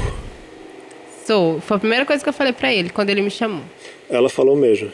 Sou. 1.26 1.60
Foi 1.60 1.76
a 1.76 1.80
primeira 1.80 2.06
coisa 2.06 2.22
que 2.22 2.28
eu 2.30 2.32
falei 2.32 2.54
pra 2.54 2.72
ele 2.72 2.88
quando 2.88 3.10
ele 3.10 3.20
me 3.20 3.30
chamou. 3.30 3.60
Ela 4.08 4.30
falou 4.30 4.56
mesmo. 4.56 4.90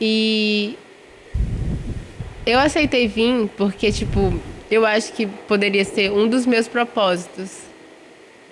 E 0.00 0.78
eu 2.46 2.60
aceitei 2.60 3.08
vir 3.08 3.50
porque, 3.56 3.90
tipo, 3.90 4.32
eu 4.70 4.86
acho 4.86 5.12
que 5.12 5.26
poderia 5.26 5.84
ser 5.84 6.12
um 6.12 6.28
dos 6.28 6.46
meus 6.46 6.68
propósitos 6.68 7.62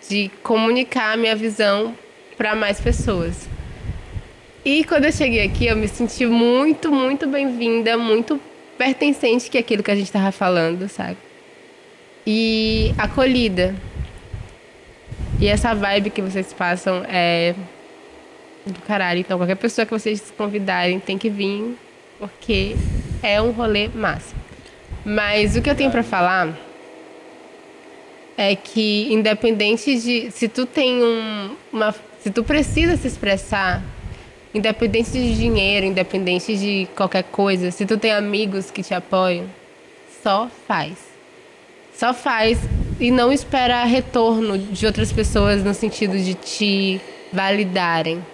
de 0.08 0.28
comunicar 0.42 1.12
a 1.12 1.16
minha 1.16 1.36
visão 1.36 1.94
para 2.36 2.56
mais 2.56 2.80
pessoas. 2.80 3.48
E 4.64 4.82
quando 4.82 5.04
eu 5.04 5.12
cheguei 5.12 5.44
aqui, 5.44 5.66
eu 5.66 5.76
me 5.76 5.86
senti 5.86 6.26
muito, 6.26 6.90
muito 6.90 7.28
bem-vinda, 7.28 7.96
muito 7.96 8.40
pertencente 8.82 9.48
que 9.48 9.56
aquilo 9.56 9.80
que 9.80 9.90
a 9.92 9.94
gente 9.94 10.06
estava 10.06 10.32
falando, 10.32 10.88
sabe? 10.88 11.16
E 12.26 12.92
acolhida. 12.98 13.76
E 15.40 15.46
essa 15.46 15.72
vibe 15.72 16.10
que 16.10 16.20
vocês 16.20 16.52
passam 16.52 17.04
é 17.08 17.54
do 18.66 18.80
caralho. 18.80 19.20
Então, 19.20 19.38
qualquer 19.38 19.54
pessoa 19.54 19.86
que 19.86 19.92
vocês 19.92 20.32
convidarem 20.36 20.98
tem 20.98 21.16
que 21.16 21.30
vir, 21.30 21.76
porque 22.18 22.74
é 23.22 23.40
um 23.40 23.52
rolê 23.52 23.86
massa. 23.88 24.34
Mas 25.04 25.56
o 25.56 25.62
que 25.62 25.70
eu 25.70 25.76
tenho 25.76 25.90
para 25.90 26.02
falar 26.02 26.52
é 28.36 28.56
que 28.56 29.12
independente 29.12 29.96
de 29.96 30.30
se 30.32 30.48
tu 30.48 30.66
tem 30.66 31.02
um, 31.04 31.54
uma 31.72 31.94
se 32.20 32.30
tu 32.30 32.42
precisa 32.42 32.96
se 32.96 33.06
expressar, 33.06 33.82
independente 34.54 35.10
de 35.12 35.34
dinheiro, 35.34 35.86
independente 35.86 36.56
de 36.56 36.88
qualquer 36.94 37.24
coisa, 37.24 37.70
se 37.70 37.86
tu 37.86 37.96
tem 37.96 38.12
amigos 38.12 38.70
que 38.70 38.82
te 38.82 38.94
apoiam, 38.94 39.46
só 40.22 40.48
faz. 40.66 41.12
Só 41.94 42.12
faz 42.12 42.58
e 42.98 43.10
não 43.10 43.32
espera 43.32 43.84
retorno 43.84 44.58
de 44.58 44.86
outras 44.86 45.12
pessoas 45.12 45.62
no 45.62 45.74
sentido 45.74 46.18
de 46.18 46.34
te 46.34 47.00
validarem. 47.32 48.24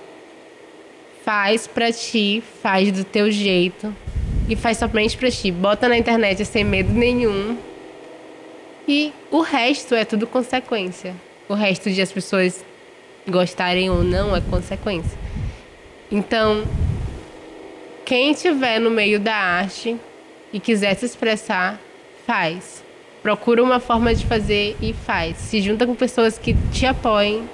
Faz 1.24 1.66
pra 1.66 1.92
ti, 1.92 2.42
faz 2.62 2.90
do 2.90 3.04
teu 3.04 3.30
jeito 3.30 3.94
e 4.48 4.56
faz 4.56 4.78
somente 4.78 5.16
pra 5.16 5.30
ti. 5.30 5.50
Bota 5.50 5.88
na 5.88 5.98
internet 5.98 6.44
sem 6.44 6.64
medo 6.64 6.92
nenhum. 6.92 7.56
E 8.86 9.12
o 9.30 9.40
resto 9.40 9.94
é 9.94 10.04
tudo 10.04 10.26
consequência. 10.26 11.14
O 11.48 11.54
resto 11.54 11.90
de 11.90 12.00
as 12.00 12.10
pessoas 12.10 12.64
gostarem 13.28 13.90
ou 13.90 14.02
não 14.02 14.34
é 14.34 14.40
consequência. 14.40 15.27
Então, 16.10 16.64
quem 18.04 18.30
estiver 18.30 18.78
no 18.78 18.90
meio 18.90 19.20
da 19.20 19.34
arte 19.34 19.96
e 20.52 20.58
quiser 20.58 20.94
se 20.94 21.04
expressar, 21.04 21.78
faz. 22.26 22.82
Procura 23.22 23.62
uma 23.62 23.78
forma 23.78 24.14
de 24.14 24.24
fazer 24.24 24.76
e 24.80 24.92
faz. 24.92 25.36
Se 25.36 25.60
junta 25.60 25.86
com 25.86 25.94
pessoas 25.94 26.38
que 26.38 26.54
te 26.72 26.86
apoiem 26.86 27.48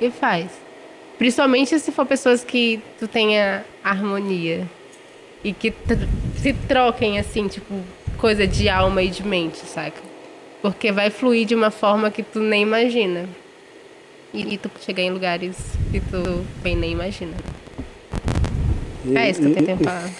e 0.00 0.10
faz. 0.10 0.46
Principalmente 1.18 1.78
se 1.80 1.90
for 1.90 2.06
pessoas 2.06 2.44
que 2.44 2.80
tu 2.98 3.08
tenha 3.08 3.64
harmonia 3.82 4.68
e 5.42 5.52
que 5.52 5.72
se 6.36 6.52
troquem 6.52 7.18
assim, 7.18 7.48
tipo, 7.48 7.74
coisa 8.18 8.46
de 8.46 8.68
alma 8.68 9.02
e 9.02 9.08
de 9.08 9.26
mente, 9.26 9.58
saca? 9.58 10.00
Porque 10.62 10.92
vai 10.92 11.10
fluir 11.10 11.46
de 11.46 11.54
uma 11.54 11.70
forma 11.70 12.10
que 12.10 12.22
tu 12.22 12.38
nem 12.40 12.62
imagina. 12.62 13.28
E, 14.32 14.54
e 14.54 14.58
tu 14.58 14.70
chegar 14.80 15.02
em 15.02 15.10
lugares 15.10 15.56
que 15.90 16.00
tu 16.00 16.44
bem 16.62 16.76
nem 16.76 16.92
imagina. 16.92 17.34
É 19.14 19.30
isso 19.30 19.40
que 19.40 19.46
eu 19.48 19.54
tentei 19.54 19.76
falar. 19.76 20.10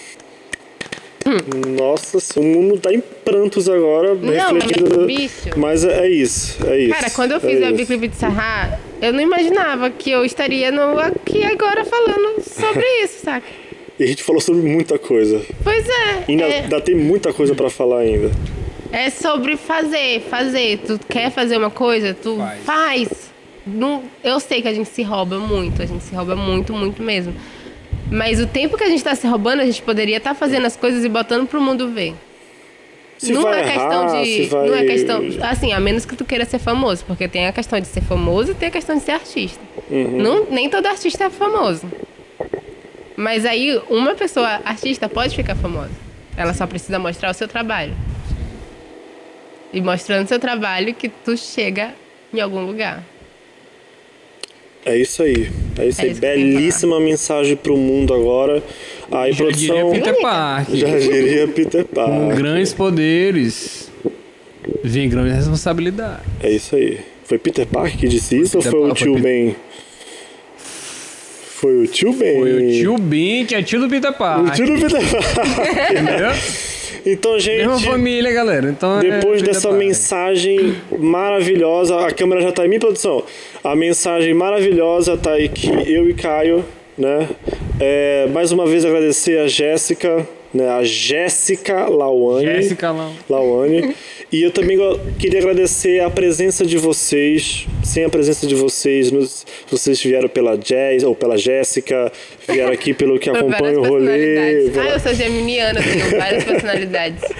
Nossa, 1.77 2.39
o 2.39 2.43
mundo 2.43 2.79
tá 2.79 2.93
em 2.93 3.01
prantos 3.01 3.67
agora, 3.67 4.15
Não, 4.15 4.53
refletindo. 4.53 5.05
bicho. 5.05 5.49
Mas 5.57 5.83
é, 5.83 6.05
é 6.05 6.09
isso, 6.09 6.57
é 6.65 6.79
isso. 6.79 6.93
Cara, 6.93 7.09
quando 7.09 7.31
eu 7.33 7.39
fiz 7.41 7.61
é 7.61 7.69
o 7.69 7.73
de 7.75 8.15
Sarra, 8.15 8.79
eu 9.01 9.11
não 9.11 9.19
imaginava 9.19 9.89
que 9.89 10.09
eu 10.09 10.23
estaria 10.23 10.71
no, 10.71 10.97
aqui 10.97 11.43
agora 11.43 11.83
falando 11.83 12.41
sobre 12.41 12.85
isso, 13.03 13.25
saca? 13.25 13.45
E 13.99 14.03
a 14.03 14.07
gente 14.07 14.23
falou 14.23 14.39
sobre 14.39 14.61
muita 14.61 14.97
coisa. 14.97 15.41
Pois 15.63 15.85
é. 15.89 16.23
Ainda, 16.29 16.43
é, 16.43 16.59
ainda 16.61 16.79
tem 16.79 16.95
muita 16.95 17.33
coisa 17.33 17.53
pra 17.55 17.69
falar 17.69 17.99
ainda. 17.99 18.31
é 18.91 19.09
sobre 19.09 19.57
fazer, 19.57 20.21
fazer. 20.29 20.77
Tu 20.85 20.99
quer 21.09 21.31
fazer 21.31 21.57
uma 21.57 21.71
coisa, 21.71 22.13
tu 22.13 22.37
Faz. 22.37 22.63
faz. 22.63 23.27
Não, 23.65 24.03
eu 24.23 24.39
sei 24.39 24.61
que 24.61 24.67
a 24.69 24.73
gente 24.73 24.87
se 24.87 25.03
rouba 25.03 25.39
muito, 25.39 25.81
a 25.81 25.85
gente 25.85 26.03
se 26.03 26.15
rouba 26.15 26.35
muito, 26.37 26.71
muito 26.73 27.01
mesmo. 27.03 27.33
Mas 28.11 28.39
o 28.39 28.47
tempo 28.47 28.77
que 28.77 28.83
a 28.83 28.89
gente 28.89 29.03
tá 29.03 29.15
se 29.15 29.27
roubando, 29.27 29.61
a 29.61 29.65
gente 29.65 29.81
poderia 29.81 30.17
estar 30.17 30.33
fazendo 30.33 30.65
as 30.65 30.75
coisas 30.75 31.03
e 31.03 31.09
botando 31.09 31.47
pro 31.47 31.61
mundo 31.61 31.91
ver. 31.91 32.15
Se 33.17 33.33
não 33.33 33.51
é 33.51 33.63
questão 33.63 34.03
errar, 34.03 34.23
de. 34.23 34.45
vai... 34.45 34.67
Não 34.67 34.75
é 34.75 34.85
questão. 34.85 35.21
Assim, 35.41 35.73
a 35.73 35.79
menos 35.79 36.05
que 36.05 36.15
tu 36.15 36.23
queira 36.23 36.45
ser 36.45 36.59
famoso. 36.59 37.03
Porque 37.05 37.27
tem 37.27 37.47
a 37.47 37.51
questão 37.51 37.79
de 37.79 37.87
ser 37.87 38.01
famoso 38.01 38.51
e 38.51 38.55
tem 38.55 38.69
a 38.69 38.71
questão 38.71 38.95
de 38.95 39.03
ser 39.03 39.11
artista. 39.11 39.59
Uhum. 39.89 40.21
Não, 40.21 40.45
nem 40.49 40.69
todo 40.69 40.85
artista 40.85 41.25
é 41.25 41.29
famoso. 41.29 41.91
Mas 43.15 43.45
aí, 43.45 43.81
uma 43.89 44.13
pessoa 44.13 44.61
artista 44.63 45.09
pode 45.09 45.35
ficar 45.35 45.55
famosa. 45.55 45.91
Ela 46.35 46.53
só 46.53 46.67
precisa 46.67 46.99
mostrar 46.99 47.31
o 47.31 47.33
seu 47.33 47.47
trabalho. 47.47 47.95
E 49.73 49.81
mostrando 49.81 50.27
seu 50.27 50.39
trabalho 50.39 50.93
que 50.93 51.09
tu 51.09 51.35
chega 51.35 51.95
em 52.31 52.39
algum 52.39 52.63
lugar. 52.63 53.03
É 54.87 54.97
isso 54.97 55.21
aí. 55.23 55.49
É 55.77 55.85
isso 55.87 56.01
É 56.01 56.03
aí. 56.05 56.11
isso 56.11 56.21
Belíssima 56.21 56.99
mensagem 56.99 57.55
pro 57.55 57.75
mundo 57.77 58.13
agora. 58.13 58.63
Aí, 59.11 59.31
Já 59.33 59.45
diria 59.49 59.73
produção. 59.75 59.91
Peter 59.91 60.21
Parker. 60.21 60.75
Já 60.75 60.99
diria 60.99 61.47
Peter 61.47 61.85
Com 61.85 61.95
Parker. 61.95 62.35
grandes 62.37 62.73
poderes 62.73 63.91
vem 64.83 65.07
grande 65.09 65.31
responsabilidade. 65.35 66.21
É 66.41 66.49
isso 66.51 66.75
aí. 66.75 66.99
Foi 67.25 67.37
Peter 67.37 67.65
Parker 67.67 67.97
que 67.97 68.07
disse 68.07 68.39
isso 68.39 68.57
Peter 68.57 68.73
ou 68.75 68.81
foi 68.81 68.91
o 68.91 68.93
tio 68.93 69.13
foi 69.13 69.21
Ben? 69.21 69.55
Foi 71.59 71.77
o 71.83 71.87
tio 71.87 72.13
Ben. 72.13 72.39
Foi 72.39 72.53
o 72.53 72.71
tio 72.71 72.97
Ben, 72.97 73.45
que 73.45 73.55
é 73.55 73.61
tio 73.63 73.79
do 73.81 73.89
Peter 73.89 74.11
O 74.11 74.13
Parker. 74.13 74.53
tio 74.53 74.65
do 74.67 74.73
Peter 74.73 75.01
Parker. 75.11 76.01
Entendeu? 76.01 76.31
Então, 77.09 77.39
gente. 77.39 77.65
Mesma 77.65 77.79
família, 77.79 78.33
galera. 78.33 78.69
Então, 78.69 78.99
é 78.99 79.01
Depois 79.01 79.41
Peter 79.41 79.53
dessa 79.53 79.71
mensagem 79.71 80.75
maravilhosa, 80.99 82.05
a 82.05 82.11
câmera 82.11 82.41
já 82.41 82.51
tá 82.51 82.65
em 82.65 82.69
mim, 82.69 82.79
produção. 82.79 83.23
A 83.63 83.73
mensagem 83.75 84.33
maravilhosa 84.33 85.15
tá 85.15 85.31
aí 85.31 85.47
que 85.47 85.69
eu 85.69 86.09
e 86.09 86.13
Caio, 86.13 86.65
né? 86.97 87.29
É, 87.79 88.27
mais 88.33 88.51
uma 88.51 88.65
vez 88.65 88.83
agradecer 88.83 89.39
a 89.39 89.47
Jéssica, 89.47 90.27
né? 90.53 90.69
A 90.69 90.83
Jéssica 90.83 91.87
Lauane. 91.89 92.45
Jéssica 92.45 92.91
lá. 92.91 93.11
Lauane. 93.29 93.93
E 94.29 94.43
eu 94.43 94.51
também 94.51 94.77
queria 95.17 95.39
agradecer 95.39 96.01
a 96.01 96.09
presença 96.09 96.65
de 96.65 96.77
vocês. 96.77 97.65
Sem 97.81 98.03
a 98.03 98.09
presença 98.09 98.45
de 98.45 98.55
vocês, 98.55 99.09
nos- 99.09 99.45
vocês 99.71 100.03
vieram 100.03 100.27
pela 100.27 100.57
Jazz 100.57 101.01
ou 101.05 101.15
pela 101.15 101.37
Jéssica, 101.37 102.11
vieram 102.45 102.73
aqui 102.73 102.93
pelo 102.93 103.17
que 103.17 103.29
acompanha 103.31 103.79
o 103.79 103.85
rolê. 103.87 104.69
Ah, 104.77 104.89
eu 104.95 104.99
sou 104.99 105.13
geminiana, 105.13 105.79
tenho 105.81 106.19
várias 106.19 106.43
personalidades. 106.43 107.23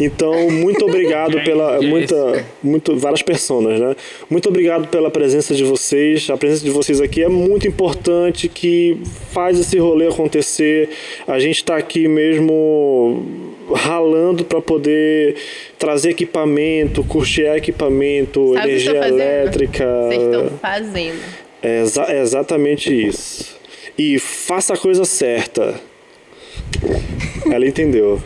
Então, 0.00 0.50
muito 0.50 0.84
obrigado 0.86 1.38
pela 1.44 1.80
muita, 1.80 2.44
muito 2.62 2.96
várias 2.96 3.20
personas, 3.22 3.78
né? 3.78 3.94
Muito 4.28 4.48
obrigado 4.48 4.88
pela 4.88 5.10
presença 5.10 5.54
de 5.54 5.62
vocês. 5.62 6.28
A 6.30 6.36
presença 6.36 6.64
de 6.64 6.70
vocês 6.70 7.00
aqui 7.00 7.22
é 7.22 7.28
muito 7.28 7.68
importante 7.68 8.48
que 8.48 8.96
faz 9.30 9.60
esse 9.60 9.78
rolê 9.78 10.08
acontecer. 10.08 10.88
A 11.28 11.38
gente 11.38 11.56
está 11.56 11.76
aqui 11.76 12.08
mesmo 12.08 12.51
ralando 13.74 14.44
para 14.44 14.60
poder 14.60 15.36
trazer 15.78 16.10
equipamento, 16.10 17.02
custear 17.04 17.56
equipamento, 17.56 18.54
Sabe 18.54 18.60
que 18.60 18.68
energia 18.68 18.94
fazendo? 18.94 19.14
elétrica. 19.20 19.84
Vocês 20.08 20.22
estão 20.22 20.58
fazendo. 20.58 21.20
É, 21.62 21.82
exa- 21.82 22.06
é 22.12 22.20
exatamente 22.20 22.92
isso. 23.06 23.56
E 23.96 24.18
faça 24.18 24.74
a 24.74 24.76
coisa 24.76 25.04
certa. 25.04 25.74
Ela 27.50 27.66
entendeu. 27.66 28.20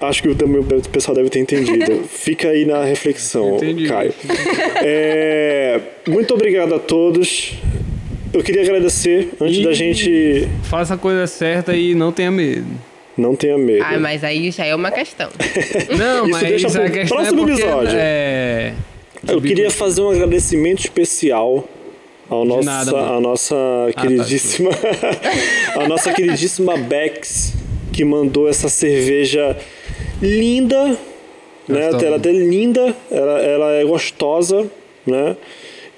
Acho 0.00 0.22
que 0.22 0.34
também 0.34 0.60
o 0.60 0.64
pessoal 0.90 1.14
deve 1.14 1.30
ter 1.30 1.38
entendido. 1.40 2.02
Fica 2.08 2.48
aí 2.48 2.64
na 2.66 2.84
reflexão, 2.84 3.56
Entendi. 3.56 3.86
Caio. 3.88 4.12
É, 4.84 5.80
muito 6.06 6.34
obrigado 6.34 6.74
a 6.74 6.78
todos. 6.78 7.54
Eu 8.32 8.42
queria 8.42 8.60
agradecer, 8.62 9.30
antes 9.40 9.58
E- 9.58 9.64
da 9.64 9.72
gente. 9.72 10.48
Faça 10.64 10.94
a 10.94 10.98
coisa 10.98 11.26
certa 11.26 11.74
e 11.74 11.94
não 11.94 12.12
tenha 12.12 12.30
medo. 12.30 12.66
Não 13.16 13.34
tenha 13.34 13.56
medo. 13.56 13.82
Ah, 13.82 13.98
mas 13.98 14.22
aí 14.22 14.50
já 14.50 14.64
é 14.64 14.74
uma 14.74 14.90
questão. 14.90 15.30
Não, 15.96 16.24
Isso 16.24 16.30
mas 16.30 16.42
deixa 16.42 16.90
questão 16.90 17.16
próximo 17.16 17.42
é 17.42 17.46
porque, 17.46 17.62
episódio. 17.62 17.98
É... 17.98 18.74
Eu 19.26 19.40
queria 19.40 19.70
fazer 19.70 20.02
um 20.02 20.10
agradecimento 20.10 20.80
especial 20.80 21.66
ao 22.28 22.44
nossa, 22.44 22.64
nada, 22.64 22.96
a 22.96 23.20
nossa 23.20 23.54
tá, 23.94 24.02
queridíssima, 24.02 24.70
a 25.76 25.86
nossa 25.88 26.12
queridíssima 26.12 26.76
Bex 26.76 27.54
que 27.92 28.04
mandou 28.04 28.48
essa 28.48 28.68
cerveja 28.68 29.56
linda, 30.20 30.98
né? 31.66 31.90
Gostosa. 31.90 32.06
Ela 32.06 32.16
é 32.16 32.32
linda, 32.32 32.94
ela, 33.10 33.40
ela 33.40 33.72
é 33.72 33.84
gostosa, 33.84 34.66
né? 35.06 35.36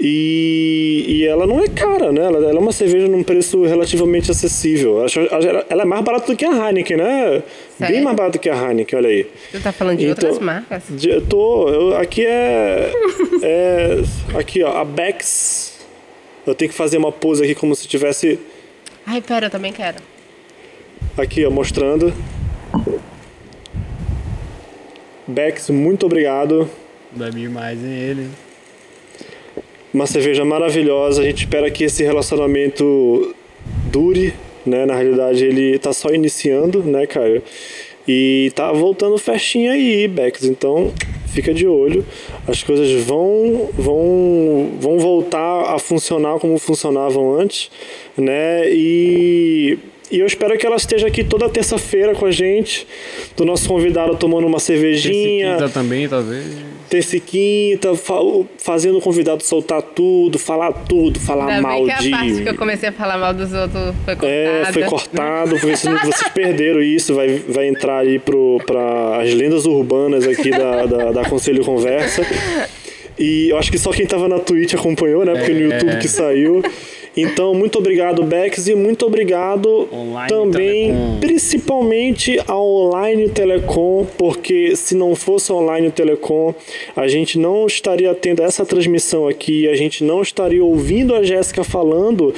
E, 0.00 1.04
e 1.08 1.26
ela 1.26 1.44
não 1.44 1.60
é 1.60 1.66
cara, 1.68 2.12
né? 2.12 2.20
Ela, 2.24 2.38
ela 2.38 2.54
é 2.54 2.58
uma 2.60 2.70
cerveja 2.70 3.08
num 3.08 3.22
preço 3.24 3.62
relativamente 3.64 4.30
acessível. 4.30 5.04
Acho- 5.04 5.18
Ela 5.20 5.66
ela 5.68 5.82
é 5.82 5.84
mais 5.84 6.04
barata 6.04 6.26
do 6.28 6.36
que 6.36 6.44
a 6.44 6.50
Heineken, 6.68 6.96
né? 6.98 7.30
Bem 7.78 7.88
Sério? 7.88 8.04
mais 8.04 8.16
barata 8.16 8.38
do 8.38 8.40
que 8.40 8.48
a 8.48 8.54
Heineken, 8.54 8.96
olha 8.98 9.08
aí. 9.08 9.26
Tu 9.50 9.60
tá 9.60 9.72
falando 9.72 9.98
de 9.98 10.04
Então- 10.06 10.28
outras 10.28 10.38
marcas? 10.44 10.84
De- 10.88 11.10
Eu 11.10 11.26
tô. 11.26 11.68
eu- 11.68 11.96
aqui 11.96 12.24
é, 12.24 12.92
é. 13.42 14.02
Aqui, 14.38 14.62
ó. 14.62 14.76
A 14.76 14.84
Bex. 14.84 15.78
Eu 16.46 16.54
tenho 16.54 16.70
que 16.70 16.76
fazer 16.76 16.96
uma 16.96 17.10
pose 17.10 17.42
aqui 17.42 17.54
como 17.56 17.74
se 17.74 17.88
tivesse. 17.88 18.38
Ai, 19.04 19.20
pera, 19.20 19.46
eu 19.46 19.50
também 19.50 19.72
quero. 19.72 19.96
Aqui, 21.16 21.44
ó, 21.44 21.50
mostrando. 21.50 22.12
Bex, 25.26 25.70
muito 25.70 26.06
obrigado. 26.06 26.70
Bebe 27.12 27.48
mais 27.48 27.78
em 27.82 27.92
ele. 27.92 28.28
Uma 29.92 30.06
cerveja 30.06 30.44
maravilhosa. 30.44 31.22
A 31.22 31.24
gente 31.24 31.44
espera 31.44 31.70
que 31.70 31.84
esse 31.84 32.02
relacionamento 32.02 33.34
dure, 33.90 34.34
né? 34.64 34.84
Na 34.86 34.94
realidade, 34.94 35.44
ele 35.44 35.78
tá 35.78 35.92
só 35.92 36.10
iniciando, 36.10 36.82
né, 36.82 37.06
Caio? 37.06 37.42
E 38.06 38.50
tá 38.54 38.72
voltando 38.72 39.18
festinha 39.18 39.72
aí, 39.72 40.08
Bex. 40.08 40.44
Então, 40.44 40.92
fica 41.26 41.52
de 41.52 41.66
olho. 41.66 42.04
As 42.46 42.62
coisas 42.62 43.04
vão, 43.04 43.68
vão, 43.74 44.72
vão 44.80 44.98
voltar 44.98 45.74
a 45.74 45.78
funcionar 45.78 46.38
como 46.38 46.58
funcionavam 46.58 47.34
antes, 47.34 47.70
né? 48.16 48.70
E, 48.70 49.78
e 50.10 50.18
eu 50.20 50.26
espero 50.26 50.56
que 50.58 50.66
ela 50.66 50.76
esteja 50.76 51.06
aqui 51.06 51.22
toda 51.24 51.48
terça-feira 51.48 52.14
com 52.14 52.26
a 52.26 52.30
gente, 52.30 52.86
do 53.36 53.44
nosso 53.44 53.68
convidado 53.68 54.16
tomando 54.16 54.46
uma 54.46 54.58
cervejinha. 54.58 55.54
Quinta 55.56 55.68
também, 55.68 56.08
talvez. 56.08 56.44
Terça 56.88 57.18
e 57.18 57.20
quinta, 57.20 57.94
fa- 57.94 58.14
fazendo 58.56 58.96
o 58.96 59.00
convidado 59.02 59.42
soltar 59.42 59.82
tudo, 59.82 60.38
falar 60.38 60.72
tudo, 60.72 61.20
falar 61.20 61.46
Ainda 61.48 61.60
mal 61.60 61.84
bem 61.84 61.94
que 61.96 62.02
de. 62.04 62.14
a 62.14 62.16
parte 62.18 62.42
que 62.42 62.48
eu 62.48 62.54
comecei 62.56 62.88
a 62.88 62.92
falar 62.92 63.18
mal 63.18 63.34
dos 63.34 63.52
outros 63.52 63.94
foi 64.06 64.16
cortada. 64.16 64.28
É, 64.30 64.72
foi 64.72 64.82
cortado, 64.84 65.50
porque 65.60 65.76
senão 65.76 65.98
vocês 65.98 66.30
perderam 66.32 66.80
isso, 66.80 67.14
vai, 67.14 67.28
vai 67.46 67.68
entrar 67.68 67.98
aí 67.98 68.18
para 68.18 69.20
as 69.22 69.34
lendas 69.34 69.66
urbanas 69.66 70.26
aqui 70.26 70.50
da, 70.50 70.86
da, 70.86 71.12
da 71.12 71.24
Conselho 71.28 71.62
Conversa. 71.62 72.22
E 73.18 73.50
eu 73.50 73.58
acho 73.58 73.70
que 73.70 73.78
só 73.78 73.90
quem 73.90 74.06
tava 74.06 74.28
na 74.28 74.38
Twitch 74.38 74.74
acompanhou, 74.74 75.24
né? 75.24 75.34
Porque 75.34 75.52
no 75.52 75.60
É. 75.72 75.74
YouTube 75.78 75.98
que 75.98 76.08
saiu. 76.08 76.62
Então, 77.20 77.52
muito 77.52 77.78
obrigado, 77.78 78.22
Bex, 78.22 78.68
e 78.68 78.74
muito 78.74 79.04
obrigado 79.04 79.88
Online 79.92 80.28
também, 80.28 80.86
Telecom. 80.88 81.20
principalmente 81.20 82.40
ao 82.46 82.64
Online 82.64 83.28
Telecom, 83.28 84.06
porque 84.16 84.76
se 84.76 84.94
não 84.94 85.16
fosse 85.16 85.52
Online 85.52 85.90
Telecom, 85.90 86.54
a 86.94 87.08
gente 87.08 87.38
não 87.38 87.66
estaria 87.66 88.14
tendo 88.14 88.42
essa 88.42 88.64
transmissão 88.64 89.26
aqui, 89.26 89.68
a 89.68 89.74
gente 89.74 90.04
não 90.04 90.22
estaria 90.22 90.62
ouvindo 90.62 91.14
a 91.14 91.24
Jéssica 91.24 91.64
falando, 91.64 92.32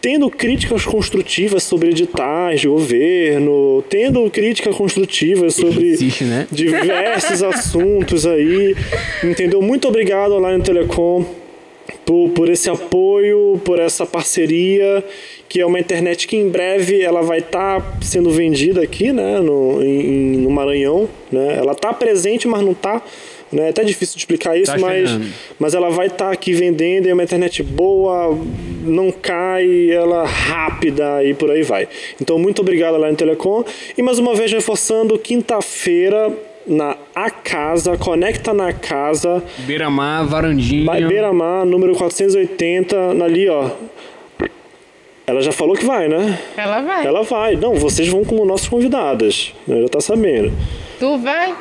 tendo 0.00 0.28
críticas 0.28 0.84
construtivas 0.84 1.62
sobre 1.62 1.90
editais 1.90 2.60
de 2.60 2.68
governo, 2.68 3.82
tendo 3.88 4.30
críticas 4.30 4.76
construtivas 4.76 5.54
sobre 5.54 5.92
Insiste, 5.92 6.24
né? 6.24 6.46
diversos 6.52 7.42
assuntos 7.42 8.26
aí. 8.26 8.76
Entendeu? 9.24 9.62
Muito 9.62 9.88
obrigado, 9.88 10.34
Online 10.34 10.62
Telecom, 10.62 11.24
por, 12.04 12.30
por 12.30 12.48
esse 12.48 12.68
apoio, 12.68 13.60
por 13.64 13.78
essa 13.78 14.06
parceria, 14.06 15.04
que 15.48 15.60
é 15.60 15.66
uma 15.66 15.78
internet 15.78 16.26
que 16.26 16.36
em 16.36 16.48
breve 16.48 17.02
ela 17.02 17.22
vai 17.22 17.38
estar 17.38 17.98
sendo 18.02 18.30
vendida 18.30 18.82
aqui, 18.82 19.12
né, 19.12 19.40
no, 19.40 19.82
em, 19.82 20.38
no 20.38 20.50
Maranhão. 20.50 21.08
Né? 21.30 21.56
Ela 21.56 21.72
está 21.72 21.92
presente, 21.92 22.48
mas 22.48 22.62
não 22.62 22.72
está. 22.72 23.02
Né? 23.52 23.66
É 23.66 23.68
até 23.70 23.84
difícil 23.84 24.14
de 24.14 24.20
explicar 24.20 24.58
isso, 24.58 24.72
Tá 24.72 24.78
mas, 24.78 25.10
mas 25.58 25.74
ela 25.74 25.88
vai 25.90 26.08
estar 26.08 26.32
aqui 26.32 26.52
vendendo, 26.52 27.08
é 27.08 27.12
uma 27.12 27.22
internet 27.22 27.62
boa, 27.62 28.36
não 28.84 29.12
cai, 29.12 29.90
ela 29.90 30.24
é 30.24 30.26
rápida 30.26 31.24
e 31.24 31.34
por 31.34 31.50
aí 31.50 31.62
vai. 31.62 31.88
Então, 32.20 32.38
muito 32.38 32.60
obrigado 32.60 32.96
lá 32.96 33.08
no 33.08 33.16
Telecom. 33.16 33.64
E 33.96 34.02
mais 34.02 34.18
uma 34.18 34.34
vez 34.34 34.50
reforçando, 34.52 35.18
quinta-feira 35.18 36.32
na 36.66 36.96
A 37.14 37.30
Casa, 37.30 37.96
Conecta 37.96 38.52
na 38.52 38.72
Casa, 38.72 39.42
Beira-mar, 39.58 40.26
varandinha. 40.26 40.84
Vai 40.86 41.04
Beira-Mar, 41.04 41.64
número 41.64 41.94
480, 41.94 42.96
ali, 43.24 43.48
ó. 43.48 43.70
Ela 45.26 45.40
já 45.40 45.50
falou 45.52 45.74
que 45.74 45.84
vai, 45.84 46.08
né? 46.08 46.38
Ela 46.56 46.80
vai. 46.82 47.06
Ela 47.06 47.22
vai. 47.22 47.56
Não, 47.56 47.74
vocês 47.74 48.08
vão 48.08 48.24
como 48.24 48.44
nossas 48.44 48.68
convidadas. 48.68 49.52
né? 49.66 49.82
Já 49.82 49.88
tá 49.88 50.00
sabendo. 50.00 50.52
Tu 51.00 51.18
vai? 51.18 51.52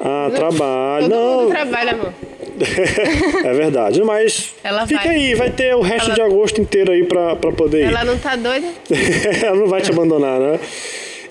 Ah, 0.00 0.28
trabalho. 0.34 1.08
Todo 1.08 1.14
Não, 1.20 1.40
mundo 1.42 1.48
trabalha, 1.50 1.92
amor. 1.92 2.12
é 3.44 3.52
verdade. 3.52 4.02
Mas 4.02 4.54
Ela 4.64 4.86
fica 4.88 5.04
vai. 5.04 5.14
aí, 5.16 5.34
vai 5.36 5.50
ter 5.50 5.74
o 5.76 5.80
resto 5.82 6.06
Ela- 6.06 6.14
de 6.14 6.22
agosto 6.22 6.60
inteiro 6.60 6.90
aí 6.90 7.04
pra, 7.04 7.36
pra 7.36 7.52
poder 7.52 7.82
ir. 7.82 7.84
Ela 7.84 8.04
não 8.04 8.18
tá 8.18 8.34
doida? 8.34 8.66
Ela 9.44 9.56
não 9.56 9.66
vai 9.68 9.80
te 9.80 9.90
abandonar, 9.92 10.40
né? 10.40 10.58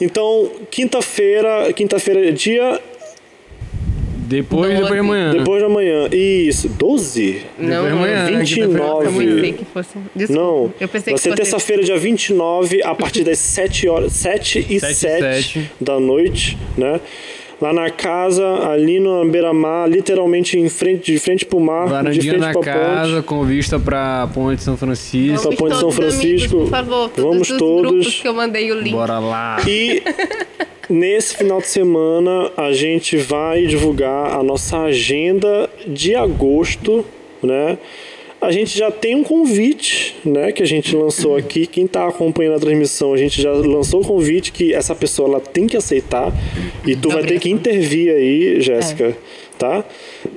Então, 0.01 0.49
quinta-feira, 0.69 1.71
quinta-feira 1.73 2.27
é 2.27 2.31
dia 2.31 2.79
Depois, 4.25 4.69
Doze. 4.71 4.81
depois 4.81 4.93
de 4.93 4.99
amanhã. 4.99 5.31
depois 5.31 5.59
de 5.59 5.65
amanhã. 5.65 6.09
Isso, 6.11 6.69
12? 6.69 7.41
Não, 7.59 7.85
de 7.85 7.91
amanhã, 7.91 8.29
não. 8.29 8.37
29. 8.39 9.05
Eu 9.05 9.11
pensei 9.35 9.53
que 9.53 9.65
fosse. 9.65 9.89
Desculpa. 10.15 10.41
Não, 10.41 10.73
Eu 10.79 10.87
pensei 10.87 11.13
vai 11.13 11.13
que 11.13 11.19
ser 11.21 11.29
fosse. 11.29 11.35
terça-feira, 11.41 11.83
dia 11.83 11.97
29, 11.97 12.81
a 12.83 12.95
partir 12.95 13.23
das 13.23 13.37
7 13.39 13.87
horas, 13.87 14.13
7 14.13 14.59
e 14.69 14.79
Sete 14.79 14.91
e 14.91 14.95
7 14.95 15.19
sete. 15.43 15.71
da 15.79 15.99
noite, 15.99 16.57
né? 16.77 16.99
Lá 17.63 17.71
na 17.71 17.89
casa, 17.89 18.45
ali 18.69 18.99
no 18.99 19.23
beira-mar, 19.25 19.89
literalmente 19.89 20.59
em 20.59 20.67
frente, 20.67 21.13
de 21.13 21.17
frente 21.17 21.45
pro 21.45 21.61
mar, 21.61 21.85
de 21.85 21.91
Varandinha 21.91 22.33
frente 22.33 22.41
na 22.41 22.51
pra 22.51 22.61
casa, 22.61 23.15
ponte. 23.15 23.25
com 23.25 23.45
vista 23.45 23.79
pra 23.79 24.27
Ponte 24.33 24.57
de 24.57 24.63
São 24.63 24.75
Francisco. 24.75 25.39
Só 25.43 25.49
Ponte 25.55 25.71
de 25.73 25.79
São 25.79 25.89
todos 25.89 25.97
amigos, 25.97 26.15
Francisco. 26.17 26.57
por 26.57 26.67
favor, 26.67 27.09
todos 27.09 27.23
Vamos 27.31 27.49
os 27.49 27.57
todos. 27.57 27.91
grupos 27.91 28.19
que 28.21 28.27
eu 28.27 28.33
mandei 28.33 28.69
o 28.69 28.75
link. 28.81 28.91
Bora 28.91 29.17
lá. 29.17 29.61
E 29.65 30.03
nesse 30.89 31.37
final 31.37 31.61
de 31.61 31.67
semana 31.67 32.51
a 32.57 32.73
gente 32.73 33.15
vai 33.15 33.65
divulgar 33.65 34.37
a 34.37 34.43
nossa 34.43 34.79
agenda 34.79 35.69
de 35.87 36.15
agosto, 36.15 37.05
né? 37.41 37.77
A 38.43 38.51
gente 38.51 38.77
já 38.77 38.91
tem 38.91 39.15
um 39.15 39.23
convite, 39.23 40.15
né, 40.25 40.51
que 40.51 40.61
a 40.61 40.65
gente 40.65 40.93
lançou 40.95 41.37
aqui. 41.37 41.65
Quem 41.65 41.85
está 41.85 42.07
acompanhando 42.07 42.55
a 42.55 42.59
transmissão, 42.59 43.13
a 43.13 43.17
gente 43.17 43.41
já 43.41 43.51
lançou 43.51 44.01
o 44.01 44.05
convite 44.05 44.51
que 44.51 44.73
essa 44.73 44.93
pessoa 44.93 45.29
ela 45.29 45.39
tem 45.39 45.65
que 45.65 45.77
aceitar 45.77 46.31
e 46.85 46.93
tu 46.95 47.09
vai 47.09 47.23
ter 47.23 47.39
que 47.39 47.49
intervir 47.49 48.13
aí, 48.13 48.59
Jéssica, 48.59 49.15
tá? 49.57 49.77
Dia 49.79 49.85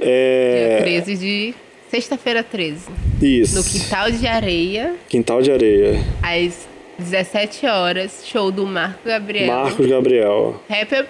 É, 0.00 0.78
13 0.82 1.16
de. 1.16 1.54
Sexta-feira 1.90 2.42
13. 2.42 2.86
isso. 3.22 3.56
No 3.56 3.64
Quintal 3.64 4.10
de 4.10 4.26
Areia, 4.26 4.94
Quintal 5.08 5.40
de 5.42 5.50
Areia. 5.52 6.00
às 6.22 6.66
17 6.98 7.66
horas, 7.66 8.22
show 8.26 8.50
do 8.50 8.66
Marco 8.66 9.00
Gabriel. 9.06 9.46
Marcos 9.46 9.86
Gabriel. 9.86 10.60
Rapper, 10.68 11.06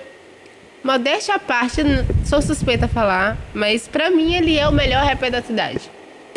modéstia 0.84 1.34
à 1.34 1.38
parte, 1.38 1.82
sou 2.24 2.40
suspeita 2.42 2.86
a 2.86 2.88
falar, 2.88 3.38
mas 3.54 3.86
pra 3.88 4.10
mim 4.10 4.34
ele 4.34 4.58
é 4.58 4.68
o 4.68 4.72
melhor 4.72 5.02
rapper 5.04 5.30
da 5.30 5.42
cidade. 5.42 5.80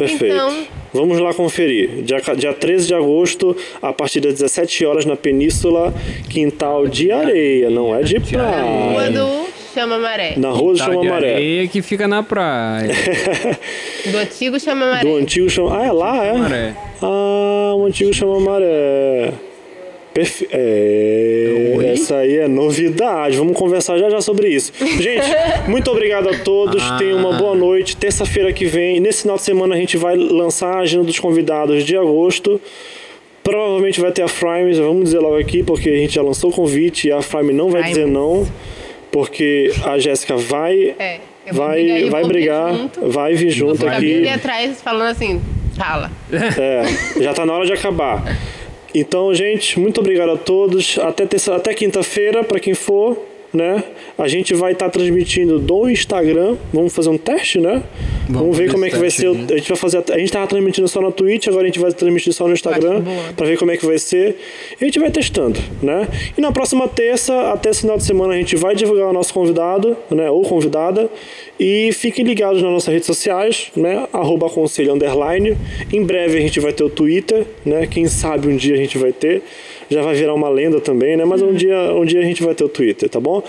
Perfeito. 0.07 0.33
Então- 0.35 0.63
Vamos 0.91 1.19
lá 1.19 1.31
conferir. 1.35 2.01
Dia, 2.01 2.19
dia 2.35 2.51
13 2.51 2.87
de 2.87 2.95
agosto, 2.95 3.55
a 3.79 3.93
partir 3.93 4.19
das 4.21 4.33
17 4.33 4.83
horas 4.85 5.05
na 5.05 5.15
Península, 5.15 5.93
Quintal 6.29 6.87
de 6.87 7.11
Areia, 7.11 7.69
não 7.69 7.95
é 7.95 8.01
de 8.01 8.17
Rua 8.17 8.27
praia. 8.27 9.11
do 9.11 9.47
Chama 9.71 9.99
Maré. 9.99 10.33
Na 10.35 10.49
Rua 10.49 10.73
do 10.73 10.79
Chama 10.79 11.01
de 11.01 11.07
Maré. 11.09 11.33
areia 11.35 11.67
que 11.67 11.83
fica 11.83 12.07
na 12.07 12.23
praia. 12.23 12.89
Do 14.11 14.17
antigo 14.17 14.59
Chama 14.59 14.87
Maré. 14.89 15.01
Do 15.07 15.15
antigo 15.15 15.47
Chama... 15.47 15.79
Ah, 15.79 15.85
é 15.85 15.91
lá, 15.91 16.25
é? 16.25 16.33
Maré. 16.33 16.73
Ah, 17.03 17.73
o 17.77 17.85
antigo 17.85 18.11
Chama 18.11 18.39
Maré. 18.39 19.31
Perfe... 20.13 20.47
É, 20.51 21.73
Oi? 21.77 21.85
essa 21.87 22.17
aí 22.17 22.37
é 22.37 22.47
novidade. 22.47 23.37
Vamos 23.37 23.55
conversar 23.57 23.97
já 23.97 24.09
já 24.09 24.21
sobre 24.21 24.49
isso. 24.49 24.73
Gente, 24.79 25.25
muito 25.69 25.89
obrigado 25.91 26.29
a 26.29 26.37
todos. 26.39 26.81
Ah. 26.83 26.97
Tenham 26.97 27.19
uma 27.19 27.33
boa 27.33 27.55
noite. 27.55 27.95
Terça-feira 27.95 28.51
que 28.51 28.65
vem, 28.65 28.99
nesse 28.99 29.21
final 29.23 29.37
de 29.37 29.43
semana, 29.43 29.75
a 29.75 29.77
gente 29.77 29.97
vai 29.97 30.15
lançar 30.15 30.77
a 30.77 30.79
agenda 30.79 31.03
dos 31.03 31.19
convidados 31.19 31.83
de 31.83 31.95
agosto. 31.95 32.59
Provavelmente 33.43 34.01
vai 34.01 34.11
ter 34.11 34.21
a 34.21 34.27
Frames, 34.27 34.77
vamos 34.77 35.05
dizer 35.05 35.19
logo 35.19 35.37
aqui, 35.37 35.63
porque 35.63 35.89
a 35.89 35.95
gente 35.95 36.13
já 36.15 36.21
lançou 36.21 36.49
o 36.49 36.53
convite 36.53 37.07
e 37.07 37.11
a 37.11 37.21
Frame 37.21 37.53
não 37.53 37.69
vai 37.69 37.83
dizer 37.83 38.05
não, 38.05 38.47
porque 39.11 39.71
a 39.85 39.97
Jéssica 39.97 40.35
vai, 40.35 40.93
É, 40.99 41.19
eu 41.47 41.53
vou 41.55 41.67
brigar, 41.67 41.87
vai, 41.89 42.03
eu 42.03 42.09
vai 42.11 42.23
brigar, 42.25 42.75
junto. 42.75 43.07
vai 43.09 43.33
vir 43.35 43.49
junto 43.49 43.87
aqui. 43.87 44.17
ali 44.17 44.29
atrás 44.29 44.81
falando 44.81 45.09
assim, 45.09 45.41
fala. 45.75 46.11
É, 46.31 46.83
já 47.23 47.33
tá 47.33 47.45
na 47.45 47.53
hora 47.53 47.65
de 47.65 47.73
acabar. 47.73 48.23
Então, 48.93 49.33
gente, 49.33 49.79
muito 49.79 49.99
obrigado 49.99 50.31
a 50.31 50.37
todos. 50.37 50.97
Até, 50.99 51.27
até 51.53 51.73
quinta-feira, 51.73 52.43
para 52.43 52.59
quem 52.59 52.73
for, 52.73 53.17
né? 53.53 53.83
A 54.17 54.27
gente 54.27 54.53
vai 54.53 54.73
estar 54.73 54.89
transmitindo 54.89 55.59
do 55.59 55.89
Instagram. 55.89 56.55
Vamos 56.73 56.93
fazer 56.93 57.09
um 57.09 57.17
teste, 57.17 57.59
né? 57.59 57.83
Vamos, 58.27 58.41
Vamos 58.41 58.57
ver 58.57 58.71
como 58.71 58.85
é 58.85 58.89
que 58.89 58.97
vai 58.97 59.09
ser. 59.09 59.27
o-. 59.27 59.33
A 59.33 59.57
gente 59.57 59.67
vai 59.69 59.77
fazer. 59.77 60.03
A 60.11 60.17
gente 60.17 60.31
tava 60.31 60.47
transmitindo 60.47 60.87
só 60.87 61.01
na 61.01 61.11
Twitch, 61.11 61.47
agora 61.47 61.63
a 61.63 61.65
gente 61.65 61.79
vai 61.79 61.91
transmitir 61.91 62.33
só 62.33 62.47
no 62.47 62.53
Instagram 62.53 63.03
para 63.35 63.45
ver 63.45 63.57
como 63.57 63.71
é 63.71 63.77
que 63.77 63.85
vai 63.85 63.97
ser. 63.97 64.37
E 64.79 64.83
a 64.83 64.85
gente 64.85 64.99
vai 64.99 65.09
testando, 65.11 65.59
né? 65.81 66.07
E 66.37 66.41
na 66.41 66.51
próxima 66.51 66.87
terça, 66.87 67.51
até 67.51 67.69
esse 67.69 67.81
final 67.81 67.97
de 67.97 68.03
semana, 68.03 68.33
a 68.33 68.37
gente 68.37 68.55
vai 68.55 68.75
divulgar 68.75 69.07
o 69.07 69.13
nosso 69.13 69.33
convidado, 69.33 69.97
né? 70.11 70.29
Ou 70.29 70.43
convidada. 70.43 71.09
E 71.59 71.91
fiquem 71.91 72.23
ligados 72.23 72.61
nas 72.61 72.71
nossas 72.71 72.93
redes 72.93 73.07
sociais, 73.07 73.71
né? 73.75 74.07
Arroba 74.13 74.49
conselho 74.49 74.93
underline. 74.93 75.57
Em 75.91 76.03
breve 76.03 76.37
a 76.37 76.41
gente 76.41 76.59
vai 76.59 76.71
ter 76.71 76.83
o 76.83 76.89
Twitter, 76.89 77.45
né? 77.65 77.87
Quem 77.87 78.05
sabe 78.05 78.47
um 78.47 78.55
dia 78.55 78.75
a 78.75 78.77
gente 78.77 78.97
vai 78.97 79.11
ter. 79.11 79.41
Já 79.89 80.01
vai 80.01 80.15
virar 80.15 80.33
uma 80.33 80.49
lenda 80.49 80.79
também, 80.79 81.17
né? 81.17 81.25
Mas 81.25 81.41
um 81.41 81.53
dia, 81.53 81.93
um 81.93 82.05
dia 82.05 82.19
a 82.19 82.23
gente 82.23 82.43
vai 82.43 82.53
ter 82.53 82.63
o 82.63 82.69
Twitter, 82.69 83.09
tá 83.09 83.19
bom? 83.19 83.43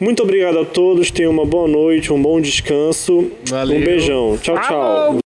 Muito 0.00 0.22
obrigado 0.22 0.58
a 0.58 0.64
todos. 0.64 1.10
Tenham 1.10 1.32
uma 1.32 1.44
boa 1.44 1.68
noite, 1.68 2.12
um 2.12 2.20
bom 2.20 2.40
descanso. 2.40 3.30
Valeu. 3.46 3.78
Um 3.78 3.84
beijão. 3.84 4.38
Tchau, 4.38 4.60
tchau. 4.60 5.23